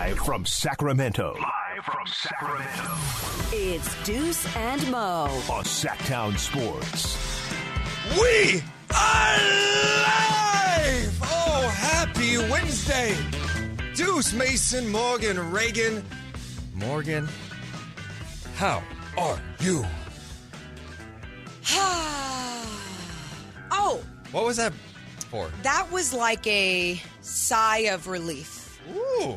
Live 0.00 0.18
from 0.20 0.46
Sacramento. 0.46 1.34
Live 1.38 1.84
from 1.84 2.06
Sacramento. 2.06 2.90
It's 3.52 4.02
Deuce 4.02 4.56
and 4.56 4.90
Mo. 4.90 5.24
On 5.50 5.62
Sactown 5.62 6.38
Sports. 6.38 7.18
We 8.18 8.62
are 8.94 9.38
live! 10.06 11.18
Oh, 11.22 11.70
happy 11.76 12.38
Wednesday! 12.38 13.14
Deuce, 13.94 14.32
Mason, 14.32 14.88
Morgan, 14.90 15.50
Reagan. 15.52 16.02
Morgan, 16.74 17.28
how 18.56 18.82
are 19.18 19.38
you? 19.60 19.84
oh, 23.70 24.02
What 24.32 24.46
was 24.46 24.56
that 24.56 24.72
for? 25.28 25.50
that 25.62 25.86
was 25.92 26.14
like 26.14 26.46
a 26.46 26.98
sigh 27.20 27.80
of 27.92 28.08
relief. 28.08 28.56
Ooh, 28.96 29.34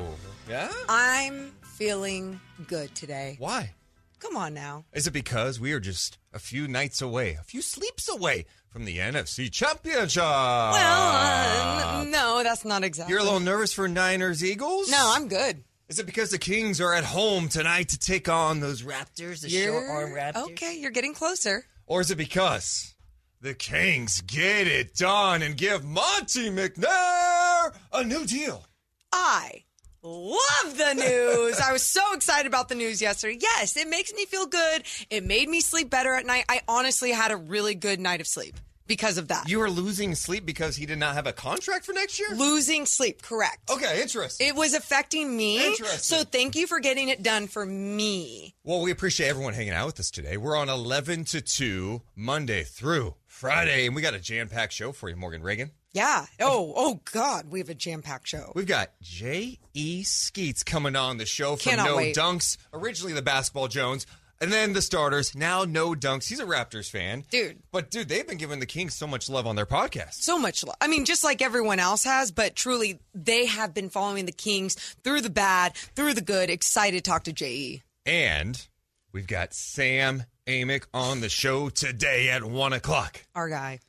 yeah? 0.50 0.72
I'm 0.90 1.52
feeling 1.64 2.40
good 2.68 2.94
today. 2.96 3.36
Why? 3.40 3.72
Come 4.20 4.38
on 4.38 4.54
now. 4.54 4.86
Is 4.94 5.06
it 5.08 5.12
because 5.12 5.60
we 5.60 5.74
are 5.74 5.80
just 5.80 6.18
a 6.34 6.40
few 6.40 6.68
nights 6.68 7.02
away, 7.02 7.34
a 7.40 7.44
few 7.44 7.62
sleeps 7.62 8.08
away 8.08 8.46
from 8.70 8.86
the 8.86 8.98
NFC 8.98 9.52
Championship? 9.52 10.24
Well, 10.24 10.78
uh, 10.78 12.02
n- 12.04 12.12
no, 12.12 12.42
that's 12.44 12.64
not 12.64 12.84
exactly. 12.84 13.12
You're 13.12 13.20
a 13.22 13.24
little 13.26 13.40
nervous 13.42 13.74
for 13.74 13.88
Niners 13.88 14.44
Eagles? 14.44 14.90
No, 14.90 15.12
I'm 15.16 15.28
good. 15.28 15.64
Is 15.90 16.00
it 16.00 16.06
because 16.06 16.30
the 16.32 16.38
Kings 16.38 16.80
are 16.80 16.94
at 16.94 17.04
home 17.04 17.50
tonight 17.50 17.90
to 17.90 18.00
take 18.00 18.30
on 18.30 18.62
those 18.62 18.82
Raptors, 18.82 19.42
the 19.42 19.50
short 19.50 19.84
arm 19.90 20.12
Raptors? 20.12 20.52
Okay, 20.52 20.78
you're 20.80 20.92
getting 20.92 21.14
closer. 21.14 21.66
Or 21.86 22.00
is 22.00 22.10
it 22.10 22.18
because 22.18 22.96
the 23.42 23.54
Kings 23.54 24.22
get 24.22 24.68
it 24.68 24.96
done 24.96 25.42
and 25.42 25.58
give 25.58 25.84
Monte 25.84 26.50
McNair 26.50 27.76
a 27.92 28.04
new 28.06 28.26
deal? 28.26 28.66
I 29.12 29.66
love 30.04 30.78
the 30.78 30.94
news. 30.94 31.60
I 31.60 31.72
was 31.72 31.84
so 31.84 32.02
excited 32.14 32.48
about 32.48 32.70
the 32.70 32.76
news 32.76 33.02
yesterday. 33.02 33.38
Yes, 33.42 33.78
it 33.78 33.88
makes 33.88 34.14
me 34.14 34.26
feel 34.26 34.46
good. 34.46 34.84
It 35.10 35.24
made 35.24 35.50
me 35.50 35.62
sleep 35.62 35.90
better 35.90 36.14
at 36.14 36.26
night. 36.26 36.46
I 36.50 36.62
honestly 36.68 37.12
had 37.12 37.32
a 37.32 37.38
really 37.38 37.76
good 37.76 38.00
night 38.00 38.22
of 38.22 38.28
sleep 38.28 38.56
because 38.86 39.18
of 39.18 39.30
that. 39.30 39.48
You 39.48 39.60
were 39.60 39.70
losing 39.70 40.14
sleep 40.16 40.46
because 40.46 40.76
he 40.76 40.86
did 40.86 41.00
not 41.00 41.16
have 41.16 41.26
a 41.26 41.34
contract 41.34 41.86
for 41.86 41.94
next 41.94 42.20
year? 42.20 42.30
Losing 42.36 42.86
sleep, 42.86 43.22
correct. 43.22 43.70
Okay, 43.72 44.02
interesting. 44.02 44.48
It 44.48 44.56
was 44.56 44.74
affecting 44.74 45.36
me. 45.36 45.66
Interesting. 45.66 46.18
So 46.18 46.24
thank 46.24 46.56
you 46.56 46.68
for 46.68 46.80
getting 46.80 47.10
it 47.10 47.24
done 47.24 47.48
for 47.48 47.66
me. 47.66 48.56
Well, 48.64 48.82
we 48.82 48.92
appreciate 48.92 49.30
everyone 49.30 49.54
hanging 49.54 49.74
out 49.74 49.86
with 49.86 50.00
us 50.00 50.12
today. 50.12 50.38
We're 50.38 50.58
on 50.58 50.70
11 50.70 51.26
to 51.26 51.42
2, 51.42 52.02
Monday 52.16 52.64
through 52.64 53.16
Friday, 53.26 53.86
and 53.86 53.96
we 53.96 54.02
got 54.02 54.14
a 54.14 54.20
jam 54.20 54.50
packed 54.50 54.74
show 54.74 54.92
for 54.92 55.10
you, 55.10 55.16
Morgan 55.16 55.42
Reagan. 55.42 55.72
Yeah. 55.94 56.26
Oh, 56.40 56.74
oh 56.76 57.00
God, 57.12 57.52
we 57.52 57.60
have 57.60 57.70
a 57.70 57.76
jam 57.76 58.02
packed 58.02 58.28
show. 58.28 58.52
We've 58.56 58.66
got 58.66 58.90
J.E. 59.02 60.04
Skeets 60.04 60.64
coming 60.64 60.96
on 60.96 61.18
the 61.18 61.26
show 61.26 61.56
from 61.56 61.72
Cannot 61.72 61.86
No 61.86 61.98
wait. 61.98 62.16
Dunks, 62.16 62.58
originally 62.74 63.14
the 63.14 63.22
basketball 63.22 63.68
Jones, 63.68 64.08
and 64.42 64.52
then 64.52 64.74
the 64.74 64.82
starters, 64.82 65.36
now 65.36 65.66
No 65.66 65.94
Dunks. 65.94 66.28
He's 66.28 66.40
a 66.40 66.46
Raptors 66.46 66.90
fan. 66.90 67.26
Dude. 67.30 67.60
But, 67.72 67.92
dude, 67.92 68.10
they've 68.10 68.28
been 68.28 68.40
giving 68.40 68.60
the 68.60 68.66
Kings 68.66 68.96
so 68.96 69.06
much 69.06 69.30
love 69.30 69.46
on 69.46 69.56
their 69.56 69.68
podcast. 69.68 70.16
So 70.16 70.40
much 70.40 70.64
love. 70.66 70.76
I 70.82 70.88
mean, 70.88 71.06
just 71.06 71.24
like 71.24 71.44
everyone 71.44 71.80
else 71.80 72.04
has, 72.06 72.32
but 72.32 72.56
truly, 72.56 73.00
they 73.14 73.46
have 73.46 73.76
been 73.76 73.90
following 73.90 74.26
the 74.26 74.32
Kings 74.32 74.74
through 75.04 75.22
the 75.22 75.30
bad, 75.30 75.76
through 75.76 76.16
the 76.16 76.22
good. 76.22 76.50
Excited 76.50 77.04
to 77.06 77.10
talk 77.10 77.24
to 77.26 77.32
E. 77.32 77.34
JE. 77.34 77.84
And 78.06 78.68
we've 79.12 79.28
got 79.28 79.54
Sam 79.54 80.24
Amick 80.48 80.86
on 80.92 81.22
the 81.22 81.30
show 81.30 81.70
today 81.70 82.30
at 82.30 82.44
1 82.44 82.74
o'clock. 82.74 83.24
Our 83.36 83.48
guy. 83.48 83.80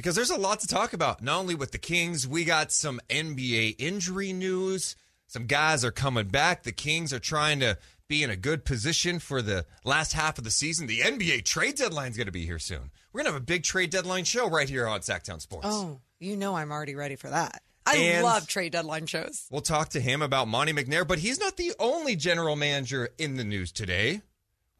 Because 0.00 0.16
there's 0.16 0.30
a 0.30 0.38
lot 0.38 0.60
to 0.60 0.66
talk 0.66 0.94
about. 0.94 1.22
Not 1.22 1.38
only 1.40 1.54
with 1.54 1.72
the 1.72 1.78
Kings, 1.78 2.26
we 2.26 2.44
got 2.46 2.72
some 2.72 3.00
NBA 3.10 3.74
injury 3.78 4.32
news. 4.32 4.96
Some 5.26 5.44
guys 5.44 5.84
are 5.84 5.90
coming 5.90 6.28
back. 6.28 6.62
The 6.62 6.72
Kings 6.72 7.12
are 7.12 7.18
trying 7.18 7.60
to 7.60 7.76
be 8.08 8.22
in 8.22 8.30
a 8.30 8.36
good 8.36 8.64
position 8.64 9.18
for 9.18 9.42
the 9.42 9.66
last 9.84 10.14
half 10.14 10.38
of 10.38 10.44
the 10.44 10.50
season. 10.50 10.86
The 10.86 11.00
NBA 11.00 11.44
trade 11.44 11.74
deadline 11.74 12.10
is 12.12 12.16
going 12.16 12.28
to 12.28 12.32
be 12.32 12.46
here 12.46 12.58
soon. 12.58 12.90
We're 13.12 13.18
going 13.18 13.26
to 13.26 13.32
have 13.34 13.42
a 13.42 13.44
big 13.44 13.62
trade 13.62 13.90
deadline 13.90 14.24
show 14.24 14.48
right 14.48 14.70
here 14.70 14.86
on 14.88 15.00
Sactown 15.00 15.38
Sports. 15.38 15.66
Oh, 15.70 16.00
you 16.18 16.34
know 16.34 16.54
I'm 16.56 16.72
already 16.72 16.94
ready 16.94 17.16
for 17.16 17.28
that. 17.28 17.60
I 17.84 17.96
And- 17.96 18.24
love 18.24 18.46
trade 18.48 18.72
deadline 18.72 19.04
shows. 19.04 19.46
We'll 19.50 19.60
talk 19.60 19.90
to 19.90 20.00
him 20.00 20.22
about 20.22 20.48
Monte 20.48 20.72
McNair, 20.72 21.06
but 21.06 21.18
he's 21.18 21.38
not 21.38 21.58
the 21.58 21.74
only 21.78 22.16
general 22.16 22.56
manager 22.56 23.10
in 23.18 23.36
the 23.36 23.44
news 23.44 23.70
today. 23.70 24.22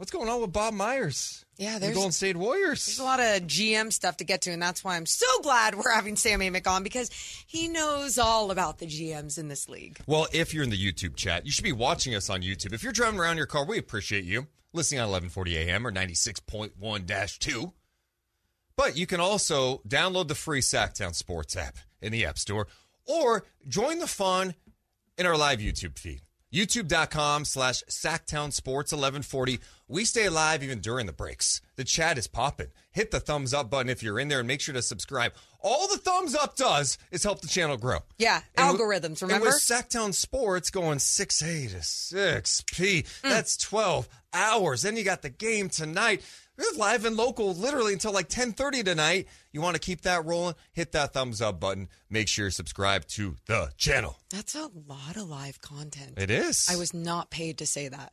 What's 0.00 0.12
going 0.12 0.31
on 0.31 0.41
with 0.41 0.50
Bob 0.50 0.72
Myers? 0.72 1.44
Yeah, 1.59 1.75
the 1.75 1.81
there's- 1.81 1.94
Golden 1.94 2.12
State 2.12 2.34
Warriors. 2.34 2.87
There's 2.87 3.00
a 3.00 3.05
lot 3.05 3.21
of 3.21 3.43
GM 3.43 3.93
stuff 3.93 4.16
to 4.16 4.25
get 4.25 4.41
to, 4.41 4.50
and 4.50 4.62
that's 4.62 4.83
why 4.83 4.97
I'm 4.97 5.05
so 5.05 5.27
glad 5.43 5.75
we're 5.75 5.93
having 5.93 6.16
Sam 6.16 6.41
Amick 6.41 6.66
on 6.66 6.83
because 6.83 7.11
he 7.47 7.69
knows 7.69 8.16
all 8.16 8.50
about 8.50 8.78
the 8.78 8.87
GMs 8.87 9.37
in 9.37 9.49
this 9.49 9.69
league. 9.69 10.00
Well, 10.06 10.27
if 10.33 10.55
you're 10.55 10.65
in 10.65 10.71
the 10.71 10.93
YouTube 10.93 11.16
chat, 11.16 11.44
you 11.44 11.53
should 11.53 11.65
be 11.65 11.72
watching 11.72 12.15
us 12.15 12.31
on 12.31 12.41
YouTube. 12.41 12.72
If 12.72 12.83
you're 12.83 12.94
driving 12.94 13.21
around 13.21 13.37
your 13.37 13.44
car, 13.44 13.66
we 13.66 13.77
appreciate 13.77 14.25
you 14.25 14.47
listening 14.72 15.00
on 15.00 15.11
1140 15.11 15.59
AM 15.59 15.87
or 15.87 15.93
96.1-2. 15.93 17.75
But 18.77 18.97
you 18.97 19.06
can 19.06 19.21
also 19.21 19.82
download 19.87 20.28
the 20.28 20.34
free 20.34 20.62
Sactown 20.62 21.15
Sports 21.15 21.56
app 21.56 21.77
in 22.00 22.11
the 22.11 22.25
App 22.25 22.38
Store 22.38 22.69
or 23.05 23.44
join 23.69 23.99
the 23.99 24.06
fun 24.06 24.55
in 25.19 25.27
our 25.27 25.37
live 25.37 25.59
YouTube 25.59 25.99
feed. 25.99 26.22
YouTube.com 26.53 27.44
slash 27.44 27.83
Sactown 27.88 28.53
Sports 28.53 28.93
1140. 28.93 29.61
We 29.88 30.05
stay 30.05 30.28
live 30.28 30.62
even 30.62 30.81
during 30.81 31.06
the 31.06 31.12
breaks. 31.12 31.61
The 31.77 31.84
chat 31.84 32.19
is 32.19 32.27
popping. 32.27 32.69
Hit 32.91 33.11
the 33.11 33.21
thumbs 33.21 33.55
up 33.55 33.71
button 33.71 33.88
if 33.88 34.03
you're 34.03 34.19
in 34.19 34.28
there 34.28 34.41
and 34.41 34.49
make 34.49 34.61
sure 34.61 34.75
to 34.75 34.83
subscribe. 34.83 35.33
All 35.61 35.87
the 35.88 35.99
thumbs 35.99 36.34
up 36.34 36.56
does 36.56 36.99
is 37.11 37.22
help 37.22 37.41
the 37.41 37.49
channel 37.49 37.77
grow. 37.77 37.99
Yeah, 38.19 38.41
And 38.56 38.72
with- 38.72 38.81
algorithms, 38.81 39.22
And 39.22 39.22
remember? 39.22 39.47
with 39.47 39.56
Sactown 39.56 40.12
Sports 40.12 40.71
going 40.71 40.99
6A 40.99 41.69
to 41.69 41.83
6P, 41.83 43.03
Mm. 43.03 43.06
that's 43.22 43.56
12 43.56 44.09
hours. 44.32 44.82
Then 44.82 44.97
you 44.97 45.05
got 45.05 45.22
the 45.22 45.31
game 45.31 45.69
tonight. 45.69 46.22
Live 46.76 47.04
and 47.04 47.16
local 47.16 47.54
literally 47.54 47.93
until 47.93 48.12
like 48.12 48.26
1030 48.26 48.82
tonight. 48.82 49.28
You 49.53 49.60
want 49.60 49.75
to 49.75 49.81
keep 49.81 50.03
that 50.03 50.25
rolling? 50.25 50.54
Hit 50.72 50.93
that 50.93 51.12
thumbs 51.12 51.41
up 51.41 51.60
button. 51.60 51.88
Make 52.09 52.28
sure 52.28 52.47
you 52.47 52.50
subscribe 52.50 53.06
to 53.09 53.37
the 53.47 53.71
channel. 53.76 54.19
That's 54.31 54.54
a 54.54 54.70
lot 54.87 55.16
of 55.16 55.28
live 55.28 55.60
content. 55.60 56.15
It 56.16 56.31
is. 56.31 56.69
I 56.70 56.76
was 56.76 56.94
not 56.94 57.31
paid 57.31 57.59
to 57.59 57.66
say 57.66 57.88
that. 57.88 58.12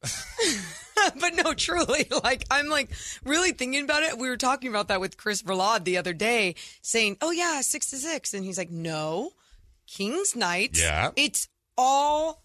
but 1.20 1.34
no, 1.34 1.54
truly, 1.54 2.06
like 2.24 2.44
I'm 2.50 2.68
like 2.68 2.90
really 3.24 3.52
thinking 3.52 3.84
about 3.84 4.02
it. 4.02 4.18
We 4.18 4.28
were 4.28 4.36
talking 4.36 4.68
about 4.70 4.88
that 4.88 5.00
with 5.00 5.16
Chris 5.16 5.42
Verlad 5.42 5.84
the 5.84 5.98
other 5.98 6.12
day, 6.12 6.54
saying, 6.82 7.16
"Oh 7.20 7.30
yeah, 7.30 7.60
six 7.62 7.90
to 7.90 7.96
six. 7.96 8.32
and 8.34 8.44
he's 8.44 8.58
like, 8.58 8.70
"No, 8.70 9.32
King's 9.86 10.36
Night. 10.36 10.78
Yeah. 10.78 11.10
it's 11.16 11.48
all 11.76 12.42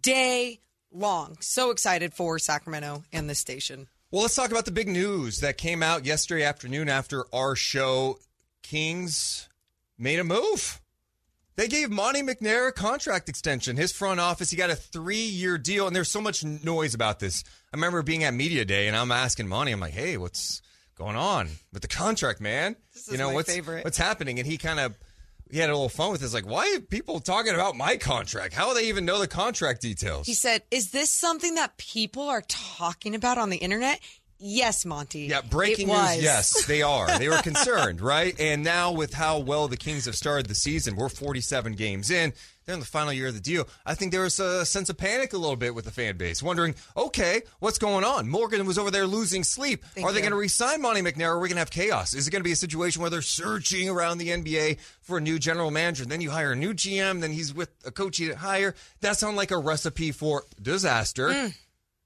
day 0.00 0.60
long." 0.92 1.36
So 1.40 1.70
excited 1.70 2.14
for 2.14 2.38
Sacramento 2.38 3.02
and 3.12 3.28
this 3.28 3.38
station. 3.38 3.88
Well, 4.14 4.22
let's 4.22 4.36
talk 4.36 4.52
about 4.52 4.64
the 4.64 4.70
big 4.70 4.86
news 4.86 5.40
that 5.40 5.58
came 5.58 5.82
out 5.82 6.06
yesterday 6.06 6.44
afternoon 6.44 6.88
after 6.88 7.24
our 7.34 7.56
show. 7.56 8.20
Kings 8.62 9.48
made 9.98 10.20
a 10.20 10.22
move. 10.22 10.80
They 11.56 11.66
gave 11.66 11.90
Monte 11.90 12.22
McNair 12.22 12.68
a 12.68 12.72
contract 12.72 13.28
extension. 13.28 13.76
His 13.76 13.90
front 13.90 14.20
office, 14.20 14.50
he 14.50 14.56
got 14.56 14.70
a 14.70 14.76
three 14.76 15.24
year 15.24 15.58
deal, 15.58 15.88
and 15.88 15.96
there's 15.96 16.12
so 16.12 16.20
much 16.20 16.44
noise 16.44 16.94
about 16.94 17.18
this. 17.18 17.42
I 17.72 17.76
remember 17.76 18.04
being 18.04 18.22
at 18.22 18.34
Media 18.34 18.64
Day, 18.64 18.86
and 18.86 18.96
I'm 18.96 19.10
asking 19.10 19.48
Monte, 19.48 19.72
I'm 19.72 19.80
like, 19.80 19.94
hey, 19.94 20.16
what's 20.16 20.62
going 20.96 21.16
on 21.16 21.48
with 21.72 21.82
the 21.82 21.88
contract, 21.88 22.40
man? 22.40 22.76
This 22.92 23.10
you 23.10 23.18
know, 23.18 23.30
my 23.30 23.34
what's, 23.34 23.52
favorite. 23.52 23.82
what's 23.82 23.98
happening? 23.98 24.38
And 24.38 24.46
he 24.46 24.58
kind 24.58 24.78
of 24.78 24.96
he 25.54 25.60
had 25.60 25.70
a 25.70 25.72
little 25.72 25.88
fun 25.88 26.10
with 26.10 26.20
this, 26.20 26.34
like, 26.34 26.48
why 26.48 26.74
are 26.74 26.80
people 26.80 27.20
talking 27.20 27.54
about 27.54 27.76
my 27.76 27.96
contract? 27.96 28.54
How 28.54 28.66
do 28.66 28.74
they 28.74 28.88
even 28.88 29.04
know 29.04 29.20
the 29.20 29.28
contract 29.28 29.82
details? 29.82 30.26
He 30.26 30.34
said, 30.34 30.64
"Is 30.72 30.90
this 30.90 31.12
something 31.12 31.54
that 31.54 31.76
people 31.76 32.28
are 32.28 32.42
talking 32.48 33.14
about 33.14 33.38
on 33.38 33.50
the 33.50 33.58
internet?" 33.58 34.00
Yes, 34.46 34.84
Monte. 34.84 35.20
Yeah, 35.20 35.40
breaking 35.40 35.88
news. 35.88 36.22
Yes, 36.22 36.66
they 36.66 36.82
are. 36.82 37.18
They 37.18 37.30
were 37.30 37.38
concerned, 37.42 38.02
right? 38.02 38.38
And 38.38 38.62
now, 38.62 38.92
with 38.92 39.14
how 39.14 39.38
well 39.38 39.68
the 39.68 39.78
Kings 39.78 40.04
have 40.04 40.14
started 40.14 40.46
the 40.46 40.54
season, 40.54 40.96
we're 40.96 41.08
47 41.08 41.72
games 41.72 42.10
in. 42.10 42.34
They're 42.66 42.74
in 42.74 42.80
the 42.80 42.84
final 42.84 43.14
year 43.14 43.28
of 43.28 43.34
the 43.34 43.40
deal. 43.40 43.66
I 43.86 43.94
think 43.94 44.12
there 44.12 44.20
was 44.20 44.38
a 44.38 44.66
sense 44.66 44.90
of 44.90 44.98
panic 44.98 45.32
a 45.32 45.38
little 45.38 45.56
bit 45.56 45.74
with 45.74 45.86
the 45.86 45.90
fan 45.90 46.18
base, 46.18 46.42
wondering, 46.42 46.74
okay, 46.94 47.40
what's 47.60 47.78
going 47.78 48.04
on? 48.04 48.28
Morgan 48.28 48.66
was 48.66 48.76
over 48.76 48.90
there 48.90 49.06
losing 49.06 49.44
sleep. 49.44 49.82
Thank 49.94 50.06
are 50.06 50.12
they 50.12 50.20
going 50.20 50.32
to 50.32 50.36
re-sign 50.36 50.82
Monte 50.82 51.00
McNair? 51.00 51.28
Or 51.28 51.36
are 51.36 51.40
we 51.40 51.48
going 51.48 51.56
to 51.56 51.60
have 51.60 51.70
chaos? 51.70 52.12
Is 52.12 52.28
it 52.28 52.30
going 52.30 52.40
to 52.40 52.48
be 52.48 52.52
a 52.52 52.56
situation 52.56 53.00
where 53.00 53.10
they're 53.10 53.22
searching 53.22 53.88
around 53.88 54.18
the 54.18 54.28
NBA 54.28 54.78
for 55.00 55.16
a 55.16 55.22
new 55.22 55.38
general 55.38 55.70
manager? 55.70 56.04
Then 56.04 56.20
you 56.20 56.30
hire 56.30 56.52
a 56.52 56.56
new 56.56 56.74
GM. 56.74 57.22
Then 57.22 57.32
he's 57.32 57.54
with 57.54 57.70
a 57.86 57.90
coach 57.90 58.18
you 58.18 58.28
didn't 58.28 58.40
hire. 58.40 58.74
That 59.00 59.16
sounds 59.16 59.38
like 59.38 59.52
a 59.52 59.58
recipe 59.58 60.12
for 60.12 60.44
disaster. 60.60 61.28
Mm. 61.28 61.54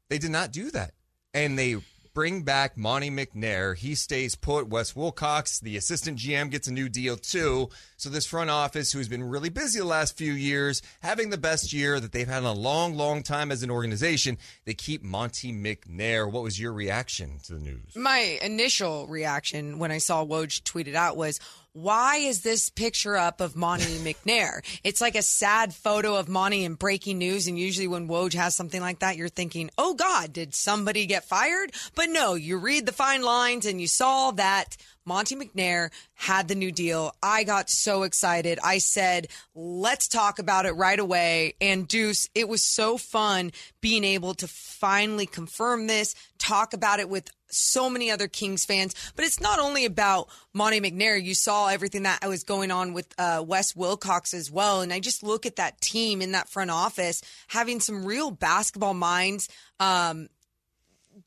They 0.09 0.19
did 0.19 0.31
not 0.31 0.53
do 0.53 0.71
that. 0.71 0.93
And 1.35 1.59
they 1.59 1.77
bring 2.19 2.43
back 2.43 2.77
Monte 2.77 3.11
McNair. 3.11 3.77
He 3.77 3.95
stays 3.95 4.35
put. 4.35 4.67
Wes 4.67 4.97
Wilcox, 4.97 5.61
the 5.61 5.77
assistant 5.77 6.19
GM, 6.19 6.51
gets 6.51 6.67
a 6.67 6.73
new 6.73 6.89
deal 6.89 7.17
too. 7.17 7.69
So 7.97 8.11
this 8.11 8.27
front 8.27 8.51
office, 8.51 8.91
who's 8.91 9.07
been 9.07 9.23
really 9.23 9.51
busy 9.51 9.79
the 9.79 9.85
last 9.85 10.19
few 10.19 10.33
years, 10.33 10.83
having 11.01 11.31
the 11.31 11.39
best 11.39 11.73
year 11.73 12.01
that 12.01 12.11
they've 12.11 12.27
had 12.27 12.39
in 12.39 12.45
a 12.45 12.53
long, 12.53 12.97
long 12.97 13.23
time 13.23 13.53
as 13.53 13.63
an 13.63 13.71
organization, 13.71 14.37
they 14.65 14.75
keep 14.75 15.05
Monte 15.05 15.53
McNair. 15.53 16.29
What 16.29 16.43
was 16.43 16.59
your 16.59 16.73
reaction 16.73 17.39
to 17.45 17.53
the 17.53 17.61
news? 17.61 17.95
My 17.95 18.41
initial 18.43 19.07
reaction 19.07 19.79
when 19.79 19.93
I 19.93 19.99
saw 19.99 20.25
Woj 20.25 20.65
tweet 20.65 20.89
it 20.89 20.97
out 20.97 21.17
was, 21.17 21.39
why 21.83 22.17
is 22.17 22.41
this 22.41 22.71
picture 22.71 23.17
up 23.17 23.41
of 23.41 23.55
Monte 23.55 23.85
McNair? 23.99 24.61
It's 24.83 25.01
like 25.01 25.15
a 25.15 25.23
sad 25.23 25.73
photo 25.73 26.17
of 26.17 26.29
Monte 26.29 26.65
in 26.65 26.75
breaking 26.75 27.19
news. 27.19 27.47
And 27.47 27.59
usually 27.59 27.87
when 27.87 28.09
Woj 28.09 28.35
has 28.35 28.57
something 28.57 28.81
like 28.81 28.99
that, 28.99 29.17
you're 29.17 29.29
thinking, 29.29 29.71
oh 29.79 29.95
God, 29.95 30.33
did 30.33 30.55
somebody 30.55 31.07
get 31.07 31.25
fired? 31.25 31.73
But 31.95 32.11
no, 32.11 32.35
you 32.35 32.59
read 32.59 32.87
the 32.87 32.93
fine 32.93 33.23
lines 33.23 33.65
and 33.65 33.81
you 33.81 33.87
saw 33.87 34.33
that 34.33 34.77
Monte 35.05 35.37
McNair 35.37 35.91
had 36.15 36.49
the 36.49 36.55
new 36.55 36.71
deal. 36.71 37.15
I 37.23 37.45
got 37.45 37.71
so 37.71 38.03
excited. 38.03 38.59
I 38.63 38.79
said, 38.79 39.29
let's 39.55 40.07
talk 40.07 40.39
about 40.39 40.67
it 40.67 40.73
right 40.73 40.99
away. 40.99 41.55
And 41.61 41.89
Deuce, 41.89 42.29
it 42.35 42.49
was 42.49 42.63
so 42.63 42.99
fun 42.99 43.53
being 43.81 44.05
able 44.05 44.35
to 44.35 44.49
finally 44.49 45.27
confirm 45.27 45.87
this, 45.87 46.15
talk 46.39 46.75
about 46.75 47.01
it 47.01 47.09
with 47.09 47.31
so 47.51 47.89
many 47.89 48.11
other 48.11 48.29
Kings 48.29 48.65
fans. 48.65 48.95
But 49.17 49.25
it's 49.25 49.41
not 49.41 49.59
only 49.59 49.85
about 49.85 50.29
Monte 50.53 50.81
McNair. 50.81 51.23
You 51.23 51.35
saw 51.35 51.69
everything 51.69 52.05
that 52.05 52.27
was 52.27 52.45
going 52.45 52.71
on 52.71 52.93
with 52.93 53.13
uh, 53.19 53.45
Wes 53.47 53.75
Wilcox 53.75 54.35
as 54.35 54.51
well. 54.51 54.81
And 54.81 54.93
I 54.93 55.01
just 55.01 55.23
look 55.23 55.47
at 55.47 55.57
that 55.57 55.81
team 55.81 56.23
in 56.23 56.33
that 56.33 56.49
front 56.49 56.71
office 56.71 57.23
having 57.49 57.81
some 57.81 58.05
real 58.05 58.31
basketball 58.31 58.95
minds 58.95 59.49
um, 59.81 60.29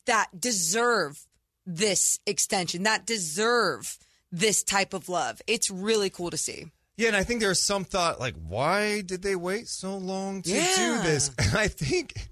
that 0.05 0.27
deserve 0.39 1.25
this 1.65 2.19
extension, 2.25 2.83
that 2.83 3.05
deserve 3.05 3.97
this 4.31 4.63
type 4.63 4.93
of 4.93 5.09
love. 5.09 5.41
It's 5.47 5.69
really 5.69 6.09
cool 6.09 6.29
to 6.29 6.37
see. 6.37 6.67
Yeah, 6.97 7.07
and 7.07 7.17
I 7.17 7.23
think 7.23 7.41
there's 7.41 7.61
some 7.61 7.83
thought 7.83 8.19
like, 8.19 8.35
why 8.47 9.01
did 9.01 9.21
they 9.21 9.35
wait 9.35 9.67
so 9.67 9.97
long 9.97 10.41
to 10.43 10.49
do 10.49 11.01
this? 11.01 11.31
And 11.39 11.57
I 11.57 11.67
think 11.67 12.29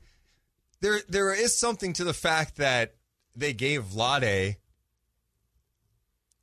there 0.81 0.99
there 1.09 1.33
is 1.33 1.57
something 1.57 1.93
to 1.93 2.03
the 2.03 2.13
fact 2.13 2.57
that 2.57 2.93
they 3.39 3.53
gave 3.53 3.83
Vlade 3.83 4.57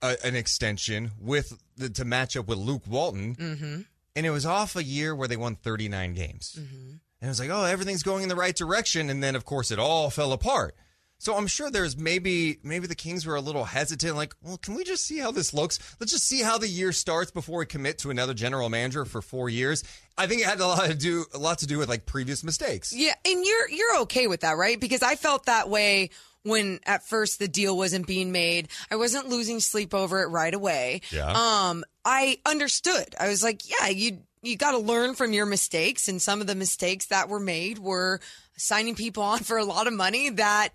a, 0.03 0.27
an 0.27 0.37
extension 0.37 1.13
with 1.21 1.61
the, 1.77 1.91
to 1.91 2.05
match 2.05 2.37
up 2.37 2.49
with 2.49 2.59
Luke 2.59 2.83
Walton, 2.89 3.35
mm-hmm. 3.35 3.81
and 4.15 4.27
it 4.27 4.31
was 4.31 4.47
off 4.47 4.77
a 4.77 4.85
year 4.85 5.15
where 5.15 5.29
they 5.29 5.37
won 5.37 5.57
39 5.57 6.15
games, 6.15 6.57
mm-hmm. 6.59 6.91
and 6.91 7.01
it 7.21 7.29
was 7.29 7.41
like, 7.41 7.51
oh, 7.51 7.65
everything's 7.65 8.03
going 8.03 8.23
in 8.23 8.29
the 8.29 8.37
right 8.37 8.57
direction, 8.57 9.11
and 9.11 9.23
then 9.23 9.37
of 9.37 9.45
course 9.45 9.71
it 9.71 9.79
all 9.79 10.11
fell 10.11 10.33
apart. 10.33 10.75
So 11.19 11.35
I'm 11.35 11.47
sure 11.47 11.71
there's 11.71 11.97
maybe 11.97 12.59
maybe 12.63 12.87
the 12.87 12.95
Kings 12.95 13.25
were 13.25 13.37
a 13.37 13.41
little 13.41 13.65
hesitant, 13.65 14.17
like, 14.17 14.35
well, 14.43 14.59
can 14.59 14.75
we 14.75 14.85
just 14.85 15.07
see 15.07 15.19
how 15.19 15.31
this 15.31 15.55
looks? 15.55 15.79
Let's 15.99 16.13
just 16.13 16.25
see 16.25 16.43
how 16.43 16.59
the 16.59 16.69
year 16.69 16.93
starts 16.93 17.31
before 17.31 17.61
we 17.61 17.67
commit 17.67 17.99
to 17.99 18.11
another 18.11 18.35
general 18.35 18.69
manager 18.69 19.07
for 19.07 19.23
four 19.23 19.49
years. 19.49 19.83
I 20.19 20.27
think 20.27 20.43
it 20.43 20.47
had 20.47 20.61
a 20.61 20.67
lot 20.67 20.85
to 20.87 20.95
do 20.95 21.25
a 21.33 21.39
lot 21.39 21.59
to 21.59 21.67
do 21.67 21.79
with 21.79 21.89
like 21.89 22.05
previous 22.05 22.45
mistakes. 22.45 22.93
Yeah, 22.93 23.15
and 23.25 23.45
you're 23.45 23.69
you're 23.71 24.01
okay 24.01 24.27
with 24.27 24.41
that, 24.41 24.59
right? 24.59 24.79
Because 24.79 25.03
I 25.03 25.15
felt 25.17 25.47
that 25.47 25.71
way 25.71 26.11
when 26.47 26.81
at 26.87 27.05
first 27.05 27.39
the 27.39 27.49
deal 27.49 27.77
wasn't 27.77 28.07
being 28.07 28.33
made. 28.33 28.69
I 28.91 28.97
wasn't 28.97 29.29
losing 29.29 29.61
sleep 29.61 29.93
over 29.93 30.23
it 30.23 30.29
right 30.29 30.55
away. 30.55 31.03
Yeah. 31.11 31.33
Um, 31.33 31.85
I 32.05 32.39
understood. 32.47 33.15
I 33.19 33.29
was 33.29 33.43
like, 33.43 33.69
yeah, 33.69 33.89
you 33.89 34.19
you 34.43 34.57
got 34.57 34.73
to 34.73 34.79
learn 34.79 35.15
from 35.15 35.33
your 35.33 35.47
mistakes, 35.47 36.09
and 36.09 36.23
some 36.23 36.41
of 36.41 36.47
the 36.47 36.55
mistakes 36.55 37.07
that 37.07 37.29
were 37.29 37.41
made 37.41 37.79
were 37.79 38.21
signing 38.57 38.95
people 38.95 39.23
on 39.23 39.41
for 39.41 39.59
a 39.59 39.65
lot 39.65 39.87
of 39.87 39.93
money 39.93 40.31
that 40.31 40.69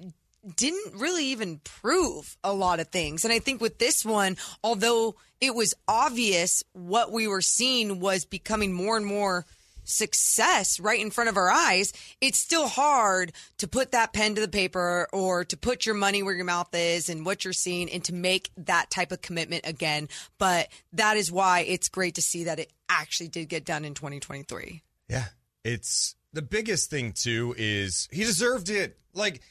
didn't 0.55 0.95
really 0.99 1.27
even 1.27 1.59
prove 1.59 2.37
a 2.43 2.53
lot 2.53 2.79
of 2.79 2.87
things. 2.87 3.23
And 3.23 3.33
I 3.33 3.39
think 3.39 3.61
with 3.61 3.77
this 3.77 4.03
one, 4.03 4.37
although 4.63 5.15
it 5.39 5.55
was 5.55 5.73
obvious 5.87 6.63
what 6.73 7.11
we 7.11 7.27
were 7.27 7.41
seeing 7.41 7.99
was 7.99 8.25
becoming 8.25 8.73
more 8.73 8.97
and 8.97 9.05
more 9.05 9.45
success 9.91 10.79
right 10.79 10.99
in 10.99 11.11
front 11.11 11.29
of 11.29 11.37
our 11.37 11.51
eyes, 11.51 11.93
it's 12.19 12.39
still 12.39 12.67
hard 12.67 13.33
to 13.57 13.67
put 13.67 13.91
that 13.91 14.13
pen 14.13 14.35
to 14.35 14.41
the 14.41 14.47
paper 14.47 15.07
or 15.13 15.43
to 15.45 15.57
put 15.57 15.85
your 15.85 15.95
money 15.95 16.23
where 16.23 16.33
your 16.33 16.45
mouth 16.45 16.69
is 16.73 17.09
and 17.09 17.25
what 17.25 17.43
you're 17.43 17.53
seeing 17.53 17.89
and 17.91 18.03
to 18.05 18.13
make 18.13 18.49
that 18.57 18.89
type 18.89 19.11
of 19.11 19.21
commitment 19.21 19.67
again. 19.67 20.09
But 20.37 20.69
that 20.93 21.17
is 21.17 21.31
why 21.31 21.61
it's 21.61 21.89
great 21.89 22.15
to 22.15 22.21
see 22.21 22.45
that 22.45 22.59
it 22.59 22.71
actually 22.89 23.29
did 23.29 23.49
get 23.49 23.65
done 23.65 23.85
in 23.85 23.93
2023. 23.93 24.81
Yeah. 25.09 25.25
It's 25.63 26.15
the 26.33 26.41
biggest 26.41 26.89
thing 26.89 27.13
too 27.13 27.53
is 27.57 28.07
he 28.11 28.23
deserved 28.23 28.69
it. 28.69 28.97
Like 29.13 29.41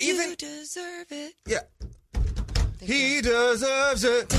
even 0.00 0.30
you 0.30 0.36
deserve 0.36 1.06
it. 1.10 1.34
yeah. 1.46 1.60
He 2.80 3.20
deserves 3.20 4.04
it. 4.04 4.34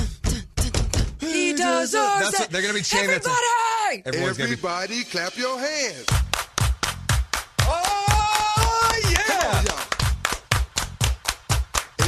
He 1.20 1.52
deserves 1.54 1.92
That's 1.92 2.34
it. 2.34 2.40
what 2.42 2.50
they're 2.52 2.62
gonna 2.62 2.74
be 2.74 2.82
chanting 2.82 3.10
that 3.12 3.24
to- 3.24 3.30
Everybody! 3.30 4.04
Everyone's 4.08 4.38
gonna 4.38 4.48
be 4.50 4.54
Everybody, 4.54 5.04
clap 5.04 5.38
your 5.38 5.60
hands. 5.60 6.06
Oh 7.62 9.00
yeah! 9.12 9.64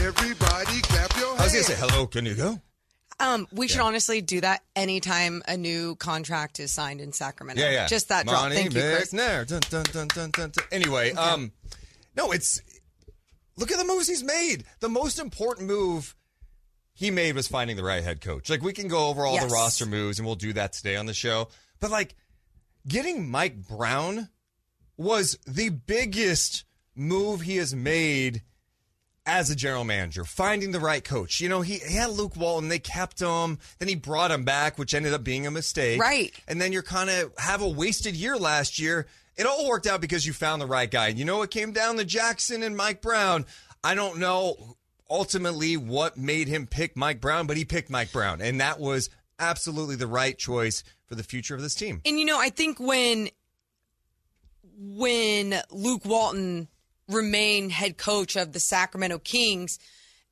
Everybody, 0.07 0.81
clap 0.81 1.17
your 1.17 1.27
hands. 1.29 1.39
I 1.39 1.43
was 1.43 1.51
gonna 1.53 1.63
say 1.63 1.75
hello, 1.75 2.07
can 2.07 2.25
you 2.25 2.35
go? 2.35 2.59
Um, 3.19 3.47
we 3.51 3.67
should 3.67 3.81
honestly 3.81 4.21
do 4.21 4.41
that 4.41 4.63
anytime 4.75 5.43
a 5.47 5.55
new 5.55 5.95
contract 5.97 6.59
is 6.59 6.71
signed 6.71 7.01
in 7.01 7.13
Sacramento. 7.13 7.61
Yeah, 7.61 7.69
yeah. 7.71 7.87
Just 7.87 8.09
that 8.09 8.25
drop. 8.25 8.41
Monte 8.43 8.55
Thank 8.55 8.73
you, 8.73 8.81
Chris. 8.81 9.13
McNair. 9.13 9.45
Dun, 9.47 9.61
dun, 9.69 9.83
dun, 9.91 10.07
dun, 10.07 10.31
dun, 10.31 10.49
dun. 10.49 10.65
Anyway, 10.71 11.11
um, 11.11 11.51
no, 12.15 12.31
it's 12.31 12.61
look 13.57 13.71
at 13.71 13.77
the 13.77 13.85
moves 13.85 14.07
he's 14.07 14.23
made. 14.23 14.63
The 14.79 14.89
most 14.89 15.19
important 15.19 15.67
move 15.67 16.15
he 17.01 17.09
made 17.11 17.33
was 17.35 17.47
finding 17.47 17.75
the 17.75 17.83
right 17.83 18.03
head 18.03 18.21
coach. 18.21 18.47
Like 18.47 18.61
we 18.61 18.73
can 18.73 18.87
go 18.87 19.07
over 19.07 19.25
all 19.25 19.33
Yes. 19.33 19.43
the 19.47 19.49
roster 19.53 19.85
moves, 19.87 20.19
and 20.19 20.25
we'll 20.25 20.35
do 20.35 20.53
that 20.53 20.71
today 20.71 20.95
on 20.95 21.07
the 21.07 21.13
show. 21.15 21.49
But 21.79 21.89
like 21.89 22.15
getting 22.87 23.27
Mike 23.29 23.67
Brown 23.67 24.29
was 24.97 25.37
the 25.47 25.69
biggest 25.69 26.63
move 26.95 27.41
he 27.41 27.57
has 27.57 27.73
made 27.73 28.43
as 29.25 29.49
a 29.49 29.55
general 29.55 29.83
manager, 29.83 30.23
finding 30.25 30.71
the 30.71 30.79
right 30.79 31.03
coach. 31.03 31.39
You 31.41 31.49
know, 31.49 31.61
he, 31.61 31.79
he 31.79 31.95
had 31.95 32.11
Luke 32.11 32.35
Walton, 32.35 32.69
they 32.69 32.79
kept 32.79 33.19
him, 33.19 33.57
then 33.79 33.87
he 33.87 33.95
brought 33.95 34.29
him 34.31 34.43
back, 34.43 34.77
which 34.77 34.93
ended 34.93 35.13
up 35.13 35.23
being 35.23 35.47
a 35.47 35.51
mistake. 35.51 35.99
Right. 35.99 36.31
And 36.47 36.61
then 36.61 36.71
you're 36.71 36.83
kind 36.83 37.09
of 37.09 37.31
have 37.37 37.61
a 37.61 37.67
wasted 37.69 38.15
year 38.15 38.37
last 38.37 38.77
year. 38.79 39.07
It 39.37 39.45
all 39.47 39.67
worked 39.67 39.87
out 39.87 40.01
because 40.01 40.25
you 40.25 40.33
found 40.33 40.61
the 40.61 40.67
right 40.67 40.89
guy. 40.89 41.07
You 41.07 41.25
know, 41.25 41.41
it 41.41 41.49
came 41.51 41.71
down 41.71 41.97
to 41.97 42.05
Jackson 42.05 42.61
and 42.63 42.77
Mike 42.77 43.01
Brown. 43.01 43.45
I 43.83 43.95
don't 43.95 44.19
know 44.19 44.75
ultimately 45.11 45.75
what 45.75 46.17
made 46.17 46.47
him 46.47 46.65
pick 46.65 46.95
Mike 46.95 47.19
Brown, 47.19 47.45
but 47.45 47.57
he 47.57 47.65
picked 47.65 47.89
Mike 47.89 48.11
Brown. 48.11 48.41
And 48.41 48.61
that 48.61 48.79
was 48.79 49.09
absolutely 49.37 49.97
the 49.97 50.07
right 50.07 50.37
choice 50.37 50.83
for 51.05 51.15
the 51.15 51.23
future 51.23 51.53
of 51.53 51.61
this 51.61 51.75
team. 51.75 52.01
And 52.05 52.17
you 52.17 52.25
know, 52.25 52.39
I 52.39 52.49
think 52.49 52.79
when 52.79 53.29
when 54.77 55.61
Luke 55.69 56.05
Walton 56.05 56.69
remained 57.07 57.71
head 57.71 57.97
coach 57.97 58.35
of 58.35 58.53
the 58.53 58.59
Sacramento 58.59 59.19
Kings, 59.19 59.77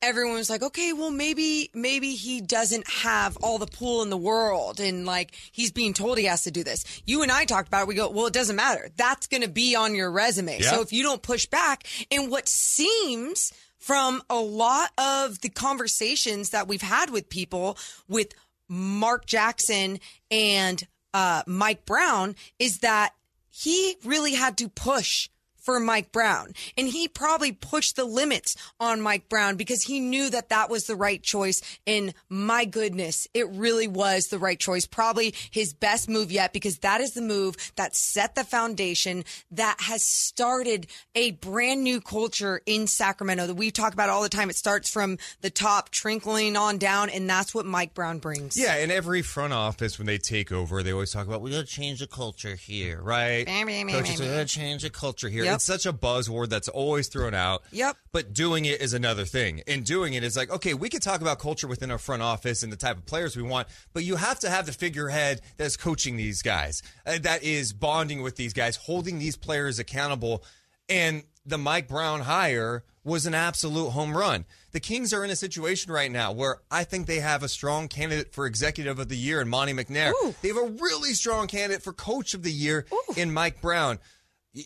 everyone 0.01 0.35
was 0.35 0.49
like, 0.49 0.63
okay, 0.63 0.93
well 0.93 1.11
maybe 1.11 1.69
maybe 1.73 2.15
he 2.15 2.39
doesn't 2.39 2.87
have 2.89 3.37
all 3.43 3.57
the 3.57 3.67
pull 3.67 4.01
in 4.01 4.09
the 4.09 4.17
world 4.17 4.79
and 4.79 5.05
like 5.05 5.35
he's 5.51 5.71
being 5.71 5.93
told 5.93 6.17
he 6.17 6.25
has 6.25 6.43
to 6.43 6.51
do 6.51 6.63
this. 6.63 6.85
You 7.05 7.21
and 7.21 7.31
I 7.31 7.43
talked 7.43 7.67
about 7.67 7.83
it. 7.83 7.87
We 7.89 7.95
go, 7.95 8.09
well, 8.09 8.27
it 8.27 8.33
doesn't 8.33 8.55
matter. 8.55 8.89
That's 8.95 9.27
going 9.27 9.43
to 9.43 9.49
be 9.49 9.75
on 9.75 9.93
your 9.93 10.09
resume. 10.09 10.59
Yeah. 10.59 10.71
So 10.71 10.81
if 10.81 10.93
you 10.93 11.03
don't 11.03 11.21
push 11.21 11.45
back, 11.47 11.85
and 12.09 12.31
what 12.31 12.47
seems 12.47 13.51
from 13.79 14.21
a 14.29 14.35
lot 14.35 14.91
of 14.97 15.41
the 15.41 15.49
conversations 15.49 16.51
that 16.51 16.67
we've 16.67 16.81
had 16.81 17.09
with 17.09 17.29
people 17.29 17.77
with 18.07 18.33
Mark 18.67 19.25
Jackson 19.25 19.99
and 20.29 20.85
uh, 21.13 21.43
Mike 21.47 21.85
Brown 21.85 22.35
is 22.59 22.79
that 22.79 23.13
he 23.49 23.95
really 24.03 24.33
had 24.33 24.57
to 24.57 24.69
push 24.69 25.29
for 25.61 25.79
Mike 25.79 26.11
Brown. 26.11 26.53
And 26.77 26.87
he 26.87 27.07
probably 27.07 27.51
pushed 27.51 27.95
the 27.95 28.05
limits 28.05 28.55
on 28.79 29.01
Mike 29.01 29.29
Brown 29.29 29.55
because 29.55 29.83
he 29.83 29.99
knew 29.99 30.29
that 30.29 30.49
that 30.49 30.69
was 30.69 30.85
the 30.85 30.95
right 30.95 31.21
choice. 31.21 31.61
And 31.85 32.13
my 32.29 32.65
goodness, 32.65 33.27
it 33.33 33.49
really 33.49 33.87
was 33.87 34.27
the 34.27 34.39
right 34.39 34.59
choice. 34.59 34.85
Probably 34.85 35.33
his 35.51 35.73
best 35.73 36.09
move 36.09 36.31
yet 36.31 36.53
because 36.53 36.79
that 36.79 37.01
is 37.01 37.11
the 37.11 37.21
move 37.21 37.55
that 37.75 37.95
set 37.95 38.35
the 38.35 38.43
foundation 38.43 39.23
that 39.51 39.77
has 39.81 40.03
started 40.03 40.87
a 41.15 41.31
brand 41.31 41.83
new 41.83 42.01
culture 42.01 42.61
in 42.65 42.87
Sacramento 42.87 43.47
that 43.47 43.55
we 43.55 43.71
talk 43.71 43.93
about 43.93 44.09
all 44.09 44.23
the 44.23 44.29
time. 44.29 44.49
It 44.49 44.55
starts 44.55 44.89
from 44.89 45.17
the 45.41 45.49
top, 45.49 45.89
trickling 45.89 46.55
on 46.55 46.77
down. 46.77 47.09
And 47.09 47.29
that's 47.29 47.53
what 47.53 47.65
Mike 47.65 47.93
Brown 47.93 48.19
brings. 48.19 48.57
Yeah, 48.57 48.77
in 48.77 48.91
every 48.91 49.21
front 49.21 49.53
office 49.53 49.97
when 49.97 50.07
they 50.07 50.17
take 50.17 50.51
over, 50.51 50.83
they 50.83 50.93
always 50.93 51.11
talk 51.11 51.27
about 51.27 51.41
we 51.41 51.51
got 51.51 51.59
to 51.59 51.65
change 51.65 51.99
the 51.99 52.07
culture 52.07 52.55
here, 52.55 53.01
right? 53.01 53.45
Coaches 53.47 54.19
"We 54.19 54.27
gotta 54.27 54.45
change 54.45 54.83
the 54.83 54.89
culture 54.89 55.29
here. 55.29 55.43
Yep. 55.49 55.55
It's 55.55 55.65
such 55.65 55.85
a 55.85 55.93
buzzword 55.93 56.49
that's 56.49 56.67
always 56.67 57.07
thrown 57.07 57.33
out. 57.33 57.63
Yep. 57.71 57.97
But 58.11 58.33
doing 58.33 58.65
it 58.65 58.81
is 58.81 58.93
another 58.93 59.25
thing. 59.25 59.61
And 59.67 59.85
doing 59.85 60.13
it 60.13 60.23
is 60.23 60.37
like, 60.37 60.49
okay, 60.51 60.73
we 60.73 60.89
can 60.89 61.01
talk 61.01 61.21
about 61.21 61.39
culture 61.39 61.67
within 61.67 61.91
our 61.91 61.97
front 61.97 62.21
office 62.21 62.63
and 62.63 62.71
the 62.71 62.77
type 62.77 62.97
of 62.97 63.05
players 63.05 63.35
we 63.35 63.43
want, 63.43 63.67
but 63.93 64.03
you 64.03 64.15
have 64.15 64.39
to 64.39 64.49
have 64.49 64.65
the 64.65 64.71
figurehead 64.71 65.41
that's 65.57 65.77
coaching 65.77 66.17
these 66.17 66.41
guys, 66.41 66.81
uh, 67.05 67.17
that 67.19 67.43
is 67.43 67.73
bonding 67.73 68.21
with 68.21 68.35
these 68.35 68.53
guys, 68.53 68.75
holding 68.75 69.19
these 69.19 69.35
players 69.35 69.79
accountable. 69.79 70.43
And 70.87 71.23
the 71.45 71.57
Mike 71.57 71.87
Brown 71.87 72.21
hire 72.21 72.83
was 73.03 73.25
an 73.25 73.33
absolute 73.33 73.91
home 73.91 74.15
run. 74.15 74.45
The 74.71 74.79
Kings 74.79 75.13
are 75.13 75.23
in 75.23 75.31
a 75.31 75.35
situation 75.35 75.91
right 75.91 76.11
now 76.11 76.31
where 76.31 76.57
I 76.69 76.83
think 76.83 77.07
they 77.07 77.21
have 77.21 77.41
a 77.41 77.47
strong 77.47 77.87
candidate 77.87 78.33
for 78.33 78.45
executive 78.45 78.99
of 78.99 79.09
the 79.09 79.17
year 79.17 79.41
in 79.41 79.49
Monte 79.49 79.73
McNair. 79.73 80.11
Ooh. 80.23 80.35
They 80.41 80.49
have 80.49 80.57
a 80.57 80.71
really 80.79 81.13
strong 81.13 81.47
candidate 81.47 81.81
for 81.81 81.93
coach 81.93 82.33
of 82.33 82.43
the 82.43 82.51
year 82.51 82.85
in 83.15 83.33
Mike 83.33 83.61
Brown. 83.61 83.99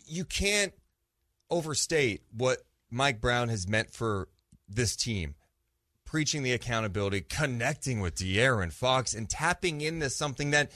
You 0.05 0.25
can't 0.25 0.73
overstate 1.50 2.21
what 2.35 2.59
Mike 2.89 3.21
Brown 3.21 3.50
has 3.50 3.67
meant 3.67 3.91
for 3.91 4.27
this 4.67 4.95
team. 4.95 5.35
preaching 6.05 6.43
the 6.43 6.51
accountability, 6.53 7.21
connecting 7.21 8.00
with 8.00 8.13
De'Aaron 8.13 8.71
Fox, 8.71 9.15
and 9.15 9.27
tapping 9.27 9.81
into 9.81 10.07
something 10.12 10.51
that 10.51 10.71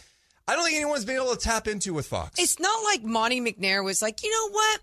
I 0.47 0.55
don't 0.55 0.63
think 0.63 0.77
anyone's 0.77 1.05
been 1.05 1.17
able 1.17 1.35
to 1.35 1.37
tap 1.39 1.67
into 1.67 1.93
with 1.93 2.07
Fox. 2.07 2.39
It's 2.39 2.59
not 2.59 2.83
like 2.83 3.03
Monte 3.03 3.39
McNair 3.41 3.83
was 3.83 4.01
like, 4.01 4.23
you 4.23 4.31
know 4.31 4.49
what? 4.51 4.81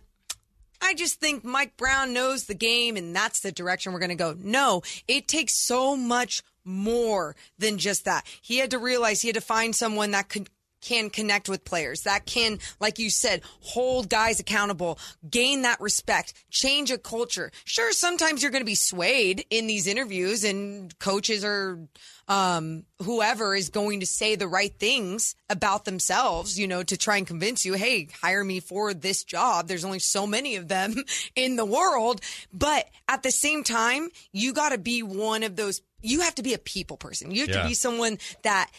I 0.81 0.95
just 0.95 1.19
think 1.19 1.43
Mike 1.45 1.76
Brown 1.76 2.12
knows 2.12 2.45
the 2.45 2.55
game 2.55 2.97
and 2.97 3.17
that's 3.17 3.41
the 3.41 3.50
direction 3.50 3.93
we're 3.93 3.99
going 3.99 4.11
to 4.11 4.14
go. 4.14 4.37
No, 4.38 4.83
it 5.09 5.26
takes 5.26 5.55
so 5.55 5.97
much 5.97 6.45
more 6.64 7.35
than 7.59 7.79
just 7.79 8.05
that. 8.05 8.25
He 8.41 8.59
had 8.59 8.71
to 8.71 8.79
realize 8.79 9.23
he 9.23 9.29
had 9.29 9.35
to 9.35 9.41
find 9.41 9.75
someone 9.75 10.12
that 10.12 10.29
could 10.29 10.50
can 10.85 11.09
connect 11.11 11.49
with 11.49 11.64
players 11.64 12.03
that 12.03 12.26
can 12.26 12.59
like 12.81 12.99
you 12.99 13.09
said 13.11 13.41
hold 13.61 14.09
guys 14.09 14.38
accountable 14.38 14.99
gain 15.29 15.62
that 15.62 15.81
respect 15.81 16.35
change 16.50 16.91
a 16.91 16.99
culture 16.99 17.50
sure 17.64 17.91
sometimes 17.93 18.43
you're 18.43 18.53
going 18.53 18.61
to 18.61 18.67
be 18.67 18.75
swayed 18.75 19.45
in 19.50 19.67
these 19.67 19.87
interviews 19.87 20.45
and 20.45 20.97
coaches 20.99 21.45
or 21.45 21.88
um, 22.26 22.85
whoever 23.03 23.55
is 23.55 23.69
going 23.69 24.00
to 24.00 24.07
say 24.07 24.35
the 24.35 24.49
right 24.49 24.75
things 24.79 25.35
about 25.50 25.85
themselves, 25.85 26.59
you 26.59 26.67
know, 26.67 26.83
to 26.83 26.97
try 26.97 27.19
and 27.19 27.26
convince 27.26 27.67
you, 27.67 27.75
hey, 27.75 28.09
hire 28.23 28.43
me 28.43 28.61
for 28.61 28.95
this 28.95 29.25
job. 29.25 29.69
There's 29.69 29.85
only 29.85 29.99
so 29.99 30.26
many 30.26 30.57
of 30.57 30.67
them 30.69 30.95
in 31.37 31.57
the 31.57 31.67
world. 31.67 32.23
But 32.50 32.88
at 33.09 33.23
the 33.25 33.31
same 33.31 33.62
time, 33.62 34.09
you 34.33 34.55
got 34.55 34.71
to 34.71 34.79
be 34.79 35.03
one 35.03 35.43
of 35.43 35.55
those, 35.57 35.83
you 36.00 36.21
have 36.23 36.35
to 36.37 36.43
be 36.43 36.55
a 36.55 36.59
people 36.59 36.97
person. 36.97 37.31
You 37.31 37.43
have 37.43 37.50
Yeah. 37.50 37.62
to 37.62 37.69
be 37.69 37.75
someone 37.75 38.17
that 38.43 38.71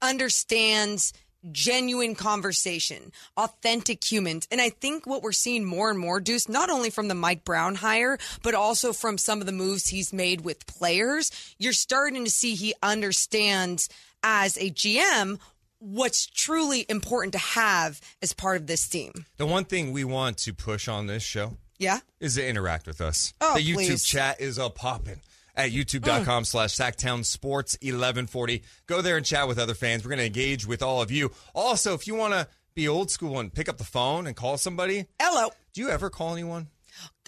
understands 0.00 1.12
genuine 1.52 2.14
conversation, 2.14 3.12
authentic 3.36 4.04
humans. 4.10 4.46
And 4.50 4.60
I 4.60 4.68
think 4.70 5.06
what 5.06 5.22
we're 5.22 5.32
seeing 5.32 5.64
more 5.64 5.90
and 5.90 5.98
more, 5.98 6.20
Deuce, 6.20 6.48
not 6.48 6.70
only 6.70 6.90
from 6.90 7.08
the 7.08 7.14
Mike 7.14 7.44
Brown 7.44 7.76
hire, 7.76 8.18
but 8.42 8.54
also 8.54 8.92
from 8.92 9.18
some 9.18 9.40
of 9.40 9.46
the 9.46 9.52
moves 9.52 9.88
he's 9.88 10.12
made 10.12 10.42
with 10.42 10.66
players, 10.66 11.30
you're 11.58 11.72
starting 11.72 12.24
to 12.24 12.30
see 12.30 12.54
he 12.54 12.74
understands 12.82 13.88
as 14.22 14.56
a 14.58 14.70
GM 14.70 15.38
what's 15.78 16.26
truly 16.26 16.84
important 16.90 17.32
to 17.32 17.38
have 17.38 18.00
as 18.20 18.32
part 18.34 18.58
of 18.58 18.66
this 18.66 18.86
team. 18.88 19.24
the 19.38 19.46
one 19.46 19.64
thing 19.64 19.92
we 19.92 20.04
want 20.04 20.36
to 20.36 20.52
push 20.52 20.88
on 20.88 21.06
this 21.06 21.22
show 21.22 21.56
Yeah? 21.78 22.00
is 22.20 22.34
to 22.34 22.46
interact 22.46 22.86
with 22.86 23.00
us. 23.00 23.32
Oh, 23.40 23.54
the 23.54 23.62
YouTube 23.64 23.74
please. 23.86 24.04
chat 24.04 24.40
is 24.42 24.58
up 24.58 24.74
popping 24.74 25.20
at 25.66 25.70
youtube.com 25.72 26.44
slash 26.44 26.76
Sactown 26.76 27.24
Sports 27.24 27.76
1140. 27.82 28.62
Go 28.86 29.02
there 29.02 29.16
and 29.16 29.24
chat 29.26 29.48
with 29.48 29.58
other 29.58 29.74
fans. 29.74 30.04
We're 30.04 30.10
going 30.10 30.18
to 30.20 30.26
engage 30.26 30.66
with 30.66 30.82
all 30.82 31.00
of 31.02 31.10
you. 31.10 31.30
Also, 31.54 31.94
if 31.94 32.06
you 32.06 32.14
want 32.14 32.34
to 32.34 32.46
be 32.74 32.88
old 32.88 33.10
school 33.10 33.38
and 33.40 33.52
pick 33.52 33.68
up 33.68 33.78
the 33.78 33.84
phone 33.84 34.26
and 34.26 34.34
call 34.36 34.56
somebody, 34.58 35.06
Hello. 35.20 35.50
do 35.72 35.80
you 35.80 35.90
ever 35.90 36.10
call 36.10 36.32
anyone? 36.32 36.68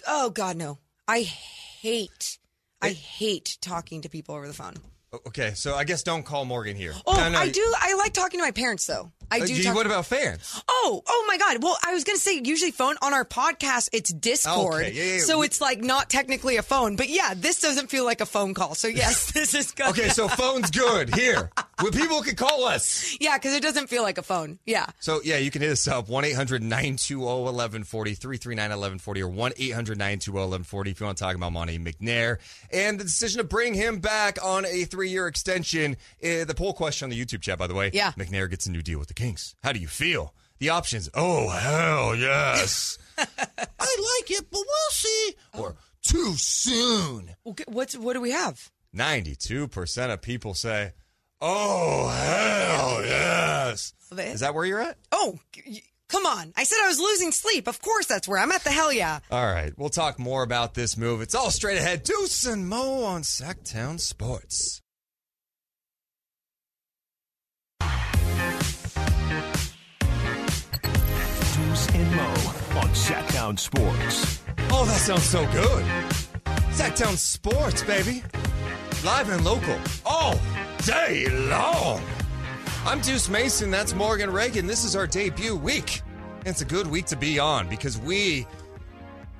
Oh, 0.07 0.29
God, 0.29 0.55
no. 0.57 0.77
I 1.07 1.21
hate, 1.21 2.37
I 2.81 2.89
hate 2.89 3.57
talking 3.61 4.01
to 4.01 4.09
people 4.09 4.35
over 4.35 4.47
the 4.47 4.53
phone. 4.53 4.75
Okay, 5.27 5.51
so 5.53 5.75
I 5.75 5.83
guess 5.83 6.01
don't 6.01 6.23
call 6.23 6.43
Morgan 6.43 6.75
here. 6.75 6.93
Oh, 7.05 7.13
No, 7.15 7.29
no, 7.29 7.37
I 7.37 7.49
do. 7.49 7.73
I 7.79 7.93
like 7.95 8.13
talking 8.13 8.39
to 8.39 8.43
my 8.45 8.51
parents, 8.51 8.87
though. 8.87 9.11
I 9.31 9.39
Uh, 9.41 9.45
do. 9.45 9.63
talk- 9.63 9.75
what 9.75 9.85
about 9.85 10.05
fans? 10.05 10.61
Oh, 10.67 11.01
oh 11.07 11.25
my 11.27 11.37
God. 11.37 11.63
Well, 11.63 11.77
I 11.85 11.93
was 11.93 12.03
going 12.03 12.17
to 12.17 12.21
say, 12.21 12.41
usually 12.43 12.71
phone 12.71 12.95
on 13.01 13.13
our 13.13 13.25
podcast, 13.25 13.89
it's 13.93 14.11
Discord. 14.13 14.83
Okay, 14.85 14.91
yeah, 14.93 15.03
yeah, 15.15 15.19
So 15.23 15.41
it's 15.41 15.59
like 15.61 15.79
not 15.81 16.09
technically 16.09 16.57
a 16.57 16.63
phone. 16.63 16.95
But 16.95 17.09
yeah, 17.09 17.33
this 17.35 17.59
doesn't 17.61 17.89
feel 17.89 18.05
like 18.05 18.21
a 18.21 18.25
phone 18.25 18.53
call. 18.53 18.75
So 18.75 18.87
yes, 18.87 19.31
this 19.33 19.53
is 19.53 19.71
good. 19.71 19.87
Okay, 19.87 20.09
so 20.09 20.27
phone's 20.27 20.69
good 20.71 21.13
here. 21.15 21.49
Well, 21.81 21.91
people 21.91 22.21
can 22.21 22.35
call 22.35 22.65
us. 22.65 23.17
yeah, 23.19 23.37
because 23.37 23.53
it 23.53 23.63
doesn't 23.63 23.87
feel 23.87 24.03
like 24.03 24.17
a 24.17 24.23
phone. 24.23 24.59
Yeah. 24.65 24.85
So, 24.99 25.21
yeah, 25.23 25.37
you 25.37 25.51
can 25.51 25.61
hit 25.61 25.71
us 25.71 25.87
up 25.87 26.07
1 26.07 26.23
800 26.25 26.61
920 26.61 27.23
1140, 27.23 28.13
339 28.13 28.69
1140, 28.69 29.21
or 29.21 29.27
1 29.27 29.51
800 29.57 29.97
920 29.97 30.33
1140 30.37 30.91
if 30.91 30.99
you 30.99 31.05
want 31.05 31.17
to 31.17 31.23
talk 31.23 31.35
about 31.35 31.51
Monte 31.51 31.79
McNair 31.79 32.37
and 32.71 32.99
the 32.99 33.03
decision 33.03 33.39
to 33.39 33.43
bring 33.43 33.73
him 33.73 33.99
back 33.99 34.37
on 34.43 34.65
a 34.65 34.83
three 34.85 35.09
year 35.09 35.27
extension. 35.27 35.97
Uh, 36.23 36.45
the 36.45 36.53
poll 36.55 36.73
question 36.73 37.05
on 37.05 37.09
the 37.09 37.25
YouTube 37.25 37.41
chat, 37.41 37.57
by 37.57 37.67
the 37.67 37.73
way. 37.73 37.89
Yeah. 37.93 38.11
McNair 38.13 38.49
gets 38.49 38.65
a 38.65 38.71
new 38.71 38.81
deal 38.81 38.99
with 38.99 39.07
the 39.07 39.13
How 39.63 39.71
do 39.71 39.79
you 39.79 39.87
feel? 39.87 40.33
The 40.59 40.69
options 40.69 41.09
oh, 41.13 41.47
hell 41.49 42.15
yes. 42.15 42.97
I 43.17 43.25
like 43.27 44.31
it, 44.31 44.45
but 44.51 44.59
we'll 44.59 44.91
see. 44.91 45.35
Or 45.57 45.75
too 46.01 46.33
soon. 46.35 47.35
Okay, 47.45 47.63
What's 47.67 47.95
what 47.97 48.13
do 48.13 48.21
we 48.21 48.31
have? 48.31 48.69
92% 48.95 50.13
of 50.13 50.21
people 50.21 50.53
say, 50.53 50.91
oh, 51.41 52.09
hell 52.09 53.03
yes. 53.05 53.93
Is 54.11 54.41
that 54.41 54.53
where 54.53 54.65
you're 54.65 54.81
at? 54.81 54.97
Oh, 55.11 55.39
y- 55.65 55.81
come 56.07 56.25
on! 56.25 56.53
I 56.55 56.65
said 56.65 56.77
I 56.83 56.87
was 56.87 56.99
losing 56.99 57.31
sleep. 57.31 57.67
Of 57.67 57.81
course, 57.81 58.05
that's 58.05 58.27
where 58.27 58.39
I'm 58.39 58.51
at. 58.51 58.63
The 58.63 58.69
hell 58.71 58.93
yeah. 58.93 59.19
All 59.31 59.45
right, 59.45 59.73
we'll 59.77 59.89
talk 59.89 60.19
more 60.19 60.43
about 60.43 60.75
this 60.75 60.97
move. 60.97 61.21
It's 61.21 61.33
all 61.33 61.49
straight 61.49 61.77
ahead. 61.79 62.03
Deuce 62.03 62.45
and 62.45 62.67
Mo 62.67 63.03
on 63.05 63.23
Sactown 63.23 63.99
Sports. 63.99 64.82
And 72.03 72.15
Mo 72.17 72.23
on 72.81 72.89
Sactown 72.89 73.57
Sports. 73.57 74.41
Oh, 74.71 74.83
that 74.83 74.99
sounds 74.99 75.23
so 75.23 75.49
good. 75.53 75.85
Sactown 76.73 77.15
Sports, 77.15 77.81
baby. 77.83 78.21
Live 79.05 79.29
and 79.29 79.45
local. 79.45 79.77
All 80.05 80.37
day 80.79 81.29
long. 81.47 82.01
I'm 82.85 82.99
Deuce 82.99 83.29
Mason. 83.29 83.71
That's 83.71 83.93
Morgan 83.95 84.29
Reagan. 84.33 84.67
This 84.67 84.83
is 84.83 84.97
our 84.97 85.07
debut 85.07 85.55
week. 85.55 86.01
And 86.39 86.47
it's 86.47 86.59
a 86.61 86.65
good 86.65 86.87
week 86.87 87.05
to 87.05 87.15
be 87.15 87.39
on 87.39 87.69
because 87.69 87.97
we 87.97 88.45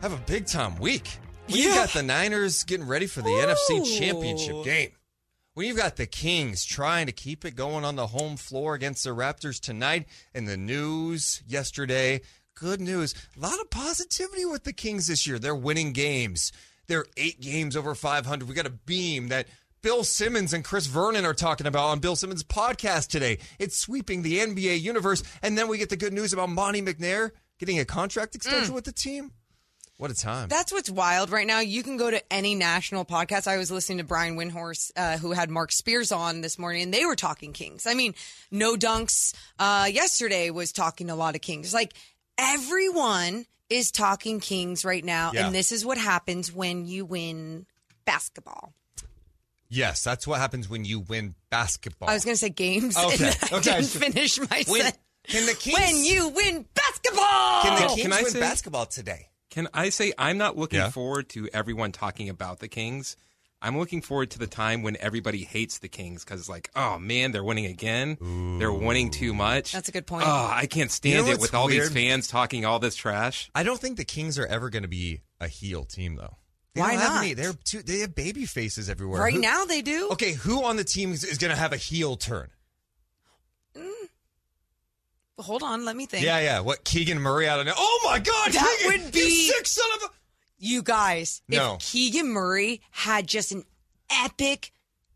have 0.01 0.13
a 0.13 0.21
big 0.25 0.45
time 0.45 0.77
week. 0.77 1.09
When 1.47 1.57
you 1.57 1.67
Yeah. 1.67 1.75
got 1.75 1.89
the 1.89 2.03
Niners 2.03 2.63
getting 2.63 2.87
ready 2.87 3.07
for 3.07 3.21
the 3.21 3.29
NFC 3.41 3.83
Championship 3.99 4.63
game. 4.63 4.91
When 5.55 5.67
you've 5.67 5.75
got 5.77 5.97
the 5.97 6.05
Kings 6.07 6.63
trying 6.63 7.07
to 7.07 7.11
keep 7.11 7.43
it 7.43 7.55
going 7.57 7.83
on 7.83 7.97
the 7.97 8.07
home 8.07 8.37
floor 8.37 8.73
against 8.73 9.03
the 9.03 9.09
Raptors 9.09 9.59
tonight, 9.59 10.07
and 10.33 10.47
the 10.47 10.57
news 10.57 11.43
yesterday, 11.45 12.21
good 12.63 12.79
news. 12.79 13.13
A 13.35 13.41
lot 13.41 13.59
of 13.59 13.69
positivity 13.69 14.45
with 14.45 14.63
the 14.63 14.71
Kings 14.71 15.07
this 15.07 15.27
year. 15.27 15.37
They're 15.37 15.53
winning 15.53 15.91
games. 15.91 16.53
They're 16.87 17.05
eight 17.17 17.41
games 17.41 17.75
over 17.75 17.93
500. 17.93 18.47
We 18.47 18.55
got 18.55 18.65
a 18.65 18.69
beam 18.69 19.27
that 19.27 19.47
Bill 19.81 20.05
Simmons 20.05 20.53
and 20.53 20.63
Chris 20.63 20.85
Vernon 20.85 21.25
are 21.25 21.33
talking 21.33 21.67
about 21.67 21.89
on 21.89 21.99
Bill 21.99 22.15
Simmons' 22.15 22.41
podcast 22.41 23.09
today. 23.09 23.39
It's 23.59 23.77
sweeping 23.77 24.21
the 24.21 24.39
NBA 24.39 24.79
universe. 24.79 25.23
And 25.41 25.57
then 25.57 25.67
we 25.67 25.77
get 25.77 25.89
the 25.89 25.97
good 25.97 26.13
news 26.13 26.31
about 26.31 26.49
Monte 26.49 26.81
McNair 26.81 27.31
getting 27.59 27.79
a 27.79 27.85
contract 27.85 28.33
extension 28.33 28.73
with 28.73 28.85
the 28.85 28.93
team. 28.93 29.31
What 29.97 30.09
a 30.09 30.15
time. 30.15 30.49
That's 30.49 30.73
what's 30.73 30.89
wild 30.89 31.29
right 31.29 31.45
now. 31.45 31.59
You 31.59 31.83
can 31.83 31.97
go 31.97 32.09
to 32.09 32.33
any 32.33 32.55
national 32.55 33.05
podcast. 33.05 33.47
I 33.47 33.57
was 33.57 33.69
listening 33.69 33.99
to 33.99 34.03
Brian 34.03 34.35
Windhorst, 34.35 34.91
uh, 34.97 35.17
who 35.17 35.33
had 35.33 35.51
Mark 35.51 35.71
Spears 35.71 36.11
on 36.11 36.41
this 36.41 36.57
morning, 36.57 36.81
and 36.81 36.93
they 36.93 37.05
were 37.05 37.15
talking 37.15 37.53
Kings. 37.53 37.85
I 37.85 37.93
mean, 37.93 38.15
No 38.49 38.75
Dunks 38.75 39.35
uh, 39.59 39.87
yesterday 39.91 40.49
was 40.49 40.71
talking 40.71 41.09
a 41.11 41.15
lot 41.15 41.35
of 41.35 41.41
Kings. 41.41 41.73
Like 41.75 41.93
everyone 42.37 43.45
is 43.69 43.91
talking 43.91 44.39
Kings 44.39 44.85
right 44.85 45.03
now, 45.03 45.31
Yeah. 45.33 45.45
and 45.47 45.55
this 45.55 45.71
is 45.71 45.85
what 45.85 45.97
happens 45.97 46.51
when 46.51 46.85
you 46.85 47.05
win 47.05 47.65
basketball. 48.05 48.73
yes, 49.69 50.03
that's 50.03 50.27
what 50.27 50.39
happens 50.39 50.69
when 50.69 50.85
you 50.85 50.99
win 50.99 51.33
basketball. 51.49 52.07
I 52.09 52.13
was 52.13 52.23
going 52.25 52.35
to 52.35 52.39
say 52.39 52.49
games. 52.49 52.95
Okay, 52.95 53.25
and 53.25 53.37
I 53.51 53.55
okay. 53.57 53.61
didn't 53.81 53.85
finish 53.87 54.39
my 54.39 54.63
When- 54.67 54.81
sentence. 54.81 54.97
can 55.27 55.45
the 55.47 55.53
Kings 55.53 55.79
When 55.79 56.03
you 56.03 56.27
win 56.29 56.65
basketball. 56.75 57.61
can 57.63 57.81
the 57.87 58.01
Can 58.01 58.13
I 58.13 58.21
win 58.23 58.31
say- 58.31 58.39
basketball 58.39 58.85
today? 58.85 59.29
Can 59.49 59.67
I 59.73 59.89
say 59.89 60.13
I'm 60.17 60.37
not 60.37 60.57
looking 60.57 60.79
Yeah. 60.79 60.89
forward 60.89 61.29
to 61.29 61.47
everyone 61.53 61.91
talking 61.91 62.27
about 62.29 62.59
the 62.59 62.67
Kings. 62.67 63.15
I'm 63.63 63.77
looking 63.79 64.01
forward 64.01 64.29
to 64.31 64.39
the 64.39 64.45
time 64.47 64.83
when 64.83 64.97
everybody 64.99 65.43
hates 65.45 65.79
the 65.79 65.87
Kings 65.87 66.23
because, 66.23 66.39
it's 66.41 66.49
like, 66.49 66.69
oh 66.75 66.99
man, 66.99 67.31
they're 67.31 67.43
winning 67.43 67.65
again. 67.65 68.17
They're 68.59 68.73
winning 68.73 69.09
too 69.09 69.33
much. 69.33 69.71
That's 69.71 69.87
a 69.87 69.91
good 69.93 70.05
point. 70.05 70.25
Oh, 70.27 70.49
I 70.51 70.65
can't 70.65 70.91
stand 70.91 71.15
You 71.15 71.31
know 71.31 71.31
it 71.37 71.39
with 71.39 71.53
all 71.55 71.67
weird? 71.67 71.83
these 71.83 71.93
fans 71.93 72.27
talking 72.27 72.65
all 72.65 72.79
this 72.79 72.95
trash. 72.95 73.49
I 73.55 73.63
don't 73.63 73.79
think 73.79 73.95
the 73.97 74.03
Kings 74.05 74.37
are 74.37 74.45
ever 74.45 74.69
going 74.69 74.83
to 74.83 74.89
be 74.89 75.21
a 75.39 75.47
heel 75.47 75.85
team, 75.85 76.15
though. 76.17 76.35
They 76.75 76.81
Why 76.81 76.93
don't 76.97 77.01
have 77.01 77.37
they're 77.37 77.53
too, 77.53 77.83
they 77.83 77.99
have 77.99 78.13
baby 78.15 78.45
faces 78.45 78.89
everywhere. 78.89 79.21
right 79.21 79.33
Who- 79.35 79.39
now 79.41 79.63
they 79.65 79.81
do. 79.81 80.09
Okay, 80.11 80.33
who 80.33 80.63
on 80.65 80.75
the 80.75 80.83
team 80.83 81.13
is, 81.13 81.23
is 81.23 81.37
going 81.37 81.51
to 81.51 81.57
have 81.57 81.71
a 81.71 81.77
heel 81.77 82.17
turn? 82.17 82.49
Mm. 83.77 83.91
Hold 85.39 85.63
on, 85.63 85.85
let 85.85 85.95
me 85.95 86.05
think. 86.05 86.25
Yeah, 86.25 86.39
yeah. 86.39 86.59
What 86.59 86.83
Keegan 86.83 87.19
Murray 87.19 87.47
out 87.47 87.59
of 87.59 87.65
now? 87.65 87.73
Oh 87.77 88.01
my 88.05 88.19
God, 88.19 88.51
That 88.53 88.77
Keegan, 88.81 89.03
would 89.05 89.15
you 89.15 89.21
be- 89.21 89.47
sick 89.49 89.67
son 89.67 89.85
of 89.97 90.09
a. 90.09 90.13
You 90.63 90.81
guys, 90.81 91.41
No. 91.49 91.75
if 91.75 91.81
Keegan 91.81 92.29
Murray 92.29 92.79
had 92.91 93.27
just 93.27 93.51
an 93.51 93.65
epic 94.09 94.71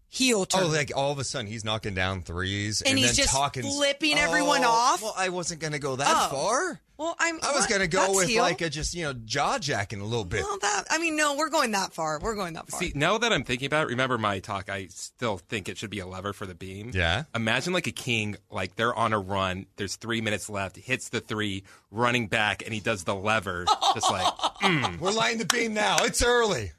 heel 0.10 0.42
oh, 0.42 0.46
turn. 0.46 0.64
Oh, 0.64 0.68
like 0.68 0.92
all 0.94 1.14
of 1.14 1.20
a 1.20 1.24
sudden 1.24 1.48
he's 1.48 1.64
knocking 1.64 1.94
down 1.94 2.22
threes 2.22 2.82
and, 2.82 2.90
And 2.92 3.00
he's 3.00 3.16
just 3.16 3.30
talking 3.30 3.64
flipping 3.64 4.18
everyone 4.18 4.66
Oh, 4.66 4.70
off? 4.70 5.02
Well, 5.02 5.14
I 5.18 5.30
wasn't 5.30 5.62
going 5.62 5.72
to 5.72 5.80
go 5.80 5.96
that 5.96 6.08
Oh. 6.10 6.36
far. 6.36 6.82
Well, 6.98 7.16
I'm. 7.20 7.40
I 7.44 7.54
was 7.54 7.68
going 7.68 7.82
to 7.82 7.88
go 7.88 8.16
with 8.16 8.28
heel. 8.28 8.42
like 8.42 8.62
a 8.62 8.70
just, 8.70 8.96
you 8.96 9.04
know, 9.04 9.14
jaw 9.14 9.60
jacking 9.60 10.02
a 10.02 10.06
little 10.06 10.26
bit. 10.26 10.42
Well, 10.44 10.58
that. 10.60 10.86
I 10.90 10.98
mean, 10.98 11.16
no, 11.16 11.36
we're 11.36 11.50
going 11.50 11.72
that 11.72 11.94
far. 11.94 12.20
We're 12.20 12.36
going 12.36 12.54
that 12.54 12.70
far. 12.70 12.80
See, 12.80 12.92
now 12.96 13.20
that 13.20 13.32
I'm 13.32 13.44
thinking 13.44 13.68
about 13.68 13.84
it, 13.84 13.90
remember 13.90 14.18
my 14.18 14.40
talk, 14.40 14.70
I 14.70 14.88
still 14.88 15.38
think 15.38 15.70
it 15.70 15.78
should 15.78 15.92
be 15.92 16.00
a 16.00 16.08
lever 16.08 16.34
for 16.34 16.48
the 16.48 16.56
beam. 16.56 16.92
Yeah. 16.94 17.24
Imagine 17.36 17.74
like 17.74 17.88
a 17.88 17.92
king, 17.92 18.36
like 18.50 18.76
they're 18.76 18.96
on 18.96 19.14
a 19.14 19.20
run, 19.20 19.68
there's 19.76 19.96
three 19.96 20.22
minutes 20.22 20.50
left, 20.50 20.76
hits 20.78 21.10
the 21.10 21.20
three, 21.20 21.64
running 21.92 22.28
back, 22.28 22.64
and 22.64 22.74
he 22.74 22.80
does 22.80 23.04
the 23.04 23.16
lever. 23.16 23.66
just 23.94 24.10
like, 24.10 24.26
mm. 24.62 25.00
We're 25.00 25.12
lighting 25.12 25.40
the 25.40 25.46
beam 25.46 25.76
now. 25.76 25.98
It's 26.02 26.24
early. 26.24 26.72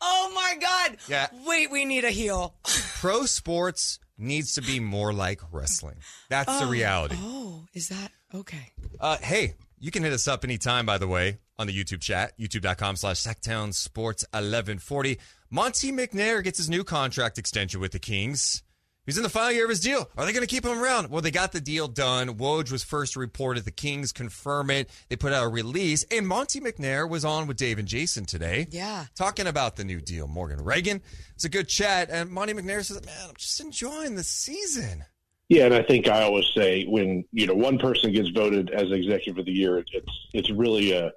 oh 0.00 0.32
my 0.34 0.54
God. 0.60 0.98
Yeah. 1.08 1.26
Wait, 1.46 1.70
we 1.70 1.84
need 1.84 2.04
a 2.04 2.10
heel. 2.10 2.54
Pro 3.00 3.24
sports 3.24 3.98
needs 4.16 4.54
to 4.54 4.62
be 4.62 4.80
more 4.80 5.12
like 5.12 5.40
wrestling. 5.52 5.96
That's 6.28 6.58
the 6.58 6.66
oh. 6.66 6.70
reality. 6.70 7.16
Oh, 7.18 7.66
is 7.74 7.88
that 7.88 8.12
okay? 8.34 8.72
Uh, 9.00 9.16
hey, 9.18 9.54
you 9.78 9.90
can 9.90 10.02
hit 10.02 10.12
us 10.12 10.28
up 10.28 10.44
anytime, 10.44 10.86
by 10.86 10.98
the 10.98 11.08
way, 11.08 11.38
on 11.58 11.66
the 11.66 11.72
YouTube 11.72 12.00
chat, 12.00 12.38
youtube.com 12.38 12.96
slash 12.96 13.16
Sactown 13.16 13.72
Sports 13.72 14.24
1140. 14.32 15.18
Monte 15.50 15.92
McNair 15.92 16.42
gets 16.42 16.58
his 16.58 16.68
new 16.68 16.84
contract 16.84 17.38
extension 17.38 17.80
with 17.80 17.92
the 17.92 17.98
Kings. 17.98 18.62
He's 19.08 19.16
in 19.16 19.22
the 19.22 19.30
final 19.30 19.52
year 19.52 19.64
of 19.64 19.70
his 19.70 19.80
deal. 19.80 20.10
Are 20.18 20.26
they 20.26 20.34
going 20.34 20.46
to 20.46 20.54
keep 20.54 20.66
him 20.66 20.78
around? 20.78 21.08
Well, 21.08 21.22
they 21.22 21.30
got 21.30 21.52
the 21.52 21.62
deal 21.62 21.88
done. 21.88 22.36
Woj 22.36 22.70
was 22.70 22.84
first 22.84 23.16
reported. 23.16 23.64
The 23.64 23.70
Kings 23.70 24.12
confirm 24.12 24.68
it. 24.68 24.90
They 25.08 25.16
put 25.16 25.32
out 25.32 25.46
a 25.46 25.48
release. 25.48 26.04
And 26.10 26.28
Monte 26.28 26.60
McNair 26.60 27.08
was 27.08 27.24
on 27.24 27.46
with 27.46 27.56
Dave 27.56 27.78
and 27.78 27.88
Jason 27.88 28.26
today. 28.26 28.66
Yeah. 28.70 29.06
Talking 29.14 29.46
about 29.46 29.76
the 29.76 29.84
new 29.84 30.02
deal. 30.02 30.28
Morgan 30.28 30.62
Reagan. 30.62 31.00
It's 31.34 31.46
a 31.46 31.48
good 31.48 31.68
chat. 31.68 32.10
And 32.10 32.28
Monte 32.30 32.52
McNair 32.52 32.84
says, 32.84 33.02
man, 33.06 33.14
I'm 33.30 33.34
just 33.38 33.58
enjoying 33.60 34.14
the 34.14 34.22
season. 34.22 35.06
Yeah, 35.48 35.64
and 35.64 35.74
I 35.74 35.82
think 35.82 36.08
I 36.08 36.22
always 36.22 36.46
say 36.54 36.84
when 36.84 37.24
you 37.32 37.46
know 37.46 37.54
one 37.54 37.78
person 37.78 38.12
gets 38.12 38.28
voted 38.28 38.70
as 38.70 38.92
executive 38.92 39.38
of 39.38 39.46
the 39.46 39.52
year, 39.52 39.78
it's 39.78 40.28
it's 40.34 40.50
really 40.50 40.92
a, 40.92 41.10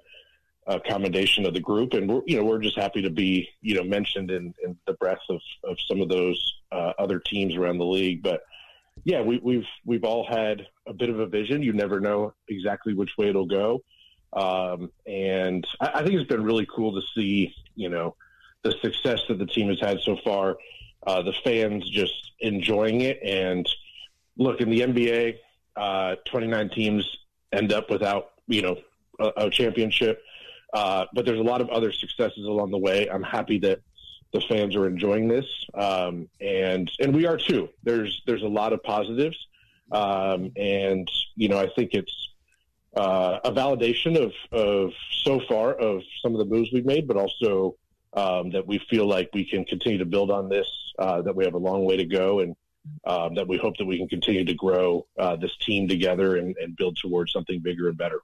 a 0.66 0.80
commendation 0.80 1.44
of 1.44 1.52
the 1.52 1.60
group, 1.60 1.92
and 1.92 2.08
we're 2.08 2.22
you 2.26 2.38
know 2.38 2.44
we're 2.44 2.58
just 2.58 2.78
happy 2.78 3.02
to 3.02 3.10
be 3.10 3.48
you 3.60 3.74
know 3.74 3.84
mentioned 3.84 4.30
in, 4.30 4.54
in 4.64 4.76
the 4.86 4.94
breath 4.94 5.20
of, 5.28 5.40
of 5.64 5.76
some 5.86 6.00
of 6.00 6.08
those 6.08 6.54
uh, 6.72 6.94
other 6.98 7.18
teams 7.18 7.56
around 7.56 7.76
the 7.76 7.84
league. 7.84 8.22
But 8.22 8.42
yeah, 9.04 9.20
we, 9.20 9.38
we've 9.38 9.66
we've 9.84 10.04
all 10.04 10.26
had 10.26 10.66
a 10.86 10.94
bit 10.94 11.10
of 11.10 11.20
a 11.20 11.26
vision. 11.26 11.62
You 11.62 11.74
never 11.74 12.00
know 12.00 12.32
exactly 12.48 12.94
which 12.94 13.10
way 13.18 13.28
it'll 13.28 13.44
go, 13.44 13.82
um, 14.32 14.90
and 15.06 15.66
I, 15.78 15.90
I 15.96 16.02
think 16.02 16.14
it's 16.14 16.28
been 16.28 16.44
really 16.44 16.66
cool 16.74 16.98
to 16.98 17.06
see 17.14 17.54
you 17.74 17.90
know 17.90 18.16
the 18.62 18.72
success 18.80 19.20
that 19.28 19.38
the 19.38 19.46
team 19.46 19.68
has 19.68 19.80
had 19.80 20.00
so 20.00 20.16
far. 20.24 20.56
Uh, 21.06 21.20
the 21.20 21.34
fans 21.44 21.86
just 21.90 22.30
enjoying 22.40 23.00
it 23.00 23.20
and 23.24 23.68
look 24.36 24.60
in 24.60 24.70
the 24.70 24.80
NBA, 24.80 25.36
uh, 25.76 26.16
29 26.26 26.70
teams 26.70 27.18
end 27.52 27.72
up 27.72 27.90
without 27.90 28.30
you 28.46 28.62
know 28.62 28.76
a, 29.18 29.46
a 29.46 29.50
championship, 29.50 30.22
uh, 30.74 31.06
but 31.14 31.24
there's 31.24 31.38
a 31.38 31.44
lot 31.44 31.60
of 31.60 31.68
other 31.70 31.92
successes 31.92 32.44
along 32.44 32.70
the 32.70 32.78
way. 32.78 33.08
I'm 33.08 33.22
happy 33.22 33.58
that 33.60 33.80
the 34.32 34.40
fans 34.48 34.74
are 34.76 34.86
enjoying 34.86 35.28
this, 35.28 35.46
um, 35.74 36.28
and 36.40 36.90
and 37.00 37.14
we 37.14 37.26
are 37.26 37.36
too. 37.36 37.68
There's 37.82 38.22
there's 38.26 38.42
a 38.42 38.48
lot 38.48 38.72
of 38.72 38.82
positives, 38.82 39.36
um, 39.92 40.50
and 40.56 41.10
you 41.36 41.48
know 41.48 41.58
I 41.58 41.68
think 41.74 41.90
it's 41.92 42.28
uh, 42.96 43.40
a 43.44 43.52
validation 43.52 44.16
of 44.16 44.32
of 44.50 44.92
so 45.24 45.40
far 45.48 45.74
of 45.74 46.02
some 46.22 46.32
of 46.32 46.38
the 46.38 46.44
moves 46.44 46.70
we've 46.72 46.86
made, 46.86 47.06
but 47.06 47.16
also 47.16 47.76
um, 48.14 48.50
that 48.50 48.66
we 48.66 48.78
feel 48.90 49.06
like 49.06 49.30
we 49.34 49.44
can 49.44 49.64
continue 49.64 49.98
to 49.98 50.06
build 50.06 50.30
on 50.30 50.48
this. 50.48 50.66
Uh, 50.98 51.22
that 51.22 51.34
we 51.34 51.44
have 51.44 51.54
a 51.54 51.58
long 51.58 51.84
way 51.84 51.96
to 51.96 52.04
go, 52.04 52.40
and 52.40 52.54
um, 53.04 53.34
that 53.34 53.46
we 53.48 53.56
hope 53.56 53.76
that 53.78 53.84
we 53.84 53.98
can 53.98 54.08
continue 54.08 54.44
to 54.44 54.54
grow 54.54 55.06
uh, 55.18 55.36
this 55.36 55.56
team 55.56 55.88
together 55.88 56.36
and, 56.36 56.56
and 56.56 56.76
build 56.76 56.96
towards 56.96 57.32
something 57.32 57.60
bigger 57.60 57.88
and 57.88 57.96
better. 57.96 58.20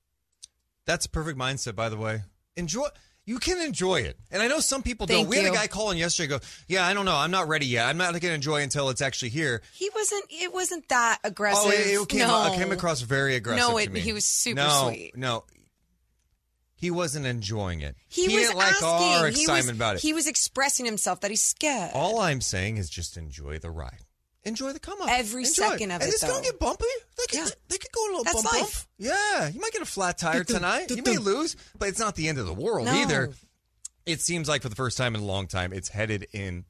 That's 0.85 1.07
a 1.07 1.11
perfect 1.11 1.39
mindset, 1.39 1.75
by 1.75 1.89
the 1.89 1.97
way. 1.97 2.23
Enjoy. 2.57 2.89
You 3.25 3.39
can 3.39 3.61
enjoy 3.61 3.97
it, 3.97 4.17
and 4.31 4.41
I 4.41 4.49
know 4.49 4.59
some 4.59 4.83
people 4.83 5.07
Thank 5.07 5.27
don't. 5.27 5.29
We 5.29 5.37
had 5.37 5.53
a 5.53 5.55
guy 5.55 5.67
calling 5.67 5.99
yesterday. 5.99 6.29
Go, 6.29 6.41
yeah, 6.67 6.87
I 6.87 6.95
don't 6.95 7.05
know. 7.05 7.15
I'm 7.15 7.31
not 7.31 7.47
ready 7.47 7.67
yet. 7.67 7.87
I'm 7.87 7.99
not 7.99 8.13
going 8.13 8.21
to 8.23 8.33
enjoy 8.33 8.63
until 8.63 8.89
it's 8.89 9.03
actually 9.03 9.29
here. 9.29 9.61
He 9.75 9.91
wasn't. 9.95 10.25
It 10.31 10.51
wasn't 10.51 10.89
that 10.89 11.19
aggressive. 11.23 11.71
Oh, 11.71 11.71
it, 11.71 12.03
it 12.03 12.09
came, 12.09 12.21
no. 12.21 12.51
it 12.51 12.57
came 12.57 12.73
across 12.73 13.03
very 13.03 13.35
aggressive. 13.37 13.69
No, 13.69 13.77
to 13.77 13.85
it- 13.85 13.93
me. 13.93 14.01
he 14.01 14.15
was 14.15 14.25
super 14.25 14.63
no, 14.63 14.89
sweet. 14.89 15.15
No, 15.15 15.45
he 16.79 16.91
wasn't 16.91 17.27
enjoying 17.27 17.81
it. 17.81 17.97
He, 18.09 18.29
was 18.29 18.47
didn't 18.47 18.57
like 18.57 18.69
asking. 18.69 18.89
our 18.89 19.27
he 19.27 19.43
excitement 19.43 19.67
was, 19.67 19.77
about 19.77 19.95
it. 19.97 20.01
He 20.01 20.13
was 20.15 20.27
expressing 20.27 20.87
himself 20.87 21.21
that 21.21 21.31
he's 21.31 21.43
scared. 21.43 21.91
All 21.93 22.21
I'm 22.21 22.41
saying 22.41 22.77
is 22.77 22.89
just 22.89 23.17
enjoy 23.17 23.59
the 23.59 23.71
ride. 23.71 24.05
Enjoy 24.45 24.73
the 24.73 24.79
come 24.81 25.01
up. 25.03 25.09
Every 25.11 25.43
Enjoy 25.43 25.53
second 25.53 25.91
of 25.91 26.01
and 26.01 26.09
it, 26.11 26.15
it's 26.15 26.25
gonna 26.27 26.43
get 26.43 26.59
bumpy. 26.59 26.85
They 27.17 27.25
could, 27.29 27.39
Yeah. 27.49 27.55
they 27.69 27.79
could 27.79 27.93
go 27.93 28.05
a 28.05 28.09
little 28.09 28.25
That's 28.25 28.43
bump 28.43 28.53
life. 28.55 28.63
off. 28.63 28.89
Yeah, 28.99 29.49
you 29.49 29.61
might 29.61 29.73
get 29.73 29.83
a 29.83 29.87
flat 29.87 30.17
tire 30.19 30.45
tonight. 30.45 30.91
You 30.91 31.03
may 31.03 31.19
lose, 31.19 31.57
but 31.79 31.89
it's 31.89 31.99
not 31.99 32.15
the 32.17 32.29
end 32.29 32.39
of 32.39 32.47
the 32.47 32.55
world 32.55 32.87
No. 32.87 32.93
either. 32.95 33.33
It 34.07 34.21
seems 34.23 34.49
like 34.49 34.63
for 34.63 34.69
the 34.71 34.77
first 34.77 34.97
time 34.97 35.15
in 35.15 35.21
a 35.21 35.25
long 35.25 35.47
time, 35.49 35.73
it's 35.73 35.89
headed 35.91 36.29
in 36.33 36.65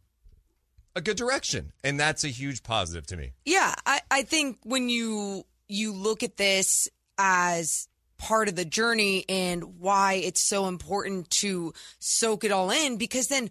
a 0.97 1.01
good 1.01 1.16
direction, 1.16 1.73
and 1.85 2.01
that's 2.01 2.25
a 2.25 2.29
huge 2.29 2.62
positive 2.64 3.07
to 3.09 3.16
me. 3.16 3.33
Yeah, 3.45 3.75
I, 3.87 4.01
I 4.11 4.23
think 4.23 4.59
when 4.64 4.88
you 4.88 5.45
you 5.69 5.92
look 5.92 6.23
at 6.23 6.37
this 6.38 6.88
as 7.19 7.87
part 8.16 8.49
of 8.49 8.57
the 8.57 8.64
journey 8.64 9.25
and 9.29 9.79
why 9.79 10.14
it's 10.14 10.40
so 10.40 10.66
important 10.66 11.31
to 11.31 11.73
soak 12.01 12.42
it 12.42 12.51
all 12.51 12.71
in, 12.71 12.97
because 12.97 13.29
then 13.29 13.51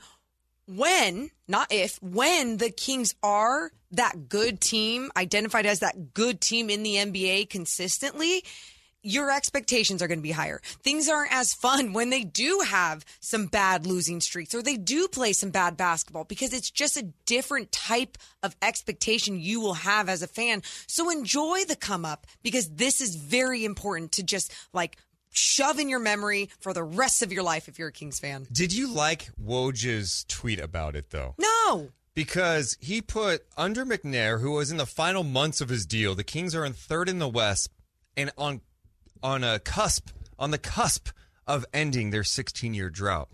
when, 0.67 1.31
not 1.47 1.71
if, 1.71 2.01
when 2.01 2.57
the 2.57 2.69
Kings 2.69 3.15
are 3.23 3.71
that 3.91 4.29
good 4.29 4.59
team, 4.59 5.09
identified 5.15 5.65
as 5.65 5.79
that 5.79 6.13
good 6.13 6.41
team 6.41 6.69
in 6.69 6.83
the 6.83 6.95
NBA 6.95 7.49
consistently, 7.49 8.43
your 9.07 9.31
expectations 9.31 10.01
are 10.01 10.07
going 10.07 10.19
to 10.19 10.23
be 10.23 10.31
higher. 10.31 10.59
Things 10.83 11.07
aren't 11.07 11.31
as 11.31 11.53
fun 11.53 11.93
when 11.93 12.09
they 12.09 12.23
do 12.23 12.61
have 12.67 13.05
some 13.21 13.45
bad 13.45 13.85
losing 13.85 14.19
streaks 14.19 14.53
or 14.53 14.61
they 14.61 14.75
do 14.75 15.07
play 15.07 15.33
some 15.33 15.49
bad 15.49 15.77
basketball 15.77 16.25
because 16.25 16.51
it's 16.53 16.69
just 16.69 16.97
a 16.97 17.07
different 17.25 17.71
type 17.71 18.17
of 18.43 18.55
expectation 18.61 19.39
you 19.39 19.61
will 19.61 19.75
have 19.75 20.09
as 20.09 20.21
a 20.21 20.27
fan. 20.27 20.61
So 20.87 21.09
enjoy 21.09 21.63
the 21.65 21.77
come 21.77 22.03
up 22.03 22.27
because 22.43 22.69
this 22.69 22.99
is 22.99 23.15
very 23.15 23.63
important 23.63 24.11
to 24.13 24.23
just 24.23 24.53
like 24.73 24.97
shove 25.31 25.79
in 25.79 25.89
your 25.89 25.99
memory 25.99 26.49
for 26.59 26.73
the 26.73 26.83
rest 26.83 27.21
of 27.21 27.31
your 27.31 27.43
life 27.43 27.67
if 27.67 27.77
you're 27.77 27.89
a 27.89 27.91
Kings 27.91 28.19
fan. 28.19 28.47
Did 28.51 28.73
you 28.73 28.87
like 28.91 29.29
Woj's 29.43 30.25
tweet 30.27 30.59
about 30.59 30.95
it 30.95 31.09
though? 31.11 31.35
No. 31.37 31.89
because 32.15 32.75
he 32.81 33.01
put 33.01 33.45
under 33.57 33.85
McNair, 33.85 34.41
who 34.41 34.51
was 34.51 34.71
in 34.71 34.77
the 34.77 34.85
final 34.87 35.23
months 35.23 35.61
of 35.61 35.69
his 35.69 35.85
deal. 35.85 36.15
The 36.15 36.23
Kings 36.23 36.55
are 36.55 36.65
in 36.65 36.73
third 36.73 37.09
in 37.09 37.19
the 37.19 37.27
West, 37.29 37.69
and 38.15 38.31
on 38.37 38.61
on 39.21 39.43
a 39.43 39.59
cusp 39.59 40.09
on 40.39 40.51
the 40.51 40.57
cusp 40.57 41.09
of 41.45 41.65
ending 41.73 42.09
their 42.11 42.23
16 42.23 42.73
year 42.73 42.89
drought. 42.89 43.29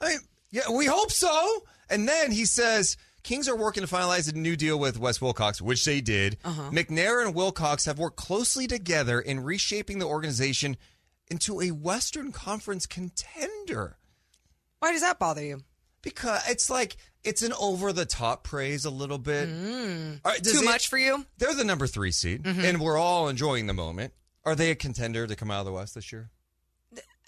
I 0.00 0.08
mean, 0.08 0.18
yeah, 0.50 0.70
we 0.70 0.86
hope 0.86 1.10
so. 1.10 1.64
And 1.90 2.06
then 2.08 2.30
he 2.32 2.44
says. 2.44 2.96
Kings 3.22 3.48
are 3.48 3.56
working 3.56 3.84
to 3.84 3.92
finalize 3.92 4.32
a 4.32 4.36
new 4.36 4.56
deal 4.56 4.78
with 4.78 4.98
Wes 4.98 5.20
Wilcox, 5.20 5.60
which 5.60 5.84
they 5.84 6.00
did. 6.00 6.38
Uh-huh. 6.44 6.70
McNair 6.70 7.24
and 7.24 7.34
Wilcox 7.34 7.84
have 7.84 7.98
worked 7.98 8.16
closely 8.16 8.66
together 8.66 9.20
in 9.20 9.40
reshaping 9.40 9.98
the 9.98 10.06
organization 10.06 10.76
into 11.30 11.60
a 11.60 11.70
Western 11.72 12.32
Conference 12.32 12.86
contender 12.86 13.98
Why 14.78 14.92
does 14.92 15.02
that 15.02 15.18
bother 15.18 15.44
you? 15.44 15.62
because 16.00 16.40
it's 16.48 16.70
like 16.70 16.96
it's 17.24 17.42
an 17.42 17.52
over 17.60 17.92
the 17.92 18.06
top 18.06 18.44
praise 18.44 18.84
a 18.84 18.90
little 18.90 19.18
bit. 19.18 19.48
Hmm. 19.48 20.14
All 20.24 20.32
right, 20.32 20.42
Too 20.42 20.60
it- 20.60 20.64
much 20.64 20.88
for 20.88 20.96
you? 20.96 21.26
They're 21.38 21.54
the 21.54 21.64
number 21.64 21.86
three 21.86 22.12
seed, 22.12 22.44
mm-hmm. 22.44 22.60
and 22.64 22.80
we're 22.80 22.96
all 22.96 23.28
enjoying 23.28 23.66
the 23.66 23.74
moment. 23.74 24.12
Are 24.44 24.54
they 24.54 24.70
a 24.70 24.74
contender 24.74 25.26
to 25.26 25.36
come 25.36 25.50
out 25.50 25.60
of 25.60 25.66
the 25.66 25.72
West 25.72 25.94
this 25.96 26.12
year? 26.12 26.30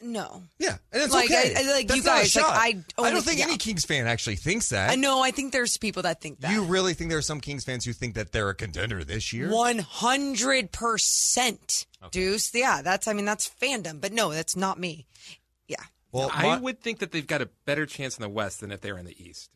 No. 0.03 0.43
Yeah, 0.59 0.79
and 0.93 1.03
it's 1.03 1.13
Like, 1.13 1.27
okay. 1.31 1.55
I- 1.57 1.61
I- 1.61 1.73
like, 1.73 1.89
That's 1.89 1.99
you 1.99 2.05
not 2.05 2.19
a 2.19 2.21
guys, 2.23 2.37
like, 2.37 2.45
shot. 2.45 2.57
I 2.57 2.85
I 2.99 3.11
don't 3.11 3.23
think 3.23 3.39
yeah. 3.39 3.45
any 3.47 3.59
Kings 3.59 3.85
fan 3.85 4.07
actually 4.07 4.37
thinks 4.37 4.71
that. 4.71 4.91
I 4.91 4.95
know. 4.95 5.21
I 5.23 5.31
think 5.31 5.53
there's 5.53 5.77
people 5.77 6.03
that 6.05 6.21
think 6.23 6.41
that. 6.41 6.53
You 6.53 6.65
really 6.65 6.95
think 6.95 7.11
there 7.11 7.19
are 7.19 7.23
some 7.23 7.41
Kings 7.41 7.65
fans 7.65 7.85
who 7.85 7.93
think 7.93 8.15
that 8.15 8.33
they're 8.33 8.49
a 8.49 8.55
contender 8.55 9.05
this 9.05 9.33
year? 9.33 9.51
One 9.51 9.79
hundred 9.79 10.73
percent, 10.73 11.87
Deuce. 12.13 12.55
Yeah, 12.55 12.81
that's. 12.83 13.09
I 13.09 13.13
mean, 13.13 13.25
that's 13.27 13.49
fandom, 13.61 14.01
but 14.01 14.13
no, 14.13 14.33
that's 14.33 14.57
not 14.57 14.79
me. 14.79 15.07
Yeah. 15.69 15.77
Well, 16.13 16.31
I 16.33 16.43
my- 16.45 16.59
would 16.59 16.81
think 16.81 17.01
that 17.01 17.13
they've 17.13 17.27
got 17.27 17.43
a 17.43 17.51
better 17.67 17.85
chance 17.87 18.17
in 18.17 18.23
the 18.23 18.29
West 18.29 18.61
than 18.61 18.73
if 18.73 18.81
they 18.81 18.93
were 18.93 18.99
in 18.99 19.07
the 19.07 19.23
East. 19.23 19.51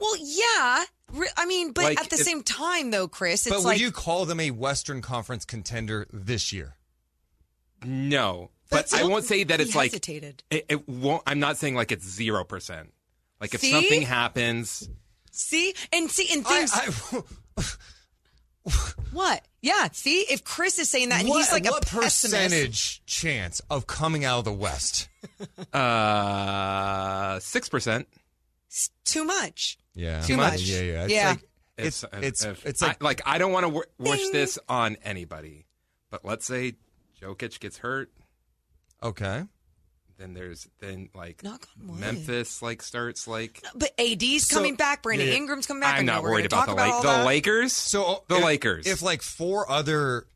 Well, 0.00 0.14
yeah. 0.20 0.84
Re- 1.12 1.28
I 1.36 1.44
mean, 1.46 1.72
but 1.72 1.82
Like, 1.84 2.00
at 2.00 2.08
the 2.08 2.16
if- 2.16 2.22
same 2.22 2.44
time, 2.44 2.92
though, 2.92 3.08
Chris, 3.08 3.46
it's 3.48 3.56
but 3.56 3.64
like 3.64 3.74
would 3.74 3.80
you 3.80 3.90
call 3.90 4.26
them 4.26 4.38
a 4.38 4.52
Western 4.52 5.02
Conference 5.02 5.44
contender 5.44 6.06
this 6.12 6.52
year? 6.52 6.76
No, 7.84 8.50
but 8.70 8.92
I 8.94 9.04
won't 9.04 9.24
say 9.24 9.44
that 9.44 9.60
he 9.60 9.66
it's 9.66 9.74
like 9.74 9.90
hesitated. 9.92 10.42
it, 10.50 10.66
it 10.68 10.88
won't. 10.88 11.22
I'm 11.26 11.38
not 11.40 11.56
saying 11.56 11.74
like 11.74 11.92
it's 11.92 12.06
zero 12.08 12.44
percent. 12.44 12.92
Like 13.40 13.54
if 13.54 13.60
See? 13.60 13.70
something 13.70 14.02
happens, 14.02 14.88
see 15.30 15.74
and 15.92 16.10
see 16.10 16.28
and 16.34 16.46
things. 16.46 16.72
I, 16.74 17.22
what? 19.12 19.44
Yeah. 19.62 19.88
See, 19.92 20.20
if 20.22 20.44
Chris 20.44 20.78
is 20.78 20.88
saying 20.88 21.08
that, 21.10 21.20
and 21.20 21.28
what, 21.28 21.38
he's 21.38 21.52
like 21.52 21.64
what 21.64 21.84
a 21.84 21.86
pessimist. 21.86 22.22
percentage 22.34 23.06
chance 23.06 23.60
of 23.70 23.86
coming 23.86 24.24
out 24.24 24.40
of 24.40 24.44
the 24.44 24.52
West? 24.52 25.08
uh, 25.72 27.38
six 27.40 27.68
percent. 27.68 28.08
Too 29.04 29.24
much. 29.24 29.78
Yeah, 29.94 30.20
Too 30.20 30.36
much. 30.36 30.60
Yeah, 30.62 30.80
yeah. 30.80 31.04
It's 31.04 31.12
Yeah. 31.12 31.28
like 31.30 31.40
it's 31.78 32.04
it's 32.12 32.44
it's, 32.44 32.82
if- 32.82 32.82
like 32.82 33.02
I, 33.02 33.04
like 33.04 33.20
I 33.26 33.38
don't 33.38 33.52
want 33.52 33.64
to 33.64 33.68
w- 33.70 33.84
wish 33.98 34.28
this 34.30 34.58
on 34.68 34.96
anybody, 35.02 35.66
but 36.10 36.24
let's 36.24 36.44
say 36.46 36.74
Jokic 37.22 37.58
gets 37.60 37.78
hurt. 37.78 38.10
Okay. 39.02 39.42
Then 40.18 40.34
there's 40.34 40.66
then 40.80 41.10
like 41.14 41.44
Knock 41.44 41.68
on 41.80 41.88
wood. 41.88 42.00
Memphis 42.00 42.60
like 42.60 42.82
starts 42.82 43.28
like 43.28 43.62
But 43.76 43.92
AD's 43.98 44.48
So- 44.48 44.56
coming 44.56 44.74
back. 44.74 45.02
Brandon 45.02 45.26
Yeah, 45.28 45.32
yeah. 45.34 45.38
Ingram's 45.38 45.66
coming 45.66 45.82
back. 45.82 45.94
I 45.94 45.98
I'm 45.98 46.06
know 46.06 46.14
not 46.14 46.22
we're 46.24 46.30
worried 46.32 46.50
gonna 46.50 46.62
about 46.64 46.66
talk 46.66 46.76
the 46.76 46.82
about 46.82 46.84
Lake, 46.86 46.94
all 46.94 47.02
the 47.02 47.18
that. 47.18 47.26
Lakers. 47.26 47.72
So 47.72 48.24
the 48.28 48.36
if- 48.38 48.44
Lakers. 48.44 48.86
If 48.88 49.02
like 49.02 49.22
four 49.22 49.70
other 49.70 50.26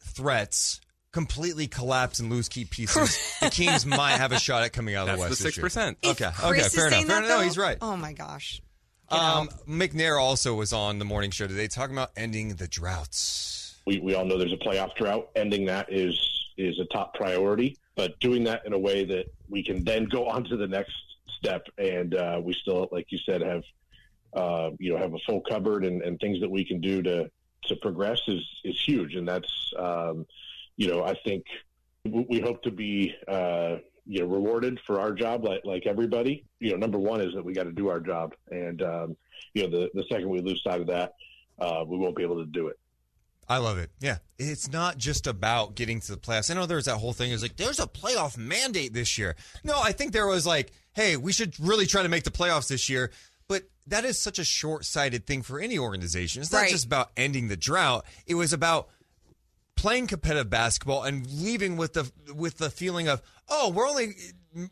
threats 0.00 0.80
completely 1.12 1.66
collapse 1.68 2.18
and 2.18 2.30
lose 2.30 2.48
key 2.48 2.64
pieces, 2.64 3.18
the 3.40 3.50
Kings 3.50 3.86
might 3.86 4.12
have 4.18 4.32
a 4.32 4.38
shot 4.40 4.62
at 4.64 4.72
coming 4.72 4.94
out 4.94 5.08
of 5.08 5.18
That's 5.18 5.38
the 5.38 5.44
the 5.44 5.46
West. 5.48 5.56
this 5.72 5.76
year. 5.78 5.86
6%. 5.90 5.96
If 6.02 6.10
Okay, 6.20 6.30
Chris 6.34 6.44
okay, 6.50 6.60
is 6.66 6.74
fair 6.74 6.86
enough. 6.88 6.94
saying 6.96 7.06
Fair 7.06 7.14
that, 7.16 7.18
enough. 7.24 7.28
No, 7.30 7.38
though- 7.38 7.44
he's 7.44 7.58
right. 7.58 7.78
Oh 7.80 7.96
my 7.96 8.12
gosh. 8.12 8.60
Um, 9.10 9.48
McNair 9.66 10.20
also 10.20 10.54
was 10.54 10.74
on 10.74 10.98
the 10.98 11.04
morning 11.06 11.30
show 11.30 11.46
today 11.46 11.66
talking 11.68 11.94
about 11.96 12.10
ending 12.16 12.56
the 12.56 12.68
droughts. 12.68 13.76
we, 13.86 13.98
we 14.00 14.14
all 14.14 14.26
know 14.26 14.36
there's 14.36 14.52
a 14.52 14.56
playoff 14.56 14.94
drought. 14.96 15.28
Ending 15.34 15.64
that 15.66 15.90
is 15.92 16.18
is 16.58 16.78
a 16.78 16.84
top 16.92 17.14
priority, 17.14 17.78
but 17.98 18.18
doing 18.20 18.44
that 18.44 18.64
in 18.64 18.72
a 18.72 18.78
way 18.78 19.04
that 19.04 19.26
we 19.50 19.60
can 19.60 19.82
then 19.82 20.04
go 20.04 20.28
on 20.28 20.44
to 20.44 20.56
the 20.56 20.68
next 20.68 20.94
step, 21.26 21.66
and 21.78 22.14
uh, 22.14 22.40
we 22.42 22.52
still, 22.54 22.88
like 22.92 23.10
you 23.10 23.18
said, 23.18 23.42
have 23.42 23.64
uh, 24.34 24.70
you 24.78 24.92
know 24.92 24.98
have 24.98 25.14
a 25.14 25.18
full 25.26 25.40
cupboard 25.40 25.84
and, 25.84 26.00
and 26.02 26.20
things 26.20 26.40
that 26.40 26.48
we 26.48 26.64
can 26.64 26.80
do 26.80 27.02
to 27.02 27.28
to 27.64 27.76
progress 27.76 28.20
is 28.28 28.40
is 28.62 28.80
huge, 28.86 29.16
and 29.16 29.26
that's 29.26 29.72
um, 29.76 30.24
you 30.76 30.86
know 30.86 31.02
I 31.02 31.14
think 31.24 31.44
we 32.06 32.40
hope 32.40 32.62
to 32.62 32.70
be. 32.70 33.14
Uh, 33.26 33.78
you 34.10 34.20
know, 34.20 34.26
rewarded 34.26 34.80
for 34.86 34.98
our 35.00 35.12
job, 35.12 35.44
like 35.44 35.60
like 35.66 35.86
everybody. 35.86 36.46
You 36.60 36.70
know, 36.70 36.78
number 36.78 36.98
one 36.98 37.20
is 37.20 37.34
that 37.34 37.44
we 37.44 37.52
got 37.52 37.64
to 37.64 37.72
do 37.72 37.90
our 37.90 38.00
job, 38.00 38.32
and 38.50 38.80
um, 38.80 39.16
you 39.52 39.64
know, 39.64 39.68
the 39.68 39.90
the 39.92 40.04
second 40.10 40.30
we 40.30 40.40
lose 40.40 40.62
sight 40.62 40.80
of 40.80 40.86
that, 40.86 41.12
uh, 41.58 41.84
we 41.86 41.98
won't 41.98 42.16
be 42.16 42.22
able 42.22 42.42
to 42.42 42.46
do 42.46 42.68
it. 42.68 42.78
I 43.48 43.58
love 43.58 43.78
it. 43.78 43.90
Yeah. 44.00 44.18
It's 44.38 44.70
not 44.70 44.98
just 44.98 45.26
about 45.26 45.74
getting 45.74 46.00
to 46.00 46.12
the 46.12 46.18
playoffs. 46.18 46.50
I 46.50 46.54
know 46.54 46.66
there's 46.66 46.84
that 46.84 46.98
whole 46.98 47.12
thing 47.14 47.30
is 47.32 47.40
like, 47.42 47.56
there's 47.56 47.80
a 47.80 47.86
playoff 47.86 48.36
mandate 48.36 48.92
this 48.92 49.16
year. 49.16 49.36
No, 49.64 49.80
I 49.80 49.92
think 49.92 50.12
there 50.12 50.26
was 50.26 50.46
like, 50.46 50.70
hey, 50.92 51.16
we 51.16 51.32
should 51.32 51.58
really 51.58 51.86
try 51.86 52.02
to 52.02 52.08
make 52.10 52.24
the 52.24 52.30
playoffs 52.30 52.68
this 52.68 52.88
year. 52.90 53.10
But 53.48 53.62
that 53.86 54.04
is 54.04 54.18
such 54.18 54.38
a 54.38 54.44
short 54.44 54.84
sighted 54.84 55.26
thing 55.26 55.40
for 55.42 55.58
any 55.60 55.78
organization. 55.78 56.42
It's 56.42 56.52
not 56.52 56.58
Right. 56.62 56.70
just 56.70 56.84
about 56.84 57.10
ending 57.16 57.48
the 57.48 57.56
drought. 57.56 58.04
It 58.26 58.34
was 58.34 58.52
about 58.52 58.88
playing 59.76 60.08
competitive 60.08 60.50
basketball 60.50 61.04
and 61.04 61.26
leaving 61.30 61.76
with 61.78 61.94
the 61.94 62.10
with 62.34 62.58
the 62.58 62.68
feeling 62.68 63.08
of, 63.08 63.22
oh, 63.48 63.70
we're 63.70 63.88
only 63.88 64.14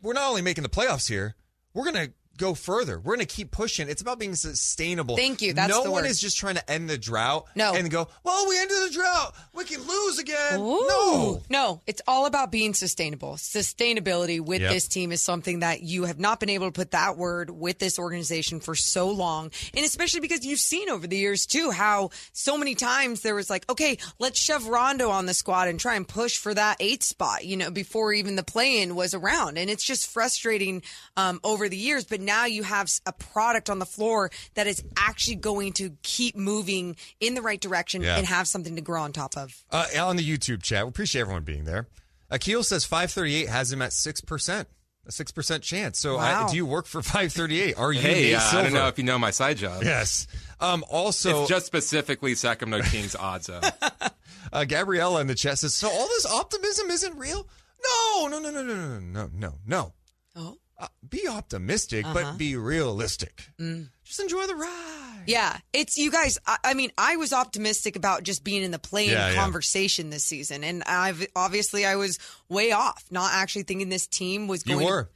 we're 0.03 0.13
not 0.13 0.29
only 0.29 0.41
making 0.43 0.61
the 0.63 0.69
playoffs 0.69 1.07
here, 1.07 1.35
we're 1.73 1.85
gonna 1.85 2.09
go 2.37 2.53
further. 2.53 2.99
We're 2.99 3.15
gonna 3.15 3.25
keep 3.25 3.51
pushing. 3.51 3.89
It's 3.89 4.01
about 4.01 4.19
being 4.19 4.35
sustainable. 4.35 5.17
Thank 5.17 5.41
you. 5.41 5.53
That's 5.53 5.69
no 5.69 5.81
one 5.83 6.03
word. 6.03 6.05
is 6.05 6.19
just 6.21 6.37
trying 6.37 6.55
to 6.55 6.71
end 6.71 6.89
the 6.89 6.97
drought 6.97 7.45
No. 7.55 7.73
and 7.73 7.89
go, 7.89 8.07
well, 8.23 8.47
we 8.47 8.59
ended 8.59 8.77
the 8.87 8.93
drought. 8.93 9.33
We 9.53 9.63
can 9.65 9.81
lose 9.87 10.19
again. 10.19 10.59
Ooh. 10.59 10.87
No. 10.87 11.43
No, 11.49 11.81
it's 11.87 12.01
all 12.07 12.25
about 12.25 12.51
being 12.51 12.73
sustainable. 12.73 13.33
Sustainability 13.35 14.39
with 14.39 14.61
Yep. 14.61 14.71
this 14.71 14.87
team 14.87 15.11
is 15.11 15.21
something 15.21 15.59
that 15.59 15.81
you 15.81 16.05
have 16.05 16.19
not 16.19 16.39
been 16.39 16.49
able 16.49 16.67
to 16.67 16.71
put 16.71 16.91
that 16.91 17.17
word 17.17 17.49
with 17.49 17.79
this 17.79 17.99
organization 17.99 18.59
for 18.59 18.75
so 18.75 19.09
long. 19.09 19.51
And 19.73 19.85
especially 19.85 20.19
because 20.21 20.45
you've 20.45 20.59
seen 20.59 20.89
over 20.89 21.07
the 21.07 21.17
years 21.17 21.45
too 21.45 21.71
how 21.71 22.09
so 22.33 22.57
many 22.57 22.75
times 22.75 23.21
there 23.21 23.35
was 23.35 23.49
like, 23.49 23.69
okay, 23.69 23.97
let's 24.19 24.39
shove 24.39 24.67
Rondo 24.67 25.09
on 25.09 25.25
the 25.25 25.33
squad 25.33 25.67
and 25.67 25.79
try 25.79 25.95
and 25.95 26.07
push 26.07 26.37
for 26.37 26.53
that 26.53 26.77
eighth 26.79 27.03
spot, 27.03 27.45
you 27.45 27.57
know, 27.57 27.71
before 27.71 28.13
even 28.13 28.35
the 28.35 28.43
play 28.43 28.81
in 28.81 28.95
was 28.95 29.13
around. 29.13 29.57
And 29.57 29.69
it's 29.69 29.83
just 29.83 30.07
frustrating 30.07 30.81
um, 31.15 31.39
over 31.43 31.67
the 31.69 31.77
years. 31.77 32.05
But 32.05 32.21
now 32.27 32.45
you 32.45 32.61
have 32.61 32.87
a 33.07 33.11
product 33.13 33.69
on 33.71 33.79
the 33.79 33.85
floor 33.85 34.29
that 34.53 34.67
is 34.67 34.83
actually 34.97 35.37
going 35.37 35.73
to 35.73 35.91
keep 36.03 36.35
moving 36.35 36.95
in 37.19 37.33
the 37.33 37.41
right 37.41 37.59
direction 37.59 38.03
Yeah. 38.03 38.17
and 38.17 38.27
have 38.27 38.47
something 38.47 38.75
to 38.75 38.81
grow 38.81 39.01
on 39.01 39.13
top 39.13 39.35
of. 39.35 39.63
Uh, 39.71 39.87
on 39.99 40.15
the 40.17 40.23
YouTube 40.37 40.61
chat, 40.61 40.85
we 40.85 40.89
appreciate 40.89 41.21
everyone 41.21 41.43
being 41.43 41.63
there. 41.63 41.87
Akil 42.29 42.61
says 42.63 42.85
538 42.85 43.47
has 43.49 43.71
him 43.71 43.81
at 43.81 43.91
6%. 43.91 44.65
A 45.05 45.09
6% 45.09 45.61
chance. 45.61 45.97
So 45.99 46.17
I, 46.17 46.49
do 46.49 46.57
you 46.57 46.65
work 46.65 46.85
for 46.85 47.01
538? 47.01 47.77
Are 47.77 47.93
you 47.93 48.01
hey, 48.01 48.33
uh, 48.35 48.39
I 48.39 48.41
Silver? 48.41 48.63
don't 48.65 48.73
know 48.73 48.87
if 48.89 48.97
you 48.97 49.05
know 49.05 49.17
my 49.17 49.31
side 49.31 49.55
job. 49.55 49.81
Yes. 49.83 50.27
Um, 50.59 50.83
also, 50.89 51.41
It's 51.43 51.49
just 51.49 51.65
specifically 51.65 52.35
Sacramento 52.35 52.85
Kings 52.89 53.15
odds. 53.15 53.47
Of. 53.47 53.63
uh, 54.51 54.65
Gabriella 54.65 55.21
in 55.21 55.27
the 55.27 55.35
chat 55.35 55.59
says, 55.59 55.73
so 55.73 55.89
all 55.89 56.07
this 56.07 56.25
optimism 56.25 56.89
isn't 56.91 57.17
real? 57.17 57.47
No, 57.81 58.27
no, 58.27 58.39
no, 58.39 58.51
no, 58.51 58.61
no, 58.63 58.75
no, 58.75 58.99
no, 58.99 59.29
no, 59.33 59.53
no. 59.65 59.93
Oh. 60.35 60.57
Uh, 60.79 60.87
be 61.09 61.27
optimistic, 61.27 62.05
Uh-huh. 62.05 62.13
but 62.13 62.37
be 62.37 62.55
realistic. 62.55 63.49
Mm. 63.59 63.89
Just 64.03 64.19
enjoy 64.19 64.45
the 64.45 64.55
ride. 64.55 65.23
Yeah, 65.25 65.57
it's 65.73 65.97
you 65.97 66.11
guys. 66.11 66.37
I, 66.45 66.57
I 66.63 66.73
mean, 66.75 66.91
I 66.97 67.15
was 67.15 67.33
optimistic 67.33 67.95
about 67.95 68.21
just 68.23 68.43
being 68.43 68.61
in 68.61 68.69
the 68.71 68.77
playing 68.79 69.09
Yeah, 69.09 69.29
yeah. 69.29 69.35
conversation 69.35 70.11
this 70.11 70.23
season, 70.23 70.63
and 70.63 70.83
I've 70.83 71.25
obviously 71.35 71.83
I 71.85 71.95
was 71.95 72.19
way 72.47 72.71
off, 72.73 73.03
not 73.09 73.31
actually 73.33 73.63
thinking 73.63 73.89
this 73.89 74.05
team 74.07 74.47
was 74.47 74.61
going. 74.63 74.81
You 74.81 74.85
were 74.85 75.09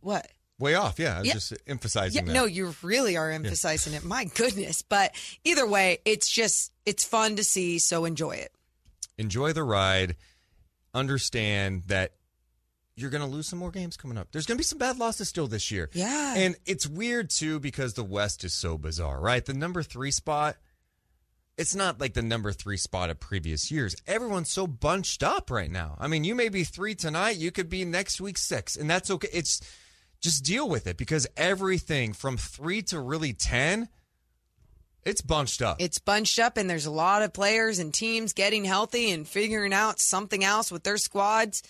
what? 0.00 0.30
way 0.60 0.74
off. 0.76 1.00
Yeah, 1.00 1.16
I 1.16 1.18
was 1.18 1.26
Yeah. 1.26 1.34
just 1.34 1.52
emphasizing 1.66 2.22
Yeah, 2.22 2.26
that. 2.28 2.32
no, 2.32 2.44
you 2.44 2.72
really 2.82 3.16
are 3.16 3.30
emphasizing 3.30 3.94
it. 3.94 4.04
My 4.04 4.24
goodness, 4.26 4.82
but 4.82 5.12
either 5.42 5.66
way, 5.66 5.98
it's 6.04 6.30
just 6.30 6.70
it's 6.86 7.04
fun 7.04 7.34
to 7.36 7.44
see. 7.44 7.80
So 7.80 8.04
enjoy 8.04 8.36
it. 8.36 8.52
enjoy 9.18 9.52
the 9.52 9.64
ride. 9.64 10.14
Understand 10.94 11.84
that 11.88 12.12
you're 12.96 13.10
going 13.10 13.22
to 13.22 13.28
lose 13.28 13.48
some 13.48 13.58
more 13.58 13.70
games 13.70 13.96
coming 13.96 14.18
up. 14.18 14.28
There's 14.32 14.46
going 14.46 14.56
to 14.56 14.60
be 14.60 14.64
some 14.64 14.78
bad 14.78 14.98
losses 14.98 15.28
still 15.28 15.46
this 15.46 15.70
year. 15.70 15.88
Yeah. 15.92 16.34
And 16.36 16.56
it's 16.66 16.86
weird 16.86 17.30
too 17.30 17.58
because 17.58 17.94
the 17.94 18.04
West 18.04 18.44
is 18.44 18.52
so 18.52 18.76
bizarre, 18.76 19.20
right? 19.20 19.44
The 19.44 19.54
number 19.54 19.82
three 19.82 20.10
spot, 20.10 20.56
it's 21.56 21.74
not 21.74 22.00
like 22.00 22.14
the 22.14 22.22
number 22.22 22.52
three 22.52 22.76
spot 22.76 23.10
of 23.10 23.18
previous 23.20 23.70
years. 23.70 23.96
Everyone's 24.06 24.50
so 24.50 24.66
bunched 24.66 25.22
up 25.22 25.50
right 25.50 25.70
now. 25.70 25.96
I 25.98 26.06
mean, 26.06 26.24
you 26.24 26.34
may 26.34 26.48
be 26.48 26.64
three 26.64 26.94
tonight, 26.94 27.36
you 27.36 27.50
could 27.50 27.68
be 27.68 27.84
next 27.84 28.20
week 28.20 28.36
six, 28.36 28.76
and 28.76 28.90
that's 28.90 29.10
okay. 29.10 29.28
It's 29.32 29.60
just 30.20 30.44
deal 30.44 30.68
with 30.68 30.86
it 30.86 30.96
because 30.96 31.26
everything 31.36 32.12
from 32.12 32.36
three 32.36 32.82
to 32.82 33.00
really 33.00 33.32
10, 33.32 33.88
it's 35.04 35.20
bunched 35.20 35.62
up. 35.62 35.78
It's 35.80 35.98
bunched 35.98 36.38
up, 36.38 36.56
and 36.56 36.70
there's 36.70 36.86
a 36.86 36.90
lot 36.90 37.22
of 37.22 37.32
players 37.32 37.78
and 37.78 37.92
teams 37.92 38.32
getting 38.32 38.64
healthy 38.64 39.10
and 39.10 39.26
figuring 39.26 39.72
out 39.72 39.98
something 39.98 40.44
else 40.44 40.70
with 40.70 40.84
their 40.84 40.96
squads. 40.96 41.62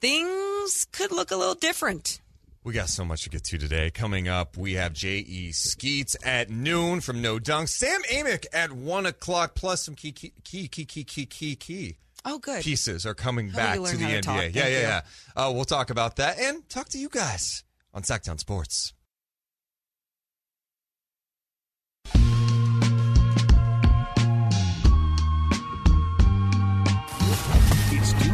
Things 0.00 0.86
could 0.92 1.12
look 1.12 1.30
a 1.30 1.36
little 1.36 1.54
different. 1.54 2.20
We 2.64 2.72
got 2.72 2.88
so 2.88 3.04
much 3.04 3.22
to 3.24 3.30
get 3.30 3.44
to 3.44 3.58
today. 3.58 3.90
Coming 3.90 4.28
up, 4.28 4.56
we 4.56 4.74
have 4.74 4.92
J.E. 4.94 5.52
Skeets 5.52 6.16
at 6.24 6.48
noon 6.50 7.00
from 7.00 7.20
No 7.22 7.38
Dunk. 7.38 7.68
Sam 7.68 8.00
Amick 8.10 8.46
at 8.52 8.72
1 8.72 9.06
o'clock, 9.06 9.54
plus 9.54 9.82
some 9.84 9.94
key, 9.94 10.12
key, 10.12 10.32
key, 10.44 10.68
key, 10.68 10.84
key, 10.84 11.04
key, 11.04 11.26
key, 11.26 11.54
key 11.56 11.96
Oh, 12.24 12.38
good. 12.38 12.62
pieces 12.62 13.04
are 13.06 13.14
coming 13.14 13.48
How 13.50 13.56
back 13.58 13.74
to 13.76 13.82
the 13.82 13.88
to 13.98 14.04
NBA. 14.04 14.22
talk? 14.22 14.34
Yeah, 14.36 14.40
Thank 14.42 14.54
yeah, 14.56 14.66
you. 14.68 14.72
yeah. 14.78 15.00
Uh, 15.36 15.52
we'll 15.54 15.64
talk 15.64 15.90
about 15.90 16.16
that 16.16 16.38
and 16.38 16.66
talk 16.68 16.88
to 16.90 16.98
you 16.98 17.08
guys 17.10 17.62
on 17.94 18.02
Sactown 18.02 18.38
Sports. 18.38 18.92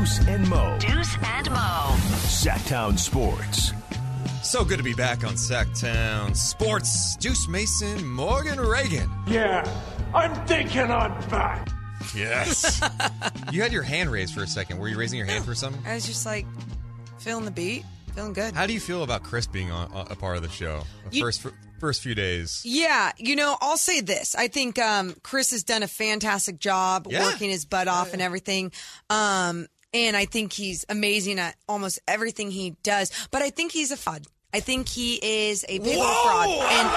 Deuce 0.06 0.28
and 0.28 0.48
Mo. 0.48 0.76
Deuce 0.78 1.16
and 1.20 1.50
Mo. 1.50 1.96
Sactown 2.28 2.96
Sports. 2.96 3.72
So 4.44 4.64
good 4.64 4.76
to 4.78 4.84
be 4.84 4.94
back 4.94 5.24
on 5.24 5.32
Sactown 5.34 6.36
Sports. 6.36 7.16
Deuce 7.16 7.48
Mason, 7.48 8.06
Morgan 8.08 8.60
Reagan. 8.60 9.10
Yeah, 9.26 9.68
I'm 10.14 10.32
thinking 10.46 10.92
I'm 10.92 11.10
back. 11.28 11.68
Yes. 12.14 12.80
you 13.50 13.62
had 13.62 13.72
your 13.72 13.82
hand 13.82 14.12
raised 14.12 14.32
for 14.32 14.44
a 14.44 14.46
second. 14.46 14.78
Were 14.78 14.86
you 14.86 14.96
raising 14.96 15.18
your 15.18 15.26
hand 15.26 15.44
for 15.44 15.56
something? 15.56 15.84
I 15.84 15.94
was 15.94 16.06
just 16.06 16.24
like 16.24 16.46
feeling 17.18 17.44
the 17.44 17.50
beat, 17.50 17.84
feeling 18.14 18.32
good. 18.32 18.54
How 18.54 18.68
do 18.68 18.72
you 18.74 18.78
feel 18.80 19.02
about 19.02 19.24
Chris 19.24 19.48
being 19.48 19.72
on, 19.72 19.90
a 20.08 20.14
part 20.14 20.36
of 20.36 20.44
the 20.44 20.48
show? 20.50 20.84
The 21.10 21.16
You- 21.16 21.22
first 21.24 21.44
first 21.80 22.02
few 22.02 22.14
days. 22.14 22.62
Yeah, 22.64 23.10
you 23.18 23.36
know, 23.36 23.56
I'll 23.60 23.76
say 23.76 24.00
this. 24.00 24.34
I 24.34 24.48
think 24.48 24.78
um, 24.78 25.14
Chris 25.22 25.50
has 25.50 25.62
done 25.62 25.82
a 25.82 25.88
fantastic 25.88 26.58
job 26.58 27.06
Yeah. 27.10 27.24
working 27.24 27.50
his 27.50 27.64
butt 27.66 27.86
off 27.88 28.14
and 28.14 28.22
everything. 28.22 28.72
Um, 29.10 29.66
and 29.92 30.16
I 30.16 30.24
think 30.24 30.52
he's 30.52 30.84
amazing 30.88 31.38
at 31.38 31.56
almost 31.68 32.00
everything 32.08 32.50
he 32.50 32.76
does. 32.82 33.10
But 33.30 33.42
I 33.42 33.50
think 33.50 33.72
he's 33.72 33.90
a 33.90 33.96
fraud. 33.96 34.26
I 34.52 34.60
think 34.60 34.88
he 34.88 35.14
is 35.22 35.64
a 35.68 35.78
big 35.78 35.98
old 35.98 36.06
fraud. 36.06 36.48
And 36.48 36.88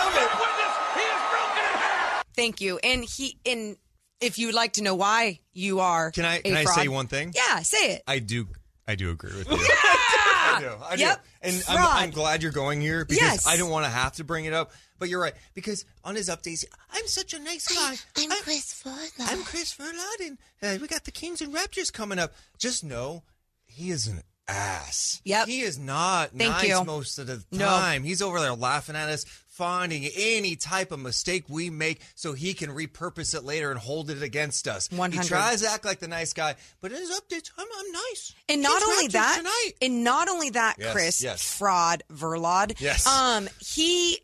thank 2.35 2.61
you. 2.61 2.79
And 2.83 3.03
he 3.03 3.37
and 3.45 3.77
if 4.21 4.37
you 4.37 4.47
would 4.47 4.55
like 4.55 4.73
to 4.73 4.83
know 4.83 4.95
why 4.95 5.39
you 5.53 5.79
are, 5.79 6.11
Can 6.11 6.25
I 6.25 6.39
can 6.41 6.55
I 6.55 6.63
fraud- 6.63 6.75
say 6.75 6.87
one 6.87 7.07
thing? 7.07 7.33
Yeah, 7.35 7.59
say 7.61 7.93
it. 7.95 8.03
I 8.07 8.19
do 8.19 8.47
I 8.89 8.95
do 8.95 9.11
agree 9.11 9.31
with 9.37 9.47
you. 9.51 9.57
I 9.59 10.57
do. 10.59 10.71
I 10.83 10.95
do. 10.95 11.01
Yep. 11.03 11.25
And 11.43 11.55
I'm, 11.69 11.75
Fraud. 11.77 11.89
I'm 11.97 12.09
glad 12.09 12.41
you're 12.41 12.51
going 12.51 12.81
here 12.81 13.05
because 13.05 13.21
Yes. 13.21 13.47
I 13.47 13.55
don't 13.55 13.69
want 13.69 13.85
to 13.85 13.91
have 13.91 14.13
to 14.13 14.23
bring 14.23 14.45
it 14.45 14.53
up. 14.53 14.71
But 14.97 15.09
you're 15.09 15.21
right. 15.21 15.35
Because 15.53 15.85
on 16.03 16.15
his 16.15 16.27
updates, 16.27 16.65
I'm 16.91 17.05
such 17.07 17.33
a 17.33 17.39
nice 17.39 17.67
guy. 17.67 17.95
I'm 18.17 18.29
Chris 18.41 18.81
Furlow. 18.83 19.31
I'm 19.31 19.43
Chris 19.43 19.73
Verladen. 19.73 20.37
Uh, 20.61 20.77
we 20.81 20.87
got 20.87 21.05
the 21.05 21.11
Kings 21.11 21.39
and 21.41 21.53
Raptors 21.53 21.93
coming 21.93 22.17
up. 22.19 22.33
Just 22.57 22.83
know 22.83 23.23
he 23.65 23.91
is 23.91 24.07
an 24.07 24.21
ass. 24.49 25.21
Yep. 25.23 25.47
He 25.47 25.61
is 25.61 25.77
not 25.77 26.31
Thank 26.31 26.51
nice 26.51 26.67
you. 26.67 26.83
most 26.83 27.19
of 27.19 27.27
the 27.27 27.43
No. 27.51 27.65
time. 27.65 28.03
He's 28.03 28.21
over 28.21 28.39
there 28.39 28.53
laughing 28.53 28.95
at 28.95 29.09
us, 29.09 29.25
finding 29.47 30.05
any 30.15 30.55
type 30.55 30.91
of 30.91 30.99
mistake 30.99 31.43
we 31.49 31.69
make 31.69 32.01
so 32.15 32.33
he 32.33 32.53
can 32.53 32.69
repurpose 32.69 33.35
it 33.35 33.43
later 33.43 33.71
and 33.71 33.79
hold 33.79 34.09
it 34.09 34.23
against 34.23 34.67
us. 34.67 34.89
100. 34.91 35.21
He 35.21 35.27
tries 35.27 35.61
to 35.61 35.69
act 35.69 35.83
like 35.85 35.99
the 35.99 36.07
nice 36.07 36.31
guy, 36.33 36.55
but 36.81 36.91
in 36.91 36.97
his 36.97 37.11
updates, 37.11 37.51
I'm, 37.57 37.67
I'm 37.77 37.91
nice. 37.91 38.33
And 38.47 38.61
not 38.61 38.81
only 38.81 39.07
that, 39.09 39.37
tonight. 39.37 39.71
and 39.81 40.03
not 40.03 40.29
only 40.29 40.49
that, 40.51 40.75
Yes, 40.79 40.91
Chris, 40.93 41.21
yes. 41.21 41.41
fraud, 41.57 42.03
Verlod. 42.11 42.79
Yes. 42.79 43.05
Um, 43.05 43.49
he 43.59 44.19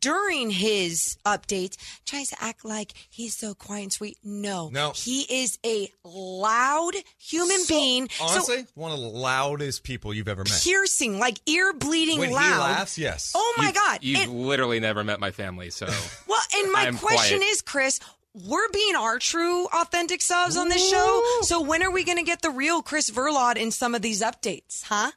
during 0.00 0.50
his 0.50 1.16
updates 1.26 1.76
tries 2.06 2.28
to 2.28 2.36
act 2.42 2.64
like 2.64 2.92
he's 3.10 3.36
so 3.36 3.54
quiet 3.54 3.82
and 3.84 3.92
sweet. 3.92 4.18
No, 4.24 4.68
No. 4.72 4.92
he 4.94 5.22
is 5.42 5.58
a 5.64 5.90
loud 6.04 6.94
human 7.18 7.60
So, 7.64 7.74
being. 7.74 8.08
honestly, 8.20 8.58
so 8.62 8.66
one 8.74 8.92
of 8.92 9.00
the 9.00 9.08
loudest 9.08 9.82
people 9.82 10.12
you've 10.14 10.28
ever 10.28 10.44
met. 10.44 10.60
piercing, 10.62 11.18
like 11.18 11.38
ear 11.46 11.72
bleeding 11.72 12.18
when 12.18 12.30
loud. 12.30 12.52
he 12.52 12.58
laughs, 12.58 12.98
yes. 12.98 13.32
Oh 13.34 13.54
my 13.56 13.64
You've- 13.66 13.74
god! 13.78 13.98
You've 14.02 14.20
And- 14.20 14.46
literally 14.46 14.80
never 14.80 15.04
met 15.04 15.20
my 15.20 15.30
family, 15.30 15.70
so 15.70 15.86
Well, 16.26 16.40
and 16.56 16.72
my 16.72 16.86
I'm 16.86 16.98
question 16.98 17.38
quiet. 17.38 17.50
is, 17.52 17.62
Chris, 17.62 18.00
we're 18.34 18.68
being 18.70 18.96
our 18.96 19.18
true, 19.18 19.66
authentic 19.66 20.20
selves 20.20 20.56
on 20.56 20.68
this 20.68 20.90
show. 20.90 21.22
So 21.42 21.60
when 21.60 21.82
are 21.82 21.90
we 21.90 22.02
going 22.04 22.18
to 22.18 22.24
get 22.24 22.42
the 22.42 22.50
real 22.50 22.82
Chris 22.82 23.08
Verlod 23.10 23.56
in 23.56 23.70
some 23.70 23.94
of 23.94 24.02
these 24.02 24.22
updates, 24.22 24.82
huh? 24.84 25.12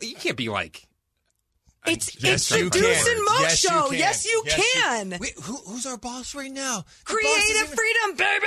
you 0.00 0.14
can't 0.14 0.36
be 0.36 0.48
like. 0.48 0.86
It's 1.86 2.22
Yes, 2.22 2.32
it's 2.42 2.48
the 2.50 2.58
you 2.58 2.70
Deuce 2.70 3.08
and 3.08 3.24
Mo 3.24 3.32
Yes, 3.40 3.64
you 3.64 3.70
show. 3.70 3.88
can. 3.88 3.98
Yes, 3.98 4.24
you 4.26 4.42
Yes, 4.44 4.58
you- 4.58 4.80
can. 4.82 5.16
Wait, 5.18 5.32
who, 5.42 5.56
who's 5.56 5.86
our 5.86 5.96
boss 5.96 6.34
right 6.34 6.50
now? 6.52 6.80
The 6.80 7.04
Creative 7.04 7.62
even- 7.62 7.76
freedom, 7.76 8.16
baby. 8.16 8.46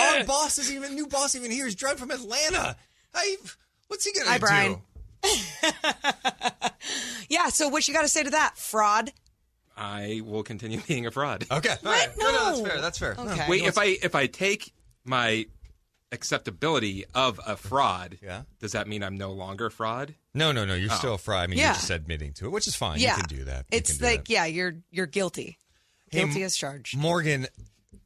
Our 0.00 0.24
boss 0.24 0.58
is 0.58 0.72
even 0.72 0.94
new 0.94 1.06
boss 1.06 1.34
even 1.36 1.50
here. 1.52 1.66
He's 1.66 1.76
driving 1.76 1.98
from 1.98 2.10
Atlanta. 2.10 2.76
Hey, 3.14 3.36
what's 3.86 4.04
he 4.04 4.12
gonna 4.12 4.28
Hi, 4.28 4.38
do? 4.38 4.40
Brian. 4.40 4.76
Yeah. 7.28 7.48
So 7.48 7.68
what 7.68 7.86
you 7.86 7.94
got 7.94 8.02
to 8.02 8.08
say 8.08 8.22
to 8.22 8.30
that, 8.30 8.56
fraud? 8.56 9.12
I 9.76 10.22
will 10.24 10.42
continue 10.42 10.80
being 10.88 11.06
a 11.06 11.10
fraud. 11.10 11.44
Okay, 11.50 11.74
all 11.84 11.92
right. 11.92 12.08
No, 12.18 12.32
no, 12.32 12.44
that's 12.56 12.60
fair. 12.68 12.80
That's 12.80 12.98
fair. 12.98 13.14
No. 13.16 13.24
Okay. 13.32 13.44
Wait, 13.48 13.64
if 13.64 13.76
I 13.78 13.84
if 14.02 14.14
I 14.14 14.26
take 14.26 14.72
my 15.04 15.46
acceptability 16.12 17.04
of 17.14 17.40
a 17.46 17.56
fraud, 17.56 18.18
Yeah. 18.22 18.42
does 18.60 18.72
that 18.72 18.88
mean 18.88 19.02
I'm 19.02 19.16
no 19.16 19.32
longer 19.32 19.66
a 19.66 19.70
fraud? 19.70 20.14
No, 20.34 20.52
no, 20.52 20.64
no. 20.64 20.74
You're 20.74 20.92
oh. 20.92 20.96
still 20.96 21.14
a 21.14 21.18
fry. 21.18 21.42
I 21.42 21.46
mean, 21.46 21.58
Yeah. 21.58 21.66
you're 21.66 21.74
just 21.74 21.90
admitting 21.90 22.32
to 22.34 22.46
it, 22.46 22.50
which 22.50 22.66
is 22.66 22.74
fine. 22.74 22.98
yeah. 23.00 23.16
You 23.16 23.22
can 23.22 23.36
do 23.38 23.44
that. 23.44 23.66
You 23.70 23.78
It's 23.78 23.90
can 23.92 23.98
do 23.98 24.04
like 24.04 24.24
that. 24.26 24.30
yeah, 24.32 24.44
you're 24.46 24.74
you're 24.90 25.06
guilty. 25.06 25.58
Hey, 26.10 26.20
Guilty 26.20 26.40
M- 26.40 26.46
as 26.46 26.56
charged. 26.56 26.96
Morgan, 26.96 27.46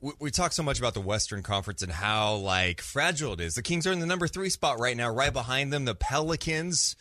we, 0.01 0.13
we 0.21 0.31
talk 0.33 0.53
so 0.53 0.63
much 0.65 0.79
about 0.81 0.95
the 0.95 1.01
Western 1.01 1.43
Conference 1.45 1.83
and 1.83 1.93
how 1.93 2.35
like 2.35 2.81
fragile 2.81 3.35
it 3.35 3.41
is. 3.41 3.55
The 3.55 3.63
Kings 3.63 3.87
are 3.87 3.93
in 3.93 4.01
the 4.01 4.07
number 4.07 4.27
three 4.27 4.51
spot 4.51 4.81
right 4.81 4.97
now. 4.97 5.09
Right 5.11 5.33
behind 5.33 5.73
them, 5.73 5.85
the 5.85 5.95
Pelicans. 5.95 6.97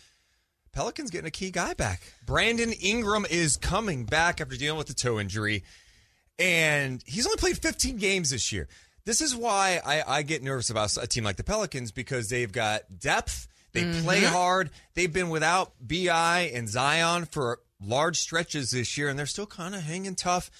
Pelicans 0.73 1.09
getting 1.09 1.27
a 1.27 1.31
key 1.31 1.51
guy 1.51 1.73
back. 1.73 2.01
Brandon 2.25 2.71
Ingram 2.71 3.25
is 3.29 3.57
coming 3.57 4.05
back 4.05 4.39
after 4.39 4.55
dealing 4.55 4.77
with 4.77 4.87
the 4.87 4.93
toe 4.93 5.19
injury, 5.19 5.63
and 6.39 7.03
he's 7.05 7.25
only 7.25 7.37
played 7.37 7.57
15 7.57 7.97
games 7.97 8.29
this 8.29 8.51
year. 8.51 8.67
This 9.05 9.21
is 9.21 9.35
why 9.35 9.81
I, 9.85 10.03
I 10.19 10.21
get 10.21 10.43
nervous 10.43 10.69
about 10.69 10.95
a 10.97 11.07
team 11.07 11.23
like 11.23 11.37
the 11.37 11.43
Pelicans 11.43 11.91
because 11.91 12.29
they've 12.29 12.51
got 12.51 12.99
depth. 12.99 13.47
They 13.73 14.01
play 14.01 14.21
hard. 14.21 14.69
They've 14.95 15.11
been 15.11 15.29
without 15.29 15.73
Bi 15.79 16.51
and 16.53 16.67
Zion 16.67 17.25
for 17.25 17.59
large 17.81 18.17
stretches 18.17 18.71
this 18.71 18.97
year, 18.97 19.07
and 19.07 19.17
they're 19.17 19.25
still 19.25 19.45
kind 19.45 19.73
of 19.73 19.81
hanging 19.81 20.15
tough 20.15 20.51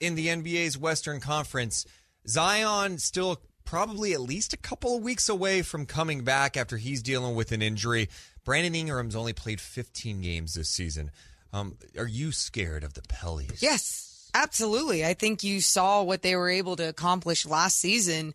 in 0.00 0.14
the 0.14 0.26
NBA's 0.26 0.76
Western 0.76 1.20
Conference. 1.20 1.86
Zion 2.26 2.98
still 2.98 3.40
probably 3.64 4.12
at 4.12 4.20
least 4.20 4.52
a 4.52 4.56
couple 4.56 4.96
of 4.96 5.02
weeks 5.02 5.28
away 5.28 5.62
from 5.62 5.86
coming 5.86 6.22
back 6.24 6.56
after 6.56 6.76
he's 6.76 7.02
dealing 7.02 7.34
with 7.34 7.52
an 7.52 7.62
injury. 7.62 8.08
Brandon 8.44 8.74
Ingram's 8.74 9.16
only 9.16 9.32
played 9.32 9.60
15 9.60 10.20
games 10.20 10.54
this 10.54 10.70
season. 10.70 11.10
Um, 11.52 11.76
are 11.98 12.06
you 12.06 12.32
scared 12.32 12.84
of 12.84 12.94
the 12.94 13.02
Pellies? 13.02 13.60
Yes, 13.62 14.05
absolutely. 14.36 15.04
I 15.04 15.14
think 15.14 15.42
you 15.42 15.60
saw 15.60 16.02
what 16.02 16.22
they 16.22 16.36
were 16.36 16.50
able 16.50 16.76
to 16.76 16.88
accomplish 16.88 17.46
last 17.46 17.78
season. 17.78 18.34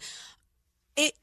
It, 0.95 1.13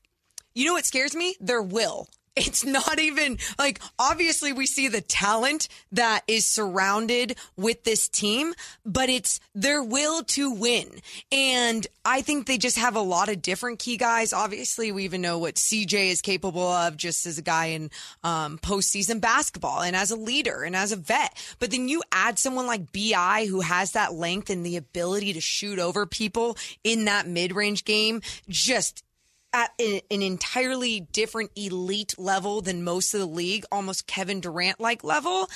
you 0.54 0.64
know, 0.66 0.74
what 0.74 0.86
scares 0.86 1.14
me? 1.14 1.36
Their 1.40 1.62
will. 1.62 2.08
It's 2.36 2.64
not 2.64 2.98
even 2.98 3.38
like 3.58 3.80
obviously 3.98 4.52
we 4.52 4.66
see 4.66 4.88
the 4.88 5.00
talent 5.00 5.68
that 5.92 6.22
is 6.28 6.46
surrounded 6.46 7.36
with 7.56 7.84
this 7.84 8.08
team, 8.08 8.54
but 8.86 9.08
it's 9.08 9.40
their 9.54 9.82
will 9.82 10.22
to 10.24 10.50
win. 10.50 10.88
And 11.32 11.86
I 12.04 12.22
think 12.22 12.46
they 12.46 12.58
just 12.58 12.78
have 12.78 12.96
a 12.96 13.00
lot 13.00 13.28
of 13.28 13.42
different 13.42 13.80
key 13.80 13.96
guys. 13.96 14.32
Obviously, 14.32 14.92
we 14.92 15.04
even 15.04 15.20
know 15.20 15.38
what 15.38 15.56
CJ 15.56 16.10
is 16.10 16.22
capable 16.22 16.66
of 16.66 16.96
just 16.96 17.26
as 17.26 17.38
a 17.38 17.42
guy 17.42 17.66
in 17.66 17.90
um, 18.24 18.58
postseason 18.58 19.20
basketball 19.20 19.82
and 19.82 19.94
as 19.94 20.10
a 20.10 20.16
leader 20.16 20.62
and 20.62 20.74
as 20.74 20.92
a 20.92 20.96
vet. 20.96 21.36
But 21.58 21.70
then 21.70 21.88
you 21.88 22.02
add 22.12 22.38
someone 22.38 22.66
like 22.66 22.92
BI 22.92 23.46
who 23.48 23.60
has 23.60 23.92
that 23.92 24.14
length 24.14 24.48
and 24.48 24.64
the 24.64 24.76
ability 24.76 25.32
to 25.34 25.40
shoot 25.40 25.78
over 25.78 26.06
people 26.06 26.56
in 26.84 27.04
that 27.06 27.26
mid 27.26 27.54
range 27.54 27.84
game. 27.84 28.22
Just 28.48 29.04
at 29.52 29.72
an 29.78 30.22
entirely 30.22 31.00
different 31.00 31.50
elite 31.56 32.14
level 32.18 32.60
than 32.60 32.84
most 32.84 33.14
of 33.14 33.20
the 33.20 33.26
league, 33.26 33.64
almost 33.72 34.06
Kevin 34.06 34.40
Durant 34.40 34.80
like 34.80 35.04
level. 35.04 35.48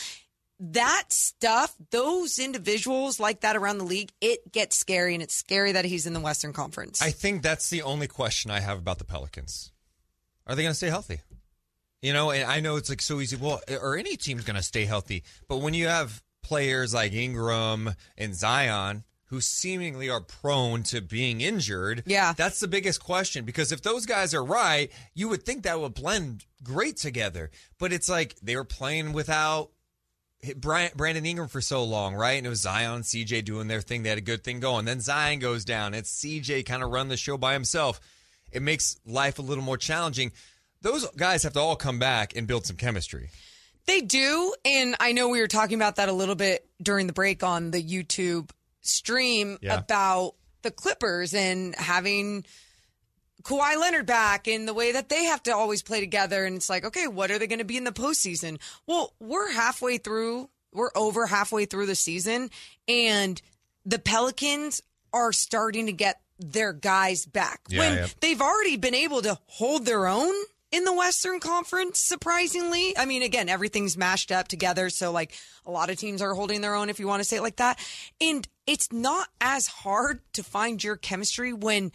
That 0.61 1.07
stuff, 1.09 1.74
those 1.90 2.38
individuals 2.38 3.18
like 3.18 3.40
that 3.40 3.57
around 3.57 3.78
the 3.78 3.85
league, 3.85 4.12
it 4.20 4.52
gets 4.52 4.78
scary, 4.78 5.14
and 5.14 5.22
it's 5.22 5.35
scary 5.35 5.72
that 5.72 5.85
he's 5.85 6.07
in 6.07 6.12
the 6.12 6.20
Western 6.20 6.52
Conference. 6.52 7.02
I 7.02 7.11
think 7.11 7.42
that's 7.42 7.68
the 7.68 7.83
only 7.83 8.07
question 8.07 8.50
I 8.50 8.61
have 8.61 8.78
about 8.78 8.98
the 8.98 9.05
Pelicans. 9.05 9.72
Are 10.46 10.55
they 10.55 10.62
going 10.62 10.70
to 10.70 10.76
stay 10.76 10.88
healthy? 10.88 11.20
You 12.00 12.12
know, 12.12 12.31
and 12.31 12.48
I 12.48 12.61
know 12.61 12.76
it's 12.76 12.88
like 12.88 13.02
so 13.02 13.20
easy. 13.20 13.37
Well, 13.37 13.61
or 13.81 13.96
any 13.96 14.16
team's 14.16 14.44
going 14.44 14.57
to 14.57 14.62
stay 14.62 14.85
healthy, 14.85 15.24
but 15.48 15.59
when 15.59 15.74
you 15.74 15.88
have 15.88 16.22
players 16.42 16.94
like 16.94 17.12
Ingram 17.12 17.94
and 18.16 18.35
Zion 18.35 19.05
who 19.32 19.40
seemingly 19.40 20.10
are 20.10 20.20
prone 20.20 20.82
to 20.82 21.00
being 21.00 21.40
injured, 21.40 22.02
Yeah. 22.04 22.34
that's 22.36 22.60
the 22.60 22.68
biggest 22.68 23.02
question. 23.02 23.46
Because 23.46 23.72
if 23.72 23.80
those 23.80 24.04
guys 24.04 24.34
are 24.34 24.44
right, 24.44 24.92
you 25.14 25.26
would 25.30 25.42
think 25.46 25.62
that 25.62 25.80
would 25.80 25.94
blend 25.94 26.44
great 26.62 26.98
together. 26.98 27.50
But 27.78 27.94
it's 27.94 28.10
like 28.10 28.36
they 28.42 28.56
were 28.56 28.64
playing 28.64 29.14
without 29.14 29.70
Brandon 30.56 31.24
Ingram 31.24 31.48
for 31.48 31.62
so 31.62 31.82
long, 31.82 32.14
right? 32.14 32.32
And 32.36 32.46
it 32.46 32.50
was 32.50 32.60
Zion, 32.60 33.02
CJ 33.04 33.42
doing 33.42 33.68
their 33.68 33.80
thing. 33.80 34.02
They 34.02 34.10
had 34.10 34.18
a 34.18 34.20
good 34.20 34.44
thing 34.44 34.60
going. 34.60 34.84
Then 34.84 35.00
Zion 35.00 35.38
goes 35.38 35.64
down. 35.64 35.94
It's 35.94 36.10
CJ 36.22 36.66
kind 36.66 36.82
of 36.82 36.90
run 36.90 37.08
the 37.08 37.16
show 37.16 37.38
by 37.38 37.54
himself. 37.54 38.00
It 38.50 38.60
makes 38.60 38.96
life 39.06 39.38
a 39.38 39.42
little 39.42 39.64
more 39.64 39.78
challenging. 39.78 40.32
Those 40.82 41.06
guys 41.16 41.42
have 41.44 41.54
to 41.54 41.60
all 41.60 41.76
come 41.76 41.98
back 41.98 42.36
and 42.36 42.46
build 42.46 42.66
some 42.66 42.76
chemistry. 42.76 43.30
They 43.86 44.02
do. 44.02 44.54
And 44.66 44.94
I 45.00 45.12
know 45.12 45.30
we 45.30 45.40
were 45.40 45.48
talking 45.48 45.76
about 45.76 45.96
that 45.96 46.10
a 46.10 46.12
little 46.12 46.34
bit 46.34 46.68
during 46.82 47.06
the 47.06 47.14
break 47.14 47.42
on 47.42 47.70
the 47.70 47.82
YouTube 47.82 48.50
stream 48.82 49.58
Yeah. 49.62 49.78
about 49.78 50.34
the 50.62 50.70
Clippers 50.70 51.34
and 51.34 51.74
having 51.74 52.44
Kawhi 53.42 53.78
Leonard 53.78 54.06
back 54.06 54.46
and 54.46 54.68
the 54.68 54.74
way 54.74 54.92
that 54.92 55.08
they 55.08 55.24
have 55.24 55.42
to 55.44 55.50
always 55.54 55.82
play 55.82 56.00
together. 56.00 56.44
And 56.44 56.56
it's 56.56 56.70
like, 56.70 56.84
okay, 56.84 57.08
what 57.08 57.30
are 57.30 57.38
they 57.38 57.46
going 57.46 57.58
to 57.58 57.64
be 57.64 57.76
in 57.76 57.84
the 57.84 57.92
postseason? 57.92 58.60
Well, 58.86 59.14
we're 59.18 59.50
halfway 59.50 59.98
through, 59.98 60.48
we're 60.72 60.92
over 60.94 61.26
halfway 61.26 61.64
through 61.64 61.86
the 61.86 61.94
season, 61.96 62.50
and 62.86 63.40
the 63.84 63.98
Pelicans 63.98 64.80
are 65.12 65.32
starting 65.32 65.86
to 65.86 65.92
get 65.92 66.20
their 66.38 66.72
guys 66.72 67.26
back. 67.26 67.60
Yeah, 67.68 67.78
when 67.80 67.96
yeah. 67.98 68.06
they've 68.20 68.40
already 68.40 68.76
been 68.76 68.94
able 68.94 69.22
to 69.22 69.38
hold 69.46 69.86
their 69.86 70.06
own 70.06 70.32
in 70.72 70.85
the 70.85 70.92
Western 70.92 71.38
Conference, 71.38 72.00
surprisingly. 72.00 72.96
I 72.96 73.04
mean, 73.04 73.22
again, 73.22 73.48
everything's 73.48 73.96
mashed 73.96 74.32
up 74.32 74.48
together. 74.48 74.90
So, 74.90 75.12
like, 75.12 75.32
a 75.64 75.70
lot 75.70 75.90
of 75.90 75.98
teams 75.98 76.22
are 76.22 76.35
holding 76.35 76.62
their 76.62 76.74
own, 76.74 76.88
if 76.88 76.98
you 76.98 77.06
want 77.06 77.20
to 77.20 77.28
say 77.28 77.37
it 77.37 77.42
like 77.42 77.56
that. 77.56 77.78
And 78.20 78.48
it's 78.66 78.90
not 78.90 79.28
as 79.40 79.66
hard 79.66 80.20
to 80.32 80.42
find 80.42 80.82
your 80.82 80.96
chemistry 80.96 81.52
when 81.52 81.92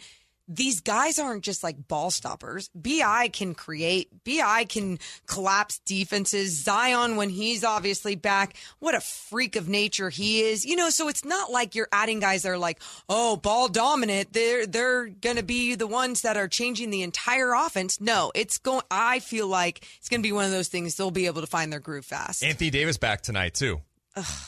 these 0.48 0.80
guys 0.80 1.18
aren't 1.18 1.44
just 1.44 1.62
like 1.62 1.86
ball 1.88 2.10
stoppers. 2.10 2.70
BI 2.74 3.28
can 3.32 3.54
create, 3.54 4.08
BI 4.24 4.64
can 4.68 4.98
collapse 5.26 5.78
defenses. 5.80 6.62
Zion, 6.64 7.16
when 7.16 7.28
he's 7.28 7.62
obviously 7.64 8.14
back, 8.16 8.56
what 8.78 8.94
a 8.94 9.00
freak 9.00 9.56
of 9.56 9.68
nature 9.68 10.08
he 10.08 10.40
is. 10.40 10.64
You 10.64 10.74
know, 10.76 10.88
so 10.90 11.08
it's 11.08 11.24
not 11.24 11.50
like 11.50 11.74
you're 11.74 11.88
adding 11.92 12.18
guys 12.18 12.42
that 12.42 12.48
are 12.50 12.58
like, 12.58 12.80
oh, 13.08 13.36
ball 13.36 13.68
dominant. 13.68 14.32
They're 14.32 14.66
they're 14.66 15.08
gonna 15.08 15.42
be 15.42 15.74
the 15.74 15.86
ones 15.86 16.22
that 16.22 16.36
are 16.38 16.48
changing 16.48 16.90
the 16.90 17.02
entire 17.02 17.52
offense. 17.52 18.00
No, 18.00 18.32
it's 18.34 18.56
going 18.58 18.82
I 18.90 19.18
feel 19.18 19.48
like 19.48 19.86
it's 19.98 20.08
gonna 20.08 20.22
be 20.22 20.32
one 20.32 20.46
of 20.46 20.50
those 20.50 20.68
things 20.68 20.96
they'll 20.96 21.10
be 21.10 21.26
able 21.26 21.42
to 21.42 21.46
find 21.46 21.70
their 21.70 21.80
groove 21.80 22.06
fast. 22.06 22.42
Anthony 22.42 22.70
Davis 22.70 22.96
back 22.96 23.20
tonight 23.20 23.54
too. 23.54 23.82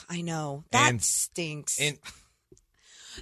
I 0.09 0.23
know. 0.23 0.65
That 0.73 0.91
And- 0.91 1.03
stinks. 1.03 1.79
And 1.81 1.99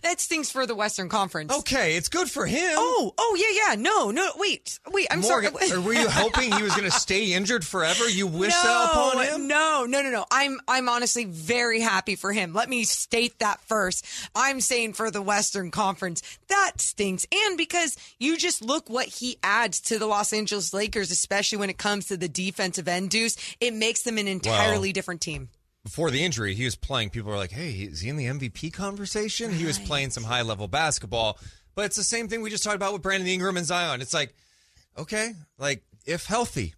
that 0.03 0.21
stinks 0.21 0.51
for 0.51 0.67
the 0.67 0.75
Western 0.75 1.09
Conference. 1.09 1.53
Okay, 1.61 1.97
it's 1.97 2.09
good 2.09 2.31
for 2.31 2.47
him. 2.47 2.75
Oh, 2.77 3.15
oh 3.19 3.37
yeah, 3.39 3.69
yeah. 3.69 3.81
No, 3.81 4.11
no. 4.11 4.31
Wait, 4.37 4.79
wait. 4.91 5.07
I'm 5.11 5.21
Morgan, 5.21 5.55
sorry. 5.55 5.81
were 5.81 5.93
you 5.93 6.09
hoping 6.09 6.53
he 6.53 6.63
was 6.63 6.75
going 6.75 6.91
to 6.91 6.97
stay 6.97 7.33
injured 7.33 7.65
forever? 7.65 8.09
You 8.09 8.27
wish 8.27 8.53
no, 8.53 8.63
that 8.63 8.91
upon 8.91 9.25
him? 9.25 9.49
No, 9.49 9.87
no, 9.89 10.03
no, 10.03 10.11
no. 10.11 10.25
I'm 10.31 10.61
I'm 10.69 10.89
honestly 10.89 11.25
very 11.25 11.81
happy 11.81 12.17
for 12.17 12.33
him. 12.33 12.53
Let 12.53 12.69
me 12.69 12.85
state 12.85 13.39
that 13.39 13.61
first. 13.63 14.05
I'm 14.35 14.61
saying 14.61 14.95
for 14.95 15.11
the 15.11 15.23
Western 15.23 15.71
Conference, 15.71 16.23
that 16.49 16.73
stinks. 16.79 17.27
And 17.33 17.57
because 17.57 17.97
you 18.19 18.37
just 18.37 18.63
look 18.63 18.89
what 18.89 19.07
he 19.07 19.39
adds 19.43 19.81
to 19.83 19.99
the 19.99 20.07
Los 20.07 20.33
Angeles 20.33 20.73
Lakers, 20.73 21.11
especially 21.11 21.59
when 21.59 21.71
it 21.71 21.79
comes 21.79 22.07
to 22.07 22.17
the 22.17 22.29
defensive 22.29 22.89
end 22.89 23.11
deuce, 23.11 23.37
it 23.61 23.75
makes 23.75 24.03
them 24.03 24.19
an 24.19 24.29
entirely 24.29 24.93
different 24.93 25.21
team. 25.21 25.49
Before 25.85 26.11
the 26.11 26.23
injury, 26.23 26.55
he 26.55 26.65
was 26.65 26.77
playing. 26.77 27.11
People 27.11 27.31
were 27.31 27.37
like, 27.37 27.53
"Hey, 27.53 27.71
is 27.71 28.01
he 28.01 28.09
in 28.09 28.17
the 28.17 28.27
MVP 28.27 28.73
conversation?" 28.73 29.53
He 29.53 29.65
was 29.65 29.79
playing 29.79 30.11
some 30.11 30.25
high 30.25 30.43
level 30.43 30.69
basketball, 30.69 31.39
but 31.75 31.87
it's 31.87 31.97
the 31.97 32.05
same 32.05 32.29
thing 32.29 32.43
we 32.43 32.51
just 32.51 32.65
talked 32.65 32.77
about 32.77 32.93
with 32.93 33.03
Brandon 33.03 33.29
Ingram 33.29 33.57
and 33.57 33.67
Zion. 33.67 34.01
It's 34.01 34.13
like, 34.13 34.35
okay, 34.99 35.35
like 35.59 35.83
if 36.05 36.27
healthy, 36.27 36.75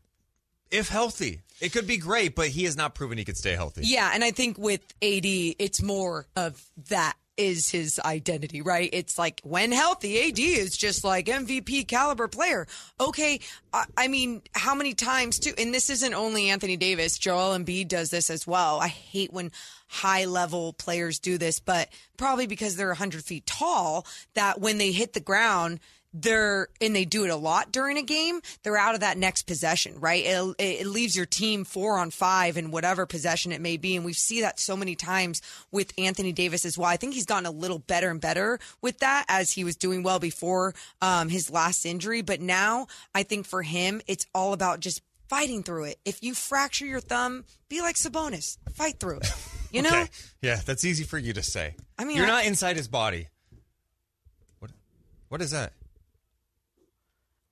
if 0.70 0.88
healthy, 0.88 1.40
it 1.60 1.72
could 1.72 1.86
be 1.86 1.96
great, 1.96 2.34
but 2.34 2.48
he 2.48 2.64
has 2.64 2.76
not 2.76 2.94
proven 2.94 3.18
he 3.18 3.24
could 3.24 3.36
stay 3.36 3.52
healthy. 3.52 3.82
Yeah, 3.84 4.10
and 4.14 4.22
I 4.22 4.30
think 4.30 4.58
with 4.58 4.82
AD, 5.02 5.24
it's 5.24 5.82
more 5.82 6.26
of 6.36 6.64
that 6.88 7.16
is 7.40 7.70
his 7.70 7.98
identity, 8.04 8.60
right? 8.60 8.90
It's 8.92 9.18
like 9.18 9.40
when 9.42 9.72
healthy, 9.72 10.28
AD 10.28 10.38
is 10.38 10.76
just 10.76 11.04
like 11.04 11.26
MVP 11.26 11.88
caliber 11.88 12.28
player. 12.28 12.66
Okay, 13.00 13.40
I, 13.72 13.86
I 13.96 14.08
mean, 14.08 14.42
how 14.54 14.74
many 14.74 14.92
times 14.92 15.38
too? 15.38 15.54
And 15.56 15.72
this 15.72 15.88
isn't 15.88 16.14
only 16.14 16.50
Anthony 16.50 16.76
Davis. 16.76 17.18
Joel 17.18 17.58
Embiid 17.58 17.88
does 17.88 18.10
this 18.10 18.28
as 18.28 18.46
well. 18.46 18.78
I 18.78 18.88
hate 18.88 19.32
when 19.32 19.52
high 19.88 20.26
level 20.26 20.74
players 20.74 21.18
do 21.18 21.38
this, 21.38 21.60
but 21.60 21.88
probably 22.18 22.46
because 22.46 22.76
they're 22.76 22.88
100 22.88 23.24
feet 23.24 23.46
tall, 23.46 24.06
that 24.34 24.60
when 24.60 24.76
they 24.76 24.92
hit 24.92 25.14
the 25.14 25.20
ground, 25.20 25.80
they're 26.12 26.68
and 26.80 26.94
they 26.94 27.04
do 27.04 27.24
it 27.24 27.30
a 27.30 27.36
lot 27.36 27.70
during 27.70 27.96
a 27.96 28.02
game 28.02 28.40
they're 28.64 28.76
out 28.76 28.94
of 28.94 29.00
that 29.00 29.16
next 29.16 29.44
possession 29.44 29.94
right 30.00 30.24
it, 30.26 30.54
it 30.58 30.86
leaves 30.86 31.14
your 31.16 31.26
team 31.26 31.64
four 31.64 31.98
on 31.98 32.10
five 32.10 32.56
in 32.56 32.72
whatever 32.72 33.06
possession 33.06 33.52
it 33.52 33.60
may 33.60 33.76
be 33.76 33.94
and 33.94 34.04
we 34.04 34.12
see 34.12 34.40
that 34.40 34.58
so 34.58 34.76
many 34.76 34.96
times 34.96 35.40
with 35.70 35.92
anthony 35.98 36.32
davis 36.32 36.64
as 36.64 36.76
well 36.76 36.88
i 36.88 36.96
think 36.96 37.14
he's 37.14 37.26
gotten 37.26 37.46
a 37.46 37.50
little 37.50 37.78
better 37.78 38.10
and 38.10 38.20
better 38.20 38.58
with 38.82 38.98
that 38.98 39.24
as 39.28 39.52
he 39.52 39.62
was 39.62 39.76
doing 39.76 40.02
well 40.02 40.18
before 40.18 40.74
um, 41.00 41.28
his 41.28 41.48
last 41.48 41.86
injury 41.86 42.22
but 42.22 42.40
now 42.40 42.88
i 43.14 43.22
think 43.22 43.46
for 43.46 43.62
him 43.62 44.00
it's 44.08 44.26
all 44.34 44.52
about 44.52 44.80
just 44.80 45.02
fighting 45.28 45.62
through 45.62 45.84
it 45.84 45.96
if 46.04 46.24
you 46.24 46.34
fracture 46.34 46.86
your 46.86 46.98
thumb 47.00 47.44
be 47.68 47.80
like 47.80 47.94
sabonis 47.94 48.58
fight 48.74 48.98
through 48.98 49.18
it 49.18 49.32
you 49.70 49.80
know 49.80 49.90
Okay. 49.90 50.08
Yeah, 50.42 50.58
that's 50.66 50.84
easy 50.84 51.04
for 51.04 51.18
you 51.18 51.32
to 51.34 51.42
say. 51.42 51.76
I 51.96 52.04
mean, 52.04 52.16
you're 52.16 52.24
I- 52.26 52.28
not 52.28 52.44
inside 52.46 52.76
his 52.76 52.88
body. 52.88 53.28
What? 54.58 54.70
What 55.28 55.42
is 55.42 55.50
that? 55.52 55.72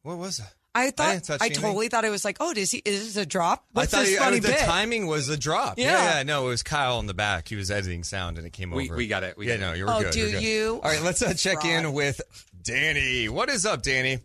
What 0.08 0.16
was 0.16 0.38
that? 0.38 0.54
I 0.74 0.90
thought 0.90 1.22
didn't 1.22 1.42
I, 1.42 1.48
totally 1.50 1.88
thought 1.88 2.06
it 2.06 2.10
was 2.10 2.24
like, 2.24 2.38
oh, 2.40 2.54
does 2.54 2.70
he? 2.70 2.78
Is 2.82 3.14
this 3.14 3.22
a 3.22 3.26
drop? 3.26 3.66
What's 3.72 3.92
I 3.92 3.98
thought 3.98 4.02
this 4.04 4.12
you- 4.12 4.18
funny 4.20 4.38
the 4.38 4.48
bit? 4.48 4.60
timing 4.60 5.06
was 5.06 5.28
a 5.28 5.36
drop. 5.36 5.74
Yeah. 5.78 5.84
Yeah. 5.92 6.16
yeah, 6.18 6.22
no, 6.22 6.46
it 6.46 6.48
was 6.48 6.62
Kyle 6.62 6.98
in 7.00 7.04
the 7.06 7.12
back. 7.12 7.48
He 7.48 7.56
was 7.56 7.70
editing 7.70 8.04
sound 8.04 8.38
and 8.38 8.46
it 8.46 8.54
came 8.54 8.70
We- 8.70 8.86
over. 8.88 8.96
we 8.96 9.06
got 9.06 9.22
it. 9.22 9.36
We 9.36 9.48
yeah, 9.48 9.58
got 9.58 9.60
no, 9.68 9.72
you 9.74 9.84
were 9.84 9.92
Oh, 9.92 10.00
good. 10.00 10.12
do 10.12 10.20
you're 10.20 10.30
good. 10.30 10.42
you? 10.42 10.80
All 10.82 10.90
right, 10.90 11.02
let's 11.02 11.20
uh, 11.20 11.34
check 11.34 11.64
in 11.66 11.92
with 11.92 12.22
Danny. 12.62 13.28
What 13.28 13.50
is 13.50 13.66
up, 13.66 13.82
Danny? 13.82 14.20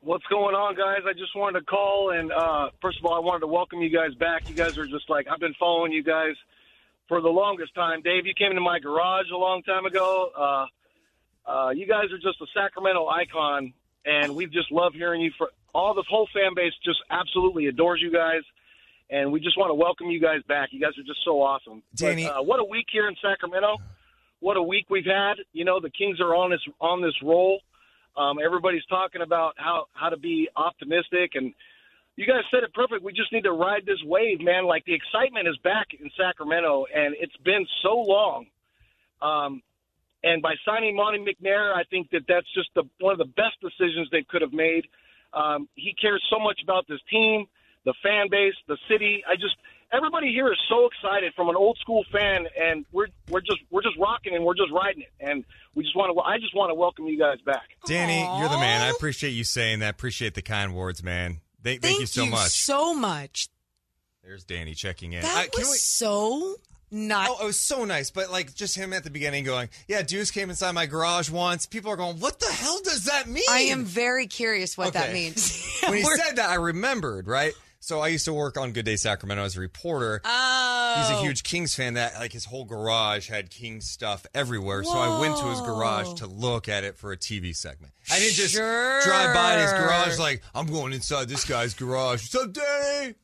What's 0.00 0.24
going 0.28 0.56
on, 0.56 0.74
guys? 0.74 1.02
I 1.08 1.12
just 1.12 1.36
wanted 1.36 1.60
to 1.60 1.66
call 1.66 2.10
and 2.10 2.32
uh, 2.32 2.70
first 2.80 2.98
of 2.98 3.04
all, 3.04 3.14
I 3.14 3.20
wanted 3.20 3.40
to 3.40 3.46
welcome 3.46 3.82
you 3.82 3.90
guys 3.90 4.14
back. 4.16 4.48
You 4.48 4.54
guys 4.56 4.76
are 4.78 4.86
just 4.86 5.08
like 5.08 5.26
I've 5.30 5.38
been 5.38 5.54
following 5.60 5.92
you 5.92 6.02
guys 6.02 6.34
for 7.06 7.20
the 7.20 7.28
longest 7.28 7.72
time. 7.76 8.02
Dave, 8.02 8.26
you 8.26 8.34
came 8.34 8.50
into 8.50 8.62
my 8.62 8.80
garage 8.80 9.26
a 9.32 9.36
long 9.36 9.62
time 9.62 9.86
ago. 9.86 10.30
Uh, 10.36 10.66
uh, 11.48 11.70
you 11.70 11.86
guys 11.86 12.06
are 12.10 12.18
just 12.18 12.40
a 12.40 12.46
Sacramento 12.54 13.06
icon, 13.06 13.72
and 14.04 14.34
we 14.34 14.46
just 14.46 14.70
love 14.70 14.92
hearing 14.94 15.20
you. 15.20 15.32
For 15.38 15.50
all 15.74 15.94
the 15.94 16.04
whole 16.08 16.28
fan 16.34 16.54
base, 16.54 16.72
just 16.84 16.98
absolutely 17.10 17.66
adores 17.66 18.00
you 18.02 18.12
guys, 18.12 18.42
and 19.10 19.32
we 19.32 19.40
just 19.40 19.56
want 19.58 19.70
to 19.70 19.74
welcome 19.74 20.10
you 20.10 20.20
guys 20.20 20.42
back. 20.48 20.70
You 20.72 20.80
guys 20.80 20.92
are 20.98 21.04
just 21.04 21.20
so 21.24 21.40
awesome. 21.42 21.82
But, 21.92 21.98
Danny- 21.98 22.26
uh, 22.26 22.42
what 22.42 22.60
a 22.60 22.64
week 22.64 22.86
here 22.92 23.08
in 23.08 23.14
Sacramento! 23.22 23.76
What 24.40 24.56
a 24.56 24.62
week 24.62 24.86
we've 24.90 25.06
had. 25.06 25.34
You 25.52 25.64
know, 25.64 25.78
the 25.80 25.90
Kings 25.90 26.20
are 26.20 26.34
on 26.34 26.50
this 26.50 26.60
on 26.80 27.00
this 27.00 27.14
roll. 27.22 27.60
Um, 28.16 28.38
everybody's 28.44 28.84
talking 28.86 29.22
about 29.22 29.54
how 29.56 29.86
how 29.94 30.08
to 30.08 30.16
be 30.16 30.48
optimistic, 30.56 31.32
and 31.34 31.54
you 32.16 32.26
guys 32.26 32.42
said 32.50 32.62
it 32.62 32.74
perfect. 32.74 33.02
We 33.02 33.12
just 33.12 33.32
need 33.32 33.44
to 33.44 33.52
ride 33.52 33.86
this 33.86 34.02
wave, 34.04 34.40
man. 34.40 34.66
Like 34.66 34.84
the 34.84 34.94
excitement 34.94 35.48
is 35.48 35.56
back 35.58 35.88
in 35.98 36.10
Sacramento, 36.18 36.86
and 36.94 37.14
it's 37.18 37.36
been 37.38 37.66
so 37.82 37.94
long. 37.96 38.46
Um, 39.22 39.62
and 40.22 40.42
by 40.42 40.54
signing 40.64 40.96
Monte 40.96 41.18
McNair, 41.18 41.74
I 41.74 41.84
think 41.90 42.10
that 42.10 42.22
that's 42.28 42.46
just 42.54 42.68
the, 42.74 42.84
one 43.00 43.12
of 43.12 43.18
the 43.18 43.32
best 43.36 43.60
decisions 43.60 44.08
they 44.10 44.24
could 44.28 44.42
have 44.42 44.52
made. 44.52 44.86
Um, 45.32 45.68
he 45.74 45.94
cares 46.00 46.22
so 46.30 46.38
much 46.38 46.60
about 46.62 46.86
this 46.88 47.00
team, 47.10 47.46
the 47.84 47.94
fan 48.02 48.28
base, 48.30 48.54
the 48.68 48.76
city. 48.88 49.24
I 49.28 49.34
just 49.34 49.56
everybody 49.92 50.28
here 50.28 50.50
is 50.52 50.58
so 50.68 50.86
excited 50.86 51.32
from 51.34 51.48
an 51.48 51.56
old 51.56 51.78
school 51.78 52.04
fan, 52.12 52.46
and 52.60 52.84
we're 52.92 53.08
we're 53.30 53.40
just 53.40 53.58
we're 53.70 53.82
just 53.82 53.96
rocking 53.98 54.34
and 54.34 54.44
we're 54.44 54.54
just 54.54 54.70
riding 54.72 55.02
it, 55.02 55.12
and 55.20 55.44
we 55.74 55.82
just 55.84 55.96
want 55.96 56.14
to. 56.14 56.20
I 56.20 56.38
just 56.38 56.54
want 56.54 56.70
to 56.70 56.74
welcome 56.74 57.06
you 57.06 57.18
guys 57.18 57.40
back. 57.44 57.70
Danny, 57.86 58.20
you're 58.40 58.48
the 58.48 58.58
man. 58.58 58.82
I 58.82 58.90
appreciate 58.90 59.30
you 59.30 59.44
saying 59.44 59.80
that. 59.80 59.90
Appreciate 59.94 60.34
the 60.34 60.42
kind 60.42 60.74
words, 60.74 61.02
man. 61.02 61.40
Thank, 61.62 61.82
thank 61.82 62.00
you 62.00 62.06
so 62.06 62.26
much. 62.26 62.50
so 62.50 62.94
much. 62.94 63.48
There's 64.24 64.44
Danny 64.44 64.74
checking 64.74 65.12
in. 65.12 65.22
That 65.22 65.36
I- 65.36 65.48
can 65.48 65.60
was 65.60 65.70
we- 65.70 65.76
so 65.78 66.56
not. 66.92 67.28
Oh, 67.30 67.42
it 67.42 67.46
was 67.46 67.58
so 67.58 67.84
nice, 67.84 68.10
but 68.10 68.30
like 68.30 68.54
just 68.54 68.76
him 68.76 68.92
at 68.92 69.02
the 69.04 69.10
beginning 69.10 69.44
going, 69.44 69.68
"Yeah, 69.88 70.02
Deuce 70.02 70.30
came 70.30 70.50
inside 70.50 70.72
my 70.72 70.86
garage 70.86 71.30
once." 71.30 71.66
People 71.66 71.90
are 71.90 71.96
going, 71.96 72.20
"What 72.20 72.38
the 72.38 72.52
hell 72.52 72.80
does 72.84 73.04
that 73.04 73.28
mean?" 73.28 73.42
I 73.50 73.60
am 73.60 73.84
very 73.84 74.26
curious 74.26 74.76
what 74.76 74.92
that 74.92 75.12
means. 75.12 75.66
when 75.86 75.98
he 75.98 76.04
said 76.04 76.36
that, 76.36 76.50
I 76.50 76.56
remembered, 76.56 77.26
right? 77.26 77.54
So 77.80 77.98
I 77.98 78.08
used 78.08 78.26
to 78.26 78.32
work 78.32 78.56
on 78.56 78.70
Good 78.70 78.84
Day 78.84 78.94
Sacramento 78.94 79.42
as 79.42 79.56
a 79.56 79.60
reporter. 79.60 80.20
oh, 80.24 80.94
He's 80.98 81.10
a 81.10 81.18
oh. 81.18 81.22
huge 81.22 81.42
Kings 81.42 81.74
fan. 81.74 81.94
That 81.94 82.14
like 82.14 82.32
his 82.32 82.44
whole 82.44 82.64
garage 82.64 83.28
had 83.28 83.50
Kings 83.50 83.90
stuff 83.90 84.24
everywhere. 84.34 84.84
So 84.84 84.96
I 84.96 85.18
went 85.20 85.36
to 85.38 85.46
his 85.46 85.60
garage 85.62 86.12
to 86.20 86.28
look 86.28 86.68
at 86.68 86.84
it 86.84 86.96
for 86.96 87.10
a 87.10 87.16
TV 87.16 87.56
segment. 87.56 87.92
I 88.08 88.20
didn't 88.20 88.34
just 88.34 88.54
Sure. 88.54 89.02
drive 89.02 89.34
by 89.34 89.60
his 89.60 89.72
garage 89.72 90.16
like 90.20 90.42
I'm 90.54 90.66
going 90.66 90.92
inside 90.92 91.28
this 91.28 91.44
guy's 91.44 91.74
garage. 91.74 92.22
What's 92.32 92.34
up, 92.36 92.52
Danny? 92.52 93.14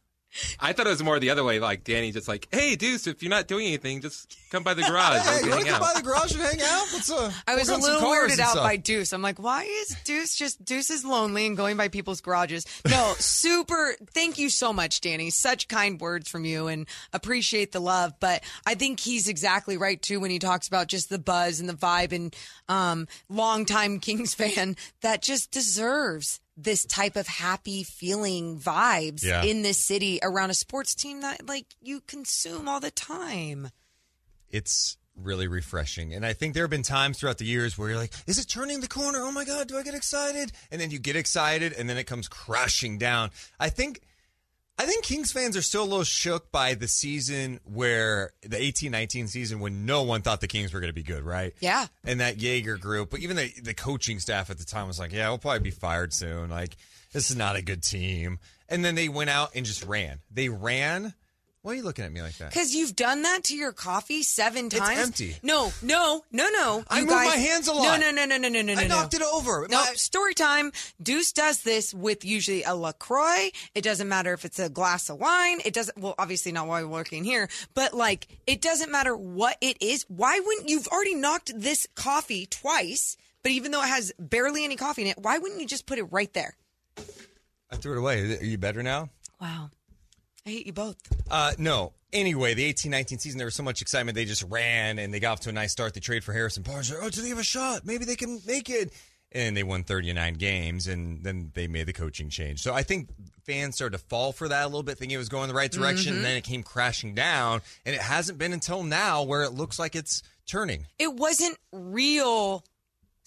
I 0.60 0.72
thought 0.72 0.86
it 0.86 0.90
was 0.90 1.02
more 1.02 1.18
the 1.18 1.30
other 1.30 1.44
way. 1.44 1.60
Like 1.60 1.84
Danny, 1.84 2.12
just 2.12 2.28
like, 2.28 2.48
hey, 2.50 2.76
Deuce, 2.76 3.06
if 3.06 3.22
you're 3.22 3.30
not 3.30 3.48
doing 3.48 3.66
anything, 3.66 4.00
just 4.00 4.36
come 4.50 4.62
by 4.62 4.74
the 4.74 4.82
garage. 4.88 5.20
Hey, 5.22 5.38
We'll 5.40 5.44
you 5.44 5.50
want 5.50 5.64
hang 5.64 5.74
to 5.74 5.78
come 5.78 5.80
by 5.80 6.00
the 6.00 6.06
garage 6.06 6.32
and 6.32 6.42
hang 6.42 6.60
out? 6.62 6.86
Let's 6.92 7.10
uh. 7.10 7.32
I 7.46 7.54
was 7.54 7.68
a 7.68 7.72
work 7.72 7.76
on 7.76 7.82
some 7.82 7.94
little 7.94 8.10
weirded 8.10 8.38
out 8.38 8.50
stuff. 8.52 8.64
by 8.64 8.76
Deuce. 8.76 9.12
I'm 9.12 9.22
like, 9.22 9.38
why 9.38 9.64
is 9.64 9.96
Deuce 10.04 10.36
just 10.36 10.64
Deuce 10.64 10.90
is 10.90 11.04
lonely 11.04 11.46
and 11.46 11.56
going 11.56 11.76
by 11.76 11.88
people's 11.88 12.20
garages? 12.20 12.64
No, 12.88 13.14
super. 13.18 13.94
Thank 14.14 14.38
you 14.38 14.50
so 14.50 14.72
much, 14.72 15.00
Danny. 15.00 15.30
Such 15.30 15.68
kind 15.68 16.00
words 16.00 16.28
from 16.28 16.44
you, 16.44 16.66
and 16.68 16.86
appreciate 17.12 17.72
the 17.72 17.80
love. 17.80 18.14
But 18.20 18.42
I 18.66 18.74
think 18.74 19.00
he's 19.00 19.28
exactly 19.28 19.76
right 19.76 20.00
too 20.00 20.20
when 20.20 20.30
he 20.30 20.38
talks 20.38 20.68
about 20.68 20.88
just 20.88 21.08
the 21.08 21.18
buzz 21.18 21.60
and 21.60 21.68
the 21.68 21.74
vibe 21.74 22.12
and 22.12 22.34
um, 22.68 23.08
longtime 23.28 24.00
Kings 24.00 24.34
fan 24.34 24.76
that 25.02 25.22
just 25.22 25.50
deserves 25.50 26.40
this 26.60 26.84
type 26.84 27.14
of 27.14 27.26
happy 27.28 27.84
feeling 27.84 28.58
vibes 28.58 29.22
Yeah. 29.24 29.44
in 29.44 29.62
this 29.62 29.78
city 29.78 30.18
around 30.22 30.50
a 30.50 30.54
sports 30.54 30.92
team 30.94 31.20
that 31.20 31.46
like 31.48 31.66
you 31.80 32.00
consume 32.00 32.68
all 32.68 32.80
the 32.80 32.90
time. 32.90 33.70
it's 34.50 34.96
really 35.14 35.46
refreshing. 35.48 36.14
And 36.14 36.24
I 36.24 36.32
think 36.32 36.54
there 36.54 36.62
have 36.62 36.70
been 36.70 36.82
times 36.82 37.18
throughout 37.18 37.38
the 37.38 37.44
years 37.44 37.76
where 37.76 37.88
you're 37.90 37.98
like, 37.98 38.12
is 38.26 38.38
it 38.38 38.46
turning 38.48 38.80
the 38.80 38.88
corner? 38.88 39.18
Oh 39.20 39.32
my 39.32 39.44
God, 39.44 39.66
do 39.68 39.76
I 39.76 39.82
get 39.82 39.94
excited? 39.94 40.52
And 40.70 40.80
then 40.80 40.90
you 40.90 40.98
get 40.98 41.16
excited 41.16 41.72
and 41.72 41.88
then 41.90 41.96
it 41.98 42.04
comes 42.04 42.28
crashing 42.28 42.98
down. 42.98 43.30
I 43.60 43.68
think 43.68 44.00
I 44.80 44.86
think 44.86 45.04
Kings 45.04 45.32
fans 45.32 45.56
are 45.56 45.62
still 45.62 45.82
a 45.82 45.84
little 45.84 46.04
shook 46.04 46.52
by 46.52 46.74
the 46.74 46.86
season 46.86 47.58
where 47.64 48.30
the 48.42 48.62
18 48.62 48.92
19 48.92 49.26
season 49.26 49.58
when 49.58 49.84
no 49.86 50.02
one 50.02 50.22
thought 50.22 50.40
the 50.40 50.46
Kings 50.46 50.72
were 50.72 50.78
going 50.78 50.90
to 50.90 50.94
be 50.94 51.02
good, 51.02 51.24
right? 51.24 51.52
Yeah. 51.58 51.86
And 52.04 52.20
that 52.20 52.38
Joerger 52.38 52.78
group, 52.78 53.10
but 53.10 53.18
even 53.20 53.36
the, 53.36 53.52
the 53.60 53.74
coaching 53.74 54.20
staff 54.20 54.50
at 54.50 54.58
the 54.58 54.64
time 54.64 54.86
was 54.86 55.00
like, 55.00 55.12
yeah, 55.12 55.28
we'll 55.30 55.38
probably 55.38 55.58
be 55.58 55.70
fired 55.72 56.12
soon. 56.12 56.50
Like, 56.50 56.76
this 57.12 57.28
is 57.28 57.36
not 57.36 57.56
a 57.56 57.62
good 57.62 57.82
team. 57.82 58.38
And 58.68 58.84
then 58.84 58.94
they 58.94 59.08
went 59.08 59.30
out 59.30 59.50
and 59.56 59.66
just 59.66 59.84
ran. 59.84 60.20
They 60.30 60.48
ran. 60.48 61.14
Why 61.62 61.72
are 61.72 61.74
you 61.74 61.82
looking 61.82 62.04
at 62.04 62.12
me 62.12 62.22
like 62.22 62.38
that? 62.38 62.50
Because 62.50 62.72
you've 62.74 62.94
done 62.94 63.22
that 63.22 63.44
to 63.44 63.56
your 63.56 63.72
coffee 63.72 64.22
seven 64.22 64.68
times. 64.70 64.98
It's 64.98 65.08
empty. 65.08 65.36
No, 65.42 65.72
no, 65.82 66.24
no, 66.30 66.48
no. 66.50 66.84
I 66.88 67.00
You 67.00 67.06
move 67.06 67.14
guys- 67.14 67.26
my 67.28 67.36
hands 67.36 67.66
a 67.68 67.72
lot. 67.72 67.98
no, 68.00 68.10
no, 68.12 68.24
no, 68.24 68.36
no, 68.36 68.48
no, 68.48 68.62
no, 68.62 68.62
no. 68.62 68.72
I 68.80 68.86
no. 68.86 68.88
knocked 68.88 69.14
it 69.14 69.22
over. 69.22 69.66
No, 69.68 69.76
My- 69.84 69.92
story 69.94 70.34
time. 70.34 70.72
Deuce 71.02 71.32
does 71.32 71.62
this 71.62 71.92
with 71.92 72.24
usually 72.24 72.62
a 72.62 72.74
LaCroix. 72.76 73.50
It 73.74 73.82
doesn't 73.82 74.08
matter 74.08 74.32
if 74.32 74.44
it's 74.44 74.58
a 74.60 74.68
glass 74.68 75.10
of 75.10 75.18
wine. 75.18 75.60
It 75.64 75.74
doesn't, 75.74 75.98
well, 75.98 76.14
obviously 76.16 76.52
not 76.52 76.68
while 76.68 76.82
we're 76.84 76.88
working 76.92 77.24
here, 77.24 77.48
but 77.74 77.92
like, 77.92 78.28
it 78.46 78.60
doesn't 78.62 78.92
matter 78.92 79.16
what 79.16 79.58
it 79.60 79.76
is. 79.82 80.04
Why 80.08 80.38
wouldn't, 80.38 80.68
you've 80.68 80.86
already 80.88 81.16
knocked 81.16 81.50
this 81.54 81.88
coffee 81.96 82.46
twice, 82.46 83.16
but 83.42 83.50
even 83.50 83.72
though 83.72 83.82
it 83.82 83.88
has 83.88 84.12
barely 84.18 84.64
any 84.64 84.76
coffee 84.76 85.02
in 85.02 85.08
it, 85.08 85.18
why 85.18 85.38
wouldn't 85.38 85.60
you 85.60 85.66
just 85.66 85.86
put 85.86 85.98
it 85.98 86.04
right 86.04 86.32
there? 86.34 86.56
I 87.70 87.76
threw 87.76 87.96
it 87.96 87.98
away. 87.98 88.38
Are 88.38 88.44
you 88.44 88.58
better 88.58 88.82
now? 88.82 89.10
Wow. 89.40 89.70
I 90.48 90.52
hate 90.52 90.66
you 90.66 90.72
both. 90.72 90.96
Uh, 91.30 91.52
no. 91.58 91.92
Anyway, 92.10 92.54
the 92.54 92.72
18-19 92.72 93.20
season, 93.20 93.36
there 93.36 93.46
was 93.46 93.54
so 93.54 93.62
much 93.62 93.82
excitement. 93.82 94.16
They 94.16 94.24
just 94.24 94.44
ran 94.44 94.98
and 94.98 95.12
they 95.12 95.20
got 95.20 95.32
off 95.32 95.40
to 95.40 95.50
a 95.50 95.52
nice 95.52 95.72
start. 95.72 95.92
They 95.92 96.00
trade 96.00 96.24
for 96.24 96.32
Harrison 96.32 96.62
Barnes. 96.62 96.90
Oh, 96.90 97.10
do 97.10 97.20
they 97.20 97.28
have 97.28 97.38
a 97.38 97.44
shot? 97.44 97.84
Maybe 97.84 98.06
they 98.06 98.16
can 98.16 98.40
make 98.46 98.70
it. 98.70 98.90
And 99.30 99.54
they 99.54 99.62
won 99.62 99.84
39 99.84 100.34
games, 100.34 100.86
and 100.86 101.22
then 101.22 101.50
they 101.52 101.68
made 101.68 101.84
the 101.84 101.92
coaching 101.92 102.30
change. 102.30 102.62
So 102.62 102.72
I 102.72 102.82
think 102.82 103.10
fans 103.44 103.74
started 103.74 103.98
to 103.98 104.04
fall 104.04 104.32
for 104.32 104.48
that 104.48 104.64
a 104.64 104.68
little 104.68 104.82
bit, 104.82 104.96
thinking 104.96 105.16
it 105.16 105.18
was 105.18 105.28
going 105.28 105.48
the 105.48 105.54
right 105.54 105.70
direction, 105.70 106.16
and 106.16 106.24
then 106.24 106.34
it 106.38 106.44
came 106.44 106.62
crashing 106.62 107.14
down. 107.14 107.60
And 107.84 107.94
it 107.94 108.00
hasn't 108.00 108.38
been 108.38 108.54
until 108.54 108.82
now 108.82 109.24
where 109.24 109.42
it 109.42 109.52
looks 109.52 109.78
like 109.78 109.94
it's 109.94 110.22
turning. 110.46 110.86
It 110.98 111.12
wasn't 111.12 111.58
real. 111.72 112.64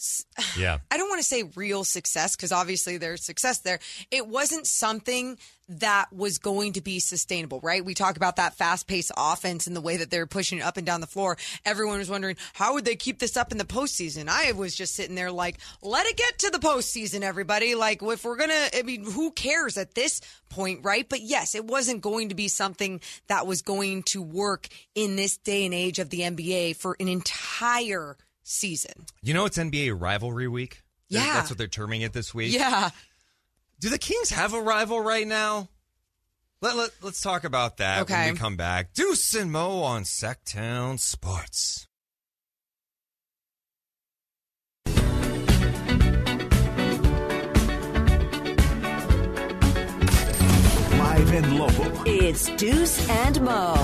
Yeah. 0.58 0.80
I 0.90 0.98
don't 0.98 1.08
want 1.08 1.20
to 1.20 1.28
say 1.28 1.44
real 1.56 1.84
success 1.84 2.36
because 2.36 2.52
obviously 2.52 2.98
there's 2.98 3.24
success 3.24 3.60
there. 3.60 3.80
It 4.10 4.28
wasn't 4.28 4.68
something 4.68 5.38
that 5.70 6.12
was 6.12 6.38
going 6.38 6.74
to 6.74 6.82
be 6.82 7.00
sustainable, 7.00 7.62
right? 7.62 7.86
We 7.86 7.94
talk 7.94 8.18
about 8.18 8.36
that 8.36 8.56
fast 8.56 8.88
paced 8.88 9.12
offense 9.16 9.68
and 9.68 9.76
the 9.76 9.82
way 9.82 9.98
that 9.98 10.12
they're 10.12 10.28
pushing 10.28 10.60
it 10.60 10.64
up 10.64 10.76
and 10.76 10.86
down 10.86 11.00
the 11.00 11.08
floor. 11.08 11.38
Everyone 11.66 12.00
was 12.00 12.10
wondering, 12.10 12.36
how 12.54 12.74
would 12.74 12.84
they 12.84 12.98
keep 12.98 13.20
this 13.20 13.38
up 13.38 13.52
in 13.52 13.58
the 13.58 13.64
postseason? 13.64 14.28
I 14.28 14.52
was 14.52 14.76
just 14.76 14.96
sitting 14.96 15.16
there 15.16 15.32
like, 15.32 15.58
let 15.82 16.06
it 16.06 16.18
get 16.18 16.40
to 16.40 16.50
the 16.50 16.60
postseason, 16.60 17.22
everybody. 17.22 17.76
Like, 17.76 18.04
if 18.04 18.26
we're 18.26 18.36
going 18.36 18.50
to, 18.50 18.78
I 18.78 18.84
mean, 18.84 19.10
who 19.10 19.32
cares 19.32 19.78
at 19.78 19.96
this 19.96 20.20
point, 20.50 20.82
right? 20.84 21.08
But 21.08 21.22
yes, 21.22 21.56
it 21.56 21.66
wasn't 21.66 22.02
going 22.02 22.30
to 22.30 22.36
be 22.36 22.50
something 22.50 23.00
that 23.28 23.48
was 23.48 23.62
going 23.62 24.04
to 24.04 24.22
work 24.22 24.68
in 24.94 25.16
this 25.16 25.38
day 25.38 25.66
and 25.66 25.74
age 25.74 26.00
of 26.00 26.10
the 26.10 26.22
NBA 26.22 26.76
for 26.76 26.98
an 27.00 27.08
entire 27.08 28.18
season. 28.44 29.06
You 29.22 29.34
know 29.34 29.46
it's 29.46 29.58
NBA 29.58 30.00
rivalry 30.00 30.48
week? 30.48 30.82
They're- 31.10 31.22
Yeah. 31.22 31.34
That's 31.36 31.50
what 31.50 31.58
they're 31.58 31.68
terming 31.68 32.02
it 32.02 32.14
this 32.14 32.34
week. 32.34 32.54
Yeah. 32.54 32.90
Do 33.80 33.90
the 33.90 33.98
Kings 33.98 34.30
have 34.30 34.54
a 34.54 34.62
rival 34.62 35.00
right 35.02 35.28
now? 35.28 35.68
Let, 36.62 36.76
let, 36.76 36.92
let's 37.02 37.22
talk 37.22 37.44
about 37.44 37.78
that 37.78 38.02
when 38.08 38.34
we 38.34 38.40
come 38.40 38.56
back. 38.56 38.94
Deuce 38.94 39.34
and 39.34 39.52
Mo 39.52 39.82
on 39.82 40.04
Sactown 40.04 41.00
Sports. 41.00 41.88
Live 51.22 51.34
and 51.34 51.60
local. 51.60 51.86
It's 52.08 52.50
Deuce 52.56 53.08
and 53.08 53.40
Mo. 53.42 53.76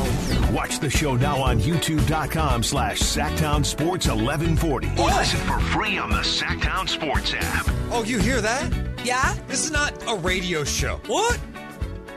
Watch 0.52 0.80
the 0.80 0.90
show 0.90 1.16
now 1.16 1.38
on 1.38 1.60
youtube.com 1.60 2.64
slash 2.64 3.00
Sactown 3.00 3.64
Sports 3.64 4.08
1140. 4.08 4.88
Or 5.00 5.06
listen 5.06 5.40
for 5.42 5.60
free 5.60 6.00
on 6.00 6.10
the 6.10 6.24
Sactown 6.24 6.90
Sports 6.90 7.36
app. 7.38 7.68
Oh, 7.92 8.04
you 8.04 8.18
hear 8.18 8.42
that? 8.42 8.74
Yeah? 9.06 9.36
This 9.48 9.66
is 9.66 9.70
not 9.70 9.94
a 10.08 10.16
radio 10.16 10.64
show. 10.64 11.00
What? 11.06 11.40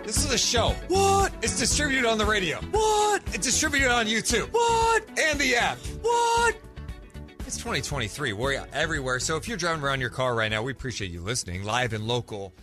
This 0.05 0.25
is 0.25 0.33
a 0.33 0.39
show. 0.39 0.71
What? 0.89 1.35
It's 1.43 1.59
distributed 1.59 2.09
on 2.09 2.17
the 2.17 2.25
radio. 2.25 2.57
What? 2.71 3.23
It's 3.35 3.45
distributed 3.45 3.93
on 3.93 4.07
YouTube. 4.07 4.49
What? 4.53 5.05
And 5.19 5.39
the 5.39 5.55
app. 5.55 5.77
What? 6.01 6.57
It's 7.41 7.59
2023. 7.59 8.33
We're 8.33 8.65
everywhere. 8.73 9.21
So 9.21 9.37
if 9.37 9.49
you're 9.49 9.59
driving 9.59 9.85
around 9.85 10.01
your 10.01 10.09
car 10.09 10.35
right 10.35 10.51
now, 10.51 10.63
we 10.63 10.73
appreciate 10.73 11.11
you 11.11 11.21
listening 11.21 11.65
live 11.65 11.93
and 11.93 12.05
local 12.07 12.55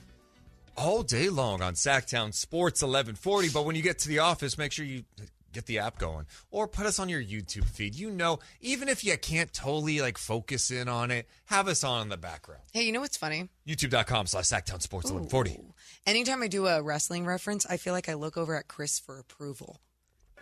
all 0.77 1.03
day 1.03 1.29
long 1.29 1.61
on 1.61 1.73
Sactown 1.73 2.33
Sports 2.33 2.81
1140. 2.81 3.49
But 3.49 3.65
when 3.65 3.75
you 3.75 3.81
get 3.81 3.99
to 3.99 4.07
the 4.07 4.19
office, 4.19 4.57
make 4.57 4.71
sure 4.71 4.85
you 4.85 5.03
get 5.51 5.65
the 5.65 5.79
app 5.79 5.97
going 5.97 6.25
or 6.51 6.67
put 6.67 6.85
us 6.85 6.99
on 6.99 7.09
your 7.09 7.21
YouTube 7.21 7.65
feed. 7.65 7.95
You 7.95 8.11
know, 8.11 8.39
even 8.61 8.87
if 8.87 9.03
you 9.03 9.17
can't 9.17 9.51
totally 9.51 10.01
like 10.01 10.17
focus 10.17 10.69
in 10.71 10.87
on 10.87 11.09
it, 11.09 11.27
have 11.45 11.67
us 11.67 11.83
on 11.83 12.03
in 12.03 12.09
the 12.09 12.17
background. 12.17 12.61
Hey, 12.73 12.83
you 12.83 12.91
know 12.91 13.01
what's 13.01 13.17
funny? 13.17 13.49
YouTube.com 13.67 14.27
slash 14.27 14.45
Sactown 14.45 14.81
Sports 14.81 15.11
1140. 15.11 15.59
Anytime 16.05 16.43
I 16.43 16.47
do 16.47 16.67
a 16.67 16.81
wrestling 16.81 17.25
reference, 17.25 17.65
I 17.65 17.77
feel 17.77 17.93
like 17.93 18.07
I 18.07 18.13
look 18.13 18.37
over 18.37 18.55
at 18.55 18.67
Chris 18.67 18.99
for 18.99 19.19
approval. 19.19 19.81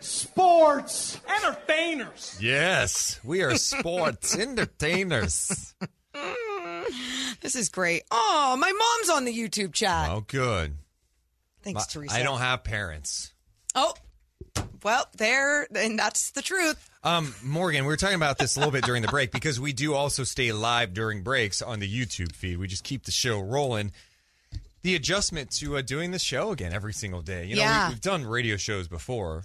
Sports 0.00 1.18
entertainers. 1.26 2.36
Yes, 2.38 3.18
we 3.24 3.42
are 3.42 3.56
sports 3.56 4.36
entertainers. 4.38 5.74
This 7.42 7.54
is 7.54 7.68
great. 7.68 8.02
Oh, 8.10 8.56
my 8.58 8.72
mom's 8.72 9.10
on 9.10 9.24
the 9.26 9.32
YouTube 9.32 9.72
chat. 9.74 10.08
Oh, 10.10 10.24
good. 10.26 10.74
Thanks, 11.62 11.80
My- 11.82 11.84
Teresa. 12.00 12.14
I 12.16 12.22
don't 12.22 12.38
have 12.38 12.64
parents. 12.64 13.32
Oh, 13.74 13.92
well, 14.82 15.06
there, 15.18 15.66
and 15.76 15.98
that's 15.98 16.30
the 16.30 16.42
truth. 16.42 16.88
Um, 17.04 17.34
Morgan, 17.44 17.84
we 17.84 17.88
were 17.88 17.96
talking 17.96 18.16
about 18.16 18.38
this 18.38 18.56
a 18.56 18.58
little 18.60 18.72
bit 18.72 18.84
during 18.84 19.02
the 19.02 19.08
break 19.08 19.32
because 19.32 19.60
we 19.60 19.72
do 19.72 19.94
also 19.94 20.24
stay 20.24 20.50
live 20.52 20.94
during 20.94 21.22
breaks 21.22 21.60
on 21.60 21.78
the 21.78 21.88
YouTube 21.88 22.32
feed. 22.34 22.56
We 22.58 22.66
just 22.68 22.84
keep 22.84 23.04
the 23.04 23.12
show 23.12 23.38
rolling. 23.40 23.92
The 24.82 24.94
adjustment 24.94 25.50
to 25.58 25.76
uh, 25.76 25.82
doing 25.82 26.12
the 26.12 26.18
show 26.18 26.52
again 26.52 26.72
every 26.72 26.92
single 26.94 27.20
day. 27.20 27.44
You 27.46 27.56
know, 27.56 27.62
Yeah. 27.62 27.88
we, 27.88 27.94
we've 27.94 28.00
done 28.00 28.24
radio 28.24 28.56
shows 28.56 28.88
before 28.88 29.44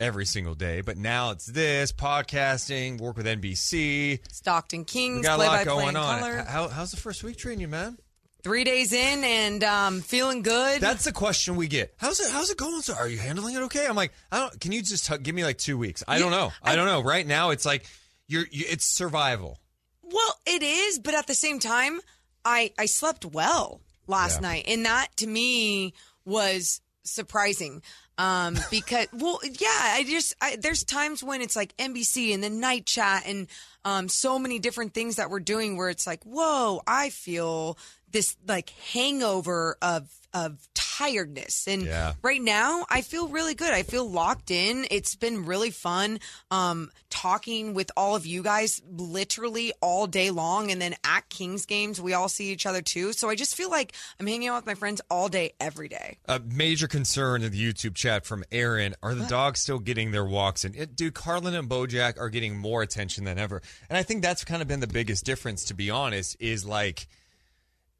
every 0.00 0.24
single 0.26 0.54
day, 0.54 0.80
but 0.80 0.96
now 0.96 1.30
it's 1.30 1.46
this 1.46 1.92
podcasting, 1.92 3.00
work 3.00 3.16
with 3.16 3.26
NBC. 3.26 4.20
Stockton 4.32 4.80
We 4.80 4.84
Kings, 4.84 5.22
got 5.26 5.34
a 5.34 5.36
play 5.38 5.46
lot 5.48 5.64
going 5.64 5.88
in 5.90 5.96
on. 5.96 6.20
color. 6.20 6.44
How, 6.46 6.68
how's 6.68 6.90
the 6.90 6.96
first 6.96 7.24
week 7.24 7.36
treating 7.36 7.60
you, 7.60 7.68
man? 7.68 7.98
Three 8.44 8.62
days 8.62 8.92
in 8.92 9.24
and 9.24 9.64
um, 9.64 10.00
feeling 10.00 10.42
good. 10.42 10.80
That's 10.80 11.04
the 11.04 11.12
question 11.12 11.56
we 11.56 11.66
get. 11.66 11.92
How's 11.96 12.20
it? 12.20 12.30
How's 12.30 12.50
it 12.50 12.56
going? 12.56 12.82
So, 12.82 12.94
are 12.94 13.08
you 13.08 13.18
handling 13.18 13.56
it 13.56 13.62
okay? 13.62 13.84
I'm 13.86 13.96
like, 13.96 14.12
I 14.30 14.38
don't. 14.38 14.60
Can 14.60 14.70
you 14.70 14.80
just 14.80 15.10
give 15.24 15.34
me 15.34 15.42
like 15.44 15.58
two 15.58 15.76
weeks? 15.76 16.04
I 16.06 16.20
don't 16.20 16.30
know. 16.30 16.52
I, 16.62 16.76
don't 16.76 16.86
know. 16.86 17.02
Right 17.02 17.26
now, 17.26 17.50
it's 17.50 17.66
like 17.66 17.84
you're. 18.28 18.44
You, 18.52 18.64
it's 18.68 18.84
survival. 18.84 19.58
Well, 20.04 20.38
it 20.46 20.62
is, 20.62 21.00
but 21.00 21.14
at 21.14 21.26
the 21.26 21.34
same 21.34 21.58
time, 21.58 22.00
I 22.44 22.72
I 22.78 22.86
slept 22.86 23.24
well 23.26 23.80
last 24.06 24.36
Yeah. 24.40 24.48
night, 24.48 24.64
and 24.68 24.84
that 24.86 25.08
to 25.16 25.26
me 25.26 25.92
was 26.24 26.80
surprising. 27.02 27.82
Um, 28.18 28.58
because 28.70 29.06
well, 29.12 29.40
yeah, 29.44 29.68
I 29.70 30.04
just 30.06 30.34
I, 30.40 30.56
there's 30.56 30.84
times 30.84 31.22
when 31.22 31.40
it's 31.40 31.56
like 31.56 31.76
NBC 31.76 32.34
and 32.34 32.42
then 32.42 32.60
night 32.60 32.84
chat 32.84 33.22
and 33.26 33.46
um, 33.84 34.08
so 34.08 34.38
many 34.38 34.58
different 34.58 34.92
things 34.92 35.16
that 35.16 35.30
we're 35.30 35.40
doing 35.40 35.76
where 35.76 35.88
it's 35.88 36.06
like, 36.06 36.24
whoa, 36.24 36.82
I 36.86 37.10
feel 37.10 37.78
this 38.10 38.36
like 38.46 38.70
hangover 38.92 39.76
of 39.80 40.10
of 40.34 40.58
tiredness 40.98 41.68
and 41.68 41.82
Yeah. 41.84 42.14
right 42.22 42.42
now 42.42 42.84
i 42.90 43.02
feel 43.02 43.28
really 43.28 43.54
good 43.54 43.72
i 43.72 43.84
feel 43.84 44.08
locked 44.10 44.50
in 44.50 44.84
it's 44.90 45.14
been 45.14 45.44
really 45.44 45.70
fun 45.70 46.18
um 46.50 46.90
talking 47.08 47.72
with 47.72 47.90
all 47.96 48.16
of 48.16 48.26
you 48.26 48.42
guys 48.42 48.82
literally 48.90 49.72
all 49.80 50.06
day 50.08 50.30
long 50.32 50.72
and 50.72 50.82
then 50.82 50.94
at 51.04 51.28
kings 51.28 51.66
games 51.66 52.00
we 52.00 52.14
all 52.14 52.28
see 52.28 52.50
each 52.50 52.66
other 52.66 52.82
too 52.82 53.12
so 53.12 53.28
i 53.28 53.36
just 53.36 53.54
feel 53.54 53.70
like 53.70 53.92
i'm 54.18 54.26
hanging 54.26 54.48
out 54.48 54.56
with 54.56 54.66
my 54.66 54.74
friends 54.74 55.00
all 55.08 55.28
day 55.28 55.52
every 55.60 55.88
day 55.88 56.16
A 56.26 56.40
major 56.40 56.88
concern 56.88 57.42
in 57.42 57.52
the 57.52 57.72
YouTube 57.72 57.94
chat 57.94 58.26
from 58.26 58.42
Aaron: 58.50 58.94
Are 59.02 59.14
the 59.14 59.26
dogs 59.26 59.60
still 59.60 59.78
getting 59.78 60.10
their 60.10 60.24
walks? 60.24 60.64
And 60.64 60.74
it, 60.76 60.96
dude, 60.96 61.14
Carlin 61.14 61.54
and 61.54 61.68
Bojack 61.68 62.18
are 62.18 62.28
getting 62.28 62.56
more 62.58 62.82
attention 62.82 63.24
than 63.24 63.38
ever. 63.38 63.62
And 63.88 63.96
I 63.96 64.02
think 64.02 64.22
that's 64.22 64.44
kind 64.44 64.60
of 64.62 64.68
been 64.68 64.80
the 64.80 64.86
biggest 64.86 65.24
difference, 65.24 65.64
to 65.66 65.74
be 65.74 65.90
honest. 65.90 66.36
Is 66.40 66.64
like. 66.64 67.06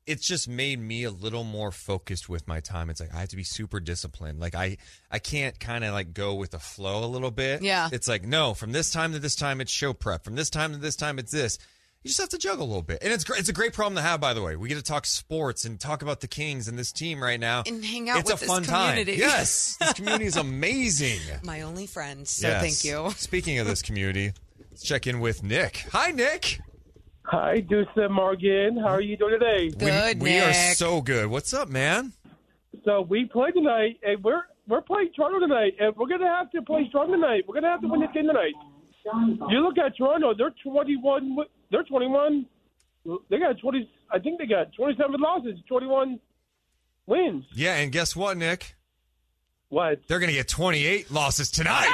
It's 0.09 0.27
just 0.27 0.49
made 0.49 0.81
me 0.81 1.05
a 1.05 1.11
little 1.11 1.45
more 1.45 1.71
focused 1.71 2.29
with 2.29 2.49
my 2.49 2.61
time. 2.61 2.91
It's 2.91 3.01
like 3.01 3.15
I 3.15 3.21
have 3.21 3.29
to 3.29 3.37
be 3.37 3.45
super 3.45 3.79
disciplined. 3.81 4.41
Like 4.41 4.55
I, 4.55 4.79
I 5.11 5.19
can't 5.19 5.59
kind 5.61 5.85
of 5.85 5.93
like 5.93 6.15
go 6.15 6.35
with 6.35 6.53
the 6.53 6.59
flow 6.59 7.05
a 7.05 7.07
little 7.07 7.31
bit. 7.31 7.63
Yeah. 7.63 7.89
It's 7.93 8.09
like 8.09 8.25
no, 8.25 8.55
from 8.55 8.73
this 8.73 8.91
time 8.91 9.13
to 9.13 9.19
this 9.19 9.37
time 9.37 9.61
it's 9.61 9.71
show 9.71 9.93
prep. 9.93 10.25
From 10.25 10.35
this 10.35 10.51
time 10.51 10.73
to 10.73 10.79
this 10.79 10.97
time 10.97 11.19
it's 11.19 11.33
this. 11.33 11.59
You 12.05 12.09
just 12.11 12.21
have 12.21 12.29
to 12.29 12.39
juggle 12.39 12.65
a 12.65 12.69
little 12.69 12.83
bit, 12.83 13.03
and 13.03 13.13
it's 13.13 13.25
great. 13.25 13.41
It's 13.41 13.49
a 13.49 13.53
great 13.53 13.73
problem 13.73 13.97
to 13.97 14.01
have, 14.03 14.21
by 14.21 14.33
the 14.33 14.41
way. 14.41 14.55
We 14.55 14.69
get 14.69 14.77
to 14.77 14.85
talk 14.85 15.05
sports 15.05 15.65
and 15.65 15.81
talk 15.81 16.01
about 16.01 16.21
the 16.21 16.29
Kings 16.29 16.69
and 16.69 16.79
this 16.79 16.93
team 16.93 17.21
right 17.21 17.41
now, 17.41 17.65
And 17.67 17.85
hang 17.85 18.09
out 18.09 18.21
It's 18.21 18.31
with 18.33 18.43
a 18.43 18.47
fun 18.47 18.65
community. 18.65 19.13
time. 19.13 19.21
Yes, 19.21 19.77
this 19.81 19.95
community 19.95 20.27
is 20.27 20.37
amazing. 20.37 21.19
my 21.43 21.63
only 21.63 21.87
friends 21.89 22.31
so 22.31 22.47
Yes. 22.49 22.63
thank 22.63 22.85
you 22.85 23.11
Speaking 23.17 23.59
of 23.59 23.67
this 23.67 23.83
community, 23.83 24.33
let's 24.71 24.85
check 24.85 25.09
in 25.09 25.19
with 25.19 25.43
Nick. 25.43 25.85
Hi, 25.93 26.13
Nick. 26.13 26.61
Hi, 27.31 27.61
Deuce 27.61 27.87
and 27.97 28.13
Morgan. 28.13 28.79
How 28.79 28.89
are 28.89 29.03
you 29.03 29.17
doing 29.17 29.39
today? 29.39 29.69
Good, 29.71 30.23
we, 30.23 30.31
we 30.31 30.39
are 30.39 30.53
so 30.53 31.03
good. 31.03 31.27
What's 31.27 31.53
up, 31.53 31.69
man? 31.69 32.15
So 32.85 33.03
we 33.03 33.27
play 33.27 33.51
tonight, 33.51 33.99
and 34.03 34.25
we're 34.25 34.43
we're 34.67 34.81
playing 34.81 35.11
Toronto 35.15 35.39
tonight, 35.41 35.75
and 35.79 35.95
we're 35.97 36.07
gonna 36.07 36.27
have 36.27 36.51
to 36.53 36.63
play 36.63 36.87
strong 36.89 37.11
tonight. 37.11 37.45
We're 37.47 37.55
gonna 37.55 37.71
have 37.71 37.83
to 37.83 37.89
win 37.89 38.01
this 38.01 38.11
game 38.15 38.29
tonight. 38.29 38.55
You 39.51 39.61
look 39.61 39.77
at 39.77 39.97
Toronto; 39.97 40.33
they're 40.37 40.55
twenty-one. 40.63 41.37
They're 41.71 41.85
twenty-one. 41.85 42.47
They 43.29 43.39
got 43.39 43.59
twenty. 43.59 43.91
I 44.11 44.19
think 44.19 44.39
they 44.39 44.47
got 44.47 44.73
twenty-seven 44.73 45.21
losses, 45.21 45.59
twenty-one 45.69 46.21
wins. 47.07 47.45
Yeah, 47.53 47.77
and 47.77 47.93
guess 47.93 48.17
what, 48.17 48.39
Nick? 48.39 48.75
What? 49.69 50.01
They're 50.09 50.19
going 50.19 50.31
to 50.31 50.35
get 50.35 50.49
28 50.49 51.11
losses 51.11 51.51
tonight. 51.51 51.93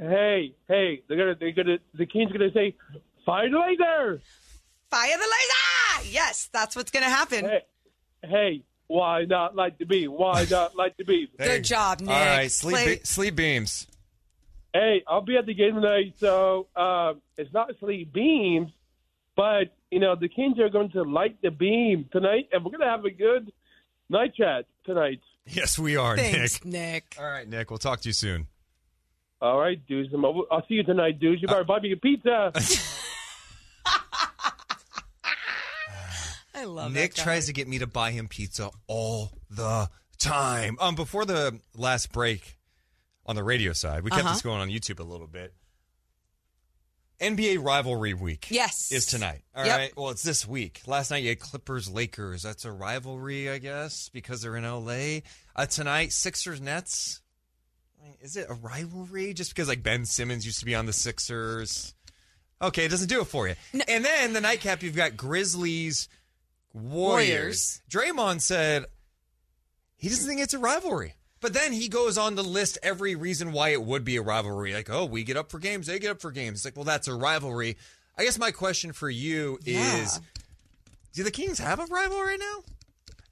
Hey, 0.00 0.54
hey! 0.68 1.02
They're 1.08 1.16
gonna 1.16 1.34
they're 1.34 1.50
gonna 1.50 1.78
the 1.92 2.06
Kings 2.06 2.30
gonna 2.30 2.52
say, 2.54 2.76
"Fire 3.28 3.50
the 3.50 3.58
laser!" 3.58 4.22
fire 4.90 5.16
the 5.18 5.22
laser 5.22 6.08
yes 6.10 6.48
that's 6.50 6.74
what's 6.74 6.90
gonna 6.90 7.10
happen 7.10 7.44
Hey, 7.44 7.60
hey! 8.24 8.62
Why 8.86 9.24
not 9.26 9.54
light 9.54 9.78
the 9.78 9.84
beam? 9.84 10.12
Why 10.12 10.46
not 10.50 10.74
light 10.74 10.96
the 10.96 11.04
beam? 11.04 11.28
good 11.38 11.62
job 11.62 12.00
nick 12.00 12.08
All 12.08 12.24
right, 12.24 12.50
sleep, 12.50 12.74
Play- 12.74 12.94
be- 12.96 13.00
sleep 13.04 13.36
beams. 13.36 13.86
Hey, 14.72 15.02
I'll 15.06 15.20
be 15.20 15.36
at 15.36 15.44
the 15.46 15.52
game 15.54 15.74
tonight, 15.74 16.14
so 16.18 16.68
uh, 16.76 17.14
it's 17.36 17.52
not 17.52 17.70
sleep 17.80 18.12
beams, 18.12 18.70
but 19.36 19.74
you 19.90 19.98
know 20.00 20.14
the 20.16 20.28
Kings 20.28 20.58
are 20.58 20.68
going 20.70 20.90
to 20.92 21.02
light 21.02 21.36
the 21.42 21.50
beam 21.50 22.06
tonight, 22.12 22.48
and 22.52 22.64
we're 22.64 22.70
going 22.70 22.80
to 22.82 22.86
have 22.88 23.04
a 23.04 23.10
good 23.10 23.52
Night 24.10 24.34
chat 24.34 24.64
tonight. 24.86 25.20
Yes, 25.46 25.78
we 25.78 25.96
are, 25.96 26.16
Thanks, 26.16 26.64
Nick. 26.64 26.64
Nick. 26.64 27.16
All 27.18 27.26
right, 27.26 27.46
Nick. 27.48 27.70
We'll 27.70 27.78
talk 27.78 28.00
to 28.02 28.08
you 28.08 28.12
soon. 28.14 28.46
All 29.42 29.58
right, 29.58 29.78
dudes. 29.86 30.12
I'm 30.14 30.24
over- 30.24 30.42
I'll 30.50 30.66
see 30.66 30.74
you 30.74 30.82
tonight, 30.82 31.18
dudes. 31.20 31.40
You 31.42 31.48
better 31.48 31.64
buy 31.64 31.80
me 31.80 31.92
a 31.92 31.96
pizza. 31.96 32.52
I 36.58 36.64
love 36.64 36.92
Nick 36.92 37.14
tries 37.14 37.46
to 37.46 37.52
get 37.52 37.68
me 37.68 37.78
to 37.78 37.86
buy 37.86 38.10
him 38.10 38.28
pizza 38.28 38.70
all 38.86 39.32
the 39.50 39.88
time. 40.18 40.76
Um, 40.80 40.94
before 40.94 41.24
the 41.24 41.60
last 41.76 42.10
break 42.12 42.58
on 43.26 43.36
the 43.36 43.44
radio 43.44 43.72
side, 43.72 44.02
we 44.02 44.10
kept 44.10 44.24
Uh-huh. 44.24 44.32
this 44.34 44.42
going 44.42 44.60
on 44.60 44.68
YouTube 44.68 44.98
a 45.00 45.04
little 45.04 45.26
bit. 45.28 45.54
NBA 47.20 47.58
rivalry 47.64 48.14
week. 48.14 48.46
Yes. 48.50 48.92
Is 48.92 49.04
tonight. 49.06 49.42
All 49.54 49.66
Yep. 49.66 49.76
right. 49.78 49.96
Well, 49.96 50.10
it's 50.10 50.22
this 50.22 50.46
week. 50.46 50.82
Last 50.86 51.10
night 51.10 51.22
you 51.24 51.30
had 51.30 51.40
Clippers 51.40 51.88
Lakers. 51.88 52.42
That's 52.42 52.64
a 52.64 52.70
rivalry, 52.70 53.50
I 53.50 53.58
guess, 53.58 54.08
because 54.10 54.40
they're 54.42 54.56
in 54.56 54.64
LA. 54.64 55.22
Uh, 55.56 55.66
tonight, 55.66 56.12
Sixers 56.12 56.60
Nets. 56.60 57.20
I 58.00 58.04
mean, 58.04 58.16
Is 58.20 58.36
it 58.36 58.46
a 58.48 58.54
rivalry 58.54 59.34
just 59.34 59.50
because 59.50 59.66
like 59.66 59.82
Ben 59.82 60.04
Simmons 60.06 60.46
used 60.46 60.60
to 60.60 60.64
be 60.64 60.76
on 60.76 60.86
the 60.86 60.92
Sixers? 60.92 61.94
Okay, 62.62 62.84
it 62.84 62.88
doesn't 62.88 63.08
do 63.08 63.20
it 63.20 63.26
for 63.26 63.48
you. 63.48 63.54
And 63.88 64.04
then 64.04 64.32
the 64.32 64.40
nightcap, 64.40 64.82
you've 64.84 64.96
got 64.96 65.16
Grizzlies, 65.16 66.08
Warriors. 66.72 67.82
Draymond 67.90 68.42
said 68.42 68.86
he 69.96 70.08
doesn't 70.08 70.28
think 70.28 70.40
it's 70.40 70.54
a 70.54 70.58
rivalry. 70.58 71.14
But 71.40 71.54
then 71.54 71.72
he 71.72 71.88
goes 71.88 72.18
on 72.18 72.34
to 72.36 72.42
list 72.42 72.78
every 72.82 73.14
reason 73.14 73.52
why 73.52 73.68
it 73.68 73.82
would 73.82 74.04
be 74.04 74.16
a 74.16 74.22
rivalry. 74.22 74.74
Like, 74.74 74.90
oh, 74.90 75.04
we 75.04 75.22
get 75.22 75.36
up 75.36 75.50
for 75.50 75.58
games, 75.58 75.86
they 75.86 75.98
get 75.98 76.10
up 76.10 76.20
for 76.20 76.32
games. 76.32 76.58
It's 76.58 76.64
like, 76.64 76.76
well, 76.76 76.84
that's 76.84 77.06
a 77.06 77.14
rivalry. 77.14 77.76
I 78.16 78.24
guess 78.24 78.38
my 78.38 78.50
question 78.50 78.92
for 78.92 79.08
you 79.08 79.58
is 79.64 80.20
do 81.12 81.22
the 81.22 81.30
Kings 81.30 81.58
have 81.58 81.78
a 81.78 81.86
rival 81.86 82.20
right 82.20 82.40
now? 82.40 82.64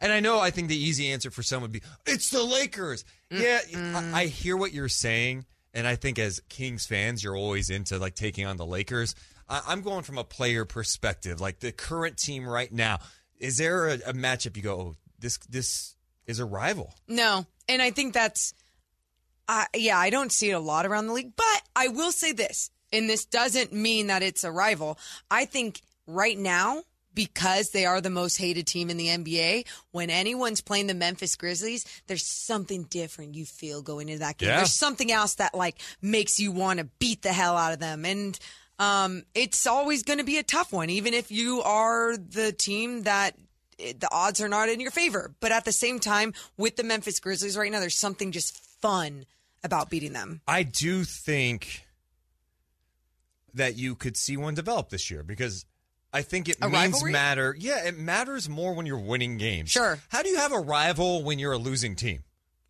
And 0.00 0.12
I 0.12 0.20
know 0.20 0.38
I 0.38 0.50
think 0.50 0.68
the 0.68 0.76
easy 0.76 1.10
answer 1.10 1.30
for 1.30 1.42
some 1.42 1.62
would 1.62 1.72
be 1.72 1.82
it's 2.06 2.30
the 2.30 2.42
Lakers. 2.42 3.04
Yeah, 3.30 3.60
I, 3.74 4.10
I 4.14 4.26
hear 4.26 4.56
what 4.56 4.72
you're 4.72 4.88
saying, 4.88 5.46
and 5.74 5.86
I 5.86 5.96
think 5.96 6.18
as 6.18 6.40
Kings 6.48 6.86
fans, 6.86 7.24
you're 7.24 7.36
always 7.36 7.70
into 7.70 7.98
like 7.98 8.14
taking 8.14 8.46
on 8.46 8.56
the 8.56 8.66
Lakers. 8.66 9.14
I, 9.48 9.62
I'm 9.66 9.80
going 9.80 10.02
from 10.02 10.18
a 10.18 10.24
player 10.24 10.64
perspective, 10.64 11.40
like 11.40 11.60
the 11.60 11.72
current 11.72 12.18
team 12.18 12.46
right 12.46 12.70
now. 12.70 12.98
Is 13.38 13.58
there 13.58 13.88
a, 13.88 13.94
a 13.94 14.12
matchup 14.12 14.56
you 14.56 14.62
go, 14.62 14.74
oh, 14.74 14.96
this 15.18 15.38
this 15.48 15.94
is 16.26 16.40
a 16.40 16.44
rival? 16.44 16.94
No, 17.08 17.46
and 17.68 17.82
I 17.82 17.90
think 17.90 18.14
that's, 18.14 18.54
uh, 19.48 19.64
yeah, 19.74 19.98
I 19.98 20.10
don't 20.10 20.32
see 20.32 20.50
it 20.50 20.54
a 20.54 20.60
lot 20.60 20.86
around 20.86 21.06
the 21.06 21.12
league, 21.12 21.32
but 21.36 21.62
I 21.74 21.88
will 21.88 22.12
say 22.12 22.32
this, 22.32 22.70
and 22.92 23.08
this 23.08 23.24
doesn't 23.24 23.72
mean 23.72 24.08
that 24.08 24.22
it's 24.22 24.44
a 24.44 24.50
rival. 24.50 24.98
I 25.30 25.44
think 25.44 25.80
right 26.06 26.38
now, 26.38 26.82
because 27.14 27.70
they 27.70 27.86
are 27.86 28.00
the 28.00 28.10
most 28.10 28.36
hated 28.36 28.66
team 28.66 28.90
in 28.90 28.96
the 28.98 29.08
NBA, 29.08 29.66
when 29.90 30.10
anyone's 30.10 30.60
playing 30.60 30.86
the 30.86 30.94
Memphis 30.94 31.34
Grizzlies, 31.34 31.86
there's 32.06 32.26
something 32.26 32.84
different 32.84 33.34
you 33.34 33.46
feel 33.46 33.82
going 33.82 34.08
into 34.08 34.20
that 34.20 34.36
game. 34.36 34.50
Yeah. 34.50 34.58
There's 34.58 34.74
something 34.74 35.10
else 35.10 35.36
that 35.36 35.54
like 35.54 35.80
makes 36.02 36.38
you 36.38 36.52
want 36.52 36.78
to 36.78 36.84
beat 36.98 37.22
the 37.22 37.32
hell 37.32 37.56
out 37.56 37.72
of 37.72 37.78
them, 37.78 38.04
and 38.04 38.38
um, 38.78 39.22
it's 39.34 39.66
always 39.66 40.02
going 40.02 40.18
to 40.18 40.24
be 40.24 40.38
a 40.38 40.42
tough 40.42 40.72
one, 40.72 40.90
even 40.90 41.14
if 41.14 41.30
you 41.30 41.62
are 41.62 42.16
the 42.16 42.52
team 42.52 43.02
that 43.04 43.34
it- 43.78 44.00
the 44.00 44.08
odds 44.12 44.40
are 44.40 44.48
not 44.48 44.68
in 44.68 44.80
your 44.80 44.90
favor. 44.90 45.34
But 45.40 45.52
at 45.52 45.64
the 45.64 45.72
same 45.72 45.98
time, 46.00 46.34
with 46.56 46.76
the 46.76 46.82
Memphis 46.84 47.20
Grizzlies 47.20 47.56
right 47.56 47.70
now, 47.70 47.80
there's 47.80 47.98
something 47.98 48.32
just 48.32 48.56
fun 48.80 49.24
about 49.64 49.90
beating 49.90 50.12
them. 50.12 50.40
I 50.46 50.62
do 50.62 51.04
think 51.04 51.86
that 53.54 53.76
you 53.76 53.94
could 53.94 54.16
see 54.16 54.36
one 54.36 54.54
develop 54.54 54.90
this 54.90 55.10
year 55.10 55.22
because 55.22 55.64
I 56.12 56.22
think 56.22 56.48
it 56.48 56.56
A 56.60 56.68
means 56.68 56.92
rivalry? 56.94 57.12
matter. 57.12 57.56
Yeah, 57.58 57.84
it 57.86 57.96
matters 57.98 58.48
more 58.48 58.74
when 58.74 58.86
you're 58.86 58.98
winning 58.98 59.38
games. 59.38 59.70
Sure. 59.70 59.98
How 60.08 60.22
do 60.22 60.28
you 60.28 60.36
have 60.36 60.52
a 60.52 60.58
rival 60.60 61.22
when 61.22 61.38
you're 61.38 61.52
a 61.52 61.58
losing 61.58 61.96
team? 61.96 62.22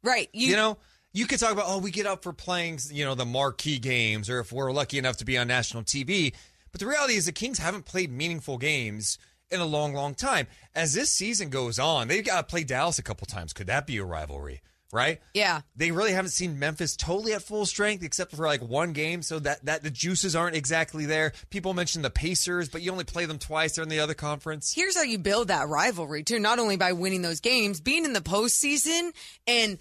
Right. 0.03 0.29
You, 0.33 0.55
know, 0.57 0.79
you 1.17 1.27
could 1.27 1.41
talk 1.41 1.51
about, 1.53 1.65
oh, 1.67 1.79
we 1.79 1.91
get 1.91 2.05
up 2.05 2.23
for 2.23 2.35
playing, 2.35 2.79
you 2.91 3.03
know, 3.03 3.15
the 3.15 3.25
marquee 3.25 3.79
games, 3.79 4.29
or 4.29 4.39
if 4.41 4.53
we're 4.53 4.71
lucky 4.71 4.99
enough 4.99 5.17
to 5.17 5.25
be 5.25 5.39
on 5.39 5.49
national 5.49 5.83
TV. 5.83 6.35
But 6.73 6.81
the 6.81 6.87
reality 6.87 7.15
is 7.15 7.25
the 7.25 7.33
Kings 7.33 7.59
haven't 7.59 7.87
played 7.87 8.13
meaningful 8.13 8.59
games 8.59 9.17
in 9.51 9.61
a 9.61 9.65
long, 9.65 9.95
long 9.95 10.15
time. 10.15 10.47
As 10.75 10.93
this 10.93 11.11
season 11.11 11.49
goes 11.49 11.79
on, 11.79 12.09
they've 12.09 12.25
got 12.25 12.47
to 12.47 12.51
play 12.51 12.65
Dallas 12.65 12.99
a 12.99 13.03
couple 13.03 13.27
times. 13.27 13.55
Could 13.55 13.69
that 13.69 13.87
be 13.87 13.97
a 13.97 14.05
rivalry? 14.05 14.61
Right? 14.93 15.21
Yeah. 15.35 15.63
They 15.75 15.91
really 15.91 16.13
haven't 16.13 16.31
seen 16.31 16.59
Memphis 16.59 16.97
totally 16.97 17.33
at 17.33 17.43
full 17.43 17.67
strength, 17.67 18.05
except 18.05 18.37
for 18.37 18.47
like 18.47 18.63
one 18.63 18.93
game, 18.93 19.21
so 19.23 19.39
that 19.41 19.65
that 19.65 19.83
the 19.83 19.91
juices 19.91 20.37
aren't 20.37 20.55
exactly 20.55 21.07
there. 21.07 21.33
People 21.51 21.75
mention 21.75 22.03
the 22.03 22.11
Pacers, 22.11 22.69
but 22.69 22.83
you 22.83 22.93
only 22.93 23.05
play 23.05 23.27
them 23.27 23.39
twice. 23.39 23.75
They're 23.75 23.83
in 23.83 23.89
the 23.89 23.99
other 23.99 24.15
conference. 24.15 24.73
Here's 24.75 24.97
how 24.97 25.03
you 25.03 25.19
build 25.19 25.49
that 25.49 25.69
rivalry 25.69 26.23
too. 26.23 26.39
Not 26.39 26.61
only 26.61 26.77
by 26.77 26.93
winning 26.93 27.23
those 27.23 27.41
games, 27.41 27.81
being 27.81 28.05
in 28.05 28.13
the 28.13 28.21
postseason, 28.21 29.11
and 29.47 29.79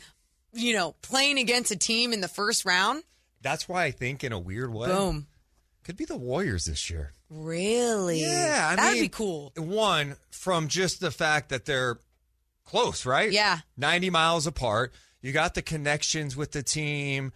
you 0.55 0.73
know 0.73 0.95
playing 1.01 1.37
against 1.37 1.71
a 1.71 1.75
team 1.75 2.13
in 2.13 2.21
the 2.21 2.27
first 2.27 2.65
round. 2.65 3.03
That's 3.41 3.69
why 3.69 3.83
I 3.83 3.91
think, 3.91 4.23
in 4.23 4.31
a 4.31 4.39
weird 4.39 4.73
way, 4.73 4.87
Boom. 4.87 5.27
could 5.83 5.97
be 5.97 6.05
the 6.05 6.17
Warriors 6.17 6.65
this 6.65 6.89
year. 6.89 7.13
Really? 7.29 8.21
Yeah, 8.21 8.69
I 8.71 8.75
that'd 8.75 8.93
mean, 8.93 9.03
be 9.03 9.09
cool. 9.09 9.51
One 9.55 10.15
from 10.31 10.67
just 10.67 10.99
the 10.99 11.11
fact 11.11 11.49
that 11.49 11.65
they're 11.65 11.99
close, 12.65 13.05
right? 13.05 13.31
Yeah. 13.31 13.59
90 13.77 14.09
miles 14.09 14.47
apart. 14.47 14.93
You 15.21 15.31
got 15.31 15.53
the 15.53 15.61
connections 15.61 16.35
with 16.35 16.51
the 16.51 16.63
team, 16.63 17.33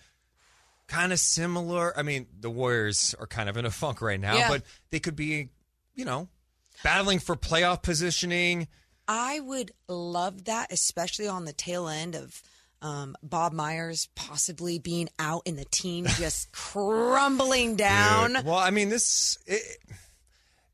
kind 0.88 1.12
of 1.14 1.20
similar. 1.20 1.98
I 1.98 2.04
mean, 2.04 2.28
the 2.40 2.50
Warriors 2.50 3.14
are 3.20 3.28
kind 3.28 3.50
of 3.50 3.58
in 3.58 3.66
a 3.66 3.72
funk 3.72 4.02
right 4.02 4.20
now, 4.20 4.36
Yeah. 4.36 4.50
but 4.50 4.64
they 4.90 5.00
could 5.00 5.16
be, 5.16 5.50
you 5.96 6.06
know, 6.06 6.28
battling 6.84 7.20
for 7.20 7.36
playoff 7.36 7.82
positioning. 7.84 8.68
I 9.08 9.40
would 9.40 9.72
love 9.88 10.46
that, 10.46 10.72
especially 10.72 11.28
on 11.28 11.46
the 11.46 11.54
tail 11.54 11.88
end 11.88 12.16
of 12.16 12.42
um, 12.82 13.16
Bob 13.22 13.52
Myers 13.54 14.08
possibly 14.16 14.80
being 14.80 15.10
out 15.20 15.42
and 15.46 15.58
the 15.58 15.66
team 15.66 16.06
just 16.06 16.52
crumbling 16.54 17.76
down. 17.76 18.34
Dude. 18.34 18.46
Well, 18.46 18.56
I 18.58 18.70
mean, 18.72 18.90
this. 18.90 19.38
It, 19.46 19.62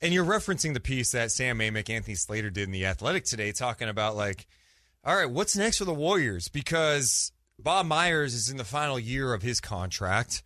and 0.02 0.14
you're 0.14 0.26
referencing 0.26 0.74
the 0.74 0.80
piece 0.80 1.12
that 1.12 1.32
Sam 1.32 1.58
Amick, 1.60 1.90
Anthony 1.90 2.16
Slater 2.16 2.50
did 2.50 2.64
in 2.66 2.72
The 2.72 2.86
Athletic 2.86 3.24
today, 3.26 3.52
talking 3.52 3.90
about, 3.90 4.16
like, 4.16 4.46
all 5.04 5.16
right, 5.16 5.30
what's 5.30 5.56
next 5.56 5.78
for 5.80 5.86
the 5.86 5.94
Warriors? 5.94 6.48
Because 6.48 7.32
Bob 7.58 7.86
Myers 7.88 8.34
is 8.36 8.50
in 8.50 8.58
the 8.58 8.64
final 8.66 9.00
year 9.00 9.34
of 9.34 9.42
his 9.42 9.60
contract. 9.62 10.44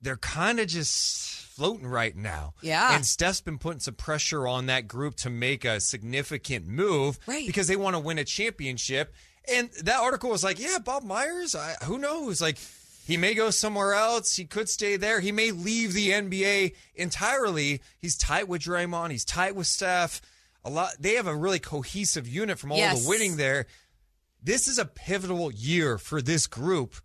They're 0.00 0.16
kind 0.16 0.60
of 0.60 0.66
just 0.68 1.30
floating 1.56 1.86
right 1.86 2.14
now. 2.16 2.54
Yeah. 2.62 2.94
And 2.94 3.04
Steph's 3.06 3.40
been 3.40 3.58
putting 3.58 3.80
some 3.80 3.94
pressure 3.94 4.46
on 4.46 4.66
that 4.66 4.86
group 4.88 5.14
to 5.16 5.30
make 5.30 5.64
a 5.64 5.80
significant 5.80 6.66
move 6.66 7.18
Right. 7.26 7.46
because 7.46 7.66
they 7.68 7.76
want 7.76 7.94
to 7.96 8.00
win 8.00 8.18
a 8.18 8.24
championship. 8.24 9.14
And 9.52 9.70
that 9.84 10.00
article 10.00 10.30
was 10.30 10.42
like, 10.42 10.58
yeah, 10.58 10.78
Bob 10.84 11.04
Myers, 11.04 11.54
I, 11.54 11.74
who 11.84 11.98
knows? 11.98 12.40
Like, 12.40 12.58
he 13.06 13.16
may 13.16 13.34
go 13.34 13.50
somewhere 13.50 13.94
else. 13.94 14.34
He 14.36 14.44
could 14.44 14.68
stay 14.68 14.96
there. 14.96 15.20
He 15.20 15.30
may 15.30 15.52
leave 15.52 15.92
the 15.92 16.10
NBA 16.10 16.74
entirely. 16.96 17.80
He's 17.98 18.16
tight 18.16 18.48
with 18.48 18.62
Draymond. 18.62 19.12
He's 19.12 19.24
tight 19.24 19.54
with 19.54 19.68
Steph. 19.68 20.20
A 20.64 20.70
lot. 20.70 20.90
They 20.98 21.14
have 21.14 21.28
a 21.28 21.36
really 21.36 21.60
cohesive 21.60 22.26
unit 22.26 22.58
from 22.58 22.72
all 22.72 22.78
Yes. 22.78 23.02
the 23.04 23.08
winning 23.08 23.36
there. 23.36 23.66
This 24.42 24.66
is 24.66 24.78
a 24.78 24.84
pivotal 24.84 25.52
year 25.52 25.98
for 25.98 26.20
this 26.20 26.46
group 26.48 26.96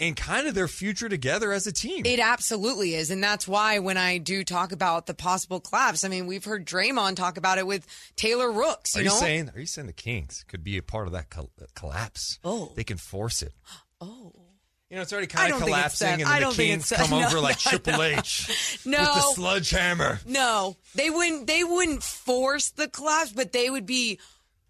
and 0.00 0.16
kind 0.16 0.46
of 0.48 0.54
their 0.54 0.66
future 0.68 1.08
together 1.08 1.52
as 1.52 1.66
a 1.66 1.72
team. 1.72 2.04
It 2.04 2.18
absolutely 2.18 2.94
is. 2.94 3.10
And 3.10 3.22
that's 3.22 3.46
why 3.46 3.78
when 3.78 3.96
I 3.96 4.18
do 4.18 4.42
talk 4.44 4.72
about 4.72 5.06
the 5.06 5.14
possible 5.14 5.60
collapse, 5.60 6.04
I 6.04 6.08
mean, 6.08 6.26
we've 6.26 6.44
heard 6.44 6.66
Draymond 6.66 7.16
talk 7.16 7.36
about 7.36 7.58
it 7.58 7.66
with 7.66 7.86
Taylor 8.16 8.50
Rooks. 8.50 8.96
are 8.96 9.00
You 9.00 9.04
you 9.04 9.10
know? 9.10 9.16
saying? 9.20 9.50
Are 9.54 9.60
you 9.60 9.66
saying 9.66 9.86
the 9.86 9.92
Kings 9.92 10.44
could 10.48 10.64
be 10.64 10.76
a 10.78 10.82
part 10.82 11.06
of 11.06 11.12
that 11.12 11.30
col- 11.30 11.50
uh, 11.62 11.66
collapse? 11.76 12.38
Oh. 12.42 12.72
they 12.74 12.84
can 12.84 12.96
force 12.96 13.42
it. 13.42 13.52
Oh. 14.00 14.32
You 14.90 14.96
know, 14.96 15.02
it's 15.02 15.12
already 15.12 15.26
kind 15.28 15.52
of 15.52 15.60
collapsing, 15.60 16.22
and 16.22 16.30
then 16.30 16.42
the 16.42 16.50
Kings 16.54 16.90
come 16.94 17.10
no, 17.18 17.26
over 17.26 17.40
like 17.40 17.56
no, 17.64 17.70
Triple 17.70 17.92
no. 17.94 18.02
H 18.02 18.80
No. 18.84 18.98
with 19.00 19.08
the 19.14 19.20
sledgehammer. 19.34 20.20
No, 20.26 20.76
they 20.94 21.10
wouldn't. 21.10 21.46
They 21.48 21.64
wouldn't 21.64 22.02
force 22.04 22.70
the 22.70 22.86
collapse, 22.86 23.32
but 23.32 23.52
they 23.52 23.70
would 23.70 23.86
be. 23.86 24.20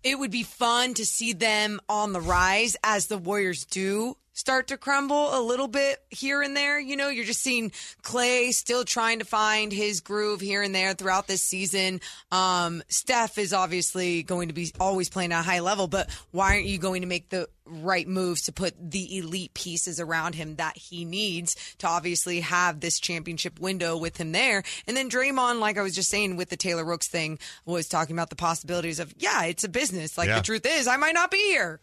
It 0.03 0.19
would 0.19 0.31
be 0.31 0.43
fun 0.43 0.95
to 0.95 1.05
see 1.05 1.33
them 1.33 1.81
on 1.89 2.13
the 2.13 2.21
rise 2.21 2.77
as 2.85 3.07
the 3.07 3.19
Warriors 3.19 3.65
do 3.67 4.17
start 4.35 4.67
to 4.69 4.77
crumble 4.77 5.39
a 5.39 5.41
little 5.41 5.69
bit 5.69 5.99
here 6.11 6.43
and 6.43 6.57
there. 6.57 6.79
You 6.79 6.97
know, 6.97 7.09
you're 7.09 7.25
just 7.25 7.41
seeing 7.41 7.73
Clay 8.03 8.51
still 8.53 8.85
trying 8.85 9.21
to 9.21 9.25
find 9.25 9.73
his 9.73 10.01
groove 10.01 10.41
here 10.41 10.61
and 10.63 10.75
there 10.75 10.93
throughout 10.93 11.27
this 11.27 11.43
season. 11.43 12.01
Um, 12.31 12.83
Steph 12.89 13.39
is 13.39 13.53
obviously 13.53 14.23
going 14.23 14.49
to 14.49 14.55
be 14.55 14.73
always 14.79 15.09
playing 15.09 15.33
at 15.33 15.41
a 15.41 15.43
high 15.43 15.61
level, 15.61 15.87
but 15.87 16.11
why 16.33 16.55
aren't 16.55 16.67
you 16.67 16.79
going 16.79 17.03
to 17.03 17.09
make 17.09 17.31
the 17.31 17.49
right 17.67 18.07
moves 18.07 18.43
to 18.43 18.53
put 18.53 18.75
the 18.79 19.17
elite 19.17 19.55
pieces 19.55 19.99
around 19.99 20.35
him 20.35 20.57
that 20.57 20.77
he 20.77 21.05
needs 21.07 21.57
to 21.79 21.87
obviously 21.89 22.41
have 22.41 22.81
this 22.81 23.01
championship 23.01 23.59
window 23.61 23.97
with 23.97 24.17
him 24.19 24.33
there? 24.33 24.63
And 24.87 24.97
then 24.97 25.09
Draymond, 25.09 25.61
like 25.61 25.79
I 25.79 25.83
was 25.83 25.95
just 25.95 26.11
saying 26.11 26.37
with 26.37 26.51
the 26.51 26.57
Taylor 26.57 26.85
Rooks 26.85 27.09
thing, 27.09 27.39
was 27.65 27.89
talking 27.89 28.15
about 28.17 28.31
the 28.31 28.37
possibilities 28.37 28.99
of, 28.99 29.15
yeah, 29.17 29.45
it's 29.45 29.65
a 29.65 29.69
business. 29.69 30.19
Like 30.19 30.29
Yeah. 30.29 30.37
the 30.39 30.43
truth 30.43 30.67
is, 30.67 30.87
I 30.89 30.97
might 30.97 31.15
not 31.15 31.31
be 31.31 31.39
here. 31.39 31.79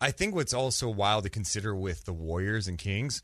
I 0.00 0.10
think 0.10 0.34
what's 0.34 0.54
also 0.54 0.88
wild 0.88 1.24
to 1.24 1.30
consider 1.30 1.74
with 1.74 2.04
the 2.04 2.12
Warriors 2.12 2.66
and 2.66 2.78
Kings, 2.78 3.22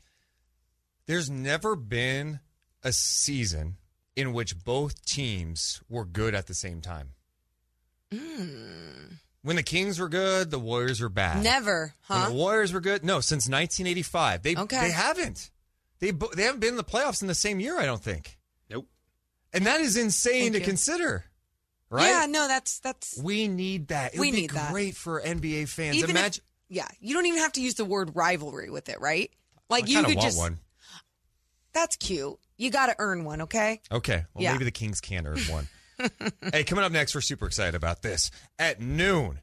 there's 1.07 1.29
never 1.29 1.75
been 1.75 2.39
a 2.83 2.91
season 2.93 3.77
in 4.15 4.33
which 4.33 4.63
both 4.63 5.03
teams 5.05 5.81
were 5.89 6.05
good 6.05 6.35
at 6.35 6.47
the 6.47 6.53
same 6.53 6.81
time. 6.81 7.09
Hmm. 8.13 9.15
When 9.41 9.55
the 9.55 9.63
Kings 9.63 9.99
were 9.99 10.09
good, 10.09 10.51
the 10.51 10.59
Warriors 10.59 10.99
were 11.01 11.09
bad. 11.09 11.43
Never, 11.43 11.93
When 12.07 12.19
huh? 12.19 12.29
the 12.29 12.33
Warriors 12.35 12.73
were 12.73 12.81
good, 12.81 13.03
no, 13.03 13.21
since 13.21 13.47
1985. 13.47 14.43
They 14.43 14.55
Okay. 14.55 14.79
they 14.81 14.91
haven't. 14.91 15.51
They 15.99 16.11
they 16.11 16.43
haven't 16.43 16.59
been 16.59 16.71
in 16.71 16.75
the 16.77 16.83
playoffs 16.83 17.21
in 17.21 17.27
the 17.27 17.35
same 17.35 17.59
year. 17.59 17.79
I 17.79 17.85
don't 17.85 18.03
think. 18.03 18.37
Nope. 18.69 18.87
And 19.53 19.65
that 19.65 19.81
is 19.81 19.97
insane 19.97 20.43
Thank 20.43 20.53
to 20.53 20.59
you. 20.59 20.65
consider, 20.65 21.25
right? 21.89 22.07
Yeah, 22.09 22.25
no, 22.27 22.47
that's 22.47 22.79
that's 22.79 23.17
We 23.21 23.47
need 23.47 23.87
that. 23.87 24.13
It 24.15 24.19
We 24.19 24.27
would 24.27 24.35
be 24.35 24.41
need 24.41 24.49
that. 24.51 24.71
great 24.71 24.95
for 24.95 25.21
NBA 25.21 25.67
fans. 25.69 25.95
even 25.95 26.09
if- 26.11 26.15
Imagine. 26.15 26.43
Yeah. 26.69 26.87
You 26.99 27.13
don't 27.13 27.25
even 27.25 27.39
have 27.39 27.53
to 27.53 27.61
use 27.61 27.75
the 27.75 27.85
word 27.85 28.15
rivalry 28.15 28.69
with 28.69 28.89
it, 28.89 28.99
right? 29.01 29.31
Like 29.69 29.85
I 29.85 29.87
you 29.87 29.97
could 30.03 30.15
want 30.15 30.21
just. 30.21 30.37
one. 30.37 30.59
That's 31.73 31.95
cute. 31.95 32.37
You 32.57 32.71
got 32.71 32.87
to 32.87 32.95
earn 32.99 33.23
one, 33.23 33.41
okay? 33.43 33.81
Okay. 33.91 34.25
Well, 34.33 34.43
Yeah. 34.43 34.53
maybe 34.53 34.65
the 34.65 34.71
Kings 34.71 34.99
can 35.01 35.27
earn 35.27 35.39
one. 35.49 35.67
hey, 36.53 36.63
coming 36.63 36.83
up 36.83 36.91
next, 36.91 37.13
we're 37.15 37.21
super 37.21 37.45
excited 37.45 37.75
about 37.75 38.01
this. 38.01 38.31
At 38.57 38.79
noon, 38.81 39.39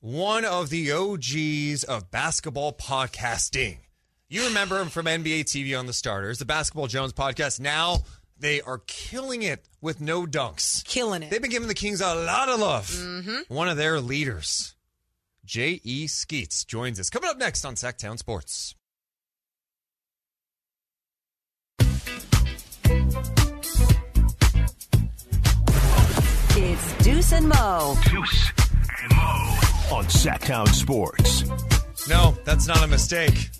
one 0.00 0.44
of 0.44 0.70
the 0.70 0.90
OGs 0.92 1.84
of 1.84 2.10
basketball 2.10 2.72
podcasting. 2.72 3.78
You 4.28 4.46
remember 4.46 4.80
him 4.80 4.88
from 4.88 5.06
NBA 5.06 5.44
TV 5.44 5.78
on 5.78 5.86
the 5.86 5.92
starters, 5.92 6.38
the 6.38 6.44
Basketball 6.46 6.86
Jones 6.86 7.12
podcast. 7.12 7.60
Now 7.60 7.98
they 8.38 8.60
are 8.62 8.78
killing 8.86 9.42
it 9.42 9.68
with 9.80 10.00
no 10.00 10.24
dunks. 10.26 10.84
Killing 10.84 11.22
it. 11.22 11.30
They've 11.30 11.42
been 11.42 11.50
giving 11.50 11.68
the 11.68 11.74
Kings 11.74 12.00
a 12.00 12.14
lot 12.14 12.48
of 12.48 12.58
love. 12.58 12.88
Mm-hmm. 12.88 13.54
One 13.54 13.68
of 13.68 13.76
their 13.76 14.00
leaders, 14.00 14.74
J.E. 15.44 16.06
Skeets, 16.06 16.64
joins 16.64 17.00
us. 17.00 17.10
Coming 17.10 17.30
up 17.30 17.36
next 17.36 17.64
on 17.64 17.74
Sactown 17.74 18.16
Sports. 18.16 18.76
It's 26.54 27.04
Deuce 27.04 27.32
and 27.32 27.48
Mo. 27.48 27.96
Deuce 28.04 28.52
and 29.02 29.16
Mo 29.16 29.96
on 29.96 30.04
Sactown 30.04 30.68
Sports. 30.68 31.44
No, 32.08 32.36
that's 32.44 32.68
not 32.68 32.84
a 32.84 32.86
mistake. 32.86 33.50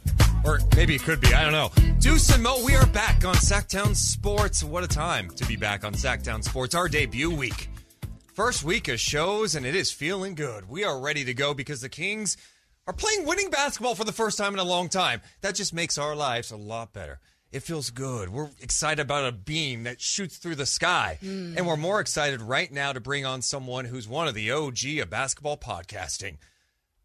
Or 0.45 0.61
maybe 0.76 0.95
it 0.95 1.03
could 1.03 1.20
be. 1.20 1.35
I 1.35 1.43
don't 1.43 1.53
know. 1.53 1.70
Deuce 1.99 2.33
and 2.33 2.43
Mo, 2.43 2.62
we 2.64 2.74
are 2.76 2.87
back 2.87 3.24
on 3.24 3.35
Sactown 3.35 3.97
Sports. 3.97 4.62
What 4.62 4.85
a 4.85 4.89
time 4.89 5.30
to 5.30 5.45
be 5.47 5.57
back 5.57 5.85
on 5.85 5.95
Sactown 5.95 6.45
Sports, 6.45 6.74
our 6.74 6.89
debut 6.89 7.30
week. 7.35 7.68
First 8.33 8.64
week 8.64 8.89
of 8.89 8.99
shows, 8.99 9.55
and 9.55 9.66
it 9.66 9.74
is 9.74 9.93
feeling 9.93 10.35
good. 10.35 10.66
We 10.66 10.85
are 10.85 10.99
ready 10.99 11.22
to 11.24 11.35
go 11.35 11.53
because 11.53 11.83
the 11.83 11.91
Kings 11.91 12.39
are 12.87 12.95
playing 12.95 13.26
winning 13.26 13.51
basketball 13.51 13.95
for 13.95 14.05
the 14.05 14.12
first 14.12 14.39
time 14.39 14.55
in 14.55 14.59
a 14.59 14.64
long 14.64 14.89
time. 14.89 15.20
That 15.43 15.55
just 15.55 15.74
makes 15.74 15.99
our 15.99 16.16
lives 16.16 16.51
a 16.51 16.57
lot 16.57 16.95
better. 16.95 17.20
It 17.53 17.62
feels 17.62 17.91
good. 17.91 18.30
We're 18.30 18.49
excited 18.62 19.03
about 19.03 19.26
a 19.26 19.33
beam 19.33 19.83
that 19.83 20.01
shoots 20.01 20.39
through 20.39 20.55
the 20.55 20.64
sky. 20.64 21.18
Hmm. 21.20 21.59
And 21.59 21.66
we're 21.66 21.76
more 21.76 22.01
excited 22.01 22.41
right 22.41 22.72
now 22.72 22.95
to 22.95 23.01
bring 23.01 23.26
on 23.26 23.43
someone 23.43 23.85
who's 23.85 24.09
one 24.09 24.26
of 24.26 24.35
the 24.35 24.51
OG 24.51 24.78
of 25.03 25.11
basketball 25.11 25.59
podcasting. 25.59 26.39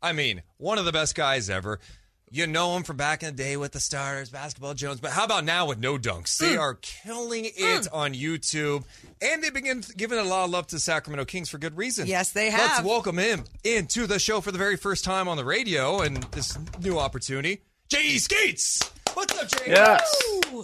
I 0.02 0.14
mean, 0.14 0.44
one 0.56 0.78
of 0.78 0.86
the 0.86 0.94
best 0.94 1.14
guys 1.14 1.50
ever. 1.50 1.82
You 2.30 2.46
know 2.46 2.76
him 2.76 2.84
from 2.84 2.98
back 2.98 3.24
in 3.24 3.28
the 3.34 3.42
day 3.42 3.56
with 3.56 3.72
the 3.72 3.80
Stars, 3.80 4.30
Basketball 4.30 4.74
Jones. 4.74 5.00
But 5.00 5.12
how 5.12 5.24
about 5.24 5.46
now 5.46 5.66
with 5.66 5.80
no 5.80 5.98
dunks? 5.98 6.38
They 6.38 6.58
are 6.58 6.74
killing 6.82 7.46
it 7.46 7.88
on 7.94 8.14
YouTube, 8.14 8.84
and 9.22 9.42
they 9.42 9.50
begin 9.50 9.82
giving 9.96 10.20
a 10.20 10.24
lot 10.24 10.44
of 10.44 10.50
love 10.50 10.68
to 10.68 10.76
the 10.76 10.82
Sacramento 10.82 11.24
Kings 11.24 11.48
for 11.48 11.58
good 11.58 11.78
reason. 11.78 12.06
Yes, 12.06 12.32
they 12.32 12.50
have. 12.50 12.60
Let's 12.60 12.84
welcome 12.84 13.18
him 13.18 13.46
into 13.64 14.08
the 14.08 14.20
show 14.20 14.42
for 14.42 14.52
the 14.52 14.58
very 14.58 14.76
first 14.76 15.06
time 15.06 15.30
on 15.30 15.38
the 15.38 15.46
radio 15.46 16.02
and 16.02 16.18
this 16.34 16.58
new 16.82 17.00
opportunity. 17.00 17.62
J.E. 17.88 18.18
Skeets. 18.20 18.82
What's 19.14 19.34
up, 19.42 19.48
J.E.? 19.48 19.72
Yes. 19.72 20.22
Ooh. 20.52 20.64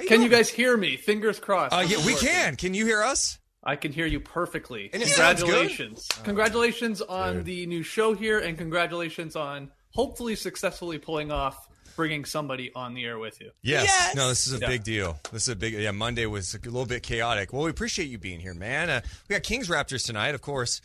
You 0.00 0.08
Can 0.08 0.22
you 0.22 0.30
guys 0.30 0.48
hear 0.48 0.78
me? 0.78 0.96
Fingers 0.96 1.38
crossed. 1.38 1.74
Uh, 1.74 1.84
yeah, 1.86 2.04
we 2.06 2.14
can. 2.14 2.56
Can 2.56 2.72
you 2.72 2.86
hear 2.86 3.02
us? 3.02 3.38
I 3.62 3.76
can 3.76 3.92
hear 3.92 4.06
you 4.06 4.20
perfectly. 4.20 4.88
And 4.94 5.02
it 5.02 5.08
sounds 5.08 5.42
good? 5.42 5.48
congratulations. 5.50 6.08
Congratulations 6.24 7.02
on 7.02 7.44
the 7.44 7.66
new 7.66 7.82
show 7.82 8.14
here, 8.14 8.38
and 8.38 8.56
congratulations 8.56 9.36
on 9.36 9.70
hopefully 9.96 10.36
successfully 10.36 10.98
pulling 10.98 11.32
off 11.32 11.66
bringing 11.96 12.24
somebody 12.26 12.70
on 12.74 12.92
the 12.92 13.04
air 13.06 13.18
with 13.18 13.40
you. 13.40 13.50
Yes. 13.62 13.84
Yes. 13.86 14.14
No, 14.14 14.28
this 14.28 14.46
is 14.46 14.52
a 14.52 14.58
Yeah. 14.58 14.68
big 14.68 14.84
deal. 14.84 15.18
This 15.32 15.42
is 15.42 15.48
a 15.48 15.56
big. 15.56 15.72
Yeah, 15.72 15.90
Monday 15.92 16.26
was 16.26 16.54
a 16.54 16.58
little 16.58 16.84
bit 16.84 17.02
chaotic. 17.02 17.52
Well, 17.54 17.62
we 17.62 17.70
appreciate 17.70 18.08
you 18.10 18.18
being 18.18 18.38
here, 18.38 18.52
man. 18.54 18.90
Uh, 18.90 19.00
we 19.28 19.34
got 19.34 19.42
Kings 19.42 19.68
Raptors 19.68 20.04
tonight, 20.04 20.34
of 20.34 20.42
course. 20.42 20.82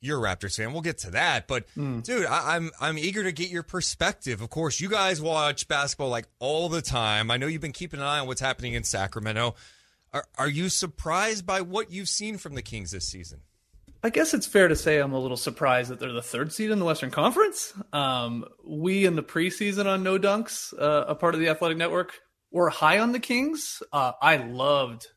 You're 0.00 0.24
a 0.24 0.28
Raptors 0.36 0.56
fan. 0.56 0.72
We'll 0.72 0.80
get 0.82 0.98
to 0.98 1.10
that, 1.10 1.48
but 1.48 1.66
dude, 1.74 2.24
I, 2.24 2.54
I'm 2.56 2.70
I'm 2.80 2.96
eager 2.98 3.24
to 3.24 3.32
get 3.32 3.50
your 3.50 3.64
perspective. 3.64 4.40
Of 4.40 4.48
course, 4.48 4.80
you 4.80 4.88
guys 4.88 5.20
watch 5.20 5.66
basketball 5.68 6.08
like 6.08 6.26
all 6.38 6.68
the 6.68 6.80
time. 6.82 7.30
I 7.32 7.36
know 7.36 7.46
you've 7.48 7.60
been 7.60 7.72
keeping 7.72 7.98
an 8.00 8.06
eye 8.06 8.20
on 8.20 8.26
what's 8.28 8.40
happening 8.40 8.74
in 8.74 8.84
Sacramento. 8.84 9.54
Are 10.12 10.24
are 10.38 10.48
you 10.48 10.68
surprised 10.68 11.44
by 11.44 11.60
what 11.62 11.90
you've 11.90 12.08
seen 12.08 12.38
from 12.38 12.54
the 12.54 12.62
Kings 12.62 12.92
this 12.92 13.06
season? 13.08 13.40
I 14.02 14.10
guess 14.10 14.32
it's 14.32 14.46
fair 14.46 14.68
to 14.68 14.76
say 14.76 14.98
I'm 14.98 15.12
a 15.12 15.18
little 15.18 15.36
surprised 15.36 15.90
that 15.90 15.98
they're 15.98 16.12
the 16.12 16.22
third 16.22 16.52
seed 16.52 16.70
in 16.70 16.78
the 16.78 16.84
Western 16.84 17.10
Conference. 17.10 17.74
Um, 17.92 18.44
we 18.64 19.04
in 19.04 19.16
the 19.16 19.24
preseason 19.24 19.86
on 19.86 20.04
No 20.04 20.18
Dunks, 20.18 20.72
uh, 20.78 21.06
a 21.08 21.16
part 21.16 21.34
of 21.34 21.40
the 21.40 21.48
Athletic 21.48 21.78
Network, 21.78 22.20
were 22.52 22.70
high 22.70 23.00
on 23.00 23.10
the 23.10 23.18
Kings. 23.18 23.82
Uh, 23.92 24.12
I 24.22 24.36
loved 24.36 25.08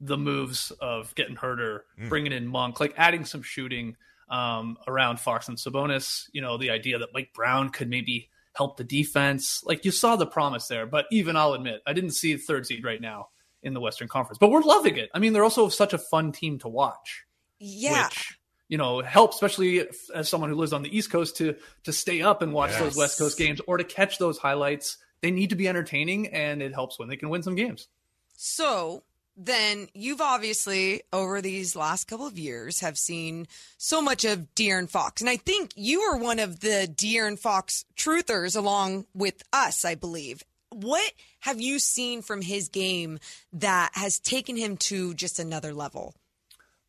the 0.00 0.18
moves 0.18 0.72
of 0.72 1.14
getting 1.14 1.36
Huerter, 1.36 1.80
bringing 2.08 2.32
in 2.32 2.48
Monk, 2.48 2.80
like 2.80 2.94
adding 2.96 3.24
some 3.24 3.42
shooting 3.42 3.96
um, 4.28 4.76
around 4.88 5.20
Fox 5.20 5.48
and 5.48 5.56
Sabonis. 5.56 6.24
You 6.32 6.42
know, 6.42 6.58
the 6.58 6.70
idea 6.70 6.98
that 6.98 7.10
Mike 7.14 7.30
Brown 7.32 7.70
could 7.70 7.88
maybe 7.88 8.28
help 8.56 8.76
the 8.76 8.84
defense. 8.84 9.62
Like 9.64 9.84
you 9.84 9.92
saw 9.92 10.16
the 10.16 10.26
promise 10.26 10.66
there, 10.66 10.84
but 10.86 11.06
even 11.12 11.36
I'll 11.36 11.54
admit, 11.54 11.80
I 11.86 11.92
didn't 11.92 12.10
see 12.10 12.34
the 12.34 12.40
third 12.40 12.66
seed 12.66 12.84
right 12.84 13.00
now 13.00 13.28
in 13.62 13.72
the 13.72 13.80
Western 13.80 14.08
Conference. 14.08 14.38
But 14.38 14.50
we're 14.50 14.62
loving 14.62 14.96
it. 14.96 15.10
I 15.14 15.20
mean, 15.20 15.32
they're 15.32 15.44
also 15.44 15.68
such 15.68 15.92
a 15.92 15.98
fun 15.98 16.32
team 16.32 16.58
to 16.58 16.68
watch 16.68 17.25
Yeah. 17.58 18.06
which 18.08 18.38
you 18.68 18.78
know 18.78 19.00
help 19.00 19.32
especially 19.32 19.86
as 20.14 20.28
someone 20.28 20.50
who 20.50 20.56
lives 20.56 20.72
on 20.72 20.82
the 20.82 20.96
east 20.96 21.10
coast 21.10 21.36
to 21.36 21.54
to 21.84 21.92
stay 21.92 22.22
up 22.22 22.42
and 22.42 22.52
watch 22.52 22.76
those 22.78 22.96
west 22.96 23.18
coast 23.18 23.38
games 23.38 23.60
or 23.66 23.76
to 23.76 23.84
catch 23.84 24.18
those 24.18 24.38
highlights 24.38 24.98
they 25.20 25.30
need 25.30 25.50
to 25.50 25.56
be 25.56 25.68
entertaining 25.68 26.26
and 26.28 26.60
it 26.62 26.74
helps 26.74 26.98
when 26.98 27.08
they 27.08 27.16
can 27.16 27.28
win 27.28 27.42
some 27.42 27.54
games 27.54 27.88
So 28.36 29.02
then 29.36 29.88
you've 29.94 30.20
obviously 30.20 31.02
over 31.12 31.40
these 31.42 31.76
last 31.76 32.08
couple 32.08 32.26
of 32.26 32.38
years 32.38 32.80
have 32.80 32.96
seen 32.98 33.46
so 33.76 34.00
much 34.00 34.24
of 34.24 34.54
De'Aaron 34.54 34.88
Fox. 34.88 35.20
And 35.20 35.28
I 35.30 35.36
think 35.36 35.72
you 35.76 36.00
are 36.00 36.16
one 36.16 36.38
of 36.38 36.60
the 36.60 36.90
De'Aaron 36.92 37.38
Fox 37.38 37.84
truthers 37.96 38.56
along 38.56 39.04
with 39.14 39.42
us, 39.52 39.84
I 39.84 39.94
believe. 39.94 40.42
What 40.70 41.12
have 41.40 41.60
you 41.60 41.78
seen 41.78 42.22
from 42.22 42.40
his 42.42 42.68
game 42.70 43.18
that 43.52 43.90
has 43.94 44.18
taken 44.18 44.56
him 44.56 44.76
to 44.78 45.14
just 45.14 45.38
another 45.38 45.72
level? 45.74 46.14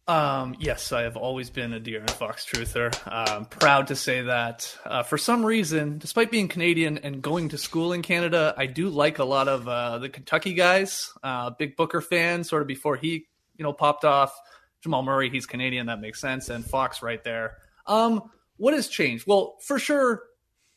Um, 0.07 0.55
yes, 0.57 0.93
I 0.93 1.01
have 1.01 1.17
always 1.17 1.49
been 1.49 1.73
a 1.73 1.81
De'Aaron 1.81 2.09
Fox 2.11 2.45
truther. 2.45 2.95
Um, 3.11 3.45
proud 3.45 3.87
to 3.87 3.95
say 3.95 4.21
that. 4.21 4.73
Uh, 4.85 5.03
for 5.03 5.17
some 5.17 5.45
reason, 5.45 5.97
despite 5.97 6.31
being 6.31 6.47
Canadian 6.47 6.99
and 6.99 7.21
going 7.21 7.49
to 7.49 7.57
school 7.57 7.91
in 7.91 8.01
Canada, 8.01 8.53
I 8.57 8.67
do 8.67 8.87
like 8.87 9.19
a 9.19 9.25
lot 9.25 9.49
of 9.49 9.67
uh, 9.67 9.97
the 9.97 10.07
Kentucky 10.07 10.53
guys. 10.53 11.11
Uh, 11.21 11.49
big 11.49 11.75
Booker 11.75 11.99
fan, 11.99 12.45
sort 12.45 12.61
of 12.61 12.69
before 12.69 12.95
he, 12.95 13.27
you 13.57 13.63
know, 13.63 13.73
popped 13.73 14.05
off. 14.05 14.33
Jamal 14.81 15.03
Murray, 15.03 15.29
he's 15.29 15.45
Canadian, 15.45 15.87
that 15.87 15.99
makes 15.99 16.21
sense, 16.21 16.49
and 16.49 16.63
Fox 16.63 17.01
right 17.01 17.23
there. 17.23 17.57
Um, 17.85 18.31
what 18.55 18.73
has 18.73 18.87
changed? 18.87 19.25
Well, 19.27 19.57
for 19.61 19.77
sure, 19.77 20.23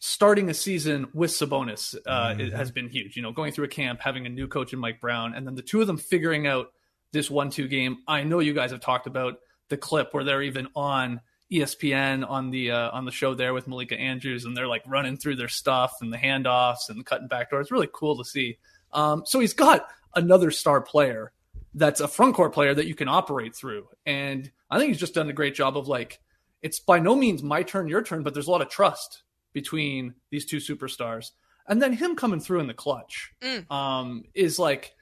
starting 0.01 0.49
a 0.51 0.55
season 0.55 1.07
with 1.13 1.31
Sabonis 1.31 1.95
uh, 2.07 2.35
it 2.37 2.53
has 2.53 2.73
been 2.73 2.89
huge. 2.89 3.17
You 3.17 3.23
know, 3.23 3.31
going 3.31 3.53
through 3.53 3.67
a 3.67 3.69
camp, 3.69 4.01
having 4.01 4.27
a 4.27 4.31
new 4.31 4.49
coach 4.49 4.73
in 4.73 4.81
Mike 4.81 5.01
Brown, 5.01 5.35
and 5.35 5.47
then 5.47 5.55
the 5.55 5.63
two 5.63 5.81
of 5.81 5.87
them 5.87 5.99
figuring 5.99 6.49
out 6.49 6.73
this 7.13 7.31
one-two 7.31 7.69
game. 7.69 7.99
I 8.07 8.23
know 8.25 8.39
you 8.39 8.55
guys 8.55 8.71
have 8.71 8.81
talked 8.81 9.07
about 9.07 9.39
the 9.69 9.77
clip 9.77 10.13
where 10.13 10.25
they're 10.25 10.43
even 10.43 10.69
on 10.75 11.21
ESPN 11.53 12.29
on 12.29 12.51
the 12.51 12.71
uh, 12.71 12.91
on 12.91 13.05
the 13.05 13.11
show 13.11 13.35
there 13.35 13.53
with 13.53 13.67
Malika 13.67 13.99
Andrews, 13.99 14.45
and 14.45 14.57
they're 14.57 14.69
like 14.69 14.83
running 14.87 15.17
through 15.17 15.37
their 15.37 15.49
stuff 15.49 15.95
and 16.01 16.13
the 16.13 16.17
handoffs 16.19 16.89
and 16.89 16.99
the 16.99 17.05
cutting 17.05 17.29
back 17.29 17.51
door. 17.51 17.61
It's 17.61 17.73
really 17.73 17.89
cool 17.93 18.17
to 18.19 18.25
see. 18.25 18.59
Um, 18.93 19.23
so 19.27 19.41
he's 19.41 19.55
got 19.55 19.87
another 20.15 20.51
star 20.51 20.81
player 20.81 21.33
that's 21.75 22.01
a 22.01 22.09
front 22.09 22.35
court 22.35 22.53
player 22.53 22.75
that 22.75 22.87
you 22.87 22.95
can 22.95 23.09
operate 23.09 23.55
through, 23.55 23.89
and 24.07 24.51
I 24.71 24.79
think 24.79 24.89
he's 24.89 25.01
just 25.01 25.15
done 25.15 25.29
a 25.29 25.33
great 25.33 25.55
job 25.55 25.77
of 25.77 25.89
like 25.89 26.21
it's 26.63 26.79
by 26.79 26.99
no 26.99 27.17
means 27.17 27.43
my 27.43 27.63
turn, 27.63 27.89
your 27.89 28.03
turn, 28.03 28.23
but 28.23 28.35
there's 28.35 28.49
a 28.49 28.51
lot 28.51 28.63
of 28.63 28.69
trust 28.69 29.23
between 29.53 30.15
these 30.31 30.45
two 30.45 30.59
superstars. 30.59 31.31
And 31.69 31.81
then 31.81 31.93
him 31.93 32.17
coming 32.17 32.41
through 32.41 32.61
in 32.61 32.67
the 32.67 32.75
clutch 32.75 33.33
um, 33.71 34.25
is 34.35 34.59
like, 34.59 34.95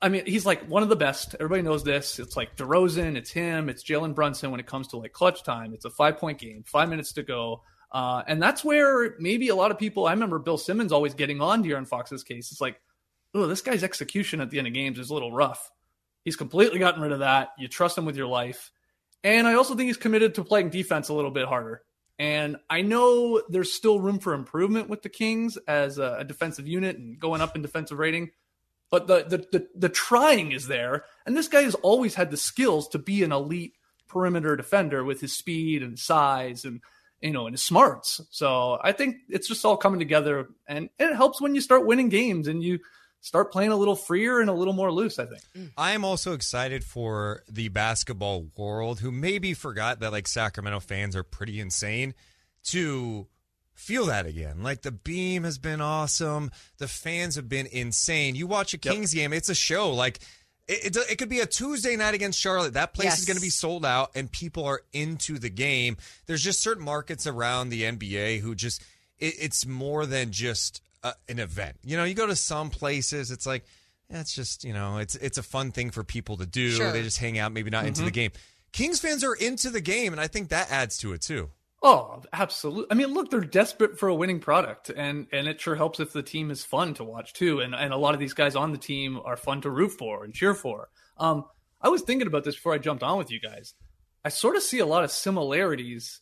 I 0.00 0.08
mean, 0.08 0.26
he's 0.26 0.44
like 0.44 0.66
one 0.68 0.82
of 0.82 0.88
the 0.88 0.96
best. 0.96 1.34
Everybody 1.34 1.62
knows 1.62 1.82
this. 1.82 2.18
It's 2.18 2.36
like 2.36 2.56
DeRozan, 2.56 3.16
it's 3.16 3.30
him, 3.30 3.68
it's 3.68 3.82
Jalen 3.82 4.14
Brunson 4.14 4.50
when 4.50 4.60
it 4.60 4.66
comes 4.66 4.88
to 4.88 4.98
like 4.98 5.12
clutch 5.12 5.42
time. 5.42 5.72
It's 5.72 5.84
a 5.84 5.90
five 5.90 6.18
point 6.18 6.38
game, 6.38 6.64
five 6.66 6.88
minutes 6.88 7.12
to 7.14 7.22
go. 7.22 7.62
Uh, 7.90 8.22
and 8.26 8.42
that's 8.42 8.64
where 8.64 9.14
maybe 9.18 9.48
a 9.48 9.54
lot 9.54 9.70
of 9.70 9.78
people, 9.78 10.06
I 10.06 10.12
remember 10.12 10.38
Bill 10.38 10.58
Simmons 10.58 10.92
always 10.92 11.14
getting 11.14 11.40
on 11.40 11.64
De'Aaron 11.64 11.88
Fox's 11.88 12.24
case. 12.24 12.52
It's 12.52 12.60
like, 12.60 12.80
oh, 13.34 13.46
this 13.46 13.62
guy's 13.62 13.84
execution 13.84 14.40
at 14.40 14.50
the 14.50 14.58
end 14.58 14.66
of 14.66 14.74
games 14.74 14.98
is 14.98 15.10
a 15.10 15.14
little 15.14 15.32
rough. 15.32 15.70
He's 16.24 16.36
completely 16.36 16.78
gotten 16.78 17.00
rid 17.00 17.12
of 17.12 17.20
that. 17.20 17.50
You 17.58 17.68
trust 17.68 17.96
him 17.96 18.04
with 18.04 18.16
your 18.16 18.26
life. 18.26 18.72
And 19.22 19.46
I 19.46 19.54
also 19.54 19.74
think 19.74 19.86
he's 19.86 19.96
committed 19.96 20.34
to 20.34 20.44
playing 20.44 20.70
defense 20.70 21.08
a 21.08 21.14
little 21.14 21.30
bit 21.30 21.46
harder. 21.46 21.82
And 22.18 22.56
I 22.68 22.82
know 22.82 23.42
there's 23.48 23.72
still 23.72 24.00
room 24.00 24.18
for 24.18 24.34
improvement 24.34 24.88
with 24.88 25.02
the 25.02 25.08
Kings 25.08 25.56
as 25.68 25.98
a 25.98 26.24
defensive 26.24 26.66
unit 26.66 26.96
and 26.96 27.18
going 27.18 27.40
up 27.40 27.56
in 27.56 27.62
defensive 27.62 27.98
rating, 27.98 28.30
but 28.90 29.06
the, 29.06 29.24
the 29.28 29.58
the 29.58 29.68
the 29.74 29.88
trying 29.88 30.52
is 30.52 30.68
there. 30.68 31.04
And 31.24 31.36
this 31.36 31.48
guy 31.48 31.62
has 31.62 31.74
always 31.76 32.14
had 32.14 32.30
the 32.30 32.36
skills 32.36 32.88
to 32.88 32.98
be 32.98 33.22
an 33.22 33.32
elite 33.32 33.74
perimeter 34.08 34.56
defender 34.56 35.04
with 35.04 35.20
his 35.20 35.32
speed 35.32 35.82
and 35.82 35.98
size 35.98 36.64
and 36.64 36.80
you 37.20 37.32
know 37.32 37.46
and 37.46 37.54
his 37.54 37.62
smarts. 37.62 38.20
So 38.30 38.78
I 38.82 38.92
think 38.92 39.16
it's 39.28 39.48
just 39.48 39.64
all 39.64 39.76
coming 39.76 39.98
together, 39.98 40.48
and, 40.68 40.88
and 40.98 41.10
it 41.10 41.16
helps 41.16 41.40
when 41.40 41.54
you 41.54 41.60
start 41.60 41.86
winning 41.86 42.08
games 42.08 42.48
and 42.48 42.62
you 42.62 42.78
start 43.20 43.50
playing 43.50 43.72
a 43.72 43.76
little 43.76 43.96
freer 43.96 44.40
and 44.40 44.48
a 44.48 44.52
little 44.52 44.74
more 44.74 44.92
loose. 44.92 45.18
I 45.18 45.26
think. 45.26 45.42
Mm. 45.56 45.70
I 45.76 45.92
am 45.92 46.04
also 46.04 46.32
excited 46.32 46.84
for 46.84 47.42
the 47.48 47.68
basketball 47.68 48.46
world 48.56 49.00
who 49.00 49.10
maybe 49.10 49.54
forgot 49.54 50.00
that 50.00 50.12
like 50.12 50.28
Sacramento 50.28 50.80
fans 50.80 51.16
are 51.16 51.24
pretty 51.24 51.60
insane 51.60 52.14
to 52.64 53.26
feel 53.76 54.06
that 54.06 54.26
again. 54.26 54.62
Like 54.62 54.82
the 54.82 54.90
beam 54.90 55.44
has 55.44 55.58
been 55.58 55.80
awesome. 55.80 56.50
The 56.78 56.88
fans 56.88 57.36
have 57.36 57.48
been 57.48 57.66
insane. 57.66 58.34
You 58.34 58.46
watch 58.48 58.74
a 58.74 58.78
Kings 58.78 59.14
game, 59.14 59.32
it's 59.32 59.48
a 59.48 59.54
show. 59.54 59.92
Like 59.92 60.18
it, 60.66 60.96
it, 60.96 61.10
it 61.12 61.16
could 61.18 61.28
be 61.28 61.38
a 61.40 61.46
Tuesday 61.46 61.94
night 61.94 62.14
against 62.14 62.40
Charlotte. 62.40 62.72
That 62.74 62.92
place 62.94 63.18
is 63.18 63.24
going 63.24 63.36
to 63.36 63.42
be 63.42 63.50
sold 63.50 63.84
out 63.86 64.10
and 64.16 64.30
people 64.32 64.64
are 64.64 64.80
into 64.92 65.38
the 65.38 65.50
game. 65.50 65.96
There's 66.26 66.42
just 66.42 66.60
certain 66.60 66.84
markets 66.84 67.26
around 67.26 67.68
the 67.68 67.82
NBA 67.82 68.40
who 68.40 68.54
just, 68.56 68.82
it, 69.18 69.34
it's 69.38 69.64
more 69.64 70.06
than 70.06 70.32
just 70.32 70.82
a, 71.04 71.12
an 71.28 71.38
event. 71.38 71.76
You 71.84 71.96
know, 71.96 72.04
you 72.04 72.14
go 72.14 72.26
to 72.26 72.34
some 72.34 72.70
places, 72.70 73.30
it's 73.30 73.46
like, 73.46 73.64
yeah, 74.10 74.20
it's 74.20 74.34
just, 74.34 74.64
you 74.64 74.72
know, 74.72 74.98
it's 74.98 75.16
it's 75.16 75.36
a 75.36 75.42
fun 75.42 75.72
thing 75.72 75.90
for 75.90 76.02
people 76.04 76.36
to 76.38 76.46
do. 76.46 76.70
Sure. 76.70 76.92
They 76.92 77.02
just 77.02 77.18
hang 77.18 77.38
out, 77.38 77.52
maybe 77.52 77.70
not 77.70 77.86
into 77.86 78.02
Mhm. 78.02 78.04
the 78.06 78.10
game. 78.12 78.30
Kings 78.72 79.00
fans 79.00 79.24
are 79.24 79.34
into 79.34 79.68
the 79.68 79.80
game, 79.80 80.12
and 80.12 80.20
I 80.20 80.28
think 80.28 80.50
that 80.50 80.70
adds 80.70 80.98
to 80.98 81.12
it 81.12 81.22
too. 81.22 81.50
Oh, 81.82 82.22
absolutely. 82.32 82.86
I 82.90 82.94
mean, 82.94 83.08
look, 83.12 83.30
they're 83.30 83.40
desperate 83.40 83.98
for 83.98 84.08
a 84.08 84.14
winning 84.14 84.40
product, 84.40 84.90
and 84.90 85.26
and 85.30 85.46
it 85.46 85.60
sure 85.60 85.76
helps 85.76 86.00
if 86.00 86.12
the 86.12 86.22
team 86.22 86.50
is 86.50 86.64
fun 86.64 86.94
to 86.94 87.04
watch 87.04 87.32
too. 87.34 87.60
And 87.60 87.74
and 87.74 87.92
a 87.92 87.96
lot 87.98 88.14
of 88.14 88.20
these 88.20 88.34
guys 88.34 88.56
on 88.56 88.72
the 88.72 88.78
team 88.78 89.20
are 89.24 89.36
fun 89.36 89.60
to 89.62 89.70
root 89.70 89.92
for 89.92 90.24
and 90.24 90.32
cheer 90.34 90.54
for. 90.54 90.88
Um, 91.18 91.44
I 91.80 91.88
was 91.90 92.02
thinking 92.02 92.26
about 92.26 92.44
this 92.44 92.54
before 92.54 92.72
I 92.72 92.78
jumped 92.78 93.02
on 93.02 93.18
with 93.18 93.30
you 93.30 93.38
guys. 93.40 93.74
I 94.24 94.30
sort 94.30 94.56
of 94.56 94.62
see 94.62 94.78
a 94.80 94.86
lot 94.86 95.04
of 95.04 95.10
similarities 95.10 96.20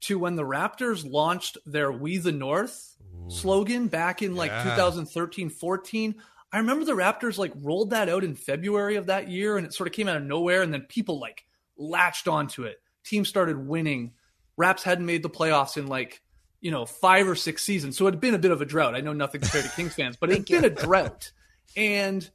to 0.00 0.18
when 0.18 0.36
the 0.36 0.42
Raptors 0.42 1.08
launched 1.08 1.58
their 1.66 1.92
"We 1.92 2.16
the 2.18 2.32
North" 2.32 2.96
slogan 3.28 3.88
back 3.88 4.22
in 4.22 4.34
like 4.34 4.50
Yeah. 4.50 4.64
2013, 4.74 5.50
14. 5.50 6.14
I 6.52 6.58
remember 6.58 6.84
the 6.84 6.92
Raptors 6.92 7.36
like 7.38 7.52
rolled 7.56 7.90
that 7.90 8.08
out 8.08 8.24
in 8.24 8.34
February 8.34 8.96
of 8.96 9.06
that 9.06 9.28
year, 9.28 9.56
and 9.58 9.66
it 9.66 9.74
sort 9.74 9.86
of 9.86 9.92
came 9.92 10.08
out 10.08 10.16
of 10.16 10.22
nowhere, 10.24 10.62
and 10.62 10.72
then 10.72 10.82
people 10.88 11.20
like 11.20 11.44
latched 11.76 12.26
onto 12.26 12.64
it. 12.64 12.78
Teams 13.04 13.28
started 13.28 13.58
winning. 13.68 14.14
Raps 14.56 14.82
hadn't 14.82 15.06
made 15.06 15.22
the 15.22 15.30
playoffs 15.30 15.76
in 15.76 15.86
like 15.86 16.20
you 16.60 16.70
know 16.70 16.86
five 16.86 17.28
or 17.28 17.34
six 17.34 17.62
seasons, 17.62 17.96
so 17.96 18.06
it 18.06 18.12
had 18.12 18.20
been 18.20 18.34
a 18.34 18.38
bit 18.38 18.50
of 18.50 18.60
a 18.62 18.64
drought. 18.64 18.94
I 18.94 19.00
know 19.00 19.12
nothing 19.12 19.40
compared 19.40 19.64
to 19.64 19.70
Kings 19.76 19.94
fans, 19.94 20.16
but 20.16 20.30
it 20.30 20.36
had 20.38 20.46
been 20.46 20.64
a 20.64 20.70
drought, 20.70 21.32
and 21.76 22.28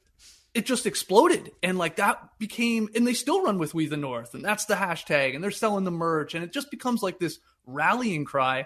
it 0.54 0.66
just 0.66 0.86
exploded, 0.86 1.52
and 1.64 1.78
like 1.78 1.98
that 1.98 2.38
became, 2.40 2.90
and 2.96 3.06
they 3.08 3.14
still 3.14 3.44
run 3.44 3.58
with 3.60 3.74
We 3.74 3.88
the 3.88 3.98
North, 3.98 4.34
and 4.34 4.44
that's 4.44 4.66
the 4.66 4.76
hashtag, 4.76 5.36
and 5.36 5.44
they're 5.44 5.52
selling 5.52 5.84
the 5.84 5.92
merch, 5.92 6.34
and 6.36 6.44
it 6.44 6.52
just 6.52 6.72
becomes 6.72 7.02
like 7.04 7.20
this 7.20 7.40
rallying 7.66 8.26
cry. 8.26 8.66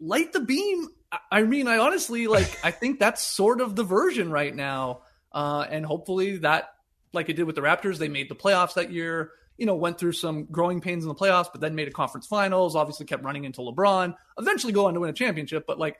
Light 0.00 0.32
the 0.32 0.40
beam. 0.40 0.88
I- 1.12 1.18
I 1.32 1.42
mean, 1.42 1.66
I 1.68 1.78
honestly 1.78 2.26
like. 2.26 2.58
I 2.64 2.70
think 2.70 2.98
that's 3.00 3.22
sort 3.22 3.60
of 3.60 3.76
the 3.76 3.84
version 3.84 4.30
right 4.30 4.54
now, 4.54 5.02
uh, 5.32 5.66
and 5.68 5.84
hopefully 5.84 6.38
that, 6.38 6.68
like 7.12 7.28
it 7.28 7.34
did 7.34 7.44
with 7.44 7.56
the 7.56 7.62
Raptors, 7.62 7.98
they 7.98 8.08
made 8.08 8.28
the 8.28 8.34
playoffs 8.36 8.74
that 8.74 8.92
year 8.92 9.32
you 9.60 9.66
know, 9.66 9.74
went 9.74 9.98
through 9.98 10.12
some 10.12 10.46
growing 10.46 10.80
pains 10.80 11.04
in 11.04 11.08
the 11.08 11.14
playoffs, 11.14 11.48
but 11.52 11.60
then 11.60 11.74
made 11.74 11.86
a 11.86 11.90
conference 11.90 12.26
finals, 12.26 12.74
obviously 12.74 13.04
kept 13.04 13.22
running 13.22 13.44
into 13.44 13.60
LeBron, 13.60 14.16
eventually 14.38 14.72
go 14.72 14.86
on 14.86 14.94
to 14.94 15.00
win 15.00 15.10
a 15.10 15.12
championship. 15.12 15.66
But 15.66 15.78
like, 15.78 15.98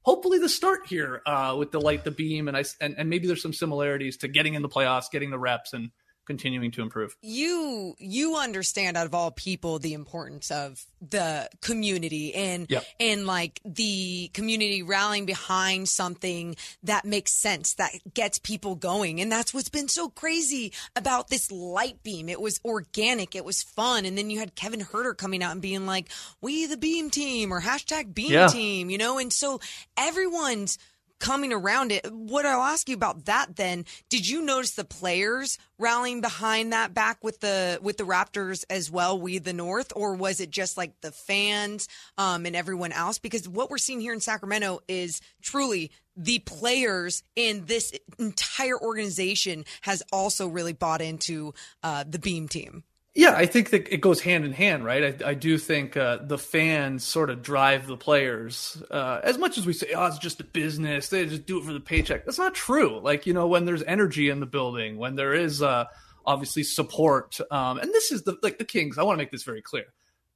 hopefully 0.00 0.38
the 0.38 0.48
start 0.48 0.86
here 0.86 1.20
uh, 1.26 1.54
with 1.58 1.72
the 1.72 1.80
light, 1.80 2.04
the 2.04 2.10
beam, 2.10 2.48
and 2.48 2.56
I 2.56 2.64
and, 2.80 2.94
and 2.96 3.10
maybe 3.10 3.26
there's 3.26 3.42
some 3.42 3.52
similarities 3.52 4.16
to 4.18 4.28
getting 4.28 4.54
in 4.54 4.62
the 4.62 4.68
playoffs, 4.70 5.10
getting 5.12 5.30
the 5.30 5.38
reps, 5.38 5.74
and 5.74 5.90
continuing 6.24 6.70
to 6.72 6.82
improve. 6.82 7.16
you 7.22 7.94
you 7.98 8.36
understand 8.36 8.96
out 8.96 9.06
of 9.06 9.14
all 9.14 9.30
people 9.30 9.78
the 9.78 9.92
importance 9.94 10.50
of 10.50 10.84
the 11.06 11.48
community 11.60 12.34
and 12.34 12.66
Yep. 12.70 12.84
and 12.98 13.26
like 13.26 13.60
the 13.64 14.30
community 14.32 14.82
rallying 14.82 15.26
behind 15.26 15.88
something 15.88 16.56
that 16.82 17.04
makes 17.04 17.32
sense 17.32 17.74
that 17.74 17.92
gets 18.14 18.38
people 18.38 18.74
going 18.74 19.20
and 19.20 19.30
that's 19.30 19.52
what's 19.52 19.68
been 19.68 19.88
so 19.88 20.08
crazy 20.08 20.72
about 20.96 21.28
this 21.28 21.50
light 21.52 22.02
beam 22.02 22.28
it 22.28 22.40
was 22.40 22.58
organic 22.64 23.34
it 23.34 23.44
was 23.44 23.62
fun 23.62 24.04
and 24.06 24.16
then 24.16 24.30
you 24.30 24.38
had 24.38 24.54
kevin 24.54 24.80
huerter 24.80 25.16
coming 25.16 25.42
out 25.42 25.52
and 25.52 25.60
being 25.62 25.84
like 25.86 26.08
we 26.40 26.64
the 26.66 26.76
beam 26.76 27.10
team 27.10 27.52
or 27.52 27.60
hashtag 27.60 28.14
beam 28.14 28.32
Yeah. 28.32 28.46
team 28.48 28.88
you 28.90 28.96
know 28.98 29.18
and 29.18 29.32
so 29.32 29.60
everyone's 29.98 30.78
coming 31.24 31.54
around 31.54 31.90
it. 31.90 32.06
What 32.12 32.44
I'll 32.44 32.60
ask 32.60 32.86
you 32.86 32.94
about 32.94 33.24
that 33.24 33.56
then, 33.56 33.86
did 34.10 34.28
you 34.28 34.42
notice 34.42 34.72
the 34.72 34.84
players 34.84 35.56
rallying 35.78 36.20
behind 36.20 36.74
that 36.74 36.92
back 36.92 37.24
with 37.24 37.40
the 37.40 37.78
with 37.80 37.96
the 37.96 38.04
Raptors 38.04 38.64
as 38.68 38.90
well, 38.90 39.18
we 39.18 39.38
the 39.38 39.54
North, 39.54 39.90
or 39.96 40.14
was 40.14 40.38
it 40.38 40.50
just 40.50 40.76
like 40.76 41.00
the 41.00 41.10
fans 41.10 41.88
um, 42.18 42.44
and 42.44 42.54
everyone 42.54 42.92
else? 42.92 43.18
Because 43.18 43.48
what 43.48 43.70
we're 43.70 43.78
seeing 43.78 44.00
here 44.00 44.12
in 44.12 44.20
Sacramento 44.20 44.80
is 44.86 45.22
truly 45.40 45.90
the 46.14 46.40
players 46.40 47.22
in 47.34 47.64
this 47.64 47.94
entire 48.18 48.78
organization 48.78 49.64
has 49.80 50.02
also 50.12 50.46
really 50.46 50.74
bought 50.74 51.00
into 51.00 51.54
uh, 51.82 52.04
the 52.06 52.18
Beam 52.18 52.48
team. 52.48 52.84
Yeah, 53.16 53.34
I 53.36 53.46
think 53.46 53.70
that 53.70 53.92
it 53.94 54.00
goes 54.00 54.20
hand 54.20 54.44
in 54.44 54.52
hand, 54.52 54.84
right? 54.84 55.22
I, 55.22 55.30
I 55.30 55.34
do 55.34 55.56
think 55.56 55.96
uh, 55.96 56.18
the 56.22 56.36
fans 56.38 57.04
sort 57.04 57.30
of 57.30 57.42
drive 57.42 57.86
the 57.86 57.96
players. 57.96 58.82
Uh, 58.90 59.20
as 59.22 59.38
much 59.38 59.56
as 59.56 59.64
we 59.64 59.72
say, 59.72 59.92
oh, 59.94 60.06
it's 60.06 60.18
just 60.18 60.40
a 60.40 60.44
business, 60.44 61.08
they 61.10 61.24
just 61.26 61.46
do 61.46 61.58
it 61.58 61.64
for 61.64 61.72
the 61.72 61.78
paycheck. 61.80 62.24
That's 62.24 62.38
not 62.38 62.54
true. 62.54 62.98
Like, 63.00 63.24
you 63.24 63.32
know, 63.32 63.46
when 63.46 63.66
there's 63.66 63.84
energy 63.84 64.30
in 64.30 64.40
the 64.40 64.46
building, 64.46 64.96
when 64.96 65.14
there 65.14 65.32
is 65.32 65.62
uh, 65.62 65.84
obviously 66.26 66.64
support, 66.64 67.38
um, 67.52 67.78
and 67.78 67.92
this 67.92 68.10
is 68.10 68.24
the 68.24 68.36
like 68.42 68.58
the 68.58 68.64
Kings. 68.64 68.98
I 68.98 69.04
want 69.04 69.16
to 69.16 69.22
make 69.22 69.30
this 69.30 69.44
very 69.44 69.62
clear. 69.62 69.84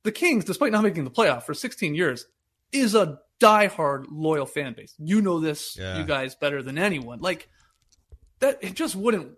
The 0.04 0.12
Kings, 0.12 0.44
despite 0.44 0.70
not 0.70 0.84
making 0.84 1.02
the 1.02 1.10
playoff 1.10 1.42
for 1.42 1.54
16 1.54 1.96
years, 1.96 2.26
is 2.70 2.94
a 2.94 3.18
diehard 3.40 4.04
loyal 4.08 4.46
fan 4.46 4.74
base. 4.74 4.94
You 4.98 5.20
know 5.20 5.40
this, 5.40 5.76
Yeah. 5.76 5.98
you 5.98 6.04
guys, 6.04 6.36
better 6.36 6.62
than 6.62 6.78
anyone. 6.78 7.18
Like 7.20 7.48
that, 8.38 8.58
it 8.60 8.74
just 8.74 8.94
wouldn't. 8.94 9.32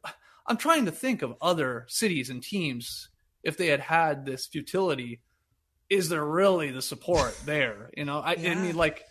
I'm 0.46 0.58
trying 0.58 0.84
to 0.86 0.90
think 0.92 1.22
of 1.22 1.34
other 1.40 1.86
cities 1.88 2.28
and 2.28 2.42
teams 2.42 3.08
if 3.42 3.56
they 3.56 3.66
had 3.68 3.80
had 3.80 4.24
this 4.24 4.46
futility. 4.46 5.20
Is 5.88 6.08
there 6.08 6.24
really 6.24 6.70
the 6.70 6.82
support 6.82 7.36
there? 7.44 7.90
You 7.96 8.04
know, 8.04 8.20
I, 8.20 8.32
I 8.32 8.54
mean, 8.54 8.76
like, 8.76 9.04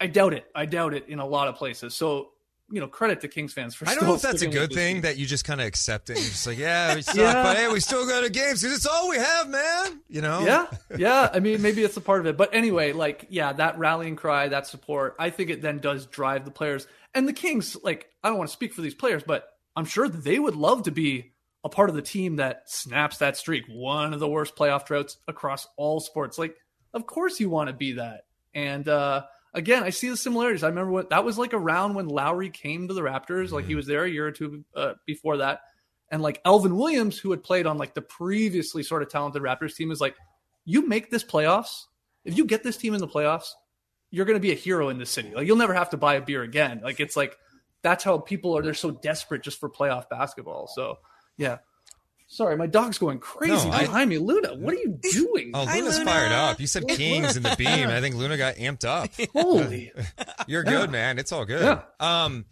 I 0.00 0.08
doubt 0.08 0.34
it. 0.34 0.44
I 0.54 0.66
doubt 0.66 0.92
it 0.94 1.08
in 1.08 1.18
a 1.20 1.26
lot 1.26 1.48
of 1.48 1.54
places. 1.54 1.94
So, 1.94 2.30
you 2.68 2.80
know, 2.80 2.88
credit 2.88 3.20
to 3.20 3.28
Kings 3.28 3.52
fans 3.52 3.76
for. 3.76 3.84
I 3.84 3.90
don't 3.90 3.98
still 3.98 4.08
know 4.08 4.14
if 4.16 4.22
that's 4.22 4.42
a 4.42 4.48
good 4.48 4.72
thing 4.72 4.96
team. 4.96 5.02
that 5.02 5.16
you 5.18 5.24
just 5.24 5.44
kind 5.44 5.60
of 5.60 5.68
accept 5.68 6.10
it. 6.10 6.14
And 6.14 6.22
you're 6.24 6.30
just 6.32 6.46
like, 6.48 6.58
yeah, 6.58 6.96
we 6.96 7.02
suck, 7.02 7.14
Yeah. 7.14 7.42
but 7.44 7.56
hey, 7.56 7.68
we 7.72 7.78
still 7.78 8.04
go 8.06 8.20
to 8.22 8.28
games 8.28 8.60
because 8.60 8.76
it's 8.76 8.86
all 8.86 9.08
we 9.08 9.18
have, 9.18 9.48
man. 9.48 10.00
You 10.08 10.20
know? 10.20 10.40
Yeah, 10.44 10.66
yeah. 10.98 11.30
I 11.32 11.38
mean, 11.38 11.62
maybe 11.62 11.84
it's 11.84 11.96
a 11.96 12.00
part 12.00 12.18
of 12.18 12.26
it, 12.26 12.36
but 12.36 12.52
anyway, 12.52 12.92
like, 12.92 13.26
yeah, 13.30 13.52
that 13.52 13.78
rallying 13.78 14.16
cry, 14.16 14.48
that 14.48 14.66
support, 14.66 15.14
I 15.20 15.30
think 15.30 15.50
it 15.50 15.62
then 15.62 15.78
does 15.78 16.06
drive 16.06 16.44
the 16.44 16.50
players 16.50 16.88
and 17.14 17.28
the 17.28 17.32
Kings. 17.32 17.76
Like, 17.84 18.08
I 18.24 18.28
don't 18.30 18.38
want 18.38 18.50
to 18.50 18.52
speak 18.54 18.72
for 18.74 18.80
these 18.80 18.96
players, 18.96 19.22
but 19.24 19.48
I'm 19.76 19.84
sure 19.84 20.08
they 20.08 20.40
would 20.40 20.56
love 20.56 20.82
to 20.84 20.90
be 20.90 21.34
a 21.66 21.68
part 21.68 21.90
of 21.90 21.96
the 21.96 22.02
team 22.02 22.36
that 22.36 22.62
snaps 22.70 23.18
that 23.18 23.36
streak. 23.36 23.64
One 23.68 24.14
of 24.14 24.20
the 24.20 24.28
worst 24.28 24.54
playoff 24.54 24.86
droughts 24.86 25.16
across 25.26 25.66
all 25.76 25.98
sports. 25.98 26.38
Like, 26.38 26.54
of 26.94 27.06
course 27.06 27.40
you 27.40 27.50
want 27.50 27.68
to 27.68 27.74
be 27.74 27.94
that. 27.94 28.22
And 28.54 28.88
uh, 28.88 29.24
again, 29.52 29.82
I 29.82 29.90
see 29.90 30.08
the 30.08 30.16
similarities. 30.16 30.62
I 30.62 30.68
remember 30.68 30.92
what 30.92 31.10
that 31.10 31.24
was 31.24 31.38
like 31.38 31.52
around 31.52 31.94
when 31.94 32.06
Lowry 32.06 32.50
came 32.50 32.86
to 32.86 32.94
the 32.94 33.02
Raptors. 33.02 33.50
Like, 33.50 33.66
he 33.66 33.74
was 33.74 33.86
there 33.86 34.04
a 34.04 34.08
year 34.08 34.28
or 34.28 34.30
two 34.30 34.64
uh, 34.76 34.94
before 35.06 35.38
that. 35.38 35.62
And 36.08 36.22
like 36.22 36.40
Alvin 36.44 36.76
Williams, 36.76 37.18
who 37.18 37.32
had 37.32 37.42
played 37.42 37.66
on 37.66 37.78
like 37.78 37.94
the 37.94 38.00
previously 38.02 38.84
sort 38.84 39.02
of 39.02 39.10
talented 39.10 39.42
Raptors 39.42 39.74
team, 39.74 39.90
is 39.90 40.00
like, 40.00 40.14
you 40.64 40.86
make 40.86 41.10
this 41.10 41.24
playoffs. 41.24 41.86
If 42.24 42.38
you 42.38 42.44
get 42.44 42.62
this 42.62 42.76
team 42.76 42.94
in 42.94 43.00
the 43.00 43.08
playoffs, 43.08 43.48
you're 44.10 44.24
going 44.24 44.36
to 44.36 44.40
be 44.40 44.52
a 44.52 44.56
hero 44.56 44.88
in 44.88 44.98
this 44.98 45.10
city. 45.10 45.32
Like 45.34 45.46
you'll 45.46 45.56
never 45.56 45.74
have 45.74 45.90
to 45.90 45.96
buy 45.96 46.14
a 46.14 46.20
beer 46.20 46.42
again. 46.42 46.80
Like 46.82 47.00
it's 47.00 47.16
like 47.16 47.36
that's 47.82 48.04
how 48.04 48.18
people 48.18 48.56
are. 48.56 48.62
They're 48.62 48.74
so 48.74 48.92
desperate 48.92 49.42
just 49.42 49.58
for 49.58 49.68
playoff 49.68 50.08
basketball. 50.08 50.68
So 50.68 50.98
yeah. 51.36 51.58
Sorry, 52.28 52.56
my 52.56 52.66
dog's 52.66 52.98
going 52.98 53.20
crazy 53.20 53.52
No, 53.68 53.70
I- 53.72 53.82
behind 53.82 54.10
me. 54.10 54.18
Luna, 54.18 54.56
what 54.56 54.74
are 54.74 54.78
you 54.78 54.98
doing? 55.00 55.52
Oh, 55.54 55.64
Luna's 55.64 56.02
fired 56.02 56.32
up. 56.32 56.58
You 56.58 56.66
said 56.66 56.88
Kings 56.88 57.36
in 57.36 57.44
the 57.44 57.54
beam, 57.56 57.88
I 57.88 58.00
think 58.02 58.16
Luna 58.16 58.36
got 58.36 58.56
amped 58.56 58.84
up. 58.84 59.10
Holy. 59.32 59.92
You're 60.48 60.64
Yeah. 60.64 60.70
good, 60.70 60.90
man. 60.90 61.18
It's 61.20 61.30
all 61.30 61.44
good. 61.44 61.62
Yeah. 61.62 61.82
Um, 62.00 62.46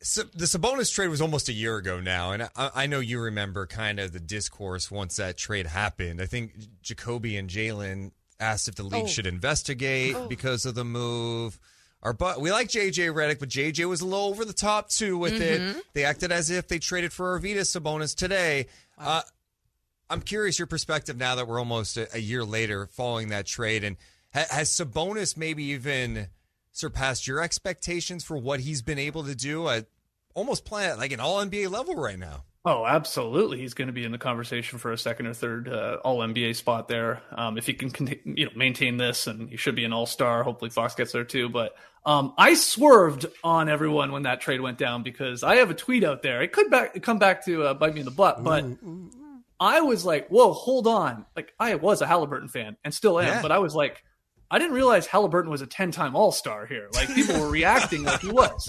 so 0.00 0.22
the 0.32 0.44
Sabonis 0.44 0.94
trade 0.94 1.08
was 1.08 1.20
almost 1.20 1.48
a 1.48 1.52
year 1.52 1.76
ago 1.76 2.00
now, 2.00 2.30
and 2.30 2.44
I, 2.54 2.70
I 2.72 2.86
know 2.86 3.00
you 3.00 3.18
remember 3.20 3.66
kind 3.66 3.98
of 3.98 4.12
the 4.12 4.20
discourse 4.20 4.92
once 4.92 5.16
that 5.16 5.36
trade 5.36 5.66
happened. 5.66 6.22
I 6.22 6.26
think 6.26 6.52
Jacoby 6.80 7.36
and 7.36 7.50
Jalen 7.50 8.12
asked 8.38 8.68
if 8.68 8.76
the 8.76 8.84
league 8.84 9.04
Oh. 9.04 9.08
should 9.08 9.26
investigate 9.26 10.14
Oh. 10.14 10.28
because 10.28 10.64
of 10.64 10.76
the 10.76 10.84
move. 10.84 11.58
Our 12.02 12.12
but 12.12 12.40
we 12.40 12.52
like 12.52 12.68
JJ 12.68 13.12
Redick, 13.12 13.40
but 13.40 13.48
JJ 13.48 13.84
was 13.88 14.00
a 14.00 14.06
little 14.06 14.26
over 14.26 14.44
the 14.44 14.52
top 14.52 14.88
too 14.88 15.18
with 15.18 15.34
Mhm. 15.34 15.40
it. 15.76 15.84
They 15.94 16.04
acted 16.04 16.30
as 16.30 16.48
if 16.50 16.68
they 16.68 16.78
traded 16.78 17.12
for 17.12 17.38
Arvydas 17.38 17.76
Sabonis 17.76 18.14
today. 18.14 18.66
Uh, 18.96 19.22
I'm 20.10 20.20
curious 20.22 20.58
your 20.58 20.66
perspective 20.66 21.16
now 21.16 21.34
that 21.34 21.46
we're 21.48 21.58
almost 21.58 21.96
a, 21.96 22.08
a 22.14 22.18
year 22.20 22.44
later 22.44 22.86
following 22.86 23.28
that 23.30 23.46
trade, 23.46 23.82
and 23.84 23.96
ha- 24.32 24.46
has 24.50 24.70
Sabonis 24.70 25.36
maybe 25.36 25.64
even 25.64 26.28
surpassed 26.72 27.26
your 27.26 27.40
expectations 27.42 28.22
for 28.24 28.36
what 28.36 28.60
he's 28.60 28.80
been 28.80 28.98
able 28.98 29.24
to 29.24 29.34
do 29.34 29.68
at 29.68 29.86
almost 30.34 30.64
playing 30.64 30.96
like 30.98 31.10
an 31.12 31.18
All 31.20 31.38
NBA 31.44 31.68
level 31.68 31.96
right 31.96 32.18
now? 32.18 32.44
Oh, 32.70 32.84
absolutely. 32.84 33.58
He's 33.58 33.72
going 33.72 33.86
to 33.86 33.92
be 33.94 34.04
in 34.04 34.12
the 34.12 34.18
conversation 34.18 34.78
for 34.78 34.92
a 34.92 34.98
second 34.98 35.26
or 35.26 35.32
third 35.32 35.68
uh, 35.68 35.98
All 36.04 36.18
NBA 36.18 36.54
spot 36.54 36.86
there. 36.88 37.22
Um, 37.32 37.56
if 37.56 37.66
he 37.66 37.72
can, 37.72 37.90
you 38.24 38.44
know, 38.44 38.50
maintain 38.54 38.96
this, 38.98 39.26
and 39.26 39.48
he 39.48 39.56
should 39.56 39.74
be 39.74 39.84
an 39.84 39.92
All 39.92 40.04
Star. 40.06 40.42
Hopefully, 40.42 40.70
Fox 40.70 40.94
gets 40.94 41.12
there 41.12 41.24
too. 41.24 41.48
But 41.48 41.74
um, 42.04 42.34
I 42.36 42.54
swerved 42.54 43.24
on 43.42 43.68
everyone 43.68 44.12
when 44.12 44.24
that 44.24 44.40
trade 44.42 44.60
went 44.60 44.76
down 44.76 45.02
because 45.02 45.42
I 45.42 45.56
have 45.56 45.70
a 45.70 45.74
tweet 45.74 46.04
out 46.04 46.22
there. 46.22 46.42
It 46.42 46.52
could 46.52 46.70
back, 46.70 47.00
come 47.02 47.18
back 47.18 47.44
to 47.46 47.62
uh, 47.64 47.74
bite 47.74 47.94
me 47.94 48.00
in 48.00 48.04
the 48.04 48.10
butt, 48.12 48.44
but 48.44 48.64
I 49.60 49.80
was 49.80 50.04
like, 50.04 50.28
"Whoa, 50.28 50.52
hold 50.52 50.86
on!" 50.86 51.24
Like 51.34 51.52
I 51.58 51.74
was 51.76 52.02
a 52.02 52.06
Halliburton 52.06 52.48
fan 52.48 52.76
and 52.84 52.92
still 52.94 53.18
am, 53.18 53.26
Yeah. 53.26 53.42
but 53.42 53.50
I 53.50 53.58
was 53.58 53.74
like, 53.74 54.04
I 54.50 54.58
didn't 54.58 54.74
realize 54.74 55.06
Halliburton 55.06 55.50
was 55.50 55.62
a 55.62 55.66
ten-time 55.66 56.14
All 56.14 56.32
Star 56.32 56.66
here. 56.66 56.88
Like 56.94 57.08
people 57.14 57.40
were 57.40 57.48
reacting 57.50 58.04
like 58.04 58.20
he 58.20 58.30
was, 58.30 58.68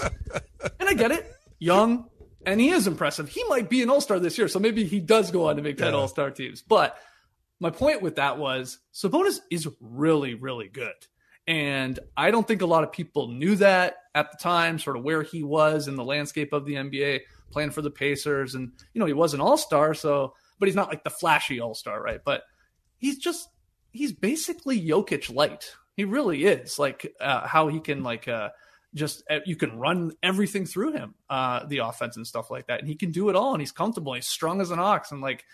and 0.80 0.88
I 0.90 0.94
get 0.94 1.12
it. 1.12 1.30
Young, 1.62 2.09
and 2.46 2.60
he 2.60 2.70
is 2.70 2.88
impressive. 2.88 3.30
He 3.30 3.44
might 3.46 3.70
be 3.70 3.82
an 3.82 3.90
All 3.90 4.02
Star 4.02 4.20
this 4.20 4.38
year, 4.38 4.48
so 4.48 4.60
maybe 4.60 4.84
he 4.86 5.00
does 5.00 5.32
go 5.32 5.48
on 5.48 5.56
to 5.58 5.62
make 5.62 5.78
ten 5.78 5.94
Yeah. 5.94 6.00
All 6.00 6.08
Star 6.08 6.32
teams. 6.32 6.62
But 6.62 6.98
my 7.60 7.70
point 7.70 8.02
with 8.02 8.16
that 8.16 8.38
was 8.38 8.80
Sabonis 8.94 9.40
is 9.52 9.68
really, 9.80 10.34
really 10.36 10.68
good. 10.68 10.94
And 11.48 12.00
I 12.16 12.32
don't 12.32 12.48
think 12.48 12.62
a 12.62 12.68
lot 12.68 12.84
of 12.84 12.92
people 12.92 13.30
knew 13.30 13.56
that 13.56 13.96
at 14.14 14.32
the 14.32 14.38
time, 14.38 14.78
sort 14.78 14.98
of 14.98 15.04
where 15.04 15.24
he 15.24 15.44
was 15.44 15.88
in 15.88 15.96
the 15.96 16.04
landscape 16.04 16.54
of 16.54 16.66
the 16.66 16.76
NBA, 16.76 17.22
playing 17.52 17.72
for 17.72 17.82
the 17.82 17.90
Pacers. 17.90 18.54
And, 18.54 18.72
you 18.94 19.00
know, 19.00 19.08
he 19.08 19.14
was 19.14 19.34
an 19.34 19.42
all 19.42 19.58
star, 19.58 19.94
so, 19.94 20.36
but 20.60 20.68
he's 20.68 20.76
not 20.76 20.90
like 20.90 21.04
the 21.04 21.10
flashy 21.10 21.60
all 21.60 21.74
star, 21.74 22.02
right? 22.02 22.20
But 22.24 22.44
he's 22.98 23.18
just, 23.18 23.50
he's 23.92 24.12
basically 24.12 24.80
Jokic 24.80 25.34
light. 25.34 25.74
He 25.98 26.06
really 26.06 26.46
is. 26.46 26.78
Like, 26.78 27.12
uh, 27.20 27.48
how 27.48 27.68
he 27.68 27.80
can, 27.80 28.04
like, 28.04 28.28
uh, 28.28 28.50
just 28.94 29.24
uh, 29.30 29.40
you 29.46 29.56
can 29.56 29.78
run 29.78 30.12
everything 30.24 30.66
through 30.66 30.94
him, 30.94 31.16
uh, 31.30 31.66
the 31.66 31.80
offense 31.80 32.18
and 32.18 32.26
stuff 32.26 32.50
like 32.50 32.68
that, 32.68 32.80
and 32.80 32.88
he 32.88 32.96
can 32.96 33.12
do 33.12 33.30
it 33.30 33.36
all, 33.36 33.54
and 33.54 33.62
he's 33.62 33.72
comfortable. 33.72 34.14
He's 34.14 34.28
strong 34.28 34.62
as 34.62 34.72
an 34.72 34.80
ox, 34.80 35.12
and 35.12 35.22
like 35.22 35.46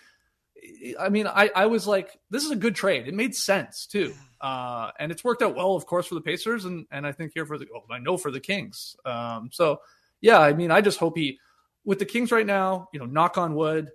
I 0.98 1.10
mean, 1.10 1.26
I, 1.26 1.50
I 1.54 1.66
was 1.66 1.86
like, 1.86 2.18
this 2.30 2.44
is 2.44 2.50
a 2.50 2.56
good 2.56 2.74
trade. 2.74 3.06
It 3.06 3.14
made 3.14 3.34
sense 3.34 3.86
too, 3.86 4.14
uh, 4.40 4.90
and 4.98 5.12
it's 5.12 5.22
worked 5.22 5.42
out 5.42 5.54
well, 5.54 5.74
of 5.76 5.86
course, 5.86 6.06
for 6.06 6.14
the 6.14 6.20
Pacers, 6.20 6.64
and 6.64 6.86
and 6.90 7.06
I 7.06 7.12
think 7.12 7.32
here 7.34 7.46
for 7.46 7.58
the, 7.58 7.66
oh, 7.74 7.84
I 7.90 7.98
know 7.98 8.16
for 8.16 8.30
the 8.30 8.40
Kings. 8.40 8.96
Um, 9.04 9.50
so 9.52 9.80
yeah, 10.20 10.38
I 10.38 10.54
mean, 10.54 10.70
I 10.70 10.80
just 10.80 10.98
hope 10.98 11.16
he, 11.16 11.38
with 11.84 11.98
the 11.98 12.04
Kings 12.06 12.32
right 12.32 12.46
now, 12.46 12.88
you 12.92 12.98
know, 12.98 13.06
knock 13.06 13.38
on 13.38 13.54
wood, 13.54 13.90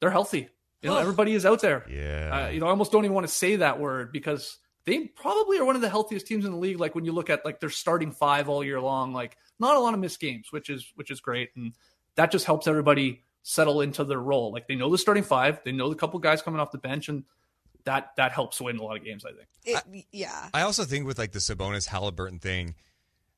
they're 0.00 0.10
healthy. 0.10 0.48
You 0.82 0.90
know, 0.90 0.98
everybody 0.98 1.34
is 1.34 1.44
out 1.44 1.60
there. 1.60 1.84
Yeah. 1.90 2.46
Uh, 2.46 2.50
you 2.50 2.60
know, 2.60 2.66
I 2.66 2.70
almost 2.70 2.92
don't 2.92 3.04
even 3.04 3.14
want 3.14 3.26
to 3.26 3.32
say 3.32 3.56
that 3.56 3.80
word 3.80 4.12
because 4.12 4.58
they 4.88 5.00
probably 5.00 5.58
are 5.58 5.64
one 5.64 5.76
of 5.76 5.82
the 5.82 5.88
healthiest 5.88 6.26
teams 6.26 6.44
in 6.44 6.50
the 6.50 6.56
league. 6.56 6.80
Like 6.80 6.94
when 6.94 7.04
you 7.04 7.12
look 7.12 7.30
at 7.30 7.44
like 7.44 7.60
their 7.60 7.70
starting 7.70 8.10
five 8.10 8.48
all 8.48 8.64
year 8.64 8.80
long, 8.80 9.12
like 9.12 9.36
not 9.60 9.76
a 9.76 9.80
lot 9.80 9.94
of 9.94 10.00
missed 10.00 10.20
games, 10.20 10.50
which 10.50 10.70
is 10.70 10.90
which 10.94 11.10
is 11.10 11.20
great, 11.20 11.50
and 11.56 11.74
that 12.14 12.30
just 12.30 12.46
helps 12.46 12.66
everybody 12.66 13.22
settle 13.42 13.80
into 13.80 14.04
their 14.04 14.20
role. 14.20 14.52
Like 14.52 14.66
they 14.66 14.74
know 14.74 14.90
the 14.90 14.98
starting 14.98 15.22
five, 15.24 15.60
they 15.64 15.72
know 15.72 15.88
the 15.88 15.94
couple 15.94 16.18
guys 16.20 16.42
coming 16.42 16.60
off 16.60 16.72
the 16.72 16.78
bench, 16.78 17.08
and 17.08 17.24
that 17.84 18.12
that 18.16 18.32
helps 18.32 18.60
win 18.60 18.78
a 18.78 18.82
lot 18.82 18.96
of 18.96 19.04
games. 19.04 19.24
I 19.24 19.32
think. 19.32 19.48
It, 19.64 20.04
yeah. 20.10 20.48
I 20.54 20.62
also 20.62 20.84
think 20.84 21.06
with 21.06 21.18
like 21.18 21.32
the 21.32 21.38
Sabonis 21.38 21.86
Halliburton 21.86 22.38
thing, 22.38 22.74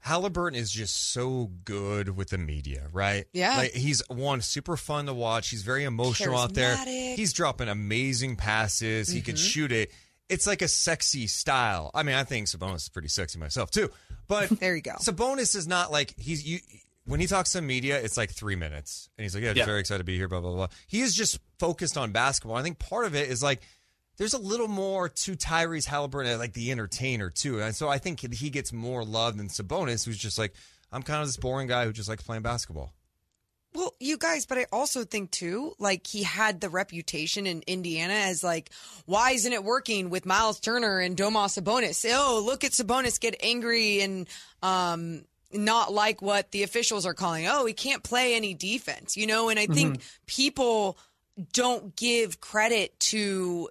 Halliburton 0.00 0.58
is 0.58 0.70
just 0.70 1.12
so 1.12 1.50
good 1.64 2.16
with 2.16 2.30
the 2.30 2.38
media, 2.38 2.88
right? 2.92 3.26
Yeah. 3.32 3.56
Like 3.56 3.72
he's 3.72 4.02
one 4.08 4.40
super 4.40 4.76
fun 4.76 5.06
to 5.06 5.14
watch. 5.14 5.50
He's 5.50 5.62
very 5.62 5.84
emotional 5.84 6.38
out 6.38 6.54
there. 6.54 6.76
Charismatic. 6.76 7.14
He's 7.16 7.32
dropping 7.32 7.68
amazing 7.68 8.36
passes. 8.36 9.08
He 9.08 9.20
can 9.20 9.34
mm-hmm. 9.34 9.44
shoot 9.44 9.72
it. 9.72 9.92
It's 10.30 10.46
like 10.46 10.62
a 10.62 10.68
sexy 10.68 11.26
style. 11.26 11.90
I 11.94 12.02
mean, 12.02 12.14
I 12.14 12.24
think 12.24 12.46
Sabonis 12.46 12.76
is 12.76 12.88
pretty 12.88 13.08
sexy 13.08 13.38
myself 13.38 13.70
too. 13.70 13.90
But 14.28 14.48
There 14.60 14.74
you 14.76 14.82
go. 14.82 14.92
Sabonis 15.00 15.54
is 15.56 15.66
not 15.66 15.90
like 15.92 16.14
he's 16.18 16.46
you 16.46 16.58
when 17.04 17.18
he 17.18 17.26
talks 17.26 17.52
to 17.52 17.60
media, 17.62 18.00
it's 18.00 18.16
like 18.16 18.30
three 18.30 18.54
minutes. 18.56 19.08
And 19.18 19.24
he's 19.24 19.34
like, 19.34 19.42
Yeah, 19.42 19.50
just 19.50 19.58
Yeah. 19.58 19.64
very 19.66 19.80
excited 19.80 19.98
to 19.98 20.04
be 20.04 20.16
here, 20.16 20.28
blah, 20.28 20.40
blah, 20.40 20.52
blah. 20.52 20.68
He 20.86 21.00
is 21.00 21.14
just 21.14 21.40
focused 21.58 21.96
on 21.98 22.12
basketball. 22.12 22.56
I 22.56 22.62
think 22.62 22.78
part 22.78 23.04
of 23.06 23.14
it 23.14 23.28
is 23.28 23.42
like 23.42 23.60
there's 24.18 24.34
a 24.34 24.38
little 24.38 24.68
more 24.68 25.08
to 25.08 25.32
Tyrese 25.34 25.86
Halliburton, 25.86 26.38
like 26.38 26.52
the 26.52 26.70
entertainer 26.70 27.30
too. 27.30 27.60
And 27.62 27.74
so 27.74 27.88
I 27.88 27.98
think 27.98 28.20
he 28.34 28.50
gets 28.50 28.72
more 28.72 29.02
love 29.04 29.36
than 29.38 29.48
Sabonis, 29.48 30.04
who's 30.04 30.18
just 30.18 30.38
like, 30.38 30.52
I'm 30.92 31.02
kind 31.02 31.22
of 31.22 31.28
this 31.28 31.36
boring 31.38 31.68
guy 31.68 31.86
who 31.86 31.92
just 31.92 32.08
likes 32.08 32.22
playing 32.22 32.42
basketball. 32.42 32.92
Well, 33.72 33.94
you 34.00 34.18
guys, 34.18 34.46
but 34.46 34.58
I 34.58 34.66
also 34.72 35.04
think 35.04 35.30
too, 35.30 35.74
like 35.78 36.06
he 36.06 36.24
had 36.24 36.60
the 36.60 36.68
reputation 36.68 37.46
in 37.46 37.62
Indiana 37.66 38.14
as 38.14 38.42
like, 38.42 38.70
why 39.06 39.30
isn't 39.32 39.52
it 39.52 39.62
working 39.62 40.10
with 40.10 40.26
Miles 40.26 40.58
Turner 40.58 40.98
and 40.98 41.16
Domas 41.16 41.60
Sabonis? 41.60 42.04
Oh, 42.12 42.42
look 42.44 42.64
at 42.64 42.72
Sabonis 42.72 43.20
get 43.20 43.36
angry 43.42 44.00
and 44.00 44.28
um 44.62 45.24
not 45.52 45.92
like 45.92 46.20
what 46.22 46.50
the 46.52 46.62
officials 46.62 47.06
are 47.06 47.14
calling. 47.14 47.46
Oh, 47.46 47.64
he 47.66 47.72
can't 47.72 48.02
play 48.02 48.34
any 48.34 48.54
defense, 48.54 49.16
you 49.16 49.26
know. 49.26 49.48
And 49.48 49.58
I 49.58 49.66
think 49.66 50.00
people 50.26 50.96
don't 51.52 51.96
give 51.96 52.40
credit 52.40 52.98
to 53.00 53.68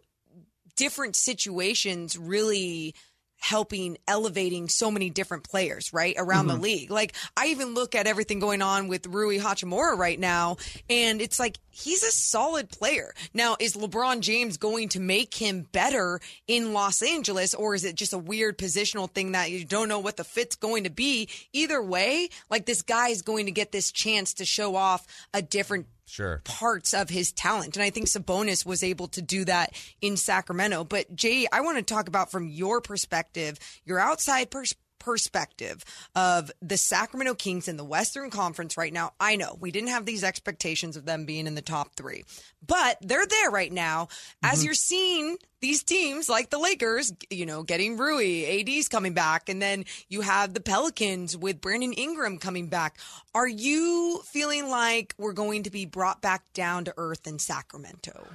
different 0.76 1.16
situations 1.16 2.18
really 2.18 2.96
helping 3.40 3.98
elevating 4.08 4.68
so 4.68 4.92
many 4.92 5.10
different 5.10 5.44
players 5.44 5.92
right 5.94 6.16
around 6.18 6.48
the 6.48 6.54
mm-hmm. 6.54 6.64
league. 6.64 6.92
Like 6.92 7.16
i 7.36 7.48
even 7.48 7.74
look 7.74 7.96
at 7.96 8.08
everything 8.08 8.40
going 8.40 8.62
on 8.62 8.88
with 8.88 9.08
rui 9.08 9.40
hachimura 9.40 9.98
right 9.98 10.20
now 10.20 10.58
and 10.90 11.22
it's 11.22 11.40
like 11.40 11.58
he's 11.70 12.04
a 12.04 12.12
solid 12.12 12.70
player. 12.70 13.14
Now 13.34 13.56
is 13.60 13.76
lebron 13.76 14.20
james 14.20 14.58
going 14.58 14.90
to 14.90 15.00
make 15.00 15.34
him 15.34 15.68
better 15.72 16.20
in 16.48 16.74
los 16.74 17.02
angeles 17.02 17.54
or 17.54 17.76
is 17.76 17.86
it 17.86 17.96
just 17.96 18.14
a 18.14 18.18
weird 18.18 18.58
positional 18.58 19.10
thing 19.10 19.32
that 19.32 19.52
you 19.52 19.66
don't 19.66 19.90
know 19.90 20.00
what 20.00 20.18
the 20.18 20.24
fit's 20.24 20.56
going 20.56 20.84
to 20.84 20.90
be? 20.90 21.30
Either 21.54 21.82
way 21.82 22.30
like 22.50 22.66
this 22.66 22.82
guy 22.82 23.10
is 23.10 23.22
going 23.22 23.46
to 23.46 23.52
get 23.52 23.72
this 23.72 23.92
chance 23.92 24.34
to 24.36 24.46
show 24.46 24.76
off 24.76 25.08
a 25.34 25.42
different 25.42 25.88
Sure. 26.10 26.42
parts 26.44 26.94
of 26.94 27.10
his 27.10 27.32
talent. 27.32 27.78
And 27.78 27.84
I 27.84 27.90
think 27.90 28.08
Sabonis 28.08 28.66
was 28.66 28.84
able 28.84 29.08
to 29.10 29.22
do 29.22 29.46
that 29.46 29.74
in 30.02 30.18
Sacramento. 30.18 30.84
But 30.84 31.16
Jay, 31.16 31.48
I 31.52 31.62
want 31.62 31.78
to 31.78 31.84
talk 31.84 32.08
about 32.08 32.32
from 32.32 32.48
your 32.48 32.82
perspective, 32.82 33.60
your 33.86 34.00
outside 34.00 34.50
pers- 34.50 34.74
perspective 35.00 35.84
of 36.16 36.52
the 36.62 36.78
Sacramento 36.78 37.36
Kings 37.36 37.68
in 37.68 37.78
the 37.78 37.84
Western 37.84 38.30
Conference 38.30 38.78
right 38.78 38.94
now. 38.94 39.14
I 39.20 39.36
know 39.36 39.58
we 39.60 39.72
didn't 39.72 39.90
have 39.90 40.06
these 40.06 40.24
expectations 40.24 40.98
of 40.98 41.06
them 41.06 41.26
being 41.26 41.48
in 41.48 41.56
the 41.56 41.62
top 41.62 41.96
three, 41.96 42.26
but 42.66 42.98
they're 43.02 43.26
there 43.26 43.50
right 43.50 43.72
now. 43.72 44.10
As 44.44 44.60
mm-hmm. 44.60 44.66
you're 44.66 44.74
seeing 44.74 45.38
these 45.62 45.84
teams 45.84 46.30
like 46.30 46.50
the 46.50 46.60
Lakers, 46.60 47.12
you 47.30 47.46
know, 47.46 47.64
getting 47.64 47.98
Rui, 47.98 48.46
AD's 48.46 48.88
coming 48.88 49.14
back, 49.14 49.50
and 49.50 49.62
then 49.62 49.86
you 50.08 50.22
have 50.22 50.54
the 50.54 50.62
Pelicans 50.62 51.36
with 51.36 51.62
Brandon 51.62 51.94
Ingram 51.94 52.38
coming 52.38 52.68
back. 52.68 52.98
Are 53.34 53.48
you 53.48 54.22
feeling 54.26 54.70
like 54.70 55.14
we're 55.18 55.34
going 55.34 55.64
to 55.64 55.70
be 55.70 55.86
brought 55.86 56.22
back 56.22 56.44
down 56.54 56.86
to 56.86 56.94
earth 56.98 57.28
in 57.28 57.40
Sacramento? 57.40 58.28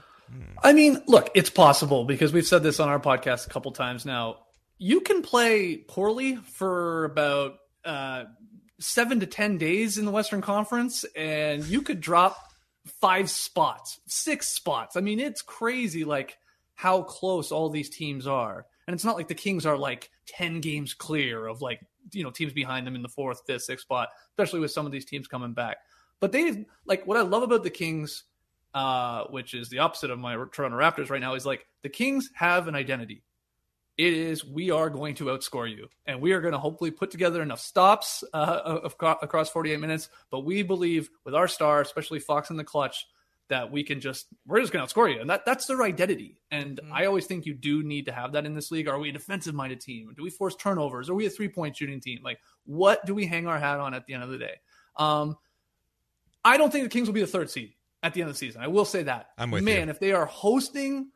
I 0.62 0.72
mean, 0.72 1.02
look, 1.06 1.30
it's 1.34 1.50
possible 1.50 2.04
because 2.04 2.32
we've 2.32 2.46
said 2.46 2.62
this 2.62 2.80
on 2.80 2.88
our 2.88 2.98
podcast 2.98 3.46
a 3.46 3.50
couple 3.50 3.72
times 3.72 4.06
now. 4.06 4.38
You 4.78 5.00
can 5.00 5.22
play 5.22 5.76
poorly 5.76 6.36
for 6.36 7.04
about 7.04 7.56
uh, 7.84 8.24
seven 8.80 9.20
to 9.20 9.26
10 9.26 9.58
days 9.58 9.98
in 9.98 10.04
the 10.04 10.10
Western 10.10 10.40
Conference, 10.40 11.04
and 11.16 11.64
you 11.64 11.82
could 11.82 12.00
drop 12.00 12.36
five 13.00 13.30
spots, 13.30 14.00
six 14.06 14.48
spots. 14.48 14.96
I 14.96 15.00
mean, 15.00 15.20
it's 15.20 15.42
crazy, 15.42 16.04
like 16.04 16.36
how 16.74 17.02
close 17.02 17.52
all 17.52 17.70
these 17.70 17.88
teams 17.88 18.26
are. 18.26 18.66
And 18.86 18.94
it's 18.94 19.04
not 19.04 19.16
like 19.16 19.28
the 19.28 19.34
Kings 19.34 19.64
are 19.64 19.78
like 19.78 20.10
10 20.26 20.60
games 20.60 20.92
clear 20.92 21.46
of 21.46 21.62
like, 21.62 21.80
you 22.12 22.22
know, 22.22 22.30
teams 22.30 22.52
behind 22.52 22.86
them 22.86 22.96
in 22.96 23.02
the 23.02 23.08
fourth, 23.08 23.42
fifth, 23.46 23.62
sixth 23.62 23.84
spot, 23.84 24.08
especially 24.32 24.60
with 24.60 24.72
some 24.72 24.84
of 24.84 24.92
these 24.92 25.06
teams 25.06 25.26
coming 25.26 25.54
back. 25.54 25.78
But 26.20 26.32
they, 26.32 26.66
like, 26.84 27.06
what 27.06 27.16
I 27.16 27.22
love 27.22 27.42
about 27.42 27.62
the 27.62 27.70
Kings 27.70 28.24
uh, 28.74 29.24
which 29.30 29.54
is 29.54 29.68
the 29.68 29.78
opposite 29.78 30.10
of 30.10 30.18
my 30.18 30.34
Toronto 30.52 30.76
Raptors 30.76 31.08
right 31.08 31.20
now, 31.20 31.34
is 31.34 31.46
like 31.46 31.64
the 31.82 31.88
Kings 31.88 32.30
have 32.34 32.66
an 32.66 32.74
identity. 32.74 33.22
It 33.96 34.12
is 34.12 34.44
we 34.44 34.70
are 34.70 34.90
going 34.90 35.14
to 35.16 35.26
outscore 35.26 35.70
you, 35.70 35.88
and 36.06 36.20
we 36.20 36.32
are 36.32 36.40
going 36.40 36.52
to 36.52 36.58
hopefully 36.58 36.90
put 36.90 37.10
together 37.10 37.42
enough 37.42 37.60
stops 37.60 38.24
uh, 38.32 38.80
of, 38.82 38.94
across 39.22 39.50
48 39.50 39.78
minutes. 39.78 40.08
But 40.30 40.40
we 40.40 40.62
believe 40.62 41.10
with 41.24 41.34
our 41.34 41.46
star, 41.46 41.80
especially 41.80 42.18
Fox 42.18 42.50
in 42.50 42.56
the 42.56 42.64
clutch, 42.64 43.06
that 43.48 43.70
we 43.70 43.84
can 43.84 44.00
just 44.00 44.26
we're 44.46 44.60
just 44.60 44.72
going 44.72 44.84
to 44.84 44.92
outscore 44.92 45.14
you, 45.14 45.20
and 45.20 45.30
that 45.30 45.44
that's 45.44 45.66
their 45.66 45.82
identity. 45.82 46.40
And 46.50 46.80
I 46.92 47.04
always 47.04 47.26
think 47.26 47.46
you 47.46 47.54
do 47.54 47.82
need 47.84 48.06
to 48.06 48.12
have 48.12 48.32
that 48.32 48.46
in 48.46 48.54
this 48.54 48.70
league. 48.70 48.88
Are 48.88 48.98
we 48.98 49.10
a 49.10 49.12
defensive 49.12 49.54
minded 49.54 49.80
team? 49.80 50.12
Do 50.16 50.24
we 50.24 50.30
force 50.30 50.56
turnovers? 50.56 51.08
Are 51.08 51.14
we 51.14 51.26
a 51.26 51.30
three 51.30 51.48
point 51.48 51.76
shooting 51.76 52.00
team? 52.00 52.20
Like 52.24 52.40
what 52.64 53.04
do 53.06 53.14
we 53.14 53.26
hang 53.26 53.46
our 53.46 53.58
hat 53.58 53.78
on 53.78 53.94
at 53.94 54.06
the 54.06 54.14
end 54.14 54.22
of 54.22 54.30
the 54.30 54.38
day? 54.38 54.54
Um, 54.96 55.36
I 56.44 56.56
don't 56.56 56.72
think 56.72 56.84
the 56.84 56.90
Kings 56.90 57.06
will 57.06 57.14
be 57.14 57.20
the 57.20 57.26
third 57.26 57.50
seed 57.50 57.74
at 58.02 58.14
the 58.14 58.22
end 58.22 58.28
of 58.28 58.34
the 58.34 58.38
season. 58.38 58.60
I 58.62 58.68
will 58.68 58.84
say 58.84 59.04
that. 59.04 59.30
I'm 59.38 59.50
with 59.50 59.62
you. 59.62 59.66
Man, 59.66 59.86
you. 59.86 59.90
if 59.90 60.00
they 60.00 60.12
are 60.12 60.26
hosting 60.26 61.10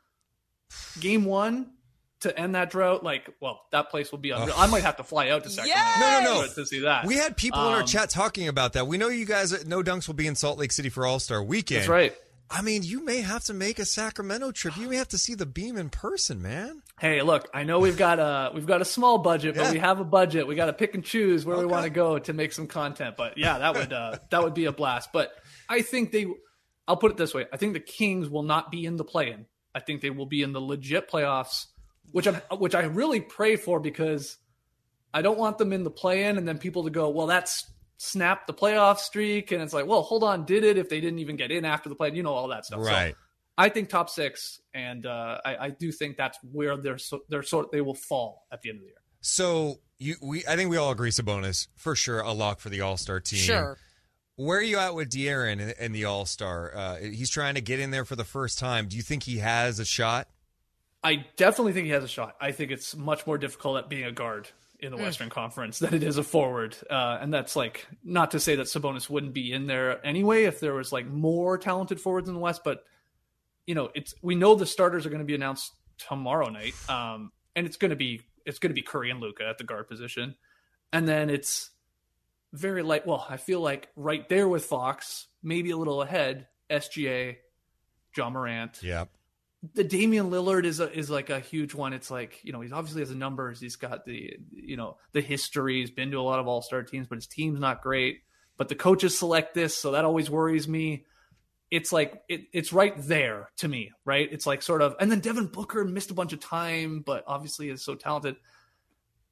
game 1.00 1.24
one 1.24 1.72
to 2.20 2.36
end 2.38 2.54
that 2.54 2.70
drought, 2.70 3.04
like, 3.04 3.28
well, 3.40 3.60
that 3.72 3.90
place 3.90 4.10
will 4.10 4.18
be 4.18 4.30
unreal. 4.30 4.54
I 4.56 4.66
might 4.66 4.82
have 4.82 4.96
to 4.96 5.04
fly 5.04 5.28
out 5.28 5.44
to 5.44 5.50
Sacramento 5.50 6.00
No, 6.00 6.20
no, 6.20 6.40
no. 6.42 6.52
to 6.52 6.66
see 6.66 6.80
that. 6.80 7.06
We 7.06 7.14
had 7.16 7.36
people 7.36 7.60
in 7.68 7.72
our 7.74 7.80
Um, 7.82 7.86
chat 7.86 8.10
talking 8.10 8.48
about 8.48 8.72
that. 8.72 8.86
We 8.86 8.98
know 8.98 9.08
you 9.08 9.24
guys 9.24 9.52
at 9.52 9.66
No 9.66 9.82
Dunks 9.82 10.06
will 10.08 10.14
be 10.14 10.26
in 10.26 10.34
Salt 10.34 10.58
Lake 10.58 10.72
City 10.72 10.88
for 10.88 11.06
All 11.06 11.20
Star 11.20 11.42
Weekend. 11.42 11.80
That's 11.82 11.88
right. 11.88 12.14
I 12.50 12.62
mean, 12.62 12.82
you 12.82 13.04
may 13.04 13.20
have 13.20 13.44
to 13.44 13.52
make 13.54 13.78
a 13.78 13.84
Sacramento 13.84 14.52
trip. 14.52 14.74
You 14.78 14.88
may 14.88 14.96
have 14.96 15.08
to 15.08 15.18
see 15.18 15.34
the 15.34 15.44
beam 15.44 15.76
in 15.76 15.90
person, 15.90 16.40
man. 16.40 16.82
Hey, 16.98 17.20
look, 17.20 17.46
I 17.52 17.62
know 17.64 17.78
we've 17.78 17.98
got 17.98 18.18
a 18.18 18.50
we've 18.54 18.66
got 18.66 18.80
a 18.80 18.86
small 18.86 19.18
budget, 19.18 19.54
but 19.54 19.64
Yeah. 19.66 19.72
we 19.72 19.78
have 19.78 20.00
a 20.00 20.04
budget. 20.04 20.46
We 20.46 20.54
got 20.54 20.66
to 20.66 20.72
pick 20.72 20.94
and 20.94 21.04
choose 21.04 21.44
where 21.44 21.58
we 21.58 21.66
want 21.66 21.84
to 21.84 21.90
go 21.90 22.18
to 22.18 22.32
make 22.32 22.52
some 22.52 22.66
content. 22.66 23.16
But 23.18 23.36
yeah, 23.36 23.58
that 23.58 23.74
would 23.74 23.92
uh, 23.92 24.16
that 24.30 24.42
would 24.42 24.54
be 24.54 24.64
a 24.64 24.72
blast. 24.72 25.10
But 25.12 25.30
I 25.68 25.82
think 25.82 26.10
they 26.10 26.26
I'll 26.88 26.96
put 26.96 27.10
it 27.10 27.16
this 27.18 27.34
way: 27.34 27.44
I 27.52 27.58
think 27.58 27.74
the 27.74 27.80
Kings 27.80 28.30
will 28.30 28.42
not 28.44 28.70
be 28.72 28.86
in 28.86 28.96
the 28.96 29.04
play-in. 29.04 29.44
I 29.74 29.80
think 29.80 30.00
they 30.00 30.08
will 30.10 30.24
be 30.26 30.42
in 30.42 30.52
the 30.54 30.60
legit 30.60 31.10
playoffs, 31.10 31.66
which 32.12 32.26
I 32.26 32.40
which 32.56 32.74
I 32.74 32.82
really 32.84 33.20
pray 33.20 33.56
for 33.56 33.80
because 33.80 34.36
I 35.12 35.22
don't 35.22 35.38
want 35.38 35.58
them 35.58 35.72
in 35.72 35.84
the 35.84 35.90
play-in 35.90 36.38
and 36.38 36.46
then 36.46 36.58
people 36.58 36.84
to 36.84 36.90
go, 36.90 37.08
well, 37.08 37.26
that's 37.26 37.70
snapped 37.96 38.46
the 38.46 38.54
playoff 38.54 38.98
streak, 38.98 39.52
and 39.52 39.62
it's 39.62 39.72
like, 39.72 39.86
well, 39.86 40.02
hold 40.02 40.22
on, 40.22 40.44
did 40.44 40.64
it 40.64 40.78
if 40.78 40.88
they 40.88 41.00
didn't 41.00 41.18
even 41.18 41.36
get 41.36 41.50
in 41.50 41.64
after 41.64 41.88
the 41.88 41.94
play? 41.94 42.12
You 42.12 42.22
know 42.22 42.32
all 42.32 42.48
that 42.48 42.64
stuff. 42.64 42.84
So 42.84 42.90
Right. 42.90 43.14
I 43.56 43.68
think 43.70 43.88
top 43.88 44.08
six, 44.08 44.60
and 44.72 45.04
uh, 45.04 45.40
I, 45.44 45.56
I 45.56 45.70
do 45.70 45.90
think 45.90 46.16
that's 46.16 46.38
where 46.52 46.76
they're 46.76 46.98
so, 46.98 47.22
they're 47.28 47.42
sort 47.42 47.72
they 47.72 47.80
will 47.80 47.94
fall 47.94 48.46
at 48.52 48.62
the 48.62 48.70
end 48.70 48.76
of 48.76 48.82
the 48.82 48.86
year. 48.86 49.02
So 49.20 49.80
you, 49.98 50.14
we, 50.22 50.46
I 50.46 50.54
think 50.54 50.70
we 50.70 50.76
all 50.76 50.92
agree 50.92 51.10
Sabonis 51.10 51.66
for 51.74 51.96
sure 51.96 52.20
a 52.20 52.32
lock 52.32 52.60
for 52.60 52.68
the 52.68 52.82
All 52.82 52.96
Star 52.96 53.18
team. 53.18 53.40
Sure. 53.40 53.76
Where 54.36 54.58
are 54.58 54.62
you 54.62 54.78
at 54.78 54.94
with 54.94 55.10
De'Aaron 55.10 55.60
and, 55.60 55.74
and 55.76 55.92
the 55.92 56.04
All 56.04 56.24
Star? 56.24 56.72
Uh, 56.72 56.96
he's 56.98 57.30
trying 57.30 57.56
to 57.56 57.60
get 57.60 57.80
in 57.80 57.90
there 57.90 58.04
for 58.04 58.14
the 58.14 58.24
first 58.24 58.60
time. 58.60 58.86
Do 58.86 58.96
you 58.96 59.02
think 59.02 59.24
he 59.24 59.38
has 59.38 59.80
a 59.80 59.84
shot? 59.84 60.28
I 61.02 61.26
definitely 61.36 61.72
think 61.72 61.86
he 61.86 61.92
has 61.92 62.04
a 62.04 62.08
shot. 62.08 62.36
I 62.40 62.52
think 62.52 62.70
it's 62.70 62.96
much 62.96 63.26
more 63.26 63.38
difficult 63.38 63.78
at 63.78 63.88
being 63.88 64.04
a 64.04 64.12
guard 64.12 64.48
in 64.80 64.90
the 64.92 64.98
Mm. 64.98 65.02
Western 65.02 65.28
Conference 65.30 65.78
than 65.78 65.94
it 65.94 66.02
is 66.02 66.18
a 66.18 66.22
forward. 66.24 66.76
Uh, 66.88 67.18
and 67.20 67.32
that's 67.32 67.56
like 67.56 67.86
not 68.04 68.32
to 68.32 68.40
say 68.40 68.56
that 68.56 68.66
Sabonis 68.66 69.08
wouldn't 69.08 69.32
be 69.34 69.52
in 69.52 69.66
there 69.66 70.04
anyway 70.06 70.44
if 70.44 70.60
there 70.60 70.74
was 70.74 70.92
like 70.92 71.06
more 71.06 71.56
talented 71.58 72.00
forwards 72.00 72.28
in 72.28 72.34
the 72.34 72.40
West, 72.40 72.62
but 72.64 72.84
you 73.66 73.74
know, 73.74 73.90
it's 73.94 74.14
we 74.22 74.34
know 74.34 74.54
the 74.54 74.66
starters 74.66 75.04
are 75.04 75.10
going 75.10 75.20
to 75.20 75.26
be 75.26 75.34
announced 75.34 75.72
tomorrow 75.98 76.48
night, 76.48 76.74
um, 76.88 77.32
and 77.54 77.66
it's 77.66 77.76
going 77.76 77.90
to 77.90 77.96
be 77.96 78.22
it's 78.46 78.58
going 78.58 78.70
to 78.70 78.74
be 78.74 78.82
Curry 78.82 79.10
and 79.10 79.20
Luka 79.20 79.44
at 79.46 79.58
the 79.58 79.64
guard 79.64 79.88
position, 79.88 80.36
and 80.92 81.06
then 81.06 81.28
it's 81.28 81.70
very 82.52 82.82
light. 82.82 83.06
Well, 83.06 83.26
I 83.28 83.36
feel 83.36 83.60
like 83.60 83.88
right 83.94 84.26
there 84.28 84.48
with 84.48 84.64
Fox, 84.64 85.26
maybe 85.42 85.70
a 85.70 85.76
little 85.76 86.00
ahead. 86.02 86.46
SGA, 86.70 87.36
Ja 88.16 88.30
Morant, 88.30 88.78
Yeah. 88.82 89.04
The 89.74 89.84
Damian 89.84 90.30
Lillard 90.30 90.64
is 90.64 90.80
a, 90.80 90.92
is 90.92 91.10
like 91.10 91.30
a 91.30 91.40
huge 91.40 91.74
one. 91.74 91.92
It's 91.92 92.10
like 92.10 92.40
you 92.44 92.52
know 92.52 92.60
he's 92.60 92.72
obviously 92.72 93.02
has 93.02 93.08
the 93.08 93.16
numbers. 93.16 93.60
He's 93.60 93.76
got 93.76 94.04
the 94.04 94.36
you 94.52 94.76
know 94.76 94.96
the 95.12 95.20
history. 95.20 95.80
He's 95.80 95.90
been 95.90 96.10
to 96.12 96.18
a 96.18 96.22
lot 96.22 96.38
of 96.38 96.46
All 96.46 96.62
Star 96.62 96.82
teams, 96.82 97.06
but 97.08 97.16
his 97.16 97.26
team's 97.26 97.58
not 97.58 97.82
great. 97.82 98.20
But 98.56 98.68
the 98.68 98.74
coaches 98.74 99.18
select 99.18 99.54
this, 99.54 99.76
so 99.76 99.92
that 99.92 100.04
always 100.04 100.30
worries 100.30 100.68
me. 100.68 101.06
It's 101.70 101.92
like 101.92 102.22
it, 102.28 102.42
it's 102.52 102.72
right 102.72 102.94
there 102.96 103.50
to 103.58 103.68
me, 103.68 103.92
right? 104.04 104.28
It's 104.30 104.46
like 104.46 104.62
sort 104.62 104.80
of, 104.80 104.96
and 105.00 105.10
then 105.10 105.20
Devin 105.20 105.46
Booker 105.46 105.84
missed 105.84 106.10
a 106.10 106.14
bunch 106.14 106.32
of 106.32 106.40
time, 106.40 107.02
but 107.04 107.24
obviously 107.26 107.68
is 107.68 107.84
so 107.84 107.94
talented. 107.94 108.36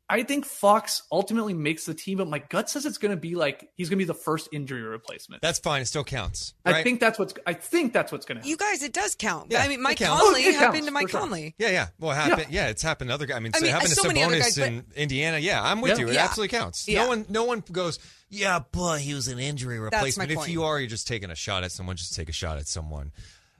I 0.08 0.22
think 0.22 0.44
Fox 0.44 1.02
ultimately 1.10 1.52
makes 1.52 1.84
the 1.84 1.92
team, 1.94 2.18
but 2.18 2.28
my 2.28 2.38
gut 2.38 2.70
says 2.70 2.86
it's 2.86 2.98
going 2.98 3.10
to 3.10 3.16
be 3.16 3.34
like 3.34 3.68
he's 3.74 3.88
going 3.88 3.98
to 3.98 4.04
be 4.04 4.06
the 4.06 4.14
first 4.14 4.48
injury 4.52 4.82
replacement. 4.82 5.42
That's 5.42 5.58
fine. 5.58 5.82
It 5.82 5.86
still 5.86 6.04
counts. 6.04 6.54
I 6.64 6.84
think 6.84 7.00
that's 7.00 7.18
what's. 7.18 7.34
I 7.44 7.54
think 7.54 7.92
that's 7.92 8.12
what's 8.12 8.24
going 8.24 8.36
to 8.36 8.40
happen. 8.40 8.50
You 8.50 8.56
guys, 8.56 8.84
it 8.84 8.92
does 8.92 9.16
count. 9.16 9.48
Yeah, 9.50 9.62
I 9.62 9.68
mean, 9.68 9.80
it 9.80 9.82
Mike. 9.82 9.98
Conley 9.98 10.44
Oh, 10.44 10.48
it 10.48 10.54
happened 10.54 10.74
counts, 10.74 10.86
to 10.86 10.92
Mike 10.92 11.02
for 11.06 11.08
sure. 11.10 11.20
Conley. 11.20 11.54
Yeah, 11.58 11.70
yeah. 11.70 11.86
Well, 11.98 12.12
it 12.12 12.14
happened. 12.14 12.46
Yeah, 12.50 12.68
it's 12.68 12.82
happened. 12.82 13.08
to 13.10 13.14
Other 13.14 13.26
guys. 13.26 13.36
I 13.36 13.40
mean, 13.40 13.52
I 13.54 13.58
so 13.58 13.62
mean, 13.62 13.70
it 13.70 13.72
happened 13.72 13.90
so 13.90 14.02
to 14.02 14.08
many 14.08 14.22
other 14.22 14.36
Sabonis 14.36 14.40
guys, 14.42 14.56
but- 14.58 14.68
in 14.68 14.84
Indiana. 14.94 15.38
Yeah, 15.38 15.62
I'm 15.62 15.80
with 15.80 15.92
Yeah. 15.92 15.98
you. 15.98 16.08
It 16.08 16.14
Yeah. 16.14 16.24
absolutely 16.24 16.56
counts. 16.56 16.86
Yeah. 16.86 17.02
No 17.02 17.08
one, 17.08 17.26
no 17.28 17.44
one 17.44 17.64
goes. 17.72 17.98
Yeah, 18.28 18.60
but 18.70 19.00
he 19.00 19.12
was 19.14 19.26
an 19.26 19.38
injury 19.40 19.78
my 19.78 19.84
replacement. 19.86 20.30
If 20.30 20.48
you 20.48 20.62
are, 20.62 20.78
you're 20.78 20.88
just 20.88 21.08
taking 21.08 21.30
a 21.30 21.34
shot 21.36 21.64
at 21.64 21.72
someone. 21.72 21.96
Just 21.96 22.14
take 22.14 22.28
a 22.28 22.32
shot 22.32 22.58
at 22.58 22.68
someone. 22.68 23.10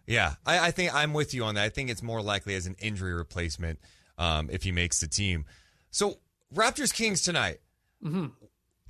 Yeah, 0.07 0.35
I, 0.47 0.69
I 0.69 0.71
think 0.71 0.95
I'm 0.95 1.13
with 1.13 1.35
you 1.35 1.43
on 1.43 1.57
that. 1.57 1.65
I 1.65 1.69
think 1.71 1.91
it's 1.91 2.03
more 2.05 2.23
likely 2.23 2.55
as 2.55 2.67
an 2.67 2.77
injury 2.79 3.13
replacement 3.15 3.81
um, 4.17 4.49
if 4.53 4.63
he 4.63 4.71
makes 4.71 5.01
the 5.01 5.09
team. 5.09 5.45
So 5.91 6.19
Raptors 6.55 6.93
Kings 6.93 7.23
tonight. 7.23 7.59
Mm-hmm. 8.05 8.27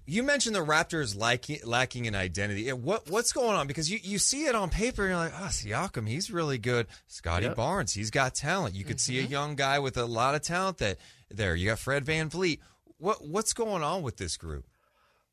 You 0.08 0.22
mentioned 0.22 0.54
the 0.54 0.64
Raptors 0.64 1.18
lacking 1.18 1.60
lacking 1.64 2.06
an 2.06 2.14
identity. 2.14 2.72
What 2.72 3.10
what's 3.10 3.32
going 3.32 3.56
on? 3.56 3.66
Because 3.66 3.90
you, 3.90 3.98
you 4.02 4.18
see 4.18 4.44
it 4.46 4.54
on 4.54 4.70
paper, 4.70 5.02
and 5.02 5.10
you're 5.10 5.18
like, 5.18 5.32
oh, 5.34 5.46
Siakam, 5.46 6.08
he's 6.08 6.30
really 6.30 6.58
good. 6.58 6.86
Scotty 7.08 7.46
Yep. 7.46 7.56
Barnes, 7.56 7.92
he's 7.92 8.10
got 8.10 8.34
talent. 8.34 8.76
You 8.76 8.84
could 8.84 9.00
see 9.00 9.18
a 9.18 9.22
young 9.22 9.56
guy 9.56 9.80
with 9.80 9.96
a 9.96 10.04
lot 10.04 10.36
of 10.36 10.42
talent 10.42 10.78
that 10.78 10.98
there. 11.30 11.56
You 11.56 11.70
got 11.70 11.80
Fred 11.80 12.04
VanVleet. 12.04 12.60
What 12.98 13.26
what's 13.26 13.52
going 13.52 13.82
on 13.82 14.02
with 14.02 14.16
this 14.16 14.36
group? 14.36 14.64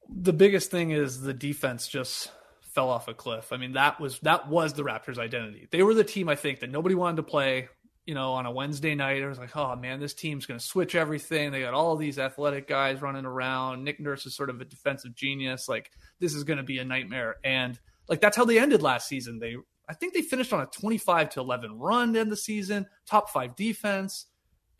the 0.09 0.33
biggest 0.33 0.71
thing 0.71 0.91
is 0.91 1.21
the 1.21 1.33
defense 1.33 1.87
just 1.87 2.31
fell 2.61 2.89
off 2.89 3.07
a 3.07 3.13
cliff. 3.13 3.53
I 3.53 3.57
mean, 3.57 3.73
that 3.73 3.99
was 3.99 4.19
that 4.19 4.47
was 4.47 4.73
the 4.73 4.83
Raptors' 4.83 5.17
identity. 5.17 5.67
They 5.71 5.83
were 5.83 5.93
the 5.93 6.03
team 6.03 6.29
I 6.29 6.35
think 6.35 6.59
that 6.59 6.71
nobody 6.71 6.95
wanted 6.95 7.17
to 7.17 7.23
play. 7.23 7.69
You 8.05 8.13
know, 8.15 8.33
on 8.33 8.45
a 8.45 8.51
Wednesday 8.51 8.95
night, 8.95 9.21
it 9.21 9.27
was 9.27 9.37
like, 9.37 9.55
oh 9.55 9.75
man, 9.75 9.99
this 9.99 10.13
team's 10.13 10.45
going 10.45 10.59
to 10.59 10.65
switch 10.65 10.93
everything. 10.93 11.51
They 11.51 11.61
got 11.61 11.73
all 11.73 11.95
these 11.95 12.19
athletic 12.19 12.67
guys 12.67 13.01
running 13.01 13.25
around. 13.25 13.83
Nick 13.83 13.99
Nurse 13.99 14.25
is 14.25 14.35
sort 14.35 14.49
of 14.49 14.59
a 14.59 14.65
defensive 14.65 15.15
genius. 15.15 15.69
Like 15.69 15.89
this 16.19 16.33
is 16.33 16.43
going 16.43 16.57
to 16.57 16.63
be 16.63 16.79
a 16.79 16.85
nightmare. 16.85 17.35
And 17.45 17.79
like 18.09 18.19
that's 18.19 18.35
how 18.35 18.45
they 18.45 18.59
ended 18.59 18.81
last 18.81 19.07
season. 19.07 19.39
They, 19.39 19.55
I 19.87 19.93
think 19.93 20.13
they 20.13 20.21
finished 20.21 20.51
on 20.51 20.61
a 20.61 20.65
twenty-five 20.65 21.29
to 21.31 21.39
eleven 21.39 21.79
run 21.79 22.13
to 22.13 22.19
end 22.19 22.31
the 22.31 22.37
season, 22.37 22.87
top 23.05 23.29
five 23.29 23.55
defense, 23.55 24.25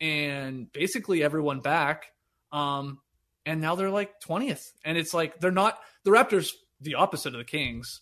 and 0.00 0.70
basically 0.72 1.22
everyone 1.22 1.60
back. 1.60 2.06
Um, 2.52 3.00
and 3.46 3.60
now 3.60 3.74
they're 3.74 3.90
like 3.90 4.20
20th 4.20 4.72
and 4.84 4.96
it's 4.96 5.14
like 5.14 5.40
they're 5.40 5.50
not 5.50 5.78
the 6.04 6.10
raptors 6.10 6.52
the 6.80 6.94
opposite 6.94 7.34
of 7.34 7.38
the 7.38 7.44
kings 7.44 8.00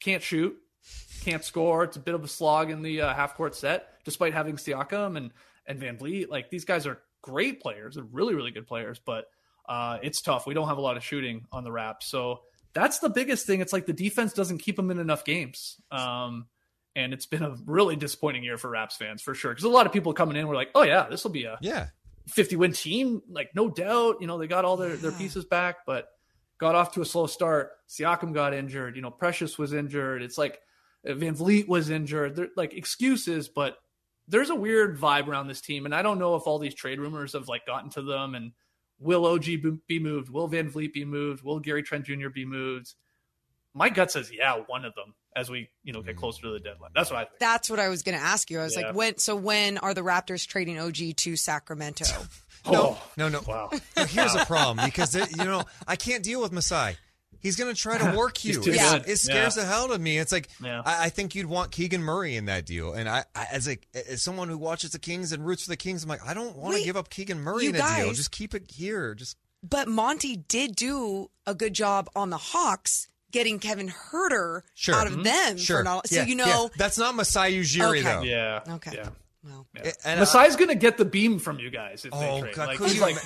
can't 0.00 0.22
shoot 0.22 0.56
can't 1.20 1.44
score. 1.44 1.84
It's 1.84 1.96
a 1.96 2.00
bit 2.00 2.14
of 2.14 2.24
a 2.24 2.28
slog 2.28 2.70
in 2.70 2.82
the 2.82 3.02
uh, 3.02 3.14
half 3.14 3.36
court 3.36 3.54
set 3.54 3.88
despite 4.04 4.32
having 4.32 4.56
Siakam 4.56 5.16
and 5.16 5.32
and 5.66 5.80
VanVleet. 5.80 6.28
Like 6.28 6.50
these 6.50 6.64
guys 6.64 6.86
are 6.86 7.00
great 7.22 7.60
players. 7.60 7.94
They're 7.94 8.04
really 8.04 8.34
really 8.34 8.50
good 8.50 8.66
players 8.66 9.00
but 9.04 9.26
uh, 9.68 9.98
it's 10.02 10.20
tough. 10.20 10.46
We 10.46 10.54
don't 10.54 10.68
have 10.68 10.78
a 10.78 10.82
lot 10.82 10.96
of 10.96 11.04
shooting 11.04 11.46
on 11.52 11.64
the 11.64 11.72
Raps 11.72 12.06
so 12.06 12.40
that's 12.72 13.00
the 13.00 13.10
biggest 13.10 13.46
thing. 13.46 13.60
It's 13.60 13.72
like 13.72 13.86
the 13.86 13.92
defense 13.92 14.32
doesn't 14.32 14.58
keep 14.58 14.76
them 14.76 14.90
in 14.90 14.98
enough 14.98 15.24
games. 15.24 15.80
Um, 15.90 16.46
and 16.94 17.12
it's 17.12 17.26
been 17.26 17.42
a 17.42 17.56
really 17.66 17.96
disappointing 17.96 18.44
year 18.44 18.58
for 18.58 18.70
Raps 18.70 18.96
fans 18.96 19.22
for 19.22 19.34
sure. 19.34 19.52
Because 19.52 19.64
a 19.64 19.68
lot 19.68 19.86
of 19.86 19.92
people 19.92 20.12
coming 20.12 20.36
in 20.36 20.48
were 20.48 20.54
like 20.54 20.70
oh 20.74 20.82
yeah 20.82 21.06
this 21.08 21.24
will 21.24 21.30
be 21.30 21.44
a 21.44 21.58
Yeah, 21.60 21.88
50 22.28 22.56
win 22.56 22.72
team, 22.72 23.22
like 23.28 23.50
no 23.54 23.68
doubt. 23.68 24.16
You 24.20 24.26
know, 24.26 24.38
they 24.38 24.46
got 24.46 24.64
all 24.64 24.76
their, 24.76 24.96
their 24.96 25.12
pieces 25.12 25.44
back, 25.44 25.78
but 25.86 26.08
got 26.58 26.74
off 26.74 26.92
to 26.92 27.02
a 27.02 27.04
slow 27.04 27.26
start. 27.26 27.72
Siakam 27.88 28.32
got 28.32 28.54
injured. 28.54 28.96
You 28.96 29.02
know, 29.02 29.10
Precious 29.10 29.58
was 29.58 29.72
injured. 29.72 30.22
It's 30.22 30.38
like 30.38 30.60
Uh, 31.06 31.12
VanVleet 31.12 31.68
was 31.68 31.90
injured. 31.90 32.36
They're 32.36 32.48
like 32.56 32.74
excuses, 32.74 33.48
but 33.48 33.76
there's 34.28 34.50
a 34.50 34.54
weird 34.54 34.98
vibe 34.98 35.28
around 35.28 35.48
this 35.48 35.60
team. 35.60 35.84
And 35.84 35.94
I 35.94 36.02
don't 36.02 36.18
know 36.18 36.36
if 36.36 36.46
all 36.46 36.58
these 36.58 36.74
trade 36.74 37.00
rumors 37.00 37.32
have 37.32 37.48
like 37.48 37.66
gotten 37.66 37.90
to 37.90 38.02
them 38.02 38.34
and 38.34 38.52
will 38.98 39.26
OG 39.26 39.44
be- 39.44 39.78
be 39.88 39.98
moved? 39.98 40.30
Will 40.30 40.48
VanVleet 40.48 40.92
be 40.92 41.04
moved? 41.04 41.42
Will 41.42 41.58
Gary 41.58 41.82
Trent 41.82 42.04
Jr. 42.04 42.28
be 42.28 42.44
moved? 42.44 42.94
My 43.74 43.88
gut 43.88 44.10
says, 44.10 44.30
yeah, 44.32 44.56
one 44.66 44.84
of 44.84 44.94
them 44.94 45.14
as 45.34 45.48
we, 45.48 45.70
you 45.84 45.92
know, 45.92 46.02
get 46.02 46.14
hmm. 46.14 46.20
closer 46.20 46.42
to 46.42 46.50
the 46.50 46.60
deadline. 46.60 46.90
That's 46.94 47.10
what 47.10 47.18
I 47.20 47.24
think. 47.24 47.38
That's 47.38 47.70
what 47.70 47.78
I 47.78 47.88
was 47.88 48.02
going 48.02 48.18
to 48.18 48.24
ask 48.24 48.50
you. 48.50 48.60
I 48.60 48.64
was 48.64 48.76
Yeah. 48.76 48.88
like, 48.88 48.96
when? 48.96 49.18
So 49.18 49.36
when 49.36 49.78
are 49.78 49.94
the 49.94 50.02
Raptors 50.02 50.46
trading 50.46 50.78
OG 50.78 51.16
to 51.16 51.36
Sacramento? 51.36 52.04
Oh. 52.66 53.02
no, 53.16 53.30
no, 53.30 53.40
no. 53.40 53.44
Wow. 53.48 53.70
No, 53.96 54.04
here's 54.04 54.34
a 54.34 54.44
problem 54.44 54.84
because 54.84 55.12
they- 55.12 55.24
you 55.30 55.46
know 55.46 55.64
I 55.88 55.96
can't 55.96 56.22
deal 56.22 56.42
with 56.42 56.52
Masai. 56.52 56.94
He's 57.40 57.56
going 57.56 57.74
to 57.74 57.80
try 57.80 57.98
to 57.98 58.14
work 58.16 58.44
you. 58.44 58.54
He's 58.56 58.64
too 58.64 58.70
It's- 58.72 58.92
good. 58.92 59.08
It 59.08 59.16
scares 59.18 59.56
Yeah. 59.56 59.62
the 59.62 59.68
hell 59.68 59.84
out 59.84 59.90
of 59.90 60.00
me. 60.00 60.18
It's 60.18 60.32
like 60.32 60.48
Yeah. 60.62 60.82
I, 60.84 61.06
I 61.06 61.08
think 61.08 61.34
you'd 61.34 61.46
want 61.46 61.70
Keegan 61.72 62.02
Murray 62.02 62.36
in 62.36 62.44
that 62.46 62.66
deal, 62.66 62.92
and 62.92 63.08
I, 63.08 63.24
I 63.34 63.46
as 63.52 63.68
a 63.68 63.78
as 64.08 64.22
someone 64.22 64.48
who 64.48 64.58
watches 64.58 64.90
the 64.92 64.98
Kings 64.98 65.32
and 65.32 65.44
roots 65.44 65.64
for 65.64 65.70
the 65.70 65.76
Kings, 65.76 66.02
I'm 66.02 66.08
like 66.08 66.24
I 66.26 66.34
don't 66.34 66.56
want 66.56 66.76
to 66.76 66.84
give 66.84 66.96
up 66.96 67.08
Keegan 67.10 67.40
Murray 67.40 67.64
you 67.64 67.70
in 67.70 67.74
a 67.76 67.78
deal. 67.78 67.86
guys- 67.86 68.16
Just 68.16 68.30
keep 68.30 68.54
it 68.54 68.70
here. 68.70 69.14
Just 69.14 69.36
But 69.62 69.88
Monte 69.88 70.36
did 70.36 70.76
do 70.76 71.30
a 71.46 71.54
good 71.54 71.74
job 71.74 72.08
on 72.14 72.30
the 72.30 72.38
Hawks 72.38 73.08
getting 73.32 73.58
Kevin 73.60 73.88
Huerter 73.88 74.62
Sure. 74.74 74.94
out 74.94 75.06
of 75.06 75.12
mm-hmm. 75.14 75.22
them. 75.22 75.56
sure. 75.56 75.78
For 75.78 75.84
not, 75.84 76.08
so 76.08 76.16
Yeah, 76.16 76.24
you 76.26 76.36
yeah. 76.36 76.44
know, 76.46 76.70
that's 76.76 76.98
not 76.98 77.14
Masai 77.14 77.52
Ujiri 77.60 77.88
Okay. 77.90 78.02
though. 78.02 78.22
Yeah. 78.22 78.60
Okay. 78.68 78.92
Yeah. 78.96 79.08
well, 79.44 79.66
Yeah. 79.76 79.92
And 80.04 80.18
I- 80.18 80.22
Masai's 80.24 80.56
going 80.56 80.68
to 80.70 80.74
get 80.74 80.96
the 80.98 81.04
beam 81.04 81.38
from 81.38 81.58
you 81.60 81.70
guys 81.70 82.04
if 82.04 82.12
Oh, 82.12 82.18
they 82.18 82.40
trade. 82.40 82.54
God, 82.56 82.68
like, 82.68 82.78
he's 82.90 83.00
like, 83.00 83.16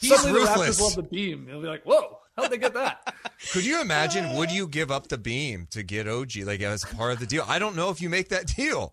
He's 0.00 0.16
suddenly 0.16 0.40
the 0.40 0.46
ruthless. 0.46 0.80
Love 0.80 0.96
the 0.96 1.02
beam. 1.04 1.46
He'll 1.48 1.60
be 1.62 1.68
like, 1.68 1.84
whoa, 1.84 2.18
how'd 2.36 2.50
they 2.50 2.58
get 2.58 2.74
that? 2.74 3.14
Could 3.52 3.64
you 3.64 3.80
imagine? 3.80 4.36
Would 4.36 4.50
you 4.50 4.66
give 4.68 4.90
up 4.90 5.08
the 5.08 5.18
beam 5.18 5.66
to 5.70 5.82
get 5.82 6.06
OG 6.08 6.36
like 6.44 6.60
as 6.62 6.84
part 6.84 7.12
of 7.12 7.20
the 7.20 7.26
deal? 7.26 7.44
I 7.48 7.58
don't 7.58 7.76
know 7.76 7.90
if 7.90 8.00
you 8.00 8.08
make 8.08 8.28
that 8.30 8.46
deal. 8.46 8.92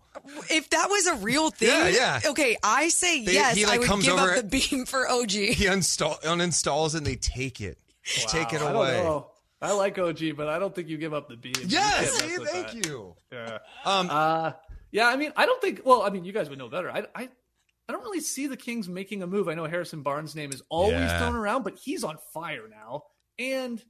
if 0.50 0.68
that 0.70 0.88
was 0.90 1.06
a 1.06 1.14
real 1.16 1.50
thing, 1.50 1.68
Yeah, 1.68 1.88
yeah. 1.88 2.30
Okay, 2.30 2.56
I 2.62 2.88
say 2.88 3.24
They- 3.24 3.32
yes. 3.34 3.56
he, 3.56 3.64
like, 3.64 3.74
I 3.76 3.78
would 3.78 3.86
comes 3.88 4.04
give 4.04 4.14
over 4.18 4.30
up 4.30 4.36
the 4.36 4.42
beam 4.44 4.84
for 4.86 5.08
OG. 5.08 5.30
He 5.60 5.64
uninstall 5.66 6.20
uninstalls 6.22 6.94
and 6.94 7.06
they 7.06 7.16
take 7.16 7.60
it. 7.60 7.78
Take 8.04 8.52
it 8.52 8.60
away. 8.62 8.70
I 8.70 9.02
don't 9.02 9.04
know. 9.04 9.30
I 9.62 9.72
like 9.72 9.98
OG, 9.98 10.36
but 10.36 10.48
I 10.48 10.58
don't 10.58 10.74
think 10.74 10.88
you 10.88 10.96
give 10.96 11.12
up 11.12 11.28
the 11.28 11.36
beam. 11.36 11.52
You 11.60 11.66
Yes, 11.68 12.18
can't 12.20 12.30
see, 12.32 12.44
thank 12.46 12.66
that. 12.72 12.86
you. 12.86 13.14
Yeah. 13.30 13.58
Um, 13.84 14.08
Uh, 14.10 14.52
yeah, 14.90 15.06
I 15.08 15.16
mean, 15.16 15.32
I 15.36 15.44
don't 15.46 15.60
think. 15.60 15.82
Well, 15.84 16.02
I 16.02 16.08
mean, 16.10 16.24
you 16.24 16.32
guys 16.32 16.48
would 16.48 16.58
know 16.58 16.68
better. 16.70 16.90
I, 16.90 17.04
I, 17.14 17.28
I 17.88 17.92
don't 17.92 18.02
really 18.02 18.20
see 18.20 18.46
the 18.46 18.56
Kings 18.56 18.88
making 18.88 19.22
a 19.22 19.26
move. 19.26 19.48
I 19.48 19.54
know 19.54 19.66
Harrison 19.66 20.02
Barnes' 20.02 20.34
name 20.34 20.50
is 20.50 20.62
always 20.70 20.94
Yeah. 20.94 21.18
thrown 21.18 21.36
around, 21.36 21.62
but 21.62 21.76
he's 21.78 22.02
on 22.04 22.16
fire 22.32 22.68
now. 22.70 23.02
And 23.40 23.82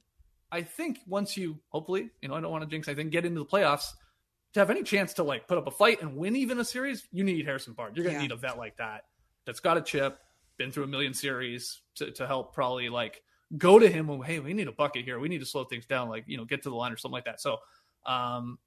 I 0.51 0.61
think 0.63 0.99
once 1.05 1.37
you, 1.37 1.59
hopefully, 1.69 2.09
you 2.21 2.29
know, 2.29 2.35
I 2.35 2.41
don't 2.41 2.51
want 2.51 2.63
to 2.63 2.69
jinx. 2.69 2.87
I 2.87 2.95
think 2.95 3.11
get 3.11 3.25
into 3.25 3.39
the 3.41 3.45
playoffs 3.45 3.91
to 4.53 4.59
have 4.61 4.69
any 4.69 4.81
chance 4.83 5.13
to 5.15 5.23
like 5.23 5.47
put 5.47 5.57
up 5.57 5.67
a 5.67 5.71
fight 5.71 6.01
and 6.01 6.15
win 6.17 6.35
even 6.35 6.59
a 6.59 6.65
series. 6.65 7.07
You 7.11 7.23
need 7.23 7.45
Harrison 7.45 7.73
Barnes. 7.73 7.95
You're 7.95 8.05
gonna 8.05 8.15
Yeah. 8.17 8.21
need 8.23 8.31
a 8.31 8.35
vet 8.37 8.57
like 8.57 8.77
that 8.77 9.05
that's 9.45 9.59
got 9.59 9.77
a 9.77 9.81
chip, 9.81 10.17
been 10.57 10.71
through 10.71 10.85
a 10.85 10.87
million 10.87 11.13
series 11.13 11.81
to 11.95 12.11
to 12.11 12.25
help 12.27 12.53
probably 12.55 12.89
like 12.89 13.21
go 13.57 13.77
to 13.79 13.87
him. 13.89 14.07
when, 14.07 14.21
Hey, 14.23 14.39
we 14.39 14.53
need 14.53 14.67
a 14.67 14.71
bucket 14.71 15.03
here. 15.05 15.19
We 15.19 15.27
need 15.29 15.39
to 15.39 15.45
slow 15.45 15.65
things 15.65 15.85
down. 15.85 16.09
Like 16.09 16.23
you 16.27 16.37
know, 16.37 16.45
get 16.45 16.63
to 16.63 16.69
the 16.69 16.75
line 16.75 16.91
or 16.91 16.97
something 16.97 17.13
like 17.13 17.25
that. 17.25 17.41
So. 17.41 17.57
um 18.05 18.57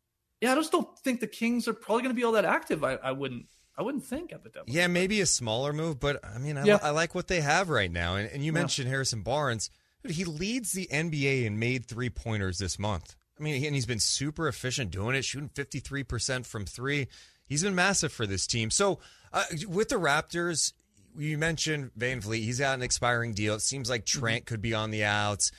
yeah, 0.41 0.53
I 0.53 0.57
just 0.57 0.73
don't 0.73 0.99
think 0.99 1.21
the 1.21 1.27
Kings 1.27 1.67
are 1.69 1.73
probably 1.73 2.03
going 2.03 2.15
to 2.15 2.19
be 2.19 2.25
all 2.25 2.33
that 2.33 2.45
active. 2.45 2.85
I, 2.85 2.97
I 2.97 3.13
wouldn't. 3.13 3.47
I 3.79 3.83
wouldn't 3.83 4.05
think 4.05 4.31
at 4.33 4.43
the 4.43 4.51
deadline. 4.51 4.77
Yeah, 4.77 4.89
maybe 4.89 5.21
a 5.23 5.27
smaller 5.27 5.73
move, 5.73 5.99
but 5.99 6.23
I 6.23 6.37
mean, 6.39 6.59
I, 6.59 6.65
Yeah. 6.65 6.79
I 6.83 6.91
like 6.91 7.15
what 7.15 7.29
they 7.29 7.41
have 7.41 7.71
right 7.71 7.91
now. 7.91 8.17
And, 8.17 8.29
and 8.31 8.45
you 8.45 8.53
Yeah. 8.53 8.59
mentioned 8.59 8.89
Harrison 8.89 9.23
Barnes. 9.23 9.71
He 10.09 10.25
leads 10.25 10.73
the 10.73 10.89
NBA 10.93 11.45
in 11.45 11.59
made 11.59 11.87
three 11.87 12.11
pointers 12.11 12.59
this 12.59 12.79
month. 12.79 13.17
I 13.39 13.43
mean, 13.43 13.65
and 13.65 13.75
he's 13.75 13.87
been 13.87 14.01
super 14.01 14.47
efficient 14.49 14.91
doing 14.91 15.17
it, 15.17 15.25
shooting 15.25 15.49
53% 15.49 16.47
from 16.47 16.67
three. 16.67 17.09
He's 17.47 17.63
been 17.63 17.75
massive 17.75 18.13
for 18.13 18.27
this 18.27 18.47
team. 18.47 18.71
So, 18.71 19.01
uh, 19.33 19.45
with 19.67 19.89
the 19.89 19.97
Raptors, 19.97 20.73
you 21.17 21.39
mentioned 21.39 21.91
VanVleet. 21.99 22.45
He's 22.45 22.61
got 22.61 22.75
an 22.75 22.83
expiring 22.83 23.33
deal. 23.33 23.55
It 23.55 23.63
seems 23.63 23.91
like 23.91 24.07
Trent 24.07 24.47
could 24.47 24.63
be 24.63 24.75
on 24.75 24.91
the 24.91 25.05
outs. 25.05 25.53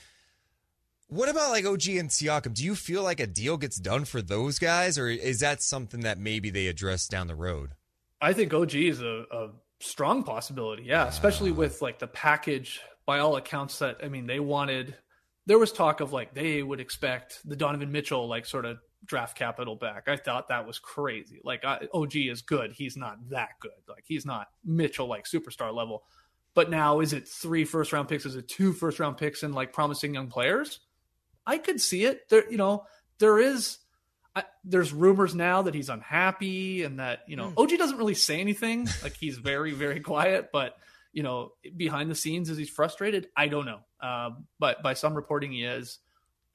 What 1.08 1.28
about 1.28 1.50
like 1.50 1.64
OG 1.64 1.86
and 1.88 2.10
Siakam? 2.10 2.54
Do 2.54 2.64
you 2.64 2.74
feel 2.74 3.02
like 3.02 3.20
a 3.20 3.26
deal 3.26 3.56
gets 3.56 3.76
done 3.76 4.04
for 4.04 4.20
those 4.20 4.58
guys, 4.58 4.98
or 4.98 5.08
is 5.08 5.40
that 5.40 5.62
something 5.62 6.00
that 6.00 6.18
maybe 6.18 6.50
they 6.50 6.66
address 6.66 7.06
down 7.06 7.28
the 7.28 7.36
road? 7.36 7.72
I 8.20 8.32
think 8.32 8.52
OG 8.52 8.74
is 8.74 9.00
a, 9.00 9.24
a 9.30 9.48
strong 9.80 10.24
possibility. 10.24 10.84
Yeah, 10.84 11.06
especially 11.06 11.52
with 11.52 11.80
like 11.80 11.98
the 11.98 12.08
package. 12.08 12.80
By 13.06 13.20
all 13.20 13.36
accounts, 13.36 13.78
that 13.78 13.98
I 14.02 14.08
mean, 14.08 14.26
they 14.26 14.40
wanted. 14.40 14.96
There 15.46 15.58
was 15.58 15.70
talk 15.70 16.00
of 16.00 16.12
like 16.12 16.34
they 16.34 16.62
would 16.62 16.80
expect 16.80 17.40
the 17.44 17.54
Donovan 17.54 17.92
Mitchell 17.92 18.28
like 18.28 18.46
sort 18.46 18.64
of 18.64 18.78
draft 19.04 19.36
capital 19.36 19.76
back. 19.76 20.08
I 20.08 20.16
thought 20.16 20.48
that 20.48 20.66
was 20.66 20.78
crazy. 20.78 21.40
Like 21.44 21.64
I, 21.64 21.86
OG 21.94 22.16
is 22.16 22.42
good, 22.42 22.72
he's 22.72 22.96
not 22.96 23.16
that 23.30 23.50
good. 23.60 23.70
Like 23.88 24.04
he's 24.06 24.26
not 24.26 24.48
Mitchell 24.64 25.06
like 25.06 25.24
superstar 25.24 25.72
level. 25.74 26.04
But 26.54 26.70
now 26.70 27.00
is 27.00 27.12
it 27.12 27.28
three 27.28 27.64
first 27.64 27.92
round 27.92 28.08
picks? 28.08 28.26
Is 28.26 28.36
it 28.36 28.48
two 28.48 28.72
first 28.72 28.98
round 28.98 29.18
picks 29.18 29.42
and 29.42 29.54
like 29.54 29.72
promising 29.72 30.14
young 30.14 30.28
players? 30.28 30.80
I 31.46 31.58
could 31.58 31.80
see 31.80 32.04
it. 32.04 32.28
There, 32.28 32.50
you 32.50 32.56
know, 32.56 32.84
there 33.18 33.38
is. 33.38 33.78
I, 34.34 34.44
there's 34.64 34.92
rumors 34.92 35.34
now 35.34 35.62
that 35.62 35.74
he's 35.74 35.88
unhappy 35.88 36.82
and 36.82 36.98
that 36.98 37.20
you 37.26 37.36
know 37.36 37.50
hmm. 37.50 37.58
OG 37.58 37.70
doesn't 37.78 37.96
really 37.96 38.14
say 38.14 38.40
anything. 38.40 38.88
Like 39.02 39.16
he's 39.16 39.38
very 39.38 39.72
very 39.72 40.00
quiet, 40.00 40.50
but 40.52 40.76
you 41.16 41.22
know 41.22 41.52
behind 41.78 42.10
the 42.10 42.14
scenes 42.14 42.50
is 42.50 42.58
he's 42.58 42.68
frustrated. 42.68 43.28
I 43.34 43.48
don't 43.48 43.64
know, 43.64 43.80
um, 44.06 44.44
but 44.58 44.82
by 44.82 44.92
some 44.92 45.14
reporting 45.14 45.50
he 45.50 45.64
is. 45.64 45.98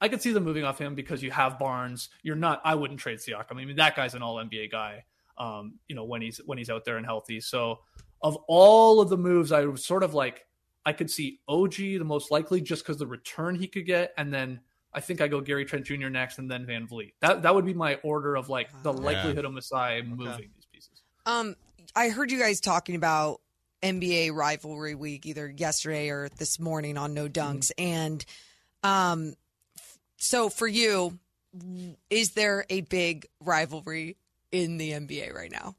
I 0.00 0.08
could 0.08 0.22
see 0.22 0.32
them 0.32 0.44
moving 0.44 0.64
off 0.64 0.80
him 0.80 0.94
because 0.94 1.20
you 1.20 1.32
have 1.32 1.58
Barnes. 1.58 2.10
You're 2.22 2.36
not. 2.36 2.62
I 2.64 2.76
wouldn't 2.76 3.00
trade 3.00 3.18
Siakam. 3.18 3.56
I 3.56 3.64
mean 3.64 3.74
that 3.74 3.96
guy's 3.96 4.14
an 4.14 4.22
All 4.22 4.36
NBA 4.36 4.70
guy. 4.70 5.04
Um, 5.36 5.80
you 5.88 5.96
know 5.96 6.04
when 6.04 6.22
he's 6.22 6.40
when 6.46 6.58
he's 6.58 6.70
out 6.70 6.84
there 6.84 6.96
and 6.96 7.04
healthy. 7.04 7.40
So 7.40 7.80
of 8.22 8.38
all 8.46 9.00
of 9.00 9.08
the 9.08 9.16
moves, 9.16 9.50
I 9.50 9.64
was 9.64 9.84
sort 9.84 10.04
of 10.04 10.14
like 10.14 10.46
I 10.86 10.92
could 10.92 11.10
see 11.10 11.40
OG 11.48 11.74
the 11.74 12.04
most 12.04 12.30
likely 12.30 12.60
just 12.60 12.84
because 12.84 12.98
the 12.98 13.06
return 13.06 13.56
he 13.56 13.66
could 13.66 13.84
get, 13.84 14.12
and 14.16 14.32
then 14.32 14.60
I 14.94 15.00
think 15.00 15.20
I 15.20 15.26
go 15.26 15.40
Gary 15.40 15.64
Trent 15.64 15.86
Jr. 15.86 16.08
next, 16.08 16.38
and 16.38 16.48
then 16.48 16.64
VanVleet. 16.66 17.14
That 17.20 17.42
that 17.42 17.52
would 17.52 17.66
be 17.66 17.74
my 17.74 17.96
order 18.04 18.36
of 18.36 18.48
like 18.48 18.68
the 18.84 18.92
likelihood 18.92 19.44
of 19.44 19.52
Masai 19.52 20.02
moving 20.02 20.50
these 20.54 20.66
pieces. 20.72 21.02
Um, 21.26 21.56
I 21.96 22.10
heard 22.10 22.30
you 22.30 22.38
guys 22.38 22.60
talking 22.60 22.94
about 22.94 23.40
NBA 23.82 24.32
rivalry 24.32 24.94
week 24.94 25.26
either 25.26 25.52
yesterday 25.54 26.08
or 26.08 26.28
this 26.38 26.58
morning 26.60 26.96
on 26.96 27.14
No 27.14 27.28
Dunks, 27.28 27.70
and 27.76 28.24
um, 28.82 29.34
so 30.16 30.48
for 30.48 30.66
you, 30.68 31.18
is 32.10 32.30
there 32.32 32.64
a 32.70 32.82
big 32.82 33.26
rivalry 33.40 34.16
in 34.50 34.78
the 34.78 34.92
NBA 34.92 35.34
right 35.34 35.50
now? 35.50 35.74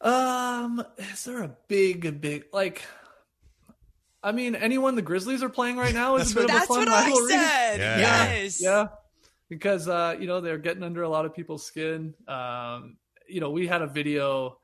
Um, 0.00 0.82
is 0.98 1.24
there 1.24 1.42
a 1.42 1.54
big, 1.68 2.06
a 2.06 2.12
big 2.12 2.44
like? 2.52 2.82
I 4.22 4.32
mean, 4.32 4.54
anyone 4.54 4.96
the 4.96 5.02
Grizzlies 5.02 5.42
are 5.42 5.48
playing 5.48 5.76
right 5.76 5.94
now 5.94 6.16
is 6.16 6.32
a 6.32 6.34
bit 6.34 6.44
of 6.44 6.50
a 6.50 6.52
That's 6.52 6.66
fun 6.66 6.78
what 6.80 6.88
I 6.88 7.04
rivalry. 7.06 7.32
said. 7.32 7.76
Yeah. 7.80 7.98
Yes. 7.98 8.62
Yeah, 8.62 8.88
because 9.48 9.88
uh, 9.88 10.16
you 10.18 10.26
know 10.26 10.40
they're 10.40 10.58
getting 10.58 10.82
under 10.82 11.02
a 11.02 11.08
lot 11.08 11.26
of 11.26 11.34
people's 11.34 11.64
skin. 11.64 12.14
Um, 12.26 12.96
you 13.28 13.40
know, 13.40 13.50
we 13.50 13.66
had 13.66 13.82
a 13.82 13.86
video, 13.86 14.58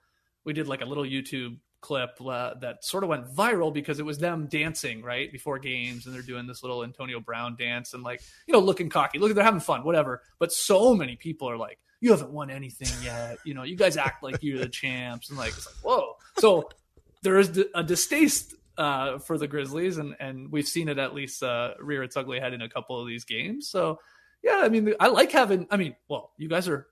we 0.45 0.53
did 0.53 0.69
like 0.69 0.81
a 0.81 0.87
little 0.87 1.05
YouTube 1.05 1.59
clip 1.87 2.11
uh, 2.21 2.55
that 2.61 2.85
sort 2.85 3.05
of 3.05 3.09
went 3.09 3.29
viral 3.33 3.73
because 3.73 4.01
it 4.01 4.05
was 4.05 4.19
them 4.19 4.49
dancing 4.49 5.03
right 5.03 5.31
before 5.31 5.59
games, 5.59 6.07
and 6.07 6.15
they're 6.15 6.23
doing 6.23 6.47
this 6.47 6.63
little 6.63 6.83
Antonio 6.83 7.21
Brown 7.21 7.55
dance 7.57 7.95
and 7.95 8.03
like 8.03 8.21
you 8.47 8.53
know 8.53 8.59
looking 8.61 8.89
cocky, 8.89 9.19
look 9.19 9.33
they're 9.35 9.45
having 9.45 9.61
fun, 9.61 9.85
whatever. 9.85 10.23
But 10.39 10.53
so 10.53 10.95
many 10.95 11.15
people 11.17 11.49
are 11.49 11.57
like, 11.57 11.79
"You 12.01 12.11
haven't 12.11 12.31
won 12.31 12.51
anything 12.51 12.89
yet," 13.05 13.39
you 13.45 13.55
know, 13.55 13.63
you 13.63 13.77
guys 13.77 13.97
act 13.97 14.23
like 14.23 14.43
you're 14.43 14.59
the 14.59 14.69
champs, 14.69 15.29
and 15.31 15.39
like 15.39 15.51
it's 15.57 15.67
like 15.67 15.77
whoa. 15.85 16.17
So 16.39 16.69
there 17.23 17.39
is 17.39 17.63
a 17.75 17.83
distaste 17.85 18.55
uh, 18.77 19.19
for 19.19 19.39
the 19.39 19.47
Grizzlies, 19.47 19.97
and 19.99 20.17
and 20.19 20.51
we've 20.51 20.67
seen 20.69 20.89
it 20.89 20.99
at 20.99 21.15
least 21.15 21.43
uh, 21.43 21.75
rear 21.81 22.03
its 22.03 22.17
ugly 22.17 22.41
head 22.41 22.53
in 22.53 22.63
a 22.63 22.69
couple 22.69 23.01
of 23.01 23.07
these 23.07 23.25
games. 23.25 23.69
So 23.71 24.01
yeah, 24.43 24.61
I 24.63 24.69
mean, 24.69 24.93
I 25.01 25.07
like 25.09 25.31
having. 25.33 25.67
I 25.71 25.77
mean, 25.77 25.95
well, 26.09 26.33
you 26.37 26.49
guys 26.49 26.69
are 26.69 26.87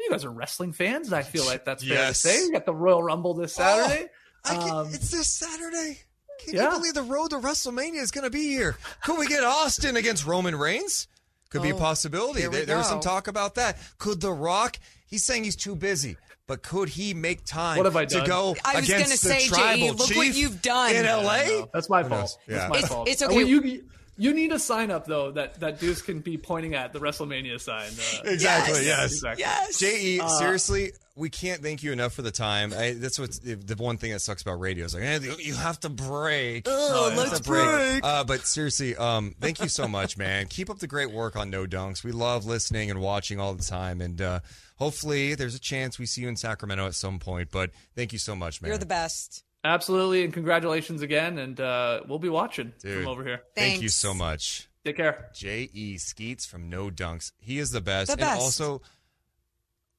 you 0.00 0.10
guys 0.10 0.24
are 0.24 0.30
wrestling 0.30 0.72
fans. 0.72 1.12
I 1.12 1.22
feel 1.22 1.44
like 1.44 1.64
that's 1.64 1.82
fair 1.84 1.94
Yes. 1.94 2.22
to 2.22 2.28
say. 2.28 2.44
You 2.44 2.52
got 2.52 2.66
the 2.66 2.74
Royal 2.74 3.02
Rumble 3.02 3.34
this 3.34 3.54
Saturday. 3.54 3.98
Can, 4.02 4.08
Um, 4.44 4.88
it's 4.92 5.10
this 5.10 5.26
Saturday. 5.28 5.98
Can 6.44 6.54
yeah. 6.54 6.64
you 6.72 6.78
believe 6.78 6.94
the 6.94 7.02
road 7.02 7.30
to 7.30 7.36
WrestleMania 7.38 8.00
is 8.00 8.10
going 8.10 8.24
to 8.24 8.30
be 8.30 8.48
here? 8.48 8.76
Could 9.04 9.18
we 9.18 9.26
get 9.26 9.42
Austin 9.44 9.96
against 9.96 10.24
Roman 10.26 10.54
Reigns? 10.56 11.08
Could 11.50 11.62
be 11.62 11.70
a 11.70 11.74
Oh, 11.74 11.78
possibility. 11.78 12.40
here 12.40 12.50
There, 12.50 12.64
there 12.66 12.76
was 12.78 12.88
some 12.88 13.00
talk 13.00 13.26
about 13.26 13.56
that. 13.56 13.78
Could 13.98 14.20
The 14.20 14.32
Rock? 14.32 14.78
He's 15.06 15.24
saying 15.24 15.44
he's 15.44 15.56
too 15.56 15.74
busy, 15.74 16.16
but 16.46 16.62
could 16.62 16.90
he 16.90 17.14
make 17.14 17.44
time 17.44 17.78
What 17.78 17.86
have 17.86 17.96
I 17.96 18.04
done? 18.04 18.22
to 18.22 18.26
go 18.28 18.54
I 18.64 18.76
was 18.76 18.84
against 18.88 19.24
gonna 19.24 19.34
the 19.36 19.40
say, 19.40 19.48
tribal 19.48 19.78
J.E., 19.78 19.90
look 19.92 20.16
what 20.16 20.34
you've 20.36 20.60
done. 20.62 20.94
in 20.94 21.06
LA? 21.06 21.44
No, 21.44 21.70
that's 21.72 21.88
my 21.88 22.02
fault. 22.04 22.38
Yeah. 22.46 22.56
That's 22.56 22.68
my 22.70 22.76
It's- 22.76 22.88
fault. 22.92 23.08
it's 23.08 23.22
Uh, 23.22 23.26
okay. 23.26 23.36
well, 23.36 23.46
you 23.46 23.84
you 24.20 24.34
need 24.34 24.52
a 24.52 24.58
sign 24.58 24.90
up 24.90 25.06
though 25.06 25.30
that 25.32 25.58
that 25.60 25.80
Deuce 25.80 26.02
can 26.02 26.20
be 26.20 26.36
pointing 26.36 26.74
at 26.74 26.92
the 26.92 26.98
WrestleMania 27.00 27.58
sign. 27.60 27.90
Uh, 28.24 28.30
Exactly. 28.30 28.84
Yes. 28.84 28.84
Yes. 28.86 29.12
exactly. 29.12 29.40
Yes. 29.44 29.78
Je, 29.78 30.20
Uh, 30.20 30.28
seriously, 30.28 30.92
we 31.18 31.28
can't 31.30 31.60
thank 31.62 31.82
you 31.82 31.92
enough 31.92 32.12
for 32.14 32.22
the 32.22 32.30
time. 32.30 32.72
I, 32.72 32.92
that's 32.92 33.18
what 33.18 33.32
the 33.42 33.74
one 33.76 33.96
thing 33.98 34.12
that 34.12 34.20
sucks 34.20 34.40
about 34.42 34.60
radio 34.60 34.84
is 34.84 34.94
like 34.94 35.02
eh, 35.02 35.18
you 35.40 35.54
have 35.54 35.78
to 35.80 35.88
break. 35.88 36.64
Oh, 36.66 37.10
You 37.10 37.16
let's 37.18 37.40
to 37.40 37.42
break. 37.42 38.04
Uh, 38.04 38.24
but 38.24 38.40
seriously, 38.46 38.96
um, 38.96 39.34
thank 39.40 39.60
you 39.60 39.68
so 39.68 39.86
much, 39.88 40.16
man. 40.16 40.46
Keep 40.50 40.70
up 40.70 40.78
the 40.78 40.86
great 40.86 41.10
work 41.10 41.36
on 41.36 41.50
No 41.50 41.66
Dunks. 41.66 42.02
We 42.04 42.12
love 42.12 42.46
listening 42.46 42.90
and 42.90 43.00
watching 43.00 43.40
all 43.40 43.52
the 43.54 43.64
time, 43.64 44.00
and 44.00 44.20
uh, 44.22 44.40
hopefully, 44.76 45.34
there's 45.34 45.54
a 45.54 45.60
chance 45.60 45.98
we 45.98 46.06
see 46.06 46.22
you 46.22 46.28
in 46.28 46.36
Sacramento 46.36 46.86
at 46.86 46.94
some 46.94 47.18
point. 47.18 47.50
But 47.50 47.70
thank 47.96 48.12
you 48.12 48.18
so 48.18 48.34
much, 48.36 48.62
man. 48.62 48.68
You're 48.70 48.78
the 48.78 48.86
best. 48.86 49.44
Absolutely, 49.64 50.22
and 50.24 50.32
congratulations 50.32 51.02
again. 51.02 51.36
And 51.38 51.60
uh, 51.60 52.00
we'll 52.08 52.20
be 52.20 52.28
watching 52.28 52.72
Dude. 52.80 53.02
from 53.02 53.08
over 53.08 53.24
here. 53.24 53.42
Thank 53.56 53.82
you 53.82 53.88
so 53.88 54.14
much. 54.14 54.68
Take 54.84 54.96
care. 54.96 55.28
J.E. 55.34 55.98
Skeets 55.98 56.46
from 56.46 56.70
No 56.70 56.88
Dunks. 56.90 57.32
He 57.40 57.58
is 57.58 57.72
the 57.72 57.80
best. 57.80 58.06
The 58.06 58.12
And 58.12 58.20
best. 58.20 58.40
also, 58.40 58.80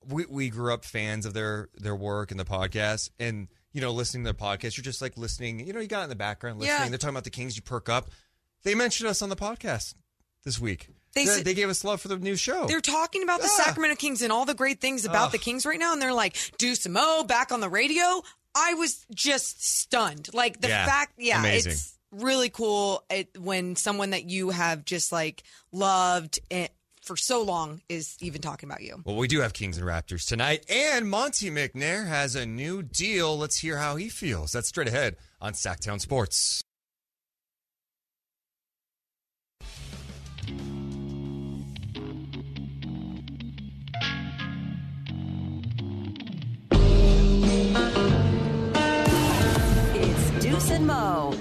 we, 0.10 0.26
we 0.28 0.50
grew 0.50 0.74
up 0.74 0.84
fans 0.86 1.26
of 1.26 1.34
their, 1.34 1.70
their 1.76 1.96
work 1.96 2.32
and 2.32 2.40
the 2.40 2.46
podcast. 2.46 3.10
And, 3.20 3.48
you 3.74 3.82
know, 3.82 3.92
listening 3.92 4.24
to 4.26 4.34
their 4.34 4.48
podcast, 4.48 4.76
you're 4.78 4.84
just 4.84 5.02
like 5.02 5.18
listening. 5.18 5.66
You 5.66 5.74
know, 5.74 5.80
you 5.80 5.88
got 5.88 6.04
in 6.04 6.10
the 6.10 6.16
background 6.16 6.60
listening. 6.60 6.82
Yeah. 6.82 6.90
They're 6.90 6.98
talking 6.98 7.14
about 7.16 7.24
the 7.26 7.30
Kings. 7.30 7.56
You 7.56 7.62
perk 7.62 7.90
up. 7.90 8.10
They 8.64 8.76
mentioned 8.76 9.10
us 9.10 9.22
on 9.22 9.30
the 9.30 9.36
podcast 9.36 9.94
this 10.44 10.60
week. 10.60 10.90
They 11.16 11.26
They, 11.26 11.32
said- 11.32 11.46
they 11.46 11.54
gave 11.54 11.70
us 11.70 11.84
love 11.84 12.02
for 12.02 12.08
the 12.08 12.18
new 12.18 12.36
show. 12.36 12.66
They're 12.68 12.82
talking 12.82 13.24
about 13.24 13.40
the 13.42 13.50
Yeah. 13.58 13.64
Sacramento 13.66 13.96
Kings 13.96 14.22
and 14.22 14.32
all 14.32 14.46
the 14.46 14.54
great 14.54 14.80
things 14.82 15.06
about 15.06 15.32
the 15.32 15.38
Kings 15.38 15.66
right 15.66 15.80
now, 15.80 15.94
and 15.94 16.02
they're 16.02 16.14
like, 16.14 16.36
Deuce 16.58 16.86
and 16.86 16.94
Mo 16.94 17.24
back 17.24 17.52
on 17.52 17.60
the 17.62 17.70
radio. 17.70 18.22
I 18.56 18.74
was 18.76 19.06
just 19.14 19.64
stunned. 19.64 20.30
Like 20.34 20.60
the 20.62 20.68
Yeah. 20.70 20.86
fact, 20.86 21.14
yeah, 21.18 21.40
Amazing. 21.40 21.72
it's 21.74 21.98
really 22.12 22.50
cool 22.50 23.04
it, 23.10 23.30
when 23.40 23.76
someone 23.76 24.10
that 24.12 24.26
you 24.26 24.50
have 24.50 24.84
just 24.86 25.12
like 25.12 25.44
loved 25.72 26.40
it 26.50 26.72
for 27.10 27.18
so 27.18 27.42
long 27.42 27.82
is 27.90 28.16
even 28.22 28.40
talking 28.40 28.70
about 28.70 28.84
you. 28.84 29.02
Well, 29.04 29.16
we 29.16 29.28
do 29.28 29.40
have 29.40 29.52
Kings 29.52 29.80
and 29.80 29.88
Raptors 29.88 30.28
tonight, 30.28 30.64
and 30.70 31.10
Monte 31.10 31.50
McNair 31.50 32.08
has 32.08 32.36
a 32.36 32.46
new 32.46 32.84
deal. 32.84 33.36
Let's 33.36 33.58
hear 33.58 33.78
how 33.78 33.96
he 33.96 34.10
feels. 34.10 34.52
That's 34.52 34.68
straight 34.68 34.88
ahead 34.88 35.16
on 35.42 35.54
Sactown 35.54 36.00
Sports. 36.00 36.64
It's 49.96 50.46
Deuce 50.46 50.70
and 50.70 50.86
Mo. 50.86 50.94
On 50.94 51.40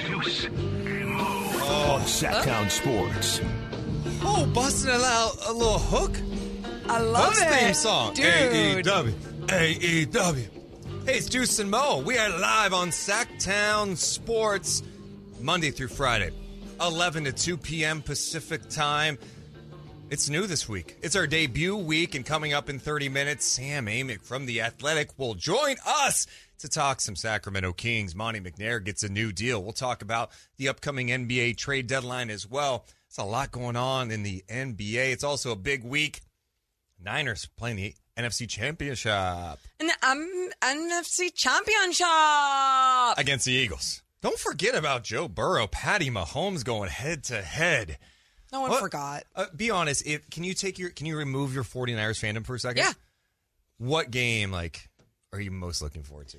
oh, 1.61 2.03
Sactown 2.07 2.71
Sports. 2.71 3.43
Oh, 4.23 4.51
busting 4.55 4.91
out 4.91 5.37
a 5.47 5.53
little 5.53 5.79
hook. 5.79 6.17
I 6.89 7.01
love 7.01 7.27
Hook's 7.35 7.43
it. 7.43 7.49
theme 7.49 7.75
song. 7.75 8.15
Dude. 8.15 8.25
AEW. 8.85 9.13
AEW. 9.47 10.49
Hey, 11.07 11.17
it's 11.19 11.27
Deuce 11.27 11.59
and 11.59 11.71
Mo. 11.71 12.03
We 12.05 12.19
are 12.19 12.29
live 12.39 12.73
on 12.73 12.89
Sactown 12.91 13.97
Sports 13.97 14.83
Monday 15.41 15.71
through 15.71 15.89
Friday, 15.89 16.31
11 16.81 17.25
to 17.25 17.33
2 17.33 17.57
p.m. 17.57 18.03
Pacific 18.03 18.69
time. 18.69 19.19
It's 20.11 20.29
new 20.29 20.47
this 20.47 20.69
week. 20.69 20.97
It's 21.03 21.17
our 21.17 21.27
debut 21.27 21.77
week, 21.77 22.15
and 22.15 22.25
coming 22.25 22.53
up 22.55 22.69
in 22.71 22.79
30 22.79 23.09
minutes, 23.11 23.45
Sam 23.47 23.87
Amick 23.87 24.23
from 24.23 24.47
The 24.47 24.63
Athletic 24.63 25.11
will 25.19 25.35
join 25.35 25.77
us 25.87 26.27
to 26.61 26.69
talk 26.69 27.01
some 27.01 27.15
Sacramento 27.15 27.73
Kings. 27.75 28.15
Monte 28.15 28.41
McNair 28.41 28.83
gets 28.83 29.03
a 29.03 29.09
new 29.09 29.33
deal. 29.33 29.63
We'll 29.63 29.73
talk 29.73 30.03
about 30.03 30.31
the 30.57 30.69
upcoming 30.69 31.09
NBA 31.09 31.57
trade 31.59 31.87
deadline 31.87 32.31
as 32.31 32.49
well. 32.51 32.87
There's 33.19 33.27
a 33.27 33.31
lot 33.31 33.51
going 33.51 33.75
on 33.75 34.13
in 34.13 34.23
the 34.23 34.45
NBA. 34.49 35.13
It's 35.13 35.25
also 35.25 35.51
a 35.51 35.57
big 35.57 35.83
week 35.83 36.21
Niners 37.03 37.49
playing 37.57 37.77
the 37.77 37.95
NFC 38.17 38.49
Championship 38.49 39.59
And 39.81 39.91
um, 40.05 40.51
NFC 40.63 41.35
Championship. 41.35 42.07
against 43.19 43.45
the 43.45 43.53
Eagles. 43.53 44.03
Don't 44.23 44.39
forget 44.39 44.77
about 44.77 45.03
Joe 45.03 45.27
Burrow, 45.27 45.67
Patty 45.67 46.11
Mahomes 46.11 46.65
going 46.65 46.91
head 46.91 47.25
to 47.25 47.43
head. 47.43 47.99
No 48.53 48.61
one 48.61 48.71
What? 48.71 48.81
forgot. 48.81 49.25
Uh, 49.35 49.47
be 49.55 49.73
honest. 49.73 50.07
If 50.07 50.31
can 50.31 50.45
you 50.45 50.55
take 50.55 50.79
your 50.79 50.91
can 50.91 51.07
you 51.07 51.17
remove 51.17 51.53
your 51.53 51.65
49ers 51.65 52.23
fandom 52.23 52.47
for 52.47 52.55
a 52.55 52.61
second? 52.61 52.85
Yeah. 52.85 52.93
What 53.79 54.13
game 54.13 54.53
like 54.53 54.89
are 55.33 55.41
you 55.41 55.51
most 55.51 55.83
looking 55.83 56.05
forward 56.05 56.29
to? 56.29 56.39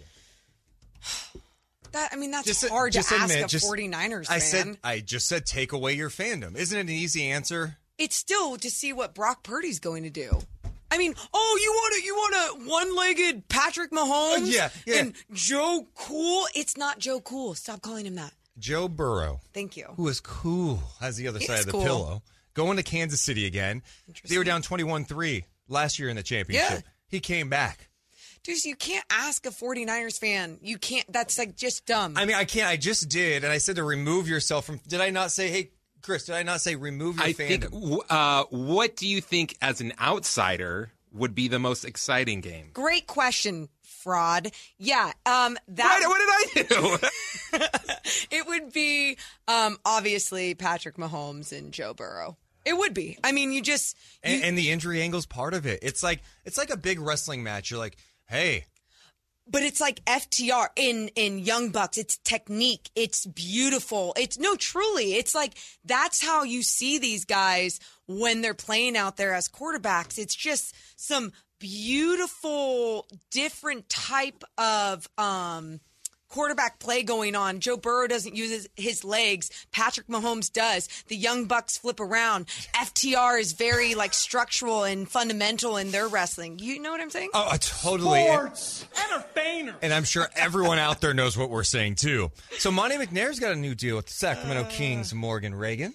That 1.91 2.09
I 2.11 2.15
mean, 2.15 2.31
that's 2.31 2.45
Just- 2.47 2.67
hard 2.67 2.93
just 2.93 3.09
to 3.09 3.15
ask 3.15 3.23
admit, 3.33 3.45
a 3.45 3.47
just- 3.47 3.65
49ers 3.67 4.27
I 4.29 4.39
said 4.39 4.77
I 4.83 4.99
just 4.99 5.27
said 5.27 5.45
take 5.45 5.71
away 5.71 5.93
your 5.93 6.09
fandom. 6.09 6.55
Isn't 6.55 6.77
it 6.77 6.81
an 6.81 6.89
easy 6.89 7.25
answer? 7.29 7.77
it's 7.97 8.15
still 8.15 8.55
to 8.57 8.69
see 8.71 8.93
what 8.93 9.13
Brock 9.13 9.43
Purdy's 9.43 9.79
going 9.79 10.03
to 10.03 10.09
do. 10.09 10.39
I 10.89 10.97
mean, 10.97 11.13
oh, 11.33 11.59
you 11.61 11.71
want 11.71 11.93
a 12.01 12.05
you 12.05 12.15
want 12.15 12.35
a 12.35 12.69
one-legged 12.69 13.47
Patrick 13.49 13.91
Mahomes? 13.91 14.43
Uh, 14.43 14.45
yeah, 14.45 14.69
yeah. 14.85 14.95
And 15.01 15.13
Joe 15.33 15.85
Cool? 15.95 16.47
It's 16.55 16.77
not 16.77 16.99
Joe 16.99 17.19
Cool. 17.19 17.55
Stop 17.55 17.81
calling 17.81 18.05
him 18.05 18.15
that. 18.15 18.31
Joe 18.57 18.87
Burrow, 18.87 19.41
Thank 19.53 19.75
you. 19.77 19.85
who 19.97 20.07
is 20.07 20.19
cool, 20.21 20.81
has 21.01 21.17
the 21.17 21.27
other 21.27 21.39
He 21.39 21.45
side 21.45 21.59
of 21.59 21.65
the 21.65 21.71
cool. 21.73 21.83
pillow, 21.83 22.23
going 22.53 22.77
to 22.77 22.83
Kansas 22.83 23.19
City 23.21 23.45
again. 23.45 23.83
They 24.27 24.37
were 24.37 24.43
down 24.43 24.61
21-3 24.63 25.43
last 25.67 25.99
year 25.99 26.07
in 26.09 26.15
the 26.15 26.23
championship. 26.23 26.69
Yeah. 26.85 26.91
He 27.09 27.19
came 27.19 27.49
back. 27.49 27.88
Dude, 28.43 28.63
you 28.65 28.75
can't 28.75 29.05
ask 29.09 29.45
a 29.45 29.49
49ers 29.49 30.19
fan. 30.19 30.59
You 30.61 30.77
can't. 30.77 31.05
That's 31.11 31.37
like 31.37 31.55
just 31.55 31.85
dumb. 31.85 32.13
I 32.17 32.25
mean, 32.25 32.35
I 32.35 32.45
can't. 32.45 32.67
I 32.67 32.77
just 32.77 33.09
did, 33.09 33.43
and 33.43 33.51
I 33.51 33.57
said 33.57 33.75
to 33.75 33.83
remove 33.83 34.27
yourself 34.27 34.65
from. 34.65 34.79
Did 34.87 35.01
I 35.01 35.09
not 35.09 35.31
say, 35.31 35.49
hey, 35.49 35.71
Chris? 36.01 36.25
Did 36.25 36.35
I 36.35 36.43
not 36.43 36.61
say 36.61 36.75
remove 36.75 37.17
your 37.17 37.33
fan? 37.33 37.51
I 37.51 37.57
fandom? 37.57 37.89
think. 37.89 38.03
Uh, 38.09 38.43
what 38.49 38.95
do 38.95 39.07
you 39.07 39.21
think, 39.21 39.57
as 39.61 39.81
an 39.81 39.93
outsider, 40.01 40.91
would 41.11 41.35
be 41.35 41.47
the 41.47 41.59
most 41.59 41.85
exciting 41.85 42.41
game? 42.41 42.69
Great 42.73 43.07
question, 43.07 43.69
fraud. 43.81 44.51
Yeah, 44.77 45.11
um, 45.25 45.57
that 45.67 46.01
What, 46.05 46.09
what 46.09 46.53
did 46.53 46.69
I 46.71 46.99
do? 47.01 47.07
it 48.31 48.47
would 48.47 48.71
be 48.71 49.17
um, 49.47 49.77
obviously 49.85 50.55
Patrick 50.55 50.97
Mahomes 50.97 51.51
and 51.57 51.71
Joe 51.73 51.93
Burrow. 51.93 52.37
It 52.65 52.77
would 52.77 52.93
be. 52.93 53.17
I 53.23 53.31
mean, 53.31 53.51
you 53.51 53.61
just 53.61 53.97
and, 54.21 54.43
and 54.43 54.57
the 54.57 54.69
injury 54.69 55.01
angle's 55.01 55.25
part 55.25 55.53
of 55.53 55.65
it. 55.65 55.79
It's 55.81 56.03
like 56.03 56.21
it's 56.45 56.57
like 56.57 56.69
a 56.69 56.77
big 56.77 56.99
wrestling 56.99 57.41
match. 57.41 57.71
You're 57.71 57.79
like, 57.79 57.97
hey, 58.29 58.65
but 59.49 59.63
it's 59.63 59.81
like 59.81 60.03
FTR 60.05 60.67
in 60.75 61.09
in 61.15 61.39
Young 61.39 61.69
Bucks. 61.69 61.97
It's 61.97 62.17
technique. 62.17 62.89
It's 62.95 63.25
beautiful. 63.25 64.13
It's 64.17 64.37
no, 64.37 64.55
truly. 64.55 65.15
It's 65.15 65.33
like 65.33 65.55
that's 65.83 66.23
how 66.23 66.43
you 66.43 66.61
see 66.63 66.99
these 66.99 67.25
guys 67.25 67.79
when 68.07 68.41
they're 68.41 68.53
playing 68.53 68.95
out 68.95 69.17
there 69.17 69.33
as 69.33 69.47
quarterbacks. 69.47 70.17
It's 70.17 70.35
just 70.35 70.75
some 70.95 71.31
beautiful, 71.59 73.07
different 73.31 73.89
type 73.89 74.43
of 74.57 75.09
um 75.17 75.79
quarterback 76.29 76.79
play 76.79 77.03
going 77.03 77.35
on. 77.35 77.59
Joe 77.59 77.77
Burrow 77.77 78.07
doesn't 78.07 78.35
use 78.35 78.51
his, 78.51 78.69
his 78.75 79.03
legs. 79.03 79.49
Patrick 79.71 80.07
Mahomes 80.07 80.51
does. 80.51 80.87
The 81.07 81.15
Young 81.15 81.45
Bucks 81.45 81.77
flip 81.77 81.99
around. 81.99 82.45
FTR 82.75 83.39
is 83.39 83.53
very 83.53 83.95
like 83.95 84.13
structural 84.13 84.83
and 84.83 85.09
fundamental 85.09 85.77
in 85.77 85.91
their 85.91 86.07
wrestling. 86.07 86.59
You 86.59 86.79
know 86.79 86.91
what 86.91 87.01
I'm 87.01 87.09
saying? 87.09 87.29
oh, 87.33 87.49
I 87.51 87.57
totally. 87.57 88.25
Sports 88.25 88.85
entertainers. 89.11 89.75
And 89.81 89.93
I'm 89.93 90.03
sure 90.03 90.27
everyone 90.35 90.79
out 90.79 91.01
there 91.01 91.13
knows 91.13 91.37
what 91.37 91.49
we're 91.49 91.63
saying 91.63 91.95
too. 91.95 92.31
So 92.57 92.71
Monte 92.71 92.97
McNair's 92.97 93.39
got 93.39 93.51
a 93.51 93.55
new 93.55 93.75
deal 93.75 93.95
with 93.95 94.05
the 94.07 94.13
Sacramento 94.13 94.69
Kings. 94.69 95.13
Morgan 95.13 95.55
Reagan. 95.55 95.93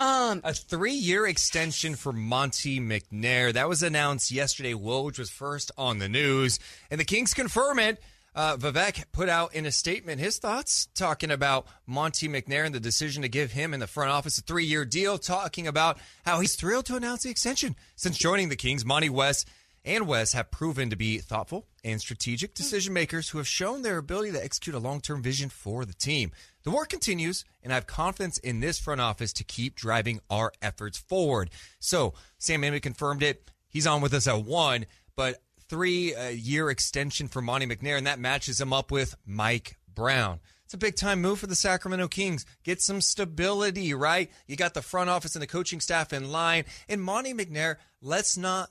Um, 0.00 0.42
A 0.44 0.54
three-year 0.54 1.26
extension 1.26 1.96
for 1.96 2.12
Monte 2.12 2.78
McNair. 2.78 3.52
That 3.52 3.68
was 3.68 3.82
announced 3.82 4.30
yesterday. 4.30 4.72
Woj 4.72 5.18
was 5.18 5.28
first 5.28 5.72
on 5.76 5.98
the 5.98 6.08
news, 6.08 6.60
and 6.88 7.00
the 7.00 7.04
Kings 7.04 7.34
confirm 7.34 7.80
it. 7.80 8.00
Uh, 8.34 8.56
Vivek 8.56 9.04
put 9.12 9.28
out 9.28 9.54
in 9.54 9.66
a 9.66 9.72
statement 9.72 10.20
his 10.20 10.38
thoughts, 10.38 10.88
talking 10.94 11.30
about 11.30 11.66
Monte 11.86 12.28
McNair 12.28 12.64
and 12.64 12.74
the 12.74 12.80
decision 12.80 13.22
to 13.22 13.28
give 13.28 13.52
him 13.52 13.74
in 13.74 13.80
the 13.80 13.86
front 13.86 14.10
office 14.10 14.38
a 14.38 14.42
three-year 14.42 14.84
deal. 14.84 15.18
Talking 15.18 15.66
about 15.66 15.98
how 16.24 16.40
he's 16.40 16.54
thrilled 16.54 16.86
to 16.86 16.96
announce 16.96 17.22
the 17.22 17.30
extension 17.30 17.76
since 17.96 18.16
joining 18.16 18.48
the 18.48 18.56
Kings. 18.56 18.84
Monte 18.84 19.10
West 19.10 19.48
and 19.84 20.06
Wes 20.06 20.32
have 20.34 20.50
proven 20.50 20.90
to 20.90 20.96
be 20.96 21.18
thoughtful 21.18 21.66
and 21.82 22.00
strategic 22.00 22.54
decision 22.54 22.92
makers 22.92 23.30
who 23.30 23.38
have 23.38 23.48
shown 23.48 23.82
their 23.82 23.96
ability 23.96 24.32
to 24.32 24.44
execute 24.44 24.74
a 24.74 24.78
long 24.78 25.00
term 25.00 25.22
vision 25.22 25.48
for 25.48 25.84
the 25.84 25.94
team. 25.94 26.32
The 26.64 26.70
work 26.70 26.90
continues, 26.90 27.44
and 27.62 27.72
I 27.72 27.76
have 27.76 27.86
confidence 27.86 28.38
in 28.38 28.60
this 28.60 28.78
front 28.78 29.00
office 29.00 29.32
to 29.34 29.44
keep 29.44 29.74
driving 29.74 30.20
our 30.28 30.52
efforts 30.60 30.98
forward. 30.98 31.50
So, 31.78 32.14
Sam 32.38 32.62
Amick 32.62 32.82
confirmed 32.82 33.22
it. 33.22 33.50
He's 33.68 33.86
on 33.86 34.02
with 34.02 34.12
us 34.12 34.26
at 34.26 34.44
one, 34.44 34.86
but 35.16 35.42
three 35.68 36.14
year 36.32 36.70
extension 36.70 37.28
for 37.28 37.42
Monte 37.42 37.66
McNair, 37.66 37.98
and 37.98 38.06
that 38.06 38.18
matches 38.18 38.60
him 38.60 38.72
up 38.72 38.90
with 38.90 39.14
Mike 39.26 39.78
Brown. 39.92 40.40
It's 40.64 40.74
a 40.74 40.78
big 40.78 40.96
time 40.96 41.22
move 41.22 41.38
for 41.38 41.46
the 41.46 41.54
Sacramento 41.54 42.08
Kings. 42.08 42.44
Get 42.62 42.82
some 42.82 43.00
stability, 43.00 43.94
right? 43.94 44.30
You 44.46 44.54
got 44.56 44.74
the 44.74 44.82
front 44.82 45.08
office 45.08 45.34
and 45.34 45.42
the 45.42 45.46
coaching 45.46 45.80
staff 45.80 46.12
in 46.12 46.30
line. 46.30 46.64
And 46.90 47.02
Monte 47.02 47.32
McNair, 47.32 47.76
let's 48.02 48.36
not 48.36 48.70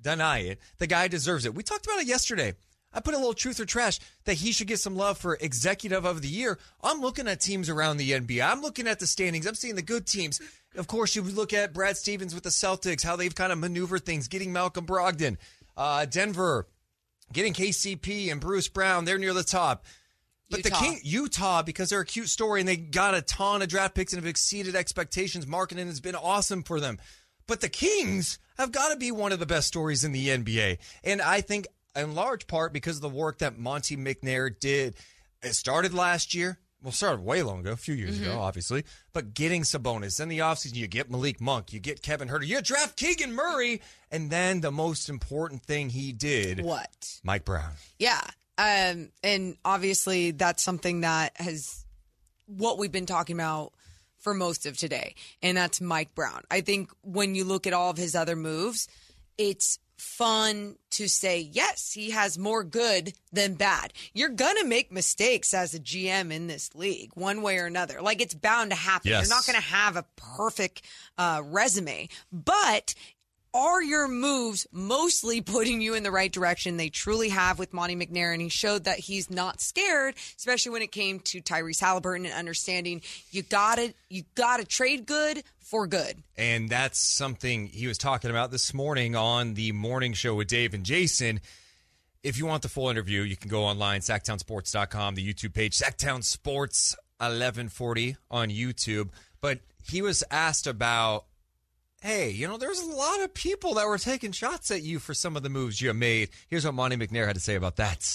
deny 0.00 0.38
it. 0.38 0.60
The 0.78 0.86
guy 0.86 1.08
deserves 1.08 1.44
it. 1.44 1.54
We 1.54 1.62
talked 1.62 1.84
about 1.84 2.00
it 2.00 2.06
yesterday. 2.06 2.54
I 2.90 3.00
put 3.00 3.12
a 3.12 3.18
little 3.18 3.34
truth 3.34 3.60
or 3.60 3.66
trash 3.66 4.00
that 4.24 4.38
he 4.38 4.52
should 4.52 4.68
get 4.68 4.80
some 4.80 4.96
love 4.96 5.18
for 5.18 5.36
executive 5.38 6.06
of 6.06 6.22
the 6.22 6.28
year. 6.28 6.58
I'm 6.82 7.02
looking 7.02 7.28
at 7.28 7.40
teams 7.40 7.68
around 7.68 7.98
the 7.98 8.12
NBA. 8.12 8.42
I'm 8.42 8.62
looking 8.62 8.88
at 8.88 8.98
the 8.98 9.06
standings. 9.06 9.46
I'm 9.46 9.54
seeing 9.54 9.74
the 9.74 9.82
good 9.82 10.06
teams. 10.06 10.40
Of 10.74 10.86
course, 10.86 11.14
you 11.14 11.22
look 11.22 11.52
at 11.52 11.74
Brad 11.74 11.98
Stevens 11.98 12.34
with 12.34 12.44
the 12.44 12.50
Celtics, 12.50 13.04
how 13.04 13.16
they've 13.16 13.34
kind 13.34 13.52
of 13.52 13.58
maneuvered 13.58 14.06
things, 14.06 14.28
getting 14.28 14.52
Malcolm 14.52 14.86
Brogdon, 14.86 15.36
uh, 15.76 16.04
Denver, 16.06 16.68
getting 17.32 17.52
KCP 17.52 18.30
and 18.30 18.40
Bruce 18.40 18.68
Brown. 18.68 19.04
They're 19.04 19.18
near 19.18 19.34
the 19.34 19.44
top. 19.44 19.84
But 20.48 20.64
Utah. 20.64 20.68
the 20.68 20.84
King 20.84 21.00
Utah, 21.02 21.62
because 21.62 21.90
they're 21.90 22.00
a 22.00 22.06
cute 22.06 22.28
story 22.28 22.60
and 22.60 22.68
they 22.68 22.76
got 22.76 23.14
a 23.14 23.22
ton 23.22 23.62
of 23.62 23.68
draft 23.68 23.94
picks 23.94 24.12
and 24.12 24.22
have 24.22 24.28
exceeded 24.28 24.76
expectations. 24.76 25.46
Marketing 25.46 25.88
has 25.88 26.00
been 26.00 26.14
awesome 26.14 26.62
for 26.62 26.78
them. 26.78 26.98
But 27.48 27.60
the 27.60 27.68
Kings 27.68 28.38
have 28.56 28.70
got 28.70 28.90
to 28.90 28.96
be 28.96 29.10
one 29.10 29.32
of 29.32 29.40
the 29.40 29.46
best 29.46 29.66
stories 29.68 30.04
in 30.04 30.12
the 30.12 30.28
NBA. 30.28 30.78
And 31.02 31.20
I 31.20 31.40
think 31.40 31.66
in 31.96 32.14
large 32.14 32.46
part 32.46 32.72
because 32.72 32.96
of 32.96 33.02
the 33.02 33.08
work 33.08 33.38
that 33.38 33.58
Monte 33.58 33.96
McNair 33.96 34.56
did. 34.58 34.94
It 35.42 35.54
started 35.54 35.94
last 35.94 36.34
year. 36.34 36.58
Well, 36.82 36.92
started 36.92 37.24
way 37.24 37.42
long 37.42 37.60
ago, 37.60 37.72
a 37.72 37.76
few 37.76 37.94
years 37.94 38.20
ago, 38.20 38.38
obviously. 38.38 38.84
But 39.12 39.34
getting 39.34 39.62
Sabonis 39.62 40.20
in 40.20 40.28
the 40.28 40.38
offseason, 40.38 40.76
you 40.76 40.86
get 40.86 41.10
Malik 41.10 41.40
Monk, 41.40 41.72
you 41.72 41.80
get 41.80 42.02
Kevin 42.02 42.28
Huerter, 42.28 42.46
you 42.46 42.60
draft 42.60 42.96
Keegan 42.96 43.34
Murray, 43.34 43.80
and 44.12 44.30
then 44.30 44.60
the 44.60 44.70
most 44.70 45.08
important 45.08 45.64
thing 45.64 45.88
he 45.88 46.12
did, 46.12 46.60
what? 46.60 47.18
Mike 47.24 47.44
Brown. 47.44 47.72
Yeah. 47.98 48.20
Um, 48.58 49.10
and 49.22 49.56
obviously 49.64 50.30
that's 50.30 50.62
something 50.62 51.00
that 51.00 51.32
has 51.36 51.84
what 52.46 52.78
we've 52.78 52.92
been 52.92 53.06
talking 53.06 53.36
about 53.36 53.72
for 54.18 54.34
most 54.34 54.66
of 54.66 54.76
today, 54.76 55.14
and 55.42 55.56
that's 55.56 55.80
Mike 55.80 56.14
Brown. 56.14 56.42
I 56.50 56.60
think 56.60 56.90
when 57.02 57.34
you 57.34 57.44
look 57.44 57.66
at 57.66 57.72
all 57.72 57.90
of 57.90 57.96
his 57.96 58.14
other 58.14 58.36
moves, 58.36 58.88
it's 59.38 59.78
fun 59.96 60.76
to 60.90 61.08
say, 61.08 61.40
yes, 61.40 61.92
he 61.92 62.10
has 62.10 62.38
more 62.38 62.64
good 62.64 63.12
than 63.32 63.54
bad. 63.54 63.92
You're 64.14 64.28
going 64.28 64.56
to 64.56 64.66
make 64.66 64.92
mistakes 64.92 65.52
as 65.54 65.74
a 65.74 65.80
GM 65.80 66.32
in 66.32 66.46
this 66.46 66.74
league, 66.74 67.10
one 67.14 67.42
way 67.42 67.58
or 67.58 67.66
another. 67.66 68.00
Like 68.00 68.20
it's 68.20 68.34
bound 68.34 68.70
to 68.70 68.76
happen. 68.76 69.10
Yes. 69.10 69.26
You're 69.26 69.36
not 69.36 69.46
going 69.46 69.60
to 69.60 69.68
have 69.68 69.96
a 69.96 70.04
perfect 70.16 70.82
uh, 71.18 71.42
resume, 71.44 72.08
but 72.32 72.94
are 73.56 73.82
your 73.82 74.06
moves 74.06 74.66
mostly 74.70 75.40
putting 75.42 75.80
you 75.80 75.94
in 75.94 76.02
the 76.02 76.10
right 76.10 76.30
direction? 76.30 76.76
They 76.76 76.90
truly 76.90 77.30
have 77.30 77.58
with 77.58 77.72
Monte 77.72 77.96
McNair, 77.96 78.32
and 78.32 78.42
he 78.42 78.48
showed 78.48 78.84
that 78.84 78.98
he's 78.98 79.30
not 79.30 79.60
scared, 79.60 80.14
especially 80.36 80.72
when 80.72 80.82
it 80.82 80.92
came 80.92 81.20
to 81.20 81.40
Tyrese 81.40 81.80
Halliburton 81.80 82.26
and 82.26 82.34
understanding 82.34 83.02
you 83.30 83.42
gotta 83.42 83.94
you 84.08 84.24
gotta 84.34 84.64
trade 84.64 85.06
good 85.06 85.42
for 85.58 85.86
good. 85.86 86.22
And 86.36 86.68
that's 86.68 86.98
something 86.98 87.66
he 87.66 87.86
was 87.86 87.98
talking 87.98 88.30
about 88.30 88.50
this 88.50 88.72
morning 88.72 89.16
on 89.16 89.54
the 89.54 89.72
morning 89.72 90.12
show 90.12 90.34
with 90.34 90.48
Dave 90.48 90.74
and 90.74 90.84
Jason. 90.84 91.40
If 92.22 92.38
you 92.38 92.46
want 92.46 92.62
the 92.62 92.68
full 92.68 92.88
interview, 92.88 93.22
you 93.22 93.36
can 93.36 93.48
go 93.48 93.64
online, 93.64 94.00
sactownsports.com, 94.00 95.14
the 95.14 95.32
YouTube 95.32 95.54
page, 95.54 95.76
Sactown 95.78 96.22
Sports 96.22 96.96
1140 97.18 98.16
on 98.30 98.48
YouTube. 98.48 99.10
But 99.40 99.60
he 99.84 100.02
was 100.02 100.24
asked 100.30 100.66
about, 100.66 101.24
hey, 102.06 102.30
you 102.30 102.46
know, 102.46 102.56
there's 102.56 102.80
a 102.80 102.86
lot 102.86 103.20
of 103.22 103.34
people 103.34 103.74
that 103.74 103.86
were 103.86 103.98
taking 103.98 104.30
shots 104.30 104.70
at 104.70 104.82
you 104.82 105.00
for 105.00 105.12
some 105.12 105.36
of 105.36 105.42
the 105.42 105.48
moves 105.48 105.80
you 105.80 105.92
made. 105.92 106.30
Here's 106.48 106.64
what 106.64 106.74
Monte 106.74 106.96
McNair 106.96 107.26
had 107.26 107.34
to 107.34 107.40
say 107.40 107.56
about 107.56 107.76
that. 107.76 108.08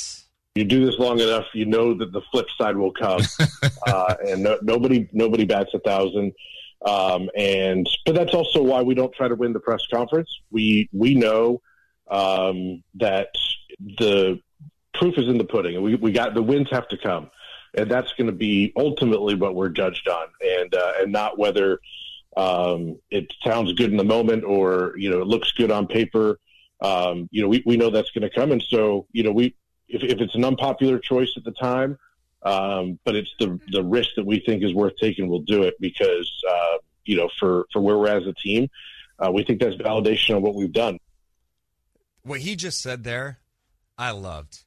You 0.55 0.63
do 0.63 0.85
this 0.85 0.97
long 0.97 1.19
enough, 1.19 1.45
you 1.53 1.65
know 1.65 1.93
that 1.95 2.13
the 2.13 2.21
flip 2.31 2.47
side 2.57 2.77
will 2.77 2.93
come, 2.93 3.21
uh, 3.87 4.15
and 4.27 4.43
no, 4.43 4.57
nobody 4.61 5.07
nobody 5.11 5.45
bats 5.45 5.73
a 5.73 5.79
thousand. 5.79 6.33
Um, 6.85 7.29
and 7.37 7.87
but 8.05 8.15
that's 8.15 8.33
also 8.33 8.61
why 8.63 8.81
we 8.81 8.95
don't 8.95 9.13
try 9.13 9.27
to 9.27 9.35
win 9.35 9.53
the 9.53 9.59
press 9.59 9.85
conference. 9.93 10.29
We 10.51 10.89
we 10.91 11.15
know 11.15 11.61
um, 12.09 12.83
that 12.95 13.29
the 13.77 14.39
proof 14.93 15.17
is 15.17 15.27
in 15.27 15.37
the 15.37 15.45
pudding, 15.45 15.75
and 15.75 15.83
we 15.83 15.95
we 15.95 16.11
got 16.11 16.33
the 16.33 16.43
wins 16.43 16.67
have 16.71 16.87
to 16.89 16.97
come, 16.97 17.29
and 17.73 17.89
that's 17.89 18.11
going 18.13 18.27
to 18.27 18.35
be 18.35 18.73
ultimately 18.75 19.35
what 19.35 19.55
we're 19.55 19.69
judged 19.69 20.09
on, 20.09 20.27
and 20.45 20.75
uh, 20.75 20.93
and 20.99 21.13
not 21.13 21.37
whether 21.37 21.79
um, 22.37 22.97
it 23.09 23.31
sounds 23.43 23.73
good 23.73 23.91
in 23.91 23.97
the 23.97 24.03
moment 24.03 24.43
or 24.43 24.93
you 24.97 25.09
know 25.09 25.21
it 25.21 25.27
looks 25.27 25.51
good 25.51 25.71
on 25.71 25.87
paper. 25.87 26.39
Um, 26.81 27.29
you 27.31 27.43
know, 27.43 27.47
we, 27.47 27.61
we 27.65 27.77
know 27.77 27.91
that's 27.91 28.09
going 28.11 28.27
to 28.27 28.29
come, 28.29 28.51
and 28.51 28.61
so 28.61 29.05
you 29.11 29.23
know 29.23 29.31
we 29.31 29.55
if, 29.87 30.03
if 30.03 30.19
it's 30.19 30.35
an 30.35 30.45
unpopular 30.45 30.99
choice 30.99 31.31
at 31.37 31.43
the 31.43 31.51
time, 31.51 31.97
um, 32.43 32.99
but 33.03 33.15
it's 33.15 33.33
the 33.39 33.59
the 33.71 33.83
risk 33.83 34.11
that 34.15 34.25
we 34.25 34.39
think 34.39 34.63
is 34.63 34.73
worth 34.73 34.95
taking, 34.99 35.27
we'll 35.27 35.39
do 35.39 35.63
it 35.63 35.75
because 35.79 36.31
uh, 36.49 36.77
you 37.05 37.17
know 37.17 37.29
for 37.39 37.65
for 37.73 37.81
where 37.81 37.97
we're 37.97 38.07
at 38.07 38.21
as 38.23 38.27
a 38.27 38.33
team, 38.33 38.69
uh, 39.19 39.31
we 39.31 39.43
think 39.43 39.59
that's 39.59 39.75
validation 39.75 40.35
of 40.35 40.41
what 40.41 40.55
we've 40.55 40.71
done. 40.71 40.97
What 42.23 42.41
he 42.41 42.55
just 42.55 42.81
said 42.81 43.03
there, 43.03 43.39
I 43.97 44.11
loved. 44.11 44.63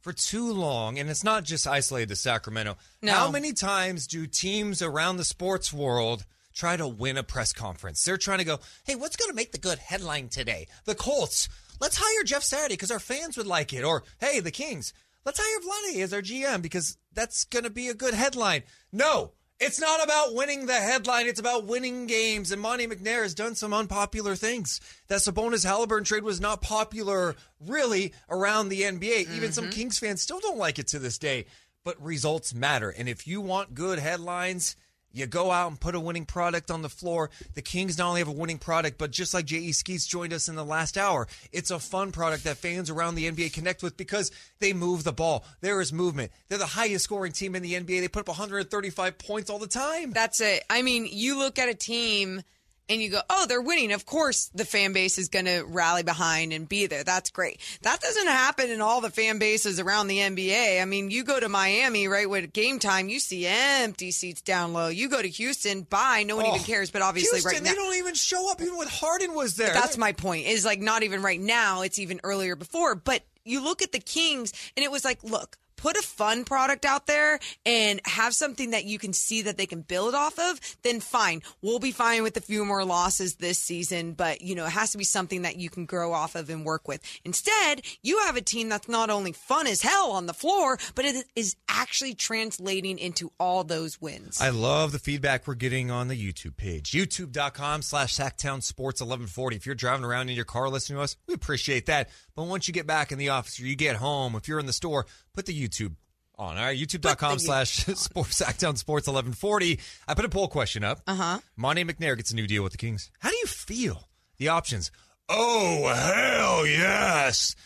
For 0.00 0.12
too 0.12 0.52
long, 0.52 1.00
and 1.00 1.10
it's 1.10 1.24
not 1.24 1.42
just 1.42 1.66
isolated 1.66 2.10
to 2.10 2.16
Sacramento. 2.16 2.76
No. 3.02 3.12
How 3.12 3.28
many 3.28 3.52
times 3.52 4.06
do 4.06 4.28
teams 4.28 4.80
around 4.80 5.16
the 5.16 5.24
sports 5.24 5.72
world 5.72 6.24
try 6.56 6.76
to 6.76 6.88
win 6.88 7.16
a 7.16 7.22
press 7.22 7.52
conference? 7.52 8.04
They're 8.04 8.16
trying 8.16 8.38
to 8.38 8.44
go, 8.44 8.58
hey, 8.84 8.96
what's 8.96 9.16
going 9.16 9.30
to 9.30 9.36
make 9.36 9.52
the 9.52 9.58
good 9.58 9.78
headline 9.78 10.28
today? 10.28 10.66
The 10.84 10.96
Colts. 10.96 11.48
Let's 11.80 11.98
hire 12.00 12.24
Jeff 12.24 12.42
Saturday 12.42 12.74
because 12.74 12.90
our 12.90 12.98
fans 12.98 13.36
would 13.36 13.46
like 13.46 13.72
it. 13.72 13.84
Or, 13.84 14.02
hey, 14.18 14.40
the 14.40 14.50
Kings. 14.50 14.92
Let's 15.24 15.40
hire 15.42 15.60
Vladdy 15.60 16.02
as 16.02 16.12
our 16.12 16.22
GM 16.22 16.62
because 16.62 16.96
that's 17.12 17.44
going 17.44 17.64
to 17.64 17.70
be 17.70 17.88
a 17.88 17.94
good 17.94 18.14
headline. 18.14 18.62
No, 18.92 19.32
it's 19.58 19.80
not 19.80 20.04
about 20.04 20.34
winning 20.34 20.66
the 20.66 20.74
headline. 20.74 21.26
It's 21.26 21.40
about 21.40 21.66
winning 21.66 22.06
games. 22.06 22.52
And 22.52 22.60
Monte 22.60 22.86
McNair 22.86 23.22
has 23.22 23.34
done 23.34 23.54
some 23.54 23.72
unpopular 23.72 24.36
things. 24.36 24.80
That 25.08 25.20
Sabonis 25.20 25.64
Halliburton 25.64 26.04
trade 26.04 26.22
was 26.22 26.40
not 26.40 26.62
popular 26.62 27.34
really 27.60 28.12
around 28.28 28.68
the 28.68 28.82
NBA. 28.82 29.34
Even 29.34 29.52
some 29.52 29.64
mm-hmm. 29.64 29.72
Kings 29.72 29.98
fans 29.98 30.22
still 30.22 30.40
don't 30.40 30.58
like 30.58 30.78
it 30.78 30.88
to 30.88 30.98
this 30.98 31.18
day. 31.18 31.46
But 31.84 32.02
results 32.02 32.54
matter. 32.54 32.90
And 32.90 33.08
if 33.08 33.26
you 33.26 33.40
want 33.40 33.74
good 33.74 33.98
headlines, 33.98 34.76
you 35.16 35.26
go 35.26 35.50
out 35.50 35.70
and 35.70 35.80
put 35.80 35.94
a 35.94 36.00
winning 36.00 36.26
product 36.26 36.70
on 36.70 36.82
the 36.82 36.88
floor. 36.88 37.30
The 37.54 37.62
Kings 37.62 37.96
not 37.96 38.08
only 38.08 38.20
have 38.20 38.28
a 38.28 38.32
winning 38.32 38.58
product, 38.58 38.98
but 38.98 39.10
just 39.10 39.32
like 39.32 39.46
J.E. 39.46 39.72
Skeets 39.72 40.06
joined 40.06 40.32
us 40.32 40.48
in 40.48 40.56
the 40.56 40.64
last 40.64 40.98
hour, 40.98 41.26
it's 41.52 41.70
a 41.70 41.78
fun 41.78 42.12
product 42.12 42.44
that 42.44 42.58
fans 42.58 42.90
around 42.90 43.14
the 43.14 43.30
NBA 43.30 43.52
connect 43.52 43.82
with 43.82 43.96
because 43.96 44.30
they 44.58 44.72
move 44.72 45.04
the 45.04 45.12
ball. 45.12 45.44
There 45.60 45.80
is 45.80 45.92
movement. 45.92 46.32
They're 46.48 46.58
the 46.58 46.66
highest 46.66 47.04
scoring 47.04 47.32
team 47.32 47.56
in 47.56 47.62
the 47.62 47.74
NBA. 47.74 48.00
They 48.00 48.08
put 48.08 48.20
up 48.20 48.28
135 48.28 49.18
points 49.18 49.50
all 49.50 49.58
the 49.58 49.66
time. 49.66 50.12
That's 50.12 50.40
it. 50.40 50.64
I 50.68 50.82
mean, 50.82 51.08
you 51.10 51.38
look 51.38 51.58
at 51.58 51.68
a 51.68 51.74
team 51.74 52.42
and 52.88 53.02
you 53.02 53.10
go, 53.10 53.20
oh, 53.28 53.46
they're 53.46 53.60
winning. 53.60 53.92
Of 53.92 54.06
course, 54.06 54.50
the 54.54 54.64
fan 54.64 54.92
base 54.92 55.18
is 55.18 55.28
going 55.28 55.46
to 55.46 55.64
rally 55.66 56.02
behind 56.02 56.52
and 56.52 56.68
be 56.68 56.86
there. 56.86 57.02
That's 57.02 57.30
great. 57.30 57.60
That 57.82 58.00
doesn't 58.00 58.26
happen 58.28 58.70
in 58.70 58.80
all 58.80 59.00
the 59.00 59.10
fan 59.10 59.38
bases 59.38 59.80
around 59.80 60.06
the 60.06 60.18
NBA. 60.18 60.80
I 60.80 60.84
mean, 60.84 61.10
you 61.10 61.24
go 61.24 61.40
to 61.40 61.48
Miami, 61.48 62.06
right, 62.06 62.28
with 62.28 62.52
game 62.52 62.78
time, 62.78 63.08
you 63.08 63.18
see 63.18 63.46
empty 63.46 64.10
seats 64.12 64.40
down 64.40 64.72
low. 64.72 64.88
You 64.88 65.08
go 65.08 65.20
to 65.20 65.28
Houston, 65.28 65.82
bye, 65.82 66.24
no 66.26 66.36
one 66.36 66.46
Oh, 66.46 66.54
even 66.54 66.62
cares. 66.64 66.90
But 66.90 67.02
obviously, 67.02 67.40
Houston, 67.40 67.52
right 67.52 67.62
now, 67.62 67.70
they 67.70 67.76
don't 67.76 67.96
even 67.96 68.14
show 68.14 68.50
up 68.50 68.60
even 68.60 68.76
when 68.76 68.88
Harden 68.88 69.34
was 69.34 69.56
there. 69.56 69.72
That's 69.72 69.98
my 69.98 70.12
point. 70.12 70.46
Is 70.46 70.64
like 70.64 70.80
not 70.80 71.02
even 71.02 71.22
right 71.22 71.40
now. 71.40 71.82
It's 71.82 71.98
even 71.98 72.20
earlier 72.22 72.54
before. 72.54 72.94
But 72.94 73.22
you 73.44 73.62
look 73.64 73.82
at 73.82 73.92
the 73.92 73.98
Kings, 73.98 74.52
and 74.76 74.84
it 74.84 74.90
was 74.90 75.04
like, 75.04 75.22
look. 75.24 75.58
Put 75.76 75.96
a 75.96 76.02
fun 76.02 76.44
product 76.44 76.84
out 76.84 77.06
there 77.06 77.38
and 77.64 78.00
have 78.04 78.34
something 78.34 78.70
that 78.70 78.84
you 78.84 78.98
can 78.98 79.12
see 79.12 79.42
that 79.42 79.56
they 79.56 79.66
can 79.66 79.82
build 79.82 80.14
off 80.14 80.38
of, 80.38 80.60
then 80.82 81.00
fine. 81.00 81.42
We'll 81.62 81.78
be 81.78 81.92
fine 81.92 82.22
with 82.22 82.36
a 82.36 82.40
few 82.40 82.64
more 82.64 82.84
losses 82.84 83.36
this 83.36 83.58
season, 83.58 84.12
but 84.12 84.40
you 84.40 84.54
know, 84.54 84.66
it 84.66 84.70
has 84.70 84.92
to 84.92 84.98
be 84.98 85.04
something 85.04 85.42
that 85.42 85.56
you 85.56 85.70
can 85.70 85.86
grow 85.86 86.12
off 86.12 86.34
of 86.34 86.50
and 86.50 86.64
work 86.64 86.88
with. 86.88 87.02
Instead, 87.24 87.82
you 88.02 88.18
have 88.20 88.36
a 88.36 88.40
team 88.40 88.68
that's 88.68 88.88
not 88.88 89.10
only 89.10 89.32
fun 89.32 89.66
as 89.66 89.82
hell 89.82 90.12
on 90.12 90.26
the 90.26 90.34
floor, 90.34 90.78
but 90.94 91.04
it 91.04 91.24
is 91.34 91.56
actually 91.68 92.14
translating 92.14 92.98
into 92.98 93.30
all 93.38 93.64
those 93.64 94.00
wins. 94.00 94.40
I 94.40 94.50
love 94.50 94.92
the 94.92 94.98
feedback 94.98 95.46
we're 95.46 95.54
getting 95.54 95.90
on 95.90 96.08
the 96.08 96.16
YouTube 96.16 96.56
page. 96.56 96.92
YouTube.com 96.92 97.82
slash 97.82 98.16
Sactown 98.16 98.62
Sports 98.62 99.00
1140. 99.00 99.56
If 99.56 99.66
you're 99.66 99.74
driving 99.74 100.04
around 100.04 100.28
in 100.28 100.36
your 100.36 100.44
car 100.44 100.68
listening 100.68 100.98
to 100.98 101.02
us, 101.02 101.16
we 101.26 101.34
appreciate 101.34 101.86
that. 101.86 102.08
But 102.36 102.44
once 102.44 102.68
you 102.68 102.74
get 102.74 102.86
back 102.86 103.10
in 103.10 103.18
the 103.18 103.30
office 103.30 103.58
or 103.58 103.64
you 103.64 103.74
get 103.74 103.96
home, 103.96 104.36
if 104.36 104.46
you're 104.46 104.60
in 104.60 104.66
the 104.66 104.72
store, 104.72 105.06
put 105.32 105.46
the 105.46 105.58
YouTube 105.58 105.94
on. 106.38 106.56
All 106.58 106.64
right, 106.64 106.78
youtube.com 106.78 107.38
slash 107.38 107.70
sports 107.94 108.40
Sactown 108.40 108.76
Sports 108.76 109.08
1140. 109.08 109.80
I 110.06 110.14
put 110.14 110.24
a 110.24 110.28
poll 110.28 110.48
question 110.48 110.84
up. 110.84 111.00
Uh 111.06 111.14
huh. 111.14 111.38
Monte 111.56 111.84
McNair 111.84 112.16
gets 112.16 112.30
a 112.30 112.36
new 112.36 112.46
deal 112.46 112.62
with 112.62 112.72
the 112.72 112.78
Kings. 112.78 113.10
How 113.20 113.30
do 113.30 113.36
you 113.36 113.46
feel? 113.46 114.08
The 114.36 114.48
options. 114.48 114.90
Oh, 115.28 115.88
hell 115.88 116.66
yes. 116.66 117.56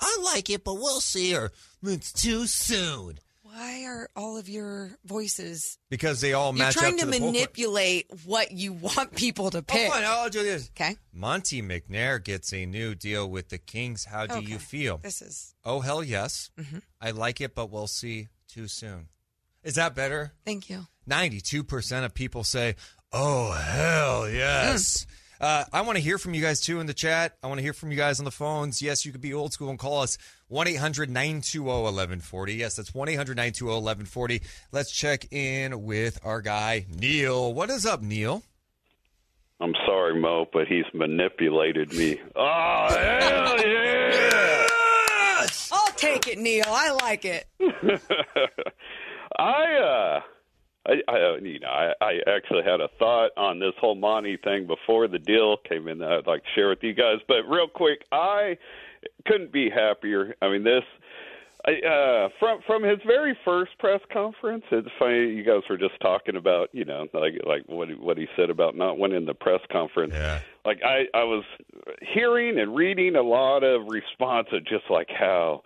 I 0.00 0.18
like 0.34 0.50
it, 0.50 0.64
but 0.64 0.74
we'll 0.74 1.00
see. 1.00 1.36
Or 1.36 1.52
it's 1.82 2.12
too 2.12 2.46
soon. 2.46 3.18
Why 3.56 3.84
are 3.84 4.08
all 4.16 4.36
of 4.36 4.48
your 4.48 4.90
voices 5.04 5.78
Because 5.88 6.20
they 6.20 6.32
all 6.32 6.52
match 6.52 6.74
You're 6.74 6.82
trying 6.82 6.94
up 6.94 6.98
to 7.00 7.04
to, 7.06 7.10
the 7.12 7.18
poll 7.20 7.32
que- 7.32 7.38
manipulate 7.38 8.06
what 8.24 8.50
you 8.50 8.72
want 8.72 9.14
people 9.14 9.50
to 9.50 9.62
pick. 9.62 9.88
Oh, 9.88 9.92
fine. 9.92 10.02
I'll 10.04 10.28
do 10.28 10.42
this. 10.42 10.70
Okay. 10.70 10.96
Monte 11.12 11.62
McNair 11.62 12.22
gets 12.22 12.52
a 12.52 12.66
new 12.66 12.94
deal 12.96 13.30
with 13.30 13.50
the 13.50 13.58
Kings. 13.58 14.04
How 14.06 14.26
do 14.26 14.40
you 14.42 14.58
feel? 14.58 14.98
This 14.98 15.22
is 15.22 15.54
Oh, 15.64 15.80
hell 15.80 16.02
yes. 16.02 16.50
Mhm. 16.58 16.82
I 17.00 17.12
like 17.12 17.40
it, 17.40 17.54
but 17.54 17.70
we'll 17.70 17.86
see 17.86 18.28
too 18.48 18.66
soon. 18.66 19.08
Is 19.62 19.76
that 19.76 19.94
better? 19.94 20.32
thank 20.44 20.68
you. 20.68 20.86
92% 21.08 22.04
of 22.04 22.12
people 22.12 22.42
say, 22.44 22.74
oh, 23.12 23.52
hell 23.52 24.28
yes. 24.28 25.06
Uh, 25.40 25.64
I 25.72 25.82
want 25.82 25.96
to 25.96 26.02
hear 26.02 26.16
from 26.16 26.32
you 26.32 26.40
guys 26.40 26.60
too 26.60 26.80
in 26.80 26.86
the 26.86 26.94
chat. 26.94 27.36
I 27.42 27.48
want 27.48 27.58
to 27.58 27.62
hear 27.62 27.72
from 27.72 27.90
you 27.90 27.96
guys 27.96 28.18
on 28.18 28.24
the 28.24 28.30
phones. 28.30 28.80
Yes, 28.80 29.04
you 29.04 29.12
could 29.12 29.20
be 29.20 29.34
old 29.34 29.52
school 29.52 29.68
and 29.68 29.78
call 29.78 30.00
us 30.00 30.16
1 30.54 30.68
800 30.68 31.10
920 31.10 31.66
1140. 31.66 32.54
Yes, 32.54 32.76
that's 32.76 32.94
1 32.94 33.08
800 33.08 33.36
920 33.36 33.74
1140. 33.74 34.40
Let's 34.70 34.92
check 34.92 35.32
in 35.32 35.82
with 35.82 36.20
our 36.24 36.40
guy, 36.40 36.86
Neil. 36.88 37.52
What 37.52 37.70
is 37.70 37.84
up, 37.84 38.02
Neil? 38.02 38.44
I'm 39.60 39.74
sorry, 39.84 40.20
Mo, 40.20 40.46
but 40.52 40.68
he's 40.68 40.84
manipulated 40.94 41.92
me. 41.92 42.20
Oh, 42.36 42.86
hell 42.88 43.66
yeah! 43.66 44.66
I'll 45.72 45.92
take 45.96 46.28
it, 46.28 46.38
Neil. 46.38 46.66
I 46.68 46.92
like 47.02 47.24
it. 47.24 47.48
I, 49.36 49.74
uh, 49.74 50.20
I, 50.86 50.92
I, 51.08 51.16
uh, 51.16 51.36
you 51.42 51.58
know, 51.58 51.68
I, 51.68 51.94
I 52.00 52.12
actually 52.28 52.62
had 52.62 52.80
a 52.80 52.88
thought 53.00 53.30
on 53.36 53.58
this 53.58 53.72
whole 53.80 53.96
Monte 53.96 54.36
thing 54.44 54.68
before 54.68 55.08
the 55.08 55.18
deal 55.18 55.56
came 55.68 55.88
in 55.88 55.98
that 55.98 56.12
I'd 56.12 56.28
like 56.28 56.42
to 56.42 56.48
share 56.54 56.68
with 56.68 56.82
you 56.82 56.92
guys. 56.92 57.18
But 57.26 57.42
real 57.48 57.66
quick, 57.66 58.04
I 58.12 58.56
couldn't 59.26 59.52
be 59.52 59.70
happier. 59.70 60.34
I 60.42 60.48
mean, 60.48 60.64
this. 60.64 60.84
I, 61.66 61.80
uh, 61.86 62.28
from 62.38 62.60
from 62.66 62.82
his 62.82 62.98
very 63.06 63.34
first 63.42 63.72
press 63.78 64.00
conference, 64.12 64.64
it's 64.70 64.88
funny. 64.98 65.32
You 65.32 65.42
guys 65.42 65.62
were 65.70 65.78
just 65.78 65.98
talking 66.02 66.36
about, 66.36 66.68
you 66.72 66.84
know, 66.84 67.06
like 67.14 67.40
like 67.46 67.62
what 67.66 67.88
he- 67.88 67.94
what 67.94 68.18
he 68.18 68.26
said 68.36 68.50
about 68.50 68.76
not 68.76 68.98
winning 68.98 69.24
the 69.24 69.32
press 69.32 69.60
conference. 69.72 70.12
Yeah. 70.12 70.40
Like 70.66 70.82
I 70.84 71.06
I 71.14 71.24
was 71.24 71.42
hearing 72.02 72.58
and 72.58 72.76
reading 72.76 73.16
a 73.16 73.22
lot 73.22 73.64
of 73.64 73.86
responses, 73.88 74.60
just 74.68 74.90
like 74.90 75.08
how 75.08 75.62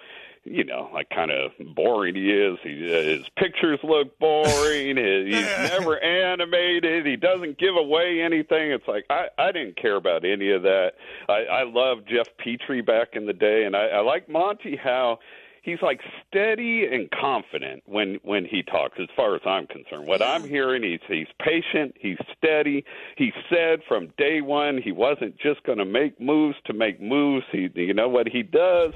you 0.51 0.65
know, 0.65 0.91
like 0.93 1.11
kind 1.11 1.31
of 1.31 1.53
boring 1.75 2.15
he 2.15 2.31
is. 2.31 2.59
He, 2.63 2.89
his 2.89 3.25
pictures 3.37 3.79
look 3.83 4.19
boring. 4.19 4.97
His, 4.97 5.27
he's 5.27 5.47
never 5.71 6.03
animated. 6.03 7.07
He 7.07 7.17
doesn't 7.17 7.59
give 7.59 7.77
away 7.77 8.21
anything. 8.23 8.73
It's 8.73 8.89
like 8.89 9.05
I, 9.11 9.29
I 9.39 9.53
didn't 9.53 9.77
care 9.77 9.97
about 9.97 10.25
any 10.25 10.51
of 10.51 10.63
that. 10.63 10.93
I, 11.29 11.45
I 11.45 11.63
loved 11.65 12.09
Geoff 12.09 12.29
Petrie 12.39 12.83
back 12.83 13.09
in 13.15 13.27
the 13.27 13.33
day, 13.33 13.65
and 13.65 13.77
I, 13.77 13.87
I 13.89 14.01
like 14.01 14.29
Monte 14.29 14.77
how 14.77 15.19
he's 15.63 15.83
like 15.83 16.01
steady 16.27 16.87
and 16.87 17.11
confident 17.11 17.83
when 17.87 18.19
when 18.23 18.45
he 18.45 18.63
talks 18.63 18.99
as 19.01 19.09
far 19.15 19.35
as 19.35 19.43
i'm 19.45 19.67
concerned 19.67 20.07
what 20.07 20.23
i'm 20.23 20.43
hearing 20.43 20.83
he's 20.83 21.01
he's 21.09 21.27
patient 21.43 21.95
he's 22.01 22.17
steady 22.37 22.85
he 23.17 23.33
said 23.51 23.81
from 23.87 24.09
day 24.17 24.41
one 24.41 24.81
he 24.83 24.93
wasn't 24.93 25.37
just 25.39 25.63
going 25.65 25.79
to 25.79 25.85
make 25.85 26.19
moves 26.21 26.57
to 26.65 26.73
make 26.73 27.01
moves 27.01 27.45
he 27.53 27.69
you 27.75 27.93
know 27.93 28.09
what 28.09 28.27
he 28.27 28.43
does 28.43 28.93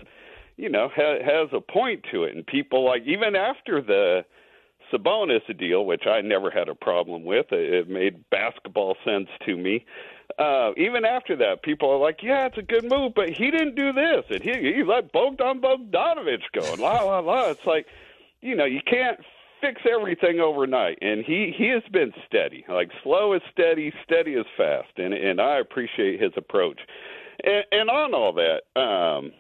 you 0.57 0.69
know 0.69 0.89
ha, 0.95 1.17
has 1.25 1.49
a 1.53 1.61
point 1.61 2.05
to 2.13 2.25
it 2.25 2.35
and 2.35 2.47
people 2.47 2.85
like 2.85 3.03
even 3.07 3.37
after 3.37 3.81
the 3.81 4.25
Sabonis 4.93 5.41
deal, 5.59 5.87
which 5.87 6.07
I 6.07 6.21
never 6.21 6.51
had 6.51 6.69
a 6.69 6.75
problem 6.75 7.25
with, 7.25 7.47
it, 7.51 7.73
it 7.73 7.89
made 7.89 8.29
basketball 8.31 8.97
sense 9.05 9.29
to 9.47 9.57
me. 9.57 9.85
Uh, 10.39 10.73
even 10.77 11.05
after 11.05 11.37
that, 11.37 11.63
people 11.63 11.91
are 11.91 11.99
like, 11.99 12.23
"Yeah, 12.23 12.47
it's 12.47 12.59
a 12.59 12.63
good 12.63 12.85
move," 12.85 13.13
but 13.15 13.31
he 13.31 13.51
didn't 13.51 13.75
do 13.75 13.93
this, 13.93 14.25
and 14.31 14.43
he 14.43 14.75
he 14.75 14.83
let 14.83 15.13
Bogdan 15.13 15.61
Bogdanovich 15.61 16.45
go, 16.53 16.73
and 16.73 16.81
la 16.81 17.03
la 17.03 17.21
la. 17.21 17.51
It's 17.51 17.67
like, 17.67 17.87
you 18.41 18.55
know, 18.55 18.65
you 18.65 18.81
can't 18.87 19.19
fix 19.61 19.83
everything 19.89 20.41
overnight, 20.41 20.99
and 21.03 21.25
he 21.25 21.55
he 21.57 21.69
has 21.69 21.83
been 21.93 22.13
steady, 22.27 22.65
like 22.69 22.91
slow 23.03 23.35
is 23.35 23.43
steady, 23.53 23.93
steady 24.05 24.33
is 24.35 24.47
fast, 24.57 24.91
and 24.97 25.13
and 25.13 25.41
I 25.41 25.59
appreciate 25.59 26.21
his 26.21 26.33
approach. 26.37 26.81
And, 27.45 27.65
and 27.73 27.91
on 27.91 28.15
all 28.15 28.33
that, 28.35 28.81
um, 28.81 29.33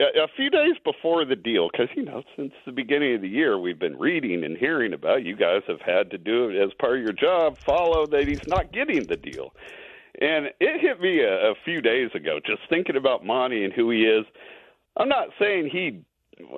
a 0.00 0.28
few 0.36 0.48
days 0.50 0.74
before 0.84 1.24
the 1.24 1.36
deal, 1.36 1.68
because 1.70 1.88
you 1.96 2.04
know, 2.04 2.22
since 2.36 2.52
the 2.64 2.72
beginning 2.72 3.14
of 3.16 3.20
the 3.20 3.28
year, 3.28 3.58
we've 3.58 3.78
been 3.78 3.98
reading 3.98 4.44
and 4.44 4.56
hearing 4.56 4.92
about. 4.92 5.24
You 5.24 5.36
guys 5.36 5.62
have 5.66 5.80
had 5.80 6.10
to 6.10 6.18
do 6.18 6.50
it 6.50 6.56
as 6.62 6.70
part 6.78 6.98
of 6.98 7.02
your 7.02 7.12
job. 7.12 7.58
Follow 7.58 8.06
that 8.06 8.28
he's 8.28 8.46
not 8.46 8.72
getting 8.72 9.04
the 9.04 9.16
deal, 9.16 9.54
and 10.20 10.46
it 10.60 10.80
hit 10.80 11.00
me 11.00 11.20
a, 11.20 11.50
a 11.50 11.54
few 11.64 11.80
days 11.80 12.10
ago. 12.14 12.38
Just 12.44 12.60
thinking 12.68 12.96
about 12.96 13.24
Monte 13.24 13.64
and 13.64 13.72
who 13.72 13.90
he 13.90 14.02
is. 14.02 14.24
I'm 14.96 15.08
not 15.08 15.28
saying 15.38 15.70
he 15.72 16.02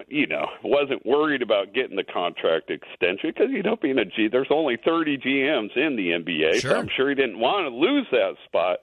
you 0.09 0.27
know, 0.27 0.47
wasn't 0.62 1.05
worried 1.07 1.41
about 1.43 1.73
getting 1.73 1.97
the 1.97 2.05
contract 2.05 2.71
extension 2.71 3.33
because 3.35 3.51
you 3.51 3.62
know, 3.62 3.77
being 3.77 3.99
a 3.99 4.05
G, 4.05 4.29
there's 4.31 4.49
only 4.51 4.77
30 4.85 5.17
GMs 5.19 5.75
in 5.77 5.97
the 5.97 6.11
NBA, 6.11 6.61
Sure. 6.61 6.73
so 6.73 6.79
I'm 6.79 6.89
sure 6.95 7.09
he 7.09 7.15
didn't 7.15 7.39
want 7.39 7.65
to 7.65 7.75
lose 7.75 8.07
that 8.12 8.35
spot. 8.45 8.81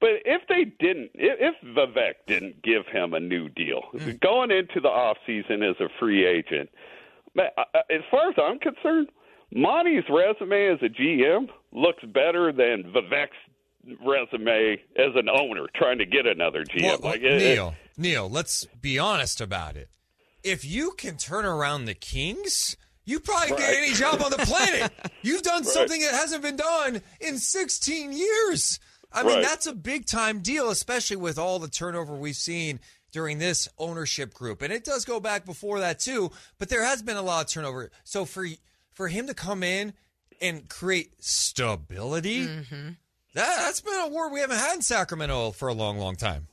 But 0.00 0.10
if 0.24 0.42
they 0.48 0.64
didn't, 0.64 1.10
if 1.14 1.54
Vivek 1.64 2.14
didn't 2.26 2.62
give 2.62 2.86
him 2.86 3.14
a 3.14 3.20
new 3.20 3.48
deal 3.48 3.82
hmm. 3.92 4.10
going 4.22 4.50
into 4.50 4.80
the 4.80 4.88
off 4.88 5.16
season 5.26 5.62
as 5.62 5.76
a 5.80 5.88
free 5.98 6.26
agent, 6.26 6.68
I- 7.38 7.42
I- 7.56 7.60
uh, 7.60 7.64
uh, 7.74 7.80
as 7.90 8.02
far 8.10 8.28
as 8.28 8.34
I'm 8.38 8.58
concerned, 8.58 9.08
Monte's 9.54 10.04
resume 10.10 10.66
as 10.72 10.78
a 10.82 10.88
GM 10.88 11.48
looks 11.72 12.02
better 12.04 12.52
than 12.52 12.92
Vivek's 12.92 13.36
resume 14.04 14.74
as 14.96 15.12
an 15.14 15.28
owner 15.28 15.66
trying 15.74 15.98
to 15.98 16.04
get 16.06 16.26
another 16.26 16.64
GM. 16.64 16.82
Well, 16.82 16.98
like 17.02 17.20
it- 17.22 17.32
it- 17.42 17.54
Neil, 17.54 17.74
Neil, 17.96 18.28
let's 18.28 18.64
be 18.80 18.98
honest 18.98 19.40
about 19.40 19.76
it. 19.76 19.88
If 20.42 20.64
you 20.64 20.92
can 20.92 21.16
turn 21.16 21.44
around 21.44 21.86
the 21.86 21.94
Kings, 21.94 22.76
you 23.04 23.20
probably 23.20 23.56
get 23.56 23.74
any 23.74 23.92
job 23.94 24.20
on 24.20 24.30
the 24.30 24.38
planet. 24.38 24.92
You've 25.22 25.42
done 25.42 25.62
Right. 25.62 25.66
something 25.66 26.00
that 26.00 26.12
hasn't 26.12 26.42
been 26.42 26.56
done 26.56 27.02
in 27.20 27.38
16 27.38 28.12
years. 28.12 28.78
I 29.16 29.22
mean, 29.24 29.34
Right. 29.36 29.42
that's 29.44 29.66
a 29.66 29.74
big 29.74 30.06
time 30.06 30.40
deal, 30.40 30.70
especially 30.70 31.16
with 31.16 31.38
all 31.38 31.58
the 31.58 31.68
turnover 31.68 32.14
we've 32.14 32.36
seen 32.36 32.78
during 33.12 33.38
this 33.38 33.68
ownership 33.78 34.34
group. 34.34 34.60
And 34.62 34.72
it 34.72 34.84
does 34.84 35.04
go 35.04 35.18
back 35.20 35.44
before 35.46 35.80
that 35.80 35.98
too, 35.98 36.30
but 36.58 36.68
there 36.68 36.84
has 36.84 37.02
been 37.02 37.16
a 37.16 37.22
lot 37.22 37.46
of 37.46 37.50
turnover. 37.50 37.90
So 38.04 38.24
for 38.24 38.46
for 38.92 39.08
him 39.08 39.26
to 39.26 39.34
come 39.34 39.62
in 39.62 39.94
and 40.40 40.68
create 40.68 41.12
stability, 41.22 42.46
Mm-hmm. 42.46 42.88
that, 43.34 43.56
that's 43.64 43.80
been 43.80 44.00
a 44.00 44.08
word 44.08 44.30
we 44.32 44.40
haven't 44.40 44.58
had 44.58 44.74
in 44.76 44.82
Sacramento 44.82 45.52
for 45.52 45.68
a 45.68 45.74
long, 45.74 45.98
long 45.98 46.16
time. 46.16 46.48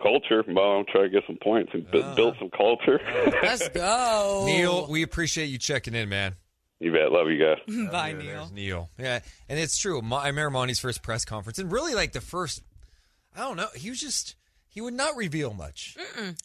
culture. 0.00 0.44
Well, 0.46 0.78
I'm 0.78 0.84
trying 0.86 1.04
to 1.04 1.10
get 1.10 1.24
some 1.26 1.38
points 1.42 1.70
and 1.74 1.90
bu- 1.90 2.14
build 2.14 2.36
some 2.38 2.50
culture. 2.50 3.00
Let's 3.42 3.68
go. 3.70 4.44
Neil, 4.46 4.86
we 4.88 5.02
appreciate 5.02 5.46
you 5.46 5.58
checking 5.58 5.94
in, 5.94 6.08
man. 6.08 6.36
You 6.80 6.92
bet. 6.92 7.10
Love 7.10 7.28
you 7.28 7.38
guys. 7.44 7.58
Bye, 7.90 8.12
There- 8.12 8.22
Neil. 8.22 8.34
there's 8.36 8.52
Neil. 8.52 8.90
Yeah, 8.98 9.20
and 9.48 9.58
it's 9.58 9.78
true. 9.78 10.00
Mo- 10.02 10.16
I 10.16 10.28
remember 10.28 10.50
Monte's 10.50 10.78
first 10.78 11.02
press 11.02 11.24
conference, 11.24 11.58
and 11.58 11.70
really 11.72 11.94
like 11.94 12.12
the 12.12 12.20
first. 12.20 12.62
I 13.36 13.40
don't 13.40 13.56
know. 13.56 13.68
He 13.74 13.90
was 13.90 14.00
just 14.00 14.36
he 14.70 14.80
would 14.80 14.94
not 14.94 15.16
reveal 15.16 15.54
much, 15.54 15.96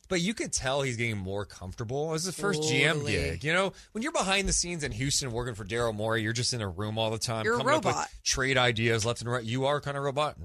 but 0.10 0.22
you 0.22 0.34
could 0.34 0.51
tell 0.53 0.81
he's 0.81 0.97
getting 0.97 1.18
more 1.18 1.45
comfortable. 1.45 2.10
It 2.10 2.14
was 2.14 2.23
his 2.26 2.35
first 2.39 2.64
GM 2.64 3.05
gig. 3.05 3.43
You 3.43 3.53
know, 3.53 3.73
when 3.91 4.01
you're 4.01 4.11
behind 4.11 4.47
the 4.47 4.53
scenes 4.53 4.84
in 4.84 4.91
Houston 4.91 5.31
working 5.31 5.53
for 5.55 5.65
Daryl 5.65 5.93
Morey, 5.93 6.22
you're 6.23 6.34
just 6.34 6.53
in 6.53 6.61
a 6.61 6.68
room 6.68 6.97
all 6.97 7.11
the 7.11 7.18
time. 7.19 7.45
You're 7.45 7.55
a 7.55 7.57
coming 7.57 7.73
up 7.76 7.85
with 7.85 7.93
robot. 7.95 8.10
trade 8.23 8.57
ideas 8.57 9.05
left 9.05 9.22
and 9.22 9.30
right. 9.31 9.43
You 9.43 9.65
are 9.65 9.80
kind 9.81 9.97
of 9.97 10.03
robot. 10.03 10.38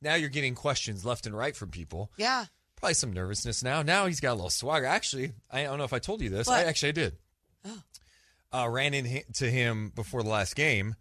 Now 0.00 0.14
you're 0.14 0.28
getting 0.30 0.54
questions 0.54 1.04
left 1.04 1.26
and 1.26 1.36
right 1.36 1.54
from 1.56 1.70
people. 1.70 2.10
Yeah. 2.16 2.46
Probably 2.76 2.94
some 2.94 3.12
nervousness 3.12 3.62
now. 3.62 3.82
Now 3.82 4.06
he's 4.06 4.20
got 4.20 4.32
a 4.32 4.34
little 4.34 4.50
swagger. 4.50 4.86
Actually, 4.86 5.32
I 5.50 5.64
don't 5.64 5.78
know 5.78 5.84
if 5.84 5.92
I 5.92 5.98
told 6.00 6.20
you 6.22 6.30
this. 6.30 6.48
I 6.48 6.64
actually 6.64 6.90
I 6.90 6.92
did. 6.92 7.16
Oh. 7.64 7.78
Uh, 8.52 8.68
ran 8.68 8.92
into 8.92 9.46
him 9.46 9.92
before 9.94 10.22
the 10.22 10.28
last 10.28 10.54
game, 10.54 10.94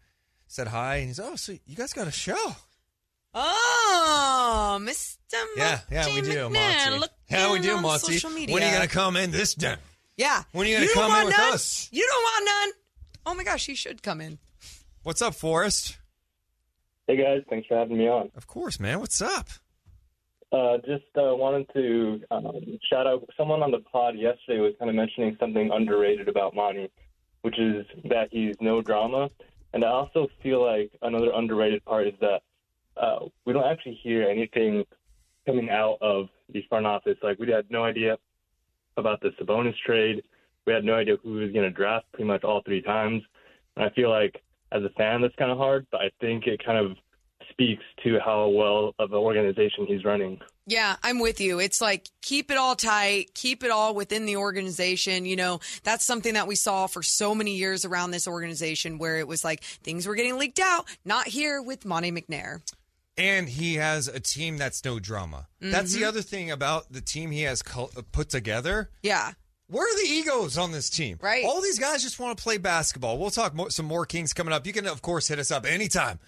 said 0.48 0.68
hi. 0.68 0.98
And 0.98 1.08
he's 1.08 1.20
oh, 1.20 1.36
so 1.36 1.54
you 1.66 1.76
guys 1.76 1.92
got 1.94 2.08
a 2.08 2.12
show? 2.12 2.56
Oh, 3.34 4.80
Mr. 4.82 5.18
Yeah, 5.56 5.80
yeah, 5.90 6.06
we 6.14 6.22
do, 6.22 6.50
McNair, 6.50 6.86
Monte. 6.86 7.00
look 7.00 7.12
Yeah, 7.30 7.52
we 7.52 7.58
in 7.58 7.62
do, 7.64 7.82
Monte. 7.82 8.14
Social 8.14 8.30
media. 8.30 8.54
When 8.54 8.64
are 8.64 8.68
you 8.68 8.74
gonna 8.74 8.88
come 8.88 9.16
in 9.16 9.32
this 9.32 9.56
time? 9.56 9.80
Yeah. 10.18 10.44
When 10.52 10.68
are 10.68 10.70
you 10.70 10.76
gonna 10.76 10.88
don't 10.88 10.96
come 10.96 11.06
in 11.06 11.12
want 11.12 11.26
with 11.28 11.38
none? 11.38 11.54
us? 11.54 11.90
You 11.92 12.06
don't 12.08 12.24
want 12.24 12.46
none. 12.46 12.72
Oh 13.26 13.36
my 13.36 13.44
gosh, 13.44 13.66
he 13.66 13.76
should 13.76 14.04
come 14.04 14.20
in. 14.22 14.40
What's 15.04 15.22
up, 15.22 15.36
Forrest? 15.36 15.98
Hey 17.08 17.18
guys, 17.18 17.44
thanks 17.50 17.68
for 17.68 17.78
having 17.78 17.98
me 17.98 18.08
on. 18.08 18.32
Of 18.36 18.48
course, 18.48 18.80
man. 18.80 19.00
What's 19.00 19.22
up? 19.22 19.48
Uh, 20.52 20.78
just 20.86 21.06
uh, 21.16 21.34
wanted 21.36 21.66
to 21.74 22.22
um, 22.30 22.78
shout 22.90 23.08
out 23.08 23.28
someone 23.38 23.64
on 23.64 23.72
the 23.72 23.80
pod 23.80 24.16
yesterday 24.18 24.60
was 24.60 24.74
kind 24.78 24.90
of 24.90 24.96
mentioning 24.96 25.38
something 25.40 25.72
underrated 25.72 26.28
about 26.28 26.54
Monte, 26.54 26.90
which 27.42 27.60
is 27.60 27.86
that 28.06 28.30
he's 28.32 28.56
no 28.60 28.82
drama. 28.82 29.30
And 29.74 29.84
I 29.84 29.90
also 29.90 30.28
feel 30.44 30.64
like 30.64 30.92
another 31.02 31.32
underrated 31.34 31.84
part 31.86 32.08
is 32.08 32.14
that 32.22 32.42
uh, 32.98 33.26
we 33.46 33.54
don't 33.54 33.66
actually 33.66 34.00
hear 34.04 34.24
anything 34.24 34.86
coming 35.46 35.70
out 35.70 35.98
of 36.02 36.28
the 36.52 36.64
front 36.70 36.86
office. 36.86 37.18
Like 37.24 37.40
we 37.40 37.50
had 37.50 37.70
no 37.70 37.84
idea 37.84 38.18
about 38.98 39.22
the 39.22 39.30
Sabonis 39.40 39.76
trade. 39.86 40.24
We 40.66 40.74
had 40.74 40.84
no 40.84 40.96
idea 40.96 41.18
who 41.24 41.34
was 41.34 41.52
going 41.52 41.64
to 41.64 41.72
draft 41.72 42.06
pretty 42.12 42.26
much 42.28 42.44
all 42.44 42.62
three 42.64 42.82
times. 42.82 43.24
And 43.76 43.86
I 43.86 43.90
feel 43.92 44.10
like 44.10 44.42
as 44.72 44.84
a 44.84 44.90
fan, 44.90 45.22
that's 45.22 45.36
kind 45.36 45.52
of 45.52 45.58
hard, 45.58 45.88
but 45.92 46.02
I 46.02 46.12
think 46.20 46.48
it 46.48 46.64
kind 46.64 46.78
of 46.78 46.98
speaks 47.50 47.84
to 48.04 48.20
how 48.24 48.48
well 48.50 48.94
of 49.00 49.12
an 49.12 49.18
organization 49.18 49.86
he's 49.88 50.06
running. 50.06 50.40
Yeah, 50.72 50.96
I'm 51.04 51.20
with 51.20 51.42
you. 51.42 51.60
It's 51.60 51.82
like 51.82 52.08
keep 52.22 52.50
it 52.50 52.56
all 52.58 52.78
tight, 52.78 53.34
keep 53.36 53.62
it 53.66 53.72
all 53.72 53.94
within 53.94 54.26
the 54.26 54.38
organization. 54.38 55.26
You 55.26 55.36
know, 55.36 55.60
that's 55.84 56.06
something 56.06 56.36
that 56.36 56.48
we 56.48 56.56
saw 56.56 56.88
for 56.88 57.04
so 57.04 57.36
many 57.36 57.56
years 57.58 57.84
around 57.84 58.12
this 58.12 58.26
organization 58.26 58.98
where 58.98 59.18
it 59.18 59.28
was 59.28 59.44
like 59.44 59.64
things 59.84 60.08
were 60.08 60.16
getting 60.16 60.38
leaked 60.38 60.62
out. 60.62 60.86
Not 61.04 61.28
here 61.28 61.62
with 61.62 61.84
Monte 61.84 62.14
McNair. 62.14 62.62
And 63.18 63.50
he 63.50 63.76
has 63.76 64.08
a 64.08 64.22
team 64.22 64.58
that's 64.58 64.86
no 64.86 64.98
drama. 64.98 65.48
That's 65.60 65.94
the 65.94 66.04
Mhm. 66.04 66.08
other 66.08 66.22
thing 66.22 66.50
about 66.50 66.90
the 66.94 67.02
team 67.02 67.32
he 67.32 67.42
has 67.42 67.62
uh, 67.76 67.88
put 68.14 68.30
together. 68.30 68.90
Yeah. 69.04 69.34
Where 69.68 69.86
are 69.86 69.98
the 70.02 70.10
egos 70.10 70.58
on 70.58 70.72
this 70.72 70.90
team? 70.90 71.18
Right. 71.22 71.44
All 71.44 71.62
these 71.62 71.80
guys 71.80 72.02
just 72.02 72.18
want 72.18 72.38
to 72.38 72.42
play 72.42 72.58
basketball. 72.58 73.18
We'll 73.18 73.30
talk 73.30 73.54
more, 73.54 73.70
some 73.72 73.86
more 73.88 74.06
Kings 74.06 74.32
coming 74.32 74.54
up. 74.54 74.66
You 74.66 74.72
can, 74.72 74.88
of 74.88 75.02
course, 75.02 75.28
hit 75.28 75.38
us 75.38 75.52
up 75.52 75.66
anytime 75.66 76.20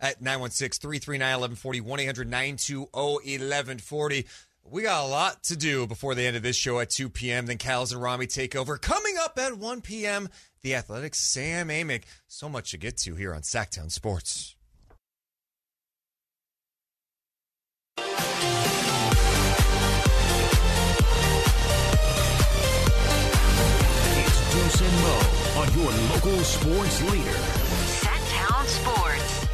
at 0.00 0.20
916 0.20 0.80
339 0.80 1.20
1140, 1.20 1.80
1 1.80 2.00
800 2.00 2.28
920 2.28 3.38
1140. 3.38 4.26
We 4.68 4.82
got 4.82 5.04
a 5.04 5.06
lot 5.06 5.44
to 5.44 5.56
do 5.56 5.86
before 5.86 6.14
the 6.14 6.26
end 6.26 6.36
of 6.36 6.42
this 6.42 6.56
show 6.56 6.80
at 6.80 6.90
2 6.90 7.08
p.m. 7.08 7.46
Then 7.46 7.58
Cals 7.58 7.92
and 7.92 8.02
Rami 8.02 8.26
take 8.26 8.56
over. 8.56 8.76
Coming 8.78 9.14
up 9.20 9.38
at 9.38 9.56
1 9.56 9.80
p.m., 9.80 10.28
the 10.62 10.74
Athletics, 10.74 11.18
Sam 11.18 11.68
Amick. 11.68 12.02
So 12.26 12.48
much 12.48 12.72
to 12.72 12.78
get 12.78 12.96
to 12.98 13.14
here 13.14 13.32
on 13.32 13.42
Sactown 13.42 13.92
Sports. 13.92 14.56
It's 24.18 24.54
Deuce 24.54 24.80
and 24.80 24.96
Mo 25.02 25.20
on 25.60 25.72
your 25.78 25.92
local 26.10 26.42
sports 26.42 27.02
leader. 27.10 27.38
Sactown 28.00 28.66
Sports. 28.66 29.45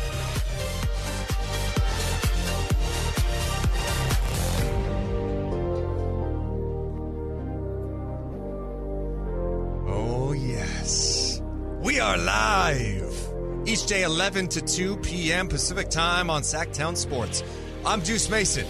We 11.92 12.00
are 12.00 12.16
live 12.16 13.28
each 13.66 13.84
day, 13.84 14.04
11 14.04 14.48
to 14.48 14.62
2 14.62 14.96
p.m. 14.96 15.46
Pacific 15.46 15.90
time 15.90 16.30
on 16.30 16.40
Sactown 16.40 16.96
Sports. 16.96 17.44
I'm 17.84 18.00
Deuce 18.00 18.30
Mason. 18.30 18.66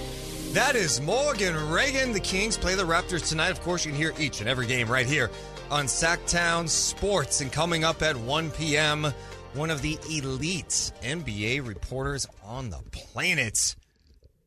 That 0.54 0.74
is 0.74 1.00
Morgan 1.00 1.70
Reagan. 1.70 2.14
The 2.14 2.18
Kings 2.18 2.58
play 2.58 2.74
the 2.74 2.82
Raptors 2.82 3.28
tonight. 3.28 3.50
Of 3.50 3.60
course, 3.60 3.86
you 3.86 3.92
can 3.92 4.00
hear 4.00 4.12
each 4.18 4.40
and 4.40 4.48
every 4.48 4.66
game 4.66 4.90
right 4.90 5.06
here 5.06 5.30
on 5.70 5.84
Sactown 5.84 6.68
Sports. 6.68 7.40
And 7.40 7.52
coming 7.52 7.84
up 7.84 8.02
at 8.02 8.16
1 8.16 8.50
p.m., 8.50 9.14
one 9.54 9.70
of 9.70 9.82
the 9.82 10.00
elite 10.10 10.90
NBA 11.04 11.64
reporters 11.64 12.26
on 12.44 12.70
the 12.70 12.80
planet, 12.90 13.76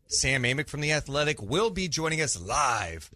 Sam 0.08 0.44
Amick 0.44 0.68
from 0.68 0.82
The 0.82 0.92
Athletic, 0.92 1.42
will 1.42 1.70
be 1.70 1.88
joining 1.88 2.20
us 2.20 2.38
live. 2.42 3.10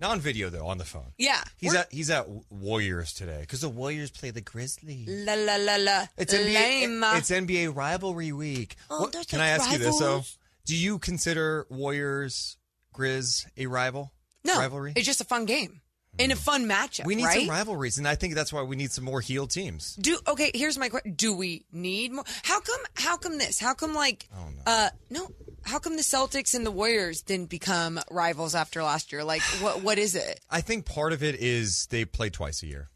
Not 0.00 0.12
on 0.12 0.20
video, 0.20 0.48
though, 0.50 0.66
on 0.66 0.78
the 0.78 0.84
phone. 0.84 1.12
Yeah. 1.18 1.42
He's 1.56 1.70
we're- 1.70 1.80
at 1.80 1.92
he's 1.92 2.10
at 2.10 2.26
Warriors 2.50 3.12
today 3.12 3.40
because 3.40 3.60
the 3.62 3.68
Warriors 3.68 4.10
play 4.10 4.30
the 4.30 4.40
Grizzlies. 4.40 5.08
La 5.08 5.34
la 5.34 5.56
la 5.56 5.76
la. 5.76 6.06
It's 6.16 6.32
NBA. 6.32 6.54
Lame. 6.54 7.04
It's 7.16 7.30
NBA 7.30 7.74
rivalry 7.74 8.32
week. 8.32 8.76
Oh, 8.90 9.00
What- 9.02 9.12
can 9.28 9.38
the 9.38 9.44
I 9.44 9.48
ask 9.48 9.70
you 9.72 9.78
this 9.78 9.98
though? 9.98 10.06
rivals. 10.06 10.38
Do 10.66 10.76
you 10.76 10.98
consider 10.98 11.66
Warriors 11.70 12.56
Grizz 12.94 13.46
a 13.56 13.66
rival? 13.66 14.12
no, 14.44 14.56
rivalry. 14.58 14.92
it's 14.96 15.06
just 15.06 15.20
a 15.20 15.24
fun 15.24 15.44
game 15.46 15.80
and 16.18 16.30
a 16.32 16.36
fun 16.36 16.66
matchup. 16.66 17.04
we 17.06 17.14
need 17.14 17.24
right? 17.24 17.40
some 17.40 17.50
rivalries, 17.50 17.98
and 17.98 18.06
I 18.08 18.14
think 18.14 18.34
that's 18.34 18.52
why 18.52 18.62
we 18.62 18.76
need 18.76 18.90
some 18.92 19.04
more 19.04 19.20
heel 19.20 19.46
teams. 19.46 19.94
Do 19.96 20.18
okay. 20.26 20.50
Here's 20.54 20.78
my 20.78 20.88
question: 20.88 21.14
Do 21.14 21.34
we 21.34 21.64
need 21.72 22.12
more? 22.12 22.24
How 22.44 22.60
come? 22.60 22.80
How 22.94 23.16
come 23.16 23.38
this? 23.38 23.58
How 23.58 23.74
come 23.74 23.94
like? 23.94 24.28
Oh, 24.34 24.46
Uh, 24.66 24.90
no. 25.10 25.28
How 25.68 25.78
come 25.78 25.96
the 25.96 26.02
Celtics 26.02 26.54
and 26.54 26.64
the 26.64 26.70
Warriors 26.70 27.20
didn't 27.22 27.50
become 27.50 28.00
rivals 28.10 28.54
after 28.54 28.82
last 28.82 29.12
year? 29.12 29.22
Like, 29.22 29.42
what? 29.60 29.82
What 29.82 29.98
is 29.98 30.14
it? 30.14 30.40
I 30.50 30.60
think 30.62 30.86
part 30.86 31.12
of 31.12 31.22
it 31.22 31.36
is 31.36 31.86
they 31.90 32.04
play 32.04 32.30
twice 32.30 32.62
a 32.62 32.66
year. 32.66 32.88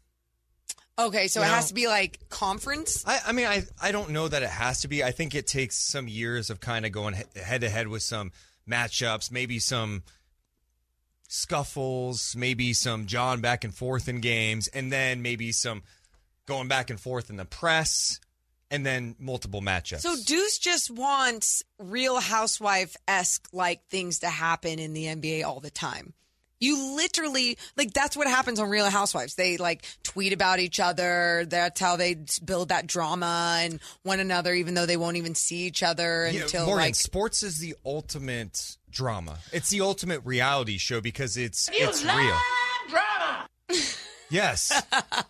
Okay, 0.97 1.27
so 1.27 1.39
You 1.39 1.45
it 1.45 1.49
know- 1.49 1.55
has 1.55 1.67
to 1.69 1.73
be 1.73 1.87
like 1.87 2.29
conference. 2.29 3.03
I, 3.05 3.19
I 3.27 3.31
mean, 3.31 3.47
I, 3.47 3.63
I 3.81 3.91
don't 3.91 4.11
know 4.11 4.27
that 4.27 4.43
it 4.43 4.49
has 4.49 4.81
to 4.81 4.87
be. 4.87 5.03
I 5.03 5.11
think 5.11 5.33
it 5.35 5.47
takes 5.47 5.75
some 5.77 6.07
years 6.07 6.49
of 6.49 6.59
kind 6.59 6.85
of 6.85 6.91
going 6.91 7.15
head 7.35 7.61
to 7.61 7.69
head 7.69 7.87
with 7.87 8.03
some 8.03 8.31
matchups, 8.69 9.31
maybe 9.31 9.59
some 9.59 10.03
scuffles, 11.27 12.35
maybe 12.35 12.73
some 12.73 13.05
John 13.07 13.41
back 13.41 13.63
and 13.63 13.73
forth 13.73 14.07
in 14.07 14.19
games, 14.21 14.67
and 14.67 14.91
then 14.91 15.21
maybe 15.21 15.51
some 15.51 15.81
going 16.45 16.67
back 16.67 16.89
and 16.89 16.99
forth 16.99 17.29
in 17.29 17.37
the 17.37 17.45
press, 17.45 18.19
and 18.73 18.83
then 18.83 19.15
multiple 19.19 19.61
matchups. 19.61 19.99
So 19.99 20.15
Deuce 20.25 20.57
just 20.57 20.89
wants 20.89 21.63
Real 21.77 22.19
Housewife 22.19 22.97
esque 23.07 23.47
like 23.53 23.85
things 23.87 24.19
to 24.19 24.27
happen 24.27 24.79
in 24.79 24.93
the 24.93 25.05
NBA 25.05 25.45
all 25.45 25.59
the 25.59 25.69
time. 25.69 26.13
You 26.59 26.95
literally 26.95 27.57
like 27.77 27.93
that's 27.93 28.17
what 28.17 28.25
happens 28.25 28.59
on 28.59 28.69
Real 28.69 28.89
Housewives. 28.89 29.35
They 29.35 29.57
like 29.57 29.85
tweet 30.01 30.33
about 30.33 30.59
each 30.59 30.79
other. 30.79 31.45
That's 31.47 31.79
how 31.79 31.97
they 31.97 32.17
build 32.43 32.69
that 32.69 32.87
drama 32.87 33.59
and 33.61 33.79
one 34.01 34.19
another, 34.19 34.53
even 34.53 34.73
though 34.73 34.85
they 34.87 34.97
won't 34.97 35.17
even 35.17 35.35
see 35.35 35.67
each 35.67 35.83
other 35.83 36.27
Yeah, 36.31 36.41
until 36.43 36.65
Morgan, 36.65 36.85
like 36.85 36.95
sports 36.95 37.43
is 37.43 37.59
the 37.59 37.75
ultimate 37.85 38.77
drama. 38.89 39.37
It's 39.51 39.69
the 39.69 39.81
ultimate 39.81 40.21
reality 40.23 40.79
show 40.79 40.99
because 40.99 41.37
it's 41.37 41.69
it's 41.73 42.03
real. 42.03 42.37
Yes. 44.33 44.71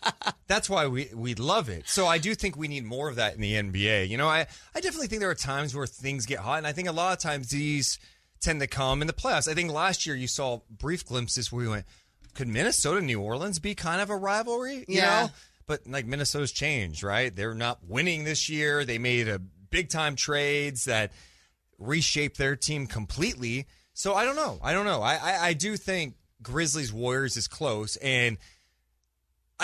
That's 0.47 0.69
why 0.69 0.87
we, 0.87 1.09
we 1.13 1.35
love 1.35 1.69
it. 1.69 1.87
So 1.87 2.07
I 2.07 2.17
do 2.17 2.33
think 2.35 2.55
we 2.55 2.67
need 2.67 2.85
more 2.85 3.09
of 3.09 3.15
that 3.17 3.35
in 3.35 3.41
the 3.41 3.53
NBA. 3.53 4.07
You 4.09 4.17
know, 4.17 4.27
I, 4.27 4.47
I 4.73 4.79
definitely 4.81 5.07
think 5.07 5.19
there 5.19 5.29
are 5.29 5.35
times 5.35 5.75
where 5.75 5.85
things 5.87 6.25
get 6.25 6.39
hot, 6.39 6.57
and 6.59 6.67
I 6.67 6.71
think 6.71 6.87
a 6.87 6.91
lot 6.93 7.13
of 7.13 7.19
times 7.19 7.49
these 7.49 7.99
tend 8.41 8.59
to 8.61 8.67
come 8.67 9.01
in 9.01 9.07
the 9.07 9.13
playoffs. 9.13 9.47
I 9.47 9.53
think 9.53 9.71
last 9.71 10.05
year 10.05 10.15
you 10.15 10.27
saw 10.27 10.61
brief 10.69 11.05
glimpses 11.05 11.51
where 11.51 11.63
we 11.65 11.69
went, 11.69 11.85
could 12.33 12.47
Minnesota 12.47 13.01
New 13.01 13.19
Orleans 13.21 13.59
be 13.59 13.75
kind 13.75 14.01
of 14.01 14.09
a 14.09 14.17
rivalry? 14.17 14.77
You 14.87 14.97
Yeah. 14.99 15.23
know? 15.25 15.29
But 15.65 15.87
like 15.87 16.05
Minnesota's 16.05 16.51
changed, 16.51 17.03
right? 17.03 17.33
They're 17.33 17.53
not 17.55 17.79
winning 17.87 18.25
this 18.25 18.49
year. 18.49 18.83
They 18.83 18.97
made 18.97 19.27
a 19.29 19.39
big 19.39 19.89
time 19.89 20.15
trades 20.15 20.85
that 20.85 21.11
reshaped 21.79 22.37
their 22.37 22.55
team 22.55 22.85
completely. 22.87 23.65
So 23.93 24.13
I 24.13 24.25
don't 24.25 24.35
know. 24.35 24.59
I 24.61 24.73
don't 24.73 24.85
know. 24.85 25.01
I, 25.01 25.15
I, 25.15 25.47
I 25.47 25.53
do 25.53 25.77
think 25.77 26.15
Grizzlies 26.41 26.91
Warriors 26.91 27.37
is 27.37 27.47
close, 27.47 27.95
and 27.97 28.37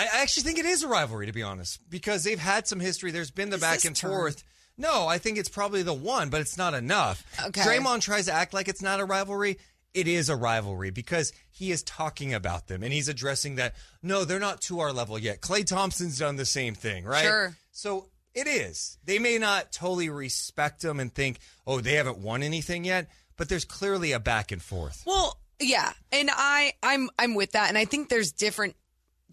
I 0.00 0.18
I 0.18 0.22
actually 0.22 0.44
think 0.44 0.58
it 0.58 0.66
is 0.66 0.82
a 0.82 0.88
rivalry 0.88 1.26
to 1.26 1.32
be 1.32 1.42
honest, 1.42 1.78
because 1.88 2.24
they've 2.24 2.38
had 2.38 2.66
some 2.66 2.80
history. 2.80 3.10
There's 3.10 3.30
been 3.30 3.50
the 3.50 3.56
Is 3.56 3.62
back 3.62 3.74
this 3.76 3.84
and 3.86 3.96
turn? 3.96 4.10
forth. 4.10 4.44
No, 4.76 5.06
I 5.06 5.18
think 5.18 5.36
it's 5.36 5.48
probably 5.48 5.82
the 5.82 5.92
one, 5.92 6.30
but 6.30 6.40
it's 6.40 6.56
not 6.56 6.72
enough. 6.74 7.22
Okay. 7.48 7.60
Draymond 7.60 8.00
tries 8.00 8.26
to 8.26 8.32
act 8.32 8.54
like 8.54 8.68
it's 8.68 8.80
not 8.82 8.98
a 9.00 9.04
rivalry. 9.04 9.58
It 9.92 10.08
is 10.08 10.28
a 10.28 10.36
rivalry 10.36 10.90
because 10.90 11.32
he 11.50 11.70
is 11.70 11.82
talking 11.82 12.32
about 12.32 12.68
them 12.68 12.82
and 12.82 12.92
he's 12.92 13.08
addressing 13.08 13.56
that. 13.56 13.74
No, 14.02 14.24
they're 14.24 14.38
not 14.38 14.60
to 14.62 14.80
our 14.80 14.92
level 14.92 15.18
yet. 15.18 15.40
Klay 15.40 15.66
Thompson's 15.66 16.18
done 16.18 16.36
the 16.36 16.46
same 16.46 16.74
thing, 16.74 17.04
right? 17.04 17.24
Sure. 17.24 17.56
So 17.72 18.08
it 18.34 18.46
is. 18.46 18.96
They 19.04 19.18
may 19.18 19.36
not 19.38 19.72
totally 19.72 20.08
respect 20.08 20.80
them 20.80 21.00
and 21.00 21.12
think, 21.12 21.40
oh, 21.66 21.80
they 21.80 21.94
haven't 21.94 22.18
won 22.18 22.42
anything 22.42 22.84
yet, 22.84 23.10
but 23.36 23.48
there's 23.48 23.64
clearly 23.64 24.12
a 24.12 24.20
back 24.20 24.52
and 24.52 24.62
forth. 24.62 25.02
Well, 25.04 25.38
yeah, 25.58 25.92
and 26.12 26.30
I 26.32 26.72
I'm 26.82 27.10
I'm 27.18 27.34
with 27.34 27.52
that, 27.52 27.68
and 27.68 27.76
I 27.76 27.84
think 27.84 28.08
there's 28.08 28.32
different 28.32 28.76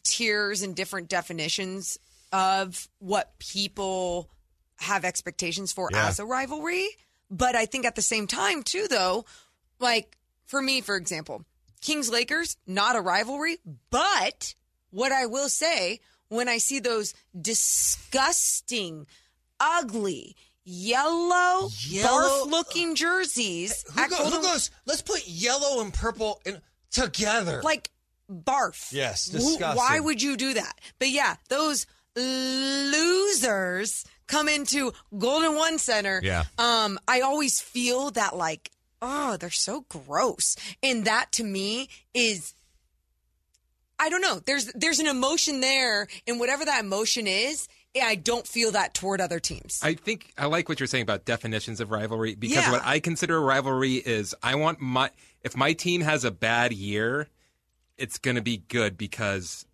tiers 0.09 0.61
and 0.61 0.75
different 0.75 1.09
definitions 1.09 1.97
of 2.31 2.88
what 2.99 3.38
people 3.39 4.29
have 4.77 5.03
expectations 5.05 5.71
for 5.71 5.89
Yeah. 5.91 6.07
as 6.07 6.19
a 6.19 6.25
rivalry. 6.25 6.88
But 7.29 7.55
I 7.55 7.65
think 7.65 7.85
at 7.85 7.95
the 7.95 8.01
same 8.01 8.27
time, 8.27 8.63
too, 8.63 8.88
though, 8.88 9.25
like 9.79 10.17
for 10.45 10.61
me, 10.61 10.81
for 10.81 10.95
example, 10.95 11.43
Kings 11.81 12.09
Lakers 12.09 12.57
not 12.65 12.95
a 12.95 13.01
rivalry, 13.01 13.57
but 13.89 14.55
what 14.91 15.11
I 15.11 15.25
will 15.25 15.49
say 15.49 15.99
when 16.29 16.47
I 16.49 16.57
see 16.57 16.79
those 16.79 17.13
disgusting, 17.39 19.07
ugly. 19.59 20.35
Yellow, 20.69 21.69
Yellow- 21.88 22.45
barf-looking 22.45 22.95
jerseys. 22.95 23.85
Who, 23.95 24.09
go- 24.09 24.29
who 24.29 24.41
goes, 24.41 24.69
let's 24.85 25.01
put 25.01 25.25
yellow 25.25 25.81
and 25.81 25.93
purple 25.93 26.41
in, 26.45 26.61
together? 26.91 27.61
like 27.63 27.89
barf. 28.32 28.91
Yes, 28.91 29.28
Wh- 29.30 29.34
disgusting. 29.34 29.78
Why 29.78 29.99
would 29.99 30.22
you 30.22 30.38
do 30.38 30.54
that? 30.54 30.80
But 30.99 31.10
yeah, 31.10 31.36
those 31.49 31.86
losers 32.16 34.04
come 34.28 34.49
into 34.49 34.91
Golden 35.18 35.56
One 35.56 35.78
Center. 35.78 36.20
Yeah. 36.24 36.44
Um, 36.58 36.99
I 37.08 37.22
always 37.22 37.62
feel 37.62 38.12
that 38.12 38.36
like, 38.36 38.72
oh, 39.02 39.38
they're 39.38 39.49
so 39.49 39.86
gross. 39.90 40.56
And 40.84 41.06
that 41.06 41.32
to 41.34 41.44
me 41.44 41.90
is 42.14 42.54
I 43.99 44.10
don't 44.10 44.22
know. 44.22 44.40
There's 44.45 44.66
there's 44.74 44.99
an 44.99 45.08
emotion 45.08 45.60
there, 45.60 46.08
and 46.28 46.40
whatever 46.40 46.64
that 46.66 46.84
emotion 46.84 47.26
is, 47.26 47.68
I 47.99 48.14
don't 48.14 48.45
feel 48.48 48.72
that 48.74 48.94
toward 48.94 49.20
other 49.22 49.40
teams. 49.40 49.80
I 49.82 49.95
think 49.95 50.32
I 50.38 50.45
like 50.45 50.70
what 50.70 50.80
you're 50.80 50.86
saying 50.86 51.02
about 51.02 51.26
definitions 51.26 51.80
of 51.80 51.90
rivalry 51.90 52.36
because 52.36 52.58
Yeah. 52.58 52.72
what 52.72 52.84
I 52.86 52.99
consider 52.99 53.38
a 53.38 53.40
rivalry 53.40 53.95
is 53.95 54.36
I 54.44 54.54
want 54.56 54.80
my 54.80 55.10
if 55.41 55.58
my 55.58 55.74
team 55.74 56.02
has 56.02 56.26
a 56.26 56.30
bad 56.32 56.74
year, 56.74 57.28
it's 57.98 58.18
going 58.18 58.36
to 58.36 58.41
be 58.41 58.57
good 58.68 58.98
because 58.98 59.65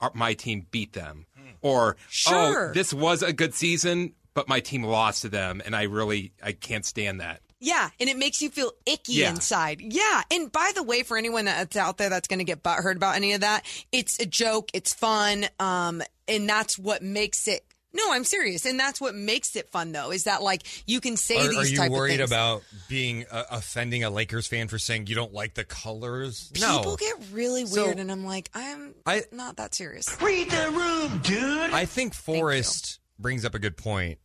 our- 0.00 0.12
my 0.14 0.34
team 0.34 0.66
beat 0.70 0.92
them. 0.92 1.26
Or 1.60 1.96
Sure. 2.08 2.70
oh, 2.70 2.72
this 2.72 2.92
was 2.94 3.22
a 3.22 3.32
good 3.32 3.52
season, 3.52 4.14
but 4.34 4.48
my 4.48 4.60
team 4.60 4.84
lost 4.84 5.22
to 5.22 5.28
them 5.28 5.60
and 5.64 5.74
I 5.74 5.82
really 5.84 6.32
I 6.42 6.52
can't 6.52 6.86
stand 6.86 7.20
that. 7.20 7.40
Yeah, 7.60 7.90
and 7.98 8.08
it 8.08 8.16
makes 8.16 8.40
you 8.40 8.50
feel 8.50 8.70
icky 8.86 9.14
Yeah. 9.14 9.30
inside. 9.30 9.80
Yeah, 9.80 10.22
and 10.30 10.52
by 10.52 10.70
the 10.76 10.84
way, 10.84 11.02
for 11.02 11.16
anyone 11.18 11.46
that's 11.46 11.76
out 11.76 11.98
there 11.98 12.08
that's 12.08 12.28
going 12.28 12.38
to 12.38 12.44
get 12.44 12.62
butthurt 12.62 12.94
about 12.94 13.16
any 13.16 13.32
of 13.32 13.40
that, 13.40 13.66
it's 13.90 14.20
a 14.20 14.26
joke. 14.26 14.70
It's 14.72 14.94
fun, 14.94 15.48
um, 15.58 16.00
and 16.28 16.48
that's 16.48 16.78
what 16.78 17.02
makes 17.02 17.48
it. 17.48 17.64
No, 17.94 18.12
I'm 18.12 18.24
serious, 18.24 18.66
and 18.66 18.78
that's 18.78 19.00
what 19.00 19.14
makes 19.14 19.56
it 19.56 19.70
fun, 19.70 19.92
though. 19.92 20.10
Is 20.12 20.24
that 20.24 20.42
like 20.42 20.62
you 20.86 21.00
can 21.00 21.16
say 21.16 21.38
Are, 21.38 21.48
these 21.48 21.56
are 21.58 21.66
you 21.66 21.76
type 21.78 21.90
worried 21.90 22.20
of 22.20 22.28
things. 22.28 22.30
about 22.32 22.62
being 22.88 23.24
uh, 23.30 23.44
offending 23.50 24.04
a 24.04 24.10
Lakers 24.10 24.46
fan 24.46 24.68
for 24.68 24.78
saying 24.78 25.06
you 25.06 25.14
don't 25.14 25.32
like 25.32 25.54
the 25.54 25.64
colors? 25.64 26.52
no. 26.60 26.78
People 26.78 26.96
get 26.96 27.14
really 27.32 27.64
So- 27.66 27.86
weird, 27.86 27.98
and 27.98 28.12
I'm 28.12 28.24
like, 28.26 28.50
I'm 28.54 28.94
I- 29.06 29.22
not 29.32 29.56
that 29.56 29.74
serious. 29.74 30.06
Read 30.20 30.50
the 30.50 30.70
room, 30.70 31.18
dude. 31.24 31.72
I 31.72 31.86
think 31.86 32.12
Forrest 32.14 33.00
brings 33.18 33.44
up 33.44 33.54
a 33.54 33.58
good 33.58 33.76
point. 33.76 34.18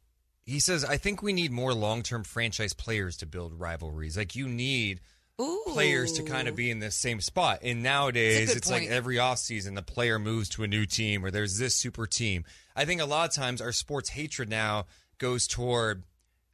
He 0.46 0.60
says, 0.60 0.84
I 0.84 0.98
think 0.98 1.22
we 1.24 1.32
need 1.32 1.52
more 1.54 1.74
long 1.74 2.04
term 2.04 2.26
franchise 2.26 2.74
players 2.74 3.16
to 3.18 3.26
build 3.26 3.58
rivalries. 3.58 4.18
Like, 4.18 4.36
you 4.36 4.50
need 4.50 5.00
players 5.38 6.14
to 6.14 6.24
kind 6.24 6.48
of 6.48 6.56
be 6.56 6.70
in 6.70 6.80
the 6.80 6.92
same 6.92 7.22
spot. 7.22 7.60
And 7.64 7.82
nowadays, 7.84 8.56
it's 8.56 8.70
like 8.70 8.88
every 8.88 9.16
offseason, 9.18 9.76
the 9.76 9.82
player 9.82 10.20
moves 10.20 10.50
to 10.50 10.64
a 10.64 10.68
new 10.68 10.86
team 10.86 11.26
or 11.26 11.32
there's 11.32 11.58
this 11.58 11.76
super 11.76 12.06
team. 12.06 12.46
I 12.76 12.86
think 12.86 13.02
a 13.02 13.06
lot 13.06 13.30
of 13.30 13.36
times 13.36 13.62
our 13.62 13.72
sports 13.72 14.10
hatred 14.10 14.50
now 14.50 14.86
goes 15.18 15.48
toward 15.48 16.04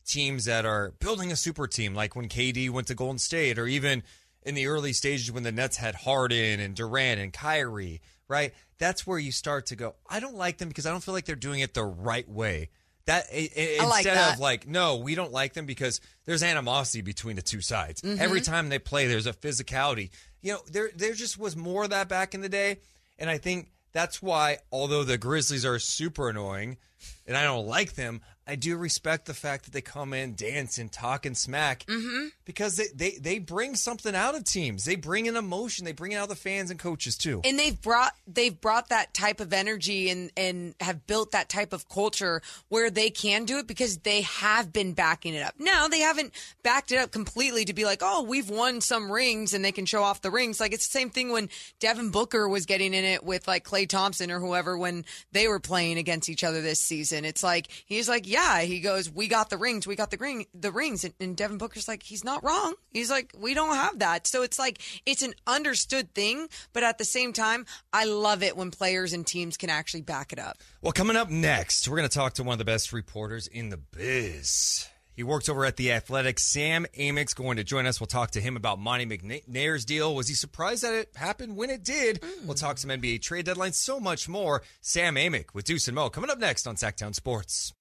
teams 0.05 0.45
that 0.45 0.65
are 0.65 0.93
building 0.99 1.31
a 1.31 1.35
super 1.35 1.67
team, 1.67 1.93
like 1.93 2.15
when 2.15 2.27
KD 2.27 2.69
went 2.69 2.87
to 2.87 2.95
Golden 2.95 3.19
State, 3.19 3.59
or 3.59 3.67
even 3.67 4.03
in 4.43 4.55
the 4.55 4.67
early 4.67 4.93
stages 4.93 5.31
when 5.31 5.43
the 5.43 5.51
Nets 5.51 5.77
had 5.77 5.95
Harden 5.95 6.59
and 6.59 6.75
Durant 6.75 7.19
and 7.19 7.31
Kyrie, 7.31 8.01
right? 8.27 8.53
That's 8.77 9.05
where 9.05 9.19
you 9.19 9.31
start 9.31 9.67
to 9.67 9.75
go, 9.75 9.95
I 10.09 10.19
don't 10.19 10.35
like 10.35 10.57
them 10.57 10.69
because 10.69 10.85
I 10.85 10.91
don't 10.91 11.03
feel 11.03 11.13
like 11.13 11.25
they're 11.25 11.35
doing 11.35 11.59
it 11.59 11.73
the 11.73 11.83
right 11.83 12.27
way. 12.27 12.69
That 13.09 13.25
i- 13.33 13.49
i- 13.57 13.77
I 13.81 13.85
like 13.85 14.05
instead 14.05 14.17
that. 14.17 14.33
of 14.35 14.39
like, 14.39 14.67
no, 14.67 14.97
we 14.97 15.15
don't 15.15 15.31
like 15.31 15.53
them 15.53 15.65
because 15.65 15.99
there's 16.25 16.43
animosity 16.43 17.01
between 17.01 17.35
the 17.35 17.41
two 17.41 17.59
sides. 17.61 18.01
Mhm. 18.01 18.19
Every 18.19 18.39
time 18.41 18.69
they 18.69 18.77
play, 18.79 19.07
there's 19.07 19.25
a 19.25 19.33
physicality. 19.33 20.11
You 20.41 20.53
know, 20.53 20.61
there 20.71 20.91
there 20.95 21.13
just 21.13 21.37
was 21.37 21.55
more 21.55 21.85
of 21.85 21.89
that 21.89 22.07
back 22.07 22.33
in 22.35 22.41
the 22.41 22.49
day, 22.49 22.77
and 23.17 23.29
I 23.29 23.37
think 23.39 23.71
that's 23.93 24.21
why, 24.21 24.59
although 24.71 25.03
the 25.03 25.17
Grizzlies 25.17 25.65
are 25.65 25.79
super 25.79 26.29
annoying, 26.29 26.77
and 27.25 27.35
I 27.35 27.43
don't 27.43 27.65
like 27.67 27.95
them, 27.95 28.21
I 28.49 28.55
do 28.55 28.75
respect 28.77 29.25
the 29.25 29.33
fact 29.33 29.65
that 29.65 29.71
they 29.71 29.81
come 29.81 30.13
in, 30.13 30.35
dance, 30.35 30.77
and 30.77 30.91
talk 30.91 31.25
and 31.25 31.37
smack 31.37 31.85
Mm-hmm. 31.87 32.27
because 32.45 32.75
they, 32.77 32.87
they 32.95 33.11
they 33.19 33.39
bring 33.39 33.75
something 33.75 34.15
out 34.15 34.35
of 34.35 34.43
teams. 34.43 34.85
They 34.85 34.95
bring 34.95 35.27
an 35.27 35.35
emotion. 35.35 35.85
They 35.85 35.91
bring 35.91 36.11
it 36.13 36.15
out 36.15 36.29
the 36.29 36.35
fans 36.35 36.71
and 36.71 36.79
coaches 36.79 37.15
too. 37.17 37.41
and 37.45 37.59
they've 37.59 37.79
brought 37.81 38.13
they've 38.27 38.59
brought 38.59 38.89
that 38.89 39.13
type 39.13 39.39
of 39.39 39.53
energy 39.53 40.09
and 40.09 40.31
and 40.35 40.73
have 40.79 41.05
built 41.05 41.31
that 41.31 41.49
type 41.49 41.73
of 41.73 41.87
culture 41.89 42.41
where 42.69 42.89
they 42.89 43.09
can 43.09 43.45
do 43.45 43.57
it 43.59 43.67
because 43.67 43.97
they 43.99 44.21
have 44.21 44.73
been 44.73 44.93
backing 44.93 45.33
it 45.35 45.43
up. 45.43 45.53
Now 45.59 45.87
they 45.87 45.99
haven't 45.99 46.33
backed 46.63 46.91
it 46.91 46.97
up 46.97 47.11
completely 47.11 47.65
to 47.65 47.73
be 47.73 47.85
like, 47.85 47.99
oh, 48.01 48.23
we've 48.23 48.49
won 48.49 48.81
some 48.81 49.11
rings 49.11 49.53
and 49.53 49.63
they 49.63 49.71
can 49.71 49.85
show 49.85 50.01
off 50.03 50.21
the 50.21 50.31
rings. 50.31 50.59
Like 50.59 50.73
it's 50.73 50.87
the 50.87 50.97
same 50.97 51.09
thing 51.09 51.31
when 51.31 51.49
Devin 51.79 52.09
Booker 52.09 52.47
was 52.49 52.65
getting 52.65 52.93
in 52.93 53.03
it 53.03 53.23
with 53.23 53.47
like 53.47 53.63
Klay 53.63 53.87
Thompson 53.87 54.31
or 54.31 54.39
whoever 54.39 54.77
when 54.77 55.05
they 55.33 55.47
were 55.47 55.59
playing 55.59 55.97
against 55.97 56.29
each 56.29 56.43
other 56.43 56.61
this 56.61 56.79
season. 56.79 57.25
It's 57.25 57.43
like 57.43 57.67
he's 57.85 58.07
like, 58.09 58.27
yeah, 58.27 58.38
he 58.61 58.79
goes, 58.79 59.09
we 59.09 59.27
got 59.27 59.49
the 59.49 59.57
rings, 59.57 59.87
we 59.87 59.95
got 59.95 60.11
the 60.11 60.17
ring, 60.17 60.45
the 60.53 60.71
rings, 60.71 61.03
and, 61.03 61.13
and 61.19 61.35
Devin 61.35 61.57
Booker's 61.57 61.87
like, 61.87 62.03
he's 62.03 62.23
not 62.23 62.43
wrong. 62.43 62.75
He's 62.89 63.09
like, 63.09 63.33
we 63.37 63.53
don't 63.53 63.75
have 63.75 63.99
that. 63.99 64.27
So 64.27 64.43
it's 64.43 64.59
like 64.59 64.81
it's 65.05 65.21
an 65.21 65.33
understood 65.47 66.13
thing, 66.13 66.47
but 66.73 66.83
at 66.83 66.97
the 66.97 67.05
same 67.05 67.33
time, 67.33 67.65
I 67.93 68.05
love 68.05 68.43
it 68.43 68.57
when 68.57 68.71
players 68.71 69.13
and 69.13 69.25
teams 69.25 69.57
can 69.57 69.69
actually 69.69 70.01
back 70.01 70.33
it 70.33 70.39
up. 70.39 70.57
Well, 70.81 70.93
coming 70.93 71.15
up 71.15 71.29
next, 71.29 71.87
we're 71.87 71.97
going 71.97 72.09
to 72.09 72.15
talk 72.15 72.33
to 72.33 72.43
one 72.43 72.53
of 72.53 72.59
the 72.59 72.65
best 72.65 72.93
reporters 72.93 73.47
in 73.47 73.69
the 73.69 73.77
biz. 73.77 74.87
He 75.19 75.23
works 75.23 75.49
over 75.49 75.65
at 75.65 75.75
The 75.75 75.91
Athletic. 75.91 76.39
Sam 76.39 76.85
Amick's 76.97 77.33
going 77.33 77.57
to 77.57 77.63
join 77.65 77.85
us. 77.85 77.99
We'll 77.99 78.07
talk 78.07 78.31
to 78.31 78.39
him 78.39 78.55
about 78.55 78.79
Monte 78.79 79.05
McNair's 79.05 79.83
deal. 79.83 80.15
Was 80.15 80.29
he 80.29 80.33
surprised 80.33 80.81
that 80.83 80.93
it 80.93 81.09
happened 81.13 81.57
when 81.57 81.69
it 81.69 81.83
did? 81.83 82.23
Hmm. 82.23 82.47
We'll 82.47 82.55
talk 82.55 82.77
some 82.77 82.89
NBA 82.89 83.21
trade 83.21 83.45
deadlines, 83.45 83.73
so 83.73 83.99
much 83.99 84.29
more. 84.29 84.61
Sam 84.79 85.15
Amick 85.15 85.53
with 85.53 85.65
Deuce 85.65 85.89
and 85.89 85.95
Mo 85.95 86.09
coming 86.09 86.29
up 86.29 86.39
next 86.39 86.65
on 86.67 86.77
Sactown 86.77 87.13
Sports. 87.13 87.73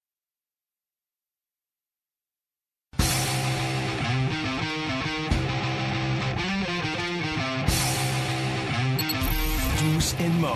Deuce 9.99 10.15
and 10.20 10.41
Mo 10.41 10.53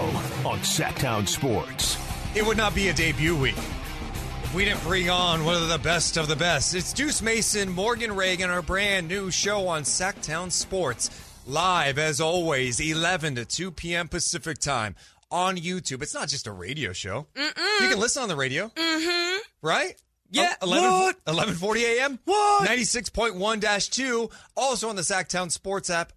on 0.47 0.61
Sactown 0.61 1.27
Sports. 1.27 1.99
It 2.37 2.47
would 2.47 2.57
not 2.57 2.77
be 2.77 2.91
a 2.91 2.93
debut 2.93 3.35
week 3.35 3.57
if 3.57 4.55
we 4.55 4.65
didn't 4.65 4.85
bring 4.85 5.11
on 5.11 5.45
one 5.45 5.57
of 5.61 5.69
the 5.69 5.79
best 5.81 6.17
of 6.17 6.29
the 6.29 6.37
best. 6.37 6.77
It's 6.77 6.93
Deuce 6.93 7.21
Mason, 7.21 7.69
Morgan 7.69 8.15
Reagan, 8.15 8.51
our 8.51 8.63
brand 8.63 9.09
new 9.09 9.33
show 9.33 9.67
on 9.67 9.83
Sactown 9.83 10.53
Sports. 10.53 11.11
live 11.45 11.99
as 11.99 12.21
always, 12.21 12.79
11 12.79 13.35
to 13.35 13.45
2 13.45 13.73
p.m. 13.73 14.07
Pacific 14.07 14.59
time 14.59 14.95
on 15.29 15.57
YouTube. 15.57 16.03
It's 16.03 16.15
not 16.15 16.29
just 16.29 16.47
a 16.47 16.53
radio 16.53 16.93
show. 16.93 17.27
Mm-mm. 17.35 17.81
You 17.81 17.89
can 17.89 17.99
listen 17.99 18.23
on 18.23 18.29
the 18.29 18.37
radio, 18.37 18.69
Mm-hmm. 18.69 19.39
right? 19.61 20.01
Yeah, 20.31 20.55
Oh, 20.63 20.67
11, 20.69 20.91
what? 20.93 21.17
1140 21.25 21.85
a.m. 21.85 22.19
What? 22.27 22.69
96.1-2. 22.69 24.31
Also 24.57 24.89
on 24.89 24.95
the 24.95 25.03
Sactown 25.03 25.51
Sports 25.51 25.91
app. 25.91 26.13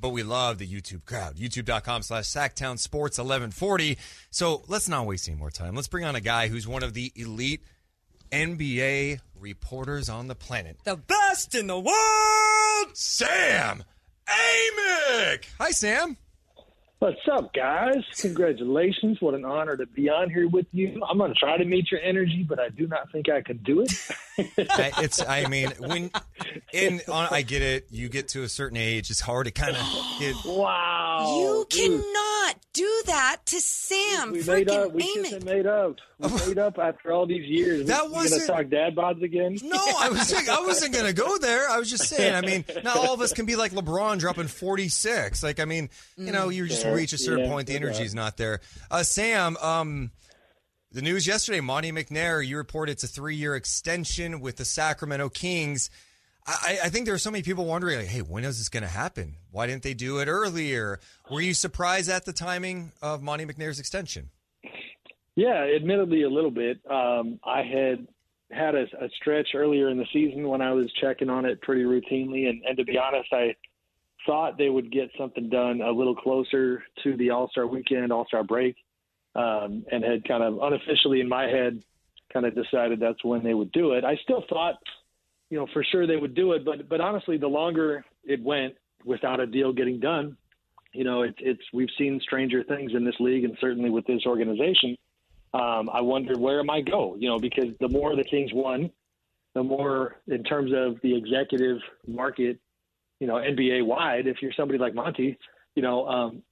But 0.00 0.10
we 0.10 0.22
love 0.22 0.58
the 0.58 0.66
YouTube 0.66 1.04
crowd. 1.04 1.36
YouTube.com 1.36 2.02
slash 2.02 2.24
Sactown 2.24 2.78
Sports 2.78 3.18
1140. 3.18 3.98
So 4.30 4.62
let's 4.68 4.88
not 4.88 5.06
waste 5.06 5.28
any 5.28 5.38
more 5.38 5.50
time. 5.50 5.74
Let's 5.74 5.88
bring 5.88 6.04
on 6.04 6.16
a 6.16 6.20
guy 6.20 6.48
who's 6.48 6.68
one 6.68 6.82
of 6.82 6.94
the 6.94 7.12
elite 7.16 7.62
NBA 8.30 9.20
reporters 9.38 10.08
on 10.08 10.28
the 10.28 10.34
planet. 10.34 10.78
The 10.84 10.96
best 10.96 11.54
in 11.54 11.66
the 11.66 11.78
world, 11.78 12.96
Sam 12.96 13.84
Amick. 14.28 15.44
Hi, 15.58 15.70
Sam. 15.70 16.16
What's 16.98 17.20
up, 17.30 17.52
guys? 17.52 18.02
Congratulations. 18.22 19.20
What 19.20 19.34
an 19.34 19.44
honor 19.44 19.76
to 19.76 19.84
be 19.84 20.08
on 20.08 20.30
here 20.30 20.48
with 20.48 20.64
you. 20.72 21.02
I'm 21.06 21.18
going 21.18 21.30
to 21.32 21.38
try 21.38 21.58
to 21.58 21.64
meet 21.66 21.90
your 21.92 22.00
energy, 22.00 22.42
but 22.48 22.58
I 22.58 22.70
do 22.70 22.86
not 22.86 23.12
think 23.12 23.28
I 23.28 23.42
can 23.42 23.58
do 23.58 23.82
it. 23.82 23.92
I- 24.70 24.92
it's 25.02 25.22
I 25.26 25.46
mean 25.46 25.72
when 25.78 26.10
in 26.72 27.00
on 27.08 27.28
I 27.30 27.40
get 27.40 27.62
it 27.62 27.86
you 27.90 28.10
get 28.10 28.28
to 28.28 28.42
a 28.42 28.50
certain 28.50 28.76
age 28.76 29.08
it's 29.10 29.20
hard 29.20 29.46
to 29.46 29.50
kind 29.50 29.74
of 29.74 29.82
get 30.20 30.34
wow 30.44 31.38
You 31.40 31.66
cannot 31.70 32.56
do 32.74 33.02
that 33.06 33.38
to 33.46 33.60
Sam. 33.62 34.32
We 34.32 34.42
made 34.42 34.68
freaking 34.68 34.84
up. 34.84 34.92
We 34.92 35.02
Amick. 35.04 35.22
just 35.22 35.32
have 35.32 35.44
made 35.46 35.66
up. 35.66 35.96
We 36.18 36.28
made 36.48 36.58
up 36.58 36.78
after 36.78 37.12
all 37.12 37.24
these 37.26 37.46
years. 37.48 37.86
That 37.86 38.02
We're 38.04 38.08
going 38.10 38.22
wasn't- 38.24 38.40
to 38.42 38.46
talk 38.46 38.68
dad 38.68 38.94
bods 38.94 39.22
again. 39.22 39.56
No, 39.62 39.78
I 39.98 40.10
was 40.10 40.32
I 40.48 40.60
wasn't 40.60 40.94
gonna 40.94 41.14
go 41.14 41.38
there. 41.38 41.68
I 41.70 41.78
was 41.78 41.88
just 41.88 42.04
saying. 42.04 42.34
I 42.34 42.42
mean, 42.42 42.64
not 42.84 42.96
all 42.98 43.14
of 43.14 43.20
us 43.22 43.32
can 43.32 43.46
be 43.46 43.56
like 43.56 43.72
LeBron 43.72 44.18
dropping 44.18 44.48
forty 44.48 44.88
six. 44.90 45.42
Like, 45.42 45.60
I 45.60 45.64
mean, 45.64 45.88
you 46.18 46.30
know, 46.32 46.50
you're 46.50 46.66
just 46.66 46.84
Yeah, 46.88 46.94
reach 46.94 47.12
a 47.12 47.18
certain 47.18 47.44
yeah, 47.44 47.50
point, 47.50 47.66
the 47.66 47.74
yeah. 47.74 47.80
energy's 47.80 48.14
not 48.14 48.36
there. 48.36 48.60
Uh, 48.90 49.02
Sam, 49.02 49.56
um, 49.58 50.10
the 50.92 51.02
news 51.02 51.26
yesterday, 51.26 51.60
Monte 51.60 51.92
McNair, 51.92 52.46
you 52.46 52.56
reported 52.56 52.92
it's 52.92 53.04
a 53.04 53.08
three 53.08 53.36
year 53.36 53.54
extension 53.54 54.40
with 54.40 54.56
the 54.56 54.64
Sacramento 54.64 55.28
Kings. 55.28 55.90
I, 56.46 56.78
I 56.84 56.88
think 56.90 57.06
there 57.06 57.14
are 57.14 57.18
so 57.18 57.30
many 57.30 57.42
people 57.42 57.64
wondering, 57.64 57.98
like, 57.98 58.06
hey, 58.06 58.20
when 58.20 58.44
is 58.44 58.58
this 58.58 58.68
going 58.68 58.84
to 58.84 58.88
happen? 58.88 59.34
Why 59.50 59.66
didn't 59.66 59.82
they 59.82 59.94
do 59.94 60.18
it 60.18 60.28
earlier? 60.28 61.00
Were 61.30 61.40
you 61.40 61.54
surprised 61.54 62.08
at 62.08 62.24
the 62.24 62.32
timing 62.32 62.92
of 63.02 63.20
Monte 63.20 63.44
McNair's 63.46 63.80
extension? 63.80 64.30
Yeah, 65.34 65.66
admittedly 65.76 66.22
a 66.22 66.30
little 66.30 66.52
bit. 66.52 66.80
Um, 66.88 67.40
I 67.44 67.62
had 67.62 68.06
had 68.50 68.74
a, 68.74 68.84
a 69.04 69.08
stretch 69.20 69.48
earlier 69.54 69.90
in 69.90 69.98
the 69.98 70.06
season 70.12 70.48
when 70.48 70.62
I 70.62 70.72
was 70.72 70.90
checking 71.00 71.28
on 71.28 71.44
it 71.44 71.60
pretty 71.62 71.82
routinely, 71.82 72.48
and, 72.48 72.62
and 72.64 72.76
to 72.78 72.84
be 72.84 72.96
honest, 72.96 73.28
I 73.32 73.54
thought 74.26 74.58
they 74.58 74.68
would 74.68 74.92
get 74.92 75.10
something 75.18 75.48
done 75.48 75.80
a 75.80 75.90
little 75.90 76.14
closer 76.14 76.82
to 77.04 77.16
the 77.16 77.30
All 77.30 77.48
Star 77.50 77.66
weekend, 77.66 78.12
All 78.12 78.26
Star 78.26 78.44
break, 78.44 78.76
um, 79.34 79.84
and 79.90 80.04
had 80.04 80.26
kind 80.26 80.42
of 80.42 80.58
unofficially 80.60 81.20
in 81.20 81.28
my 81.28 81.44
head 81.44 81.82
kind 82.32 82.44
of 82.44 82.54
decided 82.54 83.00
that's 83.00 83.24
when 83.24 83.42
they 83.42 83.54
would 83.54 83.72
do 83.72 83.92
it. 83.92 84.04
I 84.04 84.16
still 84.22 84.44
thought, 84.48 84.74
you 85.50 85.58
know, 85.58 85.66
for 85.72 85.84
sure 85.84 86.06
they 86.06 86.16
would 86.16 86.34
do 86.34 86.52
it, 86.52 86.64
but 86.64 86.88
but 86.88 87.00
honestly, 87.00 87.38
the 87.38 87.46
longer 87.46 88.04
it 88.24 88.42
went 88.42 88.74
without 89.04 89.40
a 89.40 89.46
deal 89.46 89.72
getting 89.72 90.00
done, 90.00 90.36
you 90.92 91.04
know, 91.04 91.22
it's 91.22 91.38
it's 91.40 91.62
we've 91.72 91.88
seen 91.96 92.20
stranger 92.22 92.64
things 92.64 92.92
in 92.94 93.04
this 93.04 93.14
league, 93.20 93.44
and 93.44 93.56
certainly 93.60 93.90
with 93.90 94.06
this 94.06 94.22
organization. 94.26 94.96
Um, 95.54 95.88
I 95.90 96.02
wondered 96.02 96.38
where 96.38 96.60
it 96.60 96.64
might 96.64 96.84
go, 96.84 97.16
you 97.18 97.28
know, 97.28 97.38
because 97.38 97.74
the 97.80 97.88
more 97.88 98.14
the 98.14 98.24
Kings 98.24 98.50
won, 98.52 98.90
the 99.54 99.62
more 99.62 100.16
in 100.28 100.42
terms 100.42 100.72
of 100.74 101.00
the 101.02 101.16
executive 101.16 101.78
market, 102.06 102.58
you 103.20 103.26
know, 103.26 103.34
NBA 103.34 103.84
wide. 103.86 104.26
If 104.26 104.36
you're 104.42 104.52
somebody 104.56 104.78
like 104.78 104.94
Monte, 104.94 105.38
you 105.74 105.82
know, 105.82 106.06
um, 106.06 106.42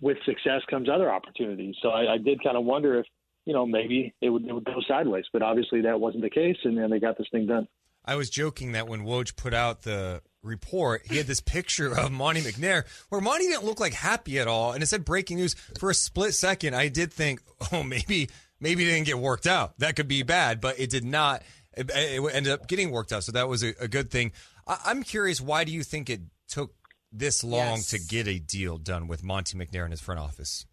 with 0.00 0.18
success 0.24 0.62
comes 0.68 0.88
other 0.88 1.10
opportunities. 1.12 1.74
So 1.82 1.90
I, 1.90 2.14
I 2.14 2.18
did 2.18 2.42
kind 2.42 2.56
of 2.56 2.64
wonder 2.64 2.98
if, 2.98 3.06
you 3.44 3.52
know, 3.52 3.66
maybe 3.66 4.14
it 4.20 4.30
would 4.30 4.44
it 4.46 4.52
would 4.52 4.64
go 4.64 4.80
sideways, 4.86 5.24
but 5.32 5.42
obviously 5.42 5.82
that 5.82 5.98
wasn't 5.98 6.22
the 6.22 6.30
case, 6.30 6.56
and 6.64 6.76
then 6.76 6.90
they 6.90 7.00
got 7.00 7.18
this 7.18 7.26
thing 7.32 7.46
done. 7.46 7.66
I 8.04 8.16
was 8.16 8.30
joking 8.30 8.72
that 8.72 8.88
when 8.88 9.02
Woj 9.02 9.36
put 9.36 9.52
out 9.52 9.82
the 9.82 10.22
report, 10.42 11.02
he 11.06 11.16
had 11.16 11.26
this 11.26 11.40
picture 11.40 11.96
of 11.96 12.10
Monte 12.10 12.40
McNair 12.40 12.84
where 13.08 13.20
Monte 13.20 13.46
didn't 13.46 13.64
look 13.64 13.80
like 13.80 13.92
happy 13.92 14.38
at 14.38 14.48
all, 14.48 14.72
and 14.72 14.82
it 14.82 14.86
said 14.86 15.04
breaking 15.04 15.38
news. 15.38 15.54
For 15.78 15.90
a 15.90 15.94
split 15.94 16.34
second, 16.34 16.74
I 16.74 16.88
did 16.88 17.12
think, 17.12 17.40
oh, 17.72 17.82
maybe 17.82 18.28
maybe 18.60 18.84
it 18.84 18.92
didn't 18.92 19.06
get 19.06 19.18
worked 19.18 19.46
out. 19.46 19.78
That 19.78 19.96
could 19.96 20.08
be 20.08 20.22
bad, 20.22 20.60
but 20.60 20.78
it 20.78 20.90
did 20.90 21.04
not. 21.04 21.42
It, 21.76 21.90
it 21.94 22.34
ended 22.34 22.52
up 22.52 22.68
getting 22.68 22.90
worked 22.90 23.12
out, 23.12 23.24
so 23.24 23.32
that 23.32 23.48
was 23.48 23.62
a, 23.62 23.74
a 23.80 23.88
good 23.88 24.10
thing. 24.10 24.32
I, 24.66 24.78
I'm 24.86 25.02
curious, 25.02 25.40
why 25.40 25.64
do 25.64 25.72
you 25.72 25.82
think 25.82 26.10
it 26.10 26.20
took 26.48 26.72
this 27.12 27.42
long 27.42 27.78
Yes. 27.78 27.90
to 27.90 27.98
get 27.98 28.28
a 28.28 28.38
deal 28.38 28.78
done 28.78 29.08
with 29.08 29.22
Monte 29.22 29.56
McNair 29.56 29.84
in 29.84 29.90
his 29.90 30.00
front 30.00 30.20
office? 30.20 30.66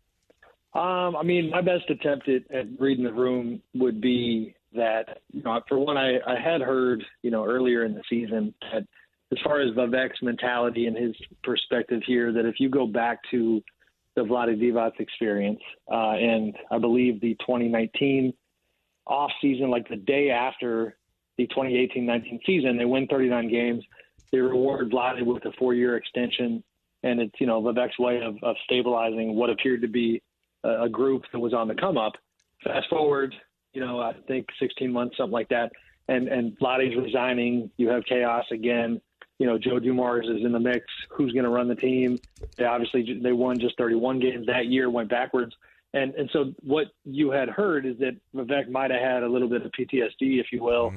Um, 0.73 1.15
I 1.15 1.23
mean, 1.23 1.49
my 1.49 1.61
best 1.61 1.89
attempt 1.89 2.29
at, 2.29 2.49
at 2.51 2.67
reading 2.79 3.03
the 3.03 3.13
room 3.13 3.61
would 3.73 3.99
be 3.99 4.55
that, 4.73 5.21
you 5.31 5.41
know, 5.41 5.59
for 5.67 5.79
one, 5.79 5.97
I, 5.97 6.19
I 6.27 6.39
had 6.39 6.61
heard, 6.61 7.03
you 7.23 7.31
know, 7.31 7.45
earlier 7.45 7.83
in 7.83 7.93
the 7.95 8.03
season 8.09 8.53
that 8.71 8.85
as 9.31 9.39
far 9.43 9.61
as 9.61 9.73
Vivek's 9.73 10.21
mentality 10.21 10.85
and 10.85 10.95
his 10.95 11.15
perspective 11.43 12.01
here, 12.05 12.31
that 12.31 12.45
if 12.45 12.59
you 12.59 12.69
go 12.69 12.85
back 12.85 13.19
to 13.31 13.63
the 14.15 14.21
Vlade 14.21 14.61
Divac 14.61 14.99
experience, 14.99 15.59
uh, 15.91 16.11
and 16.11 16.55
I 16.69 16.77
believe 16.77 17.21
the 17.21 17.35
2019 17.39 18.33
off 19.05 19.31
season, 19.41 19.69
like 19.69 19.87
the 19.89 19.95
day 19.95 20.29
after 20.29 20.97
the 21.37 21.47
2018-19 21.47 22.45
season, 22.45 22.77
they 22.77 22.85
win 22.85 23.07
39 23.07 23.49
games. 23.49 23.83
They 24.31 24.39
reward 24.39 24.91
Vlade 24.91 25.23
with 25.25 25.45
a 25.45 25.51
four-year 25.53 25.95
extension, 25.95 26.63
and 27.03 27.21
it's 27.21 27.33
you 27.39 27.47
know 27.47 27.61
Vivek's 27.61 27.97
way 27.97 28.21
of, 28.21 28.35
of 28.43 28.55
stabilizing 28.65 29.35
what 29.35 29.49
appeared 29.49 29.81
to 29.81 29.87
be 29.87 30.21
a, 30.63 30.83
a 30.83 30.89
group 30.89 31.23
that 31.31 31.39
was 31.39 31.53
on 31.53 31.67
the 31.67 31.75
come 31.75 31.97
up. 31.97 32.13
Fast 32.63 32.89
forward, 32.89 33.33
you 33.73 33.81
know, 33.81 34.01
I 34.01 34.13
think 34.27 34.47
16 34.59 34.91
months, 34.91 35.17
something 35.17 35.31
like 35.31 35.49
that, 35.49 35.71
and 36.07 36.27
and 36.27 36.57
Vlade's 36.59 36.95
resigning. 36.97 37.71
You 37.77 37.89
have 37.89 38.03
chaos 38.05 38.45
again. 38.51 38.99
You 39.39 39.45
know, 39.45 39.57
Joe 39.59 39.79
Dumars 39.79 40.27
is 40.27 40.43
in 40.43 40.51
the 40.51 40.59
mix. 40.59 40.85
Who's 41.09 41.31
going 41.31 41.45
to 41.45 41.51
run 41.51 41.67
the 41.67 41.75
team? 41.75 42.17
They 42.57 42.65
obviously 42.65 43.19
they 43.21 43.31
won 43.31 43.59
just 43.59 43.77
31 43.77 44.19
games 44.19 44.47
that 44.47 44.65
year, 44.65 44.89
went 44.89 45.09
backwards. 45.09 45.55
And 45.93 46.13
and 46.15 46.29
so 46.33 46.53
what 46.61 46.87
you 47.05 47.31
had 47.31 47.49
heard 47.49 47.85
is 47.85 47.97
that 47.99 48.15
Vivek 48.35 48.69
might 48.69 48.91
have 48.91 49.01
had 49.01 49.23
a 49.23 49.27
little 49.27 49.49
bit 49.49 49.65
of 49.65 49.71
PTSD, 49.71 50.39
if 50.39 50.47
you 50.51 50.61
will, 50.61 50.91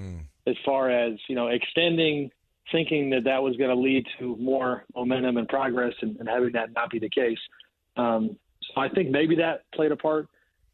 as 0.47 0.57
far 0.65 0.91
as 0.91 1.19
you 1.29 1.35
know 1.35 1.49
extending, 1.49 2.31
thinking 2.73 3.11
that 3.11 3.25
that 3.25 3.43
was 3.43 3.57
going 3.57 3.71
to 3.71 3.77
lead 3.77 4.05
to 4.19 4.37
more 4.37 4.85
momentum 4.95 5.37
and 5.37 5.49
progress, 5.49 5.95
and, 6.03 6.17
and 6.17 6.29
having 6.29 6.53
that 6.53 6.73
not 6.73 6.91
be 6.91 6.99
the 6.99 7.09
case. 7.09 7.39
Um, 7.97 8.37
so 8.63 8.81
I 8.81 8.89
think 8.89 9.11
maybe 9.11 9.37
that 9.37 9.65
played 9.73 9.93
a 9.93 9.97
part 9.97 10.29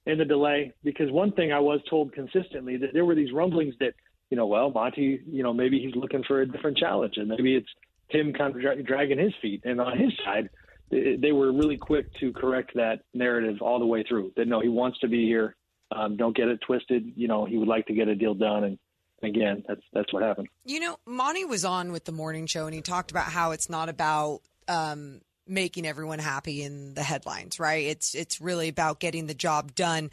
in 0.07 0.19
the 0.19 0.25
delay 0.25 0.73
because 0.83 1.11
one 1.11 1.33
thing 1.33 1.53
I 1.53 1.61
was 1.61 1.81
told 1.89 2.13
consistently 2.13 2.77
that 2.79 2.93
there 2.93 3.05
were 3.05 3.15
these 3.15 3.33
rumblings 3.33 3.75
that 3.81 3.95
you 4.31 4.37
know, 4.37 4.47
well, 4.47 4.71
Monte, 4.71 5.23
you 5.31 5.43
know, 5.43 5.53
maybe 5.53 5.79
he's 5.79 5.95
looking 5.95 6.25
for 6.25 6.41
a 6.41 6.47
different 6.47 6.79
challenge, 6.79 7.15
and 7.17 7.29
maybe 7.29 7.55
it's 7.55 7.69
him 8.09 8.33
kind 8.33 8.55
of 8.55 8.61
dra- 8.61 8.83
dragging 8.83 9.19
his 9.19 9.33
feet. 9.41 9.63
And 9.65 9.81
on 9.81 9.99
his 9.99 10.13
side, 10.25 10.51
they, 10.91 11.33
were 11.33 11.53
really 11.53 11.77
quick 11.77 12.13
to 12.21 12.33
correct 12.33 12.73
that 12.75 13.01
narrative 13.13 13.61
all 13.61 13.79
the 13.79 13.87
way 13.87 14.05
through. 14.09 14.33
That 14.37 14.49
no, 14.49 14.61
he 14.61 14.69
wants 14.69 14.99
to 15.01 15.09
be 15.09 15.27
here. 15.27 15.57
Um, 15.95 16.17
don't 16.17 16.37
get 16.37 16.49
it 16.49 16.61
twisted. 16.67 17.13
You 17.17 17.29
know, 17.29 17.45
he 17.45 17.59
would 17.59 17.69
like 17.69 17.87
to 17.87 17.95
get 17.95 18.09
a 18.09 18.15
deal 18.15 18.35
done, 18.35 18.65
and 18.65 18.79
again, 19.23 19.65
that's 19.67 19.83
that's 19.93 20.13
what 20.13 20.23
happened. 20.23 20.49
You 20.65 20.81
know, 20.81 20.97
Monte 21.07 21.45
was 21.45 21.65
on 21.65 21.93
with 21.93 22.05
the 22.05 22.13
morning 22.13 22.47
show 22.47 22.67
and 22.67 22.75
he 22.75 22.81
talked 22.81 23.11
about 23.11 23.27
how 23.27 23.53
it's 23.53 23.69
not 23.69 23.89
about 23.89 24.41
um, 24.69 25.21
making 25.47 25.87
everyone 25.87 26.19
happy 26.19 26.63
in 26.63 26.95
the 26.95 27.03
headlines, 27.03 27.61
right? 27.61 27.87
It's 27.87 28.15
it's 28.15 28.41
really 28.41 28.69
about 28.69 29.01
getting 29.01 29.27
the 29.27 29.35
job 29.35 29.75
done. 29.75 30.11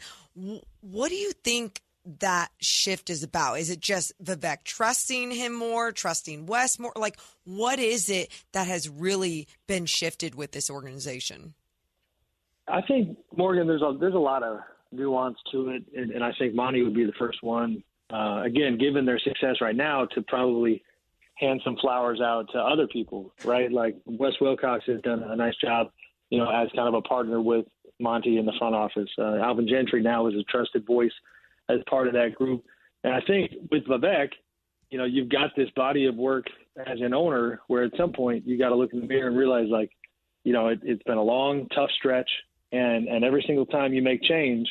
What 0.80 1.08
do 1.08 1.16
you 1.16 1.32
think 1.32 1.80
that 2.20 2.50
shift 2.60 3.10
is 3.10 3.22
about? 3.22 3.58
Is 3.58 3.70
it 3.70 3.80
just 3.80 4.12
Vivek 4.22 4.64
trusting 4.64 5.30
him 5.30 5.54
more, 5.54 5.92
trusting 5.92 6.46
Wes 6.46 6.78
more? 6.78 6.92
Like, 6.96 7.18
what 7.44 7.78
is 7.78 8.08
it 8.08 8.30
that 8.52 8.66
has 8.66 8.88
really 8.88 9.48
been 9.66 9.86
shifted 9.86 10.34
with 10.34 10.52
this 10.52 10.70
organization? 10.70 11.54
I 12.68 12.80
think 12.82 13.18
Morgan, 13.36 13.66
there's 13.66 13.82
a 13.82 13.96
there's 13.98 14.14
a 14.14 14.18
lot 14.18 14.42
of 14.42 14.60
nuance 14.92 15.38
to 15.52 15.70
it, 15.70 15.84
and, 15.94 16.10
and 16.12 16.24
I 16.24 16.32
think 16.38 16.54
Monte 16.54 16.82
would 16.82 16.94
be 16.94 17.04
the 17.04 17.12
first 17.18 17.42
one. 17.42 17.82
Uh, 18.12 18.42
again, 18.44 18.78
given 18.78 19.04
their 19.04 19.18
success 19.18 19.56
right 19.60 19.76
now, 19.76 20.06
to 20.06 20.22
probably 20.22 20.82
hand 21.36 21.60
some 21.64 21.76
flowers 21.80 22.20
out 22.20 22.48
to 22.52 22.58
other 22.58 22.86
people, 22.86 23.32
right? 23.44 23.72
Like 23.72 23.96
Wes 24.06 24.32
Wilcox 24.40 24.84
has 24.86 25.00
done 25.00 25.22
a 25.22 25.34
nice 25.36 25.56
job, 25.56 25.90
you 26.30 26.38
know, 26.38 26.48
as 26.48 26.68
kind 26.76 26.88
of 26.88 26.94
a 26.94 27.02
partner 27.02 27.40
with 27.40 27.66
Monte 27.98 28.38
in 28.38 28.46
the 28.46 28.52
front 28.58 28.74
office. 28.74 29.08
Uh, 29.18 29.36
Alvin 29.36 29.68
Gentry 29.68 30.02
now 30.02 30.26
is 30.28 30.34
a 30.34 30.44
trusted 30.44 30.86
voice 30.86 31.12
as 31.68 31.78
part 31.88 32.06
of 32.06 32.14
that 32.14 32.34
group, 32.34 32.64
and 33.02 33.14
I 33.14 33.20
think 33.26 33.52
with 33.70 33.84
Vivek, 33.86 34.30
you 34.90 34.98
know, 34.98 35.04
you've 35.04 35.28
got 35.28 35.50
this 35.56 35.70
body 35.76 36.06
of 36.06 36.14
work 36.16 36.46
as 36.86 37.00
an 37.00 37.14
owner 37.14 37.60
where 37.68 37.84
at 37.84 37.96
some 37.96 38.12
point 38.12 38.46
you 38.46 38.58
got 38.58 38.68
to 38.68 38.74
look 38.74 38.92
in 38.92 39.00
the 39.00 39.06
mirror 39.06 39.28
and 39.28 39.36
realize, 39.36 39.68
like, 39.68 39.90
you 40.44 40.52
know, 40.52 40.68
it, 40.68 40.80
it's 40.82 41.02
been 41.04 41.18
a 41.18 41.22
long, 41.22 41.66
tough 41.74 41.90
stretch, 41.98 42.30
and 42.72 43.08
and 43.08 43.24
every 43.24 43.42
single 43.46 43.66
time 43.66 43.94
you 43.94 44.02
make 44.02 44.22
change, 44.22 44.68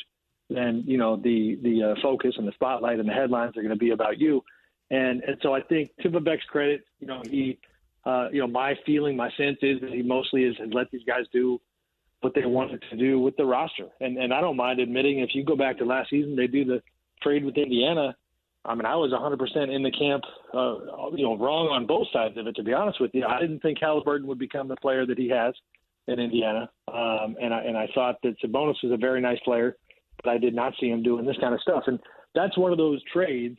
then 0.50 0.84
you 0.86 0.98
know 0.98 1.16
the 1.16 1.58
the 1.62 1.82
uh, 1.82 1.94
focus 2.02 2.34
and 2.38 2.46
the 2.46 2.52
spotlight 2.52 2.98
and 3.00 3.08
the 3.08 3.12
headlines 3.12 3.56
are 3.56 3.62
going 3.62 3.78
to 3.78 3.84
be 3.86 3.90
about 3.90 4.20
you, 4.20 4.42
and 4.90 5.22
and 5.22 5.36
so 5.42 5.54
I 5.54 5.62
think 5.62 5.90
to 6.02 6.10
Vivek's 6.10 6.44
credit, 6.44 6.82
you 7.00 7.06
know, 7.06 7.22
he 7.30 7.58
Uh, 8.06 8.28
you 8.30 8.40
know, 8.40 8.46
my 8.46 8.74
feeling, 8.84 9.16
my 9.16 9.30
sense 9.32 9.58
is 9.62 9.80
that 9.80 9.90
he 9.90 10.02
mostly 10.02 10.44
has 10.44 10.54
let 10.78 10.90
these 10.90 11.06
guys 11.06 11.24
do 11.32 11.58
what 12.24 12.34
they 12.34 12.46
wanted 12.46 12.82
to 12.90 12.96
do 12.96 13.20
with 13.20 13.36
the 13.36 13.44
roster. 13.44 13.86
And 14.00 14.16
and 14.16 14.32
I 14.32 14.40
don't 14.40 14.56
mind 14.56 14.80
admitting 14.80 15.20
if 15.20 15.30
you 15.34 15.44
go 15.44 15.54
back 15.54 15.78
to 15.78 15.84
last 15.84 16.10
season, 16.10 16.34
they 16.34 16.46
do 16.46 16.64
the 16.64 16.82
trade 17.22 17.44
with 17.44 17.56
Indiana. 17.56 18.16
I 18.66 18.74
mean, 18.74 18.86
I 18.86 18.96
was 18.96 19.12
100% 19.12 19.74
in 19.76 19.82
the 19.82 19.90
camp, 19.90 20.24
uh, 20.54 21.10
you 21.14 21.22
know, 21.22 21.36
wrong 21.36 21.68
on 21.68 21.86
both 21.86 22.06
sides 22.14 22.38
of 22.38 22.46
it. 22.46 22.56
To 22.56 22.62
be 22.62 22.72
honest 22.72 22.98
with 22.98 23.10
you, 23.12 23.26
I 23.26 23.38
didn't 23.38 23.60
think 23.60 23.76
Halliburton 23.78 24.26
would 24.26 24.38
become 24.38 24.68
the 24.68 24.76
player 24.76 25.04
that 25.04 25.18
he 25.18 25.28
has 25.28 25.52
in 26.06 26.18
Indiana, 26.18 26.70
um, 26.88 27.36
and 27.40 27.52
I 27.52 27.62
and 27.62 27.76
I 27.76 27.88
thought 27.94 28.16
that 28.22 28.40
Sabonis 28.42 28.82
was 28.82 28.92
a 28.92 28.96
very 28.96 29.20
nice 29.20 29.38
player, 29.44 29.76
but 30.22 30.30
I 30.30 30.38
did 30.38 30.54
not 30.54 30.72
see 30.80 30.88
him 30.88 31.02
doing 31.02 31.26
this 31.26 31.36
kind 31.40 31.54
of 31.54 31.60
stuff. 31.60 31.84
And 31.86 31.98
that's 32.34 32.56
one 32.56 32.72
of 32.72 32.78
those 32.78 33.02
trades 33.12 33.58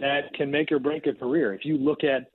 that 0.00 0.32
can 0.34 0.50
make 0.50 0.70
or 0.70 0.78
break 0.78 1.06
a 1.06 1.14
career. 1.14 1.54
If 1.54 1.64
you 1.64 1.78
look 1.78 2.04
at 2.04 2.30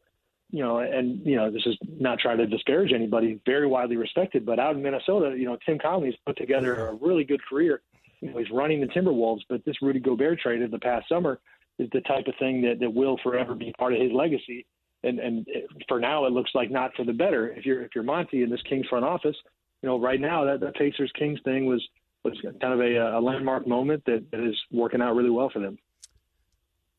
you 0.49 0.63
know, 0.63 0.79
and 0.79 1.25
you 1.25 1.35
know, 1.35 1.51
this 1.51 1.65
is 1.65 1.77
not 1.99 2.19
trying 2.19 2.37
to 2.37 2.47
disparage 2.47 2.93
anybody, 2.93 3.39
very 3.45 3.67
widely 3.67 3.97
respected, 3.97 4.45
but 4.45 4.59
out 4.59 4.75
in 4.75 4.81
Minnesota, 4.81 5.35
you 5.37 5.45
know, 5.45 5.57
Tim 5.65 5.77
Connelly's 5.77 6.15
put 6.25 6.37
together 6.37 6.87
a 6.87 6.93
really 6.93 7.23
good 7.23 7.41
career. 7.45 7.81
You 8.21 8.31
know, 8.31 8.37
he's 8.37 8.49
running 8.51 8.81
the 8.81 8.87
Timberwolves, 8.87 9.41
but 9.49 9.63
this 9.65 9.81
Rudy 9.81 9.99
Gobert 9.99 10.39
trade 10.39 10.61
of 10.61 10.71
the 10.71 10.79
past 10.79 11.07
summer 11.09 11.39
is 11.77 11.89
the 11.91 12.01
type 12.01 12.27
of 12.27 12.33
thing 12.39 12.61
that, 12.63 12.79
that 12.79 12.89
will 12.89 13.17
forever 13.21 13.53
be 13.53 13.73
part 13.77 13.93
of 13.93 14.01
his 14.01 14.11
legacy. 14.11 14.65
And 15.03 15.19
and 15.19 15.45
for 15.87 15.99
now, 15.99 16.25
it 16.25 16.31
looks 16.31 16.51
like 16.55 16.71
not 16.71 16.95
for 16.95 17.05
the 17.05 17.13
better. 17.13 17.49
If 17.49 17.65
you're 17.65 17.83
if 17.83 17.91
you're 17.93 18.03
Monte 18.03 18.41
in 18.41 18.49
this 18.49 18.61
Kings 18.63 18.87
front 18.87 19.05
office, 19.05 19.35
you 19.81 19.89
know, 19.89 19.99
right 19.99 20.19
now 20.19 20.45
that 20.45 20.59
the 20.59 20.71
Pacers 20.71 21.11
Kings 21.17 21.39
thing 21.43 21.65
was 21.65 21.85
was 22.23 22.39
kind 22.59 22.73
of 22.73 22.79
a, 22.79 23.17
a 23.17 23.21
landmark 23.21 23.67
moment 23.67 24.03
that, 24.05 24.25
that 24.31 24.39
is 24.39 24.55
working 24.71 25.01
out 25.01 25.15
really 25.15 25.29
well 25.29 25.49
for 25.49 25.59
them 25.59 25.77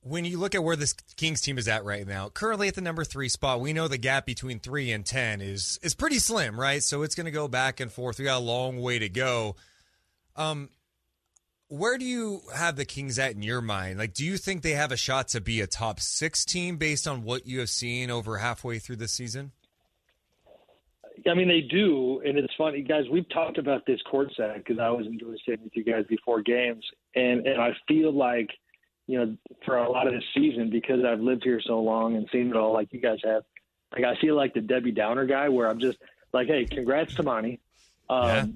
when 0.09 0.25
you 0.25 0.39
look 0.39 0.55
at 0.55 0.65
where 0.65 0.77
this 0.77 0.95
Kings 1.17 1.41
team 1.41 1.59
is 1.59 1.69
at 1.69 1.85
right 1.85 2.07
now, 2.07 2.29
currently 2.29 2.69
at 2.69 2.75
the 2.75 2.81
number 2.81 3.05
three 3.05 3.29
spot, 3.29 3.61
we 3.61 3.73
know 3.73 3.89
the 3.89 3.99
gap 3.99 4.27
between 4.27 4.59
three 4.59 4.91
and 4.91 5.05
ten 5.05 5.41
is 5.41 5.79
is 5.83 5.95
pretty 5.95 6.19
slim, 6.19 6.59
right? 6.59 6.83
So 6.83 7.03
it's 7.03 7.15
going 7.15 7.27
to 7.27 7.31
go 7.31 7.49
back 7.49 7.81
and 7.81 7.93
forth. 7.93 8.19
We 8.19 8.25
got 8.25 8.39
a 8.39 8.45
long 8.45 8.81
way 8.81 8.99
to 8.99 9.09
go. 9.09 9.57
Um, 10.37 10.71
where 11.69 11.99
do 11.99 12.05
you 12.05 12.41
have 12.55 12.77
the 12.77 12.85
Kings 12.85 13.19
at 13.19 13.33
in 13.33 13.43
your 13.43 13.61
mind? 13.61 13.99
Like, 13.99 14.15
do 14.15 14.25
you 14.25 14.39
think 14.39 14.63
they 14.63 14.73
have 14.73 14.91
a 14.91 14.97
shot 14.97 15.29
to 15.29 15.41
be 15.41 15.61
a 15.61 15.67
top 15.67 16.01
six 16.01 16.45
team 16.45 16.79
based 16.79 17.07
on 17.07 17.25
what 17.25 17.47
you 17.47 17.61
have 17.61 17.69
seen 17.69 18.11
over 18.11 18.39
halfway 18.39 18.79
through 18.79 18.97
the 18.97 19.09
season? 19.09 19.53
I 21.29 21.35
mean, 21.35 21.49
they 21.49 21.61
do, 21.61 22.23
and 22.25 22.39
it's 22.39 22.55
funny, 22.57 22.81
guys. 22.81 23.05
We've 23.11 23.29
talked 23.29 23.59
about 23.59 23.85
this 23.87 24.01
courtside 24.11 24.59
because 24.59 24.79
I 24.79 24.89
was 24.89 25.07
enjoying 25.07 25.37
sitting 25.45 25.65
with 25.65 25.77
you 25.77 25.85
guys 25.85 26.05
before 26.09 26.41
games, 26.41 26.85
and 27.15 27.47
and 27.47 27.61
I 27.61 27.71
feel 27.87 28.13
like 28.13 28.49
you 29.09 29.19
know, 29.19 29.37
for 29.65 29.79
a 29.79 29.91
lot 29.91 30.07
of 30.07 30.13
this 30.13 30.23
season 30.35 30.71
because 30.71 31.05
I've 31.05 31.21
lived 31.21 31.43
here 31.43 31.61
so 31.65 31.81
long 31.81 32.15
and 32.15 32.29
seen 32.31 32.51
it 32.51 32.57
all 32.57 32.73
like 32.75 32.93
you 32.93 33.01
guys 33.01 33.19
have. 33.25 33.43
Like 33.91 34.05
I 34.05 34.21
feel 34.21 34.37
like 34.37 34.53
the 34.53 34.61
Debbie 34.61 34.93
Downer 34.93 35.25
guy 35.25 35.49
where 35.49 35.67
I'm 35.69 35.81
just 35.81 35.99
like, 36.33 36.47
hey, 36.47 36.67
congrats 36.67 37.15
to 37.15 37.23
Monte. 37.23 37.59
Um, 38.11 38.29
yeah. 38.29 38.47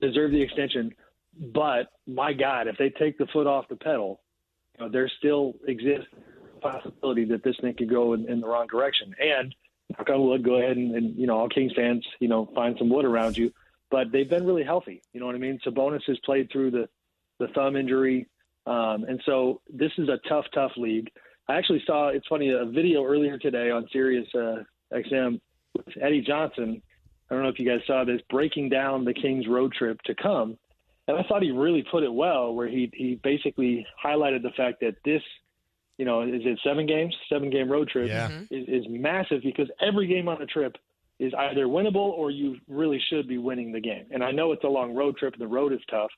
Deserve 0.00 0.30
the 0.30 0.42
extension. 0.42 0.94
But 1.40 1.88
my 2.06 2.34
God, 2.34 2.68
if 2.68 2.76
they 2.76 2.90
take 2.90 3.16
the 3.16 3.26
foot 3.26 3.46
off 3.46 3.66
the 3.68 3.76
pedal, 3.76 4.20
you 4.74 4.84
know, 4.84 4.92
there 4.92 5.10
still 5.18 5.54
exists 5.66 6.08
a 6.56 6.60
possibility 6.60 7.24
that 7.24 7.42
this 7.42 7.56
thing 7.60 7.74
could 7.74 7.88
go 7.88 8.12
in, 8.12 8.28
in 8.28 8.40
the 8.40 8.46
wrong 8.46 8.66
direction. 8.66 9.14
And 9.18 9.54
knock 9.88 10.10
on 10.10 10.20
wood, 10.20 10.44
go 10.44 10.56
ahead 10.56 10.76
and, 10.76 10.94
and, 10.94 11.16
you 11.16 11.26
know, 11.26 11.38
all 11.38 11.48
Kings 11.48 11.72
fans, 11.74 12.06
you 12.20 12.28
know, 12.28 12.50
find 12.54 12.76
some 12.78 12.90
wood 12.90 13.06
around 13.06 13.38
you. 13.38 13.52
But 13.90 14.12
they've 14.12 14.28
been 14.28 14.44
really 14.44 14.64
healthy. 14.64 15.00
You 15.14 15.20
know 15.20 15.26
what 15.26 15.34
I 15.34 15.38
mean? 15.38 15.58
Sabonis 15.64 16.02
has 16.08 16.18
played 16.18 16.50
through 16.52 16.72
the 16.72 16.88
the 17.38 17.48
thumb 17.48 17.76
injury. 17.76 18.26
Um, 18.68 19.04
and 19.04 19.20
so 19.24 19.62
this 19.72 19.92
is 19.96 20.08
a 20.08 20.18
tough, 20.28 20.44
tough 20.52 20.72
league. 20.76 21.10
I 21.48 21.56
actually 21.56 21.82
saw 21.86 22.08
it's 22.08 22.26
funny 22.26 22.50
a 22.50 22.66
video 22.66 23.04
earlier 23.04 23.38
today 23.38 23.70
on 23.70 23.86
Sirius 23.90 24.28
uh, 24.34 24.62
XM 24.92 25.40
with 25.74 25.86
Eddie 26.02 26.20
Johnson. 26.20 26.82
I 27.30 27.34
don't 27.34 27.42
know 27.42 27.48
if 27.48 27.58
you 27.58 27.66
guys 27.66 27.80
saw 27.86 28.04
this 28.04 28.20
breaking 28.28 28.68
down 28.68 29.04
the 29.04 29.14
Kings 29.14 29.46
road 29.48 29.72
trip 29.72 30.00
to 30.02 30.14
come, 30.14 30.58
and 31.06 31.16
I 31.16 31.22
thought 31.22 31.42
he 31.42 31.50
really 31.50 31.84
put 31.90 32.02
it 32.02 32.12
well, 32.12 32.54
where 32.54 32.68
he 32.68 32.90
he 32.92 33.18
basically 33.22 33.86
highlighted 34.04 34.42
the 34.42 34.50
fact 34.56 34.80
that 34.80 34.96
this, 35.04 35.22
you 35.96 36.04
know, 36.04 36.22
is 36.22 36.42
it 36.44 36.58
seven 36.62 36.86
games, 36.86 37.16
seven 37.30 37.48
game 37.48 37.70
road 37.70 37.88
trip 37.88 38.08
yeah. 38.08 38.28
is, 38.50 38.68
is 38.68 38.84
massive 38.88 39.40
because 39.42 39.70
every 39.80 40.06
game 40.06 40.28
on 40.28 40.38
the 40.38 40.46
trip 40.46 40.76
is 41.18 41.32
either 41.34 41.66
winnable 41.66 41.96
or 41.96 42.30
you 42.30 42.56
really 42.68 43.00
should 43.10 43.26
be 43.26 43.38
winning 43.38 43.72
the 43.72 43.80
game. 43.80 44.04
And 44.10 44.22
I 44.22 44.30
know 44.30 44.52
it's 44.52 44.64
a 44.64 44.68
long 44.68 44.94
road 44.94 45.16
trip, 45.16 45.32
and 45.32 45.42
the 45.42 45.48
road 45.48 45.72
is 45.72 45.80
tough, 45.90 46.10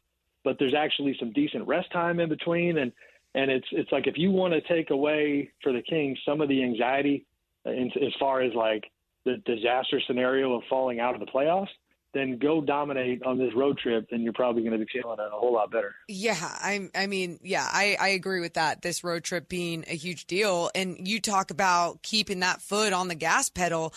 but 0.45 0.57
there's 0.59 0.75
actually 0.75 1.17
some 1.19 1.33
decent 1.33 1.67
rest 1.67 1.91
time 1.93 2.21
in 2.21 2.29
between 2.29 2.79
and 2.79 2.93
and 3.35 3.51
it's 3.51 3.67
it's 3.73 3.93
like 3.93 4.07
if 4.07 4.15
you 4.17 4.31
want 4.31 4.53
to 4.53 4.61
take 4.63 4.91
away 4.91 5.51
for 5.63 5.73
the 5.73 5.83
Kings 5.83 6.19
some 6.27 6.41
of 6.41 6.49
the 6.49 6.63
anxiety 6.63 7.27
in, 7.65 7.91
as 7.97 8.13
far 8.19 8.41
as 8.41 8.53
like 8.55 8.85
the 9.25 9.37
disaster 9.45 10.01
scenario 10.07 10.55
of 10.55 10.63
falling 10.69 11.01
out 11.01 11.15
of 11.15 11.21
the 11.21 11.27
playoffs, 11.27 11.69
then 12.15 12.39
go 12.39 12.61
dominate 12.61 13.23
on 13.25 13.39
this 13.39 13.55
road 13.55 13.79
trip, 13.79 14.09
and 14.11 14.23
you're 14.23 14.33
probably 14.33 14.63
going 14.63 14.73
to 14.73 14.79
be 14.79 14.91
feeling 14.93 15.19
it 15.19 15.27
a 15.33 15.37
whole 15.37 15.53
lot 15.53 15.71
better. 15.71 15.95
Yeah, 16.09 16.39
I, 16.41 16.89
I 16.95 17.07
mean, 17.07 17.39
yeah, 17.43 17.69
I, 17.71 17.97
I 18.01 18.09
agree 18.09 18.41
with 18.41 18.55
that. 18.55 18.83
This 18.83 19.05
road 19.05 19.25
trip 19.25 19.49
being 19.49 19.85
a 19.89 19.95
huge 19.95 20.27
deal, 20.27 20.71
and 20.75 21.07
you 21.07 21.21
talk 21.21 21.51
about 21.51 22.03
keeping 22.03 22.41
that 22.41 22.61
foot 22.63 22.93
on 22.93 23.09
the 23.09 23.15
gas 23.15 23.49
pedal 23.49 23.95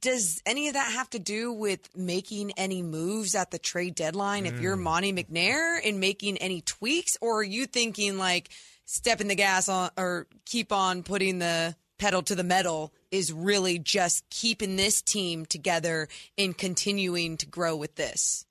does 0.00 0.40
any 0.46 0.68
of 0.68 0.74
that 0.74 0.92
have 0.92 1.10
to 1.10 1.18
do 1.18 1.52
with 1.52 1.94
making 1.96 2.52
any 2.52 2.82
moves 2.82 3.34
at 3.34 3.50
the 3.50 3.58
trade 3.58 3.94
deadline 3.94 4.44
mm. 4.44 4.48
if 4.48 4.60
you're 4.60 4.76
mm. 4.76 4.82
Monte 4.82 5.12
McNair 5.12 5.78
and 5.84 6.00
making 6.00 6.38
any 6.38 6.60
tweaks 6.60 7.16
or 7.20 7.40
are 7.40 7.44
you 7.44 7.66
thinking 7.66 8.18
like 8.18 8.50
stepping 8.84 9.28
the 9.28 9.34
gas 9.34 9.68
on 9.68 9.90
or 9.96 10.26
keep 10.44 10.72
on 10.72 11.02
putting 11.02 11.38
the 11.38 11.74
pedal 11.98 12.22
to 12.22 12.34
the 12.34 12.44
metal 12.44 12.92
is 13.10 13.32
really 13.32 13.78
just 13.78 14.28
keeping 14.30 14.76
this 14.76 15.02
team 15.02 15.44
together 15.44 16.08
and 16.36 16.56
continuing 16.56 17.36
to 17.36 17.46
grow 17.46 17.76
with 17.76 17.96
this? 17.96 18.46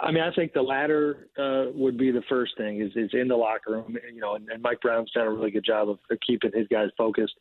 I 0.00 0.12
mean, 0.12 0.22
I 0.22 0.32
think 0.32 0.52
the 0.52 0.62
latter 0.62 1.28
uh, 1.36 1.72
would 1.74 1.98
be 1.98 2.10
the 2.10 2.22
first 2.28 2.56
thing 2.56 2.80
is, 2.80 2.92
is 2.94 3.10
in 3.12 3.28
the 3.28 3.36
locker 3.36 3.72
room, 3.72 3.96
you 4.14 4.20
know, 4.20 4.34
and, 4.34 4.48
and 4.48 4.62
Mike 4.62 4.80
Brown's 4.80 5.10
done 5.10 5.26
a 5.26 5.30
really 5.30 5.50
good 5.50 5.64
job 5.64 5.90
of, 5.90 5.98
of 6.10 6.18
keeping 6.26 6.52
his 6.54 6.68
guys 6.68 6.88
focused. 6.96 7.34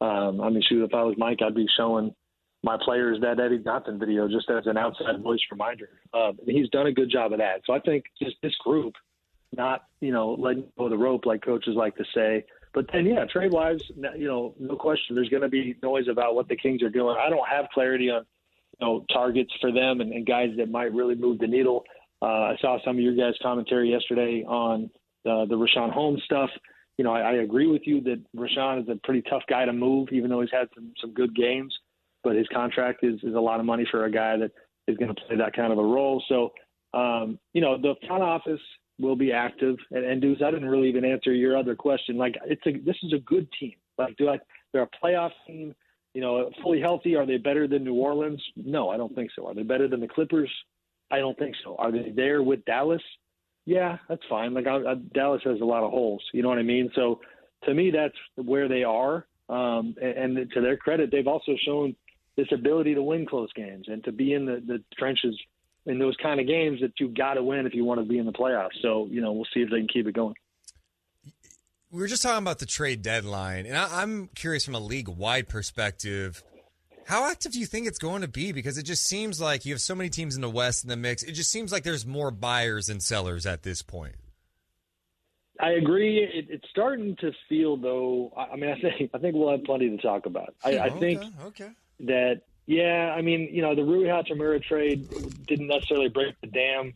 Um, 0.00 0.40
I 0.40 0.48
mean, 0.48 0.62
shoot, 0.66 0.82
if 0.82 0.94
I 0.94 1.02
was 1.02 1.16
Mike, 1.18 1.38
I'd 1.44 1.54
be 1.54 1.68
showing 1.76 2.14
my 2.62 2.76
players 2.82 3.18
that 3.22 3.40
Eddie 3.40 3.58
Johnson 3.58 3.98
video 3.98 4.28
just 4.28 4.50
as 4.50 4.66
an 4.66 4.76
outside 4.76 5.22
voice 5.22 5.40
reminder. 5.50 5.88
Um, 6.12 6.38
he's 6.46 6.68
done 6.68 6.86
a 6.86 6.92
good 6.92 7.10
job 7.10 7.32
of 7.32 7.38
that. 7.38 7.62
So 7.64 7.72
I 7.72 7.80
think 7.80 8.04
just 8.22 8.36
this 8.42 8.54
group, 8.56 8.94
not 9.56 9.84
you 10.00 10.12
know 10.12 10.36
letting 10.38 10.64
go 10.76 10.84
of 10.84 10.90
the 10.90 10.98
rope 10.98 11.26
like 11.26 11.42
coaches 11.42 11.74
like 11.74 11.96
to 11.96 12.04
say. 12.14 12.44
But 12.72 12.86
then 12.92 13.06
yeah, 13.06 13.24
trade 13.24 13.52
wise, 13.52 13.80
you 14.16 14.28
know, 14.28 14.54
no 14.60 14.76
question, 14.76 15.16
there's 15.16 15.28
going 15.28 15.42
to 15.42 15.48
be 15.48 15.74
noise 15.82 16.06
about 16.08 16.36
what 16.36 16.48
the 16.48 16.56
Kings 16.56 16.82
are 16.82 16.90
doing. 16.90 17.16
I 17.18 17.28
don't 17.28 17.48
have 17.48 17.66
clarity 17.72 18.10
on 18.10 18.24
you 18.78 18.86
know 18.86 19.06
targets 19.12 19.52
for 19.60 19.72
them 19.72 20.00
and, 20.00 20.12
and 20.12 20.26
guys 20.26 20.50
that 20.58 20.70
might 20.70 20.92
really 20.92 21.14
move 21.14 21.38
the 21.38 21.46
needle. 21.46 21.84
Uh, 22.22 22.52
I 22.52 22.56
saw 22.60 22.78
some 22.84 22.96
of 22.96 23.02
your 23.02 23.16
guys' 23.16 23.38
commentary 23.42 23.90
yesterday 23.90 24.44
on 24.46 24.90
uh, 25.24 25.46
the 25.46 25.56
Richaun 25.56 25.90
Holmes 25.90 26.22
stuff. 26.24 26.50
You 26.98 27.04
know, 27.04 27.12
I, 27.12 27.20
I 27.20 27.32
agree 27.36 27.66
with 27.66 27.86
you 27.86 28.02
that 28.02 28.20
Rashawn 28.36 28.82
is 28.82 28.88
a 28.90 28.96
pretty 29.02 29.22
tough 29.22 29.42
guy 29.48 29.64
to 29.64 29.72
move, 29.72 30.10
even 30.12 30.28
though 30.28 30.42
he's 30.42 30.50
had 30.52 30.68
some 30.74 30.92
some 31.00 31.14
good 31.14 31.34
games 31.34 31.74
but 32.22 32.36
his 32.36 32.46
contract 32.52 33.02
is, 33.02 33.20
is 33.22 33.34
a 33.34 33.40
lot 33.40 33.60
of 33.60 33.66
money 33.66 33.86
for 33.90 34.04
a 34.04 34.10
guy 34.10 34.36
that 34.36 34.52
is 34.86 34.96
going 34.96 35.14
to 35.14 35.20
play 35.26 35.36
that 35.36 35.54
kind 35.54 35.72
of 35.72 35.78
a 35.78 35.84
role. 35.84 36.22
So, 36.28 36.52
um, 36.98 37.38
you 37.52 37.60
know, 37.60 37.80
the 37.80 37.94
front 38.06 38.22
office 38.22 38.60
will 38.98 39.16
be 39.16 39.32
active. 39.32 39.76
And, 39.90 40.04
and 40.04 40.20
Deuce, 40.20 40.42
I 40.44 40.50
didn't 40.50 40.68
really 40.68 40.88
even 40.88 41.04
answer 41.04 41.32
your 41.32 41.56
other 41.56 41.74
question. 41.74 42.16
Like, 42.16 42.36
it's 42.44 42.62
a 42.66 42.72
this 42.84 42.96
is 43.02 43.12
a 43.12 43.18
good 43.18 43.48
team. 43.58 43.74
Like, 43.98 44.16
do 44.16 44.28
I? 44.28 44.38
They're 44.72 44.82
a 44.82 45.04
playoff 45.04 45.30
team. 45.46 45.74
You 46.14 46.20
know, 46.20 46.50
fully 46.62 46.80
healthy. 46.80 47.14
Are 47.14 47.24
they 47.24 47.36
better 47.36 47.68
than 47.68 47.84
New 47.84 47.94
Orleans? 47.94 48.42
No, 48.56 48.90
I 48.90 48.96
don't 48.96 49.14
think 49.14 49.30
so. 49.36 49.46
Are 49.46 49.54
they 49.54 49.62
better 49.62 49.86
than 49.86 50.00
the 50.00 50.08
Clippers? 50.08 50.50
I 51.10 51.18
don't 51.18 51.38
think 51.38 51.54
so. 51.64 51.76
Are 51.76 51.92
they 51.92 52.12
there 52.14 52.42
with 52.42 52.64
Dallas? 52.64 53.02
Yeah, 53.66 53.98
that's 54.08 54.22
fine. 54.28 54.54
Like 54.54 54.66
I, 54.66 54.76
I, 54.76 54.94
Dallas 55.14 55.42
has 55.44 55.60
a 55.60 55.64
lot 55.64 55.84
of 55.84 55.90
holes. 55.90 56.22
You 56.32 56.42
know 56.42 56.48
what 56.48 56.58
I 56.58 56.62
mean? 56.62 56.90
So 56.94 57.20
to 57.64 57.74
me, 57.74 57.90
that's 57.90 58.14
where 58.36 58.68
they 58.68 58.82
are. 58.84 59.26
Um, 59.48 59.94
and, 60.00 60.38
and 60.38 60.50
to 60.52 60.60
their 60.60 60.76
credit, 60.76 61.10
they've 61.10 61.26
also 61.26 61.52
shown 61.64 61.94
this 62.36 62.48
ability 62.52 62.94
to 62.94 63.02
win 63.02 63.26
close 63.26 63.52
games 63.54 63.86
and 63.88 64.02
to 64.04 64.12
be 64.12 64.32
in 64.32 64.46
the, 64.46 64.62
the 64.66 64.82
trenches 64.96 65.38
in 65.86 65.98
those 65.98 66.16
kind 66.22 66.40
of 66.40 66.46
games 66.46 66.80
that 66.80 66.92
you've 66.98 67.14
got 67.14 67.34
to 67.34 67.42
win 67.42 67.66
if 67.66 67.74
you 67.74 67.84
want 67.84 68.00
to 68.00 68.06
be 68.06 68.18
in 68.18 68.26
the 68.26 68.32
playoffs. 68.32 68.80
So, 68.82 69.06
you 69.10 69.20
know, 69.20 69.32
we'll 69.32 69.46
see 69.52 69.60
if 69.60 69.70
they 69.70 69.78
can 69.78 69.88
keep 69.88 70.06
it 70.06 70.14
going. 70.14 70.34
We 71.90 72.00
were 72.00 72.06
just 72.06 72.22
talking 72.22 72.38
about 72.38 72.60
the 72.60 72.66
trade 72.66 73.02
deadline, 73.02 73.66
and 73.66 73.76
I, 73.76 74.04
am 74.04 74.30
curious 74.36 74.64
from 74.64 74.76
a 74.76 74.80
league 74.80 75.08
wide 75.08 75.48
perspective. 75.48 76.44
How 77.06 77.28
active 77.28 77.50
do 77.50 77.58
you 77.58 77.66
think 77.66 77.88
it's 77.88 77.98
going 77.98 78.22
to 78.22 78.28
be? 78.28 78.52
Because 78.52 78.78
it 78.78 78.84
just 78.84 79.04
seems 79.04 79.40
like 79.40 79.66
you 79.66 79.72
have 79.72 79.80
so 79.80 79.96
many 79.96 80.08
teams 80.08 80.36
in 80.36 80.40
the 80.40 80.50
West 80.50 80.84
in 80.84 80.90
the 80.90 80.96
mix. 80.96 81.24
It 81.24 81.32
just 81.32 81.50
seems 81.50 81.72
like 81.72 81.82
there's 81.82 82.06
more 82.06 82.30
buyers 82.30 82.86
than 82.86 83.00
sellers 83.00 83.44
at 83.44 83.64
this 83.64 83.82
point. 83.82 84.14
I 85.58 85.72
agree. 85.72 86.18
It, 86.18 86.46
it's 86.48 86.68
starting 86.70 87.16
to 87.16 87.32
feel 87.48 87.76
though. 87.76 88.32
I 88.36 88.54
mean, 88.54 88.70
I 88.70 88.80
think 88.80 89.10
I 89.12 89.18
think 89.18 89.34
we'll 89.34 89.50
have 89.50 89.64
plenty 89.64 89.90
to 89.90 89.98
talk 89.98 90.26
about. 90.26 90.54
I, 90.64 90.78
I 90.78 90.88
oh, 90.90 91.00
think 91.00 91.24
okay 91.46 91.70
that 92.06 92.42
yeah, 92.66 93.14
I 93.16 93.22
mean, 93.22 93.48
you 93.50 93.62
know, 93.62 93.74
the 93.74 93.82
Rui 93.82 94.06
Hachimura 94.06 94.62
trade 94.62 95.08
didn't 95.46 95.66
necessarily 95.66 96.08
break 96.08 96.36
the 96.40 96.46
dam, 96.46 96.94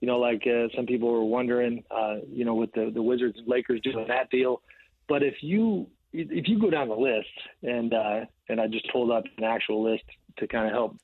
you 0.00 0.06
know, 0.06 0.18
like 0.18 0.46
uh, 0.46 0.68
some 0.76 0.86
people 0.86 1.10
were 1.10 1.24
wondering, 1.24 1.82
uh, 1.90 2.16
you 2.30 2.44
know, 2.44 2.54
with 2.54 2.72
the 2.72 2.90
the 2.94 3.02
Wizards 3.02 3.36
and 3.38 3.48
Lakers 3.48 3.80
doing 3.80 4.06
that 4.08 4.30
deal. 4.30 4.62
But 5.08 5.22
if 5.22 5.34
you 5.42 5.88
if 6.12 6.48
you 6.48 6.60
go 6.60 6.70
down 6.70 6.88
the 6.88 6.94
list, 6.94 7.28
and 7.62 7.92
uh, 7.92 8.20
and 8.48 8.60
I 8.60 8.68
just 8.68 8.90
pulled 8.92 9.10
up 9.10 9.24
an 9.38 9.44
actual 9.44 9.82
list 9.82 10.04
to 10.38 10.46
kind 10.46 10.66
of 10.66 10.72
help 10.72 10.96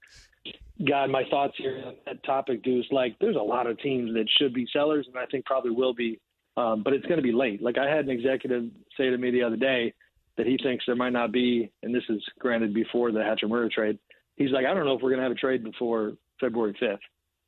guide 0.86 1.10
my 1.10 1.24
thoughts 1.30 1.54
here 1.56 1.82
on 1.84 1.94
that 2.06 2.22
topic, 2.24 2.62
Deuce. 2.62 2.86
Like, 2.90 3.16
there's 3.20 3.36
a 3.36 3.40
lot 3.40 3.66
of 3.66 3.78
teams 3.80 4.14
that 4.14 4.26
should 4.38 4.52
be 4.52 4.66
sellers, 4.72 5.06
and 5.06 5.16
I 5.16 5.26
think 5.26 5.44
probably 5.46 5.70
will 5.70 5.94
be, 5.94 6.20
um, 6.56 6.82
but 6.82 6.92
it's 6.92 7.06
going 7.06 7.18
to 7.18 7.22
be 7.22 7.32
late. 7.32 7.62
Like 7.62 7.78
I 7.78 7.88
had 7.88 8.04
an 8.04 8.10
executive 8.10 8.64
say 8.96 9.10
to 9.10 9.18
me 9.18 9.30
the 9.30 9.42
other 9.42 9.56
day 9.56 9.94
that 10.42 10.50
he 10.50 10.58
thinks 10.60 10.84
there 10.84 10.96
might 10.96 11.12
not 11.12 11.30
be, 11.30 11.70
and 11.84 11.94
this 11.94 12.02
is 12.08 12.20
granted 12.40 12.74
before 12.74 13.12
the 13.12 13.20
Hachimura 13.20 13.70
trade. 13.70 13.96
He's 14.34 14.50
like, 14.50 14.66
I 14.66 14.74
don't 14.74 14.84
know 14.84 14.96
if 14.96 15.00
we're 15.00 15.10
going 15.10 15.20
to 15.20 15.22
have 15.22 15.30
a 15.30 15.36
trade 15.36 15.62
before 15.62 16.14
February 16.40 16.76
5th 16.82 16.98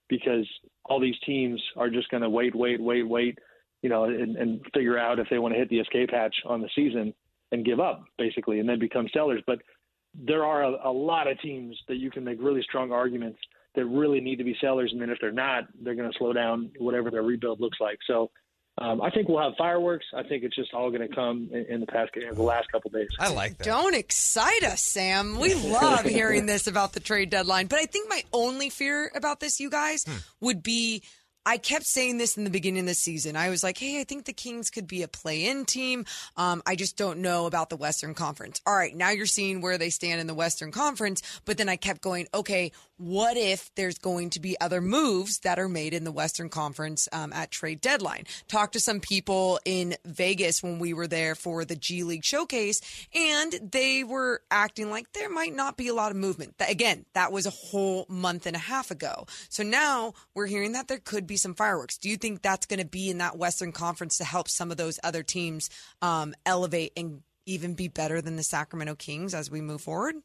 because 0.09 0.49
all 0.85 1.01
these 1.01 1.19
teams 1.27 1.61
are 1.77 1.91
just 1.91 2.09
going 2.11 2.23
to 2.23 2.31
wait, 2.31 2.55
wait, 2.55 2.81
wait, 2.81 3.03
wait, 3.03 3.37
you 3.83 3.89
know, 3.89 4.05
and, 4.05 4.37
and 4.37 4.61
figure 4.73 4.97
out 4.97 5.19
if 5.19 5.27
they 5.29 5.41
want 5.41 5.55
to 5.55 5.59
hit 5.59 5.69
the 5.71 5.81
escape 5.81 6.11
hatch 6.13 6.37
on 6.47 6.61
the 6.61 6.69
season 6.77 7.13
and 7.51 7.65
give 7.65 7.81
up 7.81 8.05
basically, 8.17 8.61
and 8.61 8.69
then 8.69 8.79
become 8.79 9.09
sellers. 9.13 9.43
But 9.45 9.59
there 10.15 10.45
are 10.45 10.63
a, 10.63 10.89
a 10.89 10.93
lot 10.93 11.27
of 11.27 11.41
teams 11.41 11.77
that 11.89 11.97
you 11.97 12.13
can 12.13 12.23
make 12.23 12.39
really 12.41 12.63
strong 12.63 12.93
arguments 12.93 13.41
that 13.75 13.87
really 13.87 14.21
need 14.21 14.37
to 14.37 14.45
be 14.45 14.57
sellers, 14.61 14.91
and 14.93 15.03
then 15.03 15.11
if 15.11 15.19
they're 15.21 15.33
not, 15.33 15.65
they're 15.83 15.97
going 15.97 16.13
to 16.13 16.17
slow 16.17 16.33
down 16.33 16.71
whatever 16.79 17.11
their 17.11 17.25
rebuild 17.25 17.61
looks 17.61 17.79
like. 17.81 17.99
So. 18.07 18.31
Um, 18.77 19.01
I 19.01 19.11
think 19.11 19.29
we'll 19.29 19.43
have 19.43 19.53
fireworks. 19.57 20.05
I 20.17 20.25
think 20.25 20.43
it's 20.43 20.57
just 20.57 20.75
all 20.75 20.91
going 20.91 21.09
to 21.09 21.15
come 21.15 21.49
in, 21.53 21.67
in 21.67 21.81
the 21.81 21.87
past 21.87 22.11
in 22.17 22.35
the 22.35 22.43
last 22.43 22.71
couple 22.73 22.91
days. 22.91 23.09
I 23.21 23.33
like 23.33 23.59
that. 23.59 23.65
Don't 23.65 23.95
excite 23.95 24.65
us, 24.65 24.81
Sam. 24.81 25.39
We 25.39 25.55
love 25.71 26.05
hearing 26.05 26.47
this 26.47 26.67
about 26.67 26.93
the 26.93 27.01
trade 27.01 27.31
deadline. 27.31 27.69
But 27.69 27.79
I 27.79 27.85
think 27.85 28.09
my 28.09 28.25
only 28.33 28.71
fear 28.71 29.13
about 29.15 29.39
this, 29.39 29.61
you 29.61 29.71
guys, 29.71 30.05
would 30.41 30.63
be 30.63 31.03
I 31.47 31.59
kept 31.59 31.87
saying 31.87 32.19
this 32.19 32.37
in 32.37 32.45
the 32.45 32.51
beginning 32.51 32.81
of 32.81 32.87
the 32.87 32.95
season. 32.95 33.37
I 33.37 33.51
was 33.51 33.63
like, 33.63 33.77
hey, 33.77 34.01
I 34.01 34.05
think 34.05 34.25
the 34.25 34.33
Kings 34.33 34.71
could 34.71 34.87
be 34.87 35.03
a 35.03 35.09
play 35.09 35.47
in 35.47 35.65
team. 35.67 36.07
Um, 36.37 36.63
I 36.67 36.75
just 36.75 36.97
don't 36.97 37.19
know 37.19 37.47
about 37.47 37.69
the 37.69 37.77
Western 37.77 38.15
Conference. 38.15 38.61
All 38.67 38.75
right, 38.75 38.97
now 38.97 39.11
you're 39.11 39.27
seeing 39.27 39.61
where 39.61 39.77
they 39.77 39.91
stand 39.91 40.21
in 40.21 40.27
the 40.27 40.35
Western 40.35 40.73
Conference. 40.73 41.23
But 41.45 41.59
then 41.59 41.69
I 41.69 41.77
kept 41.77 42.01
going, 42.01 42.29
okay, 42.33 42.73
what 42.97 43.37
if 43.37 43.75
there's 43.75 43.99
going 43.99 44.31
to 44.31 44.41
be 44.41 44.59
other 44.61 44.81
moves 44.81 45.41
that 45.41 45.59
are 45.59 45.69
made 45.69 45.95
in 45.95 46.05
the 46.05 46.13
Western 46.13 46.49
Conference 46.49 47.09
um, 47.13 47.33
at 47.33 47.51
trade 47.51 47.81
deadline? 47.81 48.25
Talked 48.49 48.75
to 48.75 48.81
some 48.81 49.01
people 49.01 49.59
in 49.65 49.97
Vegas 50.05 50.63
when 50.63 50.79
we 50.79 50.95
were 50.95 51.09
there 51.09 51.35
for 51.35 51.65
the 51.65 51.77
G 51.77 52.05
League 52.05 52.25
showcase, 52.25 52.81
and 53.15 53.53
they 53.73 54.05
were 54.05 54.43
acting 54.51 54.91
like 54.91 55.13
there 55.13 55.29
might 55.29 55.55
not 55.55 55.77
be 55.77 55.89
a 55.89 55.95
lot 55.95 56.11
of 56.11 56.17
movement. 56.17 56.55
Again, 56.67 57.05
that 57.15 57.33
was 57.33 57.47
a 57.47 57.51
whole 57.51 58.07
month 58.09 58.47
and 58.47 58.57
a 58.57 58.61
half 58.61 58.91
ago. 58.91 59.27
So 59.49 59.63
now 59.63 60.15
we're 60.35 60.47
hearing 60.47 60.73
that 60.73 60.89
there 60.89 60.99
could 60.99 61.27
be 61.27 61.34
some 61.37 61.55
fireworks. 61.55 61.99
Do 61.99 62.09
you 62.09 62.17
think 62.17 62.43
that's 62.43 62.67
going 62.67 62.81
to 62.81 62.87
be 62.87 63.11
in 63.11 63.19
that 63.19 63.37
Western 63.37 63.73
Conference 63.73 64.19
to 64.19 64.25
help 64.25 64.49
some 64.49 64.71
of 64.71 64.77
those 64.77 64.99
other 65.03 65.23
teams 65.23 65.71
um, 66.03 66.35
elevate 66.47 66.93
and 66.97 67.23
even 67.47 67.75
be 67.75 67.89
better 67.89 68.21
than 68.21 68.37
the 68.37 68.43
Sacramento 68.43 68.95
Kings 68.95 69.35
as 69.35 69.51
we 69.51 69.61
move 69.61 69.81
forward? 69.81 70.17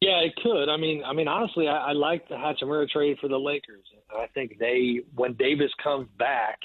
Yeah, 0.00 0.20
it 0.20 0.34
could. 0.42 0.70
I 0.70 0.78
mean, 0.78 1.02
I 1.04 1.12
mean, 1.12 1.28
honestly, 1.28 1.68
I, 1.68 1.88
I 1.88 1.92
like 1.92 2.28
the 2.28 2.34
Hachimura 2.34 2.88
trade 2.88 3.18
for 3.20 3.28
the 3.28 3.38
Lakers. 3.38 3.84
I 4.10 4.26
think 4.28 4.58
they, 4.58 5.00
when 5.14 5.34
Davis 5.34 5.70
comes 5.82 6.08
back, 6.18 6.58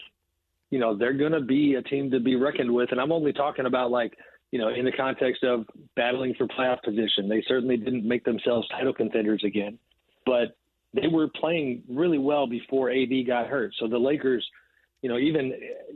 you 0.70 0.80
know, 0.80 0.98
they're 0.98 1.14
going 1.14 1.34
to 1.34 1.42
be 1.42 1.76
a 1.76 1.82
team 1.82 2.12
to 2.12 2.20
be 2.20 2.36
reckoned 2.36 2.74
with. 2.74 2.92
And 2.92 3.00
I'm 3.00 3.12
only 3.12 3.34
talking 3.34 3.66
about 3.66 3.92
like, 3.92 4.14
you 4.52 4.60
know, 4.60 4.70
in 4.70 4.86
the 4.86 4.92
context 4.92 5.44
of 5.44 5.66
battling 5.96 6.34
for 6.38 6.48
playoff 6.48 6.82
position. 6.82 7.28
They 7.28 7.44
certainly 7.48 7.76
didn't 7.76 8.08
make 8.08 8.24
themselves 8.24 8.68
title 8.70 8.94
contenders 8.94 9.44
again, 9.44 9.78
but 10.26 10.56
they 10.96 11.08
were 11.08 11.28
playing 11.40 11.84
really 11.90 12.18
well 12.18 12.48
before 12.48 12.90
AD 12.92 13.28
got 13.28 13.48
hurt. 13.48 13.74
So 13.80 13.88
the 13.88 13.98
Lakers, 13.98 14.46
you 15.02 15.10
know, 15.10 15.18
even 15.18 15.54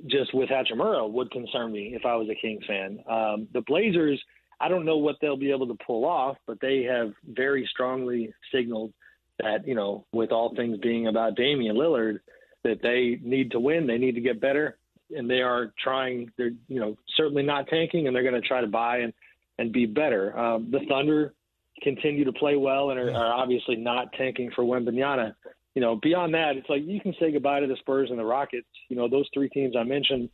just 0.07 0.33
with 0.33 0.49
Hachimura 0.49 1.09
would 1.09 1.31
concern 1.31 1.71
me 1.71 1.93
if 1.95 2.05
I 2.05 2.15
was 2.15 2.27
a 2.29 2.35
Kings 2.35 2.63
fan. 2.67 2.99
Um, 3.09 3.47
the 3.53 3.61
Blazers, 3.65 4.21
I 4.59 4.67
don't 4.67 4.85
know 4.85 4.97
what 4.97 5.15
they'll 5.21 5.37
be 5.37 5.51
able 5.51 5.67
to 5.67 5.77
pull 5.85 6.05
off, 6.05 6.37
but 6.45 6.59
they 6.61 6.83
have 6.83 7.13
very 7.27 7.67
strongly 7.71 8.33
signaled 8.53 8.93
that, 9.39 9.65
you 9.65 9.75
know, 9.75 10.05
with 10.11 10.31
all 10.31 10.53
things 10.55 10.77
being 10.79 11.07
about 11.07 11.35
Damian 11.35 11.77
Lillard, 11.77 12.19
that 12.63 12.81
they 12.81 13.19
need 13.23 13.51
to 13.51 13.59
win, 13.59 13.87
they 13.87 13.97
need 13.97 14.15
to 14.15 14.21
get 14.21 14.41
better, 14.41 14.77
and 15.15 15.29
they 15.29 15.41
are 15.41 15.73
trying. 15.81 16.29
They're, 16.37 16.51
you 16.67 16.79
know, 16.79 16.97
certainly 17.15 17.43
not 17.43 17.67
tanking, 17.67 18.07
and 18.07 18.15
they're 18.15 18.29
going 18.29 18.39
to 18.39 18.47
try 18.47 18.61
to 18.61 18.67
buy 18.67 18.97
and 18.97 19.13
and 19.59 19.71
be 19.71 19.85
better. 19.85 20.37
Um, 20.37 20.69
the 20.71 20.79
Thunder 20.89 21.33
continue 21.81 22.25
to 22.25 22.33
play 22.33 22.55
well 22.55 22.91
and 22.91 22.99
are, 22.99 23.11
are 23.11 23.33
obviously 23.33 23.75
not 23.75 24.13
tanking 24.13 24.51
for 24.55 24.63
Wembanyama. 24.63 25.33
You 25.75 25.81
know, 25.81 25.95
beyond 25.95 26.33
that, 26.33 26.57
it's 26.57 26.69
like 26.69 26.81
you 26.85 26.99
can 26.99 27.13
say 27.19 27.31
goodbye 27.31 27.59
to 27.59 27.67
the 27.67 27.77
Spurs 27.77 28.09
and 28.09 28.19
the 28.19 28.25
Rockets. 28.25 28.67
You 28.89 28.95
know, 28.95 29.07
those 29.07 29.27
three 29.33 29.49
teams 29.49 29.75
I 29.77 29.83
mentioned 29.83 30.29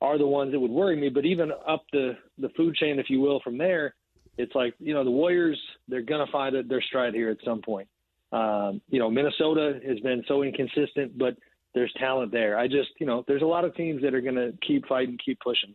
are 0.00 0.18
the 0.18 0.26
ones 0.26 0.52
that 0.52 0.60
would 0.60 0.70
worry 0.70 0.96
me. 0.96 1.08
But 1.08 1.24
even 1.24 1.50
up 1.66 1.84
the 1.92 2.16
the 2.38 2.50
food 2.50 2.74
chain, 2.76 2.98
if 2.98 3.08
you 3.08 3.20
will, 3.20 3.40
from 3.40 3.58
there, 3.58 3.94
it's 4.36 4.54
like 4.54 4.74
you 4.78 4.94
know 4.94 5.04
the 5.04 5.10
Warriors. 5.10 5.60
They're 5.88 6.02
gonna 6.02 6.26
find 6.30 6.54
it, 6.54 6.68
their 6.68 6.82
stride 6.82 7.14
here 7.14 7.30
at 7.30 7.38
some 7.44 7.62
point. 7.62 7.88
Um, 8.32 8.80
you 8.88 8.98
know, 8.98 9.10
Minnesota 9.10 9.80
has 9.86 10.00
been 10.00 10.22
so 10.28 10.42
inconsistent, 10.42 11.16
but 11.16 11.36
there's 11.74 11.92
talent 11.98 12.32
there. 12.32 12.58
I 12.58 12.66
just, 12.66 12.88
you 12.98 13.06
know, 13.06 13.24
there's 13.28 13.42
a 13.42 13.46
lot 13.46 13.64
of 13.64 13.74
teams 13.74 14.02
that 14.02 14.14
are 14.14 14.20
gonna 14.20 14.52
keep 14.66 14.86
fighting, 14.86 15.18
keep 15.24 15.40
pushing, 15.40 15.74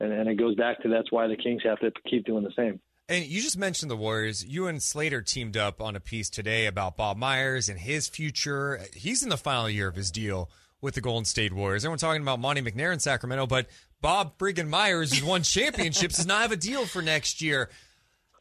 and, 0.00 0.12
and 0.12 0.28
it 0.28 0.34
goes 0.34 0.54
back 0.56 0.82
to 0.82 0.88
that's 0.88 1.12
why 1.12 1.26
the 1.26 1.36
Kings 1.36 1.62
have 1.64 1.78
to 1.80 1.92
keep 2.08 2.26
doing 2.26 2.44
the 2.44 2.52
same. 2.56 2.80
And 3.08 3.24
you 3.26 3.42
just 3.42 3.58
mentioned 3.58 3.90
the 3.90 3.96
Warriors. 3.96 4.44
You 4.44 4.68
and 4.68 4.82
Slater 4.82 5.22
teamed 5.22 5.56
up 5.56 5.80
on 5.80 5.96
a 5.96 6.00
piece 6.00 6.30
today 6.30 6.66
about 6.66 6.96
Bob 6.96 7.16
Myers 7.16 7.68
and 7.68 7.78
his 7.78 8.08
future. 8.08 8.80
He's 8.94 9.22
in 9.22 9.28
the 9.28 9.36
final 9.36 9.68
year 9.68 9.88
of 9.88 9.96
his 9.96 10.10
deal 10.10 10.50
with 10.80 10.94
the 10.94 11.00
Golden 11.00 11.24
State 11.24 11.52
Warriors. 11.52 11.84
Everyone's 11.84 12.00
talking 12.00 12.22
about 12.22 12.40
Monte 12.40 12.62
McNair 12.62 12.92
in 12.92 13.00
Sacramento, 13.00 13.46
but 13.46 13.66
Bob 14.00 14.38
friggin' 14.38 14.68
Myers, 14.68 15.12
who's 15.12 15.24
won 15.24 15.42
championships, 15.42 16.16
does 16.16 16.26
not 16.26 16.42
have 16.42 16.52
a 16.52 16.56
deal 16.56 16.86
for 16.86 17.02
next 17.02 17.40
year. 17.40 17.70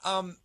Um, 0.03 0.37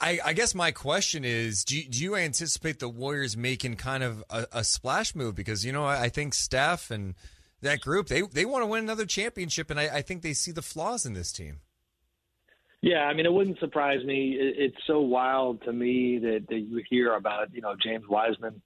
I, 0.00 0.18
I 0.24 0.32
guess 0.32 0.54
my 0.54 0.70
question 0.70 1.24
is: 1.24 1.64
do 1.64 1.76
you, 1.76 1.88
do 1.88 2.02
you 2.02 2.16
anticipate 2.16 2.78
the 2.78 2.88
Warriors 2.88 3.36
making 3.36 3.76
kind 3.76 4.02
of 4.02 4.24
a, 4.30 4.46
a 4.52 4.64
splash 4.64 5.14
move? 5.14 5.34
Because 5.34 5.64
you 5.64 5.72
know, 5.72 5.84
I, 5.84 6.04
I 6.04 6.08
think 6.08 6.32
Steph 6.32 6.90
and 6.90 7.14
that 7.60 7.80
group 7.80 8.08
they 8.08 8.22
they 8.22 8.46
want 8.46 8.62
to 8.62 8.66
win 8.66 8.84
another 8.84 9.04
championship, 9.04 9.70
and 9.70 9.78
I, 9.78 9.96
I 9.96 10.02
think 10.02 10.22
they 10.22 10.32
see 10.32 10.52
the 10.52 10.62
flaws 10.62 11.04
in 11.04 11.12
this 11.12 11.30
team. 11.30 11.60
Yeah, 12.86 13.00
I 13.00 13.14
mean, 13.14 13.26
it 13.26 13.32
wouldn't 13.32 13.58
surprise 13.58 14.04
me. 14.04 14.36
It's 14.38 14.76
so 14.86 15.00
wild 15.00 15.60
to 15.64 15.72
me 15.72 16.20
that, 16.20 16.44
that 16.48 16.58
you 16.60 16.80
hear 16.88 17.16
about, 17.16 17.52
you 17.52 17.60
know, 17.60 17.74
James 17.82 18.04
Wiseman 18.08 18.62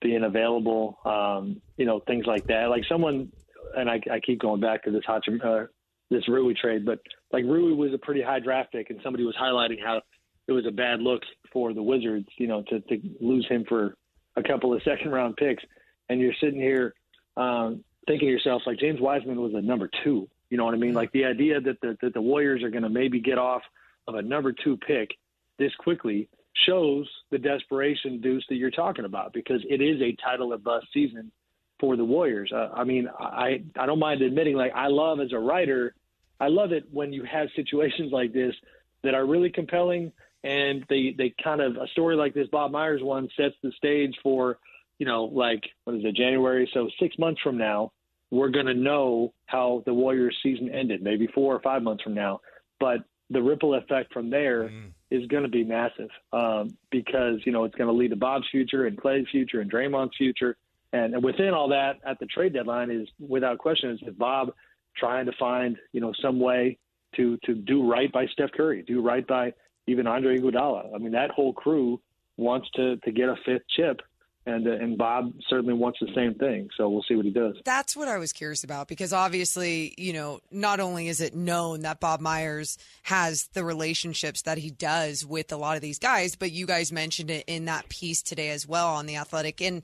being 0.00 0.22
available, 0.22 1.00
um, 1.04 1.60
you 1.76 1.84
know, 1.84 1.98
things 2.06 2.24
like 2.24 2.46
that. 2.46 2.66
Like 2.70 2.84
someone, 2.88 3.32
and 3.76 3.90
I, 3.90 4.00
I 4.12 4.20
keep 4.20 4.40
going 4.40 4.60
back 4.60 4.84
to 4.84 4.92
this 4.92 5.02
Hachim, 5.08 5.44
uh, 5.44 5.66
this 6.08 6.28
Rui 6.28 6.54
trade, 6.54 6.86
but 6.86 7.00
like 7.32 7.42
Rui 7.42 7.74
was 7.74 7.92
a 7.92 7.98
pretty 7.98 8.22
high 8.22 8.38
draft 8.38 8.70
pick, 8.70 8.90
and 8.90 9.00
somebody 9.02 9.24
was 9.24 9.34
highlighting 9.34 9.84
how 9.84 10.00
it 10.46 10.52
was 10.52 10.66
a 10.68 10.70
bad 10.70 11.00
look 11.00 11.22
for 11.52 11.74
the 11.74 11.82
Wizards, 11.82 12.28
you 12.38 12.46
know, 12.46 12.62
to, 12.68 12.78
to 12.78 13.00
lose 13.20 13.44
him 13.50 13.64
for 13.68 13.96
a 14.36 14.42
couple 14.44 14.72
of 14.72 14.82
second 14.84 15.10
round 15.10 15.34
picks. 15.34 15.64
And 16.08 16.20
you're 16.20 16.34
sitting 16.40 16.60
here 16.60 16.94
um, 17.36 17.82
thinking 18.06 18.28
to 18.28 18.32
yourself, 18.32 18.62
like 18.66 18.78
James 18.78 19.00
Wiseman 19.00 19.40
was 19.40 19.54
a 19.56 19.60
number 19.60 19.90
two. 20.04 20.28
You 20.54 20.58
know 20.58 20.66
what 20.66 20.74
I 20.74 20.76
mean? 20.76 20.94
Like 20.94 21.10
the 21.10 21.24
idea 21.24 21.60
that 21.60 21.80
the, 21.80 21.98
that 22.00 22.14
the 22.14 22.20
Warriors 22.20 22.62
are 22.62 22.70
going 22.70 22.84
to 22.84 22.88
maybe 22.88 23.18
get 23.18 23.38
off 23.38 23.62
of 24.06 24.14
a 24.14 24.22
number 24.22 24.52
two 24.52 24.76
pick 24.76 25.10
this 25.58 25.74
quickly 25.80 26.28
shows 26.64 27.10
the 27.32 27.38
desperation, 27.38 28.20
Deuce, 28.20 28.44
that 28.48 28.54
you're 28.54 28.70
talking 28.70 29.04
about 29.04 29.32
because 29.32 29.64
it 29.68 29.80
is 29.80 30.00
a 30.00 30.14
title 30.24 30.52
or 30.52 30.58
bust 30.58 30.86
season 30.94 31.32
for 31.80 31.96
the 31.96 32.04
Warriors. 32.04 32.52
Uh, 32.54 32.68
I 32.72 32.84
mean, 32.84 33.08
I 33.18 33.64
I 33.76 33.86
don't 33.86 33.98
mind 33.98 34.22
admitting, 34.22 34.54
like 34.54 34.70
I 34.76 34.86
love 34.86 35.18
as 35.18 35.32
a 35.32 35.40
writer, 35.40 35.96
I 36.38 36.46
love 36.46 36.70
it 36.70 36.84
when 36.92 37.12
you 37.12 37.24
have 37.24 37.48
situations 37.56 38.12
like 38.12 38.32
this 38.32 38.54
that 39.02 39.14
are 39.14 39.26
really 39.26 39.50
compelling 39.50 40.12
and 40.44 40.84
they 40.88 41.16
they 41.18 41.34
kind 41.42 41.62
of 41.62 41.78
a 41.78 41.88
story 41.88 42.14
like 42.14 42.32
this 42.32 42.46
Bob 42.46 42.70
Myers 42.70 43.02
one 43.02 43.28
sets 43.36 43.56
the 43.60 43.72
stage 43.72 44.14
for 44.22 44.60
you 45.00 45.06
know 45.06 45.24
like 45.24 45.64
what 45.82 45.96
is 45.96 46.04
it 46.04 46.14
January 46.14 46.70
so 46.72 46.88
six 47.00 47.18
months 47.18 47.40
from 47.40 47.58
now 47.58 47.90
we're 48.34 48.48
going 48.48 48.66
to 48.66 48.74
know 48.74 49.32
how 49.46 49.82
the 49.86 49.94
Warriors 49.94 50.36
season 50.42 50.68
ended 50.68 51.02
maybe 51.02 51.28
four 51.28 51.54
or 51.54 51.60
five 51.60 51.82
months 51.82 52.02
from 52.02 52.14
now. 52.14 52.40
But 52.80 52.98
the 53.30 53.40
ripple 53.40 53.74
effect 53.74 54.12
from 54.12 54.28
there 54.28 54.70
is 55.10 55.26
going 55.28 55.44
to 55.44 55.48
be 55.48 55.62
massive 55.64 56.10
um, 56.32 56.76
because 56.90 57.38
you 57.46 57.52
know 57.52 57.64
it's 57.64 57.74
going 57.76 57.88
to 57.88 57.94
lead 57.94 58.08
to 58.08 58.16
Bob's 58.16 58.46
future 58.50 58.86
and 58.86 59.00
Klay's 59.00 59.26
future 59.30 59.60
and 59.60 59.70
Draymond's 59.70 60.16
future. 60.16 60.56
And, 60.92 61.14
and 61.14 61.24
within 61.24 61.50
all 61.50 61.68
that 61.68 61.98
at 62.06 62.18
the 62.18 62.26
trade 62.26 62.52
deadline 62.52 62.90
is 62.90 63.08
without 63.20 63.58
question 63.58 63.90
is 63.90 64.14
Bob 64.16 64.52
trying 64.96 65.26
to 65.26 65.32
find 65.38 65.76
you 65.92 66.00
know 66.00 66.12
some 66.20 66.40
way 66.40 66.78
to 67.16 67.38
to 67.44 67.54
do 67.54 67.88
right 67.88 68.12
by 68.12 68.26
Steph 68.26 68.50
Curry 68.52 68.82
do 68.82 69.00
right 69.00 69.26
by 69.26 69.52
even 69.86 70.06
Andre 70.06 70.38
Iguodala. 70.38 70.94
I 70.94 70.98
mean, 70.98 71.12
that 71.12 71.30
whole 71.30 71.52
crew 71.52 72.00
wants 72.36 72.68
to 72.74 72.96
to 72.96 73.12
get 73.12 73.28
a 73.28 73.36
fifth 73.46 73.62
chip, 73.76 74.00
and 74.46 74.66
uh, 74.66 74.72
and 74.72 74.98
Bob 74.98 75.32
certainly 75.48 75.74
wants 75.74 75.98
the 76.00 76.08
same 76.14 76.34
thing. 76.34 76.68
So 76.76 76.88
we'll 76.88 77.04
see 77.08 77.14
what 77.14 77.24
he 77.24 77.30
does. 77.30 77.56
That's 77.64 77.96
what 77.96 78.08
I 78.08 78.18
was 78.18 78.32
curious 78.32 78.64
about 78.64 78.88
because 78.88 79.12
obviously, 79.12 79.94
you 79.96 80.12
know, 80.12 80.40
not 80.50 80.80
only 80.80 81.08
is 81.08 81.20
it 81.20 81.34
known 81.34 81.82
that 81.82 82.00
Bob 82.00 82.20
Myers 82.20 82.78
has 83.04 83.48
the 83.54 83.64
relationships 83.64 84.42
that 84.42 84.58
he 84.58 84.70
does 84.70 85.24
with 85.24 85.52
a 85.52 85.56
lot 85.56 85.76
of 85.76 85.82
these 85.82 85.98
guys, 85.98 86.36
but 86.36 86.52
you 86.52 86.66
guys 86.66 86.92
mentioned 86.92 87.30
it 87.30 87.44
in 87.46 87.66
that 87.66 87.88
piece 87.88 88.22
today 88.22 88.50
as 88.50 88.66
well 88.66 88.88
on 88.88 89.06
the 89.06 89.16
Athletic. 89.16 89.62
And 89.62 89.82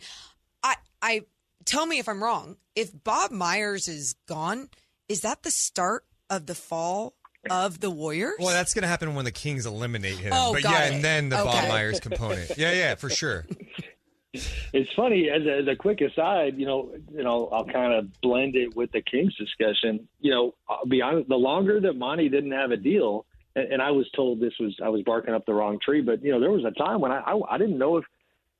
I, 0.62 0.74
I 1.00 1.22
tell 1.64 1.86
me 1.86 1.98
if 1.98 2.08
I'm 2.08 2.22
wrong. 2.22 2.56
If 2.74 2.92
Bob 3.04 3.30
Myers 3.30 3.88
is 3.88 4.14
gone, 4.26 4.68
is 5.08 5.22
that 5.22 5.42
the 5.42 5.50
start 5.50 6.04
of 6.28 6.46
the 6.46 6.54
fall 6.54 7.14
of 7.48 7.80
the 7.80 7.90
Warriors? 7.90 8.34
Well, 8.38 8.48
that's 8.48 8.74
going 8.74 8.82
to 8.82 8.88
happen 8.88 9.14
when 9.14 9.24
the 9.24 9.32
Kings 9.32 9.66
eliminate 9.66 10.18
him. 10.18 10.32
Oh, 10.34 10.52
but 10.52 10.62
got 10.62 10.72
yeah, 10.72 10.84
it. 10.86 10.94
and 10.94 11.04
then 11.04 11.28
the 11.30 11.36
Bob 11.36 11.68
Myers 11.68 11.98
component. 12.00 12.52
Yeah, 12.56 12.72
yeah, 12.72 12.94
for 12.94 13.08
sure. 13.08 13.46
It's 14.32 14.92
funny 14.94 15.28
as 15.28 15.44
a, 15.44 15.58
as 15.58 15.68
a 15.68 15.74
quick 15.74 16.00
aside, 16.00 16.56
you 16.56 16.66
know, 16.66 16.92
you 17.12 17.24
know, 17.24 17.48
I'll 17.52 17.64
kind 17.64 17.92
of 17.92 18.20
blend 18.20 18.54
it 18.54 18.76
with 18.76 18.92
the 18.92 19.02
Kings 19.02 19.34
discussion. 19.36 20.08
You 20.20 20.30
know, 20.30 20.54
I'll 20.68 20.86
be 20.86 21.02
honest, 21.02 21.28
the 21.28 21.36
longer 21.36 21.80
that 21.80 21.96
Monte 21.96 22.28
didn't 22.28 22.52
have 22.52 22.70
a 22.70 22.76
deal, 22.76 23.26
and, 23.56 23.72
and 23.72 23.82
I 23.82 23.90
was 23.90 24.08
told 24.12 24.40
this 24.40 24.54
was 24.60 24.76
I 24.82 24.88
was 24.88 25.02
barking 25.02 25.34
up 25.34 25.46
the 25.46 25.54
wrong 25.54 25.78
tree, 25.84 26.00
but 26.00 26.22
you 26.22 26.30
know, 26.30 26.38
there 26.38 26.52
was 26.52 26.64
a 26.64 26.70
time 26.70 27.00
when 27.00 27.10
I 27.10 27.18
I, 27.20 27.54
I 27.54 27.58
didn't 27.58 27.78
know 27.78 27.96
if 27.96 28.04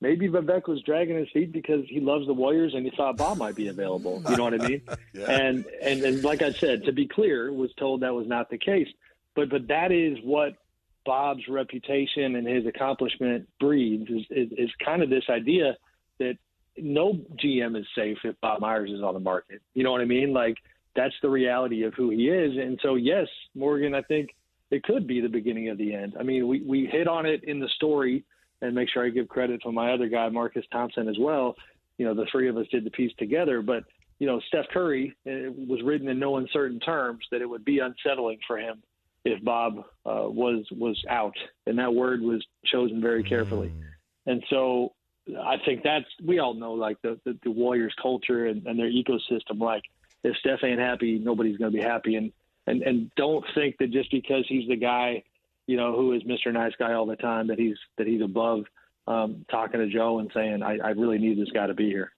maybe 0.01 0.29
Vivek 0.29 0.67
was 0.67 0.83
dragging 0.83 1.17
his 1.17 1.29
feet 1.33 1.53
because 1.53 1.85
he 1.89 2.01
loves 2.01 2.27
the 2.27 2.35
Warriors 2.35 2.75
and 2.75 2.85
he 2.85 2.91
thought 2.97 3.17
Bob 3.17 3.39
might 3.39 3.55
be 3.55 3.69
available. 3.69 4.23
You 4.29 4.37
know 4.37 4.45
what 4.45 4.61
I 4.61 4.69
mean? 4.69 4.83
And 5.29 5.65
and 5.83 6.03
and 6.03 6.25
like 6.25 6.43
I 6.43 6.53
said, 6.53 6.85
to 6.85 6.93
be 6.93 7.07
clear, 7.07 7.53
was 7.53 7.73
told 7.75 8.01
that 8.01 8.15
was 8.15 8.27
not 8.27 8.51
the 8.51 8.59
case. 8.59 8.89
But 9.37 9.51
but 9.51 9.69
that 9.69 9.93
is 9.93 10.19
what 10.25 10.57
Bob's 11.05 11.47
reputation 11.49 12.37
and 12.37 12.47
his 12.47 12.67
accomplishment 12.67 13.49
breeds 13.59 14.09
is, 14.11 14.23
is, 14.31 14.49
is 14.57 14.71
kind 14.85 15.03
of 15.03 15.11
this 15.11 15.25
idea 15.29 15.77
that 16.19 16.35
no 16.77 17.15
GM 17.43 17.79
is 17.79 17.87
safe 17.97 18.19
if 18.25 18.37
Bob 18.41 18.61
Myers 18.61 18.91
is 18.91 19.03
on 19.03 19.15
the 19.15 19.21
market. 19.21 19.61
You 19.75 19.85
know 19.85 19.93
what 19.93 20.01
I 20.01 20.07
mean? 20.07 20.33
Like 20.33 20.57
that's 20.95 21.15
the 21.23 21.31
reality 21.31 21.85
of 21.85 21.95
who 21.95 22.11
he 22.11 22.29
is. 22.29 22.57
And 22.57 22.79
so, 22.83 22.95
yes, 22.95 23.27
Morgan, 23.55 23.95
I 23.95 24.03
think 24.03 24.31
it 24.71 24.83
could 24.83 25.07
be 25.07 25.21
the 25.21 25.29
beginning 25.29 25.69
of 25.69 25.79
the 25.79 25.95
end. 25.95 26.15
I 26.19 26.23
mean, 26.23 26.47
we, 26.47 26.63
we 26.63 26.87
hit 26.87 27.09
on 27.09 27.27
it 27.27 27.45
in 27.45 27.61
the 27.61 27.69
story 27.77 28.25
and 28.63 28.75
make 28.75 28.89
sure 28.91 29.05
I 29.05 29.11
give 29.11 29.29
credit 29.29 29.63
to 29.63 29.73
my 29.73 29.93
other 29.93 30.09
guy, 30.09 30.29
Marcus 30.29 30.65
Thompson, 30.71 31.09
as 31.09 31.17
well. 31.19 31.55
You 31.99 32.07
know, 32.07 32.15
the 32.15 32.27
three 32.31 32.49
of 32.49 32.57
us 32.57 32.67
did 32.71 32.85
the 32.85 32.91
piece 32.91 33.13
together, 33.19 33.63
but 33.63 33.85
you 34.19 34.27
know, 34.27 34.41
Steph 34.49 34.67
Curry 34.71 35.17
it 35.25 35.69
was 35.69 35.83
written 35.83 36.09
in 36.09 36.19
no 36.19 36.37
uncertain 36.37 36.79
terms 36.81 37.25
that 37.31 37.41
it 37.41 37.49
would 37.49 37.65
be 37.65 37.79
unsettling 37.79 38.39
for 38.47 38.59
him 38.59 38.83
if 39.25 39.43
Bob 39.45 39.79
uh, 40.07 40.29
was 40.29 40.65
was 40.73 41.03
out, 41.09 41.35
and 41.67 41.79
that 41.79 41.93
word 41.95 42.23
was 42.23 42.45
chosen 42.65 43.01
very 43.01 43.23
carefully. 43.23 43.73
And 44.27 44.43
so, 44.51 44.93
I 45.39 45.57
think 45.65 45.83
that's 45.83 46.07
we 46.25 46.39
all 46.39 46.55
know 46.55 46.73
like 46.73 47.01
the 47.03 47.19
the, 47.25 47.39
the 47.43 47.51
Warriors 47.51 47.95
culture 48.01 48.47
and, 48.47 48.67
and 48.67 48.79
their 48.79 48.91
ecosystem. 48.91 49.61
Like, 49.61 49.83
if 50.25 50.37
Steph 50.37 50.65
ain't 50.65 50.81
happy, 50.81 51.19
nobody's 51.19 51.59
going 51.59 51.73
to 51.73 51.77
be 51.77 51.83
happy. 51.83 52.17
And 52.17 52.33
and 52.67 52.83
and 52.83 53.11
don't 53.17 53.45
think 53.55 53.77
that 53.79 53.91
just 53.91 54.11
because 54.11 54.45
he's 54.49 54.69
the 54.69 54.77
guy, 54.77 55.23
you 55.67 55.77
know, 55.77 55.95
who 55.95 56.13
is 56.13 56.23
Mr. 56.23 56.53
Nice 56.53 56.73
Guy 56.79 56.93
all 56.95 57.07
the 57.07 57.17
time, 57.17 57.49
that 57.49 57.59
he's 57.59 57.77
that 57.99 58.07
he's 58.07 58.23
above 58.23 58.65
um, 59.07 59.45
talking 59.51 59.81
to 59.81 59.89
Joe 59.89 60.19
and 60.21 60.31
saying, 60.35 60.63
I, 60.63 60.79
I 60.79 60.91
really 60.91 61.19
need 61.19 61.39
this 61.39 61.51
guy 61.53 61.67
to 61.67 61.75
be 61.75 61.89
here. 61.89 62.13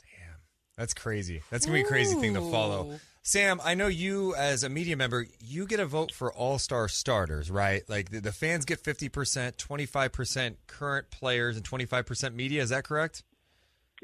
Damn. 0.00 0.36
That's 0.76 0.94
crazy. 0.94 1.42
That's 1.50 1.66
gonna 1.66 1.78
be 1.78 1.84
a 1.84 1.86
crazy 1.86 2.14
thing 2.14 2.34
to 2.34 2.40
follow. 2.40 2.98
Sam, 3.28 3.60
I 3.62 3.74
know 3.74 3.88
you 3.88 4.34
as 4.36 4.64
a 4.64 4.70
media 4.70 4.96
member, 4.96 5.26
you 5.38 5.66
get 5.66 5.80
a 5.80 5.84
vote 5.84 6.12
for 6.12 6.32
all 6.32 6.58
star 6.58 6.88
starters, 6.88 7.50
right? 7.50 7.82
Like 7.86 8.08
the, 8.08 8.22
the 8.22 8.32
fans 8.32 8.64
get 8.64 8.80
fifty 8.80 9.10
percent, 9.10 9.58
twenty 9.58 9.84
five 9.84 10.12
percent 10.12 10.56
current 10.66 11.10
players, 11.10 11.56
and 11.56 11.62
twenty 11.62 11.84
five 11.84 12.06
percent 12.06 12.34
media. 12.34 12.62
Is 12.62 12.70
that 12.70 12.84
correct? 12.84 13.24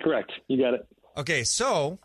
Correct. 0.03 0.31
You 0.47 0.59
got 0.61 0.75
it. 0.75 0.87
Okay, 1.17 1.43
so 1.43 2.01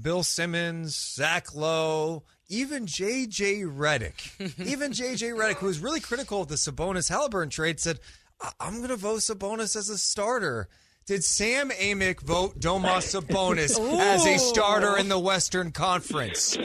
Bill 0.00 0.22
Simmons, 0.22 0.94
Zach 0.94 1.56
Lowe, 1.56 2.22
even 2.48 2.86
JJ 2.86 3.76
Redick, 3.76 4.30
even 4.64 4.92
JJ 4.92 5.36
Redick, 5.36 5.56
who 5.56 5.66
was 5.66 5.80
really 5.80 5.98
critical 5.98 6.42
of 6.42 6.46
the 6.46 6.54
Sabonis 6.54 7.08
Halliburton 7.08 7.50
trade, 7.50 7.80
said, 7.80 7.98
"I'm 8.60 8.76
going 8.76 8.90
to 8.90 8.96
vote 8.96 9.22
Sabonis 9.22 9.74
as 9.74 9.88
a 9.88 9.98
starter." 9.98 10.68
Did 11.06 11.22
Sam 11.22 11.68
Amick 11.70 12.20
vote 12.20 12.58
Domas 12.58 13.04
Sabonis 13.20 13.78
as 14.00 14.24
a 14.24 14.38
starter 14.38 14.96
in 14.96 15.08
the 15.08 15.18
Western 15.18 15.70
Conference? 15.70 16.56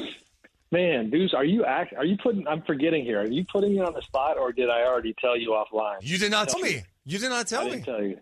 Man, 0.72 1.10
Deuce, 1.10 1.34
are 1.34 1.44
you 1.44 1.66
act? 1.66 1.94
Are 1.98 2.06
you 2.06 2.16
putting? 2.22 2.48
I'm 2.48 2.62
forgetting 2.62 3.04
here. 3.04 3.20
Are 3.20 3.28
you 3.28 3.44
putting 3.52 3.74
me 3.74 3.80
on 3.82 3.94
the 3.94 4.02
spot, 4.04 4.38
or 4.38 4.54
did 4.54 4.70
I 4.70 4.84
already 4.84 5.14
tell 5.20 5.36
you 5.36 5.50
offline? 5.50 5.98
You 6.02 6.18
did 6.18 6.32
not 6.32 6.48
tell 6.48 6.62
me. 6.62 6.84
You 7.06 7.18
did 7.18 7.30
not 7.30 7.48
tell 7.48 7.62
I 7.62 7.66
me. 7.66 7.72
didn't 7.72 7.86
tell 7.86 8.04
you. 8.04 8.20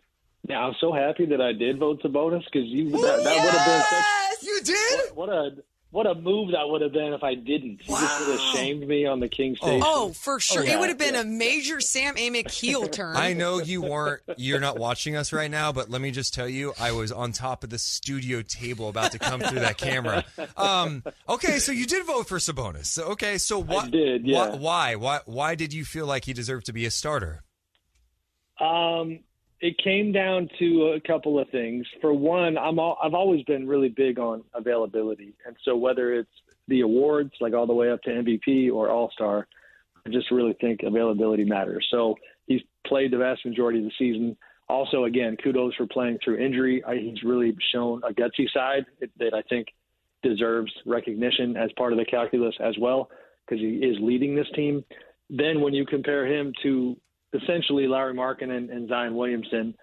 Yeah, 0.48 0.60
I'm 0.60 0.74
so 0.80 0.94
happy 0.94 1.26
that 1.26 1.42
I 1.42 1.52
did 1.52 1.78
vote 1.78 2.02
Sabonis 2.02 2.46
because 2.46 2.68
you 2.68 2.90
that, 2.92 3.24
that 3.24 3.44
would 3.44 3.54
have 3.54 3.68
been 3.68 3.82
such. 3.84 4.44
You 4.44 4.62
did. 4.64 5.12
What, 5.14 5.28
what 5.28 5.38
a 5.38 5.56
what 5.98 6.06
a 6.06 6.14
move 6.14 6.52
that 6.52 6.70
would 6.70 6.84
have 6.84 6.92
been 6.92 7.12
if 7.12 7.24
I 7.24 7.34
didn't. 7.34 7.82
You 7.88 7.96
just 8.00 8.20
would 8.20 8.30
have 8.30 8.40
shamed 8.54 8.88
me 8.88 9.08
on 9.08 9.20
the 9.20 9.28
King 9.28 9.56
station. 9.56 9.82
Oh, 9.84 10.14
for 10.14 10.40
sure. 10.40 10.64
yeah, 10.64 10.74
it 10.74 10.80
would 10.80 10.90
have 10.90 11.00
been 11.00 11.16
yeah. 11.16 11.22
a 11.22 11.26
major 11.26 11.82
Sam 11.82 12.14
Amick 12.18 12.52
heel 12.52 12.88
turn. 12.88 13.16
I 13.16 13.34
know 13.34 13.58
you 13.58 13.82
weren't, 13.82 14.22
you're 14.38 14.60
not 14.60 14.78
watching 14.78 15.16
us 15.16 15.34
right 15.34 15.50
now, 15.50 15.72
but 15.72 15.90
let 15.90 16.00
me 16.00 16.12
just 16.12 16.36
tell 16.36 16.48
you, 16.48 16.76
I 16.80 16.92
was 16.92 17.12
on 17.12 17.32
top 17.32 17.64
of 17.64 17.72
the 17.72 17.80
studio 17.80 18.44
table 18.44 18.90
about 18.90 19.14
to 19.14 19.18
come 19.18 19.40
through 19.40 19.62
that 19.62 19.80
camera. 19.80 20.24
Um, 20.56 21.04
okay, 21.28 21.58
so 21.58 21.72
you 21.72 21.88
did 21.88 22.06
vote 22.06 22.28
for 22.28 22.38
Sabonis. 22.38 23.00
Okay, 23.00 23.40
so 23.40 23.58
what? 23.58 23.90
did, 23.90 24.24
yeah. 24.24 24.56
Why, 24.56 24.94
why? 24.94 25.20
Why 25.26 25.56
did 25.56 25.74
you 25.74 25.84
feel 25.84 26.06
like 26.06 26.26
he 26.26 26.34
deserved 26.34 26.68
to 26.68 26.74
be 26.74 26.86
a 26.86 26.92
starter? 26.92 27.44
Um, 28.60 29.22
it 29.60 29.78
came 29.84 30.12
down 30.12 30.50
to 30.60 30.94
a 30.96 31.00
couple 31.02 31.40
of 31.40 31.50
things. 31.50 31.86
For 32.02 32.14
one, 32.14 32.58
I'm 32.58 32.80
all, 32.80 32.98
I've 33.02 33.14
always 33.14 33.44
been 33.44 33.68
really 33.68 33.90
big 33.90 34.20
on 34.20 34.44
availability, 34.54 35.34
and 35.46 35.56
so 35.64 35.76
whether 35.76 36.14
it's 36.14 36.30
the 36.68 36.82
awards, 36.82 37.32
like 37.40 37.54
all 37.54 37.66
the 37.66 37.74
way 37.74 37.92
up 37.92 38.02
to 38.04 38.10
MVP 38.10 38.72
or 38.72 38.90
All 38.90 39.10
Star, 39.12 39.48
I 40.06 40.10
just 40.10 40.32
really 40.32 40.56
think 40.60 40.82
availability 40.84 41.44
matters. 41.44 41.88
So 41.90 42.16
he's 42.46 42.62
played 42.86 43.12
the 43.12 43.18
vast 43.18 43.46
majority 43.46 43.80
of 43.80 43.86
the 43.86 43.92
season. 43.98 44.38
Also, 44.70 45.06
again, 45.06 45.38
kudos 45.42 45.76
for 45.76 45.88
playing 45.88 46.20
through 46.24 46.38
injury. 46.38 46.84
I, 46.84 46.98
he's 46.98 47.24
really 47.24 47.56
shown 47.72 48.02
a 48.04 48.14
gutsy 48.14 48.50
side 48.54 48.86
that 49.18 49.34
I 49.34 49.42
think 49.44 49.68
deserves 50.24 50.72
recognition 50.86 51.56
as 51.56 51.72
part 51.78 51.94
of 51.94 52.00
the 52.00 52.06
calculus 52.06 52.56
as 52.60 52.76
well, 52.80 53.10
because 53.46 53.62
he 53.62 53.78
is 53.78 53.98
leading 54.02 54.36
this 54.36 54.48
team. 54.56 54.84
Then, 55.30 55.62
when 55.62 55.74
you 55.74 55.86
compare 55.86 56.26
him 56.26 56.54
to 56.64 56.98
essentially 57.34 57.88
Lauri 57.88 58.14
Markkanen 58.14 58.56
and, 58.56 58.70
and 58.70 58.90
Zion 58.90 59.16
Williamson, 59.16 59.76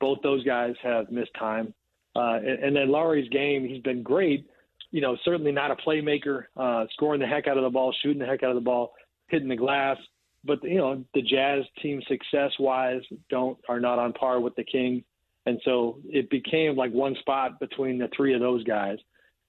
both 0.00 0.18
those 0.22 0.44
guys 0.44 0.74
have 0.82 1.10
missed 1.10 1.32
time. 1.38 1.74
Uh, 2.16 2.36
and, 2.36 2.64
and 2.64 2.76
then 2.76 2.90
Lauri's 2.90 3.28
game, 3.28 3.66
he's 3.66 3.82
been 3.82 4.02
great. 4.02 4.46
You 4.90 5.00
know, 5.00 5.16
certainly 5.24 5.52
not 5.52 5.70
a 5.70 5.76
playmaker, 5.76 6.44
uh, 6.56 6.86
scoring 6.92 7.20
the 7.20 7.26
heck 7.26 7.46
out 7.46 7.56
of 7.56 7.62
the 7.62 7.70
ball, 7.70 7.94
shooting 8.02 8.18
the 8.18 8.26
heck 8.26 8.42
out 8.42 8.50
of 8.50 8.56
the 8.56 8.60
ball, 8.60 8.92
hitting 9.28 9.48
the 9.48 9.56
glass. 9.56 9.96
But 10.44 10.62
you 10.64 10.78
know, 10.78 11.04
the 11.14 11.22
Jazz 11.22 11.64
team 11.82 12.02
success 12.08 12.50
wise 12.58 13.02
don't 13.28 13.58
are 13.68 13.78
not 13.78 13.98
on 13.98 14.12
par 14.14 14.40
with 14.40 14.54
the 14.56 14.64
Kings, 14.64 15.02
and 15.46 15.60
so 15.64 15.98
it 16.06 16.30
became 16.30 16.76
like 16.76 16.92
one 16.92 17.14
spot 17.20 17.60
between 17.60 17.98
the 17.98 18.08
three 18.16 18.34
of 18.34 18.40
those 18.40 18.64
guys. 18.64 18.98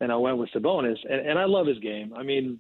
And 0.02 0.12
I 0.12 0.18
went 0.18 0.38
with 0.38 0.50
Sabonis, 0.52 0.98
and, 1.10 1.26
and 1.26 1.40
I 1.40 1.46
love 1.46 1.66
his 1.66 1.80
game. 1.80 2.14
I 2.16 2.24
mean, 2.24 2.60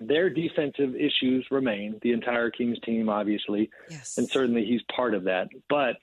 their 0.00 0.28
defensive 0.28 0.94
issues 0.96 1.46
remain. 1.50 1.98
The 2.02 2.12
entire 2.12 2.50
Kings 2.50 2.78
team, 2.80 3.08
obviously, 3.08 3.70
yes. 3.88 4.18
and 4.18 4.28
certainly 4.28 4.64
he's 4.64 4.82
part 4.94 5.14
of 5.14 5.24
that. 5.24 5.48
But 5.68 5.96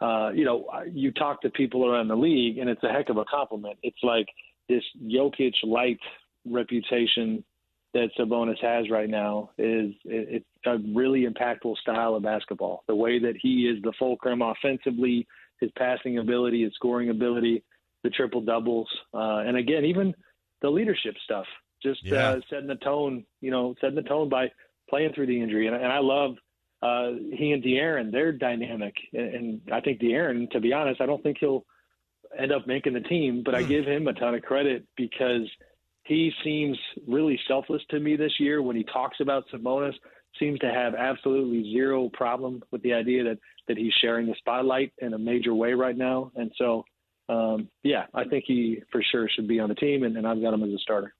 uh, 0.00 0.30
you 0.30 0.44
know, 0.44 0.66
you 0.90 1.12
talk 1.12 1.42
to 1.42 1.50
people 1.50 1.86
around 1.86 2.08
the 2.08 2.16
league, 2.16 2.58
and 2.58 2.70
it's 2.70 2.82
a 2.82 2.88
heck 2.88 3.10
of 3.10 3.18
a 3.18 3.24
compliment. 3.24 3.78
It's 3.82 4.02
like 4.02 4.26
this 4.68 4.82
Jokic 5.04 5.54
light 5.62 5.98
reputation 6.46 7.44
that 7.92 8.08
Sabonis 8.18 8.62
has 8.62 8.88
right 8.88 9.10
now 9.10 9.50
is 9.58 9.92
it, 10.04 10.42
it's 10.42 10.46
a 10.64 10.78
really 10.94 11.26
impactful 11.26 11.76
style 11.78 12.14
of 12.14 12.22
basketball. 12.22 12.84
The 12.86 12.94
way 12.94 13.18
that 13.18 13.34
he 13.40 13.66
is 13.66 13.82
the 13.82 13.92
fulcrum 13.98 14.42
offensively, 14.42 15.26
his 15.60 15.70
passing 15.76 16.18
ability, 16.18 16.62
his 16.62 16.72
scoring 16.74 17.10
ability, 17.10 17.62
the 18.02 18.10
triple 18.10 18.40
doubles, 18.40 18.88
uh, 19.12 19.38
and 19.38 19.56
again, 19.56 19.84
even 19.84 20.14
the 20.62 20.70
leadership 20.70 21.14
stuff. 21.24 21.46
Just 21.82 22.04
Yeah. 22.04 22.30
uh, 22.30 22.40
setting 22.48 22.68
the 22.68 22.76
tone, 22.76 23.24
you 23.40 23.50
know, 23.50 23.74
setting 23.80 23.96
the 23.96 24.02
tone 24.02 24.28
by 24.28 24.50
playing 24.88 25.12
through 25.12 25.26
the 25.26 25.40
injury. 25.40 25.66
And, 25.66 25.76
and 25.76 25.92
I 25.92 25.98
love 25.98 26.36
uh, 26.82 27.12
he 27.32 27.52
and 27.52 27.62
De'Aaron, 27.62 28.10
they're 28.10 28.32
dynamic. 28.32 28.94
And, 29.12 29.34
and 29.34 29.60
I 29.72 29.80
think 29.80 30.00
De'Aaron, 30.00 30.50
to 30.50 30.60
be 30.60 30.72
honest, 30.72 31.00
I 31.00 31.06
don't 31.06 31.22
think 31.22 31.38
he'll 31.40 31.64
end 32.38 32.52
up 32.52 32.66
making 32.66 32.94
the 32.94 33.00
team, 33.00 33.42
but 33.44 33.54
I 33.54 33.62
give 33.62 33.84
him 33.84 34.06
a 34.06 34.12
ton 34.12 34.34
of 34.34 34.42
credit 34.42 34.86
because 34.96 35.48
he 36.04 36.32
seems 36.44 36.78
really 37.06 37.38
selfless 37.46 37.82
to 37.90 38.00
me 38.00 38.16
this 38.16 38.32
year 38.38 38.62
when 38.62 38.76
he 38.76 38.84
talks 38.84 39.18
about 39.20 39.44
Sabonis. 39.52 39.94
Seems 40.38 40.60
to 40.60 40.70
have 40.70 40.94
absolutely 40.94 41.72
zero 41.72 42.08
problem 42.12 42.62
with 42.70 42.82
the 42.82 42.94
idea 42.94 43.24
that 43.24 43.38
that 43.66 43.76
he's 43.76 43.92
sharing 44.00 44.26
the 44.26 44.34
spotlight 44.38 44.92
in 44.98 45.12
a 45.12 45.18
major 45.18 45.54
way 45.54 45.72
right 45.72 45.96
now. 45.96 46.30
And 46.36 46.52
so, 46.56 46.84
um, 47.28 47.68
yeah, 47.82 48.06
I 48.14 48.24
think 48.24 48.44
he 48.46 48.82
for 48.90 49.02
sure 49.02 49.28
should 49.28 49.48
be 49.48 49.60
on 49.60 49.68
the 49.68 49.74
team, 49.74 50.04
and, 50.04 50.16
and 50.16 50.26
I've 50.26 50.40
got 50.40 50.54
him 50.54 50.62
as 50.62 50.70
a 50.70 50.78
starter. 50.78 51.14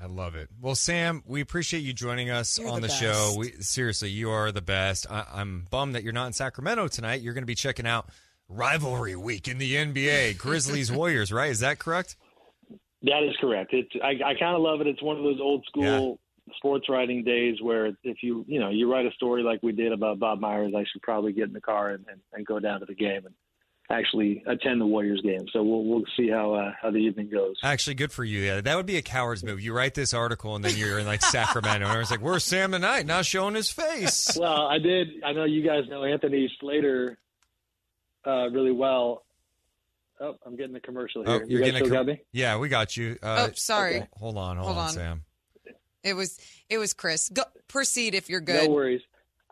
I 0.00 0.06
love 0.06 0.34
it. 0.34 0.48
Well, 0.60 0.74
Sam, 0.74 1.22
we 1.26 1.40
appreciate 1.40 1.80
you 1.80 1.92
joining 1.92 2.30
us 2.30 2.58
You're 2.58 2.70
on 2.70 2.80
the 2.80 2.88
the, 2.88 2.92
show. 2.92 3.34
We 3.36 3.52
seriously, 3.60 4.10
you 4.10 4.30
are 4.30 4.50
the 4.50 4.62
best. 4.62 5.06
I, 5.10 5.24
I'm 5.32 5.66
bummed 5.70 5.94
that 5.94 6.02
you're 6.02 6.12
not 6.12 6.26
in 6.26 6.32
Sacramento 6.32 6.88
tonight. 6.88 7.20
You're 7.20 7.34
going 7.34 7.42
to 7.42 7.46
be 7.46 7.54
checking 7.54 7.86
out 7.86 8.08
rivalry 8.48 9.16
week 9.16 9.48
in 9.48 9.58
the 9.58 9.74
NBA, 9.74 10.38
Grizzlies 10.38 10.90
Warriors, 10.90 11.30
right? 11.30 11.50
Is 11.50 11.60
that 11.60 11.78
correct? 11.78 12.16
That 13.02 13.22
is 13.22 13.36
correct. 13.40 13.72
It's 13.74 13.90
I, 14.02 14.10
I 14.24 14.34
kind 14.34 14.56
of 14.56 14.62
love 14.62 14.80
it. 14.80 14.86
It's 14.86 15.02
one 15.02 15.16
of 15.16 15.24
those 15.24 15.40
old 15.40 15.64
school 15.66 16.18
sports 16.56 16.88
writing 16.88 17.24
days 17.24 17.60
where 17.60 17.86
if 18.02 18.22
you 18.22 18.44
you 18.48 18.60
know 18.60 18.70
you 18.70 18.90
write 18.90 19.06
a 19.06 19.12
story 19.12 19.42
like 19.42 19.60
we 19.62 19.72
did 19.72 19.92
about 19.92 20.18
Bob 20.18 20.40
Myers, 20.40 20.72
I 20.76 20.84
should 20.90 21.02
probably 21.02 21.32
get 21.32 21.48
in 21.48 21.52
the 21.52 21.60
car 21.60 21.90
and, 21.90 22.04
and, 22.10 22.20
and 22.32 22.46
go 22.46 22.60
down 22.60 22.80
to 22.80 22.86
the 22.86 22.94
game. 22.94 23.26
And 23.26 23.34
actually 23.92 24.42
attend 24.46 24.80
the 24.80 24.86
Warriors 24.86 25.20
game. 25.22 25.46
So 25.52 25.62
we'll 25.62 25.84
we'll 25.84 26.02
see 26.16 26.28
how 26.28 26.54
uh, 26.54 26.72
how 26.80 26.90
the 26.90 26.98
evening 26.98 27.28
goes. 27.30 27.56
Actually, 27.62 27.94
good 27.94 28.10
for 28.12 28.24
you. 28.24 28.40
Yeah, 28.40 28.60
that 28.60 28.76
would 28.76 28.86
be 28.86 28.96
a 28.96 29.02
coward's 29.02 29.44
move. 29.44 29.60
You 29.60 29.72
write 29.74 29.94
this 29.94 30.14
article 30.14 30.56
and 30.56 30.64
then 30.64 30.76
you're 30.76 30.98
in 30.98 31.06
like 31.06 31.22
Sacramento, 31.24 31.86
and 31.86 32.00
it's 32.00 32.10
like, 32.10 32.22
"Where's 32.22 32.44
Sam 32.44 32.72
tonight?" 32.72 33.06
Not 33.06 33.26
showing 33.26 33.54
his 33.54 33.70
face. 33.70 34.36
Well, 34.42 34.66
I 34.66 34.78
did. 34.78 35.22
I 35.24 35.32
know 35.32 35.44
you 35.44 35.62
guys 35.64 35.84
know 35.88 36.02
Anthony 36.04 36.50
Slater 36.58 37.18
uh, 38.26 38.48
really 38.50 38.72
well. 38.72 39.24
Oh, 40.20 40.36
I'm 40.44 40.56
getting 40.56 40.72
the 40.72 40.80
commercial 40.80 41.24
here. 41.24 41.34
Oh, 41.34 41.38
you 41.40 41.46
you're 41.48 41.60
guys 41.60 41.66
getting 41.72 41.82
a 41.82 41.86
still 41.86 41.96
com- 41.98 42.06
got 42.06 42.12
me? 42.12 42.22
Yeah, 42.32 42.58
we 42.58 42.68
got 42.68 42.96
you. 42.96 43.18
Uh, 43.22 43.48
oh, 43.48 43.52
sorry. 43.54 43.96
okay. 43.98 44.08
Hold 44.14 44.38
on, 44.38 44.56
hold, 44.56 44.66
Hold 44.68 44.78
on, 44.78 44.84
on. 44.84 44.90
Sam. 44.92 45.24
It 46.02 46.14
was 46.14 46.38
it 46.68 46.78
was 46.78 46.92
Chris. 46.92 47.28
Go, 47.28 47.42
proceed 47.68 48.14
if 48.14 48.28
you're 48.28 48.40
good. 48.40 48.68
No 48.68 48.74
worries. 48.74 49.02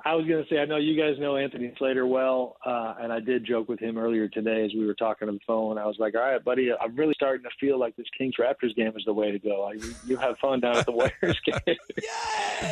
I 0.05 0.15
was 0.15 0.27
going 0.27 0.43
to 0.43 0.49
say, 0.49 0.59
I 0.59 0.65
know 0.65 0.77
you 0.77 0.97
guys 1.01 1.19
know 1.19 1.37
Anthony 1.37 1.73
Slater 1.79 2.07
well, 2.07 2.57
uh, 2.65 2.95
and 3.01 3.13
I 3.13 3.21
did 3.21 3.45
joke 3.47 3.69
with 3.69 3.79
him 3.81 3.99
earlier 3.99 4.29
today 4.29 4.65
as 4.65 4.73
we 4.75 4.87
were 4.87 4.95
talking 4.95 5.29
on 5.29 5.35
the 5.35 5.41
phone. 5.47 5.79
I 5.79 5.87
was 5.87 5.97
like, 5.99 6.15
all 6.15 6.21
right, 6.23 6.43
buddy, 6.43 6.71
I'm 6.81 6.97
really 6.97 7.15
starting 7.15 7.43
to 7.45 7.51
feel 7.61 7.79
like 7.79 7.97
this 7.97 8.07
Kings 8.17 8.35
Raptors 8.41 8.75
game 8.77 8.93
is 8.97 9.03
the 9.05 9.13
way 9.13 9.31
to 9.31 9.39
go. 9.39 9.63
Like, 9.63 9.83
you, 9.85 9.95
you 10.07 10.17
have 10.17 10.39
fun 10.39 10.61
down 10.61 10.77
at 10.79 10.87
the 10.87 10.93
Warriors 10.93 11.39
game. 11.47 11.77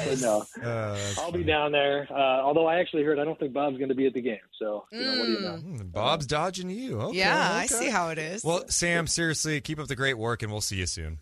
but 0.07 0.21
no, 0.21 0.45
Uh, 0.63 0.99
I'll 1.19 1.33
be 1.33 1.45
down 1.45 1.73
there. 1.73 2.07
Uh, 2.11 2.15
although 2.43 2.67
I 2.67 2.79
actually 2.81 3.03
heard 3.05 3.19
I 3.19 3.25
don't 3.25 3.39
think 3.39 3.53
Bob's 3.53 3.77
going 3.79 3.89
to 3.91 3.95
be 3.95 4.07
at 4.07 4.15
the 4.15 4.23
game. 4.23 4.39
So, 4.59 4.85
you 4.93 5.01
know, 5.03 5.19
what 5.19 5.27
do 5.27 5.33
you 5.33 5.41
know? 5.41 5.57
Hmm, 5.57 5.77
Bob's 5.89 6.27
dodging 6.27 6.71
you. 6.71 7.01
Okay, 7.01 7.19
yeah, 7.19 7.51
I 7.53 7.67
see 7.67 7.89
how 7.89 8.11
it 8.11 8.19
is. 8.19 8.45
Well, 8.45 8.65
Sam, 8.69 9.07
seriously, 9.07 9.61
keep 9.61 9.79
up 9.79 9.89
the 9.89 9.97
great 9.97 10.19
work, 10.19 10.43
and 10.43 10.51
we'll 10.53 10.61
see 10.61 10.77
you 10.77 10.87
soon. 10.87 11.19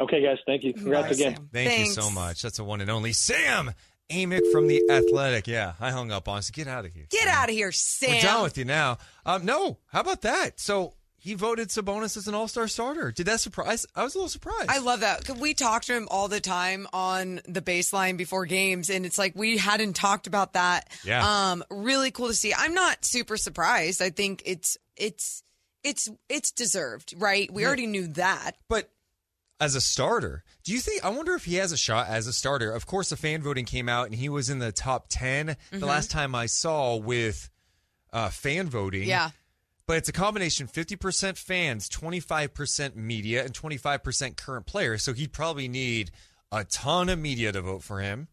Okay, 0.00 0.22
guys, 0.22 0.38
thank 0.46 0.64
you. 0.64 0.72
Congrats 0.72 1.08
Bye, 1.08 1.12
again. 1.12 1.36
Sam. 1.36 1.48
Thank 1.52 1.78
you 1.80 1.92
so 1.92 2.10
much. 2.10 2.40
That's 2.40 2.56
the 2.56 2.64
one 2.64 2.80
and 2.80 2.90
only 2.90 3.12
Sam 3.12 3.72
Amick 4.10 4.50
from 4.52 4.66
the 4.66 4.82
Athletic. 4.90 5.46
Yeah, 5.46 5.74
I 5.80 5.90
hung 5.90 6.10
up 6.10 6.28
on. 6.28 6.38
us. 6.38 6.50
Get 6.50 6.66
out 6.68 6.84
of 6.84 6.92
here. 6.92 7.06
Get 7.10 7.28
out 7.28 7.48
of 7.48 7.54
here, 7.54 7.72
Sam. 7.72 8.10
We're 8.10 8.22
done 8.22 8.42
with 8.42 8.58
you 8.58 8.64
now. 8.64 8.98
Um, 9.24 9.44
no, 9.44 9.78
how 9.86 10.00
about 10.00 10.22
that? 10.22 10.58
So 10.60 10.94
he 11.18 11.34
voted 11.34 11.68
Sabonis 11.68 12.16
as 12.16 12.26
an 12.28 12.34
All 12.34 12.48
Star 12.48 12.66
starter. 12.66 13.12
Did 13.12 13.26
that 13.26 13.40
surprise? 13.40 13.86
I 13.94 14.02
was 14.02 14.14
a 14.14 14.18
little 14.18 14.28
surprised. 14.28 14.70
I 14.70 14.78
love 14.78 15.00
that. 15.00 15.28
We 15.38 15.54
talk 15.54 15.82
to 15.82 15.94
him 15.94 16.08
all 16.10 16.28
the 16.28 16.40
time 16.40 16.86
on 16.92 17.40
the 17.46 17.60
baseline 17.60 18.16
before 18.16 18.46
games, 18.46 18.88
and 18.90 19.04
it's 19.04 19.18
like 19.18 19.34
we 19.36 19.58
hadn't 19.58 19.94
talked 19.94 20.26
about 20.26 20.54
that. 20.54 20.88
Yeah. 21.04 21.50
Um, 21.52 21.62
really 21.70 22.10
cool 22.10 22.28
to 22.28 22.34
see. 22.34 22.54
I'm 22.56 22.74
not 22.74 23.04
super 23.04 23.36
surprised. 23.36 24.00
I 24.02 24.10
think 24.10 24.42
it's 24.46 24.78
it's 24.96 25.42
it's 25.84 26.08
it's 26.28 26.50
deserved, 26.52 27.14
right? 27.18 27.52
We 27.52 27.66
already 27.66 27.86
knew 27.86 28.06
that. 28.14 28.52
But 28.68 28.90
as 29.60 29.74
a 29.74 29.80
starter, 29.80 30.42
do 30.64 30.72
you 30.72 30.80
think? 30.80 31.04
I 31.04 31.10
wonder 31.10 31.34
if 31.34 31.44
he 31.44 31.56
has 31.56 31.70
a 31.72 31.76
shot 31.76 32.08
as 32.08 32.26
a 32.26 32.32
starter. 32.32 32.72
Of 32.72 32.86
course, 32.86 33.10
the 33.10 33.16
fan 33.16 33.42
voting 33.42 33.64
came 33.66 33.88
out, 33.88 34.06
and 34.06 34.14
he 34.14 34.28
was 34.28 34.48
in 34.50 34.58
the 34.58 34.72
top 34.72 35.06
10 35.10 35.56
Mhm. 35.72 35.80
the 35.80 35.86
last 35.86 36.10
time 36.10 36.34
I 36.34 36.46
saw 36.46 36.96
with 36.96 37.50
uh, 38.12 38.28
fan 38.30 38.68
voting. 38.68 39.04
Yeah. 39.04 39.30
But 39.86 39.98
it's 39.98 40.08
a 40.08 40.12
combination 40.12 40.66
50% 40.66 41.36
fans, 41.38 41.88
25% 41.88 42.96
media, 42.96 43.44
and 43.44 43.52
25% 43.54 44.36
current 44.36 44.66
players. 44.66 45.02
So 45.02 45.12
he'd 45.12 45.32
probably 45.32 45.68
need 45.68 46.10
a 46.50 46.64
ton 46.64 47.08
of 47.08 47.18
media 47.18 47.52
to 47.52 47.60
vote 47.60 47.82
for 47.84 48.00
him 48.00 48.26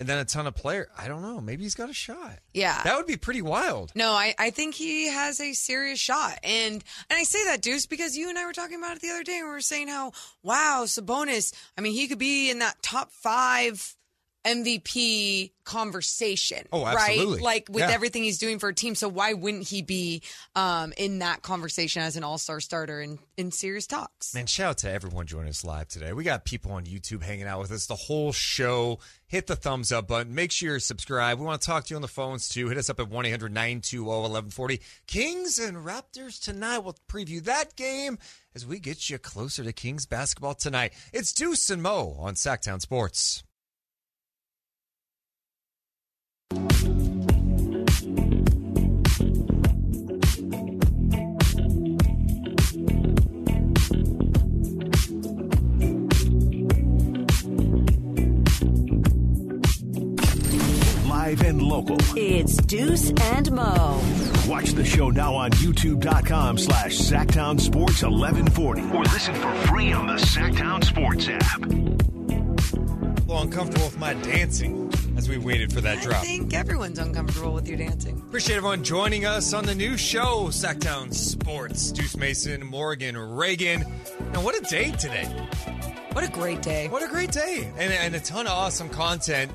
and 0.00 0.08
then 0.08 0.18
a 0.18 0.24
ton 0.24 0.46
of 0.46 0.54
player. 0.54 0.88
I 0.98 1.08
don't 1.08 1.22
know. 1.22 1.40
Maybe 1.40 1.62
he's 1.62 1.74
got 1.74 1.90
a 1.90 1.94
shot. 1.94 2.38
Yeah. 2.52 2.82
That 2.82 2.96
would 2.96 3.06
be 3.06 3.16
pretty 3.16 3.42
wild. 3.42 3.92
No, 3.94 4.10
I, 4.12 4.34
I 4.38 4.50
think 4.50 4.74
he 4.74 5.08
has 5.08 5.40
a 5.40 5.52
serious 5.52 5.98
shot. 5.98 6.38
And 6.42 6.82
and 7.10 7.18
I 7.18 7.22
say 7.22 7.44
that, 7.44 7.60
Deuce, 7.60 7.86
because 7.86 8.16
you 8.16 8.28
and 8.28 8.38
I 8.38 8.46
were 8.46 8.52
talking 8.52 8.78
about 8.78 8.96
it 8.96 9.02
the 9.02 9.10
other 9.10 9.22
day 9.22 9.38
and 9.38 9.46
we 9.46 9.52
were 9.52 9.60
saying 9.60 9.88
how, 9.88 10.12
wow, 10.42 10.82
Sabonis, 10.86 11.54
I 11.78 11.80
mean, 11.80 11.92
he 11.92 12.08
could 12.08 12.18
be 12.18 12.50
in 12.50 12.58
that 12.58 12.82
top 12.82 13.12
five 13.12 13.96
MVP 14.44 15.52
conversation. 15.64 16.66
Oh, 16.72 16.84
Right? 16.84 17.18
Like 17.18 17.68
with 17.70 17.80
Yeah. 17.80 17.90
everything 17.90 18.22
he's 18.22 18.38
doing 18.38 18.58
for 18.58 18.68
a 18.68 18.74
team. 18.74 18.94
So 18.94 19.08
why 19.08 19.32
wouldn't 19.32 19.68
he 19.68 19.80
be 19.82 20.22
um, 20.54 20.92
in 20.96 21.20
that 21.20 21.42
conversation 21.42 22.02
as 22.02 22.16
an 22.16 22.24
all 22.24 22.36
star 22.38 22.60
starter 22.60 23.00
in, 23.00 23.18
in 23.36 23.50
serious 23.50 23.86
talks? 23.86 24.34
Man, 24.34 24.46
shout 24.46 24.70
out 24.70 24.78
to 24.78 24.90
everyone 24.90 25.26
joining 25.26 25.48
us 25.48 25.64
live 25.64 25.88
today. 25.88 26.12
We 26.12 26.24
got 26.24 26.44
people 26.44 26.72
on 26.72 26.84
YouTube 26.84 27.22
hanging 27.22 27.46
out 27.46 27.60
with 27.60 27.70
us 27.72 27.86
the 27.86 27.94
whole 27.96 28.32
show. 28.32 28.98
Hit 29.26 29.46
the 29.46 29.56
thumbs 29.56 29.90
up 29.90 30.06
button. 30.08 30.34
Make 30.34 30.52
sure 30.52 30.70
you're 30.72 30.78
subscribed. 30.80 31.40
We 31.40 31.46
want 31.46 31.60
to 31.62 31.66
talk 31.66 31.84
to 31.86 31.90
you 31.90 31.96
on 31.96 32.02
the 32.02 32.08
phones 32.08 32.48
too. 32.48 32.68
Hit 32.68 32.76
us 32.78 32.90
up 32.90 33.00
at 33.00 33.08
1 33.08 33.26
800 33.26 33.52
920 33.52 34.04
1140. 34.04 34.80
Kings 35.06 35.58
and 35.58 35.78
Raptors 35.78 36.38
tonight. 36.40 36.78
We'll 36.78 36.96
preview 37.08 37.42
that 37.44 37.74
game 37.76 38.18
as 38.54 38.66
we 38.66 38.78
get 38.78 39.08
you 39.08 39.18
closer 39.18 39.64
to 39.64 39.72
Kings 39.72 40.06
basketball 40.06 40.54
tonight. 40.54 40.92
It's 41.12 41.32
Deuce 41.32 41.70
and 41.70 41.82
Mo 41.82 42.16
on 42.20 42.34
Sactown 42.34 42.80
Sports. 42.80 43.42
Local. 61.74 61.96
It's 62.16 62.56
Deuce 62.56 63.10
and 63.20 63.50
Mo. 63.50 64.00
Watch 64.46 64.74
the 64.74 64.84
show 64.84 65.10
now 65.10 65.34
on 65.34 65.50
youtube.com 65.50 66.56
slash 66.56 66.96
Sactown 66.96 67.60
Sports 67.60 68.02
1140 68.02 68.82
or 68.96 69.02
listen 69.02 69.34
for 69.34 69.52
free 69.66 69.92
on 69.92 70.06
the 70.06 70.14
Sactown 70.14 70.84
Sports 70.84 71.28
app. 71.28 72.23
Little 73.34 73.48
uncomfortable 73.48 73.86
with 73.86 73.98
my 73.98 74.14
dancing 74.14 74.92
as 75.16 75.28
we 75.28 75.38
waited 75.38 75.72
for 75.72 75.80
that 75.80 76.00
drop. 76.04 76.22
I 76.22 76.24
think 76.24 76.54
everyone's 76.54 77.00
uncomfortable 77.00 77.52
with 77.52 77.66
your 77.66 77.76
dancing. 77.76 78.16
Appreciate 78.28 78.54
everyone 78.54 78.84
joining 78.84 79.26
us 79.26 79.52
on 79.52 79.64
the 79.64 79.74
new 79.74 79.96
show, 79.96 80.50
Sactown 80.50 81.12
Sports. 81.12 81.90
Deuce 81.90 82.16
Mason, 82.16 82.64
Morgan, 82.64 83.16
Reagan. 83.16 83.82
And 84.20 84.44
what 84.44 84.56
a 84.56 84.60
day 84.60 84.92
today. 84.92 85.24
What 86.12 86.22
a 86.22 86.30
great 86.30 86.62
day. 86.62 86.86
What 86.86 87.02
a 87.02 87.08
great 87.08 87.32
day. 87.32 87.68
And, 87.76 87.92
and 87.92 88.14
a 88.14 88.20
ton 88.20 88.46
of 88.46 88.52
awesome 88.52 88.88
content. 88.88 89.50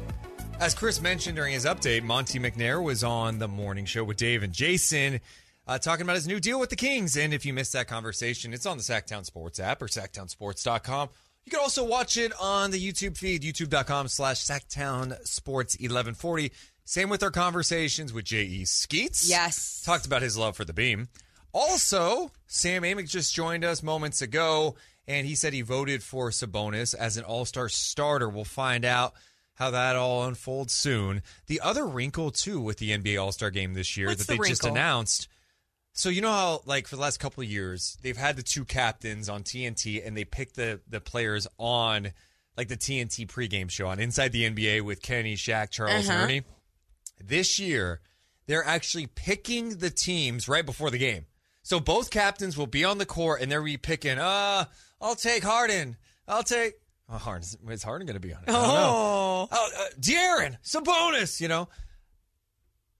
As 0.60 0.76
Chris 0.76 1.02
mentioned 1.02 1.38
during 1.38 1.54
his 1.54 1.64
update, 1.64 2.04
Monte 2.04 2.38
McNair 2.38 2.84
was 2.84 3.02
on 3.06 3.40
the 3.40 3.48
morning 3.48 3.86
show 3.86 4.04
with 4.04 4.18
Dave 4.18 4.44
and 4.44 4.52
Jason 4.52 5.22
uh, 5.68 5.78
talking 5.78 6.04
about 6.04 6.18
his 6.18 6.28
new 6.28 6.42
deal 6.42 6.60
with 6.60 6.70
the 6.70 6.76
Kings. 6.76 7.16
And 7.16 7.34
if 7.34 7.46
you 7.46 7.54
missed 7.54 7.72
that 7.72 7.88
conversation, 7.88 8.54
it's 8.54 8.66
on 8.66 8.76
the 8.76 8.84
Sactown 8.84 9.24
Sports 9.24 9.58
app 9.58 9.82
or 9.82 9.88
sactownsports.com. 9.88 11.10
You 11.46 11.52
can 11.52 11.60
also 11.60 11.84
watch 11.84 12.18
it 12.18 12.32
on 12.40 12.72
the 12.72 12.80
YouTube 12.80 13.18
feed, 13.18 13.42
youtube.com 13.42 14.08
slash 14.08 14.38
Sactown 14.46 15.18
Sports 15.26 15.76
1140. 15.76 16.52
Same 16.86 17.10
with 17.10 17.24
our 17.24 17.32
conversations 17.32 18.14
with 18.14 18.26
J.E. 18.26 18.66
Skeets. 18.66 19.30
Yes. 19.30 19.82
Talked 19.86 20.06
about 20.06 20.22
his 20.22 20.38
love 20.38 20.56
for 20.56 20.66
the 20.66 20.74
beam. 20.74 21.08
Also, 21.52 22.32
Sam 22.48 22.84
Amick 22.84 23.10
just 23.10 23.34
joined 23.34 23.64
us 23.64 23.82
moments 23.82 24.22
ago, 24.22 24.76
and 25.08 25.26
he 25.26 25.34
said 25.36 25.54
he 25.54 25.62
voted 25.62 26.04
for 26.04 26.30
Sabonis 26.30 26.94
as 26.94 27.18
an 27.18 27.24
all 27.24 27.46
star 27.46 27.70
starter. 27.70 28.30
We'll 28.30 28.44
find 28.44 28.86
out 28.86 29.14
how 29.56 29.72
that 29.72 29.96
all 29.96 30.26
unfolds 30.26 30.74
soon. 30.74 31.22
The 31.48 31.62
other 31.62 31.86
wrinkle, 31.86 32.32
too, 32.32 32.62
with 32.62 32.78
the 32.78 32.92
NBA 32.92 33.22
All 33.22 33.32
Star 33.32 33.52
game 33.52 33.74
this 33.74 33.98
year 33.98 34.08
What's 34.08 34.26
that 34.26 34.32
they 34.32 34.38
the 34.38 34.48
just 34.48 34.66
announced. 34.66 35.28
So 36.00 36.08
you 36.08 36.22
know 36.22 36.32
how, 36.32 36.62
like, 36.66 36.88
for 36.88 36.96
the 36.96 37.02
last 37.02 37.20
couple 37.20 37.44
of 37.44 37.50
years, 37.50 37.98
they've 38.02 38.16
had 38.16 38.38
the 38.38 38.42
two 38.42 38.64
captains 38.64 39.28
on 39.28 39.44
TNT, 39.44 40.02
and 40.08 40.16
they 40.16 40.24
pick 40.24 40.54
the 40.54 40.80
the 40.88 41.02
players 41.02 41.46
on 41.58 42.14
like 42.56 42.70
the 42.70 42.78
TNT 42.78 43.28
pregame 43.28 43.70
show 43.70 43.88
on 43.88 44.00
Inside 44.00 44.32
the 44.32 44.50
NBA 44.50 44.82
with 44.84 45.02
Kenny, 45.02 45.36
Shaq, 45.36 45.72
Charles, 45.72 46.08
Uh-huh. 46.08 46.24
Ernie. 46.24 46.44
This 47.22 47.60
year, 47.60 48.00
they're 48.48 48.64
actually 48.64 49.08
picking 49.08 49.80
the 49.80 49.90
teams 49.90 50.48
right 50.48 50.66
before 50.66 50.90
the 50.90 50.98
game. 50.98 51.26
So 51.64 51.82
both 51.82 52.12
captains 52.12 52.58
will 52.58 52.66
be 52.66 52.86
on 52.86 52.98
the 52.98 53.06
court, 53.06 53.42
and 53.42 53.52
they'll 53.52 53.62
be 53.62 53.76
picking. 53.76 54.20
Uh, 54.20 54.66
I'll 55.02 55.16
take 55.16 55.44
Harden. 55.44 55.98
I'll 56.30 56.44
take. 56.44 56.76
Oh, 57.10 57.18
Harden. 57.18 57.46
Is 57.72 57.84
Harden 57.84 58.08
going 58.08 58.14
to 58.22 58.26
be 58.26 58.34
on 58.34 58.42
it? 58.44 58.50
I 58.50 58.54
don't 58.54 58.62
know. 58.64 58.70
Oh. 58.74 59.48
Oh, 59.52 59.70
uh, 59.78 59.90
De'Aaron, 60.00 60.58
Sabonis. 60.64 61.42
You 61.42 61.50
know, 61.50 61.68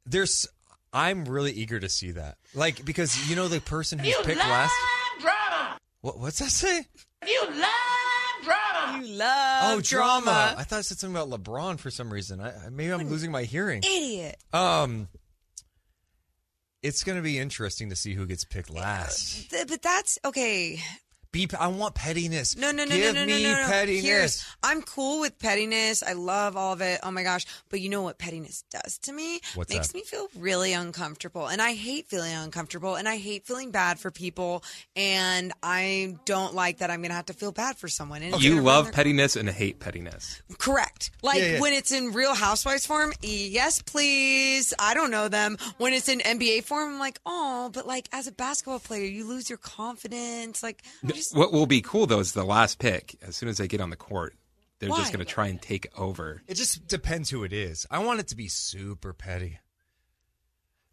there's. 0.06 0.46
I'm 0.92 1.26
really 1.26 1.52
eager 1.52 1.80
to 1.80 1.90
see 1.90 2.12
that. 2.12 2.38
Like 2.56 2.84
because 2.84 3.30
you 3.30 3.36
know 3.36 3.48
the 3.48 3.62
person 3.62 4.00
who's 4.00 4.16
picked 4.18 4.40
last. 4.40 4.74
drama. 5.20 5.78
What, 6.02 6.20
what's 6.20 6.40
that 6.40 6.50
say? 6.50 6.86
You 7.28 7.42
love 7.46 8.44
drama. 8.44 9.06
You 9.06 9.14
love 9.16 9.78
oh, 9.78 9.82
drama. 9.82 10.56
I 10.58 10.64
thought 10.64 10.80
it 10.80 10.84
said 10.84 10.98
something 10.98 11.22
about 11.22 11.30
LeBron 11.44 11.80
for 11.80 11.92
some 11.92 12.12
reason. 12.12 12.40
I, 12.40 12.66
I- 12.66 12.70
maybe 12.70 12.92
I'm 12.92 13.10
losing 13.10 13.32
my 13.32 13.44
hearing. 13.44 13.84
Idiot. 13.84 14.38
Um, 14.54 15.10
it's 16.82 17.04
going 17.04 17.18
to 17.18 17.22
be 17.22 17.38
interesting 17.38 17.90
to 17.90 17.96
see 17.96 18.14
who 18.14 18.26
gets 18.26 18.46
picked 18.46 18.70
last. 18.70 19.52
But 19.52 19.82
that's 19.82 20.18
okay. 20.24 20.80
Be. 21.32 21.48
I 21.60 21.68
want 21.68 21.94
pettiness. 21.94 22.58
No, 22.58 22.72
no, 22.72 22.86
no, 22.86 22.96
Give 22.96 23.14
no, 23.14 23.22
no, 23.22 23.26
me 23.28 23.44
no, 23.44 23.52
no, 23.54 23.62
no. 23.62 23.68
pettiness. 23.68 24.04
Here's- 24.04 24.46
I'm 24.64 24.82
cool 24.82 25.20
with 25.20 25.38
pettiness. 25.38 26.02
I 26.02 26.14
love 26.14 26.58
all 26.58 26.74
of 26.74 26.82
it. 26.82 27.00
Oh 27.04 27.12
my 27.12 27.22
gosh. 27.24 27.46
But 27.70 27.82
you 27.82 27.90
know 27.90 28.02
what 28.02 28.18
pettiness 28.18 28.64
does 28.72 28.98
to 29.04 29.14
me? 29.14 29.40
What's 29.54 29.72
Makes 29.72 29.88
that? 29.90 29.94
me 29.94 30.02
feel 30.04 30.28
really 30.36 30.74
uncomfortable. 30.74 31.48
And 31.48 31.62
I 31.62 31.74
hate 31.74 32.08
feeling 32.08 32.34
uncomfortable 32.34 32.96
and 32.96 33.08
I 33.08 33.18
hate 33.18 33.46
feeling 33.46 33.70
bad 33.70 34.00
for 34.00 34.10
people. 34.10 34.64
And 34.96 35.54
I 35.62 36.16
don't 36.26 36.56
like 36.56 36.80
that 36.80 36.90
I'm 36.90 37.02
going 37.02 37.10
to 37.12 37.16
have 37.16 37.28
to 37.28 37.34
feel 37.34 37.52
bad 37.52 37.78
for 37.78 37.88
someone. 37.88 38.24
And 38.24 38.34
it's 38.34 38.44
You 38.44 38.62
love 38.62 38.86
their- 38.86 38.94
pettiness 38.94 39.36
and 39.36 39.48
hate 39.50 39.80
pettiness. 39.80 40.42
Correct. 40.58 41.12
Like 41.22 41.40
Yeah, 41.40 41.46
yeah. 41.54 41.60
when 41.60 41.74
it's 41.74 41.92
in 41.92 42.12
Real 42.12 42.34
Housewives 42.34 42.86
form, 42.88 43.14
yes, 43.22 43.82
please. 43.84 44.74
I 44.80 44.94
don't 44.96 45.12
know 45.12 45.28
them. 45.28 45.58
When 45.78 45.94
it's 45.94 46.10
in 46.10 46.20
NBA 46.22 46.64
form, 46.64 46.94
I'm 46.96 47.00
like, 47.00 47.20
oh, 47.26 47.70
but 47.74 47.86
like 47.86 48.10
as 48.12 48.26
a 48.28 48.32
basketball 48.32 48.80
player, 48.80 49.06
you 49.06 49.28
lose 49.28 49.48
your 49.50 49.58
confidence. 49.60 50.64
Like, 50.64 50.82
I'm 51.04 51.19
just, 51.20 51.36
What 51.36 51.54
will 51.54 51.66
be 51.66 51.82
cool 51.82 52.08
though 52.08 52.20
is 52.20 52.34
the 52.34 52.44
last 52.44 52.80
pick. 52.80 53.16
As 53.22 53.36
soon 53.36 53.50
as 53.50 53.58
they 53.58 53.68
get 53.68 53.82
on 53.82 53.90
the 53.90 53.96
court, 53.96 54.36
they're 54.80 54.90
Why? 54.90 54.98
just 54.98 55.12
going 55.12 55.26
to 55.26 55.32
try 55.32 55.48
and 55.48 55.62
take 55.62 55.88
over. 55.98 56.42
It 56.48 56.56
just 56.56 56.88
depends 56.88 57.30
who 57.30 57.44
it 57.44 57.54
is. 57.54 57.86
I 57.92 58.00
want 58.00 58.20
it 58.20 58.28
to 58.30 58.36
be 58.36 58.48
super 58.48 59.14
petty. 59.14 59.60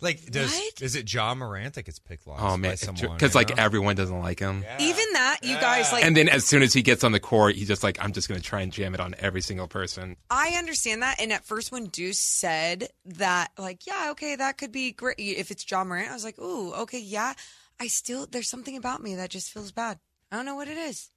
Like, 0.03 0.31
does 0.31 0.55
is 0.83 0.95
it 0.95 1.11
Ja 1.11 1.35
Morant 1.35 1.73
that 1.75 1.85
gets 1.85 1.99
picked 1.99 2.27
last? 2.27 2.43
Oh 2.43 2.59
man, 2.59 2.73
because 2.73 3.01
you 3.01 3.39
like 3.39 3.49
know? 3.49 3.55
everyone 3.57 3.97
doesn't 3.97 4.19
like 4.19 4.39
him. 4.39 4.63
even 4.79 5.05
that, 5.15 5.39
you 5.43 5.55
guys 5.55 5.91
like. 5.91 6.05
and 6.05 6.15
then 6.15 6.29
as 6.29 6.45
soon 6.45 6.63
as 6.63 6.75
he 6.75 6.83
gets 6.83 7.03
on 7.03 7.13
the 7.13 7.21
court, 7.21 7.55
he's 7.55 7.69
just 7.69 7.83
like, 7.83 7.97
I'm 8.05 8.13
just 8.13 8.29
going 8.29 8.39
to 8.39 8.47
try 8.47 8.61
and 8.61 8.71
jam 8.71 8.93
it 8.93 9.01
on 9.01 9.15
every 9.19 9.41
single 9.41 9.69
person. 9.69 10.17
I 10.29 10.55
understand 10.59 11.01
that. 11.01 11.19
And 11.19 11.33
at 11.33 11.47
first, 11.47 11.73
when 11.73 11.87
Deuce 11.87 12.19
said 12.19 12.89
that, 13.07 13.53
like, 13.57 13.87
yeah, 13.87 14.09
okay, 14.11 14.37
that 14.37 14.59
could 14.59 14.71
be 14.71 14.93
great. 14.93 15.17
If 15.19 15.51
it's 15.51 15.69
Ja 15.71 15.83
Morant, 15.83 16.11
I 16.11 16.15
was 16.15 16.25
like, 16.25 16.39
ooh, 16.39 16.75
okay, 16.75 17.01
yeah. 17.01 17.33
I 17.81 17.87
still, 17.87 18.27
there's 18.31 18.51
something 18.51 18.77
about 18.77 19.03
me 19.03 19.15
that 19.15 19.31
just 19.31 19.51
feels 19.51 19.73
bad. 19.73 19.99
I 20.37 20.39
don't 20.41 20.47
know 20.47 20.55
what 20.55 20.69
it 20.69 20.77
is. 20.77 21.11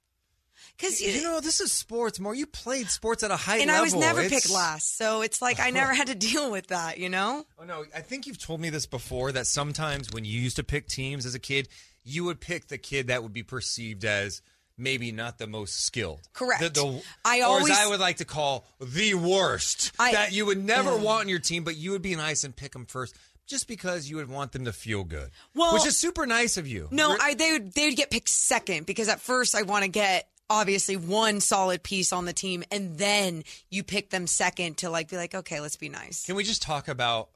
Because 0.78 1.02
you, 1.02 1.24
know, 1.24 1.40
this 1.42 1.60
is 1.60 1.72
sports. 1.74 2.20
More, 2.20 2.34
you 2.34 2.46
played 2.46 2.90
sports 2.90 3.22
at 3.24 3.32
a 3.32 3.36
high 3.36 3.58
and 3.58 3.68
level. 3.68 3.80
I 3.80 3.84
was 3.84 3.94
never 3.96 4.22
It's- 4.22 4.44
picked 4.44 4.54
last. 4.54 4.98
So 4.98 5.22
it's 5.22 5.42
like 5.42 5.60
I 5.60 5.70
never 5.72 5.94
had 5.94 6.08
to 6.08 6.16
deal 6.16 6.50
with 6.52 6.68
that, 6.68 6.98
you 7.00 7.10
know? 7.10 7.46
Oh 7.60 7.66
no, 7.66 7.84
I 7.96 8.00
think 8.00 8.28
you've 8.28 8.40
told 8.42 8.62
me 8.62 8.70
this 8.70 8.86
before 8.86 9.32
that 9.34 9.46
sometimes 9.48 10.10
when 10.12 10.24
you 10.26 10.40
used 10.40 10.56
to 10.56 10.64
pick 10.64 10.88
teams 10.88 11.26
as 11.26 11.36
a 11.36 11.40
kid, 11.40 11.68
you 12.04 12.24
would 12.26 12.40
pick 12.40 12.68
the 12.68 12.78
kid 12.78 13.08
that 13.08 13.24
would 13.24 13.34
be 13.34 13.44
perceived 13.44 14.06
as 14.06 14.42
maybe 14.78 15.12
not 15.12 15.38
the 15.38 15.48
most 15.48 15.82
skilled. 15.86 16.22
Correct. 16.34 16.62
The, 16.62 16.70
the- 16.70 17.02
I 17.26 17.42
or 17.42 17.46
always- 17.46 17.72
as 17.72 17.80
I 17.80 17.88
would 17.88 18.00
like 18.00 18.18
to 18.18 18.26
call 18.26 18.66
the 18.80 19.14
worst 19.16 19.92
I- 20.00 20.14
that 20.14 20.32
you 20.32 20.46
would 20.46 20.64
never 20.64 20.92
Ugh. 20.92 21.02
want 21.02 21.24
in 21.24 21.30
your 21.30 21.40
team, 21.40 21.64
but 21.66 21.76
you 21.76 21.92
would 21.92 22.02
be 22.02 22.16
nice 22.16 22.44
and 22.46 22.56
pick 22.56 22.72
them 22.74 22.86
first. 22.86 23.16
Just 23.50 23.68
because 23.68 24.10
you 24.10 24.16
would 24.18 24.30
want 24.30 24.52
them 24.52 24.66
to 24.66 24.72
feel 24.72 25.04
good, 25.04 25.32
Well- 25.56 25.74
which 25.74 25.86
is 25.88 25.98
super 25.98 26.26
nice 26.28 26.56
of 26.56 26.68
you. 26.68 26.88
No, 26.92 27.18
I 27.20 27.34
they 27.34 27.52
would 27.52 27.74
they 27.74 27.88
would 27.88 27.98
get 27.98 28.12
picked 28.12 28.30
second 28.30 28.86
because 28.86 29.08
at 29.10 29.20
first 29.20 29.56
I 29.56 29.64
want 29.64 29.84
to 29.84 29.90
get 29.90 30.30
obviously 30.52 30.96
one 30.96 31.40
solid 31.42 31.82
piece 31.84 32.14
on 32.14 32.26
the 32.26 32.34
team 32.34 32.64
and 32.72 32.98
then 32.98 33.44
you 33.70 33.84
pick 33.84 34.10
them 34.12 34.28
second 34.28 34.78
to 34.78 34.90
like 34.90 35.10
be 35.10 35.18
like 35.18 35.34
okay 35.34 35.60
let's 35.60 35.78
be 35.78 35.90
nice. 35.90 36.26
Can 36.28 36.36
we 36.36 36.44
just 36.44 36.62
talk 36.62 36.88
about 36.88 37.30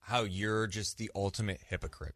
how 0.00 0.22
you're 0.24 0.66
just 0.66 0.98
the 0.98 1.10
ultimate 1.14 1.60
hypocrite? 1.68 2.14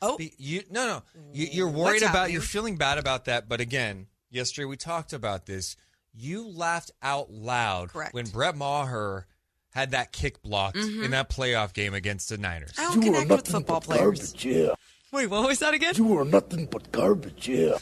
Oh, 0.00 0.16
you 0.38 0.62
no 0.70 0.86
no, 0.86 1.02
you, 1.32 1.46
you're 1.50 1.66
What's 1.66 1.78
worried 1.78 2.02
about 2.02 2.14
happening? 2.14 2.32
you're 2.34 2.42
feeling 2.42 2.76
bad 2.76 2.98
about 2.98 3.24
that. 3.24 3.48
But 3.48 3.60
again, 3.60 4.06
yesterday 4.30 4.66
we 4.66 4.76
talked 4.76 5.12
about 5.12 5.46
this. 5.46 5.76
You 6.12 6.46
laughed 6.46 6.92
out 7.02 7.32
loud 7.32 7.88
Correct. 7.90 8.14
when 8.14 8.26
Brett 8.26 8.54
Maher 8.56 9.26
had 9.74 9.90
that 9.90 10.12
kick 10.12 10.40
blocked 10.42 10.76
Mhm. 10.76 11.04
in 11.04 11.10
that 11.10 11.28
playoff 11.28 11.72
game 11.72 11.92
against 11.94 12.28
the 12.30 12.38
Niners. 12.38 12.70
I 12.78 12.84
don't 12.84 13.02
connect 13.02 13.28
with 13.30 13.48
football 13.48 13.80
players. 13.80 14.34
yeah. 14.44 14.70
Wait, 15.12 15.26
what 15.26 15.46
was 15.46 15.58
that 15.60 15.74
again? 15.74 15.94
You 15.96 16.16
are 16.18 16.24
nothing 16.24 16.66
but 16.66 16.90
garbage, 16.90 17.48
yeah. 17.48 17.76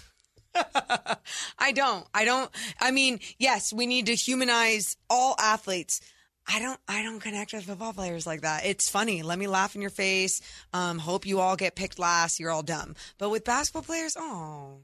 I 1.59 1.73
don't. 1.73 2.07
I 2.13 2.25
don't. 2.25 2.51
I 2.81 2.91
mean, 2.91 3.21
yes, 3.39 3.73
we 3.73 3.87
need 3.87 4.07
to 4.07 4.15
humanize 4.15 4.97
all 5.09 5.35
athletes. 5.39 6.01
I 6.47 6.59
don't. 6.59 6.79
I 6.89 7.03
don't 7.03 7.21
connect 7.21 7.53
with 7.53 7.65
football 7.65 7.93
players 7.93 8.27
like 8.27 8.43
that. 8.43 8.67
It's 8.67 8.91
funny. 8.91 9.23
Let 9.23 9.39
me 9.39 9.47
laugh 9.47 9.75
in 9.75 9.81
your 9.81 9.91
face. 9.91 10.41
Um, 10.73 10.99
hope 10.99 11.25
you 11.25 11.41
all 11.41 11.57
get 11.57 11.75
picked 11.77 11.99
last. 11.99 12.41
You're 12.41 12.51
all 12.51 12.63
dumb. 12.65 12.97
But 13.19 13.31
with 13.31 13.45
basketball 13.45 13.83
players, 13.83 14.15
oh, 14.19 14.81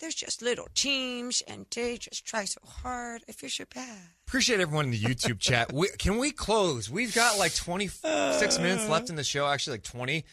there's 0.00 0.14
just 0.14 0.42
little 0.42 0.68
teams, 0.74 1.42
and 1.48 1.66
they 1.74 1.96
just 1.96 2.24
try 2.24 2.44
so 2.44 2.60
hard. 2.64 3.22
I 3.28 3.32
feel 3.32 3.50
so 3.50 3.64
bad. 3.74 3.98
Appreciate 4.26 4.60
everyone 4.60 4.86
in 4.86 4.90
the 4.90 5.00
YouTube 5.00 5.38
chat. 5.38 5.72
We, 5.72 5.88
can 5.98 6.18
we 6.18 6.30
close? 6.30 6.90
We've 6.90 7.14
got 7.14 7.38
like 7.38 7.54
26 7.54 8.04
uh. 8.04 8.60
minutes 8.60 8.88
left 8.88 9.10
in 9.10 9.16
the 9.16 9.24
show. 9.24 9.46
Actually, 9.46 9.74
like 9.74 9.84
20. 9.84 10.24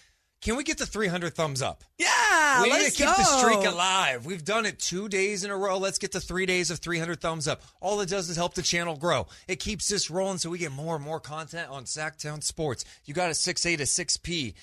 Can 0.43 0.57
we 0.57 0.65
get 0.65 0.77
the 0.77 0.85
300 0.85 1.33
thumbs 1.35 1.61
up? 1.61 1.85
Yeah, 1.97 2.61
we 2.61 2.69
need 2.69 2.83
to 2.83 2.91
keep 2.91 3.07
the 3.07 3.23
streak 3.23 3.65
alive. 3.65 4.25
We've 4.25 4.43
done 4.43 4.65
it 4.65 4.77
two 4.77 5.07
days 5.07 5.45
in 5.45 5.51
a 5.51 5.55
row. 5.55 5.77
Let's 5.77 5.97
get 5.97 6.11
to 6.11 6.19
three 6.19 6.45
days 6.45 6.69
of 6.69 6.79
300 6.79 7.21
thumbs 7.21 7.47
up. 7.47 7.61
All 7.79 8.01
it 8.01 8.09
does 8.09 8.29
is 8.29 8.35
help 8.35 8.53
the 8.53 8.61
channel 8.61 8.97
grow. 8.97 9.27
It 9.47 9.61
keeps 9.61 9.87
this 9.87 10.11
rolling 10.11 10.39
so 10.39 10.49
we 10.49 10.57
get 10.57 10.73
more 10.73 10.95
and 10.95 11.05
more 11.05 11.21
content 11.21 11.69
on 11.69 11.85
Sactown 11.85 12.43
Sports. 12.43 12.83
You 13.05 13.13
got 13.13 13.29
a 13.29 13.33
6A 13.33 13.77
to 13.77 13.83
6P, 13.83 14.53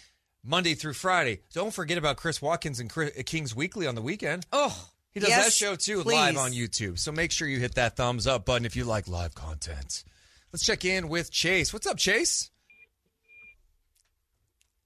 Monday 0.45 0.75
through 0.75 0.95
Friday. 0.95 1.41
Don't 1.53 1.73
forget 1.73 1.99
about 1.99 2.17
Chris 2.17 2.41
Watkins 2.41 2.81
and 2.81 2.89
Chris, 2.91 3.13
uh, 3.19 3.23
Kings 3.27 3.55
Weekly 3.55 3.87
on 3.87 3.95
the 3.95 4.03
weekend. 4.03 4.47
Oh, 4.53 4.89
he 5.13 5.21
does 5.21 5.29
that 5.31 5.53
show 5.53 5.77
too 5.77 6.03
please. 6.03 6.15
live 6.15 6.37
on 6.39 6.53
YouTube. 6.53 6.99
So 6.99 7.13
make 7.13 7.31
sure 7.33 7.47
you 7.49 7.59
hit 7.59 7.75
that 7.75 7.97
thumbs 7.97 8.27
up 8.27 8.47
button 8.47 8.65
if 8.65 8.75
you 8.77 8.85
like 8.85 9.09
live 9.09 9.35
content. 9.35 10.03
Let's 10.53 10.65
check 10.65 10.85
in 10.85 11.09
with 11.09 11.31
Chase. 11.31 11.73
What's 11.73 11.87
up, 11.87 11.97
Chase? 11.97 12.51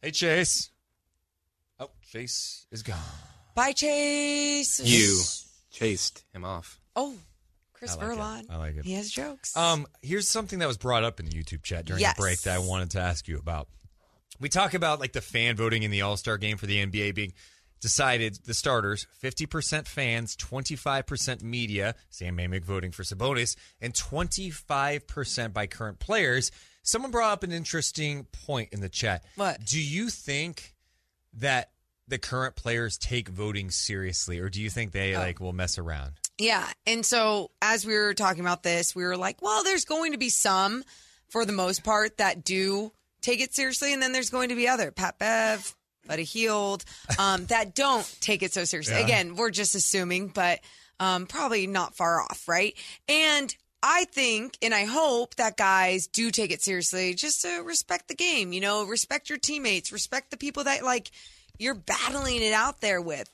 Hey, 0.03 0.11
Chase. 0.11 0.71
Oh, 1.81 1.91
Chase 2.11 2.67
is 2.71 2.83
gone. 2.83 2.99
Bye, 3.55 3.73
Chase. 3.73 4.81
You 4.81 5.21
chased 5.71 6.25
him 6.35 6.45
off. 6.45 6.79
Oh, 6.97 7.15
Chris 7.73 7.97
I 7.97 8.05
like. 8.07 8.19
Verlon. 8.19 8.45
I 8.51 8.57
like 8.57 8.77
it. 8.77 8.85
He 8.85 8.93
has 8.95 9.11
jokes. 9.11 9.57
Um, 9.57 9.87
here's 10.03 10.29
something 10.29 10.59
that 10.59 10.69
was 10.69 10.77
brought 10.77 11.05
up 11.05 11.21
in 11.21 11.27
the 11.27 11.33
YouTube 11.33 11.63
chat 11.63 11.85
during 11.87 12.01
Yes. 12.03 12.17
the 12.17 12.21
break 12.23 12.41
that 12.43 12.55
I 12.55 12.59
wanted 12.59 12.91
to 12.91 13.01
ask 13.01 13.27
you 13.29 13.39
about. 13.39 13.69
We 14.41 14.49
talk 14.49 14.75
about 14.75 15.01
like 15.01 15.13
the 15.13 15.21
fan 15.21 15.57
voting 15.57 15.83
in 15.83 15.91
the 15.91 16.03
All 16.03 16.17
Star 16.17 16.39
game 16.39 16.57
for 16.57 16.67
the 16.67 16.85
NBA 16.85 17.15
being 17.15 17.33
decided 17.85 18.39
the 18.47 18.55
starters 18.55 19.07
50% 19.23 19.87
fans, 19.87 20.37
25% 20.37 21.43
media, 21.43 21.95
Sam 22.09 22.39
Amick 22.39 22.65
voting 22.65 22.93
for 22.93 23.03
Sabonis, 23.03 23.57
and 23.79 23.93
25% 23.93 25.53
by 25.53 25.67
current 25.67 25.99
players. 25.99 26.51
Someone 26.83 27.11
brought 27.11 27.33
up 27.33 27.43
an 27.43 27.53
interesting 27.53 28.27
point 28.33 28.71
in 28.73 28.81
the 28.81 28.89
chat. 28.89 29.25
What? 29.37 29.65
Do 29.65 29.79
you 29.79 30.09
think 30.09 30.75
that 31.35 31.73
the 32.09 32.17
current 32.19 32.57
players 32.57 32.97
take 32.97 33.29
voting 33.29 33.71
seriously, 33.71 34.39
or 34.39 34.49
do 34.49 34.63
you 34.63 34.71
think 34.71 34.93
they 34.93 35.15
oh. 35.15 35.19
like 35.19 35.39
will 35.41 35.53
mess 35.53 35.77
around? 35.77 36.13
Yeah. 36.39 36.67
And 36.87 37.05
so 37.05 37.51
as 37.63 37.87
we 37.87 37.95
were 37.95 38.15
talking 38.15 38.41
about 38.41 38.63
this, 38.63 38.95
we 38.95 39.05
were 39.05 39.17
like, 39.17 39.43
well, 39.43 39.63
there's 39.63 39.85
going 39.85 40.13
to 40.13 40.19
be 40.19 40.31
some 40.31 40.85
for 41.29 41.45
the 41.45 41.53
most 41.53 41.85
part 41.85 42.17
that 42.17 42.45
do 42.45 42.93
take 43.25 43.41
it 43.41 43.55
seriously. 43.55 43.93
And 43.93 44.03
then 44.03 44.13
there's 44.13 44.31
going 44.31 44.51
to 44.51 44.55
be 44.55 44.69
other 44.69 44.91
Pat 44.91 45.19
Bev, 45.19 45.75
Buddy 46.07 46.25
Hield, 46.25 46.85
um, 47.19 47.47
that 47.49 47.75
don't 47.75 48.07
take 48.21 48.43
it 48.43 48.53
so 48.53 48.65
seriously. 48.65 48.97
Yeah. 48.97 49.05
Again, 49.05 49.37
we're 49.37 49.51
just 49.51 49.75
assuming, 49.75 50.29
but 50.29 50.61
um, 51.01 51.27
probably 51.27 51.67
not 51.67 51.97
far 51.97 52.21
off, 52.21 52.47
right? 52.47 52.75
And 53.09 53.55
I 53.83 54.05
think 54.07 54.57
and 54.63 54.73
I 54.75 54.85
hope 54.85 55.35
that 55.35 55.57
guys 55.57 56.07
do 56.07 56.31
take 56.31 56.51
it 56.51 56.63
seriously 56.63 57.15
just 57.15 57.43
to 57.43 57.63
respect 57.63 58.09
the 58.09 58.15
game, 58.15 58.53
you 58.53 58.61
know, 58.61 58.85
respect 58.85 59.29
your 59.29 59.39
teammates, 59.39 59.93
respect 59.93 60.31
the 60.31 60.37
people 60.37 60.65
that 60.65 60.85
like 60.85 61.11
you're 61.59 61.75
battling 61.75 62.43
it 62.43 62.53
out 62.53 62.81
there 62.81 63.01
with. 63.01 63.29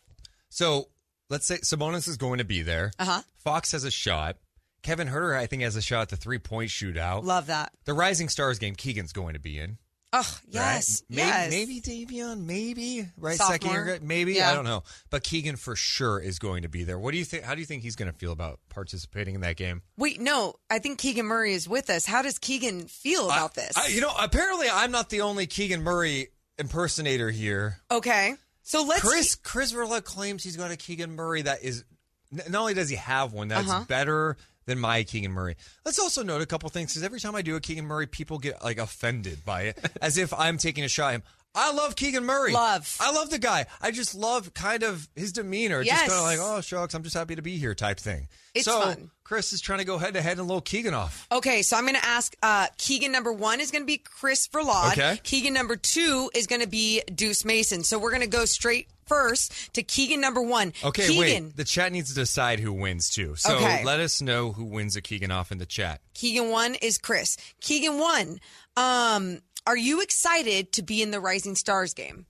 So 0.48 0.88
let's 1.28 1.46
say 1.46 1.58
Sabonis 1.58 2.08
is 2.08 2.16
going 2.16 2.38
to 2.38 2.44
be 2.44 2.62
there. 2.62 2.92
Uh 2.98 3.04
huh. 3.04 3.22
Fox 3.38 3.72
has 3.72 3.84
a 3.84 3.90
shot. 3.90 4.36
Kevin 4.82 5.08
Huerter, 5.08 5.36
I 5.36 5.46
think, 5.46 5.62
has 5.62 5.76
a 5.76 5.82
shot 5.82 6.02
at 6.02 6.08
the 6.10 6.16
three 6.16 6.38
point 6.38 6.70
shootout. 6.70 7.24
Love 7.24 7.46
that. 7.46 7.72
The 7.84 7.92
Rising 7.94 8.28
Stars 8.28 8.58
game, 8.58 8.74
Keegan's 8.74 9.12
going 9.12 9.34
to 9.34 9.40
be 9.40 9.58
in. 9.58 9.78
Oh, 10.12 10.38
yes. 10.48 11.02
Right? 11.08 11.16
Maybe, 11.16 11.28
yes. 11.28 11.50
maybe 11.50 11.80
Davion, 11.80 12.44
maybe 12.44 13.08
right 13.16 13.36
second 13.36 13.70
year, 13.70 13.98
maybe 14.02 14.32
Yeah. 14.32 14.50
I 14.50 14.54
don't 14.54 14.64
know, 14.64 14.82
but 15.08 15.22
Keegan 15.22 15.54
for 15.54 15.76
sure 15.76 16.18
is 16.18 16.40
going 16.40 16.62
to 16.62 16.68
be 16.68 16.82
there. 16.82 16.98
What 16.98 17.12
do 17.12 17.18
you 17.18 17.24
think? 17.24 17.44
How 17.44 17.54
do 17.54 17.60
you 17.60 17.66
think 17.66 17.84
he's 17.84 17.94
going 17.94 18.10
to 18.10 18.18
feel 18.18 18.32
about 18.32 18.58
participating 18.70 19.36
in 19.36 19.42
that 19.42 19.56
game? 19.56 19.82
Wait, 19.96 20.20
no, 20.20 20.54
I 20.68 20.80
think 20.80 20.98
Keegan 20.98 21.26
Murray 21.26 21.52
is 21.54 21.68
with 21.68 21.90
us. 21.90 22.06
How 22.06 22.22
does 22.22 22.40
Keegan 22.40 22.88
feel 22.88 23.26
about 23.26 23.54
this? 23.54 23.76
I, 23.76 23.86
you 23.86 24.00
know, 24.00 24.10
apparently 24.20 24.66
I'm 24.72 24.90
not 24.90 25.10
the 25.10 25.20
only 25.20 25.46
Keegan 25.46 25.84
Murray 25.84 26.30
impersonator 26.58 27.30
here. 27.30 27.76
okay. 27.90 28.34
So 28.62 28.84
let's 28.84 29.00
Chris 29.00 29.34
Chris 29.36 29.72
Verla 29.72 30.02
claims 30.04 30.44
he's 30.44 30.56
got 30.56 30.70
a 30.70 30.76
Keegan 30.76 31.12
Murray 31.16 31.42
that 31.42 31.62
is 31.62 31.84
not 32.30 32.54
only 32.60 32.74
does 32.74 32.88
he 32.88 32.96
have 32.96 33.32
one 33.32 33.48
that's 33.48 33.68
Uh-huh. 33.68 33.84
better 33.88 34.36
than 34.66 34.78
my 34.78 35.02
Keegan 35.02 35.32
Murray. 35.32 35.56
Let's 35.84 35.98
also 35.98 36.22
note 36.22 36.42
a 36.42 36.46
couple 36.46 36.68
things 36.68 36.92
because 36.92 37.02
every 37.02 37.20
time 37.20 37.34
I 37.34 37.42
do 37.42 37.56
a 37.56 37.60
Keegan 37.60 37.86
Murray, 37.86 38.06
people 38.06 38.38
get 38.38 38.62
like 38.62 38.78
offended 38.78 39.44
by 39.44 39.62
it 39.62 39.78
as 40.02 40.18
if 40.18 40.32
I'm 40.32 40.58
taking 40.58 40.84
a 40.84 40.88
shot 40.88 41.08
at 41.08 41.14
him. 41.16 41.22
I 41.52 41.72
love 41.72 41.96
Keegan 41.96 42.24
Murray. 42.24 42.52
Love. 42.52 42.96
I 43.00 43.10
love 43.10 43.30
the 43.30 43.38
guy. 43.38 43.66
I 43.82 43.90
just 43.90 44.14
love 44.14 44.54
kind 44.54 44.84
of 44.84 45.08
his 45.16 45.32
demeanor. 45.32 45.82
Just 45.82 46.06
kind 46.06 46.12
of 46.12 46.22
like, 46.22 46.38
oh 46.40 46.60
shucks, 46.60 46.94
I'm 46.94 47.02
just 47.02 47.16
happy 47.16 47.34
to 47.34 47.42
be 47.42 47.56
here 47.56 47.74
type 47.74 47.98
thing. 47.98 48.28
It's 48.54 48.66
so 48.66 48.80
fun. 48.80 49.10
Chris 49.24 49.52
is 49.52 49.60
trying 49.60 49.80
to 49.80 49.84
go 49.84 49.98
head 49.98 50.14
to 50.14 50.22
head 50.22 50.38
and 50.38 50.46
low 50.46 50.60
Keegan 50.60 50.94
off. 50.94 51.26
Okay, 51.30 51.62
so 51.62 51.76
I'm 51.76 51.84
going 51.84 51.94
to 51.94 52.04
ask 52.04 52.36
uh, 52.42 52.66
Keegan 52.78 53.12
number 53.12 53.32
one 53.32 53.60
is 53.60 53.70
going 53.70 53.82
to 53.82 53.86
be 53.86 53.98
Chris 53.98 54.48
Verlaud. 54.48 54.92
Okay. 54.92 55.20
Keegan 55.22 55.54
number 55.54 55.76
two 55.76 56.30
is 56.34 56.46
going 56.46 56.62
to 56.62 56.68
be 56.68 57.02
Deuce 57.12 57.44
Mason. 57.44 57.84
So 57.84 57.98
we're 57.98 58.10
going 58.10 58.22
to 58.22 58.28
go 58.28 58.44
straight 58.44 58.88
first 59.10 59.74
to 59.74 59.82
Keegan 59.82 60.20
number 60.20 60.40
one. 60.40 60.72
Okay, 60.84 61.08
Keegan, 61.08 61.44
wait. 61.46 61.56
The 61.56 61.64
chat 61.64 61.90
needs 61.90 62.10
to 62.10 62.14
decide 62.14 62.60
who 62.60 62.72
wins 62.72 63.10
too. 63.10 63.34
So 63.36 63.56
Okay. 63.56 63.82
let 63.84 63.98
us 63.98 64.22
know 64.22 64.52
who 64.52 64.64
wins 64.64 64.94
a 64.94 65.00
Keegan 65.02 65.32
off 65.32 65.50
in 65.50 65.58
the 65.58 65.66
chat. 65.66 66.00
Keegan 66.14 66.48
one 66.50 66.76
is 66.76 66.96
Chris. 66.96 67.36
Keegan 67.60 67.98
one. 67.98 68.38
Um, 68.76 69.40
are 69.66 69.76
you 69.76 70.00
excited 70.00 70.72
to 70.72 70.82
be 70.82 71.02
in 71.02 71.10
the 71.10 71.18
Rising 71.20 71.56
Stars 71.56 71.92
game? 71.92 72.26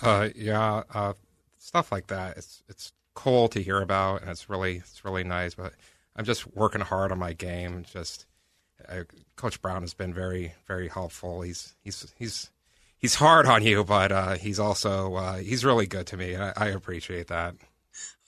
Uh, 0.00 0.28
yeah, 0.34 0.82
uh, 0.92 1.12
stuff 1.58 1.90
like 1.92 2.08
that. 2.08 2.36
It's 2.36 2.62
it's 2.68 2.92
cool 3.14 3.48
to 3.48 3.62
hear 3.62 3.80
about, 3.80 4.20
and 4.22 4.30
it's 4.30 4.50
really 4.50 4.76
it's 4.78 5.04
really 5.04 5.24
nice. 5.24 5.54
But 5.54 5.72
I'm 6.16 6.24
just 6.24 6.46
working 6.56 6.82
hard 6.82 7.12
on 7.12 7.18
my 7.18 7.32
game. 7.32 7.84
Just 7.90 8.26
uh, 8.88 9.04
Coach 9.36 9.62
Brown 9.62 9.80
has 9.82 9.94
been 9.94 10.12
very 10.12 10.52
very 10.66 10.88
helpful. 10.88 11.40
He's 11.42 11.74
he's 11.82 12.12
he's 12.18 12.50
he's 12.98 13.14
hard 13.14 13.46
on 13.46 13.62
you, 13.64 13.84
but 13.84 14.12
uh, 14.12 14.34
he's 14.34 14.58
also 14.58 15.14
uh, 15.14 15.36
he's 15.38 15.64
really 15.64 15.86
good 15.86 16.06
to 16.08 16.16
me, 16.16 16.34
and 16.34 16.42
I, 16.44 16.52
I 16.56 16.66
appreciate 16.68 17.28
that. 17.28 17.54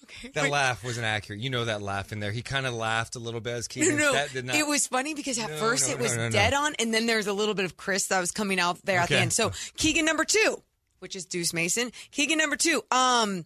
Okay. 0.05 0.31
That 0.35 0.49
laugh 0.51 0.82
wasn't 0.82 1.05
accurate. 1.05 1.40
You 1.40 1.51
know 1.51 1.66
that 1.66 1.82
laugh 1.82 2.12
in 2.12 2.20
there. 2.20 2.32
He 2.32 2.40
kind 2.40 2.65
of 2.66 2.73
laughed 2.73 3.15
a 3.15 3.19
little 3.19 3.40
bit 3.40 3.53
as 3.53 3.69
No, 3.77 3.82
Keegan. 3.82 3.97
no, 3.99 4.12
That 4.15 4.32
did 4.32 4.47
not. 4.47 4.57
it 4.57 4.66
was 4.66 4.86
funny 4.86 5.12
because 5.12 5.39
at 5.39 5.51
No, 5.51 5.57
first 5.59 5.86
no, 5.89 5.95
it 5.95 6.01
was 6.01 6.16
no, 6.16 6.24
no. 6.24 6.31
dead 6.31 6.55
on, 6.55 6.74
and 6.78 6.95
then 6.95 7.05
there's 7.07 7.27
a 7.27 7.32
little 7.35 7.55
bit 7.55 7.66
of 7.66 7.77
Chris 7.77 8.07
that 8.07 8.19
was 8.19 8.31
coming 8.32 8.59
out 8.59 8.78
there 8.85 9.01
at 9.01 9.11
the 9.11 9.19
end. 9.19 9.35
So 9.35 9.53
Keegan 9.77 10.07
number 10.07 10.24
two, 10.24 10.62
which 11.01 11.15
is 11.15 11.27
Deuce 11.27 11.53
Mason. 11.53 11.93
Keegan 12.11 12.39
number 12.39 12.57
two. 12.57 12.82
Um, 12.90 13.45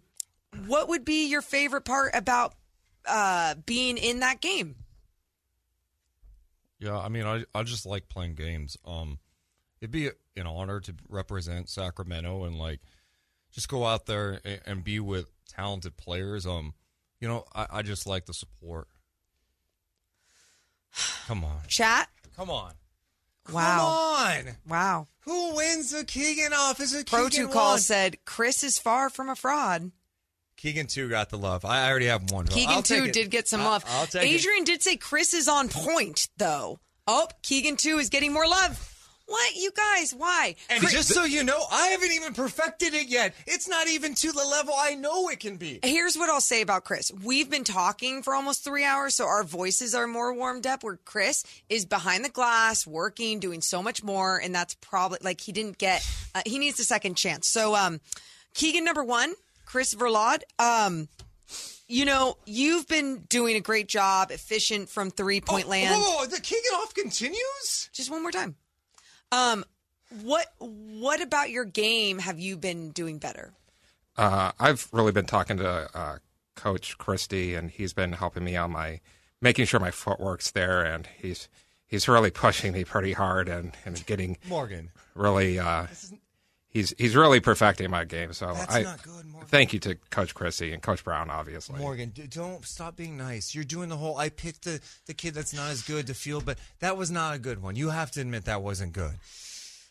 what 0.66 0.88
would 0.88 1.04
be 1.04 1.26
your 1.28 1.42
favorite 1.42 1.84
part 1.84 2.12
about 2.14 2.54
uh 3.06 3.56
being 3.66 3.96
in 3.96 4.20
that 4.20 4.40
game? 4.40 4.76
Yeah, 6.78 6.98
I 6.98 7.08
mean, 7.08 7.24
I 7.24 7.44
I 7.54 7.62
just 7.64 7.86
like 7.86 8.08
playing 8.08 8.34
games. 8.34 8.76
Um, 8.84 9.18
it'd 9.80 9.90
be 9.90 10.10
an 10.36 10.46
honor 10.46 10.80
to 10.80 10.94
represent 11.08 11.68
Sacramento 11.68 12.44
and 12.44 12.58
like 12.58 12.80
just 13.52 13.68
go 13.68 13.84
out 13.86 14.06
there 14.06 14.40
and, 14.44 14.60
and 14.66 14.84
be 14.84 15.00
with 15.00 15.30
talented 15.48 15.96
players. 15.96 16.46
Um, 16.46 16.74
you 17.20 17.28
know, 17.28 17.44
I, 17.54 17.66
I 17.70 17.82
just 17.82 18.06
like 18.06 18.26
the 18.26 18.34
support. 18.34 18.88
Come 21.26 21.44
on, 21.44 21.60
Chat. 21.68 22.08
Come 22.36 22.50
on. 22.50 22.72
Wow. 23.52 24.24
Come 24.36 24.46
on. 24.46 24.56
Wow. 24.68 25.08
Who 25.20 25.56
wins 25.56 25.90
the 25.90 26.04
Keegan 26.04 26.52
off? 26.52 26.80
Is 26.80 26.94
it 26.94 27.06
Pro 27.08 27.28
Keegan 27.28 27.48
Call 27.48 27.78
said 27.78 28.24
Chris 28.24 28.62
is 28.62 28.78
far 28.78 29.10
from 29.10 29.28
a 29.28 29.36
fraud. 29.36 29.90
Keegan 30.56 30.86
two 30.86 31.08
got 31.08 31.30
the 31.30 31.38
love. 31.38 31.64
I 31.64 31.88
already 31.88 32.06
have 32.06 32.30
one. 32.30 32.46
Keegan 32.46 32.74
I'll 32.76 32.82
two 32.82 33.10
did 33.10 33.30
get 33.30 33.48
some 33.48 33.62
I'll- 33.62 33.70
love. 33.70 33.84
I'll 33.88 34.06
take 34.06 34.22
it. 34.22 34.34
Adrian 34.34 34.64
did 34.64 34.82
say 34.82 34.96
Chris 34.96 35.34
is 35.34 35.48
on 35.48 35.68
point 35.68 36.28
though. 36.36 36.78
Oh, 37.06 37.26
Keegan 37.42 37.76
two 37.76 37.98
is 37.98 38.10
getting 38.10 38.32
more 38.32 38.46
love. 38.46 38.88
What 39.32 39.56
you 39.56 39.70
guys? 39.72 40.12
Why? 40.12 40.56
And 40.68 40.80
Chris- 40.80 40.92
just 40.92 41.08
so 41.08 41.24
you 41.24 41.42
know, 41.42 41.58
I 41.72 41.86
haven't 41.88 42.12
even 42.12 42.34
perfected 42.34 42.92
it 42.92 43.08
yet. 43.08 43.34
It's 43.46 43.66
not 43.66 43.88
even 43.88 44.14
to 44.16 44.30
the 44.30 44.44
level 44.44 44.74
I 44.76 44.94
know 44.94 45.30
it 45.30 45.40
can 45.40 45.56
be. 45.56 45.80
Here's 45.82 46.18
what 46.18 46.28
I'll 46.28 46.42
say 46.42 46.60
about 46.60 46.84
Chris. 46.84 47.10
We've 47.24 47.48
been 47.48 47.64
talking 47.64 48.22
for 48.22 48.34
almost 48.34 48.62
three 48.62 48.84
hours, 48.84 49.14
so 49.14 49.24
our 49.24 49.42
voices 49.42 49.94
are 49.94 50.06
more 50.06 50.34
warmed 50.34 50.66
up. 50.66 50.84
Where 50.84 50.98
Chris 51.06 51.44
is 51.70 51.86
behind 51.86 52.26
the 52.26 52.28
glass, 52.28 52.86
working, 52.86 53.40
doing 53.40 53.62
so 53.62 53.82
much 53.82 54.04
more, 54.04 54.36
and 54.36 54.54
that's 54.54 54.74
probably 54.74 55.20
like 55.22 55.40
he 55.40 55.52
didn't 55.52 55.78
get. 55.78 56.06
Uh, 56.34 56.42
he 56.44 56.58
needs 56.58 56.78
a 56.78 56.84
second 56.84 57.16
chance. 57.16 57.48
So, 57.48 57.74
um, 57.74 58.02
Keegan 58.52 58.84
number 58.84 59.02
one, 59.02 59.32
Chris 59.64 59.94
Verlaud. 59.94 60.42
Um, 60.58 61.08
you 61.88 62.04
know 62.04 62.36
you've 62.44 62.86
been 62.86 63.24
doing 63.28 63.56
a 63.56 63.60
great 63.60 63.88
job, 63.88 64.30
efficient 64.30 64.90
from 64.90 65.10
three 65.10 65.40
point 65.40 65.68
land. 65.68 65.94
Whoa, 65.94 66.18
whoa, 66.18 66.26
the 66.26 66.40
Keegan 66.40 66.72
off 66.74 66.92
continues. 66.94 67.88
Just 67.94 68.10
one 68.10 68.20
more 68.22 68.30
time. 68.30 68.56
Um, 69.32 69.64
what 70.22 70.52
what 70.58 71.20
about 71.22 71.50
your 71.50 71.64
game 71.64 72.18
have 72.18 72.38
you 72.38 72.56
been 72.56 72.90
doing 72.90 73.18
better? 73.18 73.52
Uh, 74.16 74.52
I've 74.60 74.88
really 74.92 75.12
been 75.12 75.24
talking 75.24 75.56
to 75.56 75.88
uh, 75.94 76.18
Coach 76.54 76.98
Christie, 76.98 77.54
and 77.54 77.70
he's 77.70 77.94
been 77.94 78.12
helping 78.12 78.44
me 78.44 78.56
on 78.56 78.70
my 78.70 79.00
making 79.40 79.64
sure 79.64 79.80
my 79.80 79.90
footwork's 79.90 80.50
there, 80.50 80.84
and 80.84 81.08
he's 81.18 81.48
he's 81.86 82.06
really 82.08 82.30
pushing 82.30 82.72
me 82.72 82.84
pretty 82.84 83.12
hard 83.12 83.48
and, 83.48 83.72
and 83.84 84.04
getting 84.06 84.36
Morgan. 84.48 84.90
really 85.14 85.58
uh, 85.58 85.86
he's 86.72 86.94
he's 86.98 87.14
really 87.14 87.40
perfecting 87.40 87.90
my 87.90 88.04
game. 88.04 88.32
So 88.32 88.52
That's 88.52 88.74
I 88.74 88.82
not 88.82 89.02
good, 89.02 89.26
Morgan. 89.26 89.48
thank 89.48 89.72
you 89.72 89.78
to 89.80 89.94
Coach 90.10 90.34
Christie 90.34 90.72
and 90.72 90.82
Coach 90.82 91.04
Brown, 91.04 91.30
obviously. 91.30 91.78
Morgan, 91.78 92.12
don't 92.30 92.64
stop 92.64 92.96
being 92.96 93.16
nice. 93.16 93.54
You're 93.54 93.64
doing 93.64 93.88
the 93.88 93.96
whole 93.96 94.16
I 94.16 94.28
picked 94.28 94.64
the, 94.64 94.80
the 95.06 95.14
kid 95.14 95.34
that's 95.34 95.54
not 95.54 95.70
as 95.70 95.82
good 95.82 96.06
to 96.08 96.14
field, 96.14 96.44
but 96.44 96.58
that 96.80 96.96
was 96.96 97.10
not 97.10 97.34
a 97.34 97.38
good 97.38 97.62
one. 97.62 97.76
You 97.76 97.90
have 97.90 98.10
to 98.12 98.20
admit 98.20 98.46
that 98.46 98.62
wasn't 98.62 98.92
good. 98.92 99.14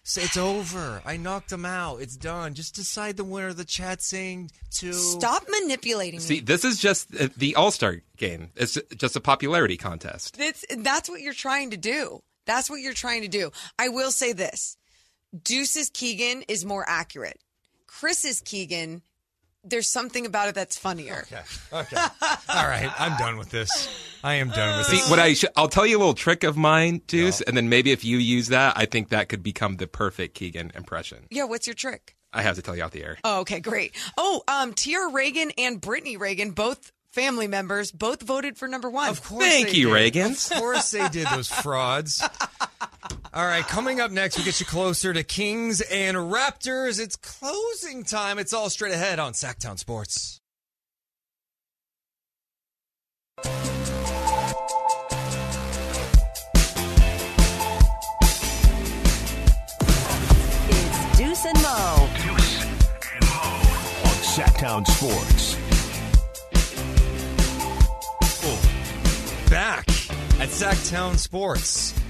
So 0.04 0.20
it's 0.22 0.36
over. 0.38 1.00
I 1.06 1.18
knocked 1.18 1.52
him 1.52 1.64
out. 1.64 2.02
It's 2.02 2.18
done. 2.18 2.56
Just 2.56 2.74
decide 2.74 3.18
the 3.18 3.24
winner. 3.24 3.54
The 3.54 3.66
chat 3.66 4.02
saying 4.02 4.50
to 4.78 4.94
Stop 4.94 5.44
manipulating 5.48 6.20
me. 6.20 6.26
See, 6.26 6.40
this 6.40 6.66
is 6.66 6.80
just 6.80 7.14
uh, 7.20 7.30
the 7.38 7.56
All 7.56 7.70
Star 7.70 8.02
game. 8.18 8.50
It's 8.56 8.80
just 8.98 9.16
a 9.16 9.22
popularity 9.22 9.78
contest. 9.78 10.40
That's 10.40 10.66
that's 10.80 11.08
what 11.08 11.22
you're 11.22 11.34
trying 11.36 11.70
to 11.70 11.78
do. 11.78 12.22
That's 12.48 12.68
what 12.68 12.82
you're 12.82 12.94
trying 12.96 13.22
to 13.22 13.28
do. 13.28 13.52
I 13.78 13.90
will 13.90 14.10
say 14.10 14.34
this: 14.34 14.76
Deuce's 15.44 15.90
Keegan 15.90 16.44
is 16.48 16.66
more 16.66 16.84
accurate. 16.88 17.40
Chris's 17.88 18.42
Keegan, 18.42 19.02
there's 19.64 19.90
something 19.90 20.26
about 20.26 20.50
it 20.50 20.56
that's 20.56 20.78
funnier. 20.78 21.26
Okay. 21.32 21.42
Okay. 21.72 21.96
All 22.50 22.68
right. 22.68 22.92
I'm 23.00 23.18
done 23.18 23.38
with 23.38 23.50
this. 23.50 23.88
I 24.24 24.36
am 24.36 24.50
done 24.50 24.78
with 24.78 24.88
See, 24.88 24.98
this. 24.98 25.10
what 25.10 25.20
I 25.20 25.34
sh- 25.34 25.46
I'll 25.56 25.68
tell 25.68 25.86
you 25.86 25.98
a 25.98 26.00
little 26.00 26.14
trick 26.14 26.44
of 26.44 26.58
mine, 26.58 27.02
Deuce, 27.08 27.42
and 27.42 27.56
then 27.56 27.70
maybe 27.70 27.92
if 27.92 28.04
you 28.04 28.18
use 28.18 28.50
that, 28.50 28.74
I 28.78 28.86
think 28.86 29.10
that 29.10 29.30
could 29.30 29.44
become 29.44 29.78
the 29.78 29.88
perfect 29.88 30.36
Keegan 30.36 30.72
impression. 30.76 31.26
Yeah, 31.30 31.46
what's 31.46 31.68
your 31.68 31.74
trick? 31.76 32.16
I 32.34 32.42
have 32.44 32.56
to 32.56 32.62
tell 32.62 32.76
you 32.76 32.84
out 32.84 32.92
the 32.92 33.04
air. 33.04 33.18
Oh, 33.24 33.42
okay, 33.42 33.60
great. 33.60 33.94
Oh, 34.18 34.42
um, 34.48 34.74
Tiara 34.74 35.12
Reagan 35.12 35.52
and 35.58 35.82
Brittany 35.82 36.18
Reagan, 36.18 36.52
both 36.52 36.92
family 37.12 37.48
members, 37.48 37.92
both 37.92 38.22
voted 38.22 38.58
for 38.58 38.68
number 38.70 38.90
one. 38.90 39.10
Of 39.10 39.22
course 39.24 39.44
Thank 39.46 39.70
they 39.70 39.76
you, 39.76 39.94
did. 39.94 40.14
Reagans. 40.14 40.50
Of 40.52 40.58
course 40.58 40.92
they 40.92 41.08
did, 41.10 41.28
those 41.28 41.50
frauds. 41.50 42.24
All 43.34 43.46
right, 43.46 43.66
coming 43.66 44.02
up 44.02 44.12
next, 44.12 44.38
we 44.38 44.44
get 44.44 44.60
you 44.60 44.66
closer 44.66 45.14
to 45.14 45.24
Kings 45.24 45.80
and 45.80 46.18
Raptors. 46.18 47.00
It's 47.00 47.16
closing 47.16 48.04
time. 48.04 48.40
It's 48.40 48.52
all 48.52 48.70
straight 48.70 48.94
ahead 48.94 49.20
on 49.20 49.32
Sactown 49.32 49.80
Sports. 49.80 50.42
It's 60.68 61.18
Deuce 61.18 61.46
and 61.46 61.62
Mo. 61.62 62.10
Deuce 62.18 62.66
and 62.66 63.22
Mo 63.22 63.40
on 64.04 64.18
Sactown 64.28 64.86
Sports. 64.86 65.56
Back 69.50 69.88
at 70.42 70.50
Sactown 70.50 71.18
Sports. 71.18 72.01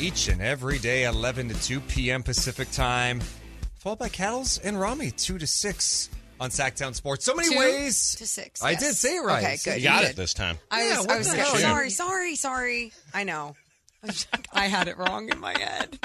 Each 0.00 0.28
and 0.28 0.40
every 0.40 0.78
day, 0.78 1.04
11 1.04 1.48
to 1.50 1.62
2 1.62 1.80
p.m. 1.80 2.22
Pacific 2.22 2.70
time. 2.70 3.20
Followed 3.80 3.98
by 3.98 4.08
Cattles 4.08 4.58
and 4.58 4.80
Rami, 4.80 5.10
2 5.10 5.36
to 5.38 5.46
6 5.46 6.10
on 6.40 6.48
Sactown 6.50 6.94
Sports. 6.94 7.24
So 7.24 7.34
many 7.34 7.50
Two 7.50 7.58
ways. 7.58 8.14
to 8.16 8.26
six, 8.26 8.62
I 8.62 8.70
yes. 8.70 8.80
did 8.80 8.94
say 8.96 9.16
it 9.16 9.20
right. 9.20 9.44
Okay, 9.44 9.56
good. 9.62 9.74
you 9.76 9.82
You 9.82 9.88
got 9.90 10.00
did. 10.02 10.10
it 10.12 10.16
this 10.16 10.32
time. 10.32 10.56
I 10.70 10.88
Yeah, 10.88 10.96
was, 10.98 11.06
I 11.06 11.18
was 11.18 11.26
the 11.30 11.32
scared. 11.44 11.60
sorry, 11.60 11.90
sorry, 11.90 12.34
sorry. 12.36 12.92
I 13.12 13.24
know. 13.24 13.56
I 14.54 14.68
had 14.68 14.88
it 14.88 14.96
wrong 14.96 15.28
in 15.30 15.38
my 15.38 15.52
head. 15.58 15.98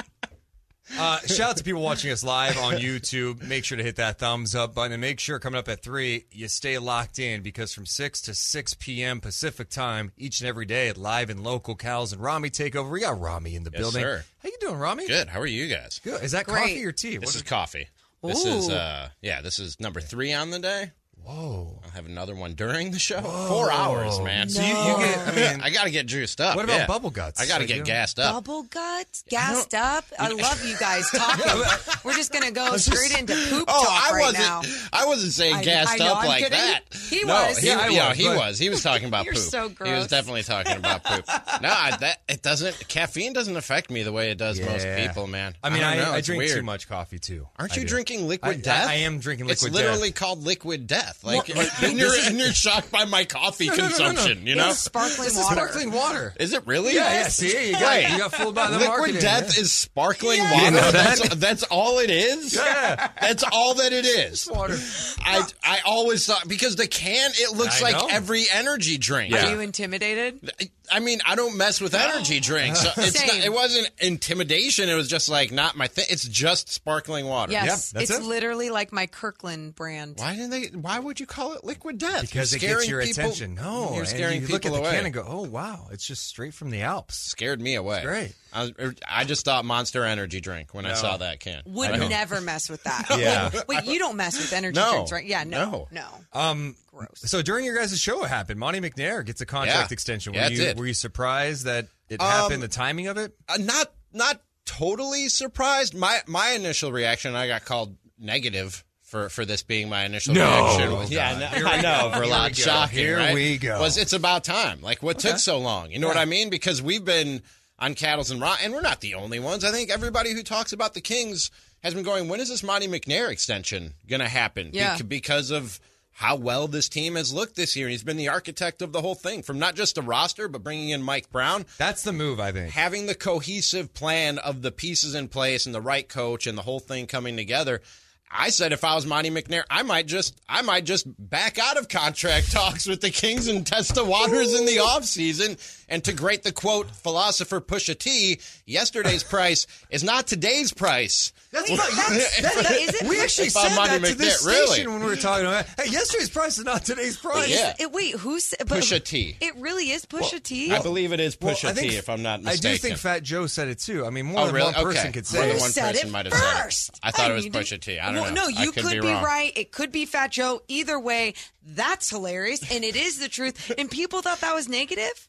Uh, 0.98 1.18
shout 1.26 1.50
out 1.50 1.56
to 1.56 1.64
people 1.64 1.82
watching 1.82 2.10
us 2.12 2.22
live 2.22 2.56
on 2.58 2.74
YouTube. 2.74 3.42
Make 3.42 3.64
sure 3.64 3.76
to 3.76 3.82
hit 3.82 3.96
that 3.96 4.18
thumbs 4.18 4.54
up 4.54 4.74
button 4.74 4.92
and 4.92 5.00
make 5.00 5.18
sure 5.18 5.38
coming 5.38 5.58
up 5.58 5.68
at 5.68 5.82
3, 5.82 6.26
you 6.30 6.46
stay 6.48 6.78
locked 6.78 7.18
in 7.18 7.42
because 7.42 7.74
from 7.74 7.86
6 7.86 8.20
to 8.22 8.34
6 8.34 8.74
p.m. 8.74 9.20
Pacific 9.20 9.68
time, 9.68 10.12
each 10.16 10.40
and 10.40 10.48
every 10.48 10.64
day, 10.64 10.88
at 10.88 10.96
live 10.96 11.28
and 11.28 11.42
local 11.42 11.74
Cows 11.74 12.12
and 12.12 12.22
Rami 12.22 12.50
takeover. 12.50 12.90
We 12.90 13.00
got 13.00 13.20
Rami 13.20 13.56
in 13.56 13.64
the 13.64 13.70
Yes, 13.72 13.80
building. 13.80 14.02
sir. 14.02 14.24
How 14.42 14.48
you 14.48 14.56
doing, 14.60 14.76
Rami? 14.76 15.06
Good. 15.08 15.28
How 15.28 15.40
are 15.40 15.46
you 15.46 15.66
guys? 15.66 16.00
Good. 16.04 16.22
Is 16.22 16.32
that 16.32 16.46
coffee 16.46 16.84
or 16.84 16.92
tea? 16.92 17.16
This 17.16 17.26
What 17.26 17.28
is 17.30 17.36
is- 17.36 17.42
coffee. 17.42 17.88
This 18.22 18.44
is 18.44 18.68
uh 18.70 19.10
yeah, 19.22 19.40
this 19.40 19.58
is 19.60 19.78
number 19.78 20.00
three 20.00 20.32
on 20.32 20.50
the 20.50 20.58
day. 20.58 20.90
Whoa. 21.26 21.80
I'll 21.84 21.90
have 21.90 22.06
another 22.06 22.34
one 22.36 22.54
during 22.54 22.92
the 22.92 22.98
show. 23.00 23.20
Four 23.20 23.72
hours, 23.72 24.20
man. 24.20 24.48
So 24.48 24.62
you- 24.62 24.68
you 24.68 24.74
get- 24.98 25.18
I 25.28 25.32
mean- 25.32 25.60
I 25.62 25.70
gotta 25.70 25.90
get 25.90 26.06
juiced 26.06 26.40
up. 26.40 26.54
What 26.54 26.64
about 26.64 26.78
yeah. 26.80 26.86
bubble 26.86 27.10
guts? 27.10 27.40
I 27.40 27.46
gotta 27.46 27.60
Like, 27.62 27.68
get 27.68 27.78
know- 27.78 27.84
gassed 27.84 28.18
up. 28.20 28.34
Bubble 28.34 28.62
guts, 28.64 29.24
gassed 29.28 29.74
up. 29.74 30.04
I 30.18 30.28
love 30.32 30.64
you 30.64 30.76
guys 30.78 31.10
talking. 31.10 31.62
We're 32.04 32.14
just 32.14 32.32
gonna 32.32 32.52
go 32.52 32.76
straight 32.76 33.18
into 33.18 33.34
poop 33.50 33.64
Oh, 33.66 33.84
talk 33.84 34.10
I 34.10 34.12
right 34.14 34.20
wasn't 34.20 34.38
now. 34.44 34.62
I 34.92 35.06
wasn't 35.06 35.32
saying 35.32 35.56
I- 35.56 35.64
gassed 35.64 35.94
I 35.94 35.96
know, 35.96 36.12
up 36.12 36.18
I'm 36.18 36.28
like 36.28 36.44
kidding. 36.44 36.58
that. 36.58 36.80
He 37.10 37.24
no, 37.24 37.34
was. 37.34 37.58
He, 37.58 37.66
Yeah, 37.66 37.88
yeah, 37.88 38.08
was, 38.10 38.16
he 38.18 38.28
was. 38.28 38.58
He 38.58 38.68
was 38.68 38.82
talking 38.82 39.08
about 39.08 39.24
You're 39.26 39.34
poop. 39.34 39.42
so 39.42 39.68
He 39.84 39.92
was 39.92 40.06
definitely 40.06 40.44
talking 40.44 40.76
about 40.76 41.02
poop. 41.02 41.24
no, 41.60 41.68
I, 41.70 41.96
that 42.00 42.20
it 42.28 42.42
doesn't. 42.42 42.86
Caffeine 42.88 43.32
doesn't 43.32 43.56
affect 43.56 43.90
me 43.90 44.04
the 44.04 44.12
way 44.12 44.30
it 44.30 44.38
does 44.38 44.60
most 44.60 44.86
people, 44.96 45.26
man. 45.26 45.56
I 45.62 45.70
mean, 45.70 45.82
I, 45.82 46.14
I 46.14 46.20
drink 46.20 46.38
weird. 46.42 46.56
too 46.58 46.62
much 46.62 46.88
coffee 46.88 47.18
too. 47.18 47.48
Aren't 47.58 47.76
you 47.76 47.84
drinking 47.84 48.28
liquid 48.28 48.62
death? 48.62 48.86
I, 48.88 48.92
I 48.92 48.94
am 48.98 49.18
drinking 49.18 49.46
liquid 49.46 49.66
It's 49.68 49.74
literally 49.74 50.12
called 50.12 50.44
liquid 50.44 50.86
death. 50.86 51.15
Like, 51.22 51.48
Well, 51.48 51.66
but 51.80 51.82
and, 51.90 51.98
you're, 51.98 52.14
is- 52.18 52.26
and 52.28 52.38
you're 52.38 52.52
shocked 52.52 52.90
by 52.92 53.04
my 53.04 53.24
coffee 53.24 53.66
No, 53.66 53.74
no, 53.74 53.76
no, 53.76 53.82
no, 53.82 53.88
no. 53.88 53.96
consumption. 54.06 54.46
You 54.46 54.54
know, 54.56 54.68
It's 54.70 54.78
sparkling 54.78 55.24
This 55.24 55.32
is 55.38 55.44
water. 55.44 55.54
sparkling 55.56 55.90
water. 55.92 56.34
Is 56.38 56.52
it 56.52 56.66
really? 56.66 56.94
Yeah, 56.94 57.12
yeah. 57.12 57.28
See, 57.28 57.68
you 57.68 57.72
got, 57.72 57.82
Wait. 57.82 58.10
you 58.10 58.18
got 58.18 58.32
fooled 58.34 58.54
by 58.54 58.66
the 58.70 58.78
Liquid 58.78 58.88
marketing. 58.98 59.20
death 59.20 59.54
yeah. 59.56 59.62
is 59.62 59.72
sparkling 59.72 60.38
Yeah. 60.38 60.52
water. 60.52 60.64
You 60.66 60.70
know 60.82 60.90
that's, 60.92 61.28
that? 61.28 61.40
that's 61.40 61.62
all 61.64 61.98
it 61.98 62.10
is. 62.10 62.54
Yeah. 62.54 63.08
That's 63.20 63.44
all 63.50 63.74
that 63.74 63.92
it 63.92 64.04
is. 64.04 64.48
water. 64.48 64.78
I 65.20 65.42
I 65.64 65.78
always 65.84 66.26
thought 66.26 66.46
because 66.46 66.76
the 66.76 66.86
can 66.86 67.30
it 67.34 67.56
looks 67.56 67.80
I 67.82 67.90
like 67.90 67.96
know. 67.96 68.08
every 68.10 68.44
energy 68.52 68.98
drink. 68.98 69.34
Are 69.34 69.50
you 69.50 69.60
intimidated? 69.60 70.50
I 70.90 71.00
mean, 71.00 71.20
I 71.26 71.34
don't 71.34 71.56
mess 71.56 71.80
with 71.80 71.94
energy 71.94 72.40
drinks. 72.40 72.80
So 72.82 72.90
it's 72.96 73.18
Same. 73.18 73.28
not, 73.28 73.44
it 73.46 73.52
wasn't 73.52 73.90
intimidation. 73.98 74.88
It 74.88 74.94
was 74.94 75.08
just 75.08 75.28
like 75.28 75.50
not 75.52 75.76
my 75.76 75.86
thing. 75.86 76.06
It's 76.08 76.26
just 76.26 76.68
sparkling 76.72 77.26
water. 77.26 77.52
Yes, 77.52 77.92
that's 77.92 78.10
it's 78.10 78.18
it. 78.20 78.24
literally 78.24 78.70
like 78.70 78.92
my 78.92 79.06
Kirkland 79.06 79.74
brand. 79.74 80.14
Why 80.18 80.34
didn't 80.34 80.50
they? 80.50 80.66
Why 80.78 80.98
would 80.98 81.20
you 81.20 81.26
call 81.26 81.54
it 81.54 81.64
liquid 81.64 81.98
death? 81.98 82.22
Because 82.22 82.52
You're 82.52 82.56
it 82.70 82.74
gets 82.78 82.88
your 82.88 83.02
people- 83.02 83.22
attention. 83.24 83.54
No, 83.54 83.90
you're 83.90 84.00
and 84.00 84.08
scaring 84.08 84.40
you 84.42 84.46
people 84.48 84.54
look 84.54 84.66
at 84.66 84.72
the 84.72 84.78
away. 84.78 84.90
can 84.96 85.04
and 85.06 85.14
go, 85.14 85.24
"Oh 85.26 85.42
wow, 85.42 85.88
it's 85.92 86.06
just 86.06 86.26
straight 86.26 86.54
from 86.54 86.70
the 86.70 86.82
Alps." 86.82 87.16
Scared 87.16 87.60
me 87.60 87.74
away. 87.74 88.02
Great. 88.02 88.34
I, 88.52 88.62
was- 88.78 88.94
I 89.06 89.24
just 89.24 89.44
thought 89.44 89.64
Monster 89.64 90.04
Energy 90.04 90.40
drink 90.40 90.72
when 90.72 90.86
I 90.86 90.94
saw 90.94 91.16
that 91.18 91.40
can. 91.40 91.62
Would 91.66 91.98
never 92.08 92.40
mess 92.40 92.70
with 92.70 92.82
that. 92.84 93.04
Yeah. 93.16 93.50
Wait, 93.52 93.68
wait, 93.68 93.84
you 93.84 93.98
don't 93.98 94.16
mess 94.16 94.36
with 94.38 94.52
energy 94.52 94.78
No. 94.78 94.90
drinks, 94.92 95.12
right? 95.12 95.24
Yeah, 95.24 95.44
no, 95.44 95.88
No. 95.90 96.02
no. 96.32 96.40
Um, 96.40 96.76
Gross. 96.96 97.08
So 97.26 97.42
during 97.42 97.64
your 97.64 97.76
guys' 97.76 98.00
show, 98.00 98.24
it 98.24 98.28
happened. 98.28 98.58
Monte 98.58 98.80
McNair 98.80 99.24
gets 99.24 99.40
a 99.40 99.46
contract 99.46 99.90
Yeah. 99.90 99.94
extension. 99.94 100.32
Were 100.32 100.38
Yeah, 100.38 100.48
you 100.48 100.56
did. 100.56 100.78
were 100.78 100.86
you 100.86 100.94
surprised 100.94 101.64
that 101.64 101.86
it 102.08 102.20
Um, 102.20 102.26
happened? 102.26 102.62
The 102.62 102.68
timing 102.68 103.06
of 103.08 103.16
it? 103.16 103.32
Uh, 103.48 103.58
not 103.58 103.92
not 104.12 104.40
totally 104.64 105.28
surprised. 105.28 105.94
My 105.94 106.20
my 106.26 106.50
initial 106.50 106.92
reaction, 106.92 107.34
I 107.34 107.48
got 107.48 107.64
called 107.64 107.96
negative 108.18 108.84
for 109.02 109.28
for 109.28 109.44
this 109.44 109.62
being 109.62 109.88
my 109.88 110.04
initial 110.04 110.34
No. 110.34 110.48
reaction. 110.50 110.88
Oh, 110.88 110.94
was- 110.96 111.10
yeah, 111.10 111.38
no, 111.38 111.46
Here 111.48 111.66
I 111.66 111.80
know, 111.80 112.10
for 112.12 112.22
a 112.22 112.24
Here 112.24 112.30
lot 112.32 112.50
we 112.50 112.56
go. 112.56 112.62
shocking. 112.62 112.98
Here 112.98 113.16
right? 113.18 113.34
we 113.34 113.58
go. 113.58 113.80
Was 113.80 113.96
it's 113.98 114.12
about 114.12 114.44
time? 114.44 114.80
Like 114.82 115.02
what 115.02 115.18
took 115.18 115.38
so 115.38 115.58
long? 115.58 115.90
You 115.90 115.98
know 115.98 116.08
what 116.08 116.16
I 116.16 116.24
mean? 116.24 116.50
Because 116.50 116.80
we've 116.82 117.04
been 117.04 117.42
on 117.78 117.94
Cattles 117.94 118.30
and 118.30 118.40
Rock, 118.40 118.60
and 118.62 118.72
we're 118.72 118.80
not 118.80 119.00
the 119.02 119.14
only 119.14 119.38
ones. 119.38 119.62
I 119.62 119.70
think 119.70 119.90
everybody 119.90 120.32
who 120.32 120.42
talks 120.42 120.72
about 120.72 120.94
the 120.94 121.00
Kings 121.02 121.50
has 121.82 121.92
been 121.92 122.04
going. 122.04 122.26
When 122.28 122.40
is 122.40 122.48
this 122.48 122.62
Monte 122.62 122.88
McNair 122.88 123.28
extension 123.30 123.92
going 124.08 124.20
to 124.20 124.28
happen? 124.28 124.70
Yeah. 124.72 124.96
Bec- 124.96 125.08
because 125.08 125.50
of 125.50 125.78
how 126.16 126.34
well 126.34 126.66
this 126.66 126.88
team 126.88 127.14
has 127.14 127.32
looked 127.34 127.56
this 127.56 127.76
year. 127.76 127.88
He's 127.88 128.02
been 128.02 128.16
the 128.16 128.28
architect 128.28 128.80
of 128.80 128.92
the 128.92 129.02
whole 129.02 129.14
thing, 129.14 129.42
from 129.42 129.58
not 129.58 129.74
just 129.74 129.96
the 129.96 130.02
roster, 130.02 130.48
but 130.48 130.64
bringing 130.64 130.88
in 130.88 131.02
Mike 131.02 131.30
Brown 131.30 131.66
That's 131.76 132.02
the 132.02 132.12
move, 132.12 132.40
I 132.40 132.52
think. 132.52 132.72
having 132.72 133.04
the 133.04 133.14
cohesive 133.14 133.92
plan 133.92 134.38
of 134.38 134.62
the 134.62 134.72
pieces 134.72 135.14
in 135.14 135.28
place 135.28 135.66
and 135.66 135.74
the 135.74 135.80
right 135.80 136.08
coach 136.08 136.46
and 136.46 136.56
the 136.56 136.62
whole 136.62 136.80
thing 136.80 137.06
coming 137.06 137.36
together. 137.36 137.82
I 138.30 138.48
said 138.48 138.72
if 138.72 138.82
I 138.82 138.94
was 138.94 139.06
Monte 139.06 139.30
McNair, 139.30 139.62
I 139.70 139.82
might 139.82 140.06
just 140.06 140.40
I 140.48 140.62
might 140.62 140.84
just 140.84 141.06
back 141.18 141.58
out 141.58 141.76
of 141.76 141.88
contract 141.88 142.50
talks 142.52 142.86
with 142.86 143.00
the 143.00 143.10
Kings 143.10 143.46
and 143.46 143.64
test 143.66 143.94
the 143.94 144.04
waters 144.04 144.58
in 144.58 144.66
the 144.66 144.78
offseason. 144.78 145.58
And 145.88 146.02
to 146.04 146.12
great 146.12 146.42
the 146.42 146.50
quote 146.50 146.90
philosopher 146.90 147.60
Pusha 147.60 147.96
T, 147.96 148.40
yesterday's 148.64 149.22
price 149.22 149.66
is 149.90 150.02
not 150.02 150.26
today's 150.26 150.72
price. 150.72 151.32
That's, 151.56 151.70
Well, 151.70 151.78
that's, 151.78 152.40
that's, 152.42 152.56
Wait, 152.70 152.82
is 152.82 152.94
it- 153.02 153.08
we 153.08 153.20
actually 153.20 153.46
If 153.48 153.56
I'm 153.56 153.70
said 153.70 154.00
that 154.00 154.04
to 154.08 154.14
this 154.14 154.42
McNair, 154.42 154.46
really? 154.46 154.66
station 154.66 154.92
when 154.92 155.00
we 155.00 155.06
were 155.06 155.16
talking 155.16 155.46
about. 155.46 155.66
Hey, 155.78 155.90
yesterday's 155.90 156.28
price 156.30 156.58
is 156.58 156.64
not 156.64 156.84
today's 156.84 157.16
price. 157.16 157.48
Yeah. 157.48 157.74
It, 157.78 157.92
wait, 157.92 158.14
who's 158.16 158.54
but 158.58 158.68
Pusha 158.68 159.02
T. 159.02 159.36
It 159.40 159.56
really 159.56 159.90
is 159.90 160.04
Pusha 160.06 160.42
T. 160.42 160.72
I 160.72 160.82
believe 160.82 161.12
it 161.12 161.20
is 161.20 161.36
Well, 161.40 161.54
Pusha 161.54 161.68
I 161.70 161.72
think- 161.72 161.92
T, 161.92 161.96
if 161.96 162.08
I'm 162.10 162.22
not 162.22 162.42
mistaken, 162.42 162.70
I 162.70 162.72
do 162.74 162.78
think 162.78 162.98
Fat 162.98 163.22
Joe 163.22 163.46
said 163.46 163.68
it 163.68 163.78
too. 163.78 164.04
I 164.04 164.10
mean, 164.10 164.26
more 164.26 164.40
Oh, 164.42 164.46
than 164.46 164.54
really? 164.54 164.72
one 164.72 164.84
person 164.84 165.00
Okay. 165.08 165.12
could 165.12 165.32
More 165.32 165.42
say 165.42 165.48
than 165.52 165.60
one 165.60 165.70
said 165.70 165.92
person 165.94 166.08
it 166.08 166.12
might 166.12 166.26
have 166.26 166.34
said 166.34 166.42
it. 166.58 166.62
first. 166.62 166.90
I 167.02 167.10
thought 167.10 167.30
it 167.30 167.34
was 167.34 167.44
need 167.44 167.52
to- 167.54 167.58
Pusha 167.60 167.80
T. 167.80 167.98
I 167.98 168.12
don't 168.12 168.22
well, 168.22 168.32
know. 168.34 168.48
No, 168.48 168.58
I 168.58 168.62
you 168.62 168.72
could 168.72 168.84
could 168.84 168.92
be 168.92 169.00
be, 169.00 169.08
wrong. 169.08 169.24
right. 169.24 169.52
It 169.56 169.72
could 169.72 169.92
be 169.92 170.04
Fat 170.06 170.32
Joe. 170.32 170.62
Either 170.68 171.00
way, 171.00 171.34
that's 171.68 172.08
hilarious, 172.10 172.60
and 172.72 172.84
it 172.84 172.94
is 172.96 173.18
the 173.18 173.28
truth. 173.28 173.72
And 173.76 173.90
people 173.90 174.22
thought 174.22 174.40
that 174.40 174.54
was 174.54 174.68
negative. 174.68 175.28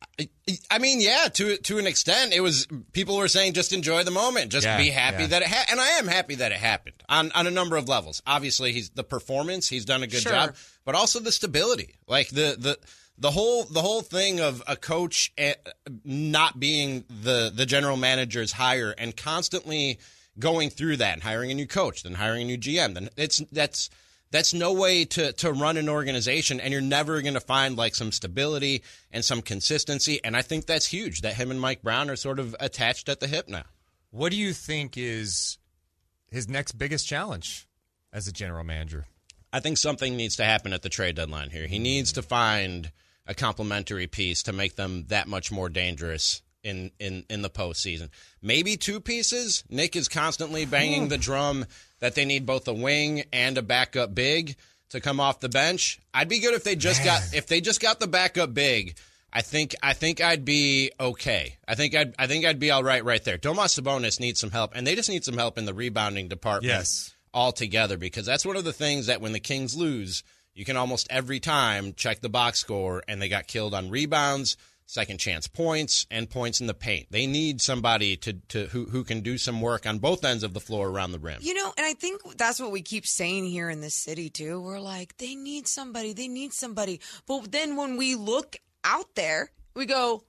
I 0.70 0.78
mean, 0.80 1.02
yeah, 1.02 1.28
to 1.34 1.58
to 1.58 1.78
an 1.80 1.88
extent, 1.88 2.34
it 2.34 2.42
was. 2.42 2.68
People 2.94 3.18
were 3.18 3.28
saying 3.28 3.54
just 3.54 3.74
enjoy 3.74 4.04
the 4.04 4.12
moment, 4.12 4.52
just 4.52 4.66
Yeah, 4.66 4.78
be 4.78 4.90
happy 4.90 5.24
yeah. 5.24 5.28
that 5.30 5.42
it 5.42 5.48
happened, 5.48 5.72
and 5.72 5.82
I 5.82 5.88
am 5.98 6.08
happy 6.08 6.36
that 6.36 6.52
it 6.52 6.58
happened 6.60 6.96
on 7.10 7.32
on 7.34 7.48
a 7.48 7.52
number 7.52 7.76
of 7.76 7.90
levels. 7.90 8.22
Obviously, 8.28 8.72
he's 8.72 8.90
the 8.92 9.04
performance; 9.04 9.68
he's 9.68 9.86
done 9.86 10.04
a 10.04 10.08
good 10.08 10.22
Sure. 10.22 10.32
job, 10.32 10.56
but 10.86 10.96
also 10.96 11.20
the 11.20 11.32
stability, 11.32 11.96
like 12.08 12.30
the 12.30 12.56
the. 12.58 12.78
The 13.20 13.32
whole 13.32 13.64
the 13.64 13.82
whole 13.82 14.04
thing 14.04 14.40
of 14.42 14.62
a 14.68 14.76
coach 14.76 15.34
eh, 15.40 15.56
not 16.06 16.60
being 16.60 17.04
the 17.10 17.52
the 17.52 17.66
general 17.66 17.98
manager's 17.98 18.52
hire 18.52 18.94
and 18.96 19.18
constantly 19.18 19.98
going 20.38 20.70
through 20.70 20.98
that 20.98 21.14
and 21.14 21.24
hiring 21.24 21.50
a 21.50 21.56
new 21.56 21.66
coach, 21.66 22.04
then 22.04 22.14
hiring 22.14 22.44
a 22.44 22.46
new 22.46 22.60
GM, 22.60 22.94
then 22.94 23.10
it's 23.18 23.40
that's 23.52 23.90
that's 24.32 24.54
no 24.54 24.74
way 24.74 25.06
to 25.06 25.32
to 25.34 25.52
run 25.52 25.78
an 25.78 25.90
organization 25.90 26.60
and 26.60 26.72
you're 26.72 26.82
never 26.82 27.22
going 27.22 27.34
to 27.34 27.40
find 27.40 27.78
like 27.78 27.96
some 27.96 28.12
stability 28.12 28.84
and 29.12 29.24
some 29.24 29.42
consistency 29.42 30.20
and 30.24 30.36
I 30.36 30.42
think 30.42 30.66
that's 30.66 30.88
huge 30.88 31.22
that 31.22 31.36
him 31.36 31.52
and 31.52 31.62
Mike 31.62 31.82
Brown 31.82 32.10
are 32.10 32.16
sort 32.16 32.40
of 32.40 32.56
attached 32.60 33.10
at 33.10 33.20
the 33.20 33.28
hip 33.28 33.48
now. 33.48 33.64
What 34.12 34.32
do 34.32 34.38
you 34.38 34.54
think 34.54 34.98
is 34.98 35.58
his 36.30 36.48
next 36.48 36.74
biggest 36.74 37.08
challenge 37.08 37.68
as 38.12 38.28
a 38.28 38.32
general 38.32 38.64
manager? 38.64 39.06
I 39.52 39.60
think 39.60 39.78
something 39.78 40.16
needs 40.18 40.36
to 40.38 40.46
happen 40.46 40.74
at 40.74 40.82
the 40.82 40.90
trade 40.90 41.16
deadline 41.16 41.50
here. 41.50 41.68
He 41.68 41.80
needs 41.80 42.12
to 42.14 42.22
find 42.22 42.92
a 43.26 43.34
complementary 43.34 44.08
piece 44.08 44.44
to 44.44 44.54
make 44.54 44.76
them 44.76 45.06
that 45.08 45.28
much 45.28 45.52
more 45.52 45.70
dangerous 45.70 46.42
in 46.68 46.92
in 47.00 47.26
in 47.30 47.42
the 47.42 47.50
postseason. 47.50 48.10
Maybe 48.42 48.78
two 48.78 49.00
pieces. 49.00 49.64
Nick 49.70 49.96
is 49.96 50.08
constantly 50.08 50.66
banging 50.66 51.04
hmm. 51.04 51.10
the 51.10 51.18
drum 51.18 51.66
that 52.00 52.16
they 52.16 52.26
need 52.26 52.46
both 52.46 52.68
a 52.68 52.74
wing 52.74 53.24
and 53.34 53.58
a 53.58 53.62
backup 53.62 54.14
big 54.14 54.56
to 54.90 55.02
come 55.02 55.20
off 55.20 55.40
the 55.40 55.50
bench. 55.50 56.00
I'd 56.14 56.30
be 56.30 56.40
good 56.40 56.54
if 56.54 56.64
they 56.64 56.76
just 56.76 57.04
got 57.04 57.22
if 57.34 57.48
they 57.48 57.62
just 57.62 57.82
got 57.82 58.00
the 58.00 58.08
backup 58.08 58.54
big. 58.54 58.98
I 59.32 59.42
think 59.42 59.76
I 59.84 59.94
think 59.94 60.22
I'd 60.22 60.46
be 60.46 60.92
okay. 61.00 61.58
I 61.68 61.76
think 61.76 61.96
I'd 61.96 62.16
I 62.18 62.28
think 62.28 62.46
I'd 62.46 62.60
be 62.60 62.72
all 62.72 62.84
right 62.84 63.04
right 63.04 63.24
there. 63.24 63.38
Domas 63.38 63.80
Sabonis 63.80 64.20
needs 64.20 64.40
some 64.40 64.52
help, 64.52 64.72
and 64.76 64.86
they 64.86 64.96
just 64.96 65.10
need 65.10 65.24
some 65.24 65.38
help 65.38 65.58
in 65.58 65.66
the 65.66 65.74
rebounding 65.74 66.28
department 66.28 66.74
Yes. 66.74 67.14
altogether 67.34 67.98
because 67.98 68.26
that's 68.26 68.46
one 68.46 68.56
of 68.56 68.64
the 68.64 68.74
things 68.74 69.08
that 69.08 69.22
when 69.22 69.34
the 69.34 69.40
Kings 69.40 69.76
lose, 69.76 70.24
you 70.54 70.66
can 70.66 70.78
almost 70.78 71.08
every 71.10 71.40
time 71.40 71.94
check 71.94 72.22
the 72.22 72.30
box 72.30 72.60
score 72.60 73.04
and 73.08 73.22
they 73.22 73.30
got 73.30 73.48
killed 73.48 73.74
on 73.74 73.90
rebounds, 73.90 74.58
second 74.88 75.20
chance 75.20 75.48
points, 75.48 76.08
and 76.10 76.30
points 76.30 76.60
in 76.60 76.66
the 76.66 76.74
paint. 76.74 77.08
They 77.12 77.28
need 77.28 77.62
somebody 77.62 78.18
to, 78.18 78.34
to 78.34 78.66
who, 78.68 78.86
who 78.86 79.04
can 79.04 79.22
do 79.22 79.38
some 79.38 79.62
work 79.62 79.86
on 79.86 80.00
both 80.00 80.26
ends 80.26 80.44
of 80.44 80.54
the 80.54 80.60
floor 80.60 80.90
around 80.90 81.12
the 81.12 81.20
rim. 81.20 81.38
You 81.42 81.54
know, 81.54 81.74
and 81.78 81.86
I 81.86 81.94
think 81.94 82.38
that's 82.38 82.60
what 82.60 82.72
we 82.72 82.82
keep 82.82 83.06
saying 83.06 83.46
here 83.46 83.70
in 83.70 83.82
this 83.82 83.94
city 83.94 84.30
too. 84.30 84.60
We're 84.60 84.80
like, 84.80 85.18
they 85.18 85.36
need 85.36 85.68
somebody, 85.68 86.14
they 86.14 86.28
need 86.28 86.54
somebody. 86.54 87.02
But 87.28 87.52
then 87.52 87.76
when 87.76 87.98
we 87.98 88.16
look 88.16 88.56
out 88.84 89.14
there, 89.16 89.52
we 89.76 89.86
go, 89.86 90.24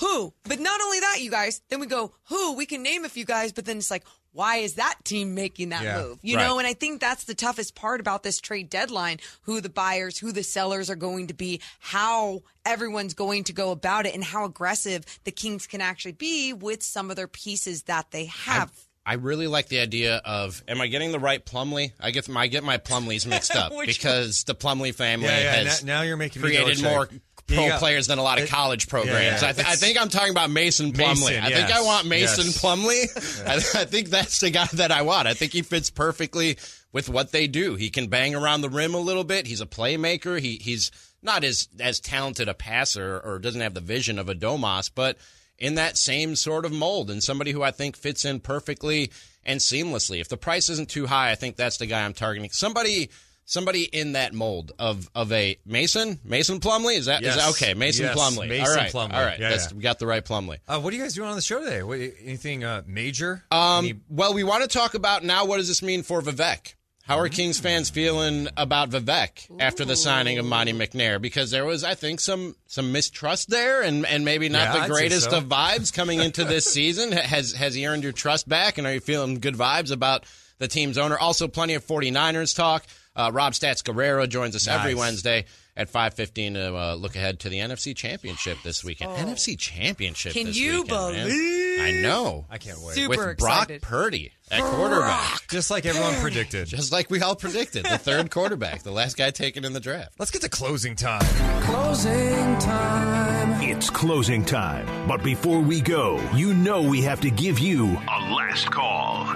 who? 0.00 0.32
But 0.44 0.60
not 0.60 0.80
only 0.80 1.00
that, 1.00 1.18
you 1.20 1.30
guys, 1.30 1.60
then 1.68 1.80
we 1.80 1.86
go, 1.86 2.12
who? 2.28 2.54
We 2.54 2.66
can 2.66 2.82
name 2.82 3.04
a 3.04 3.08
few 3.08 3.24
guys, 3.24 3.52
but 3.52 3.64
then 3.64 3.78
it's 3.78 3.90
like, 3.90 4.04
why 4.32 4.56
is 4.58 4.74
that 4.74 4.94
team 5.04 5.34
making 5.34 5.70
that 5.70 5.82
Yeah, 5.82 6.02
move? 6.02 6.18
You 6.22 6.36
right. 6.36 6.46
know, 6.46 6.58
and 6.58 6.66
I 6.66 6.74
think 6.74 7.00
that's 7.00 7.24
the 7.24 7.34
toughest 7.34 7.74
part 7.74 8.00
about 8.00 8.22
this 8.22 8.40
trade 8.40 8.70
deadline 8.70 9.18
who 9.42 9.60
the 9.60 9.68
buyers, 9.70 10.18
who 10.18 10.32
the 10.32 10.42
sellers 10.42 10.90
are 10.90 10.96
going 10.96 11.26
to 11.28 11.34
be, 11.34 11.60
how 11.80 12.42
everyone's 12.64 13.14
going 13.14 13.44
to 13.44 13.52
go 13.52 13.70
about 13.70 14.06
it, 14.06 14.14
and 14.14 14.22
how 14.22 14.44
aggressive 14.44 15.04
the 15.24 15.32
Kings 15.32 15.66
can 15.66 15.80
actually 15.80 16.12
be 16.12 16.52
with 16.52 16.82
some 16.82 17.10
of 17.10 17.16
their 17.16 17.28
pieces 17.28 17.84
that 17.84 18.10
they 18.10 18.26
have. 18.26 18.70
I 19.06 19.14
really 19.14 19.46
like 19.46 19.68
the 19.68 19.78
idea 19.80 20.16
of 20.24 20.62
am 20.68 20.82
I 20.82 20.86
getting 20.86 21.12
the 21.12 21.18
right 21.18 21.44
Plumlee? 21.44 21.92
I 21.98 22.10
get 22.10 22.28
my 22.28 22.42
I 22.42 22.46
get 22.46 22.62
my 22.62 22.76
Plumlees 22.76 23.26
mixed 23.26 23.56
up 23.56 23.72
because 23.86 24.44
the 24.44 24.54
Plumlee 24.54 24.94
family 24.94 25.26
Yeah, 25.28 25.38
yeah, 25.40 25.52
has 25.64 25.82
now- 25.82 26.00
now 26.00 26.02
you're 26.02 26.18
making 26.18 26.42
me 26.42 26.48
created 26.48 26.76
double 26.76 26.90
more 26.90 27.06
check. 27.06 27.18
Pro 27.48 27.68
got- 27.68 27.78
players 27.80 28.06
than 28.06 28.18
a 28.18 28.22
lot 28.22 28.38
of 28.38 28.44
it- 28.44 28.50
college 28.50 28.88
programs. 28.88 29.42
yeah, 29.42 29.48
I, 29.48 29.52
th- 29.52 29.66
I 29.66 29.74
think 29.76 30.00
I'm 30.00 30.08
talking 30.08 30.30
about 30.30 30.50
Mason 30.50 30.92
Plumlee. 30.92 31.28
Mason, 31.28 31.42
I 31.42 31.50
think 31.50 31.70
I 31.70 31.82
want 31.82 32.06
Mason 32.06 32.46
yes. 32.46 32.62
Plumlee. 32.62 33.46
I, 33.46 33.54
I 33.80 33.84
think 33.84 34.10
that's 34.10 34.40
the 34.40 34.50
guy 34.50 34.66
that 34.74 34.92
I 34.92 35.02
want. 35.02 35.26
I 35.26 35.34
think 35.34 35.52
he 35.52 35.62
fits 35.62 35.90
perfectly 35.90 36.58
with 36.92 37.08
what 37.08 37.32
they 37.32 37.46
do. 37.46 37.74
He 37.74 37.90
can 37.90 38.08
bang 38.08 38.34
around 38.34 38.60
the 38.60 38.68
rim 38.70 38.94
a 38.94 39.00
little 39.00 39.24
bit. 39.24 39.46
He's 39.46 39.60
a 39.60 39.66
playmaker. 39.66 40.38
He 40.40 40.56
he's 40.56 40.90
not 41.22 41.42
as 41.44 41.68
as 41.80 42.00
talented 42.00 42.48
a 42.48 42.54
passer 42.54 43.20
or 43.24 43.38
doesn't 43.38 43.60
have 43.60 43.74
the 43.74 43.80
vision 43.80 44.18
of 44.18 44.28
a 44.28 44.34
Domas, 44.34 44.90
but 44.94 45.16
in 45.58 45.74
that 45.74 45.98
same 45.98 46.36
sort 46.36 46.64
of 46.64 46.72
mold 46.72 47.10
and 47.10 47.22
somebody 47.22 47.50
who 47.52 47.62
I 47.62 47.72
think 47.72 47.96
fits 47.96 48.24
in 48.24 48.40
perfectly 48.40 49.10
and 49.44 49.58
seamlessly. 49.60 50.20
If 50.20 50.28
the 50.28 50.36
price 50.36 50.68
isn't 50.68 50.88
too 50.88 51.06
high, 51.06 51.30
I 51.30 51.34
think 51.34 51.56
that's 51.56 51.78
the 51.78 51.86
guy 51.86 52.04
I'm 52.04 52.12
targeting. 52.14 52.50
Somebody 52.50 53.10
somebody 53.48 53.84
in 53.84 54.12
that 54.12 54.34
mold 54.34 54.72
of 54.78 55.08
of 55.14 55.32
a 55.32 55.56
Mason 55.64 56.20
Mason 56.22 56.60
Plumlee 56.60 56.96
is 56.98 57.06
that 57.06 57.22
is 57.22 57.26
Yes. 57.28 57.36
that 57.36 57.50
okay 57.50 57.74
Mason 57.74 58.04
Yes, 58.04 58.16
Plumlee 58.16 58.48
Mason 58.48 58.66
all 58.68 58.74
right 58.76 58.94
all 58.94 59.08
right 59.08 59.40
Yeah, 59.40 59.50
yeah. 59.50 59.66
we 59.74 59.80
got 59.82 59.98
the 59.98 60.06
right 60.06 60.24
Plumlee 60.24 60.58
Uh, 60.68 60.78
what 60.80 60.92
are 60.92 60.96
you 60.96 61.02
guys 61.02 61.14
doing 61.14 61.30
on 61.30 61.36
the 61.36 61.42
show 61.42 61.60
today? 61.64 61.82
What, 61.82 61.98
anything 62.22 62.62
uh, 62.62 62.82
major? 62.86 63.42
um 63.50 63.86
Any- 63.86 63.94
well 64.10 64.34
we 64.34 64.44
want 64.44 64.62
to 64.62 64.68
talk 64.68 64.92
about 64.94 65.24
now 65.24 65.46
what 65.46 65.56
does 65.56 65.66
this 65.68 65.82
mean 65.82 66.02
for 66.02 66.20
Vivek 66.20 66.74
How 67.04 67.18
are 67.20 67.28
Kings 67.30 67.58
fans 67.58 67.88
feeling 67.88 68.48
about 68.58 68.90
Vivek 68.90 69.50
after 69.60 69.86
the 69.86 69.96
signing 69.96 70.36
of 70.38 70.44
Monte 70.44 70.74
McNair? 70.74 71.18
Because 71.22 71.50
there 71.50 71.64
was, 71.64 71.82
I 71.82 71.94
think, 71.94 72.20
some 72.20 72.54
some 72.66 72.92
mistrust 72.92 73.48
there, 73.48 73.80
and, 73.80 74.04
and 74.04 74.26
maybe 74.26 74.50
not 74.50 74.74
Yeah, 74.74 74.82
the 74.82 74.92
greatest 74.92 75.30
so. 75.30 75.38
of 75.38 75.44
vibes 75.44 75.90
coming 75.90 76.20
into 76.20 76.44
this 76.44 76.66
season. 76.76 77.12
Has 77.12 77.54
has 77.54 77.72
he 77.74 77.86
earned 77.86 78.02
your 78.02 78.12
trust 78.12 78.46
back, 78.46 78.76
and 78.76 78.86
are 78.86 78.92
you 78.92 79.00
feeling 79.00 79.40
good 79.40 79.54
vibes 79.54 79.90
about 79.90 80.24
the 80.58 80.68
team's 80.68 80.98
owner? 80.98 81.16
Also, 81.16 81.48
plenty 81.48 81.72
of 81.72 81.82
49ers 81.82 82.54
talk. 82.54 82.84
Uh, 83.18 83.32
Rob 83.32 83.52
Stats 83.52 83.82
Guerrero 83.82 84.26
joins 84.28 84.54
us 84.54 84.68
every 84.68 84.94
Wednesday 84.94 85.44
at 85.76 85.90
5:15 85.92 86.54
to 86.54 86.76
uh, 86.76 86.94
look 86.94 87.16
ahead 87.16 87.40
to 87.40 87.48
the 87.48 87.58
NFC 87.58 87.94
Championship 87.94 88.58
this 88.62 88.84
weekend. 88.84 89.10
Oh. 89.12 89.16
NFC 89.16 89.58
Championship. 89.58 90.32
Can 90.32 90.46
this 90.46 90.56
you 90.56 90.82
weekend, 90.82 91.16
man. 91.16 91.26
believe? 91.26 91.80
I 91.80 91.90
know. 92.02 92.46
I 92.48 92.58
can't 92.58 92.80
wait. 92.80 92.94
Super 92.94 93.08
With 93.28 93.38
Brock 93.38 93.62
excited. 93.62 93.82
Purdy 93.82 94.32
at 94.50 94.62
quarterback. 94.62 95.48
Just 95.48 95.70
like 95.70 95.84
everyone 95.84 96.14
predicted. 96.20 96.68
Just 96.68 96.92
like 96.92 97.10
we 97.10 97.20
all 97.20 97.34
predicted, 97.36 97.84
the 97.84 97.98
third 97.98 98.30
quarterback, 98.32 98.82
the 98.82 98.92
last 98.92 99.16
guy 99.16 99.30
taken 99.30 99.64
in 99.64 99.72
the 99.72 99.80
draft. 99.80 100.12
Let's 100.18 100.30
get 100.30 100.42
to 100.42 100.48
closing 100.48 100.94
time. 100.96 101.22
Closing 101.62 102.58
time. 102.58 103.60
It's 103.62 103.90
closing 103.90 104.44
time. 104.44 105.08
But 105.08 105.22
before 105.22 105.60
we 105.60 105.80
go, 105.80 106.20
you 106.34 106.54
know 106.54 106.82
we 106.82 107.02
have 107.02 107.20
to 107.22 107.30
give 107.30 107.58
you 107.58 107.86
a 107.86 108.18
last 108.34 108.70
call. 108.70 109.27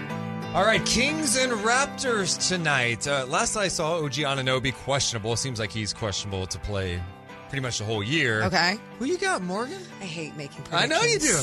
All 0.55 0.66
right, 0.66 0.85
Kings 0.85 1.39
and 1.39 1.51
Raptors 1.51 2.49
tonight. 2.49 3.09
Uh, 3.09 3.24
last 3.27 3.57
I 3.57 3.69
saw, 3.69 4.05
OG 4.05 4.12
Anunoby 4.12 4.74
questionable. 4.74 5.35
Seems 5.35 5.59
like 5.59 5.73
he's 5.73 5.95
questionable 5.95 6.47
to 6.47 6.59
play 6.59 7.03
pretty 7.49 7.62
much 7.62 7.79
the 7.79 7.87
whole 7.87 8.03
year. 8.03 8.43
Okay. 8.43 8.77
Who 8.99 9.07
you 9.07 9.16
got, 9.16 9.41
Morgan? 9.41 9.81
I 10.03 10.05
hate 10.05 10.37
making 10.37 10.62
I 10.70 10.85
know 10.85 11.01
you 11.01 11.19
do. 11.19 11.41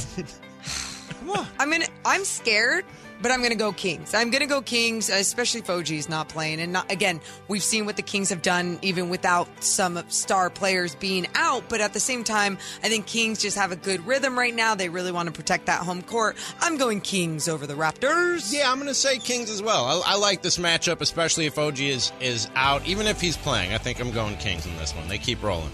Come 1.21 1.31
on. 1.31 1.47
I'm 1.59 1.71
gonna. 1.71 1.87
I'm 2.05 2.23
scared, 2.23 2.85
but 3.21 3.31
I'm 3.31 3.41
gonna 3.41 3.55
go 3.55 3.71
Kings. 3.71 4.13
I'm 4.13 4.29
gonna 4.29 4.47
go 4.47 4.61
Kings, 4.61 5.09
especially 5.09 5.61
OG's 5.67 6.09
not 6.09 6.29
playing. 6.29 6.59
And 6.59 6.73
not, 6.73 6.91
again, 6.91 7.21
we've 7.47 7.63
seen 7.63 7.85
what 7.85 7.95
the 7.95 8.01
Kings 8.01 8.29
have 8.29 8.41
done 8.41 8.79
even 8.81 9.09
without 9.09 9.47
some 9.63 10.03
star 10.09 10.49
players 10.49 10.95
being 10.95 11.27
out. 11.35 11.63
But 11.69 11.81
at 11.81 11.93
the 11.93 11.99
same 11.99 12.23
time, 12.23 12.57
I 12.83 12.89
think 12.89 13.05
Kings 13.05 13.41
just 13.41 13.57
have 13.57 13.71
a 13.71 13.75
good 13.75 14.05
rhythm 14.05 14.37
right 14.37 14.53
now. 14.53 14.75
They 14.75 14.89
really 14.89 15.11
want 15.11 15.27
to 15.27 15.33
protect 15.33 15.65
that 15.67 15.81
home 15.81 16.01
court. 16.01 16.37
I'm 16.59 16.77
going 16.77 17.01
Kings 17.01 17.47
over 17.47 17.67
the 17.67 17.75
Raptors. 17.75 18.51
Yeah, 18.53 18.71
I'm 18.71 18.77
going 18.77 18.87
to 18.87 18.93
say 18.93 19.17
Kings 19.19 19.49
as 19.49 19.61
well. 19.61 19.85
I, 19.85 20.13
I 20.13 20.17
like 20.17 20.41
this 20.41 20.57
matchup, 20.57 21.01
especially 21.01 21.45
if 21.45 21.57
OG 21.57 21.79
is 21.79 22.11
is 22.19 22.49
out. 22.55 22.87
Even 22.87 23.07
if 23.07 23.21
he's 23.21 23.37
playing, 23.37 23.73
I 23.73 23.77
think 23.77 23.99
I'm 23.99 24.11
going 24.11 24.37
Kings 24.37 24.65
in 24.65 24.75
this 24.77 24.95
one. 24.95 25.07
They 25.07 25.17
keep 25.17 25.41
rolling. 25.43 25.71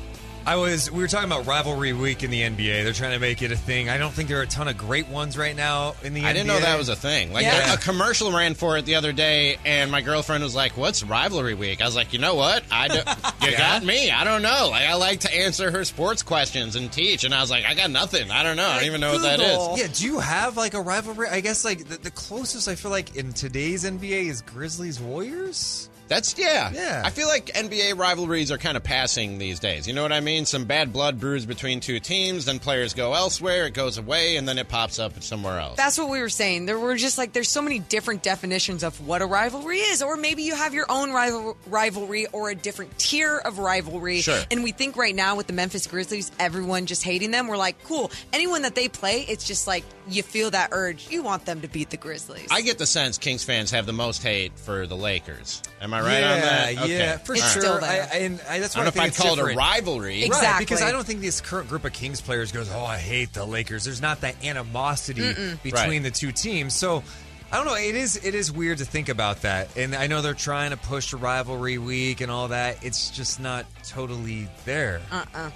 I 0.48 0.58
was. 0.58 0.92
We 0.92 1.00
were 1.00 1.08
talking 1.08 1.26
about 1.32 1.48
rivalry 1.48 1.92
week 1.94 2.22
in 2.24 2.30
the 2.30 2.42
NBA. 2.42 2.84
They're 2.84 2.94
trying 2.94 3.14
to 3.14 3.20
make 3.20 3.42
it 3.42 3.52
a 3.52 3.56
thing. 3.56 3.90
I 3.90 3.98
don't 3.98 4.12
think 4.14 4.30
there 4.30 4.38
are 4.38 4.44
a 4.44 4.48
ton 4.48 4.68
of 4.68 4.78
great 4.78 5.08
ones 5.08 5.40
right 5.40 5.56
now 5.56 5.96
in 6.04 6.14
the 6.14 6.22
NBA. 6.22 6.26
I 6.26 6.34
didn't 6.34 6.48
know 6.48 6.60
that 6.60 6.78
was 6.78 6.88
a 6.90 6.96
thing. 6.96 7.34
Like 7.34 7.44
Yeah. 7.46 7.72
a, 7.72 7.76
a 7.76 7.78
commercial 7.78 8.32
ran 8.32 8.54
for 8.54 8.78
it 8.78 8.86
the 8.86 8.94
other 8.96 9.12
day, 9.12 9.58
and 9.66 9.90
my 9.92 10.02
girlfriend 10.02 10.44
was 10.44 10.54
like, 10.54 10.78
"What's 10.78 11.02
rivalry 11.04 11.56
week?" 11.56 11.82
I 11.82 11.86
was 11.86 11.96
like, 11.96 12.14
"You 12.14 12.20
know 12.20 12.36
what? 12.36 12.64
I 12.72 12.88
do, 12.90 12.94
you 13.46 13.52
Yeah? 13.54 13.58
got 13.58 13.84
me. 13.84 14.12
I 14.12 14.24
don't 14.24 14.44
know. 14.44 14.68
Like 14.70 14.86
I 14.86 14.94
like 14.94 15.22
to 15.22 15.36
answer 15.36 15.72
her 15.72 15.84
sports 15.84 16.22
questions 16.22 16.76
and 16.76 16.92
teach." 16.92 17.24
And 17.24 17.34
I 17.34 17.42
was 17.42 17.50
like, 17.50 17.66
"I 17.66 17.74
got 17.74 17.90
nothing. 17.90 18.30
I 18.30 18.44
don't 18.44 18.56
know. 18.56 18.68
I 18.68 18.76
don't 18.76 18.86
even 18.86 19.02
know 19.02 19.14
what 19.14 19.24
that 19.24 19.40
is." 19.40 19.80
Yeah, 19.80 19.88
do 19.92 20.06
you 20.06 20.20
have 20.20 20.58
like 20.58 20.76
a 20.76 20.82
rivalry? 20.82 21.28
I 21.28 21.40
guess 21.42 21.66
like 21.66 21.88
the, 21.88 21.98
the 21.98 22.12
closest 22.12 22.68
I 22.68 22.76
feel 22.76 22.92
like 22.92 23.16
in 23.16 23.34
today's 23.34 23.84
NBA 23.84 24.28
is 24.30 24.42
Grizzlies 24.44 25.00
Warriors. 25.00 25.90
That's 26.08 26.38
yeah. 26.38 26.72
Yeah. 26.74 27.02
I 27.04 27.10
feel 27.10 27.28
like 27.28 27.48
NBA 27.48 27.98
rivalries 27.98 28.52
are 28.52 28.58
kind 28.58 28.78
of 28.78 28.84
passing 28.84 29.38
these 29.38 29.60
days. 29.60 29.88
You 29.88 29.94
know 29.94 30.04
what 30.04 30.12
I 30.12 30.20
mean? 30.20 30.46
Some 30.46 30.66
bad 30.66 30.94
blood 30.94 31.20
brews 31.20 31.46
between 31.46 31.80
two 31.80 32.00
teams, 32.00 32.46
then 32.46 32.60
players 32.60 32.94
go 32.94 33.14
elsewhere, 33.14 33.66
it 33.66 33.74
goes 33.74 33.98
away, 33.98 34.38
and 34.38 34.48
then 34.48 34.58
it 34.58 34.68
pops 34.68 35.00
up 35.00 35.22
somewhere 35.24 35.60
else. 35.60 35.78
That's 35.78 35.98
what 35.98 36.10
we 36.10 36.20
were 36.22 36.30
saying. 36.30 36.66
There 36.66 36.78
were 36.78 36.96
just 36.96 37.18
like 37.18 37.34
there's 37.34 37.50
so 37.50 37.62
many 37.62 37.80
different 37.80 38.24
definitions 38.24 38.84
of 38.84 39.06
what 39.08 39.22
a 39.22 39.26
rivalry 39.26 39.80
is, 39.80 40.02
or 40.04 40.16
maybe 40.16 40.44
you 40.44 40.56
have 40.56 40.74
your 40.74 40.86
own 40.90 41.12
rival- 41.12 41.58
rivalry 41.68 42.28
or 42.28 42.50
a 42.50 42.56
different 42.56 42.98
tier 43.00 43.38
of 43.38 43.58
rivalry. 43.58 44.22
Sure. 44.22 44.42
And 44.52 44.64
we 44.64 44.72
think 44.72 44.98
right 44.98 45.16
now 45.16 45.36
with 45.36 45.48
the 45.48 45.54
Memphis 45.54 45.88
Grizzlies, 45.88 46.32
everyone 46.40 46.86
just 46.86 47.04
hating 47.04 47.32
them. 47.32 47.48
We're 47.48 47.58
like, 47.58 47.84
cool. 47.84 48.12
Anyone 48.32 48.62
that 48.62 48.76
they 48.76 48.88
play, 48.90 49.26
it's 49.28 49.48
just 49.48 49.66
like 49.68 49.84
you 50.08 50.22
feel 50.22 50.52
that 50.52 50.70
urge. 50.72 51.10
You 51.10 51.24
want 51.24 51.46
them 51.46 51.62
to 51.62 51.68
beat 51.68 51.90
the 51.90 51.98
Grizzlies. 51.98 52.48
I 52.52 52.62
get 52.62 52.78
the 52.78 52.86
sense 52.86 53.18
Kings 53.18 53.44
fans 53.44 53.72
have 53.72 53.86
the 53.86 53.94
most 53.94 54.22
hate 54.22 54.58
for 54.58 54.86
the 54.86 54.96
Lakers. 54.96 55.64
Am 55.82 55.95
I 55.96 56.02
right 56.02 56.20
yeah, 56.20 56.34
on 56.34 56.40
that? 56.42 56.78
Okay. 56.84 56.98
Yeah, 56.98 57.18
for 57.18 57.36
All 57.36 57.42
right. 57.42 57.52
sure. 57.52 57.84
I, 57.84 57.96
and 58.20 58.42
I, 58.50 58.60
that's 58.60 58.76
I 58.76 58.80
why 58.80 58.86
don't 58.86 58.86
know 58.86 58.86
I 58.86 58.88
if 58.88 58.94
think 58.94 59.04
I'd 59.04 59.08
it's 59.08 59.18
call 59.18 59.30
it 59.30 59.34
a 59.34 59.36
different. 59.38 59.58
rivalry. 59.58 60.14
Right, 60.20 60.26
Exactly. 60.26 60.66
because 60.66 60.82
I 60.82 60.92
don't 60.92 61.06
think 61.06 61.22
this 61.22 61.42
current 61.42 61.70
group 61.70 61.86
of 61.86 61.94
Kings 61.94 62.22
players 62.22 62.52
goes, 62.52 62.70
"Oh, 62.72 62.84
I 62.86 62.98
hate 62.98 63.34
the 63.34 63.46
Lakers." 63.46 63.86
There's 63.86 64.02
not 64.02 64.22
that 64.22 64.36
animosity 64.46 65.22
Mm-mm. 65.22 65.62
between 65.64 65.74
Right. 65.90 66.04
the 66.04 66.12
two 66.12 66.32
teams. 66.32 66.74
So 66.74 67.04
I 67.52 67.58
don't 67.58 67.66
know. 67.66 67.76
It 67.76 67.96
is 67.96 68.18
it 68.26 68.36
is 68.36 68.52
weird 68.52 68.80
to 68.80 68.86
think 68.86 69.10
about 69.10 69.42
that. 69.44 69.76
And 69.78 69.96
I 69.96 70.08
know 70.08 70.22
they're 70.22 70.34
trying 70.34 70.72
to 70.72 70.78
push 70.78 71.14
a 71.14 71.18
rivalry 71.18 71.78
week 71.78 72.22
and 72.22 72.30
all 72.32 72.48
that. 72.50 72.84
It's 72.84 73.10
just 73.12 73.40
not 73.40 73.66
totally 73.88 74.48
there. 74.66 75.02
Uh-uh. 75.12 75.52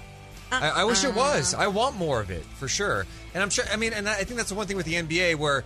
I, 0.51 0.69
I 0.69 0.83
wish 0.85 1.03
it 1.03 1.13
was. 1.13 1.53
I 1.53 1.67
want 1.67 1.95
more 1.97 2.19
of 2.19 2.31
it 2.31 2.43
for 2.43 2.67
sure. 2.67 3.05
And 3.35 3.43
I'm 3.43 3.51
sure. 3.51 3.65
I 3.71 3.75
mean, 3.75 3.93
and 3.93 4.09
I 4.09 4.15
think 4.23 4.37
that's 4.37 4.49
the 4.49 4.55
one 4.55 4.65
thing 4.65 4.77
with 4.77 4.85
the 4.87 4.95
NBA 4.95 5.35
where 5.35 5.63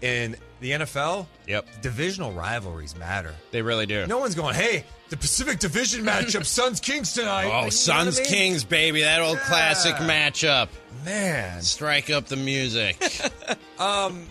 in 0.00 0.34
the 0.64 0.70
NFL, 0.70 1.26
yep, 1.46 1.66
divisional 1.82 2.32
rivalries 2.32 2.96
matter. 2.96 3.34
They 3.50 3.60
really 3.60 3.84
do. 3.84 4.06
No 4.06 4.18
one's 4.18 4.34
going, 4.34 4.54
"Hey, 4.54 4.84
the 5.10 5.16
Pacific 5.18 5.58
Division 5.58 6.04
matchup, 6.04 6.46
Suns 6.46 6.80
Kings 6.80 7.12
tonight." 7.12 7.44
Oh, 7.44 7.48
You 7.48 7.52
know 7.52 7.58
I 7.66 7.68
Suns 7.68 8.18
mean? 8.18 8.26
Kings, 8.28 8.64
baby, 8.64 9.02
that 9.02 9.20
old 9.20 9.38
classic 9.40 9.94
matchup. 9.96 10.68
Man, 11.04 11.60
strike 11.60 12.08
up 12.10 12.26
the 12.26 12.36
music. 12.36 12.96
Um, 13.78 14.28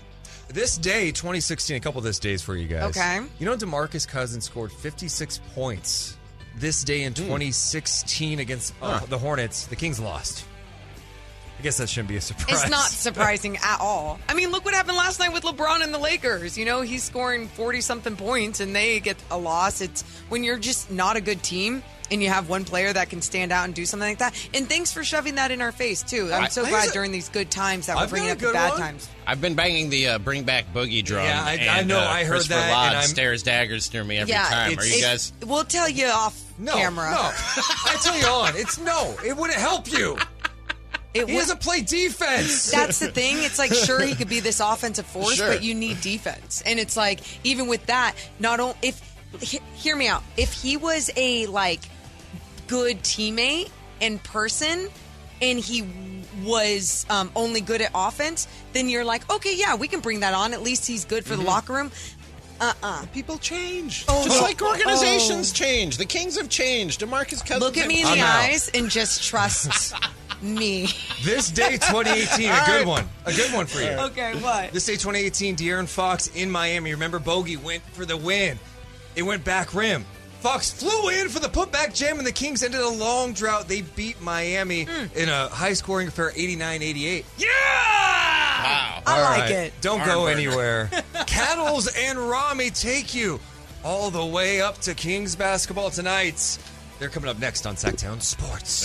this 0.48 0.78
day, 0.78 1.12
2016, 1.12 1.76
a 1.76 1.80
couple 1.82 2.00
of 2.00 2.06
this 2.06 2.18
days 2.18 2.42
for 2.42 2.56
you 2.56 2.66
guys. 2.68 2.96
Okay. 2.98 3.20
You 3.40 3.46
know, 3.46 3.58
DeMarcus 3.58 4.08
Cousins 4.08 4.46
scored 4.46 4.72
56 4.72 5.42
points 5.54 6.16
this 6.56 6.84
day 6.86 7.04
in 7.04 7.14
2016 7.14 8.40
against 8.40 8.74
uh, 8.82 9.00
Huh. 9.00 9.06
the 9.10 9.18
Hornets. 9.18 9.66
The 9.68 9.76
Kings 9.76 10.00
lost. 10.00 10.46
I 11.64 11.68
guess 11.72 11.78
that 11.78 11.88
shouldn't 11.88 12.10
be 12.10 12.18
a 12.18 12.22
surprise. 12.22 12.62
It's 12.64 12.70
not 12.70 12.88
surprising 12.90 13.56
at 13.56 13.78
all. 13.80 14.20
I 14.28 14.34
mean, 14.34 14.52
look 14.52 14.66
what 14.66 14.74
happened 14.74 14.98
last 14.98 15.18
night 15.22 15.32
with 15.32 15.44
LeBron 15.44 15.82
and 15.82 15.94
the 15.94 15.98
Lakers. 15.98 16.58
You 16.58 16.66
know, 16.66 16.82
he's 16.82 17.04
scoring 17.06 17.48
40 17.48 17.80
something 17.80 18.18
points 18.18 18.60
and 18.60 18.76
they 18.76 19.00
get 19.00 19.16
a 19.32 19.38
loss. 19.38 19.80
It's 19.80 20.02
when 20.28 20.44
you're 20.44 20.60
just 20.60 20.92
not 20.92 21.16
a 21.16 21.22
good 21.22 21.42
team 21.42 21.82
and 22.12 22.22
you 22.22 22.28
have 22.28 22.50
one 22.50 22.66
player 22.66 22.92
that 22.92 23.10
can 23.10 23.22
stand 23.22 23.54
out 23.54 23.64
and 23.64 23.74
do 23.74 23.86
something 23.86 24.10
like 24.10 24.18
that. 24.18 24.36
And 24.54 24.68
thanks 24.68 24.92
for 24.92 25.06
shoving 25.06 25.36
that 25.36 25.52
in 25.52 25.62
our 25.62 25.72
face, 25.72 26.04
too. 26.04 26.30
I'm 26.34 26.50
so 26.52 26.66
I 26.66 26.70
glad 26.70 26.90
during 26.92 27.14
these 27.14 27.30
good 27.30 27.50
times 27.50 27.86
that 27.88 27.96
we're 27.96 28.08
bringing 28.08 28.32
up 28.32 28.40
a 28.42 28.48
the 28.48 28.52
bad 28.52 28.72
one. 28.72 28.80
times. 28.82 29.10
I've 29.26 29.40
been 29.40 29.56
banging 29.56 29.90
the 29.90 30.10
uh, 30.10 30.20
bring 30.20 30.44
back 30.44 30.66
boogie 30.74 31.02
drum. 31.04 31.24
Yeah, 31.24 31.42
I- 31.46 31.80
I 31.80 31.84
know, 31.84 31.98
uh, 31.98 32.02
I 32.04 32.26
heard 32.26 32.42
that, 32.44 32.72
Lodge 32.72 32.88
and 32.90 32.98
I'm- 32.98 33.08
stares 33.08 33.42
daggers 33.42 33.88
through 33.88 34.04
me 34.04 34.18
every 34.18 34.34
yeah, 34.34 34.50
time. 34.50 34.70
Are 34.72 34.74
it's- 34.74 34.92
you 34.92 35.00
it- 35.00 35.02
guys? 35.02 35.32
We'll 35.46 35.64
tell 35.64 35.88
you 35.88 36.08
off 36.08 36.38
No, 36.60 36.74
camera. 36.74 37.10
no. 37.10 37.18
I 37.22 37.98
tell 38.04 38.18
you 38.20 38.26
on. 38.28 38.58
It's 38.58 38.78
no. 38.80 39.16
It 39.26 39.38
wouldn't 39.38 39.58
help 39.60 39.90
you. 39.90 40.18
It 41.14 41.28
he 41.28 41.34
would- 41.36 41.42
doesn't 41.42 41.62
play 41.62 41.82
defense. 41.82 42.72
That's 42.72 43.00
the 43.00 43.10
thing. 43.10 43.38
It's 43.44 43.60
like 43.60 43.74
sure 43.74 44.02
he 44.02 44.16
could 44.16 44.30
be 44.30 44.40
this 44.40 44.60
offensive 44.60 45.06
force, 45.06 45.36
Sure. 45.36 45.48
but 45.50 45.64
you 45.64 45.74
need 45.76 46.02
defense. 46.02 46.64
And 46.66 46.80
it's 46.80 46.98
like 46.98 47.20
even 47.46 47.68
with 47.68 47.86
that, 47.88 48.16
not 48.40 48.60
only 48.60 48.76
if 48.82 49.02
he- 49.42 49.62
hear 49.76 49.96
me 49.96 50.08
out. 50.08 50.24
If 50.38 50.54
he 50.54 50.78
was 50.78 51.10
a 51.16 51.46
like 51.48 51.82
good 52.68 53.00
teammate 53.04 53.70
and 54.02 54.22
person 54.24 54.90
and 55.42 55.60
he 55.60 55.84
was 56.44 57.06
um, 57.10 57.32
only 57.36 57.62
good 57.62 57.82
at 57.82 57.92
offense, 57.94 58.48
then 58.74 58.90
you're 58.90 59.06
like, 59.06 59.30
okay, 59.32 59.56
yeah, 59.56 59.76
we 59.76 59.88
can 59.88 60.00
bring 60.00 60.22
that 60.22 60.34
on. 60.34 60.54
At 60.54 60.62
least 60.64 60.88
he's 60.88 61.06
good 61.06 61.26
for 61.26 61.36
the 61.36 61.44
locker 61.44 61.74
room. 61.74 61.92
Uh-uh. 62.62 63.06
People 63.14 63.38
change. 63.40 64.06
Oh, 64.08 64.24
Just 64.24 64.40
oh, 64.40 64.44
like 64.44 64.62
organizations 64.62 65.52
oh. 65.52 65.56
change. 65.56 65.98
The 65.98 66.06
Kings 66.06 66.38
have 66.38 66.48
changed. 66.50 67.02
DeMarcus 67.02 67.42
Cousins. 67.42 67.60
Look 67.60 67.78
at 67.78 67.88
me 67.88 68.02
in 68.04 68.08
the 68.12 68.22
out. 68.22 68.44
eyes 68.46 68.70
and 68.74 68.90
just 68.90 69.24
trust 69.28 69.94
me. 70.44 70.88
This 71.24 71.50
day, 71.50 71.72
2018, 71.72 72.52
a 72.52 72.64
good 72.66 72.88
one. 72.88 73.08
A 73.26 73.34
good 73.34 73.54
one 73.54 73.66
for 73.66 73.82
you. 73.82 73.90
Okay, 73.90 74.36
what? 74.36 74.72
This 74.72 74.86
day, 74.86 74.94
2018, 74.94 75.56
De'Aaron 75.56 75.88
Fox 75.88 76.28
in 76.36 76.52
Miami. 76.52 76.92
Remember, 76.92 77.20
Bogi 77.20 77.62
went 77.62 77.84
for 77.94 78.06
the 78.06 78.18
win. 78.18 78.60
It 79.16 79.24
went 79.24 79.44
back 79.44 79.74
rim. 79.74 80.06
Fox 80.40 80.72
flew 80.74 81.10
in 81.10 81.30
for 81.30 81.40
the 81.40 81.48
putback 81.48 81.96
jam, 81.96 82.18
and 82.18 82.28
the 82.28 82.32
Kings 82.32 82.64
ended 82.64 82.82
a 82.82 82.90
long 82.90 83.32
drought. 83.32 83.70
They 83.70 83.82
beat 83.82 84.22
Miami 84.22 84.84
hmm. 84.84 85.06
in 85.16 85.30
a 85.30 85.48
high 85.48 85.74
scoring 85.74 86.10
affair, 86.10 86.34
89 86.36 86.82
88. 86.82 87.26
Yeah! 87.38 87.48
Wow. 87.48 89.04
I 89.06 89.18
All 89.18 89.22
like 89.24 89.40
right, 89.40 89.52
it. 89.52 89.74
Don't 89.82 90.00
Barn 90.00 90.10
go 90.10 90.26
burner. 90.26 90.38
anywhere. 90.38 90.90
Cattles 91.28 91.88
and 91.98 92.18
Rami 92.18 92.70
take 92.70 93.16
you 93.16 93.40
all 93.84 94.10
the 94.12 94.26
way 94.26 94.62
up 94.62 94.78
to 94.80 94.94
Kings 94.94 95.36
basketball 95.36 95.90
tonight. 95.90 96.58
They're 97.00 97.10
coming 97.10 97.30
up 97.30 97.40
next 97.40 97.66
on 97.66 97.76
Sactown 97.76 98.22
Sports. 98.22 98.84